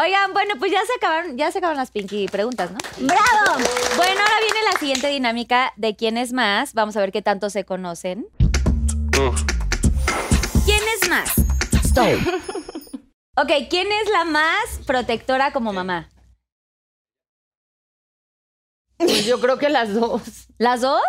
Oigan, 0.00 0.32
bueno, 0.32 0.54
pues 0.58 0.72
ya 0.72 0.80
se 0.86 0.94
acabaron, 0.96 1.36
ya 1.36 1.50
se 1.50 1.58
acabaron 1.58 1.78
las 1.78 1.90
Pinky 1.90 2.26
preguntas, 2.28 2.70
¿no? 2.70 2.78
¡Bravo! 2.98 3.60
Bueno, 3.96 4.20
ahora 4.20 4.34
viene 4.42 4.62
la 4.72 4.78
siguiente 4.78 5.08
dinámica 5.08 5.72
de 5.76 5.96
quién 5.96 6.16
es 6.18 6.32
más. 6.32 6.74
Vamos 6.74 6.96
a 6.96 7.00
ver 7.00 7.12
qué 7.12 7.22
tanto 7.22 7.50
se 7.50 7.64
conocen. 7.64 8.26
¿Quién 10.64 10.82
es 11.00 11.08
más? 11.08 11.32
Ok, 13.34 13.50
¿quién 13.70 13.90
es 13.90 14.10
la 14.10 14.24
más 14.24 14.80
protectora 14.86 15.52
como 15.52 15.72
mamá? 15.72 16.10
Pues 18.98 19.24
yo 19.24 19.40
creo 19.40 19.58
que 19.58 19.70
las 19.70 19.94
dos. 19.94 20.48
¿Las 20.58 20.82
dos? 20.82 21.02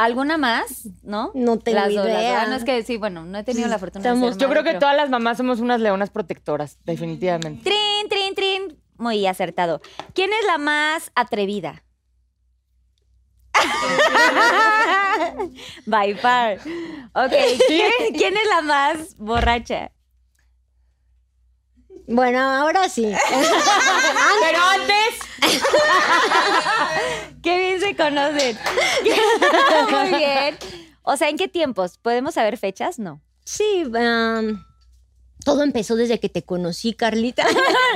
¿Alguna 0.00 0.38
más? 0.38 0.88
¿No? 1.02 1.30
No 1.34 1.58
tengo 1.58 1.76
las 1.78 1.88
dos, 1.88 1.96
las 1.96 2.04
dos. 2.06 2.14
idea. 2.22 2.42
Ah, 2.42 2.46
no, 2.46 2.56
es 2.56 2.64
que 2.64 2.82
sí, 2.82 2.96
bueno, 2.96 3.26
no 3.26 3.36
he 3.38 3.44
tenido 3.44 3.68
la 3.68 3.78
fortuna 3.78 4.02
de 4.02 4.08
ser 4.08 4.18
Yo 4.18 4.30
madre, 4.30 4.46
creo 4.48 4.62
que 4.64 4.70
pero- 4.70 4.80
todas 4.80 4.96
las 4.96 5.10
mamás 5.10 5.36
somos 5.36 5.60
unas 5.60 5.78
leonas 5.80 6.08
protectoras, 6.08 6.78
definitivamente. 6.84 7.62
Trin, 7.64 8.08
trin, 8.08 8.34
trin. 8.34 8.78
Muy 8.96 9.26
acertado. 9.26 9.82
¿Quién 10.14 10.30
es 10.32 10.46
la 10.46 10.56
más 10.56 11.12
atrevida? 11.14 11.84
By 15.86 16.14
far. 16.14 16.58
Ok, 17.14 17.32
¿quién, 17.66 17.90
quién 18.16 18.36
es 18.36 18.48
la 18.48 18.62
más 18.62 19.16
borracha? 19.18 19.90
Bueno, 22.12 22.40
ahora 22.40 22.88
sí. 22.88 23.04
Pero 24.40 24.58
antes. 24.58 25.20
Qué 27.42 27.56
bien 27.56 27.80
se 27.80 27.94
conocen. 27.94 28.58
Muy 29.90 30.18
bien. 30.18 30.56
O 31.02 31.16
sea, 31.16 31.28
¿en 31.28 31.36
qué 31.36 31.46
tiempos? 31.46 31.98
¿Podemos 31.98 32.34
saber 32.34 32.58
fechas? 32.58 32.98
No. 32.98 33.20
Sí, 33.44 33.84
um, 33.84 34.60
todo 35.44 35.62
empezó 35.62 35.94
desde 35.94 36.18
que 36.18 36.28
te 36.28 36.42
conocí, 36.42 36.94
Carlita. 36.94 37.46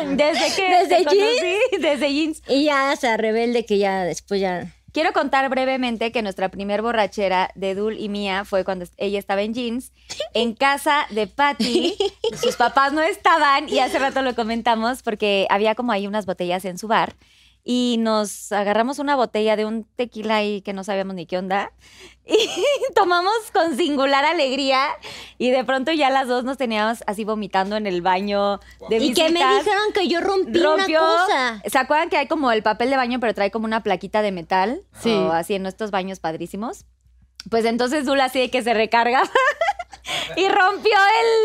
Desde 0.07 0.55
que 0.55 0.71
¿Desde 0.71 0.97
te 0.97 1.05
conocí, 1.05 1.59
desde 1.81 2.13
jeans. 2.15 2.43
y 2.49 2.67
ya 2.67 2.93
hasta 2.93 3.17
rebelde 3.17 3.67
que 3.67 3.79
ya 3.79 4.05
después 4.05 4.41
ya... 4.41 4.73
Quiero 4.95 5.13
contar 5.13 5.51
brevemente 5.51 6.13
que 6.13 6.23
nuestra 6.23 6.51
primer 6.51 6.81
borrachera 6.81 7.51
de 7.57 7.75
Dul 7.75 7.99
y 7.99 8.09
mía 8.09 8.45
fue 8.45 8.65
cuando 8.65 8.85
ella 8.97 9.19
estaba 9.19 9.43
en 9.43 9.53
jeans, 9.53 9.91
en 10.35 10.55
casa 10.55 11.09
de 11.11 11.27
Patty. 11.27 11.97
Sus 12.41 12.55
papás 12.55 12.93
no 12.93 13.03
estaban 13.03 13.69
y 13.69 13.81
hace 13.81 13.99
rato 13.99 14.23
lo 14.23 14.37
comentamos 14.37 15.03
porque 15.03 15.49
había 15.51 15.75
como 15.75 15.91
ahí 15.91 16.07
unas 16.07 16.27
botellas 16.27 16.65
en 16.65 16.79
su 16.79 16.87
bar 16.87 17.17
y 17.65 17.97
nos 17.99 18.53
agarramos 18.53 18.99
una 18.99 19.17
botella 19.17 19.57
de 19.57 19.65
un 19.65 19.85
tequila 19.97 20.37
ahí 20.37 20.61
que 20.61 20.75
no 20.75 20.85
sabíamos 20.85 21.15
ni 21.15 21.25
qué 21.25 21.39
onda 21.39 21.73
y 22.27 22.39
tomamos 22.95 23.33
con 23.55 23.77
singular 23.77 24.25
alegría 24.25 24.87
y 25.39 25.51
de 25.51 25.65
pronto 25.65 25.91
ya 25.91 26.11
las 26.11 26.29
dos 26.29 26.45
nos 26.45 26.59
teníamos 26.59 27.03
así 27.07 27.25
vomitando 27.25 27.77
en 27.77 27.87
el 27.87 28.03
baño 28.03 28.61
de 28.91 28.99
Y 28.99 29.15
que 29.15 29.25
me 29.25 29.31
visitas 29.31 29.65
dijeron 29.65 29.93
que 29.95 30.09
yo 30.09 30.21
rompí 30.21 30.59
rompió. 30.59 31.03
una 31.03 31.25
cosa. 31.27 31.63
¿Se 31.67 31.79
acuerdan 31.79 32.11
que 32.11 32.19
hay 32.19 32.27
como 32.29 32.53
el 32.53 32.63
papel 32.63 32.91
de 32.91 32.97
baño, 32.97 33.19
pero 33.19 33.33
trae 33.35 33.51
como 33.51 33.65
una 33.65 33.83
plaquita 33.83 34.21
de 34.21 34.33
metal? 34.33 34.83
Sí. 35.01 35.13
O 35.13 35.33
así 35.33 35.55
en 35.55 35.65
estos 35.67 35.91
baños 35.91 36.21
padrísimos. 36.21 36.85
Pues 37.51 37.65
entonces 37.65 38.07
Dula 38.07 38.27
así 38.27 38.41
de 38.41 38.51
que 38.51 38.63
se 38.63 38.75
recarga 38.75 39.23
y 40.37 40.49
rompió 40.49 40.93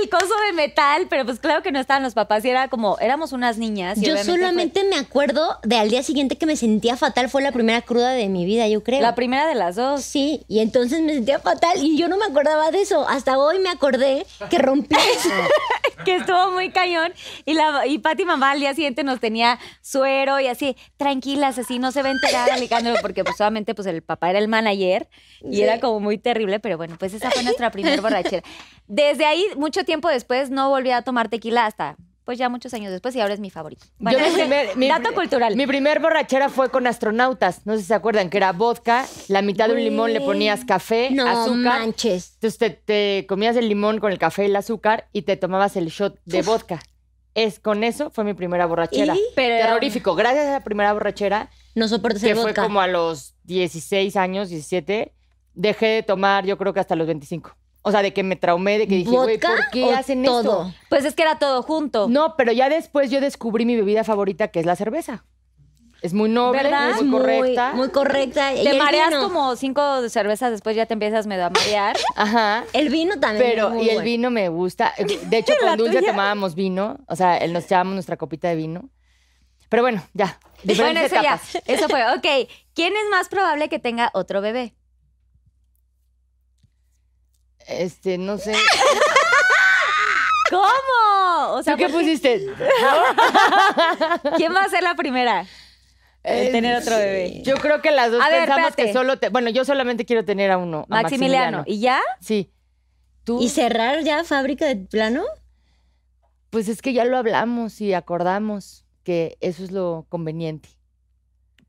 el 0.01 0.09
coso 0.09 0.33
de 0.47 0.53
metal, 0.53 1.07
pero 1.09 1.25
pues 1.25 1.39
claro 1.39 1.61
que 1.61 1.71
no 1.71 1.79
estaban 1.79 2.03
los 2.03 2.13
papás 2.13 2.43
y 2.45 2.49
era 2.49 2.67
como, 2.67 2.97
éramos 2.99 3.31
unas 3.31 3.57
niñas. 3.57 3.97
y 3.97 4.05
Yo 4.05 4.15
fue 4.15 4.23
solamente 4.23 4.83
me 4.83 4.97
acuerdo 4.97 5.59
de 5.63 5.77
al 5.77 5.89
día 5.89 6.03
siguiente 6.03 6.37
que 6.37 6.45
me 6.45 6.55
sentía 6.55 6.97
fatal. 6.97 7.29
Fue 7.29 7.41
la 7.41 7.51
primera 7.51 7.81
cruda 7.81 8.11
de 8.11 8.27
mi 8.29 8.45
vida, 8.45 8.67
yo 8.67 8.83
creo. 8.83 9.01
La 9.01 9.15
primera 9.15 9.47
de 9.47 9.55
las 9.55 9.75
dos. 9.75 10.03
Sí, 10.03 10.43
y 10.47 10.59
entonces 10.59 11.01
me 11.01 11.13
sentía 11.13 11.39
fatal 11.39 11.77
y 11.81 11.97
yo 11.97 12.07
no 12.07 12.17
me 12.17 12.25
acordaba 12.25 12.71
de 12.71 12.81
eso. 12.81 13.07
Hasta 13.07 13.37
hoy 13.37 13.59
me 13.59 13.69
acordé 13.69 14.25
que 14.49 14.57
rompí 14.57 14.95
eso. 14.95 15.29
que 16.05 16.15
estuvo 16.15 16.51
muy 16.51 16.71
cañón. 16.71 17.13
Y, 17.45 17.53
la, 17.53 17.85
y 17.85 17.99
Pati 17.99 18.25
mamá 18.25 18.51
al 18.51 18.59
día 18.59 18.73
siguiente 18.73 19.03
nos 19.03 19.19
tenía 19.19 19.59
suero 19.81 20.39
y 20.39 20.47
así, 20.47 20.75
tranquilas, 20.97 21.57
así 21.57 21.79
no 21.79 21.91
se 21.91 22.01
va 22.01 22.09
a 22.09 22.11
enterar 22.11 22.49
Alejandro, 22.51 22.95
porque 23.01 23.23
pues 23.23 23.37
solamente 23.37 23.75
pues 23.75 23.87
el 23.87 24.01
papá 24.01 24.29
era 24.29 24.39
el 24.39 24.47
manager 24.47 25.07
y 25.41 25.61
era 25.61 25.79
como 25.79 25.99
muy 25.99 26.17
terrible, 26.17 26.59
pero 26.59 26.77
bueno, 26.77 26.95
pues 26.97 27.13
esa 27.13 27.31
fue 27.31 27.43
nuestra 27.43 27.71
primera 27.71 28.01
borrachera. 28.01 28.38
Desde 28.87 29.25
ahí, 29.25 29.45
mucho 29.57 29.83
tiempo 29.85 30.09
después, 30.09 30.49
no 30.49 30.69
volví 30.69 30.91
a 30.91 31.01
tomar 31.03 31.29
tequila 31.29 31.65
hasta 31.65 31.95
pues 32.25 32.37
ya 32.37 32.47
muchos 32.47 32.75
años 32.75 32.91
después 32.91 33.15
y 33.15 33.21
ahora 33.21 33.33
es 33.33 33.39
mi 33.39 33.49
favorito. 33.49 33.87
Bueno, 33.97 34.19
Yo 34.19 34.23
mi 34.23 34.29
ese 34.31 34.41
primer- 34.41 34.67
mi- 34.77 34.87
dato 34.87 35.15
cultural. 35.15 35.55
Mi 35.55 35.65
primer 35.65 35.99
borrachera 35.99 36.49
fue 36.49 36.69
con 36.69 36.85
astronautas. 36.85 37.65
No 37.65 37.73
sé 37.73 37.79
si 37.79 37.85
se 37.87 37.95
acuerdan, 37.95 38.29
que 38.29 38.37
era 38.37 38.51
vodka, 38.51 39.03
la 39.29 39.41
mitad 39.41 39.67
de 39.67 39.73
un 39.73 39.83
limón 39.83 40.13
le 40.13 40.21
ponías 40.21 40.63
café, 40.63 41.09
No 41.09 41.25
azúcar. 41.25 41.79
manches. 41.79 42.33
Entonces 42.35 42.59
te, 42.59 42.69
te 42.69 43.25
comías 43.27 43.55
el 43.55 43.67
limón 43.67 43.97
con 43.99 44.11
el 44.11 44.19
café 44.19 44.43
y 44.43 44.45
el 44.45 44.55
azúcar 44.55 45.07
y 45.11 45.23
te 45.23 45.37
tomabas 45.37 45.75
el 45.75 45.87
shot 45.87 46.19
de 46.25 46.43
vodka. 46.43 46.79
Es 47.33 47.59
con 47.59 47.83
eso 47.83 48.11
fue 48.11 48.23
mi 48.23 48.35
primera 48.35 48.67
borrachera. 48.67 49.15
Terrorífico. 49.35 50.13
Gracias 50.13 50.45
a 50.45 50.51
la 50.51 50.63
primera 50.63 50.93
borrachera, 50.93 51.49
No 51.73 51.87
soportas 51.87 52.21
que 52.21 52.29
el 52.31 52.35
fue 52.35 52.51
vodka. 52.51 52.61
como 52.61 52.79
a 52.79 52.85
los 52.87 53.33
16 53.45 54.15
años, 54.17 54.49
17, 54.49 55.13
dejé 55.55 55.85
de 55.87 56.03
tomar 56.03 56.45
yo 56.45 56.59
creo 56.59 56.73
que 56.75 56.79
hasta 56.79 56.95
los 56.95 57.07
25. 57.07 57.55
O 57.81 57.91
sea, 57.91 58.01
de 58.01 58.13
que 58.13 58.23
me 58.23 58.35
traumé, 58.35 58.77
de 58.77 58.87
que 58.87 58.95
dije, 58.95 59.09
güey, 59.09 59.35
¿Vodka 59.37 59.47
¿por 59.49 59.69
qué 59.71 59.93
hacen 59.93 60.23
todo? 60.23 60.67
esto? 60.67 60.79
Pues 60.89 61.05
es 61.05 61.15
que 61.15 61.23
era 61.23 61.39
todo 61.39 61.63
junto. 61.63 62.07
No, 62.09 62.35
pero 62.35 62.51
ya 62.51 62.67
después 62.69 63.09
yo 63.09 63.21
descubrí 63.21 63.65
mi 63.65 63.75
bebida 63.75 64.03
favorita, 64.03 64.49
que 64.49 64.59
es 64.59 64.65
la 64.65 64.75
cerveza. 64.75 65.23
Es 66.01 66.13
muy 66.13 66.29
noble, 66.29 66.63
¿Verdad? 66.63 66.91
es 66.91 67.01
muy 67.03 67.19
correcta. 67.19 67.73
Muy 67.73 67.89
correcta. 67.89 68.51
Te 68.53 68.73
mareas 68.77 69.09
vino. 69.09 69.21
como 69.21 69.55
cinco 69.57 70.07
cervezas 70.09 70.51
después, 70.51 70.75
ya 70.75 70.85
te 70.85 70.93
empiezas 70.93 71.27
medio 71.27 71.45
a 71.45 71.49
marear. 71.49 71.97
Ajá. 72.15 72.63
El 72.71 72.89
vino 72.89 73.19
también. 73.19 73.45
Pero, 73.49 73.67
es 73.67 73.73
muy 73.73 73.85
y 73.85 73.89
el 73.89 73.95
bueno. 73.95 74.05
vino 74.05 74.29
me 74.31 74.47
gusta. 74.49 74.93
De 74.97 75.37
hecho, 75.37 75.53
con 75.61 75.77
Dulce 75.77 75.97
tuya. 75.99 76.11
tomábamos 76.11 76.55
vino. 76.55 76.97
O 77.07 77.15
sea, 77.17 77.37
él 77.37 77.51
nos 77.51 77.65
echábamos 77.65 77.93
nuestra 77.95 78.15
copita 78.15 78.47
de 78.47 78.55
vino. 78.55 78.89
Pero 79.67 79.83
bueno, 79.83 80.01
ya. 80.13 80.39
Bueno, 80.41 80.63
Diferentes 80.63 81.05
eso 81.05 81.15
ya. 81.15 81.21
etapas. 81.35 81.57
Eso 81.65 81.89
fue. 81.89 82.01
Ok. 82.15 82.49
¿Quién 82.73 82.93
es 82.93 83.09
más 83.11 83.27
probable 83.27 83.67
que 83.67 83.79
tenga 83.79 84.09
otro 84.13 84.39
bebé? 84.41 84.73
Este, 87.69 88.17
no 88.17 88.37
sé. 88.37 88.53
¿Cómo? 90.49 91.53
O 91.53 91.63
sea, 91.63 91.73
¿Tú 91.75 91.79
qué 91.79 91.89
pusiste? 91.89 92.47
¿quién 94.37 94.53
va 94.53 94.61
a 94.61 94.69
ser 94.69 94.81
la 94.81 94.95
primera 94.95 95.45
en 96.23 96.51
tener 96.51 96.75
otro 96.81 96.97
bebé? 96.97 97.41
Yo 97.43 97.55
creo 97.57 97.81
que 97.81 97.91
las 97.91 98.11
dos 98.11 98.23
A 98.23 98.29
pensamos 98.29 98.75
que 98.75 98.91
solo 98.91 99.19
te... 99.19 99.29
Bueno, 99.29 99.49
yo 99.51 99.63
solamente 99.65 100.05
quiero 100.05 100.25
tener 100.25 100.49
a 100.51 100.57
uno. 100.57 100.85
a 100.89 101.03
Maximiliano. 101.03 101.63
¿Y 101.67 101.79
ya? 101.79 102.01
Sí. 102.19 102.51
¿Tú? 103.23 103.41
¿Y 103.41 103.49
cerrar 103.49 104.01
ya 104.03 104.23
fábrica 104.23 104.65
de 104.65 104.75
plano? 104.75 105.23
Pues 106.49 106.67
es 106.67 106.81
que 106.81 106.93
ya 106.93 107.05
lo 107.05 107.17
hablamos 107.17 107.79
y 107.79 107.93
acordamos 107.93 108.85
que 109.03 109.37
eso 109.41 109.63
es 109.63 109.71
lo 109.71 110.07
conveniente. 110.09 110.69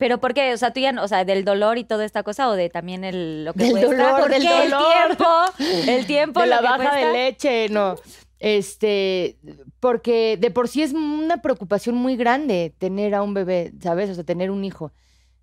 ¿Pero 0.00 0.18
por 0.18 0.34
qué? 0.34 0.52
O 0.52 0.56
sea, 0.56 0.72
tú 0.72 0.80
ya, 0.80 0.90
no- 0.90 1.04
o 1.04 1.08
sea, 1.08 1.24
del 1.24 1.44
dolor 1.44 1.78
y 1.78 1.84
toda 1.84 2.04
esta 2.04 2.24
cosa 2.24 2.48
o 2.48 2.54
de 2.54 2.68
también 2.70 3.04
el, 3.04 3.44
lo 3.44 3.52
que 3.52 3.64
Del 3.64 3.70
cuesta? 3.72 3.88
dolor, 3.88 4.20
¿Por 4.22 4.30
del 4.30 4.42
qué? 4.42 4.48
dolor. 4.48 4.64
El 4.98 5.16
tiempo, 5.16 5.26
el 5.92 6.06
tiempo, 6.06 6.40
de 6.40 6.46
la 6.46 6.60
baja 6.62 6.96
de 6.96 7.12
leche, 7.12 7.68
no. 7.68 7.94
Este, 8.40 9.36
porque 9.78 10.38
de 10.40 10.50
por 10.50 10.66
sí 10.68 10.82
es 10.82 10.92
una 10.94 11.42
preocupación 11.42 11.94
muy 11.94 12.16
grande 12.16 12.74
tener 12.78 13.14
a 13.14 13.22
un 13.22 13.34
bebé, 13.34 13.72
¿sabes? 13.80 14.10
O 14.10 14.14
sea, 14.14 14.24
tener 14.24 14.50
un 14.50 14.64
hijo. 14.64 14.92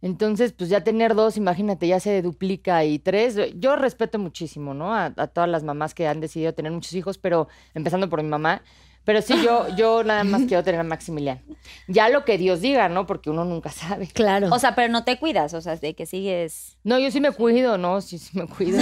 Entonces, 0.01 0.53
pues 0.53 0.69
ya 0.69 0.84
tener 0.84 1.15
dos, 1.15 1.38
imagínate, 1.38 1.88
ya 1.88 1.99
se 1.99 2.21
duplica 2.21 2.84
y 2.85 2.99
tres. 2.99 3.38
Yo 3.55 3.75
respeto 3.75 4.19
muchísimo, 4.19 4.73
¿no? 4.73 4.93
A, 4.93 5.13
a 5.15 5.27
todas 5.27 5.49
las 5.49 5.63
mamás 5.63 5.93
que 5.93 6.07
han 6.07 6.19
decidido 6.19 6.53
tener 6.53 6.71
muchos 6.71 6.93
hijos, 6.93 7.17
pero 7.17 7.47
empezando 7.73 8.09
por 8.09 8.21
mi 8.21 8.29
mamá. 8.29 8.61
Pero 9.07 9.21
sí, 9.21 9.41
yo, 9.41 9.67
yo 9.77 10.03
nada 10.03 10.25
más 10.25 10.41
quiero 10.49 10.65
tener 10.65 10.81
a 10.81 10.84
Maximiliano. 10.84 11.39
Ya 11.88 12.09
lo 12.09 12.25
que 12.25 12.38
Dios 12.38 12.59
diga, 12.59 12.89
¿no? 12.89 13.07
Porque 13.07 13.29
uno 13.29 13.45
nunca 13.45 13.71
sabe. 13.71 14.07
Claro. 14.07 14.49
O 14.51 14.59
sea, 14.59 14.75
pero 14.75 14.91
no 14.91 15.05
te 15.05 15.17
cuidas, 15.17 15.53
o 15.53 15.61
sea, 15.61 15.77
de 15.77 15.95
que 15.95 16.05
sigues... 16.05 16.75
No, 16.84 16.99
yo 16.99 17.09
sí 17.09 17.21
me 17.21 17.31
cuido, 17.31 17.77
¿no? 17.77 18.01
Sí, 18.01 18.17
sí 18.17 18.38
me 18.38 18.47
cuido. 18.47 18.79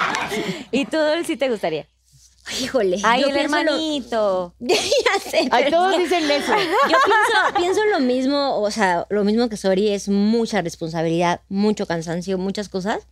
¿Y 0.70 0.86
tú, 0.86 0.96
sí 1.26 1.36
te 1.36 1.50
gustaría? 1.50 1.86
híjole. 2.62 2.98
Ay, 3.04 3.20
yo 3.20 3.28
el 3.28 3.34
pienso 3.34 3.54
lo- 3.56 3.60
hermanito. 3.60 4.54
ya 4.60 5.20
sé. 5.30 5.46
Ay, 5.50 5.70
todos 5.70 5.98
dicen 5.98 6.24
eso. 6.30 6.52
Yo 6.88 6.96
pienso, 7.04 7.54
pienso 7.58 7.80
lo 7.92 8.00
mismo, 8.00 8.60
o 8.60 8.70
sea, 8.70 9.06
lo 9.10 9.24
mismo 9.24 9.50
que 9.50 9.58
Sori, 9.58 9.90
es 9.90 10.08
mucha 10.08 10.62
responsabilidad, 10.62 11.42
mucho 11.50 11.86
cansancio, 11.86 12.38
muchas 12.38 12.70
cosas. 12.70 13.06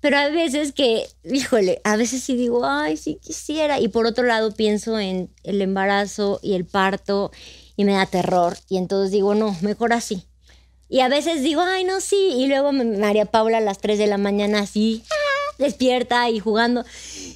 Pero 0.00 0.16
hay 0.16 0.32
veces 0.32 0.72
que, 0.72 1.06
híjole, 1.24 1.80
a 1.84 1.96
veces 1.96 2.22
sí 2.22 2.34
digo, 2.34 2.64
ay, 2.64 2.96
sí 2.96 3.18
quisiera. 3.22 3.80
Y 3.80 3.88
por 3.88 4.06
otro 4.06 4.24
lado 4.24 4.52
pienso 4.52 4.98
en 4.98 5.30
el 5.44 5.60
embarazo 5.60 6.40
y 6.42 6.54
el 6.54 6.64
parto 6.64 7.30
y 7.76 7.84
me 7.84 7.92
da 7.92 8.06
terror. 8.06 8.56
Y 8.68 8.78
entonces 8.78 9.12
digo, 9.12 9.34
no, 9.34 9.56
mejor 9.60 9.92
así. 9.92 10.24
Y 10.88 11.00
a 11.00 11.08
veces 11.08 11.42
digo, 11.42 11.60
ay, 11.60 11.84
no, 11.84 12.00
sí. 12.00 12.32
Y 12.36 12.46
luego 12.46 12.72
María 12.72 13.26
Paula 13.26 13.58
a 13.58 13.60
las 13.60 13.78
3 13.78 13.98
de 13.98 14.06
la 14.06 14.18
mañana 14.18 14.60
así, 14.60 15.04
despierta 15.58 16.30
y 16.30 16.40
jugando. 16.40 16.84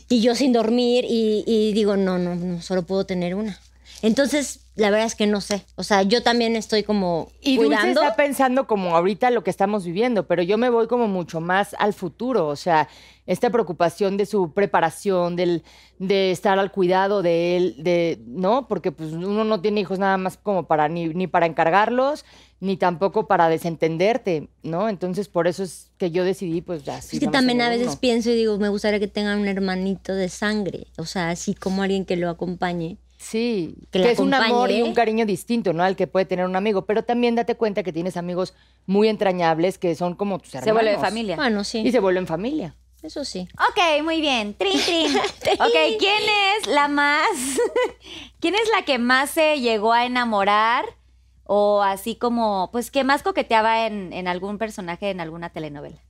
Y 0.09 0.23
yo 0.23 0.35
sin 0.35 0.53
dormir. 0.53 1.05
Y, 1.07 1.45
y 1.47 1.73
digo, 1.75 1.97
no, 1.97 2.19
no, 2.19 2.35
no, 2.35 2.63
solo 2.63 2.83
puedo 2.83 3.05
tener 3.05 3.35
una. 3.35 3.61
Entonces, 4.07 4.67
la 4.75 4.91
verdad 4.91 5.07
es 5.07 5.15
que 5.15 5.27
no 5.27 5.41
sé. 5.41 5.65
O 5.77 5.83
sea, 5.83 6.03
yo 6.03 6.23
también 6.23 6.57
estoy 6.57 6.83
como 6.83 7.33
Y 7.41 7.57
Dulce 7.57 7.69
cuidando. 7.79 8.03
está 8.03 8.17
pensando 8.17 8.67
como 8.67 8.95
ahorita 8.97 9.31
lo 9.31 9.43
que 9.43 9.49
estamos 9.49 9.87
viviendo, 9.87 10.27
pero 10.27 10.43
yo 10.43 10.59
me 10.59 10.69
voy 10.69 10.89
como 10.89 11.09
mucho 11.09 11.41
más 11.41 11.75
al 11.79 11.95
futuro, 11.95 12.49
o 12.49 12.57
sea, 12.57 12.87
esta 13.27 13.49
preocupación 13.49 14.19
de 14.19 14.27
su 14.27 14.53
preparación, 14.53 15.37
del, 15.37 15.63
de 15.99 16.33
estar 16.33 16.59
al 16.59 16.71
cuidado 16.71 17.23
de 17.23 17.57
él, 17.57 17.77
de, 17.79 18.21
¿no? 18.27 18.69
Porque 18.69 18.93
pues 18.93 19.13
uno 19.13 19.43
no 19.43 19.63
tiene 19.63 19.81
hijos 19.81 19.99
nada 19.99 20.19
más 20.19 20.37
como 20.37 20.67
para 20.67 20.89
ni, 20.91 21.09
ni 21.09 21.27
para 21.27 21.47
encargarlos, 21.47 22.27
ni 22.61 22.77
tampoco 22.77 23.27
para 23.27 23.49
desentenderte, 23.49 24.51
¿no? 24.63 24.91
Entonces 24.91 25.29
por 25.29 25.49
eso 25.49 25.63
es 25.63 25.93
que 25.97 26.11
yo 26.11 26.25
decidí 26.25 26.61
pues 26.61 26.85
ya. 26.85 27.01
sí, 27.01 27.17
Es 27.17 27.21
que 27.21 27.29
también 27.29 27.63
a 27.63 27.71
veces 27.71 27.87
uno. 27.89 28.01
pienso 28.01 28.29
y 28.29 28.35
digo, 28.35 28.59
me 28.59 28.69
gustaría 28.69 29.01
que 29.01 29.09
tengan 29.09 29.39
un 29.41 29.49
hermanito 29.49 30.15
de 30.15 30.29
sangre. 30.29 30.89
O 30.99 31.07
sea, 31.07 31.31
así 31.31 31.55
como 31.55 31.83
alguien 31.83 32.05
que 32.05 32.17
lo 32.17 32.29
acompañe. 32.29 32.99
Sí, 33.25 33.75
que 33.91 34.11
es 34.11 34.19
un 34.19 34.35
amor 34.35 34.71
y 34.71 34.83
un 34.83 34.93
cariño 34.93 35.25
distinto, 35.25 35.73
¿no? 35.73 35.83
Al 35.83 35.97
que 35.97 36.07
puede 36.07 36.27
tener 36.27 36.45
un 36.45 36.57
amigo, 36.57 36.85
pero 36.85 37.05
también 37.05 37.35
date 37.35 37.55
cuenta 37.55 37.83
que 37.83 37.91
tienes 37.91 38.19
amigos 38.19 38.53
muy 38.85 39.09
entrañables 39.09 39.79
que 39.79 39.95
son 39.95 40.15
como 40.15 40.39
tus 40.39 40.55
hermanos. 40.55 40.65
Se 40.67 40.73
vuelve 40.73 41.01
familia. 41.01 41.37
Bueno, 41.37 41.65
sí. 41.65 41.79
Y 41.79 41.91
se 41.91 42.01
vuelven 42.01 42.27
familia. 42.27 42.77
Eso 43.03 43.25
sí. 43.25 43.49
Ok, 43.55 44.03
muy 44.03 44.21
bien. 44.21 44.53
Trin, 44.53 44.79
trin. 44.79 45.17
ok, 45.59 45.99
¿quién 45.99 46.23
es 46.59 46.67
la 46.67 46.89
más. 46.89 47.31
¿Quién 48.41 48.55
es 48.57 48.69
la 48.77 48.85
que 48.85 48.99
más 48.99 49.31
se 49.31 49.59
llegó 49.59 49.95
a 49.95 50.05
enamorar? 50.05 50.85
O 51.45 51.83
así 51.83 52.17
como, 52.17 52.69
pues, 52.73 52.91
que 52.91 53.05
más 53.05 53.23
coqueteaba 53.23 53.87
en, 53.87 54.13
en 54.13 54.29
algún 54.29 54.59
personaje 54.59 55.09
en 55.09 55.21
alguna 55.21 55.49
telenovela. 55.49 56.03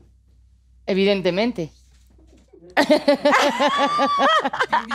Evidentemente. 0.86 1.70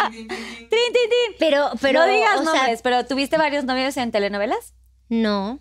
Trin, 0.10 0.28
trin, 0.28 0.70
trin. 0.70 1.36
Pero, 1.40 1.70
pero. 1.82 2.00
no 2.00 2.08
digas 2.08 2.40
o 2.40 2.44
sea, 2.44 2.54
nombres, 2.54 2.82
pero 2.82 3.06
¿tuviste 3.06 3.38
varios 3.38 3.64
novios 3.66 3.96
en 3.98 4.12
telenovelas? 4.12 4.74
no. 5.10 5.60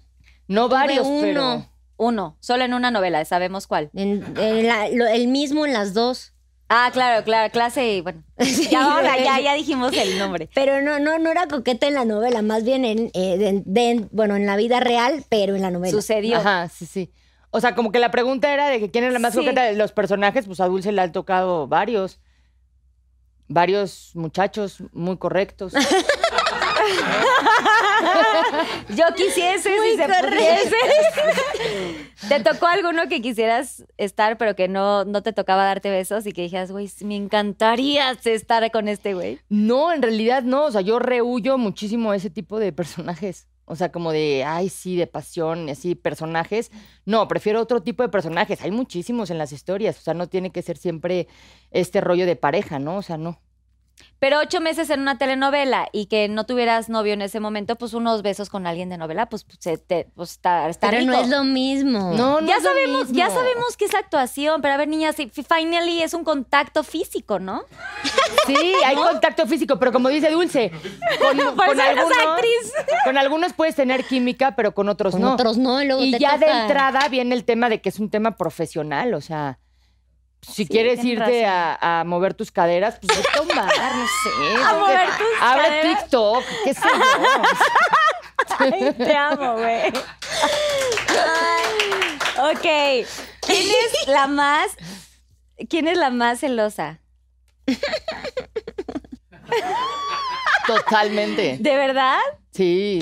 No 0.51 0.71
varios, 0.71 1.07
uno. 1.07 1.21
pero. 1.21 1.67
Uno, 1.99 2.39
solo 2.41 2.65
en 2.65 2.73
una 2.73 2.91
novela, 2.91 3.23
sabemos 3.27 3.67
cuál. 3.67 3.91
En- 3.93 4.25
en 4.39 4.67
la- 4.67 4.89
lo- 4.89 5.07
el 5.07 5.29
mismo 5.29 5.67
en 5.67 5.75
las 5.75 5.93
dos. 5.93 6.33
Ah, 6.71 6.89
claro, 6.93 7.23
claro, 7.25 7.53
clase 7.53 7.87
y 7.97 8.01
bueno. 8.01 8.23
Ya, 8.71 8.81
vamos 8.87 9.11
a- 9.11 9.19
ya, 9.19 9.41
ya 9.41 9.53
dijimos 9.55 9.93
el 9.95 10.19
nombre. 10.19 10.49
Pero 10.55 10.81
no, 10.81 10.99
no, 11.01 11.19
no 11.19 11.31
era 11.31 11.49
coqueta 11.49 11.87
en 11.87 11.95
la 11.95 12.05
novela, 12.07 12.41
más 12.41 12.65
bien 12.65 12.85
en, 12.87 13.11
eh, 13.13 13.37
de- 13.37 13.63
de- 13.67 14.07
bueno, 14.11 14.37
en 14.37 14.47
la 14.47 14.57
vida 14.57 14.81
real, 14.81 15.23
pero 15.29 15.55
en 15.55 15.61
la 15.61 15.71
novela. 15.71 15.91
Sucedió. 15.93 16.39
Ajá, 16.39 16.69
sí, 16.71 16.87
sí. 16.87 17.13
O 17.51 17.61
sea, 17.61 17.75
como 17.75 17.91
que 17.93 17.99
la 17.99 18.11
pregunta 18.11 18.53
era 18.53 18.69
de 18.69 18.79
que 18.81 18.91
quién 18.91 19.05
es 19.05 19.13
la 19.13 19.19
más 19.19 19.33
Sí. 19.33 19.39
coqueta 19.41 19.63
de 19.65 19.75
los 19.75 19.93
personajes, 19.93 20.47
pues 20.47 20.61
a 20.61 20.67
Dulce 20.67 20.93
le 20.93 21.01
han 21.01 21.13
tocado 21.13 21.67
varios. 21.67 22.21
Varios 23.51 24.11
muchachos 24.15 24.83
muy 24.93 25.17
correctos. 25.17 25.73
Yo 28.91 29.05
quisiese 29.17 29.71
si 29.83 29.97
se 29.97 30.05
pudiese. 30.05 30.77
¿Te 32.29 32.41
tocó 32.41 32.67
alguno 32.67 33.09
que 33.09 33.21
quisieras 33.23 33.85
estar, 33.97 34.37
pero 34.39 34.55
que 34.57 34.69
no, 34.69 35.05
no 35.05 35.23
te 35.23 35.33
tocaba 35.33 35.65
darte 35.65 35.91
besos 35.91 36.27
y 36.27 36.33
que 36.33 36.43
dijeras, 36.43 36.71
güey, 36.73 36.91
me 37.03 37.17
encantaría 37.17 38.11
estar 38.25 38.71
con 38.71 38.89
este 38.89 39.15
güey? 39.15 39.41
No, 39.49 39.93
en 39.93 40.03
realidad 40.03 40.43
no. 40.43 40.65
O 40.65 40.71
sea, 40.71 40.81
yo 40.81 40.99
rehuyo 40.99 41.59
muchísimo 41.59 42.13
ese 42.15 42.31
tipo 42.31 42.59
de 42.59 42.73
personajes. 42.73 43.47
O 43.69 43.77
sea, 43.77 43.93
como 43.93 44.13
de, 44.13 44.45
ay, 44.45 44.69
sí, 44.69 44.97
de 44.97 45.07
pasión, 45.07 45.69
así, 45.69 45.95
personajes. 45.95 46.71
No, 47.05 47.29
prefiero 47.29 47.61
otro 47.61 47.83
tipo 47.83 48.03
de 48.03 48.09
personajes. 48.09 48.63
Hay 48.63 48.71
muchísimos 48.71 49.31
en 49.31 49.39
las 49.39 49.53
historias. 49.53 49.99
O 49.99 50.01
sea, 50.01 50.15
no 50.15 50.29
tiene 50.29 50.51
que 50.51 50.63
ser 50.63 50.77
siempre 50.77 51.29
este 51.71 52.01
rollo 52.01 52.27
de 52.27 52.37
pareja, 52.37 52.79
¿no? 52.79 52.97
O 52.97 53.03
sea, 53.03 53.19
no. 53.19 53.41
Pero 54.21 54.41
ocho 54.41 54.61
meses 54.61 54.91
en 54.91 55.01
una 55.01 55.17
telenovela 55.17 55.89
y 55.93 56.07
que 56.07 56.29
no 56.29 56.45
tuvieras 56.45 56.89
novio 56.89 57.13
en 57.13 57.23
ese 57.23 57.39
momento, 57.39 57.77
pues 57.77 57.95
unos 57.95 58.23
besos 58.23 58.51
con 58.51 58.67
alguien 58.67 58.89
de 58.89 58.99
novela, 58.99 59.27
pues, 59.27 59.47
se 59.61 59.79
te, 59.79 60.09
pues 60.17 60.33
está, 60.33 60.69
está 60.69 60.91
Pero 60.91 61.03
rico. 61.03 61.13
no 61.13 61.21
es 61.21 61.29
lo 61.29 61.45
mismo. 61.45 62.13
No, 62.17 62.41
no 62.41 62.47
ya 62.49 62.57
es 62.57 62.63
lo 62.65 62.71
sabemos, 62.71 63.13
ya 63.13 63.31
sabemos 63.31 63.77
que 63.77 63.85
es 63.85 63.95
actuación, 63.95 64.61
pero 64.61 64.75
a 64.75 64.77
ver, 64.77 64.89
niñas, 64.89 65.15
sí, 65.15 65.31
finally 65.31 66.03
es 66.03 66.15
un 66.15 66.25
contacto 66.25 66.83
físico, 66.83 67.39
¿no? 67.39 67.63
Sí, 68.47 68.73
hay 68.85 68.97
contacto 68.97 69.47
físico, 69.47 69.79
pero 69.79 69.93
como 69.93 70.09
dice 70.09 70.31
Dulce, 70.31 70.73
con, 71.21 71.37
con 71.57 71.81
algunos, 71.81 72.19
actriz. 72.19 72.73
con 73.05 73.19
algunos 73.19 73.53
puedes 73.53 73.77
tener 73.77 74.05
química, 74.05 74.57
pero 74.57 74.75
con 74.75 74.89
otros 74.89 75.13
Con 75.13 75.23
no. 75.23 75.35
otros 75.35 75.59
no, 75.59 75.81
y 75.83 75.87
luego 75.87 76.03
y 76.03 76.11
te 76.13 76.19
ya 76.19 76.39
de 76.39 76.47
entrada 76.51 77.09
viene 77.09 77.35
el 77.35 77.45
tema 77.45 77.69
de 77.69 77.81
que 77.81 77.89
es 77.91 77.99
un 78.01 78.11
tema 78.11 78.37
profesional, 78.37 79.15
o 79.15 79.21
sea, 79.21 79.59
si 80.43 80.53
Sí, 80.65 80.67
quieres 80.69 81.05
irte 81.05 81.45
a, 81.47 82.01
a 82.01 82.05
mover 82.05 82.35
tus 82.35 82.51
caderas, 82.51 82.99
pues 83.01 83.17
vete 83.19 83.39
a 83.39 83.43
un 83.43 83.49
bar, 83.49 83.95
no 83.97 84.07
sé. 84.07 84.63
A 84.65 84.75
mover 84.75 85.09
tus 85.19 85.27
Abre 85.43 85.63
caderas. 85.65 85.99
TikTok, 86.01 86.45
qué 86.65 86.75
sé 86.75 86.81
yo. 86.83 87.43
Ay, 88.61 88.93
te 88.97 89.17
amo, 89.17 89.53
güey. 89.55 89.89
Ok. 92.39 93.07
¿Quién 93.41 93.67
es 93.69 94.09
la 94.09 94.27
más. 94.27 94.71
¿Quién 95.69 95.87
es 95.89 95.99
la 95.99 96.11
más 96.11 96.41
celosa? 96.41 97.01
Totalmente. 100.67 101.57
¿De 101.61 101.77
verdad? 101.77 102.19
Sí. 102.53 103.01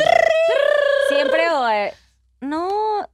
Siempre 1.08 1.50
o. 1.50 1.68
eh, 1.68 1.94
no. 2.40 3.08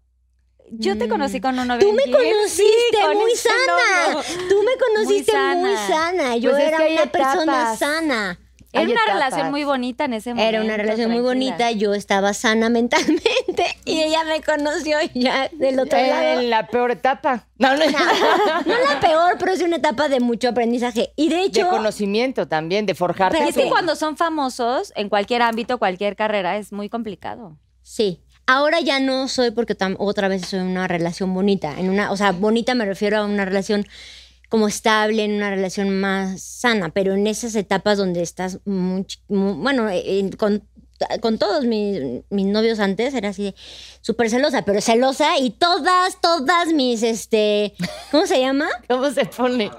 Yo 0.78 0.96
te 0.98 1.08
conocí 1.08 1.40
con 1.40 1.58
un 1.58 1.68
novio. 1.68 1.86
Tú 1.86 1.92
me 1.92 2.04
conociste 2.04 2.98
Sí, 2.98 3.14
muy 3.14 3.32
sana. 3.36 4.12
novio. 4.12 4.22
Tú 4.48 4.56
me 4.62 4.72
conociste 4.78 5.32
muy 5.56 5.74
sana. 5.76 5.88
sana. 5.88 6.36
Yo 6.36 6.50
Pues 6.50 6.62
es 6.62 6.68
era 6.68 6.78
que 6.78 6.92
una 6.94 7.06
persona 7.06 7.42
etapas. 7.42 7.78
sana. 7.78 8.38
Era 8.74 8.80
Hay 8.86 8.90
una 8.90 9.02
etapas. 9.02 9.14
relación 9.14 9.50
muy 9.50 9.64
bonita 9.64 10.06
en 10.06 10.14
ese 10.14 10.30
momento. 10.30 10.48
Era 10.48 10.64
una 10.64 10.76
relación 10.78 11.10
muy 11.10 11.20
bonita, 11.20 11.70
yo 11.72 11.92
estaba 11.92 12.32
sana 12.32 12.70
mentalmente 12.70 13.66
y 13.84 14.00
ella 14.00 14.24
me 14.24 14.40
conoció 14.40 14.96
ya 15.12 15.50
del 15.52 15.78
otro 15.78 15.98
lado. 16.00 16.40
En 16.40 16.48
la 16.48 16.66
peor 16.68 16.90
etapa. 16.92 17.46
No, 17.58 17.76
no, 17.76 17.84
No 17.84 18.78
la 18.88 18.98
peor, 18.98 19.36
pero 19.38 19.52
es 19.52 19.60
una 19.60 19.76
etapa 19.76 20.08
de 20.08 20.20
mucho 20.20 20.48
aprendizaje. 20.48 21.12
Y 21.16 21.28
de 21.28 21.36
De 21.36 21.42
hecho, 21.42 21.68
conocimiento 21.68 22.48
también, 22.48 22.86
de 22.86 22.94
forjarte. 22.94 23.36
Pero 23.36 23.50
es 23.50 23.54
que 23.56 23.68
cuando 23.68 23.94
son 23.94 24.16
famosos, 24.16 24.90
en 24.96 25.10
cualquier 25.10 25.42
ámbito, 25.42 25.76
cualquier 25.78 26.16
carrera, 26.16 26.56
es 26.56 26.72
muy 26.72 26.88
complicado. 26.88 27.58
sí. 27.82 28.21
Ahora 28.46 28.80
ya 28.80 29.00
no 29.00 29.28
soy 29.28 29.50
porque 29.52 29.76
otra 29.98 30.28
vez 30.28 30.46
soy 30.46 30.60
en 30.60 30.66
una 30.66 30.88
relación 30.88 31.32
bonita. 31.32 31.78
En 31.78 31.90
una, 31.90 32.10
o 32.10 32.16
sea, 32.16 32.32
bonita 32.32 32.74
me 32.74 32.84
refiero 32.84 33.18
a 33.18 33.24
una 33.24 33.44
relación 33.44 33.86
como 34.48 34.68
estable, 34.68 35.24
en 35.24 35.32
una 35.32 35.48
relación 35.48 35.98
más 35.98 36.42
sana, 36.42 36.90
pero 36.90 37.14
en 37.14 37.26
esas 37.26 37.54
etapas 37.54 37.96
donde 37.96 38.20
estás 38.20 38.58
muy, 38.66 39.06
bueno, 39.28 39.88
eh, 39.88 40.28
con, 40.36 40.62
con 41.22 41.38
todos 41.38 41.64
mis, 41.64 41.98
mis 42.28 42.46
novios 42.46 42.78
antes 42.78 43.14
era 43.14 43.30
así 43.30 43.54
súper 44.02 44.28
celosa, 44.28 44.62
pero 44.66 44.82
celosa 44.82 45.38
y 45.38 45.50
todas, 45.50 46.20
todas 46.20 46.68
mis, 46.74 47.02
este, 47.02 47.72
¿cómo 48.10 48.26
se 48.26 48.40
llama? 48.40 48.68
¿Cómo 48.88 49.10
se 49.10 49.24
pone? 49.24 49.70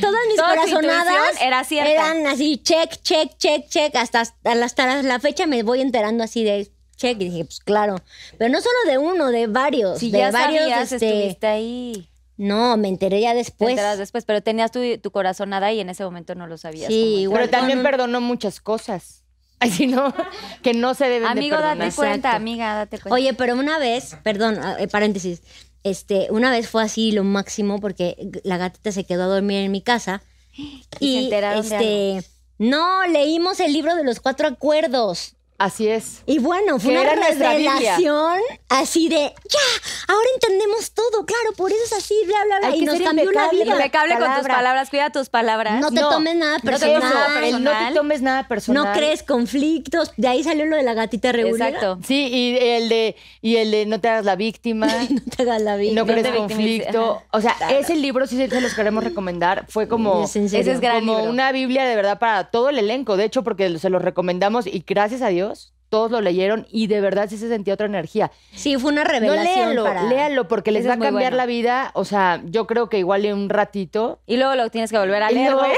Todas 0.00 0.20
mis 0.26 0.36
Toda 0.36 0.56
corazonadas 0.56 1.40
era 1.42 1.62
eran 1.70 2.26
así, 2.26 2.56
check, 2.56 3.00
check, 3.02 3.36
check, 3.36 3.68
check, 3.68 3.94
hasta, 3.94 4.22
hasta, 4.22 4.64
hasta 4.64 5.02
la 5.02 5.20
fecha 5.20 5.46
me 5.46 5.62
voy 5.62 5.82
enterando 5.82 6.24
así 6.24 6.44
de 6.44 6.72
check 6.98 7.18
y 7.22 7.30
dije, 7.30 7.44
pues 7.46 7.60
claro, 7.60 7.96
pero 8.36 8.52
no 8.52 8.60
solo 8.60 8.76
de 8.86 8.98
uno, 8.98 9.28
de 9.30 9.46
varios, 9.46 9.98
Si 9.98 10.10
de 10.10 10.18
ya 10.18 10.30
varios, 10.30 10.60
sabías, 10.62 10.92
este, 10.92 11.08
estuviste 11.08 11.46
ahí. 11.46 12.08
no, 12.36 12.76
me 12.76 12.88
enteré 12.88 13.20
ya 13.22 13.30
Te 13.30 13.38
después. 13.38 13.70
enteras 13.70 13.96
después, 13.96 14.24
pero 14.26 14.42
tenías 14.42 14.70
tu, 14.70 14.80
tu 14.98 15.10
corazonada 15.10 15.72
y 15.72 15.80
en 15.80 15.88
ese 15.88 16.04
momento 16.04 16.34
no 16.34 16.46
lo 16.46 16.58
sabías. 16.58 16.88
Sí, 16.88 17.20
igual 17.20 17.42
Pero 17.44 17.50
también 17.50 17.82
perdonó 17.82 18.20
muchas 18.20 18.60
cosas. 18.60 19.22
Ay, 19.60 19.70
sí, 19.70 19.86
no, 19.86 20.14
que 20.62 20.74
no 20.74 20.94
se 20.94 21.06
deben 21.08 21.26
Amigo, 21.28 21.56
de 21.56 21.62
date 21.62 21.90
cuenta, 21.96 22.28
Exacto. 22.28 22.36
amiga, 22.36 22.74
date 22.74 22.98
cuenta. 22.98 23.14
Oye, 23.14 23.34
pero 23.34 23.54
una 23.54 23.78
vez, 23.78 24.16
perdón, 24.22 24.58
ah, 24.62 24.76
eh, 24.78 24.86
paréntesis, 24.86 25.42
este, 25.82 26.28
una 26.30 26.50
vez 26.50 26.68
fue 26.68 26.82
así 26.82 27.10
lo 27.12 27.24
máximo 27.24 27.80
porque 27.80 28.30
la 28.44 28.56
gatita 28.58 28.92
se 28.92 29.04
quedó 29.04 29.24
a 29.24 29.26
dormir 29.26 29.58
en 29.64 29.72
mi 29.72 29.80
casa 29.82 30.22
Y 31.00 31.14
se 31.14 31.24
enteraron 31.24 31.68
de 31.68 32.18
este, 32.18 32.30
no, 32.58 33.06
leímos 33.06 33.58
el 33.60 33.72
libro 33.72 33.94
de 33.96 34.04
los 34.04 34.20
cuatro 34.20 34.48
acuerdos. 34.48 35.34
Así 35.58 35.88
es. 35.88 36.22
Y 36.24 36.38
bueno, 36.38 36.78
fue 36.78 36.92
una 36.92 37.02
revelación 37.02 38.38
así 38.68 39.08
de, 39.08 39.16
ya, 39.16 39.58
ahora 40.06 40.26
entendemos 40.34 40.92
todo, 40.92 41.26
claro, 41.26 41.52
por 41.56 41.72
eso 41.72 41.80
es 41.84 41.92
así, 41.94 42.14
bla, 42.26 42.36
bla, 42.44 42.58
bla. 42.60 42.68
Hay 42.68 42.76
y 42.76 42.80
que 42.80 42.86
nos 42.86 42.96
ser 42.96 43.06
cambió 43.06 43.32
la 43.32 43.48
vida. 43.50 43.64
Impecable 43.64 44.14
con 44.14 44.22
tus 44.22 44.28
palabra. 44.28 44.54
palabras, 44.54 44.90
cuida 44.90 45.10
tus 45.10 45.28
palabras. 45.28 45.80
No 45.80 45.90
te 45.90 45.98
tomes 45.98 46.36
nada 46.36 46.58
no 46.58 46.60
te 46.60 46.66
personal. 46.68 47.00
tomes 47.00 47.12
nada 47.12 47.46
el 47.46 47.52
no 47.52 47.58
te 47.58 47.64
personal. 47.64 47.94
tomes 47.94 48.22
nada 48.22 48.48
personal. 48.48 48.84
No 48.84 48.92
crees 48.92 49.24
conflictos. 49.24 50.12
De 50.16 50.28
ahí 50.28 50.44
salió 50.44 50.64
lo 50.64 50.76
de 50.76 50.84
la 50.84 50.94
gatita 50.94 51.32
regular. 51.32 51.70
Exacto. 51.70 51.98
Sí, 52.06 52.28
y 52.28 52.56
el 52.56 52.88
de 52.88 53.16
y 53.42 53.56
el 53.56 53.72
de 53.72 53.86
no 53.86 54.00
te 54.00 54.08
hagas 54.08 54.24
la 54.24 54.36
víctima. 54.36 54.86
No 55.08 55.22
te 55.36 55.42
hagas 55.42 55.62
la 55.62 55.76
vida. 55.76 55.92
No 55.94 56.06
crees 56.06 56.28
conflicto. 56.28 57.22
O 57.32 57.40
sea, 57.40 57.56
ese 57.70 57.96
libro 57.96 58.26
sí 58.28 58.36
se 58.36 58.48
se 58.48 58.60
los 58.60 58.74
queremos 58.74 59.02
recomendar. 59.02 59.66
Fue 59.68 59.88
como, 59.88 60.22
Es 60.22 60.36
en 60.36 60.48
serio. 60.48 60.62
Ese 60.62 60.72
es 60.72 60.80
gran 60.80 61.00
como 61.00 61.16
libro. 61.18 61.30
una 61.32 61.50
Biblia 61.50 61.84
de 61.84 61.96
verdad 61.96 62.18
para 62.20 62.44
todo 62.50 62.68
el 62.68 62.78
elenco. 62.78 63.16
De 63.16 63.24
hecho, 63.24 63.42
porque 63.42 63.78
se 63.78 63.90
los 63.90 64.02
recomendamos 64.02 64.66
y 64.66 64.84
gracias 64.86 65.22
a 65.22 65.28
Dios 65.28 65.47
todos 65.88 66.10
lo 66.10 66.20
leyeron 66.20 66.66
y 66.70 66.86
de 66.86 67.00
verdad 67.00 67.28
sí 67.30 67.38
se 67.38 67.48
sentía 67.48 67.74
otra 67.74 67.86
energía. 67.86 68.30
Sí, 68.54 68.76
fue 68.76 68.92
una 68.92 69.04
No 69.04 69.10
revelación 69.10 69.44
léanlo, 69.44 69.84
para... 69.84 70.02
léanlo 70.04 70.48
porque 70.48 70.70
les 70.70 70.86
va 70.86 70.94
a 70.94 70.98
cambiar 70.98 71.32
bueno. 71.32 71.36
la 71.38 71.46
vida. 71.46 71.90
O 71.94 72.04
sea, 72.04 72.42
yo 72.44 72.66
creo 72.66 72.88
que 72.88 72.98
igual 72.98 73.24
en 73.24 73.34
un 73.34 73.48
ratito. 73.48 74.20
Y 74.26 74.36
luego 74.36 74.54
lo 74.54 74.68
tienes 74.70 74.90
que 74.90 74.98
volver 74.98 75.22
a 75.22 75.32
Y 75.32 75.34
leer, 75.36 75.52
luego 75.52 75.64
a 75.66 75.68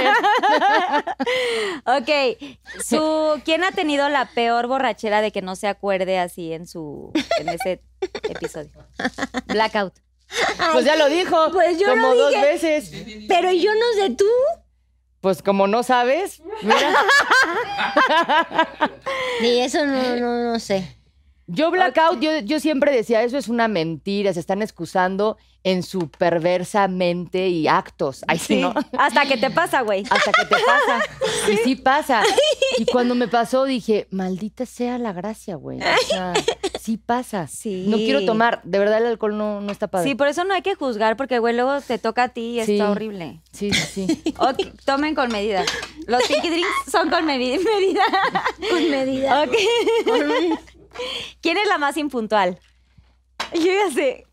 leer. 0.00 0.14
Ok, 2.00 2.08
su, 2.84 3.40
¿quién 3.44 3.64
ha 3.64 3.72
tenido 3.72 4.08
la 4.08 4.26
peor 4.26 4.66
borrachera 4.66 5.20
de 5.20 5.32
que 5.32 5.42
no 5.42 5.56
se 5.56 5.66
acuerde 5.66 6.18
así 6.18 6.52
en 6.52 6.66
su 6.66 7.12
en 7.40 7.48
ese 7.48 7.82
episodio? 8.28 8.70
Blackout. 9.46 9.94
Pues 10.72 10.84
ya 10.84 10.94
lo 10.96 11.08
dijo. 11.08 11.50
pues 11.52 11.78
yo 11.78 11.88
como 11.88 12.08
lo 12.08 12.16
dos 12.16 12.32
veces. 12.34 12.92
Pero 13.26 13.50
yo 13.52 13.72
no 13.74 14.02
sé 14.02 14.10
tú. 14.10 14.26
Pues 15.20 15.42
como 15.42 15.66
no 15.66 15.82
sabes, 15.82 16.42
mira. 16.62 16.94
Ni 19.42 19.60
eso 19.60 19.84
no, 19.84 20.16
no, 20.16 20.52
no 20.52 20.58
sé. 20.58 20.96
Yo 21.52 21.70
blackout, 21.70 22.20
yo, 22.20 22.38
yo 22.40 22.60
siempre 22.60 22.92
decía, 22.94 23.22
eso 23.22 23.36
es 23.38 23.48
una 23.48 23.68
mentira, 23.68 24.32
se 24.32 24.40
están 24.40 24.62
excusando 24.62 25.36
en 25.62 25.82
su 25.82 26.08
perversa 26.10 26.88
mente 26.88 27.48
y 27.48 27.68
actos. 27.68 28.24
Ay, 28.26 28.38
sí, 28.38 28.56
¿no? 28.62 28.72
Hasta 28.98 29.26
que 29.26 29.36
te 29.36 29.50
pasa, 29.50 29.82
güey. 29.82 30.04
Hasta 30.08 30.32
que 30.32 30.44
te 30.46 30.56
pasa. 30.64 31.52
Y 31.52 31.56
sí 31.58 31.76
pasa. 31.76 32.22
Y 32.78 32.86
cuando 32.92 33.14
me 33.14 33.28
pasó 33.28 33.64
dije, 33.64 34.06
maldita 34.10 34.64
sea 34.64 34.96
la 34.98 35.12
gracia, 35.12 35.56
güey. 35.56 35.78
O 35.80 36.06
sea, 36.08 36.32
sí 36.80 36.96
pasa. 36.96 37.46
Sí. 37.46 37.84
No 37.88 37.98
quiero 37.98 38.24
tomar. 38.24 38.62
De 38.64 38.78
verdad 38.78 38.98
el 38.98 39.06
alcohol 39.06 39.36
no, 39.36 39.60
no 39.60 39.70
está 39.70 39.88
padre. 39.88 40.08
Sí, 40.08 40.14
por 40.14 40.28
eso 40.28 40.44
no 40.44 40.54
hay 40.54 40.62
que 40.62 40.74
juzgar, 40.76 41.16
porque 41.18 41.38
güey, 41.40 41.54
luego 41.54 41.78
te 41.82 41.98
toca 41.98 42.22
a 42.24 42.28
ti 42.30 42.58
y 42.60 42.64
Sí. 42.64 42.72
está 42.72 42.90
horrible. 42.90 43.42
Sí, 43.52 43.70
sí, 43.72 44.06
sí. 44.06 44.34
Ok, 44.38 44.60
tomen 44.86 45.14
con 45.14 45.30
medida. 45.30 45.64
Los 46.06 46.22
pinky 46.22 46.48
drinks 46.48 46.68
son 46.90 47.10
con 47.10 47.26
medi- 47.26 47.62
medida. 47.62 48.02
Con 48.70 48.90
medida. 48.90 49.42
Ok. 49.42 49.54
¿Quién 51.40 51.56
es 51.58 51.68
la 51.68 51.78
más 51.78 51.96
impuntual? 51.96 52.58
Yo 53.54 53.60
ya 53.64 53.90
sé. 53.94 54.26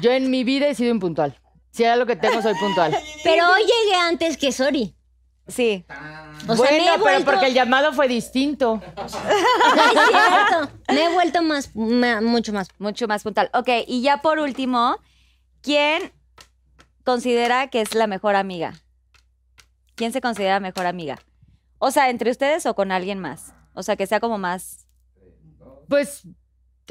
Yo 0.00 0.10
en 0.12 0.30
mi 0.30 0.44
vida 0.44 0.68
he 0.68 0.74
sido 0.74 0.90
impuntual. 0.90 1.38
Si 1.70 1.84
era 1.84 1.96
lo 1.96 2.06
que 2.06 2.16
tengo, 2.16 2.40
soy 2.42 2.54
puntual. 2.54 2.96
Pero 3.24 3.50
hoy 3.50 3.60
llegué 3.62 3.96
antes 3.96 4.36
que 4.36 4.52
Sori. 4.52 4.94
Sí. 5.48 5.84
O 6.48 6.56
sea, 6.56 6.56
bueno, 6.56 6.70
me 6.84 6.94
he 6.94 6.98
pero 7.04 7.24
porque 7.24 7.46
el 7.46 7.54
llamado 7.54 7.92
fue 7.92 8.08
distinto. 8.08 8.80
No 8.96 9.04
es 9.06 9.12
cierto. 10.08 10.70
Me 10.88 11.04
he 11.04 11.12
vuelto 11.12 11.42
más, 11.42 11.74
ma- 11.74 12.20
mucho 12.20 12.52
más. 12.52 12.68
Mucho 12.78 13.06
más 13.08 13.22
puntual. 13.22 13.50
Ok, 13.54 13.68
y 13.86 14.02
ya 14.02 14.18
por 14.22 14.38
último, 14.38 14.96
¿quién 15.62 16.12
considera 17.04 17.68
que 17.68 17.80
es 17.80 17.94
la 17.94 18.06
mejor 18.06 18.36
amiga? 18.36 18.74
¿Quién 19.94 20.12
se 20.12 20.20
considera 20.20 20.60
mejor 20.60 20.86
amiga? 20.86 21.18
O 21.78 21.90
sea, 21.90 22.10
entre 22.10 22.30
ustedes 22.30 22.66
o 22.66 22.74
con 22.74 22.92
alguien 22.92 23.18
más. 23.18 23.52
O 23.74 23.82
sea, 23.82 23.96
que 23.96 24.06
sea 24.06 24.20
como 24.20 24.38
más. 24.38 24.86
Pues 25.88 26.22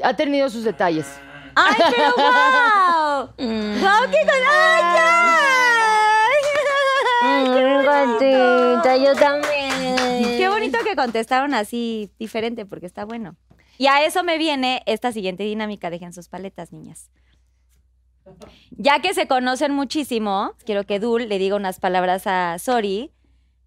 ha 0.02 0.14
tenido 0.14 0.48
sus 0.50 0.64
detalles. 0.64 1.06
¡Ay, 1.54 1.76
pero 1.90 2.12
wow! 2.16 3.26
¡Wow, 3.26 4.10
qué 4.10 4.26
con... 4.26 4.40
¡Ay, 4.50 4.82
Mm, 7.22 7.84
gatita, 7.84 8.96
yo 8.96 9.14
también. 9.14 10.36
Qué 10.36 10.48
bonito 10.48 10.78
que 10.84 10.96
contestaron 10.96 11.54
así 11.54 12.10
diferente, 12.18 12.66
porque 12.66 12.86
está 12.86 13.04
bueno. 13.04 13.36
Y 13.78 13.86
a 13.86 14.04
eso 14.04 14.24
me 14.24 14.38
viene 14.38 14.82
esta 14.86 15.12
siguiente 15.12 15.44
dinámica. 15.44 15.88
Dejen 15.90 16.12
sus 16.12 16.28
paletas, 16.28 16.72
niñas. 16.72 17.10
Ya 18.70 19.00
que 19.00 19.14
se 19.14 19.26
conocen 19.26 19.72
muchísimo, 19.72 20.54
quiero 20.64 20.84
que 20.84 20.98
Dul 20.98 21.28
le 21.28 21.38
diga 21.38 21.56
unas 21.56 21.80
palabras 21.80 22.26
a 22.26 22.58
Sori, 22.58 23.12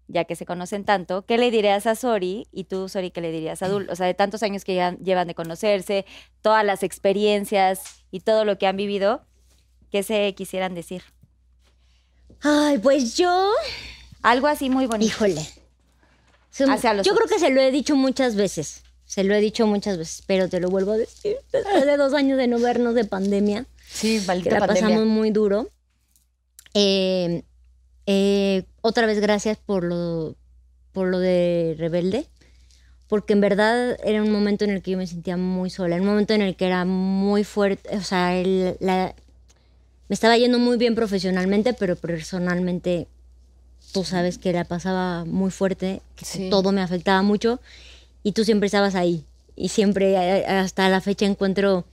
ya 0.08 0.24
que 0.24 0.36
se 0.36 0.46
conocen 0.46 0.84
tanto. 0.84 1.24
¿Qué 1.26 1.38
le 1.38 1.50
dirías 1.50 1.86
a 1.86 1.94
Sori? 1.94 2.46
Y 2.52 2.64
tú, 2.64 2.88
Sori, 2.88 3.10
¿qué 3.10 3.20
le 3.20 3.32
dirías 3.32 3.62
a 3.62 3.68
Dul? 3.68 3.88
O 3.90 3.96
sea, 3.96 4.06
de 4.06 4.14
tantos 4.14 4.42
años 4.42 4.64
que 4.64 4.74
ya 4.74 4.96
llevan 4.98 5.26
de 5.28 5.34
conocerse, 5.34 6.06
todas 6.42 6.64
las 6.64 6.82
experiencias 6.82 8.04
y 8.10 8.20
todo 8.20 8.44
lo 8.44 8.58
que 8.58 8.66
han 8.66 8.76
vivido, 8.76 9.24
¿qué 9.90 10.02
se 10.02 10.34
quisieran 10.34 10.74
decir? 10.74 11.02
Ay, 12.42 12.78
pues 12.78 13.16
yo... 13.16 13.52
Algo 14.22 14.46
así 14.48 14.70
muy 14.70 14.86
bonito. 14.86 15.12
Híjole. 15.14 15.46
Yo 16.58 16.64
creo 16.66 17.14
otros. 17.14 17.30
que 17.30 17.38
se 17.38 17.50
lo 17.50 17.60
he 17.60 17.70
dicho 17.70 17.96
muchas 17.96 18.34
veces. 18.34 18.82
Se 19.04 19.22
lo 19.24 19.34
he 19.34 19.40
dicho 19.40 19.66
muchas 19.66 19.98
veces, 19.98 20.22
pero 20.26 20.48
te 20.48 20.58
lo 20.58 20.68
vuelvo 20.68 20.92
a 20.92 20.96
decir. 20.96 21.36
Después 21.52 21.86
de 21.86 21.96
dos 21.96 22.12
años 22.14 22.38
de 22.38 22.48
no 22.48 22.58
vernos 22.58 22.94
de 22.94 23.04
pandemia, 23.04 23.66
Sí, 23.88 24.18
que 24.20 24.26
maldita 24.26 24.58
la 24.58 24.66
pandemia. 24.66 24.88
pasamos 24.90 25.06
muy 25.06 25.30
duro. 25.30 25.70
Eh, 26.74 27.44
eh, 28.06 28.64
otra 28.82 29.06
vez 29.06 29.20
gracias 29.20 29.58
por 29.58 29.84
lo, 29.84 30.34
por 30.92 31.08
lo 31.08 31.18
de 31.18 31.74
Rebelde, 31.78 32.26
porque 33.08 33.32
en 33.34 33.40
verdad 33.40 33.96
era 34.04 34.22
un 34.22 34.30
momento 34.32 34.64
en 34.64 34.70
el 34.70 34.82
que 34.82 34.92
yo 34.92 34.98
me 34.98 35.06
sentía 35.06 35.36
muy 35.36 35.70
sola, 35.70 35.96
un 35.96 36.06
momento 36.06 36.34
en 36.34 36.42
el 36.42 36.56
que 36.56 36.66
era 36.66 36.84
muy 36.84 37.44
fuerte, 37.44 37.96
o 37.96 38.02
sea, 38.02 38.36
el- 38.36 38.76
la- 38.80 39.14
me 40.08 40.14
estaba 40.14 40.36
yendo 40.38 40.58
muy 40.58 40.76
bien 40.76 40.94
profesionalmente, 40.94 41.72
pero 41.72 41.96
personalmente 41.96 43.08
tú 43.92 44.04
sabes 44.04 44.38
que 44.38 44.52
la 44.52 44.64
pasaba 44.64 45.24
muy 45.24 45.50
fuerte, 45.50 46.00
que 46.16 46.24
Sí. 46.24 46.48
todo 46.50 46.70
me 46.72 46.80
afectaba 46.82 47.22
mucho 47.22 47.60
y 48.22 48.32
tú 48.32 48.44
siempre 48.44 48.66
estabas 48.66 48.94
ahí. 48.94 49.24
Y 49.56 49.68
siempre, 49.70 50.16
a- 50.16 50.60
hasta 50.60 50.88
la 50.88 51.00
fecha, 51.00 51.24
encuentro 51.26 51.84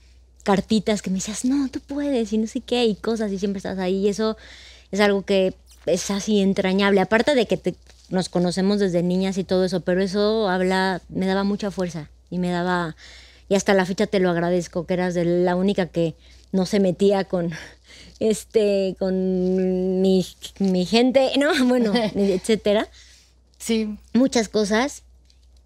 cartitas 0.42 1.00
que 1.02 1.10
me 1.10 1.16
decías, 1.16 1.44
no, 1.44 1.68
tú 1.70 1.80
puedes 1.80 2.32
y 2.32 2.38
no 2.38 2.46
sé 2.46 2.60
qué, 2.60 2.84
y 2.84 2.94
cosas, 2.94 3.32
y 3.32 3.38
siempre 3.38 3.58
estás 3.58 3.78
ahí. 3.78 3.96
Y 4.04 4.08
eso 4.08 4.36
es 4.92 5.00
algo 5.00 5.22
que 5.22 5.54
es 5.86 6.10
así 6.10 6.40
entrañable. 6.40 7.00
Aparte 7.00 7.34
de 7.34 7.46
que 7.46 7.56
te- 7.56 7.74
nos 8.08 8.28
conocemos 8.28 8.78
desde 8.80 9.02
niñas 9.02 9.38
y 9.38 9.44
todo 9.44 9.64
eso, 9.64 9.80
pero 9.80 10.02
eso 10.02 10.48
habla, 10.48 11.00
me 11.08 11.26
daba 11.26 11.44
mucha 11.44 11.70
fuerza 11.70 12.10
y 12.30 12.38
me 12.38 12.50
daba, 12.50 12.96
y 13.48 13.54
hasta 13.54 13.74
la 13.74 13.86
fecha 13.86 14.06
te 14.06 14.20
lo 14.20 14.30
agradezco, 14.30 14.86
que 14.86 14.94
eras 14.94 15.14
de 15.14 15.24
la 15.24 15.56
única 15.56 15.86
que 15.86 16.14
no 16.52 16.66
se 16.66 16.80
metía 16.80 17.24
con 17.24 17.50
este 18.20 18.96
con 18.98 20.00
mi, 20.00 20.24
mi 20.58 20.86
gente, 20.86 21.32
¿no? 21.38 21.52
Bueno, 21.66 21.92
etcétera. 22.14 22.88
Sí, 23.58 23.96
Muchas 24.12 24.48
cosas 24.48 25.02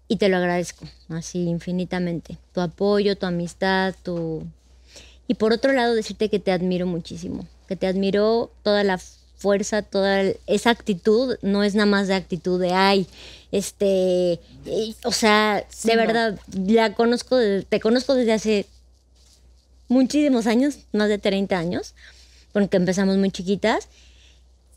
y 0.07 0.15
te 0.17 0.29
lo 0.29 0.37
agradezco 0.37 0.85
así 1.09 1.43
infinitamente. 1.47 2.37
Tu 2.53 2.61
apoyo, 2.61 3.15
tu 3.17 3.25
amistad, 3.25 3.93
tu 4.03 4.43
y 5.27 5.35
por 5.35 5.53
otro 5.53 5.73
lado 5.73 5.93
decirte 5.93 6.29
que 6.29 6.39
te 6.39 6.51
admiro 6.51 6.87
muchísimo, 6.87 7.45
que 7.67 7.75
te 7.75 7.85
admiro 7.85 8.51
toda 8.63 8.83
la 8.83 8.99
fuerza, 9.39 9.81
toda 9.81 10.23
esa 10.45 10.69
actitud, 10.69 11.37
no 11.41 11.63
es 11.63 11.73
nada 11.73 11.85
más 11.85 12.07
de 12.07 12.13
actitud 12.13 12.59
de 12.59 12.73
ay, 12.73 13.07
este, 13.51 14.33
eh, 14.65 14.93
o 15.05 15.11
sea, 15.11 15.65
de 15.83 15.95
no. 15.95 16.01
verdad 16.01 16.39
la 16.53 16.93
conozco, 16.93 17.37
te 17.67 17.79
conozco 17.79 18.13
desde 18.13 18.33
hace 18.33 18.65
muchísimos 19.87 20.45
años, 20.45 20.79
más 20.93 21.09
de 21.09 21.17
30 21.17 21.57
años, 21.57 21.95
porque 22.51 22.77
empezamos 22.77 23.17
muy 23.17 23.31
chiquitas. 23.31 23.87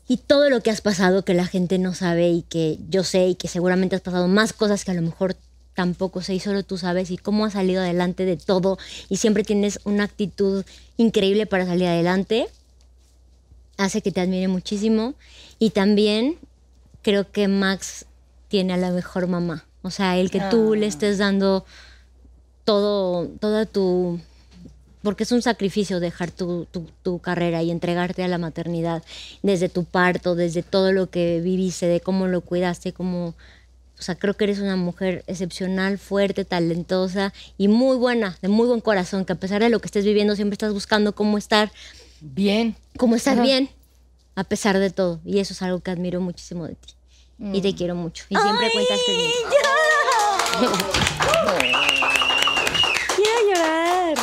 Y 0.05 0.17
todo 0.17 0.49
lo 0.49 0.61
que 0.61 0.69
has 0.69 0.81
pasado 0.81 1.23
que 1.23 1.33
la 1.33 1.45
gente 1.45 1.77
no 1.77 1.93
sabe 1.93 2.29
y 2.29 2.41
que 2.41 2.77
yo 2.89 3.05
sé 3.05 3.27
y 3.27 3.35
que 3.35 3.47
seguramente 3.47 3.95
has 3.95 4.01
pasado 4.01 4.27
más 4.27 4.51
cosas 4.51 4.83
que 4.83 4.91
a 4.91 4.95
lo 4.95 5.01
mejor 5.01 5.37
tampoco 5.75 6.21
sé 6.21 6.35
y 6.35 6.39
solo 6.39 6.63
tú 6.63 6.77
sabes 6.77 7.09
y 7.09 7.17
cómo 7.17 7.45
has 7.45 7.53
salido 7.53 7.81
adelante 7.81 8.25
de 8.25 8.37
todo 8.37 8.77
y 9.09 9.17
siempre 9.17 9.43
tienes 9.43 9.79
una 9.85 10.03
actitud 10.03 10.65
increíble 10.97 11.45
para 11.45 11.65
salir 11.65 11.87
adelante, 11.87 12.47
hace 13.83 14.01
que 14.01 14.11
te 14.11 14.21
admire 14.21 14.47
muchísimo. 14.47 15.13
Y 15.59 15.71
también 15.71 16.37
creo 17.01 17.31
que 17.31 17.47
Max 17.47 18.05
tiene 18.47 18.73
a 18.73 18.77
la 18.77 18.91
mejor 18.91 19.27
mamá. 19.27 19.65
O 19.81 19.91
sea, 19.91 20.17
el 20.17 20.31
que 20.31 20.41
tú 20.49 20.75
le 20.75 20.87
estés 20.87 21.17
dando 21.17 21.65
todo, 22.63 23.27
toda 23.39 23.65
tu... 23.65 24.19
Porque 25.01 25.23
es 25.23 25.31
un 25.33 25.41
sacrificio 25.41 25.99
dejar 25.99 26.31
tu, 26.31 26.65
tu, 26.71 26.87
tu 27.03 27.19
carrera 27.19 27.61
y 27.61 27.71
entregarte 27.71 28.23
a 28.23 28.29
la 28.29 28.37
maternidad 28.37 29.03
desde 29.41 29.67
tu 29.67 29.83
parto, 29.83 30.35
desde 30.35 30.63
todo 30.63 30.93
lo 30.93 31.09
que 31.09 31.41
viviste, 31.41 31.87
de 31.87 31.99
cómo 31.99 32.27
lo 32.27 32.41
cuidaste, 32.41 32.93
cómo... 32.93 33.35
O 33.99 34.01
sea, 34.01 34.15
creo 34.15 34.33
que 34.35 34.45
eres 34.45 34.59
una 34.59 34.75
mujer 34.75 35.23
excepcional, 35.27 35.97
fuerte, 35.97 36.45
talentosa 36.45 37.33
y 37.57 37.67
muy 37.67 37.97
buena, 37.97 38.37
de 38.41 38.47
muy 38.47 38.67
buen 38.67 38.81
corazón, 38.81 39.23
que 39.23 39.33
a 39.33 39.37
pesar 39.37 39.61
de 39.61 39.69
lo 39.69 39.79
que 39.79 39.87
estés 39.87 40.03
viviendo 40.03 40.35
siempre 40.35 40.55
estás 40.55 40.73
buscando 40.73 41.13
cómo 41.13 41.37
estar, 41.37 41.71
bien. 42.33 42.75
cómo 42.97 43.15
estar 43.15 43.33
Ajá. 43.33 43.43
bien, 43.43 43.69
a 44.35 44.43
pesar 44.43 44.77
de 44.79 44.89
todo. 44.89 45.19
Y 45.25 45.39
eso 45.39 45.53
es 45.53 45.61
algo 45.61 45.79
que 45.81 45.91
admiro 45.91 46.21
muchísimo 46.21 46.65
de 46.67 46.75
ti. 46.75 46.93
Y 47.39 47.59
Mm. 47.59 47.61
te 47.61 47.75
quiero 47.75 47.95
mucho. 47.95 48.25
Y 48.29 48.35
siempre 48.35 48.69
cuentas 48.71 48.99
conmigo. 49.05 49.31
Quiero 53.15 53.53
llorar. 53.53 54.13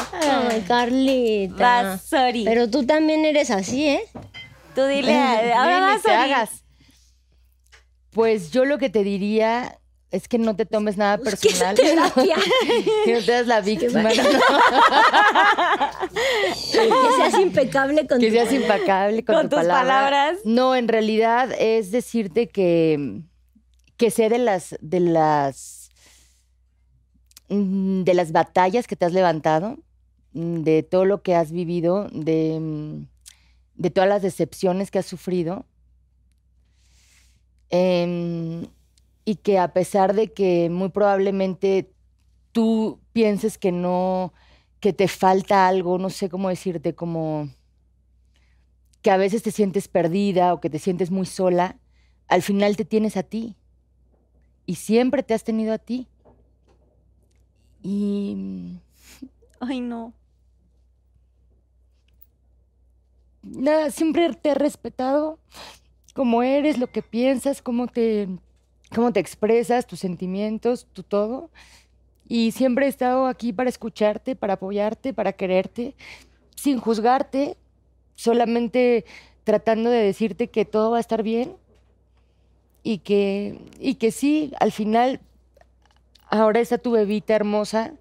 Ay, 0.50 0.64
Carlita. 0.66 1.54
Vas, 1.82 2.02
Sori. 2.02 2.44
Pero 2.44 2.68
tú 2.70 2.86
también 2.86 3.24
eres 3.24 3.50
así, 3.50 3.86
¿eh? 3.88 4.04
Tú 4.74 4.84
dile, 4.86 5.14
a- 5.16 5.60
ahora 5.62 5.80
vas, 5.80 6.06
hagas. 6.06 6.50
Pues 8.10 8.50
yo 8.50 8.64
lo 8.64 8.78
que 8.78 8.90
te 8.90 9.04
diría 9.04 9.78
es 10.10 10.26
que 10.26 10.38
no 10.38 10.56
te 10.56 10.66
tomes 10.66 10.96
nada 10.96 11.18
personal. 11.18 11.76
terapia. 11.76 12.36
que 13.04 13.14
no 13.14 13.20
te 13.22 13.32
das 13.32 13.46
la 13.46 13.60
víctima. 13.60 14.02
no, 14.02 14.08
que 14.08 14.26
seas 17.16 17.38
impecable 17.40 18.06
con 18.06 18.18
que 18.20 18.30
seas 18.30 18.52
impecable 18.52 19.24
con, 19.24 19.34
Con 19.36 19.44
tu 19.44 19.56
tus 19.56 19.66
palabra. 19.66 19.82
palabras. 20.10 20.38
No, 20.44 20.74
en 20.74 20.88
realidad 20.88 21.50
es 21.58 21.90
decirte 21.90 22.48
que, 22.48 23.22
que 23.96 24.10
sé 24.10 24.28
de 24.28 24.38
las, 24.38 24.76
de 24.80 25.00
las, 25.00 25.90
mm, 27.48 28.02
de 28.02 28.14
las 28.14 28.32
batallas 28.32 28.86
que 28.86 28.96
te 28.96 29.04
has 29.04 29.12
levantado, 29.12 29.78
mm, 30.32 30.62
de 30.62 30.82
todo 30.82 31.04
lo 31.04 31.22
que 31.22 31.34
has 31.36 31.52
vivido, 31.52 32.08
de, 32.12 32.58
mm, 32.60 33.06
de 33.76 33.90
todas 33.90 34.08
las 34.08 34.22
decepciones 34.22 34.90
que 34.90 34.98
has 34.98 35.06
sufrido. 35.06 35.66
Em, 37.70 38.66
y 39.30 39.36
que 39.36 39.60
a 39.60 39.72
pesar 39.72 40.14
de 40.14 40.32
que 40.32 40.68
muy 40.70 40.88
probablemente 40.88 41.88
tú 42.50 42.98
pienses 43.12 43.58
que 43.58 43.70
no, 43.70 44.32
que 44.80 44.92
te 44.92 45.06
falta 45.06 45.68
algo, 45.68 45.98
no 45.98 46.10
sé 46.10 46.28
cómo 46.28 46.48
decirte, 46.48 46.96
como 46.96 47.48
que 49.02 49.12
a 49.12 49.16
veces 49.16 49.44
te 49.44 49.52
sientes 49.52 49.86
perdida 49.86 50.52
o 50.52 50.60
que 50.60 50.68
te 50.68 50.80
sientes 50.80 51.12
muy 51.12 51.26
sola, 51.26 51.78
al 52.26 52.42
final 52.42 52.76
te 52.76 52.84
tienes 52.84 53.16
a 53.16 53.22
ti. 53.22 53.54
Y 54.66 54.74
siempre 54.74 55.22
te 55.22 55.32
has 55.32 55.44
tenido 55.44 55.72
a 55.74 55.78
ti. 55.78 56.08
Y 57.84 58.80
Ay, 59.60 59.80
no. 59.80 60.12
nada, 63.42 63.92
siempre 63.92 64.34
te 64.34 64.48
he 64.48 64.54
respetado 64.54 65.38
como 66.14 66.42
eres, 66.42 66.78
lo 66.78 66.88
que 66.88 67.02
piensas, 67.02 67.62
cómo 67.62 67.86
te, 67.86 68.28
cómo 68.94 69.12
te 69.12 69.20
expresas, 69.20 69.86
tus 69.86 70.00
sentimientos, 70.00 70.86
tu 70.92 71.02
todo. 71.02 71.50
Y 72.28 72.52
siempre 72.52 72.86
he 72.86 72.88
estado 72.88 73.26
aquí 73.26 73.52
para 73.52 73.68
escucharte, 73.68 74.36
para 74.36 74.54
apoyarte, 74.54 75.12
para 75.12 75.32
quererte, 75.32 75.94
sin 76.54 76.78
juzgarte, 76.78 77.56
solamente 78.14 79.04
tratando 79.44 79.90
de 79.90 80.02
decirte 80.02 80.48
que 80.48 80.64
todo 80.64 80.92
va 80.92 80.98
a 80.98 81.00
estar 81.00 81.22
bien 81.22 81.56
y 82.82 82.98
que, 82.98 83.60
y 83.78 83.94
que 83.94 84.12
sí, 84.12 84.52
al 84.60 84.72
final, 84.72 85.20
ahora 86.28 86.60
está 86.60 86.78
tu 86.78 86.92
bebita 86.92 87.34
hermosa, 87.34 87.94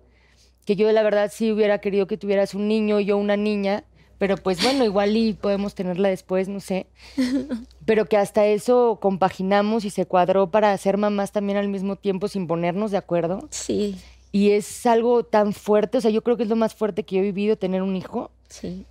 que 0.66 0.76
yo 0.76 0.92
la 0.92 1.02
verdad 1.02 1.32
sí 1.34 1.52
hubiera 1.52 1.80
querido 1.80 2.06
que 2.06 2.18
tuvieras 2.18 2.54
un 2.54 2.68
niño 2.68 3.00
y 3.00 3.06
yo 3.06 3.18
una 3.18 3.38
niña, 3.38 3.84
pero 4.20 4.36
pues 4.36 4.62
bueno, 4.62 4.84
igual 4.84 5.16
y 5.16 5.34
podemos 5.34 5.74
tenerla 5.74 6.10
después, 6.10 6.50
no 6.50 6.60
sé. 6.60 6.88
Pero 7.86 8.06
que 8.06 8.18
hasta 8.18 8.46
eso 8.46 9.00
compaginamos 9.02 9.86
y 9.86 9.90
se 9.90 10.06
cuadró 10.06 10.52
para 10.52 10.78
ser 10.78 10.98
mamás 10.98 11.32
también 11.32 11.58
al 11.58 11.70
mismo 11.70 11.96
tiempo 11.96 12.28
sin 12.28 12.46
ponernos 12.46 12.92
de 12.92 12.98
acuerdo. 12.98 13.48
Sí, 13.50 13.96
Y 14.34 14.52
es 14.52 14.86
algo 14.86 15.24
tan 15.24 15.54
fuerte, 15.54 15.98
o 15.98 16.02
sea, 16.02 16.12
yo 16.12 16.22
creo 16.22 16.36
que 16.36 16.44
es 16.44 16.50
lo 16.50 16.58
más 16.58 16.76
fuerte 16.76 17.04
que 17.04 17.16
yo 17.16 17.22
he 17.22 17.26
vivido, 17.26 17.56
tener 17.56 17.82
un 17.82 17.96
hijo 17.96 18.30
sí. 18.50 18.86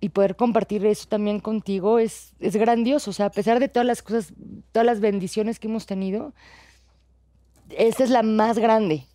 y 0.00 0.08
poder 0.08 0.36
compartir 0.36 0.86
eso 0.86 1.06
también 1.06 1.38
contigo 1.38 1.98
es, 1.98 2.32
es 2.40 2.56
grandioso. 2.56 3.10
O 3.10 3.12
sea, 3.12 3.26
a 3.26 3.30
pesar 3.30 3.60
de 3.60 3.68
todas 3.68 3.86
las 3.86 4.02
cosas, 4.02 4.32
todas 4.72 4.86
las 4.86 5.00
bendiciones 5.00 5.58
que 5.58 5.68
hemos 5.68 5.84
tenido, 5.84 6.32
esa 7.68 8.04
es 8.04 8.10
la 8.10 8.22
más 8.22 8.58
grande. 8.58 9.06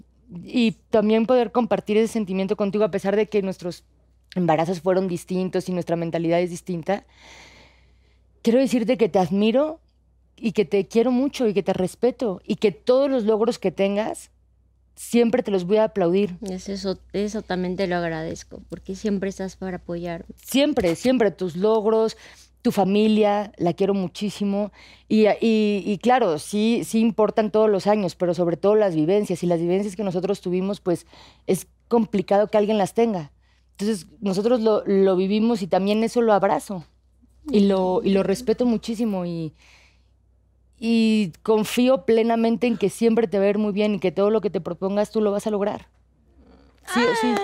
Y 0.43 0.73
también 0.91 1.25
poder 1.25 1.51
compartir 1.51 1.97
ese 1.97 2.13
sentimiento 2.13 2.55
contigo, 2.55 2.83
a 2.83 2.91
pesar 2.91 3.15
de 3.15 3.27
que 3.27 3.41
nuestros 3.41 3.85
embarazos 4.37 4.81
fueron 4.81 5.07
distintos 5.07 5.67
y 5.69 5.73
nuestra 5.73 5.95
mentalidad 5.95 6.39
es 6.41 6.49
distinta. 6.49 7.05
Quiero 8.41 8.59
decirte 8.59 8.97
que 8.97 9.09
te 9.09 9.19
admiro 9.19 9.79
y 10.35 10.51
que 10.51 10.65
te 10.65 10.87
quiero 10.87 11.11
mucho 11.11 11.47
y 11.47 11.53
que 11.53 11.63
te 11.63 11.73
respeto 11.73 12.41
y 12.45 12.55
que 12.55 12.71
todos 12.71 13.09
los 13.09 13.23
logros 13.23 13.59
que 13.59 13.71
tengas, 13.71 14.31
siempre 14.95 15.43
te 15.43 15.51
los 15.51 15.65
voy 15.65 15.77
a 15.77 15.85
aplaudir. 15.85 16.37
Es 16.41 16.69
eso, 16.69 16.99
eso 17.13 17.41
también 17.41 17.75
te 17.75 17.87
lo 17.87 17.95
agradezco, 17.97 18.61
porque 18.69 18.95
siempre 18.95 19.29
estás 19.29 19.55
para 19.57 19.77
apoyarme. 19.77 20.27
siempre, 20.37 20.95
siempre 20.95 21.31
tus 21.31 21.55
logros, 21.55 22.17
tu 22.61 22.71
familia, 22.71 23.51
la 23.57 23.73
quiero 23.73 23.93
muchísimo. 23.93 24.71
Y, 25.07 25.27
y- 25.41 25.83
y 25.85 25.97
claro, 25.99 26.37
sí, 26.39 26.81
sí 26.85 26.99
importan 26.99 27.51
todos 27.51 27.69
los 27.69 27.85
años, 27.87 28.15
pero 28.15 28.33
sobre 28.33 28.57
todo 28.57 28.75
las 28.75 28.95
vivencias. 28.95 29.43
Y 29.43 29.47
las 29.47 29.59
vivencias 29.59 29.95
que 29.95 30.03
nosotros 30.03 30.41
tuvimos, 30.41 30.79
pues 30.81 31.05
es 31.47 31.67
complicado 31.87 32.47
que 32.47 32.57
alguien 32.57 32.77
las 32.77 32.93
tenga. 32.93 33.31
Entonces, 33.79 34.07
nosotros 34.21 34.59
lo, 34.61 34.83
lo 34.87 35.15
vivimos 35.15 35.61
y 35.61 35.67
también 35.67 36.03
eso 36.03 36.21
lo 36.21 36.33
abrazo. 36.33 36.83
Y 37.51 37.67
lo, 37.67 38.01
y 38.03 38.09
lo 38.09 38.23
respeto 38.23 38.65
muchísimo. 38.65 39.23
Y, 39.23 39.53
y 40.79 41.31
confío 41.43 42.03
plenamente 42.03 42.65
en 42.65 42.77
que 42.77 42.89
siempre 42.89 43.27
te 43.27 43.37
va 43.37 43.45
a 43.45 43.49
ir 43.49 43.59
muy 43.59 43.73
bien 43.73 43.93
y 43.93 43.99
que 43.99 44.11
todo 44.11 44.31
lo 44.31 44.41
que 44.41 44.49
te 44.49 44.61
propongas 44.61 45.11
tú 45.11 45.21
lo 45.21 45.31
vas 45.31 45.45
a 45.45 45.51
lograr. 45.51 45.87
Sí 46.91 47.01
o 47.01 47.15
sí. 47.21 47.35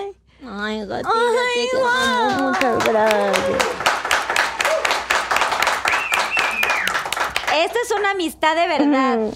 Ay, 0.44 0.80
queremos. 0.88 2.42
Muchas 2.42 2.84
gracias. 2.84 3.64
Esto 7.54 7.78
es 7.84 7.90
una 7.96 8.10
amistad 8.10 8.56
de 8.56 8.66
verdad. 8.66 9.34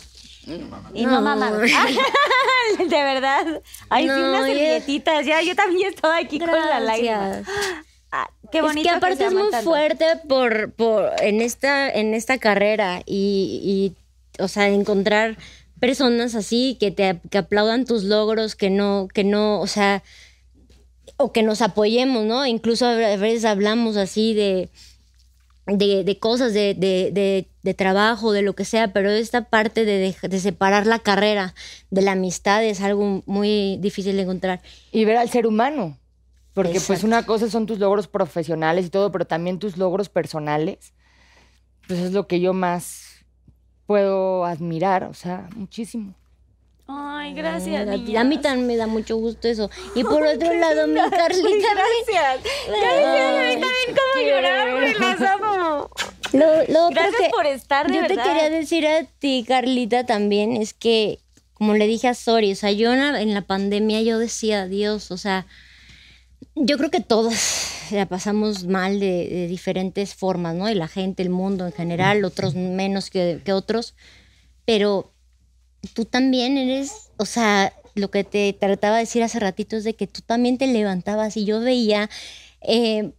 Y 0.94 1.04
no, 1.04 1.12
No. 1.12 1.20
mamá. 1.22 1.50
de 2.78 2.86
verdad. 2.86 3.62
Ay, 3.88 4.04
sí, 4.04 4.08
No, 4.08 4.16
unas 4.16 4.40
ya. 4.40 4.46
servilletitas. 4.46 5.26
Ya, 5.26 5.42
yo 5.42 5.54
también 5.54 5.88
estaba 5.88 6.16
aquí 6.18 6.38
con 6.38 6.50
la 6.50 6.80
lágrima. 6.80 7.42
Ah, 8.10 8.30
qué 8.50 8.62
bonito. 8.62 8.80
es 8.80 8.92
que 8.92 8.96
aparte 8.96 9.26
es 9.26 9.32
muy 9.34 9.50
tanto. 9.50 9.68
fuerte 9.70 10.04
por, 10.28 10.72
por 10.72 11.12
en 11.20 11.42
esta 11.42 11.90
en 11.90 12.14
esta 12.14 12.38
carrera 12.38 13.02
y, 13.04 13.94
y, 14.38 14.42
o 14.42 14.48
sea 14.48 14.68
encontrar 14.68 15.36
personas 15.78 16.34
así 16.34 16.78
que 16.80 16.90
te 16.90 17.20
que 17.30 17.36
aplaudan 17.38 17.84
tus 17.84 18.04
logros 18.04 18.56
que 18.56 18.70
no 18.70 19.08
que 19.12 19.24
no 19.24 19.60
o 19.60 19.66
sea 19.66 20.02
o 21.18 21.32
que 21.32 21.42
nos 21.42 21.60
apoyemos 21.60 22.24
no 22.24 22.46
incluso 22.46 22.86
a 22.86 22.94
veces 22.94 23.44
hablamos 23.44 23.98
así 23.98 24.32
de 24.32 24.70
de, 25.66 26.02
de 26.02 26.18
cosas 26.18 26.54
de, 26.54 26.72
de, 26.72 27.10
de, 27.12 27.46
de 27.68 27.74
trabajo, 27.74 28.32
de 28.32 28.40
lo 28.40 28.54
que 28.54 28.64
sea, 28.64 28.94
pero 28.94 29.10
esta 29.10 29.42
parte 29.50 29.84
de, 29.84 30.16
de 30.22 30.40
separar 30.40 30.86
la 30.86 31.00
carrera 31.00 31.54
de 31.90 32.00
la 32.00 32.12
amistad 32.12 32.64
es 32.64 32.80
algo 32.80 33.22
muy 33.26 33.76
difícil 33.76 34.16
de 34.16 34.22
encontrar. 34.22 34.62
y 34.90 35.04
ver 35.04 35.18
al 35.18 35.28
ser 35.28 35.46
humano. 35.46 35.98
Porque 36.54 36.72
pues 36.72 36.90
Exacto. 36.90 37.06
una 37.06 37.26
cosa 37.26 37.50
son 37.50 37.66
tus 37.66 37.78
logros 37.78 38.08
profesionales 38.08 38.86
y 38.86 38.88
todo, 38.88 39.12
pero 39.12 39.26
también 39.26 39.58
tus 39.58 39.76
logros 39.76 40.08
personales. 40.08 40.94
Pues 41.86 42.00
es 42.00 42.12
lo 42.12 42.26
que 42.26 42.40
yo 42.40 42.54
más 42.54 43.26
puedo 43.84 44.46
admirar, 44.46 45.04
o 45.04 45.12
sea, 45.12 45.50
muchísimo. 45.54 46.14
Ay, 46.86 47.34
gracias. 47.34 47.86
a, 47.86 47.96
niñas. 47.96 48.22
a 48.22 48.24
mí 48.24 48.38
también 48.38 48.66
me 48.66 48.76
da 48.76 48.86
mucho 48.86 49.16
gusto 49.16 49.46
eso. 49.46 49.68
Y 49.94 50.02
por 50.04 50.26
otro 50.26 50.54
lado, 50.54 50.88
mi 50.88 50.94
Carlita. 50.94 51.68
Gracias. 51.74 52.40
Gracias. 52.66 53.36
A 53.36 53.42
mí 53.44 53.60
también 53.60 53.94
como 53.94 54.26
llorar, 54.26 54.70
porque 54.70 54.98
las 54.98 55.20
amo. 55.20 55.90
Lo, 56.32 56.46
lo 56.68 56.86
otro 56.86 56.90
Gracias 56.90 57.22
que 57.22 57.30
por 57.30 57.46
estar, 57.46 57.88
de 57.88 57.96
yo 57.96 58.02
te 58.02 58.09
verdad. 58.09 58.24
quería 58.24 58.50
decir 58.50 58.86
a 58.86 59.05
ti, 59.05 59.44
Carlita, 59.46 60.05
también 60.05 60.56
es 60.56 60.74
que, 60.74 61.20
como 61.55 61.74
le 61.74 61.86
dije 61.86 62.09
a 62.09 62.14
Sori, 62.14 62.52
o 62.52 62.56
sea, 62.56 62.70
yo 62.72 62.92
en 62.92 63.00
la, 63.00 63.20
en 63.20 63.34
la 63.34 63.42
pandemia 63.42 64.02
yo 64.02 64.18
decía, 64.18 64.66
Dios, 64.66 65.10
o 65.10 65.16
sea, 65.16 65.46
yo 66.55 66.76
creo 66.76 66.90
que 66.90 67.00
todas 67.00 67.90
la 67.90 68.06
pasamos 68.06 68.64
mal 68.64 69.00
de, 69.00 69.28
de 69.28 69.46
diferentes 69.48 70.14
formas, 70.14 70.55
¿no? 70.55 70.68
Y 70.68 70.74
la 70.74 70.88
gente, 70.88 71.22
el 71.22 71.30
mundo 71.30 71.66
en 71.66 71.72
general, 71.72 72.24
otros 72.24 72.55
menos 72.55 73.10
que, 73.10 73.40
que 73.44 73.52
otros, 73.52 73.94
pero 74.64 75.12
tú 75.94 76.05
también 76.05 76.59
eres, 76.59 77.10
o 77.16 77.24
sea, 77.24 77.72
lo 77.94 78.10
que 78.10 78.24
te 78.24 78.52
trataba 78.52 78.96
de 78.96 79.02
decir 79.02 79.22
hace 79.22 79.40
ratito 79.40 79.76
es 79.76 79.84
de 79.84 79.94
que 79.94 80.06
tú 80.06 80.20
también 80.20 80.59
te 80.59 80.66
levantabas 80.66 81.36
y 81.36 81.44
yo 81.44 81.60
veía, 81.60 82.10
eh, 82.60 83.12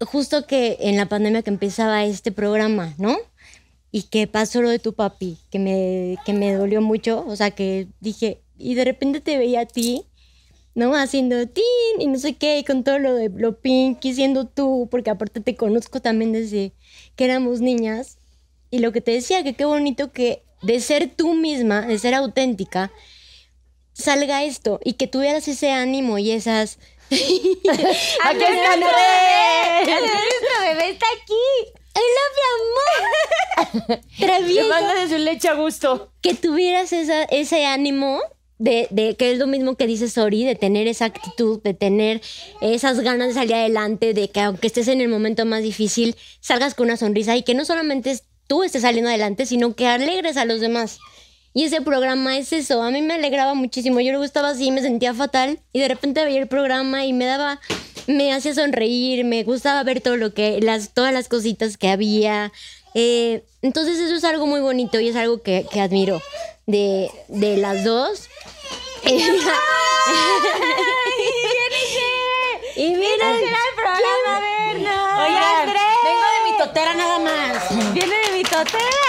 justo 0.00 0.46
que 0.46 0.76
en 0.80 0.96
la 0.96 1.06
pandemia 1.06 1.42
que 1.42 1.50
empezaba 1.50 2.04
este 2.04 2.32
programa, 2.32 2.94
¿no? 2.98 3.16
Y 3.90 4.04
que 4.04 4.26
pasó 4.26 4.62
lo 4.62 4.68
de 4.68 4.78
tu 4.78 4.94
papi, 4.94 5.38
que 5.50 5.58
me, 5.58 6.16
que 6.24 6.32
me 6.32 6.52
dolió 6.54 6.82
mucho, 6.82 7.24
o 7.26 7.36
sea, 7.36 7.50
que 7.50 7.88
dije, 8.00 8.42
y 8.58 8.74
de 8.74 8.84
repente 8.84 9.20
te 9.20 9.38
veía 9.38 9.60
a 9.60 9.66
ti, 9.66 10.04
¿no? 10.74 10.94
Haciendo 10.94 11.46
tin 11.46 11.64
y 12.00 12.06
no 12.06 12.18
sé 12.18 12.34
qué, 12.34 12.58
y 12.58 12.64
con 12.64 12.84
todo 12.84 12.98
lo 12.98 13.14
de 13.14 13.30
lo 13.30 13.58
pinky, 13.60 14.12
siendo 14.14 14.46
tú, 14.46 14.88
porque 14.90 15.10
aparte 15.10 15.40
te 15.40 15.56
conozco 15.56 16.00
también 16.00 16.32
desde 16.32 16.72
que 17.16 17.24
éramos 17.24 17.60
niñas, 17.60 18.18
y 18.70 18.80
lo 18.80 18.92
que 18.92 19.00
te 19.00 19.12
decía, 19.12 19.42
que 19.42 19.54
qué 19.54 19.64
bonito 19.64 20.12
que 20.12 20.42
de 20.62 20.80
ser 20.80 21.10
tú 21.14 21.34
misma, 21.34 21.86
de 21.86 21.98
ser 21.98 22.14
auténtica, 22.14 22.90
salga 23.92 24.44
esto 24.44 24.78
y 24.84 24.94
que 24.94 25.06
tuvieras 25.06 25.48
ese 25.48 25.72
ánimo 25.72 26.18
y 26.18 26.30
esas... 26.30 26.78
¡Aquí 27.10 28.42
está 28.42 28.76
¡Nuestro 28.76 28.98
bebé! 28.98 29.86
¡Nuestro 29.86 30.60
bebé 30.62 30.90
está 30.90 31.06
aquí! 31.14 31.46
¡I 31.94 32.02
love 32.16 32.36
you, 32.36 32.48
amor! 32.56 34.00
Travieso. 34.18 34.94
de 34.94 35.08
su 35.08 35.18
leche 35.18 35.48
a 35.48 35.54
gusto. 35.54 36.12
Que 36.20 36.34
tuvieras 36.34 36.92
esa, 36.92 37.22
ese 37.24 37.64
ánimo 37.64 38.20
de, 38.58 38.88
de 38.90 39.16
que 39.16 39.32
es 39.32 39.38
lo 39.38 39.46
mismo 39.46 39.76
que 39.76 39.86
dice 39.86 40.08
Sori, 40.08 40.44
de 40.44 40.56
tener 40.56 40.88
esa 40.88 41.06
actitud, 41.06 41.62
de 41.62 41.74
tener 41.74 42.20
esas 42.60 43.00
ganas 43.00 43.28
de 43.28 43.34
salir 43.34 43.54
adelante, 43.54 44.12
de 44.12 44.28
que 44.28 44.40
aunque 44.40 44.66
estés 44.66 44.88
en 44.88 45.00
el 45.00 45.08
momento 45.08 45.44
más 45.46 45.62
difícil, 45.62 46.16
salgas 46.40 46.74
con 46.74 46.86
una 46.86 46.96
sonrisa 46.96 47.36
y 47.36 47.42
que 47.42 47.54
no 47.54 47.64
solamente 47.64 48.18
tú 48.46 48.62
estés 48.62 48.82
saliendo 48.82 49.08
adelante, 49.08 49.46
sino 49.46 49.74
que 49.74 49.86
alegres 49.86 50.36
a 50.36 50.44
los 50.44 50.60
demás. 50.60 50.98
Y 51.56 51.64
ese 51.64 51.80
programa 51.80 52.36
es 52.36 52.52
eso, 52.52 52.82
a 52.82 52.90
mí 52.90 53.00
me 53.00 53.14
alegraba 53.14 53.54
muchísimo, 53.54 53.98
yo 54.00 54.10
luego 54.10 54.24
estaba 54.24 54.50
así, 54.50 54.70
me 54.70 54.82
sentía 54.82 55.14
fatal 55.14 55.58
y 55.72 55.80
de 55.80 55.88
repente 55.88 56.22
veía 56.22 56.38
el 56.38 56.48
programa 56.48 57.06
y 57.06 57.14
me 57.14 57.24
daba, 57.24 57.62
me 58.06 58.34
hacía 58.34 58.52
sonreír, 58.52 59.24
me 59.24 59.42
gustaba 59.42 59.82
ver 59.82 60.02
todo 60.02 60.18
lo 60.18 60.34
que, 60.34 60.60
las, 60.60 60.92
todas 60.92 61.14
las 61.14 61.28
cositas 61.28 61.78
que 61.78 61.88
había, 61.88 62.52
Eh, 62.92 63.42
entonces 63.62 63.98
eso 63.98 64.14
es 64.14 64.24
algo 64.24 64.44
muy 64.46 64.60
bonito 64.60 65.00
y 65.00 65.08
es 65.08 65.16
algo 65.16 65.40
que, 65.42 65.64
que 65.72 65.80
admiro 65.80 66.20
de, 66.66 67.10
de 67.28 67.56
las 67.56 67.84
dos. 67.84 68.28
y 72.76 72.88
miren, 72.88 73.00
el 73.00 73.74
programa, 73.74 74.40
vernos. 74.40 75.20
Oye, 75.24 75.38
Andrés. 75.38 75.82
vengo 76.04 76.26
de 76.34 76.40
mi 76.50 76.58
totera 76.58 76.94
nada 76.94 77.18
más. 77.18 77.94
Viene 77.94 78.14
de 78.26 78.32
mi 78.36 78.42
totera. 78.42 79.05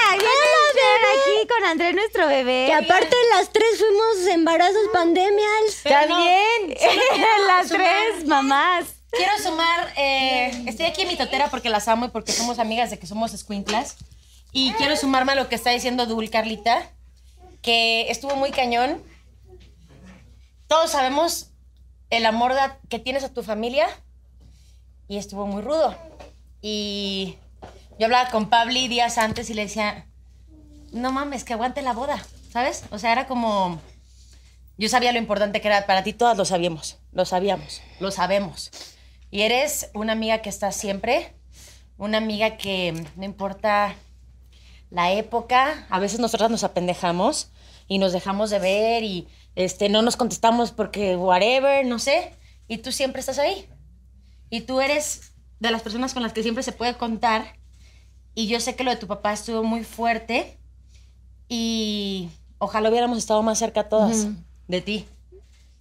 Con 1.57 1.65
Andrés, 1.65 1.95
nuestro 1.95 2.27
bebé. 2.27 2.65
que 2.67 2.73
aparte 2.73 3.15
las 3.35 3.49
tres 3.51 3.79
fuimos 3.79 4.27
embarazos 4.33 4.89
pandemias. 4.93 5.81
También. 5.83 6.77
Las 7.47 7.67
tres 7.69 8.27
mamás. 8.27 8.85
Quiero 9.09 9.31
sumar, 9.41 9.93
eh, 9.97 10.63
estoy 10.67 10.85
aquí 10.85 11.01
en 11.01 11.07
mi 11.07 11.15
totera 11.15 11.49
porque 11.49 11.69
las 11.69 11.87
amo 11.87 12.05
y 12.05 12.09
porque 12.09 12.31
somos 12.31 12.59
amigas 12.59 12.91
de 12.91 12.99
que 12.99 13.07
somos 13.07 13.31
squinklas. 13.31 13.95
Y 14.51 14.73
quiero 14.73 14.95
sumarme 14.97 15.31
a 15.31 15.35
lo 15.35 15.49
que 15.49 15.55
está 15.55 15.71
diciendo 15.71 16.05
Dul 16.05 16.29
Carlita, 16.29 16.91
que 17.61 18.11
estuvo 18.11 18.35
muy 18.35 18.51
cañón. 18.51 19.01
Todos 20.67 20.91
sabemos 20.91 21.51
el 22.09 22.25
amor 22.25 22.53
que 22.89 22.99
tienes 22.99 23.23
a 23.23 23.33
tu 23.33 23.41
familia 23.41 23.87
y 25.07 25.17
estuvo 25.17 25.47
muy 25.47 25.63
rudo. 25.63 25.95
Y 26.61 27.37
yo 27.97 28.05
hablaba 28.05 28.29
con 28.29 28.49
Pabli 28.49 28.87
días 28.87 29.17
antes 29.17 29.49
y 29.49 29.53
le 29.53 29.63
decía, 29.63 30.05
no 30.97 31.11
mames, 31.11 31.43
que 31.43 31.53
aguante 31.53 31.81
la 31.81 31.93
boda, 31.93 32.23
¿sabes? 32.51 32.83
O 32.91 32.99
sea, 32.99 33.11
era 33.11 33.27
como... 33.27 33.79
Yo 34.77 34.89
sabía 34.89 35.11
lo 35.11 35.17
importante 35.17 35.61
que 35.61 35.67
era 35.67 35.85
para 35.87 36.03
ti, 36.03 36.13
todas 36.13 36.37
lo 36.37 36.45
sabíamos, 36.45 36.97
lo 37.11 37.25
sabíamos, 37.25 37.81
lo 37.99 38.11
sabemos. 38.11 38.71
Y 39.31 39.41
eres 39.41 39.89
una 39.93 40.13
amiga 40.13 40.41
que 40.41 40.49
está 40.49 40.71
siempre, 40.71 41.33
una 41.97 42.19
amiga 42.19 42.57
que 42.57 42.93
no 43.15 43.25
importa 43.25 43.95
la 44.89 45.11
época, 45.11 45.87
a 45.89 45.99
veces 45.99 46.19
nosotras 46.19 46.51
nos 46.51 46.63
apendejamos 46.63 47.51
y 47.87 47.97
nos 47.97 48.13
dejamos 48.13 48.49
de 48.49 48.59
ver 48.59 49.03
y 49.03 49.27
este, 49.55 49.89
no 49.89 50.01
nos 50.01 50.15
contestamos 50.15 50.71
porque 50.71 51.15
whatever, 51.15 51.85
no 51.85 51.97
sé, 51.97 52.33
y 52.67 52.77
tú 52.77 52.91
siempre 52.91 53.19
estás 53.19 53.39
ahí. 53.39 53.67
Y 54.49 54.61
tú 54.61 54.79
eres 54.79 55.33
de 55.59 55.71
las 55.71 55.81
personas 55.81 56.13
con 56.13 56.23
las 56.23 56.33
que 56.33 56.43
siempre 56.43 56.63
se 56.63 56.71
puede 56.71 56.95
contar. 56.95 57.55
Y 58.33 58.47
yo 58.47 58.59
sé 58.59 58.75
que 58.75 58.83
lo 58.83 58.91
de 58.91 58.97
tu 58.97 59.07
papá 59.07 59.33
estuvo 59.33 59.63
muy 59.63 59.83
fuerte 59.83 60.56
y 61.49 62.29
ojalá 62.59 62.89
hubiéramos 62.89 63.17
estado 63.17 63.41
más 63.43 63.57
cerca 63.59 63.87
todas 63.89 64.27
de 64.67 64.81
ti. 64.81 65.05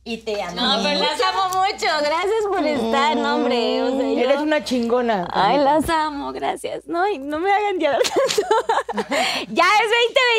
Y 0.09 0.19
te 0.19 0.41
amo. 0.41 0.55
No, 0.55 0.77
pero 0.85 1.01
las 1.01 1.21
amo 1.21 1.49
mucho. 1.49 1.87
Gracias 2.01 2.45
por 2.49 2.65
estar, 2.65 3.17
no, 3.17 3.35
hombre. 3.35 3.83
O 3.83 3.99
sea, 3.99 4.09
yo- 4.13 4.19
Eres 4.21 4.41
una 4.41 4.63
chingona. 4.63 5.27
Ay, 5.33 5.59
las 5.59 5.89
amo, 5.91 6.33
gracias. 6.33 6.87
No, 6.87 7.09
y 7.09 7.19
no 7.19 7.41
me 7.41 7.51
hagan 7.53 7.81
llorar 7.81 8.03
tanto. 8.03 9.05
ya 9.49 9.65
es 9.65 9.91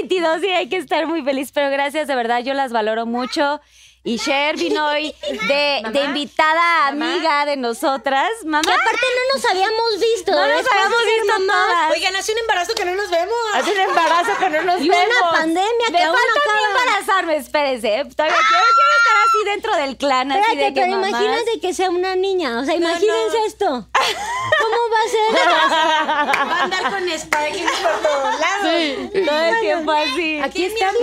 2022 0.08 0.44
y 0.44 0.48
hay 0.48 0.70
que 0.70 0.78
estar 0.78 1.06
muy 1.06 1.22
feliz, 1.22 1.52
pero 1.54 1.70
gracias, 1.70 2.08
de 2.08 2.16
verdad, 2.16 2.40
yo 2.40 2.54
las 2.54 2.72
valoro 2.72 3.06
mucho. 3.06 3.60
Y 4.08 4.18
Cher 4.20 4.56
vino 4.56 4.88
hoy 4.88 5.14
de, 5.50 5.82
de 5.92 6.00
invitada 6.06 6.88
amiga 6.88 7.46
de 7.46 7.58
nosotras. 7.58 8.30
Mamá. 8.46 8.62
Que 8.62 8.72
aparte 8.72 9.06
no 9.18 9.36
nos 9.36 9.46
habíamos 9.52 10.00
visto. 10.00 10.32
no 10.32 10.48
nos 10.48 10.66
habíamos 10.72 11.06
visto 11.06 11.34
todas. 11.46 11.92
Oigan, 11.92 12.16
hace 12.16 12.32
un 12.32 12.38
embarazo 12.40 12.74
que 12.74 12.86
no 12.86 12.96
nos 12.96 13.10
vemos. 13.10 13.36
Hace 13.54 13.72
un 13.74 13.80
embarazo 13.80 14.32
que 14.40 14.50
no 14.50 14.62
nos 14.62 14.82
Y 14.82 14.88
vemos. 14.88 15.08
una 15.22 15.32
pandemia 15.32 15.90
Me 15.92 15.98
que 15.98 16.04
aún 16.06 16.16
falta 16.16 16.32
a 16.40 16.54
mí 16.54 16.64
acaba. 16.64 16.80
embarazarme, 16.84 17.36
espérense. 17.36 17.88
¿eh? 18.00 18.06
Todavía 18.06 18.38
quiero, 18.48 18.64
quiero 18.78 18.94
estar 18.98 19.18
así 19.28 19.46
dentro 19.46 19.76
del 19.76 19.98
clan, 19.98 20.32
así 20.32 20.40
Espérate, 20.40 20.64
de 20.64 20.74
que 20.74 20.82
pero 20.82 20.94
mamás- 20.96 21.10
imagínate 21.10 21.60
que 21.60 21.74
sea 21.74 21.90
una 21.90 22.16
niña. 22.16 22.60
O 22.62 22.64
sea, 22.64 22.76
imagínense 22.76 23.38
esto. 23.46 23.66
¿Cómo 23.68 24.78
va 24.94 25.02
a 25.04 25.10
ser? 25.10 25.28
Va 26.48 26.60
a 26.60 26.64
andar 26.64 26.92
con 26.92 27.10
sparkling 27.20 27.66
por 27.66 28.02
todos 28.10 28.40
lados. 28.40 29.26
Todo 29.26 29.40
el 29.44 29.60
tiempo 29.60 29.92
así. 29.92 30.40
Aquí 30.42 30.64
estamos. 30.64 30.96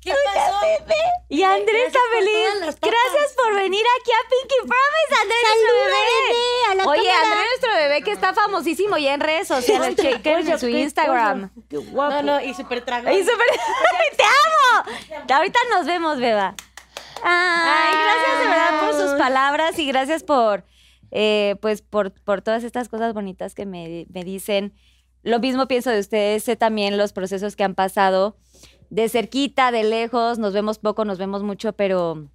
¿Qué 0.00 0.12
pasó? 0.34 0.60
Y 1.30 1.42
Andrés 1.42 1.92
papas. 1.92 2.78
Gracias 2.80 3.34
por 3.36 3.54
venir 3.54 3.84
aquí 4.00 4.10
a 4.12 4.28
Pinky 4.30 4.56
Promise, 4.60 5.22
Andrés, 5.22 5.38
nuestro 5.44 5.74
bebé. 5.74 5.90
bebé, 6.28 6.70
a 6.70 6.74
la 6.76 6.84
Oye, 6.86 7.08
cámara. 7.10 7.22
Andrés, 7.32 7.46
nuestro 7.50 7.72
bebé 7.72 8.02
que 8.02 8.12
está 8.12 8.34
famosísimo 8.34 8.96
ya 8.96 9.14
en 9.14 9.20
redes 9.20 9.48
sociales. 9.48 9.96
Chequen 9.96 10.48
en 10.48 10.58
su 10.58 10.68
Instagram. 10.68 11.50
Qué 11.68 11.76
guapo. 11.78 12.14
No, 12.16 12.22
no, 12.22 12.40
y 12.40 12.54
súper 12.54 12.84
trago. 12.84 13.10
Y 13.10 13.22
súper- 13.22 13.46
¡Te 14.16 14.22
amo! 14.24 15.24
Ahorita 15.34 15.58
nos 15.70 15.86
vemos, 15.86 16.18
beba. 16.18 16.54
Ay, 17.22 17.94
gracias 17.94 18.38
de 18.40 18.46
verdad 18.48 18.80
por 18.80 18.94
sus 18.94 19.18
palabras 19.18 19.78
y 19.78 19.86
gracias 19.86 20.22
por, 20.22 20.64
eh, 21.10 21.56
pues, 21.60 21.82
por, 21.82 22.12
por 22.12 22.42
todas 22.42 22.62
estas 22.64 22.88
cosas 22.88 23.12
bonitas 23.12 23.54
que 23.54 23.66
me, 23.66 24.06
me 24.10 24.24
dicen. 24.24 24.72
Lo 25.24 25.40
mismo 25.40 25.66
pienso 25.66 25.90
de 25.90 25.98
ustedes, 25.98 26.44
sé 26.44 26.54
también 26.56 26.96
los 26.96 27.12
procesos 27.12 27.56
que 27.56 27.64
han 27.64 27.74
pasado 27.74 28.36
de 28.90 29.08
cerquita, 29.08 29.70
de 29.70 29.84
lejos, 29.84 30.38
nos 30.38 30.52
vemos 30.52 30.78
poco, 30.78 31.04
nos 31.04 31.18
vemos 31.18 31.42
mucho, 31.42 31.72
pero 31.72 32.26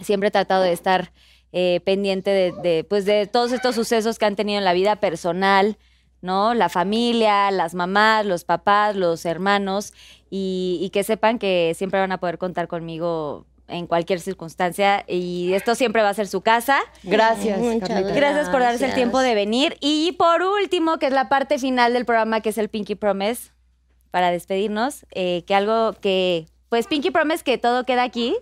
siempre 0.00 0.28
he 0.28 0.32
tratado 0.32 0.62
de 0.62 0.72
estar 0.72 1.12
eh, 1.52 1.80
pendiente 1.84 2.30
de, 2.30 2.52
de, 2.52 2.84
pues, 2.84 3.04
de 3.04 3.26
todos 3.26 3.52
estos 3.52 3.74
sucesos 3.74 4.18
que 4.18 4.26
han 4.26 4.36
tenido 4.36 4.58
en 4.58 4.64
la 4.64 4.72
vida 4.72 4.96
personal, 4.96 5.78
¿no? 6.20 6.54
La 6.54 6.68
familia, 6.68 7.50
las 7.50 7.74
mamás, 7.74 8.26
los 8.26 8.44
papás, 8.44 8.96
los 8.96 9.24
hermanos, 9.24 9.92
y, 10.30 10.78
y 10.82 10.90
que 10.90 11.04
sepan 11.04 11.38
que 11.38 11.72
siempre 11.76 12.00
van 12.00 12.12
a 12.12 12.18
poder 12.18 12.38
contar 12.38 12.68
conmigo 12.68 13.46
en 13.68 13.86
cualquier 13.86 14.18
circunstancia 14.20 15.04
y 15.06 15.52
esto 15.52 15.74
siempre 15.74 16.02
va 16.02 16.08
a 16.08 16.14
ser 16.14 16.26
su 16.26 16.40
casa. 16.40 16.78
Gracias, 17.02 17.58
Muchas 17.58 17.88
Carlita. 17.88 18.14
Gracias 18.14 18.48
por 18.48 18.60
darse 18.60 18.76
el 18.76 18.90
Gracias. 18.90 18.94
tiempo 18.94 19.20
de 19.20 19.34
venir. 19.34 19.76
Y 19.80 20.12
por 20.12 20.42
último, 20.42 20.98
que 20.98 21.06
es 21.06 21.12
la 21.12 21.28
parte 21.28 21.58
final 21.58 21.92
del 21.92 22.04
programa, 22.04 22.40
que 22.40 22.48
es 22.48 22.58
el 22.58 22.68
Pinky 22.68 22.94
Promise, 22.94 23.50
para 24.10 24.30
despedirnos, 24.30 25.06
eh, 25.12 25.44
que 25.46 25.54
algo 25.54 25.92
que, 26.00 26.46
pues 26.68 26.86
Pinky 26.86 27.10
Promise, 27.10 27.44
que 27.44 27.58
todo 27.58 27.84
queda 27.84 28.02
aquí. 28.02 28.36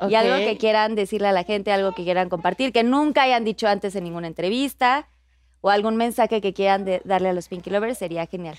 Y 0.00 0.04
Ok. 0.06 0.14
algo 0.14 0.36
que 0.44 0.56
quieran 0.58 0.94
decirle 0.96 1.28
a 1.28 1.32
la 1.32 1.44
gente, 1.44 1.70
algo 1.70 1.92
que 1.92 2.02
quieran 2.02 2.28
compartir, 2.28 2.72
que 2.72 2.82
nunca 2.82 3.22
hayan 3.22 3.44
dicho 3.44 3.68
antes 3.68 3.94
en 3.94 4.02
ninguna 4.04 4.26
entrevista, 4.26 5.08
o 5.60 5.70
algún 5.70 5.94
mensaje 5.96 6.40
que 6.40 6.52
quieran 6.52 6.84
de- 6.84 7.00
darle 7.04 7.28
a 7.28 7.32
los 7.32 7.46
Pinky 7.48 7.70
Lovers, 7.70 7.98
sería 7.98 8.26
genial. 8.26 8.58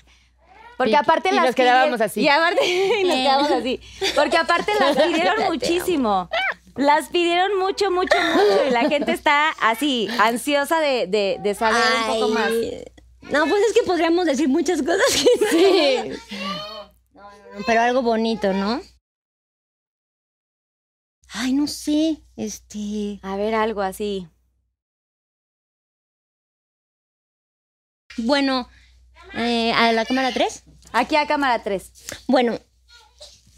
Porque 0.78 0.92
Pinky- 0.92 1.00
aparte 1.02 1.28
y 1.28 1.32
las 1.34 1.44
nos 1.46 1.54
quedábamos 1.54 2.00
pidieron- 2.00 2.02
así. 2.06 2.20
Y 2.22 2.28
aparte 2.28 2.64
y 3.00 3.04
nos 3.04 3.14
quedamos 3.16 3.50
así. 3.50 3.80
Porque 4.14 4.36
aparte 4.38 4.72
las 4.80 4.96
pidieron 5.06 5.44
muchísimo. 5.44 6.30
Las 6.76 7.08
pidieron 7.10 7.58
mucho, 7.58 7.90
mucho, 7.90 8.16
mucho. 8.34 8.66
Y 8.68 8.70
la 8.70 8.88
gente 8.88 9.12
está 9.12 9.50
así, 9.60 10.08
ansiosa 10.18 10.80
de, 10.80 11.06
de- 11.06 11.36
de 11.42 11.54
saber 11.54 11.82
un 12.08 12.14
poco 12.14 12.28
más. 12.32 12.50
No, 13.30 13.46
pues 13.46 13.62
es 13.68 13.72
que 13.74 13.82
podríamos 13.84 14.26
decir 14.26 14.48
muchas 14.48 14.82
cosas 14.82 15.04
que 15.12 15.46
sí. 15.50 16.38
No, 17.12 17.22
no, 17.22 17.58
no, 17.58 17.64
pero 17.66 17.80
algo 17.80 18.02
bonito, 18.02 18.52
¿no? 18.52 18.80
Ay, 21.30 21.52
no 21.52 21.66
sé, 21.66 22.22
este... 22.36 23.18
A 23.22 23.36
ver, 23.36 23.54
algo 23.54 23.82
así. 23.82 24.28
Bueno, 28.18 28.68
eh, 29.34 29.72
a 29.72 29.92
la 29.92 30.04
cámara 30.04 30.32
3. 30.32 30.64
Aquí 30.92 31.16
a 31.16 31.26
cámara 31.26 31.62
3. 31.62 31.92
Bueno, 32.28 32.58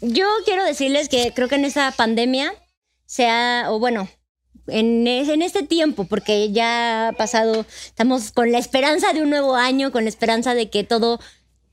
yo 0.01 0.27
quiero 0.45 0.63
decirles 0.63 1.09
que 1.09 1.33
creo 1.35 1.47
que 1.47 1.55
en 1.55 1.65
esta 1.65 1.91
pandemia 1.91 2.51
se 3.05 3.27
ha, 3.29 3.65
o 3.69 3.79
bueno, 3.79 4.09
en, 4.67 5.07
es- 5.07 5.29
en 5.29 5.41
este 5.41 5.63
tiempo, 5.63 6.05
porque 6.05 6.51
ya 6.51 7.09
ha 7.09 7.13
pasado, 7.13 7.65
estamos 7.85 8.31
con 8.31 8.51
la 8.51 8.57
esperanza 8.59 9.13
de 9.13 9.21
un 9.21 9.29
nuevo 9.29 9.55
año, 9.55 9.91
con 9.91 10.03
la 10.03 10.09
esperanza 10.09 10.53
de 10.53 10.69
que 10.69 10.83
todo, 10.83 11.19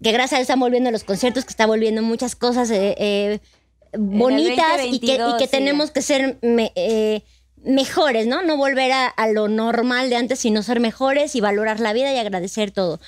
que 0.02 0.12
gracias 0.12 0.32
a 0.32 0.36
Dios 0.36 0.44
están 0.44 0.60
volviendo 0.60 0.90
los 0.90 1.04
conciertos, 1.04 1.44
que 1.44 1.50
está 1.50 1.66
volviendo 1.66 2.02
muchas 2.02 2.36
cosas 2.36 2.70
eh, 2.70 2.94
eh, 2.98 3.40
bonitas 3.98 4.80
y 4.86 5.00
que, 5.00 5.14
y 5.14 5.18
2022, 5.18 5.34
que 5.38 5.44
sí. 5.46 5.50
tenemos 5.50 5.90
que 5.90 6.02
ser 6.02 6.38
me- 6.42 6.72
eh, 6.74 7.22
mejores, 7.62 8.26
¿no? 8.26 8.42
No 8.42 8.56
volver 8.56 8.92
a, 8.92 9.06
a 9.06 9.28
lo 9.28 9.48
normal 9.48 10.10
de 10.10 10.16
antes, 10.16 10.38
sino 10.40 10.62
ser 10.62 10.80
mejores 10.80 11.34
y 11.34 11.40
valorar 11.40 11.80
la 11.80 11.92
vida 11.92 12.12
y 12.12 12.18
agradecer 12.18 12.70
todo. 12.72 13.00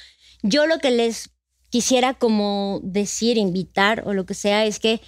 Yo 0.42 0.66
lo 0.66 0.78
que 0.78 0.90
les 0.90 1.30
quisiera 1.70 2.14
como 2.14 2.80
decir, 2.82 3.36
invitar 3.36 4.02
o 4.06 4.14
lo 4.14 4.24
que 4.24 4.34
sea, 4.34 4.64
es 4.64 4.78
que 4.78 5.00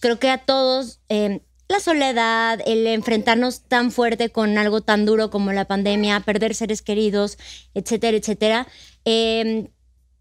creo 0.00 0.18
que 0.18 0.30
a 0.30 0.38
todos 0.38 1.00
la 1.68 1.80
soledad, 1.80 2.60
el 2.66 2.86
enfrentarnos 2.86 3.62
tan 3.62 3.90
fuerte 3.90 4.30
con 4.30 4.56
algo 4.58 4.80
tan 4.82 5.04
duro 5.04 5.30
como 5.30 5.52
la 5.52 5.64
pandemia, 5.66 6.20
perder 6.20 6.54
seres 6.54 6.82
queridos, 6.82 7.38
etcétera, 7.74 8.16
etcétera, 8.16 8.66
eh, 9.04 9.68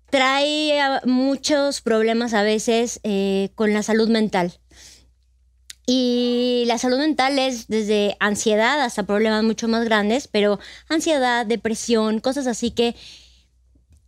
trae 0.10 0.80
a- 0.82 1.02
muchos 1.06 1.82
problemas 1.82 2.34
a 2.34 2.44
veces 2.44 3.00
eh, 3.04 3.50
con 3.56 3.74
la 3.74 3.84
salud 3.84 4.10
mental. 4.10 4.54
Y 5.88 6.64
la 6.66 6.80
salud 6.80 6.98
mental 6.98 7.38
es 7.38 7.68
desde 7.68 8.18
ansiedad 8.20 8.82
hasta 8.82 9.04
problemas 9.04 9.44
mucho 9.44 9.68
más 9.68 9.86
grandes, 9.86 10.28
pero 10.28 10.60
ansiedad, 10.90 11.46
depresión, 11.46 12.20
cosas 12.22 12.48
así 12.48 12.72
que 12.72 12.96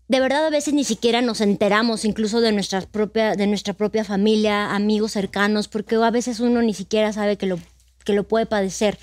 de 0.08 0.20
verdad 0.20 0.46
a 0.46 0.50
veces 0.50 0.74
ni 0.74 0.84
siquiera 0.84 1.22
nos 1.22 1.42
enteramos 1.42 2.06
incluso 2.06 2.40
de 2.42 2.52
nuestra 2.52 2.82
propia, 2.82 3.36
de 3.36 3.48
nuestra 3.48 3.74
propia 3.74 4.04
familia, 4.04 4.74
amigos 4.74 5.12
cercanos, 5.14 5.68
porque 5.68 5.96
a 5.96 6.12
veces 6.12 6.40
uno 6.40 6.62
ni 6.62 6.74
siquiera 6.74 7.12
sabe 7.14 7.38
que 7.38 7.46
lo, 7.46 7.60
que 8.06 8.14
lo 8.14 8.24
puede 8.28 8.46
padecer. 8.46 8.98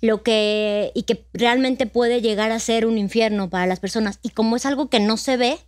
Lo 0.00 0.22
que, 0.22 0.92
y 0.94 1.02
que 1.04 1.24
realmente 1.32 1.86
puede 1.86 2.20
llegar 2.22 2.52
a 2.52 2.58
ser 2.58 2.86
un 2.86 2.98
infierno 2.98 3.50
para 3.50 3.66
las 3.66 3.80
personas. 3.80 4.18
Y 4.22 4.30
como 4.30 4.56
es 4.56 4.66
algo 4.66 4.88
que 4.88 5.00
no 5.00 5.16
se 5.16 5.36
ve, 5.36 5.58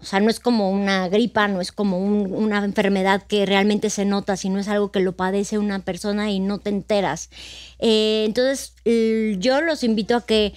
O 0.00 0.04
sea, 0.04 0.20
no 0.20 0.30
es 0.30 0.38
como 0.38 0.70
una 0.70 1.08
gripa, 1.08 1.48
no 1.48 1.60
es 1.60 1.72
como 1.72 1.98
un- 1.98 2.32
una 2.32 2.64
enfermedad 2.64 3.22
que 3.26 3.44
realmente 3.46 3.90
se 3.90 4.04
nota, 4.04 4.36
sino 4.36 4.60
es 4.60 4.68
algo 4.68 4.92
que 4.92 5.00
lo 5.00 5.16
padece 5.16 5.58
una 5.58 5.80
persona 5.80 6.30
y 6.30 6.38
no 6.38 6.58
te 6.58 6.70
enteras. 6.70 7.30
Eh, 7.80 8.22
entonces, 8.26 8.74
yo 9.40 9.60
los 9.60 9.82
invito 9.82 10.14
a 10.16 10.24
que 10.24 10.54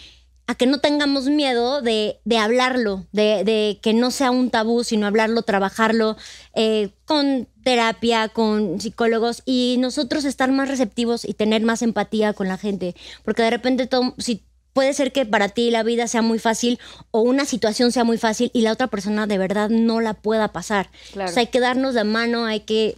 a 0.51 0.55
que 0.55 0.65
no 0.65 0.79
tengamos 0.79 1.29
miedo 1.29 1.81
de, 1.81 2.19
de 2.25 2.37
hablarlo, 2.37 3.05
de, 3.13 3.45
de 3.45 3.79
que 3.81 3.93
no 3.93 4.11
sea 4.11 4.31
un 4.31 4.49
tabú, 4.49 4.83
sino 4.83 5.07
hablarlo, 5.07 5.43
trabajarlo 5.43 6.17
eh, 6.53 6.89
con 7.05 7.47
terapia, 7.63 8.27
con 8.27 8.81
psicólogos 8.81 9.43
y 9.45 9.77
nosotros 9.79 10.25
estar 10.25 10.51
más 10.51 10.67
receptivos 10.67 11.23
y 11.23 11.35
tener 11.35 11.61
más 11.61 11.81
empatía 11.81 12.33
con 12.33 12.49
la 12.49 12.57
gente. 12.57 12.95
Porque 13.23 13.43
de 13.43 13.49
repente 13.49 13.87
todo, 13.87 14.13
si 14.17 14.43
puede 14.73 14.93
ser 14.93 15.13
que 15.13 15.25
para 15.25 15.47
ti 15.47 15.71
la 15.71 15.83
vida 15.83 16.07
sea 16.07 16.21
muy 16.21 16.37
fácil 16.37 16.79
o 17.11 17.21
una 17.21 17.45
situación 17.45 17.93
sea 17.93 18.03
muy 18.03 18.17
fácil 18.17 18.51
y 18.53 18.61
la 18.61 18.73
otra 18.73 18.87
persona 18.87 19.27
de 19.27 19.37
verdad 19.37 19.69
no 19.69 20.01
la 20.01 20.15
pueda 20.15 20.51
pasar. 20.51 20.89
Claro. 21.13 21.31
O 21.31 21.33
sea, 21.33 21.41
hay 21.41 21.47
que 21.47 21.61
darnos 21.61 21.93
la 21.93 22.03
mano, 22.03 22.45
hay 22.45 22.59
que 22.59 22.97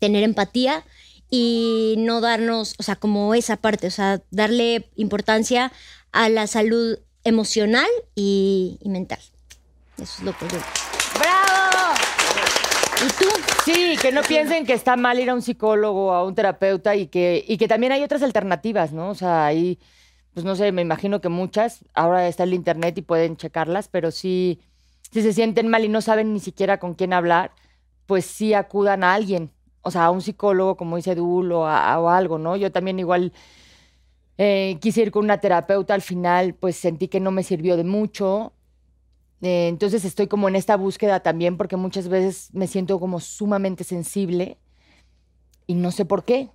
tener 0.00 0.24
empatía 0.24 0.84
y 1.30 1.94
no 1.98 2.20
darnos, 2.20 2.74
o 2.78 2.82
sea, 2.82 2.96
como 2.96 3.32
esa 3.32 3.58
parte, 3.58 3.86
o 3.86 3.92
sea, 3.92 4.22
darle 4.32 4.90
importancia 4.96 5.70
a 6.14 6.28
la 6.28 6.46
salud 6.46 6.98
emocional 7.24 7.88
y, 8.14 8.78
y 8.80 8.88
mental. 8.88 9.18
Eso 9.96 10.14
es 10.18 10.22
lo 10.22 10.32
que 10.38 10.46
yo. 10.48 10.58
¡Bravo! 11.18 11.94
¿Y 13.04 13.08
tú? 13.24 13.30
Sí, 13.64 13.96
que 14.00 14.12
no 14.12 14.22
piensen 14.22 14.64
que 14.64 14.74
está 14.74 14.96
mal 14.96 15.18
ir 15.18 15.28
a 15.30 15.34
un 15.34 15.42
psicólogo 15.42 16.06
o 16.06 16.12
a 16.12 16.24
un 16.24 16.34
terapeuta 16.34 16.94
y 16.94 17.08
que, 17.08 17.44
y 17.46 17.56
que 17.58 17.66
también 17.66 17.92
hay 17.92 18.02
otras 18.04 18.22
alternativas, 18.22 18.92
¿no? 18.92 19.10
O 19.10 19.14
sea, 19.14 19.46
hay, 19.46 19.80
pues 20.34 20.44
no 20.46 20.54
sé, 20.54 20.70
me 20.70 20.82
imagino 20.82 21.20
que 21.20 21.28
muchas, 21.28 21.80
ahora 21.94 22.28
está 22.28 22.44
el 22.44 22.54
internet 22.54 22.96
y 22.98 23.02
pueden 23.02 23.36
checarlas, 23.36 23.88
pero 23.88 24.10
sí, 24.10 24.60
si 25.10 25.20
se 25.22 25.32
sienten 25.32 25.68
mal 25.68 25.84
y 25.84 25.88
no 25.88 26.00
saben 26.00 26.32
ni 26.32 26.40
siquiera 26.40 26.78
con 26.78 26.94
quién 26.94 27.12
hablar, 27.12 27.50
pues 28.06 28.24
sí 28.24 28.54
acudan 28.54 29.02
a 29.02 29.14
alguien, 29.14 29.50
o 29.82 29.90
sea, 29.90 30.04
a 30.06 30.10
un 30.10 30.22
psicólogo, 30.22 30.76
como 30.76 30.96
dice 30.96 31.14
Dul, 31.16 31.50
o, 31.52 31.66
a- 31.66 31.98
o 31.98 32.08
algo, 32.08 32.38
¿no? 32.38 32.54
Yo 32.56 32.70
también 32.70 32.98
igual 33.00 33.32
eh, 34.38 34.78
quise 34.80 35.02
ir 35.02 35.10
con 35.10 35.24
una 35.24 35.38
terapeuta, 35.38 35.94
al 35.94 36.02
final 36.02 36.54
pues 36.54 36.76
sentí 36.76 37.08
que 37.08 37.20
no 37.20 37.30
me 37.30 37.42
sirvió 37.42 37.76
de 37.76 37.84
mucho, 37.84 38.52
eh, 39.42 39.68
entonces 39.68 40.04
estoy 40.04 40.26
como 40.26 40.48
en 40.48 40.56
esta 40.56 40.76
búsqueda 40.76 41.20
también 41.20 41.56
porque 41.58 41.76
muchas 41.76 42.08
veces 42.08 42.48
me 42.54 42.66
siento 42.66 42.98
como 42.98 43.20
sumamente 43.20 43.84
sensible 43.84 44.58
y 45.66 45.74
no 45.74 45.90
sé 45.90 46.04
por 46.04 46.24
qué. 46.24 46.50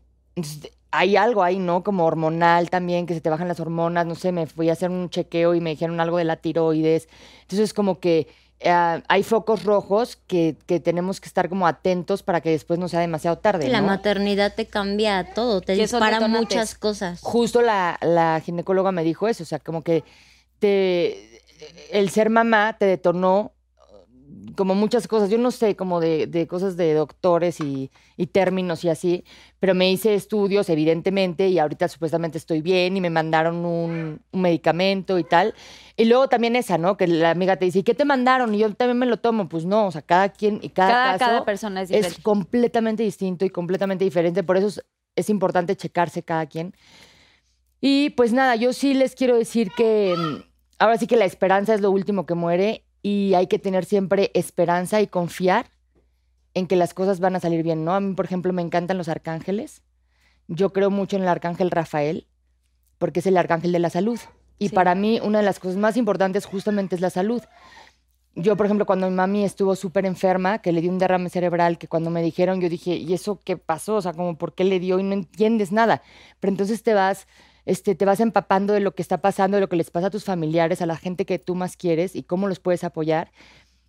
Hay 0.92 1.16
algo 1.16 1.44
ahí, 1.44 1.60
¿no? 1.60 1.84
Como 1.84 2.06
hormonal 2.06 2.72
también, 2.72 3.06
que 3.06 3.14
se 3.14 3.22
te 3.22 3.30
bajan 3.30 3.48
las 3.48 3.60
hormonas, 3.60 4.08
no 4.08 4.16
sé, 4.16 4.32
me 4.32 4.48
fui 4.48 4.70
a 4.70 4.74
hacer 4.74 4.90
un 4.90 5.10
chequeo 5.10 5.54
y 5.54 5.62
me 5.62 5.72
dijeron 5.72 6.00
algo 6.00 6.18
de 6.18 6.24
la 6.24 6.38
tiroides. 6.38 7.08
Entonces 7.42 7.74
como 7.76 8.00
que 8.00 8.28
eh, 8.62 9.02
hay 9.08 9.24
focos 9.24 9.64
rojos 9.64 10.18
que, 10.28 10.58
que 10.66 10.80
tenemos 10.80 11.22
que 11.22 11.28
estar 11.28 11.48
como 11.48 11.66
atentos 11.66 12.24
para 12.24 12.42
que 12.42 12.50
después 12.50 12.78
no 12.80 12.90
sea 12.90 13.00
demasiado 13.00 13.38
tarde. 13.38 13.70
La 13.70 13.82
¿no? 13.82 13.88
maternidad 13.88 14.54
te 14.54 14.68
cambia 14.68 15.34
todo, 15.34 15.62
te 15.62 15.78
¿Qué 15.78 15.88
son 15.88 16.02
dispara 16.02 16.28
muchas 16.28 16.76
cosas. 16.76 17.20
justo 17.22 17.62
la, 17.62 17.98
la 18.02 18.42
ginecóloga 18.44 18.92
me 18.92 19.04
dijo 19.04 19.28
eso, 19.28 19.44
o 19.44 19.46
sea, 19.46 19.60
como 19.60 19.82
que 19.82 20.04
te, 20.60 21.42
el 21.92 22.10
ser 22.10 22.30
mamá 22.30 22.76
te 22.78 22.86
detonó 22.86 23.54
como 24.56 24.76
muchas 24.76 25.08
cosas, 25.08 25.30
yo 25.30 25.38
no 25.38 25.52
sé, 25.52 25.76
como 25.76 26.00
de, 26.00 26.28
de 26.28 26.48
cosas 26.48 26.76
de 26.78 26.94
doctores 26.94 27.60
y, 27.62 27.92
y 28.18 28.28
términos 28.28 28.84
y 28.84 28.90
así, 28.90 29.24
pero 29.60 29.74
me 29.74 29.92
hice 29.92 30.14
estudios, 30.16 30.70
evidentemente, 30.70 31.48
y 31.50 31.60
ahorita 31.60 31.88
supuestamente 31.88 32.38
estoy 32.38 32.62
bien 32.62 32.98
y 32.98 33.02
me 33.02 33.10
mandaron 33.10 33.66
un, 33.66 34.22
un 34.32 34.42
medicamento 34.42 35.18
y 35.20 35.24
tal. 35.24 35.54
Y 35.96 36.06
luego 36.06 36.28
también 36.30 36.56
esa, 36.56 36.78
¿no? 36.78 36.98
Que 36.98 37.08
la 37.08 37.32
amiga 37.32 37.56
te 37.58 37.66
dice, 37.66 37.80
¿y 37.80 37.84
qué 37.84 37.94
te 37.94 38.06
mandaron? 38.06 38.54
Y 38.56 38.60
yo 38.60 38.74
también 38.74 38.98
me 39.00 39.06
lo 39.06 39.18
tomo. 39.18 39.50
Pues 39.50 39.66
no, 39.66 39.88
o 39.88 39.92
sea, 39.92 40.02
cada 40.02 40.30
quien 40.30 40.60
y 40.62 40.70
cada, 40.70 40.90
Cada- 40.92 41.12
caso 41.18 41.26
cada 41.32 41.46
persona 41.46 41.82
es 41.82 41.90
diferente. 41.90 42.22
completamente 42.22 43.04
distinto 43.04 43.46
y 43.46 43.50
completamente 43.50 44.04
diferente. 44.06 44.44
Por 44.44 44.58
eso 44.58 44.68
es, 44.68 44.84
es 45.16 45.30
importante 45.30 45.76
checarse 45.76 46.24
cada 46.24 46.46
quien. 46.46 46.74
Y 47.82 48.10
pues 48.12 48.34
nada, 48.34 48.56
yo 48.56 48.74
sí 48.74 48.94
les 48.94 49.16
quiero 49.16 49.38
decir 49.38 49.72
que 49.76 50.14
mm, 50.18 50.44
ahora 50.80 50.98
sí 50.98 51.08
que 51.08 51.16
la 51.16 51.26
esperanza 51.26 51.74
es 51.74 51.82
lo 51.82 51.92
último 51.92 52.26
que 52.26 52.34
muere 52.36 52.84
y 53.02 53.34
hay 53.34 53.48
que 53.48 53.60
tener 53.60 53.86
siempre 53.86 54.32
esperanza 54.34 55.02
y 55.02 55.08
confiar 55.08 55.68
en 56.54 56.68
que 56.68 56.76
las 56.76 56.94
cosas 56.94 57.20
van 57.20 57.36
a 57.36 57.40
salir 57.40 57.64
bien, 57.64 57.86
¿no? 57.86 57.94
A 57.94 58.00
mí, 58.00 58.14
por 58.16 58.26
ejemplo, 58.26 58.52
me 58.54 58.62
encantan 58.62 58.98
los 58.98 59.08
arcángeles. 59.08 59.82
Yo 60.48 60.74
creo 60.74 60.90
mucho 60.90 61.16
en 61.16 61.22
el 61.24 61.28
arcángel 61.30 61.72
Rafael 61.72 62.28
porque 62.98 63.20
es 63.20 63.28
el 63.28 63.38
arcángel 63.38 63.72
de 63.72 63.80
la 63.80 63.90
salud. 63.90 64.20
Y 64.58 64.70
Sí. 64.70 64.76
para 64.76 64.94
mí 64.96 65.20
una 65.24 65.40
de 65.40 65.46
las 65.46 65.60
cosas 65.60 65.78
más 65.78 65.96
importantes 65.96 66.46
justamente 66.46 66.96
es 66.96 67.02
la 67.02 67.10
salud. 67.10 67.42
Yo, 68.36 68.56
por 68.58 68.66
ejemplo, 68.66 68.86
cuando 68.86 69.10
mi 69.10 69.16
mami 69.16 69.44
estuvo 69.46 69.76
súper 69.76 70.06
enferma, 70.06 70.60
que 70.60 70.72
le 70.72 70.82
dio 70.82 70.92
un 70.92 70.98
derrame 71.00 71.30
cerebral, 71.30 71.78
que 71.78 71.88
cuando 71.88 72.10
me 72.10 72.22
dijeron, 72.22 72.62
yo 72.62 72.70
dije, 72.70 72.96
¿y 72.96 73.14
eso 73.14 73.40
qué 73.44 73.58
pasó? 73.58 73.96
O 73.96 74.02
sea, 74.02 74.14
como, 74.14 74.38
¿por 74.38 74.54
qué 74.54 74.64
le 74.64 74.80
dio? 74.80 75.00
Y 75.00 75.04
no 75.04 75.14
entiendes 75.14 75.72
nada. 75.72 76.02
Pero 76.40 76.52
entonces 76.52 76.84
te 76.84 76.94
vas, 76.94 77.28
este, 77.70 77.94
te 77.94 78.04
vas 78.04 78.20
empapando 78.20 78.74
de 78.74 78.80
lo 78.80 78.96
que 78.96 79.04
está 79.04 79.22
pasando, 79.22 79.58
de 79.58 79.62
lo 79.62 79.70
que 79.70 79.76
les 79.76 79.92
pasa 79.92 80.08
a 80.08 80.10
tus 80.10 80.24
familiares, 80.24 80.82
a 80.82 80.88
la 80.88 80.98
gente 80.98 81.28
que 81.28 81.38
tú 81.38 81.54
más 81.54 81.78
quieres 81.78 82.16
y 82.16 82.24
cómo 82.24 82.48
los 82.48 82.60
puedes 82.60 82.84
apoyar. 82.84 83.32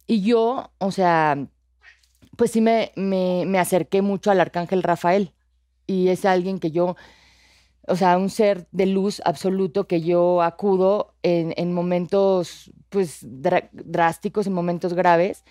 Y 0.07 0.21
yo, 0.21 0.71
o 0.77 0.91
sea, 0.91 1.49
pues 2.37 2.51
sí 2.51 2.61
me, 2.61 2.93
me, 2.95 3.45
me 3.47 3.59
acerqué 3.59 4.03
mucho 4.03 4.31
al 4.31 4.41
arcángel 4.41 4.83
Rafael. 4.83 5.33
Y 5.87 6.09
es 6.09 6.27
alguien 6.27 6.59
que 6.59 6.71
yo, 6.73 6.95
o 7.89 7.97
sea, 7.97 8.19
un 8.19 8.29
ser 8.29 8.69
de 8.71 8.85
luz 8.85 9.23
absoluto 9.25 9.87
que 9.87 10.03
yo 10.03 10.43
acudo 10.43 11.15
en, 11.23 11.55
en 11.57 11.73
momentos, 11.73 12.71
pues, 12.91 13.21
drásticos, 13.23 14.47
en 14.47 14.53
momentos 14.53 14.93
graves. 14.93 15.43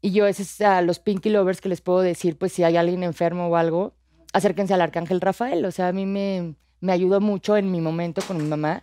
Y 0.00 0.12
yo, 0.12 0.28
es 0.28 0.60
a 0.60 0.82
los 0.82 1.00
Pinky 1.00 1.30
Lovers 1.30 1.60
que 1.60 1.68
les 1.68 1.80
puedo 1.80 2.00
decir, 2.00 2.38
pues, 2.38 2.52
si 2.52 2.62
hay 2.62 2.76
alguien 2.76 3.02
enfermo 3.02 3.48
o 3.48 3.56
algo, 3.56 3.94
acérquense 4.32 4.72
al 4.72 4.82
arcángel 4.82 5.20
Rafael. 5.20 5.64
O 5.64 5.72
sea, 5.72 5.88
a 5.88 5.92
mí 5.92 6.06
me, 6.06 6.54
me 6.82 6.92
ayudó 6.92 7.20
mucho 7.20 7.56
en 7.56 7.70
mi 7.70 7.80
momento 7.80 8.20
con 8.26 8.36
mi 8.36 8.44
mamá. 8.44 8.82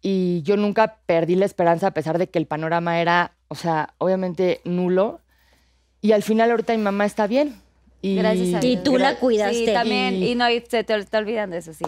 Y 0.00 0.42
yo 0.42 0.56
nunca 0.56 0.98
perdí 1.06 1.34
la 1.34 1.46
esperanza 1.46 1.88
a 1.88 1.94
pesar 1.94 2.18
de 2.18 2.28
que 2.28 2.38
el 2.38 2.46
panorama 2.46 3.00
era, 3.00 3.32
o 3.48 3.56
sea, 3.56 3.94
obviamente 3.98 4.60
nulo. 4.64 5.20
Y 6.00 6.12
al 6.12 6.22
final 6.22 6.50
ahorita 6.52 6.76
mi 6.76 6.82
mamá 6.82 7.06
está 7.06 7.26
bien. 7.26 7.60
Y, 8.00 8.14
Gracias 8.16 8.54
a 8.62 8.64
Y 8.64 8.70
Dios. 8.72 8.84
tú 8.84 8.96
la 8.96 9.16
cuidaste. 9.16 9.66
Sí, 9.66 9.72
también. 9.72 10.14
Y- 10.22 10.30
Y, 10.30 10.34
no, 10.36 10.48
y 10.50 10.60
se 10.68 10.84
te 10.84 10.94
está 10.96 11.18
olvidando 11.18 11.56
eso, 11.56 11.72
sí. 11.74 11.84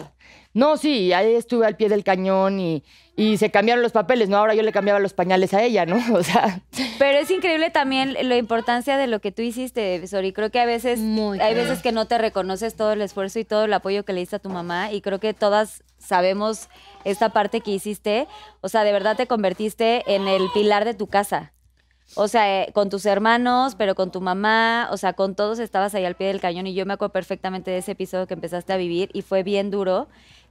No, 0.53 0.75
sí, 0.75 1.13
ahí 1.13 1.33
estuve 1.35 1.65
al 1.65 1.77
pie 1.77 1.87
del 1.87 2.03
cañón 2.03 2.59
y, 2.59 2.83
y 3.15 3.37
se 3.37 3.49
cambiaron 3.51 3.81
los 3.81 3.93
papeles, 3.93 4.27
¿no? 4.27 4.35
Ahora 4.35 4.53
yo 4.53 4.63
le 4.63 4.73
cambiaba 4.73 4.99
los 4.99 5.13
pañales 5.13 5.53
a 5.53 5.63
ella, 5.63 5.85
¿no? 5.85 5.95
O 6.17 6.21
sea, 6.23 6.61
Pero 6.99 7.19
es 7.19 7.31
increíble 7.31 7.69
también 7.69 8.17
la 8.27 8.35
importancia 8.35 8.97
de 8.97 9.07
lo 9.07 9.21
que 9.21 9.31
tú 9.31 9.41
hiciste, 9.41 10.05
Sori. 10.05 10.33
Creo 10.33 10.51
que 10.51 10.59
a 10.59 10.65
veces 10.65 10.99
Muy 10.99 11.39
hay 11.39 11.53
veces 11.55 11.81
que 11.81 11.93
no 11.93 12.05
te 12.07 12.17
reconoces 12.17 12.75
todo 12.75 12.91
el 12.91 13.01
esfuerzo 13.01 13.39
y 13.39 13.45
todo 13.45 13.63
el 13.63 13.71
apoyo 13.71 14.03
que 14.03 14.11
le 14.11 14.19
diste 14.19 14.35
a 14.35 14.39
tu 14.39 14.49
mamá 14.49 14.91
y 14.91 14.99
creo 14.99 15.19
que 15.21 15.33
todas 15.33 15.81
sabemos 15.97 16.67
esta 17.05 17.29
parte 17.29 17.61
que 17.61 17.71
hiciste. 17.71 18.27
O 18.59 18.67
sea, 18.67 18.83
de 18.83 18.91
verdad 18.91 19.15
te 19.15 19.27
convertiste 19.27 20.03
en 20.13 20.27
el 20.27 20.43
pilar 20.53 20.83
de 20.83 20.93
tu 20.93 21.07
casa. 21.07 21.53
O 22.15 22.27
sea, 22.27 22.63
eh, 22.63 22.71
con 22.73 22.89
tus 22.89 23.05
hermanos, 23.05 23.75
pero 23.75 23.95
con 23.95 24.11
tu 24.11 24.19
mamá, 24.21 24.89
o 24.91 24.97
sea, 24.97 25.13
con 25.13 25.35
todos 25.35 25.59
estabas 25.59 25.95
ahí 25.95 26.03
al 26.05 26.15
pie 26.15 26.27
del 26.27 26.41
cañón 26.41 26.67
y 26.67 26.73
yo 26.73 26.85
me 26.85 26.93
acuerdo 26.93 27.13
perfectamente 27.13 27.71
de 27.71 27.77
ese 27.77 27.91
episodio 27.93 28.27
que 28.27 28.33
empezaste 28.33 28.73
a 28.73 28.77
vivir 28.77 29.09
y 29.13 29.21
fue 29.21 29.43
bien 29.43 29.71
duro. 29.71 30.07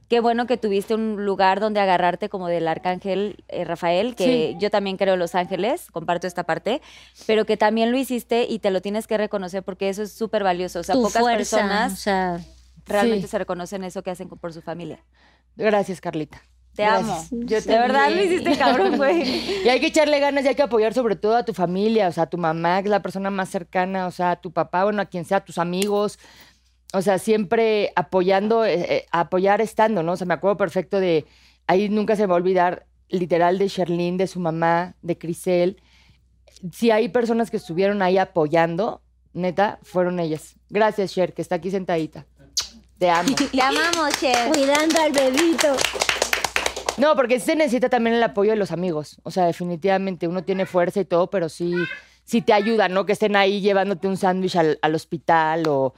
Qué 0.09 0.19
bueno 0.19 0.45
que 0.45 0.57
tuviste 0.57 0.93
un 0.93 1.23
lugar 1.25 1.59
donde 1.61 1.79
agarrarte 1.79 2.27
como 2.27 2.47
del 2.49 2.67
arcángel 2.67 3.43
eh, 3.47 3.63
Rafael, 3.63 4.15
que 4.15 4.25
Sí. 4.53 4.57
yo 4.59 4.69
también 4.69 4.97
creo 4.97 5.15
Los 5.15 5.35
Ángeles, 5.35 5.89
comparto 5.91 6.27
esta 6.27 6.43
parte, 6.43 6.81
pero 7.27 7.45
que 7.45 7.55
también 7.55 7.91
lo 7.91 7.97
hiciste 7.97 8.45
y 8.49 8.59
te 8.59 8.71
lo 8.71 8.81
tienes 8.81 9.07
que 9.07 9.17
reconocer 9.17 9.63
porque 9.63 9.87
eso 9.87 10.03
es 10.03 10.11
súper 10.11 10.43
valioso. 10.43 10.79
O 10.79 10.83
sea, 10.83 10.95
tu 10.95 11.03
pocas 11.03 11.21
fuerza, 11.21 11.57
personas 11.57 11.93
o 11.93 11.95
sea, 11.95 12.39
realmente 12.85 13.27
Sí. 13.27 13.31
se 13.31 13.37
reconocen 13.37 13.83
eso 13.85 14.01
que 14.03 14.11
hacen 14.11 14.27
por 14.27 14.51
su 14.51 14.61
familia. 14.61 14.99
gracias, 15.55 16.01
Carlita. 16.01 16.41
Te 16.75 16.83
Gracias. 16.83 17.31
amo. 17.31 17.43
Yo 17.45 17.61
de 17.61 17.77
verdad 17.77 18.11
lo 18.11 18.23
hiciste 18.23 18.57
cabrón, 18.57 18.97
güey. 18.97 19.21
Y 19.65 19.69
hay 19.69 19.79
que 19.79 19.87
echarle 19.87 20.19
ganas 20.19 20.45
y 20.45 20.49
hay 20.49 20.55
que 20.55 20.61
apoyar 20.61 20.93
sobre 20.93 21.15
todo 21.15 21.35
a 21.35 21.43
tu 21.43 21.53
familia, 21.53 22.07
o 22.07 22.11
sea, 22.11 22.23
a 22.23 22.29
tu 22.29 22.37
mamá, 22.37 22.81
que 22.81 22.87
es 22.87 22.91
la 22.91 23.01
persona 23.01 23.29
más 23.29 23.49
cercana, 23.49 24.07
o 24.07 24.11
sea, 24.11 24.31
a 24.31 24.41
tu 24.41 24.51
papá, 24.51 24.83
bueno, 24.85 25.01
a 25.01 25.05
quien 25.05 25.25
sea, 25.25 25.37
a 25.37 25.45
tus 25.45 25.57
amigos. 25.57 26.17
O 26.93 27.01
sea, 27.01 27.19
siempre 27.19 27.91
apoyando, 27.95 28.65
eh, 28.65 28.79
eh, 28.79 29.05
apoyar 29.11 29.61
estando, 29.61 30.03
¿no? 30.03 30.13
O 30.13 30.17
sea, 30.17 30.27
me 30.27 30.33
acuerdo 30.33 30.57
perfecto 30.57 30.99
de, 30.99 31.25
ahí 31.67 31.89
nunca 31.89 32.15
se 32.15 32.23
me 32.23 32.27
va 32.27 32.33
a 32.35 32.37
olvidar, 32.37 32.85
literal, 33.09 33.57
de 33.57 33.67
Sherlyn, 33.67 34.17
de 34.17 34.27
su 34.27 34.39
mamá, 34.39 34.95
de 35.01 35.17
Crisel. 35.17 35.81
Si 36.71 36.91
hay 36.91 37.09
personas 37.09 37.51
que 37.51 37.57
estuvieron 37.57 38.01
ahí 38.01 38.17
apoyando, 38.17 39.01
neta, 39.33 39.79
fueron 39.83 40.19
ellas. 40.19 40.55
Gracias, 40.69 41.11
Sher, 41.11 41.33
que 41.33 41.41
está 41.41 41.55
aquí 41.55 41.71
sentadita. 41.71 42.25
Te 42.97 43.09
amo. 43.09 43.35
Te 43.51 43.61
amamos, 43.61 44.19
Chef. 44.19 44.47
cuidando 44.49 45.01
al 45.01 45.11
bebito. 45.11 45.75
No, 47.01 47.15
porque 47.15 47.39
se 47.39 47.55
necesita 47.55 47.89
también 47.89 48.15
el 48.15 48.21
apoyo 48.21 48.51
de 48.51 48.57
los 48.57 48.71
amigos. 48.71 49.19
O 49.23 49.31
sea, 49.31 49.47
definitivamente 49.47 50.27
uno 50.27 50.43
tiene 50.43 50.67
fuerza 50.67 50.99
y 50.99 51.05
todo, 51.05 51.31
pero 51.31 51.49
sí, 51.49 51.73
sí 52.23 52.43
te 52.43 52.53
ayuda, 52.53 52.89
¿no? 52.89 53.07
Que 53.07 53.13
estén 53.13 53.35
ahí 53.35 53.59
llevándote 53.59 54.07
un 54.07 54.17
sándwich 54.17 54.55
al, 54.55 54.77
al 54.83 54.93
hospital 54.93 55.63
o, 55.67 55.95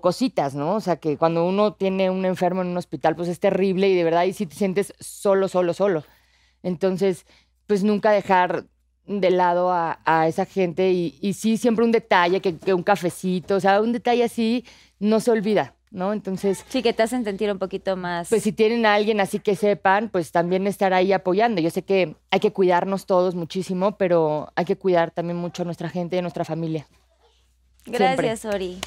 cositas, 0.00 0.56
¿no? 0.56 0.74
O 0.74 0.80
sea, 0.80 0.96
que 0.96 1.16
cuando 1.16 1.46
uno 1.46 1.74
tiene 1.74 2.10
un 2.10 2.24
enfermo 2.24 2.62
en 2.62 2.68
un 2.68 2.76
hospital, 2.76 3.14
pues 3.14 3.28
es 3.28 3.38
terrible 3.38 3.88
y 3.88 3.94
de 3.94 4.02
verdad 4.02 4.22
ahí 4.22 4.32
sí 4.32 4.46
te 4.46 4.56
sientes 4.56 4.94
solo, 4.98 5.46
solo, 5.46 5.74
solo. 5.74 6.02
Entonces, 6.64 7.24
pues 7.68 7.84
nunca 7.84 8.10
dejar 8.10 8.64
de 9.06 9.30
lado 9.30 9.70
a, 9.72 10.26
esa 10.26 10.44
gente 10.44 10.90
y, 10.90 11.18
y 11.20 11.34
sí, 11.34 11.56
siempre 11.56 11.84
un 11.84 11.92
detalle, 11.92 12.40
que, 12.40 12.58
que 12.58 12.74
un 12.74 12.82
cafecito, 12.82 13.54
o 13.54 13.60
sea, 13.60 13.80
un 13.80 13.92
detalle 13.92 14.24
así 14.24 14.64
no 14.98 15.20
se 15.20 15.30
olvida, 15.30 15.76
¿no? 15.92 16.12
Entonces, 16.12 16.64
Sí, 16.68 16.82
que 16.82 16.92
te 16.92 17.02
hacen 17.02 17.24
sentir 17.24 17.50
un 17.52 17.58
poquito 17.58 17.96
más. 17.96 18.28
pues 18.28 18.42
si 18.42 18.52
tienen 18.52 18.86
a 18.86 18.94
alguien 18.94 19.20
así 19.20 19.38
que 19.38 19.54
sepan, 19.54 20.08
pues 20.08 20.32
también 20.32 20.66
estar 20.66 20.92
ahí 20.92 21.12
apoyando. 21.12 21.60
Yo 21.60 21.70
sé 21.70 21.82
que 21.82 22.16
hay 22.30 22.40
que 22.40 22.52
cuidarnos 22.52 23.06
todos 23.06 23.34
muchísimo, 23.34 23.96
pero 23.98 24.50
hay 24.56 24.64
que 24.64 24.76
cuidar 24.76 25.10
también 25.10 25.36
mucho 25.36 25.62
a 25.62 25.64
nuestra 25.64 25.88
gente 25.88 26.16
y 26.16 26.18
a 26.18 26.22
nuestra 26.22 26.44
familia. 26.44 26.86
Gracias, 27.84 28.44
Ori. 28.44 28.78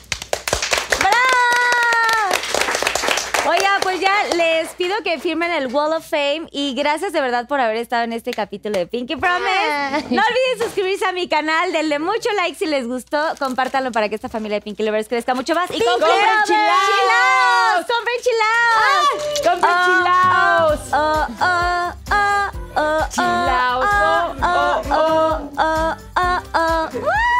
ya 3.99 4.11
les 4.35 4.69
pido 4.69 4.95
que 5.03 5.19
firmen 5.19 5.51
el 5.51 5.67
Wall 5.73 5.93
of 5.93 6.07
Fame 6.07 6.47
y 6.51 6.73
gracias 6.75 7.13
de 7.13 7.21
verdad 7.21 7.47
por 7.47 7.59
haber 7.59 7.77
estado 7.77 8.03
en 8.03 8.13
este 8.13 8.31
capítulo 8.31 8.77
de 8.77 8.87
Pinky 8.87 9.15
Promise. 9.15 10.05
No 10.09 10.21
olviden 10.21 10.59
suscribirse 10.59 11.05
a 11.05 11.11
mi 11.11 11.27
canal, 11.27 11.71
denle 11.71 11.99
mucho 11.99 12.29
like 12.35 12.57
si 12.57 12.65
les 12.65 12.87
gustó, 12.87 13.21
compártanlo 13.39 13.91
para 13.91 14.09
que 14.09 14.15
esta 14.15 14.29
familia 14.29 14.57
de 14.57 14.61
Pinky 14.61 14.83
Lovers 14.83 15.07
crezca 15.07 15.33
mucho 15.33 15.53
más 15.55 15.69
y 15.71 15.83
compren 15.83 16.11
chilaos. 16.45 17.85
Compren 17.87 18.21
chilaos. 18.23 19.11
Compren 19.43 19.75
chilaos. 19.85 20.79
Oh, 20.93 21.27
oh, 21.41 21.93
oh, 22.11 22.11
oh, 22.11 22.49
oh, 22.75 23.05
chilaos. 23.09 23.85
Oh, 23.85 24.35
oh, 24.41 24.81
oh, 24.91 25.49
oh, 25.57 25.95
oh, 26.17 26.41
oh. 26.53 27.34